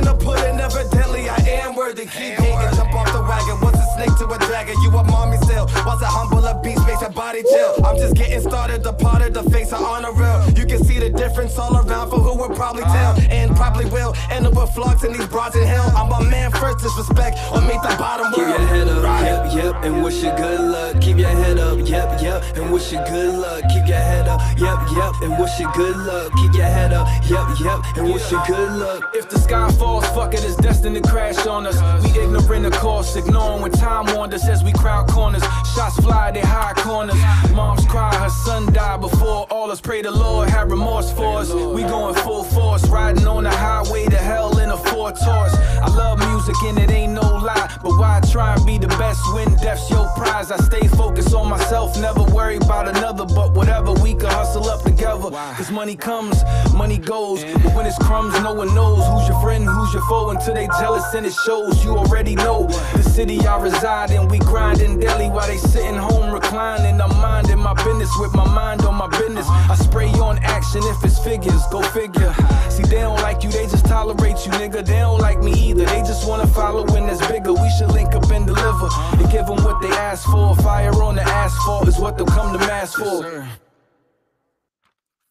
Proof 0.00 0.08
in 0.08 0.18
the 0.18 0.24
pudding, 0.24 0.60
evidently 0.60 1.28
I 1.28 1.36
am 1.62 1.74
worthy. 1.74 2.02
Keep 2.02 2.40
hating, 2.40 2.76
jump 2.76 2.94
off 2.94 3.12
the 3.12 3.22
wagon. 3.22 3.60
What's 3.60 3.78
a 3.78 3.86
snake 3.94 4.16
to 4.18 4.26
a 4.26 4.38
dragon? 4.46 4.74
You 4.82 4.90
a 4.90 5.04
mommy 5.04 5.36
still. 5.38 5.66
What's 5.84 6.02
a 6.02 6.06
humble 6.06 6.44
a 6.44 6.60
beast, 6.62 6.86
makes 6.86 7.02
a 7.02 7.10
body 7.10 7.42
chill. 7.42 7.84
I'm 7.84 7.96
just 7.96 8.14
getting 8.14 8.40
started, 8.40 8.82
departed, 8.82 9.34
the 9.34 9.42
face 9.50 9.72
of 9.72 9.82
honor 9.82 10.12
real. 10.12 10.40
You 10.56 10.66
can 10.66 10.82
see 10.84 10.98
the 10.98 11.10
difference 11.10 11.58
all 11.58 11.76
around 11.76 12.10
for 12.10 12.18
who 12.18 12.36
will 12.36 12.54
probably 12.54 12.84
tell. 12.84 13.18
And 13.30 13.54
probably 13.56 13.86
will 13.86 14.14
end 14.30 14.46
up 14.46 14.54
with 14.54 14.70
flux 14.70 15.04
in 15.04 15.12
these 15.12 15.26
broads 15.26 15.56
in 15.56 15.66
hell. 15.66 15.90
I'm 15.96 16.10
a 16.12 16.30
man 16.30 16.50
first, 16.52 16.78
disrespect, 16.78 17.38
or 17.52 17.60
meet 17.62 17.80
the 17.82 17.94
bottom 17.98 18.32
Keep 18.32 18.48
your 18.48 18.66
head 18.72 18.88
up, 18.88 19.02
yep, 19.04 19.54
yep, 19.54 19.84
and 19.84 20.02
wish 20.02 20.22
you 20.22 20.30
good 20.36 20.60
luck. 20.60 21.00
Keep 21.00 21.18
your 21.18 21.28
head 21.28 21.58
up, 21.58 21.78
yep, 21.86 22.20
yep, 22.22 22.42
and 22.56 22.72
wish 22.72 22.92
you 22.92 22.98
good 23.06 23.34
luck. 23.34 23.62
Keep 23.68 23.86
your 23.86 23.98
head 23.98 24.28
up, 24.28 24.40
yep, 24.58 24.78
yep, 24.94 25.12
and 25.22 25.38
wish 25.38 25.58
you 25.58 25.70
good 25.74 25.96
luck. 25.96 26.32
Keep 26.36 26.54
your 26.54 26.64
head 26.64 26.92
up, 26.92 27.06
yep, 27.28 27.46
yep, 27.60 27.80
and 27.96 28.12
wish 28.12 28.30
you 28.30 28.40
good 28.46 28.72
luck. 28.78 29.10
If 29.14 29.28
the 29.28 29.38
sky 29.38 29.70
falls, 29.72 29.89
fuck 29.98 30.34
it, 30.34 30.44
it's 30.44 30.56
destined 30.56 30.96
to 30.96 31.02
crash 31.02 31.46
on 31.46 31.66
us. 31.66 31.76
We 32.04 32.10
ignorant 32.20 32.66
of 32.66 32.72
course, 32.74 33.16
ignoring 33.16 33.62
when 33.62 33.72
time 33.72 34.06
wanders 34.14 34.44
as 34.44 34.62
we 34.62 34.72
crowd 34.72 35.08
corners. 35.08 35.42
Shots 35.74 35.96
fly, 35.96 36.30
they 36.30 36.40
high 36.40 36.74
corners. 36.76 37.20
Moms 37.54 37.86
cry, 37.86 38.14
her 38.14 38.28
son 38.28 38.72
died 38.72 39.00
before 39.00 39.46
all 39.50 39.70
us. 39.70 39.80
Pray 39.80 40.02
the 40.02 40.10
Lord 40.10 40.48
have 40.50 40.70
remorse 40.70 41.10
for 41.12 41.38
us. 41.38 41.52
We 41.52 41.82
going 41.82 42.14
full 42.16 42.44
force, 42.44 42.86
riding 42.88 43.26
on 43.26 43.44
the 43.44 43.50
highway 43.50 44.04
to 44.06 44.18
hell 44.18 44.58
in 44.58 44.70
a 44.70 44.76
Ford 44.76 45.14
Taurus. 45.16 45.54
I 45.54 45.88
love 45.96 46.18
music 46.18 46.56
and 46.64 46.78
it 46.78 46.90
ain't 46.90 47.14
no 47.14 47.22
lie, 47.22 47.78
but 47.82 47.92
why 47.98 48.20
try 48.30 48.54
and 48.54 48.66
be 48.66 48.76
the 48.76 48.88
best 48.88 49.20
when 49.32 49.48
death's 49.56 49.88
your 49.90 50.06
prize? 50.16 50.50
I 50.50 50.58
stay 50.58 50.86
focused 50.88 51.34
on 51.34 51.48
myself, 51.48 51.98
never 51.98 52.22
worry 52.24 52.56
about 52.56 52.88
another, 52.88 53.24
but 53.24 53.52
whatever 53.52 53.92
we 53.94 54.14
can 54.14 54.28
hustle 54.28 54.68
up 54.68 54.82
together. 54.82 55.30
Cause 55.56 55.70
money 55.70 55.96
comes, 55.96 56.44
money 56.74 56.98
goes, 56.98 57.44
but 57.44 57.74
when 57.74 57.86
it's 57.86 57.98
crumbs, 57.98 58.34
no 58.42 58.52
one 58.52 58.74
knows 58.74 59.06
who's 59.06 59.28
your 59.28 59.40
friend, 59.40 59.64
who's 59.64 59.79
your 59.92 60.02
foe 60.08 60.30
until 60.30 60.54
they 60.54 60.66
jealous 60.78 61.14
and 61.14 61.24
it 61.26 61.32
shows. 61.32 61.84
You 61.84 61.96
already 61.96 62.34
know 62.34 62.66
the 62.94 63.02
city 63.02 63.46
I 63.46 63.60
reside 63.60 64.10
in, 64.10 64.28
we 64.28 64.38
grind 64.38 64.80
in 64.80 64.98
daily 64.98 65.28
while 65.28 65.46
they 65.46 65.56
sitting 65.56 65.96
home 65.96 66.32
reclining. 66.32 67.00
I'm 67.00 67.16
minding 67.20 67.58
my 67.58 67.74
business 67.74 68.10
with 68.18 68.34
my 68.34 68.46
mind 68.46 68.82
on 68.82 68.94
my 68.94 69.08
business. 69.08 69.46
I 69.48 69.74
spray 69.74 70.10
on 70.20 70.38
action 70.38 70.82
if 70.84 71.02
it's 71.04 71.18
figures, 71.18 71.62
go 71.70 71.82
figure. 71.82 72.34
See, 72.68 72.84
they 72.84 73.00
don't 73.00 73.20
like 73.22 73.42
you, 73.42 73.50
they 73.50 73.64
just 73.64 73.86
tolerate 73.86 74.44
you, 74.44 74.52
nigga. 74.52 74.84
They 74.84 75.00
don't 75.00 75.20
like 75.20 75.42
me 75.42 75.52
either, 75.52 75.84
they 75.84 76.00
just 76.00 76.28
wanna 76.28 76.46
follow 76.46 76.84
when 76.92 77.08
it's 77.08 77.26
bigger. 77.26 77.52
We 77.52 77.70
should 77.78 77.90
link 77.90 78.14
up 78.14 78.30
and 78.30 78.46
deliver 78.46 78.88
and 79.18 79.30
give 79.30 79.46
them 79.46 79.62
what 79.64 79.80
they 79.80 79.90
ask 79.90 80.24
for. 80.26 80.54
Fire 80.56 80.94
on 81.02 81.16
the 81.16 81.22
asphalt 81.22 81.88
is 81.88 81.98
what 81.98 82.16
they'll 82.16 82.26
come 82.26 82.52
to 82.52 82.58
mass 82.66 82.94
for. 82.94 83.48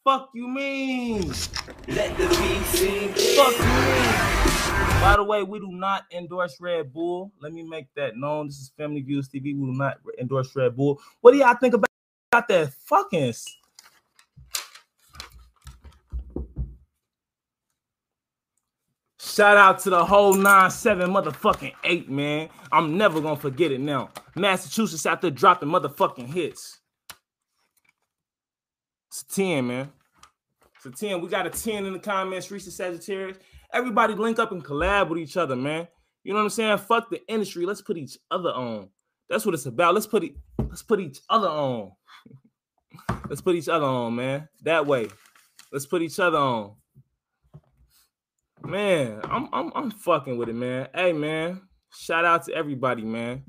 Fuck 0.10 0.32
you 0.34 0.48
mean? 0.48 1.22
Let 1.88 2.18
the 2.18 2.28
beat. 2.30 3.16
Fuck 3.36 3.54
you 3.54 3.64
mean? 3.64 5.02
By 5.04 5.14
the 5.16 5.24
way, 5.24 5.44
we 5.44 5.60
do 5.60 5.72
not 5.72 6.06
endorse 6.12 6.60
Red 6.60 6.92
Bull. 6.92 7.32
Let 7.40 7.54
me 7.54 7.62
make 7.62 7.94
that 7.94 8.18
known. 8.18 8.48
This 8.48 8.56
is 8.56 8.72
Family 8.76 9.02
Views 9.02 9.30
TV. 9.30 9.44
We 9.44 9.54
do 9.54 9.72
not 9.72 10.00
endorse 10.20 10.56
Red 10.56 10.76
Bull. 10.76 11.00
What 11.22 11.34
do 11.34 11.38
y'all 11.38 11.54
think 11.54 11.76
about, 11.76 11.92
about 12.32 12.48
that 12.48 12.74
fucking? 12.74 13.36
Shout 19.20 19.58
out 19.58 19.78
to 19.82 19.92
the 19.92 20.04
whole 20.04 20.34
9-7 20.34 21.06
motherfucking 21.06 21.74
8, 21.84 22.10
man. 22.10 22.50
I'm 22.72 22.98
never 22.98 23.22
gonna 23.22 23.36
forget 23.36 23.72
it 23.72 23.80
now. 23.80 24.10
Massachusetts 24.34 25.06
out 25.06 25.22
there 25.22 25.30
dropping 25.30 25.70
motherfucking 25.70 26.34
hits. 26.34 26.80
It's 29.10 29.22
10, 29.22 29.68
man. 29.68 29.92
It's 30.90 31.00
10. 31.00 31.22
We 31.22 31.30
got 31.30 31.46
a 31.46 31.50
10 31.50 31.86
in 31.86 31.94
the 31.94 32.00
comments. 32.00 32.50
Reese 32.52 32.74
Sagittarius. 32.74 33.38
Everybody 33.74 34.16
link 34.16 34.40
up 34.40 34.52
and 34.52 34.64
collab 34.64 35.10
with 35.10 35.20
each 35.20 35.38
other, 35.38 35.56
man. 35.56 35.88
You 36.24 36.34
know 36.34 36.40
what 36.40 36.46
I'm 36.46 36.50
saying? 36.50 36.78
Fuck 36.80 37.10
the 37.10 37.22
industry. 37.28 37.66
Let's 37.66 37.82
put 37.82 37.98
each 37.98 38.18
other 38.32 38.50
on. 38.50 38.90
That's 39.30 39.46
what 39.46 39.54
it's 39.54 39.66
about. 39.66 39.94
Let's 39.94 40.08
put 40.08 40.24
it. 40.24 40.34
Let's 40.58 40.82
put 40.82 41.00
each 41.00 41.20
other 41.30 41.48
on. 41.48 41.92
Let's 43.30 43.42
put 43.42 43.56
each 43.56 43.70
other 43.70 43.86
on, 43.86 44.16
man. 44.16 44.50
That 44.64 44.88
way. 44.88 45.08
Let's 45.72 45.86
put 45.86 46.02
each 46.02 46.20
other 46.20 46.38
on. 46.38 46.74
Man, 48.66 49.22
I'm 49.24 49.48
I'm 49.54 49.72
I'm 49.76 49.92
fucking 49.92 50.38
with 50.38 50.50
it, 50.50 50.56
man. 50.56 50.88
Hey, 50.94 51.14
man. 51.14 51.62
Shout 51.92 52.26
out 52.26 52.46
to 52.46 52.54
everybody, 52.54 53.04
man. 53.04 53.44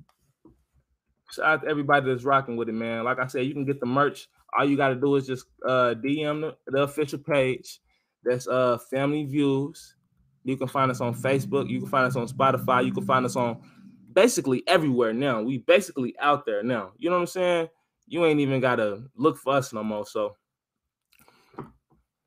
Shout 1.33 1.47
out 1.47 1.63
to 1.63 1.69
everybody 1.69 2.11
that's 2.11 2.25
rocking 2.25 2.57
with 2.57 2.69
it, 2.69 2.75
man. 2.75 3.05
Like 3.05 3.19
I 3.19 3.27
said, 3.27 3.47
you 3.47 3.55
can 3.55 3.65
get 3.65 3.81
the 3.81 3.87
merch. 3.87 4.29
All 4.57 4.65
you 4.65 4.77
got 4.77 4.89
to 4.89 4.95
do 4.95 5.17
is 5.17 5.27
just 5.27 5.47
uh, 5.67 5.95
DM 5.95 6.41
the, 6.41 6.57
the 6.67 6.83
official 6.83 7.19
page. 7.19 7.81
That's 8.25 8.47
uh 8.49 8.79
Family 8.91 9.25
Views. 9.25 9.95
You 10.45 10.57
can 10.57 10.69
find 10.69 10.91
us 10.91 11.01
on 11.01 11.15
Facebook. 11.15 11.69
You 11.69 11.81
can 11.81 11.89
find 11.89 12.07
us 12.07 12.17
on 12.17 12.29
Spotify. 12.29 12.85
You 12.85 12.93
can 12.93 13.05
find 13.05 13.25
us 13.25 13.37
on 13.37 13.61
basically 14.13 14.63
everywhere 14.67 15.13
now. 15.13 15.43
We 15.43 15.59
basically 15.59 16.15
out 16.19 16.47
there 16.47 16.63
now. 16.63 16.93
You 16.99 17.11
know 17.11 17.17
what 17.17 17.23
I'm 17.23 17.27
saying? 17.27 17.69
You 18.07 18.25
ain't 18.25 18.41
even 18.41 18.61
gotta 18.61 19.05
look 19.17 19.39
for 19.39 19.55
us 19.55 19.73
no 19.73 19.83
more. 19.83 20.07
So 20.07 20.37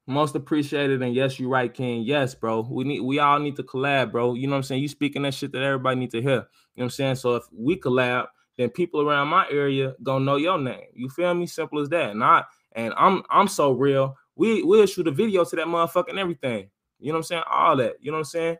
most 0.07 0.35
appreciated. 0.35 1.01
And 1.01 1.15
yes, 1.15 1.39
you're 1.39 1.49
right, 1.49 1.73
King. 1.73 2.03
Yes, 2.03 2.35
bro. 2.35 2.67
We 2.69 2.83
need 2.83 3.01
we 3.01 3.19
all 3.19 3.39
need 3.39 3.55
to 3.57 3.63
collab, 3.63 4.11
bro. 4.11 4.33
You 4.33 4.47
know 4.47 4.51
what 4.51 4.57
I'm 4.57 4.63
saying? 4.63 4.81
You 4.81 4.87
speaking 4.87 5.21
that 5.23 5.33
shit 5.33 5.51
that 5.53 5.61
everybody 5.61 5.99
need 5.99 6.11
to 6.11 6.21
hear. 6.21 6.31
You 6.31 6.35
know 6.37 6.45
what 6.75 6.83
I'm 6.85 6.89
saying? 6.91 7.15
So 7.15 7.35
if 7.35 7.43
we 7.51 7.79
collab, 7.79 8.27
then 8.57 8.69
people 8.69 9.01
around 9.01 9.29
my 9.29 9.47
area 9.49 9.93
gonna 10.03 10.25
know 10.25 10.35
your 10.35 10.57
name. 10.57 10.85
You 10.93 11.09
feel 11.09 11.33
me? 11.33 11.47
Simple 11.47 11.79
as 11.79 11.89
that. 11.89 12.11
And 12.11 12.23
I 12.23 12.43
and 12.73 12.93
I'm 12.97 13.23
I'm 13.29 13.47
so 13.47 13.71
real. 13.71 14.15
We 14.35 14.63
we'll 14.63 14.85
shoot 14.85 15.07
a 15.07 15.11
video 15.11 15.43
to 15.45 15.55
that 15.55 15.67
motherfucker 15.67 16.09
and 16.09 16.19
everything. 16.19 16.69
You 16.99 17.07
know 17.07 17.13
what 17.13 17.19
I'm 17.19 17.23
saying? 17.23 17.43
All 17.49 17.75
that. 17.77 17.95
You 17.99 18.11
know 18.11 18.17
what 18.17 18.21
I'm 18.21 18.25
saying? 18.25 18.57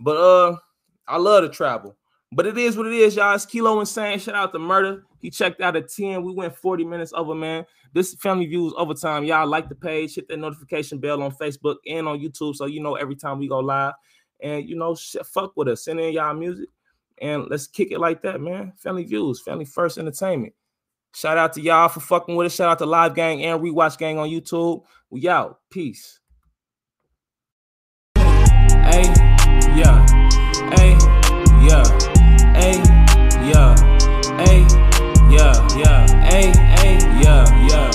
But 0.00 0.16
uh, 0.16 0.56
I 1.06 1.18
love 1.18 1.44
to 1.44 1.48
travel. 1.48 1.96
But 2.34 2.46
it 2.46 2.56
is 2.56 2.78
what 2.78 2.86
it 2.86 2.94
is, 2.94 3.14
y'all. 3.14 3.34
It's 3.34 3.44
Kilo 3.44 3.78
Insane. 3.78 4.18
Shout 4.18 4.34
out 4.34 4.52
to 4.52 4.58
Murder. 4.58 5.04
He 5.20 5.28
checked 5.28 5.60
out 5.60 5.76
at 5.76 5.88
10. 5.88 6.22
We 6.22 6.32
went 6.32 6.56
40 6.56 6.84
minutes 6.84 7.12
over, 7.14 7.34
man. 7.34 7.66
This 7.92 8.14
family 8.14 8.46
views 8.46 8.72
overtime. 8.78 9.24
Y'all 9.24 9.46
like 9.46 9.68
the 9.68 9.74
page, 9.74 10.14
hit 10.14 10.28
that 10.28 10.38
notification 10.38 10.98
bell 10.98 11.22
on 11.22 11.30
Facebook 11.32 11.76
and 11.86 12.08
on 12.08 12.18
YouTube 12.18 12.56
so 12.56 12.64
you 12.64 12.80
know 12.80 12.94
every 12.94 13.16
time 13.16 13.38
we 13.38 13.48
go 13.48 13.58
live. 13.58 13.92
And 14.42 14.66
you 14.66 14.76
know, 14.76 14.94
shit, 14.94 15.26
fuck 15.26 15.52
with 15.56 15.68
us. 15.68 15.84
Send 15.84 16.00
in 16.00 16.14
y'all 16.14 16.34
music 16.34 16.68
and 17.22 17.46
let's 17.48 17.66
kick 17.68 17.92
it 17.92 18.00
like 18.00 18.22
that, 18.22 18.40
man. 18.40 18.72
Family 18.76 19.04
views, 19.04 19.40
family 19.40 19.64
first 19.64 19.96
entertainment. 19.96 20.52
Shout 21.14 21.38
out 21.38 21.52
to 21.54 21.60
y'all 21.60 21.88
for 21.88 22.00
fucking 22.00 22.34
with 22.34 22.46
us. 22.46 22.54
Shout 22.54 22.68
out 22.68 22.78
to 22.78 22.86
Live 22.86 23.14
Gang 23.14 23.44
and 23.44 23.60
Rewatch 23.60 23.96
Gang 23.96 24.18
on 24.18 24.28
YouTube. 24.28 24.82
We 25.08 25.28
out. 25.28 25.60
Peace. 25.70 26.18
Hey, 28.16 29.04
yeah. 29.76 30.04
Hey, 30.74 30.98
yeah. 31.62 31.84
Hey, 32.58 32.82
yeah. 33.46 33.76
Hey, 34.36 34.66
yeah, 35.30 35.68
yeah. 35.76 36.24
Hey, 36.24 36.52
hey, 36.76 36.98
yeah, 37.22 37.68
yeah. 37.68 37.91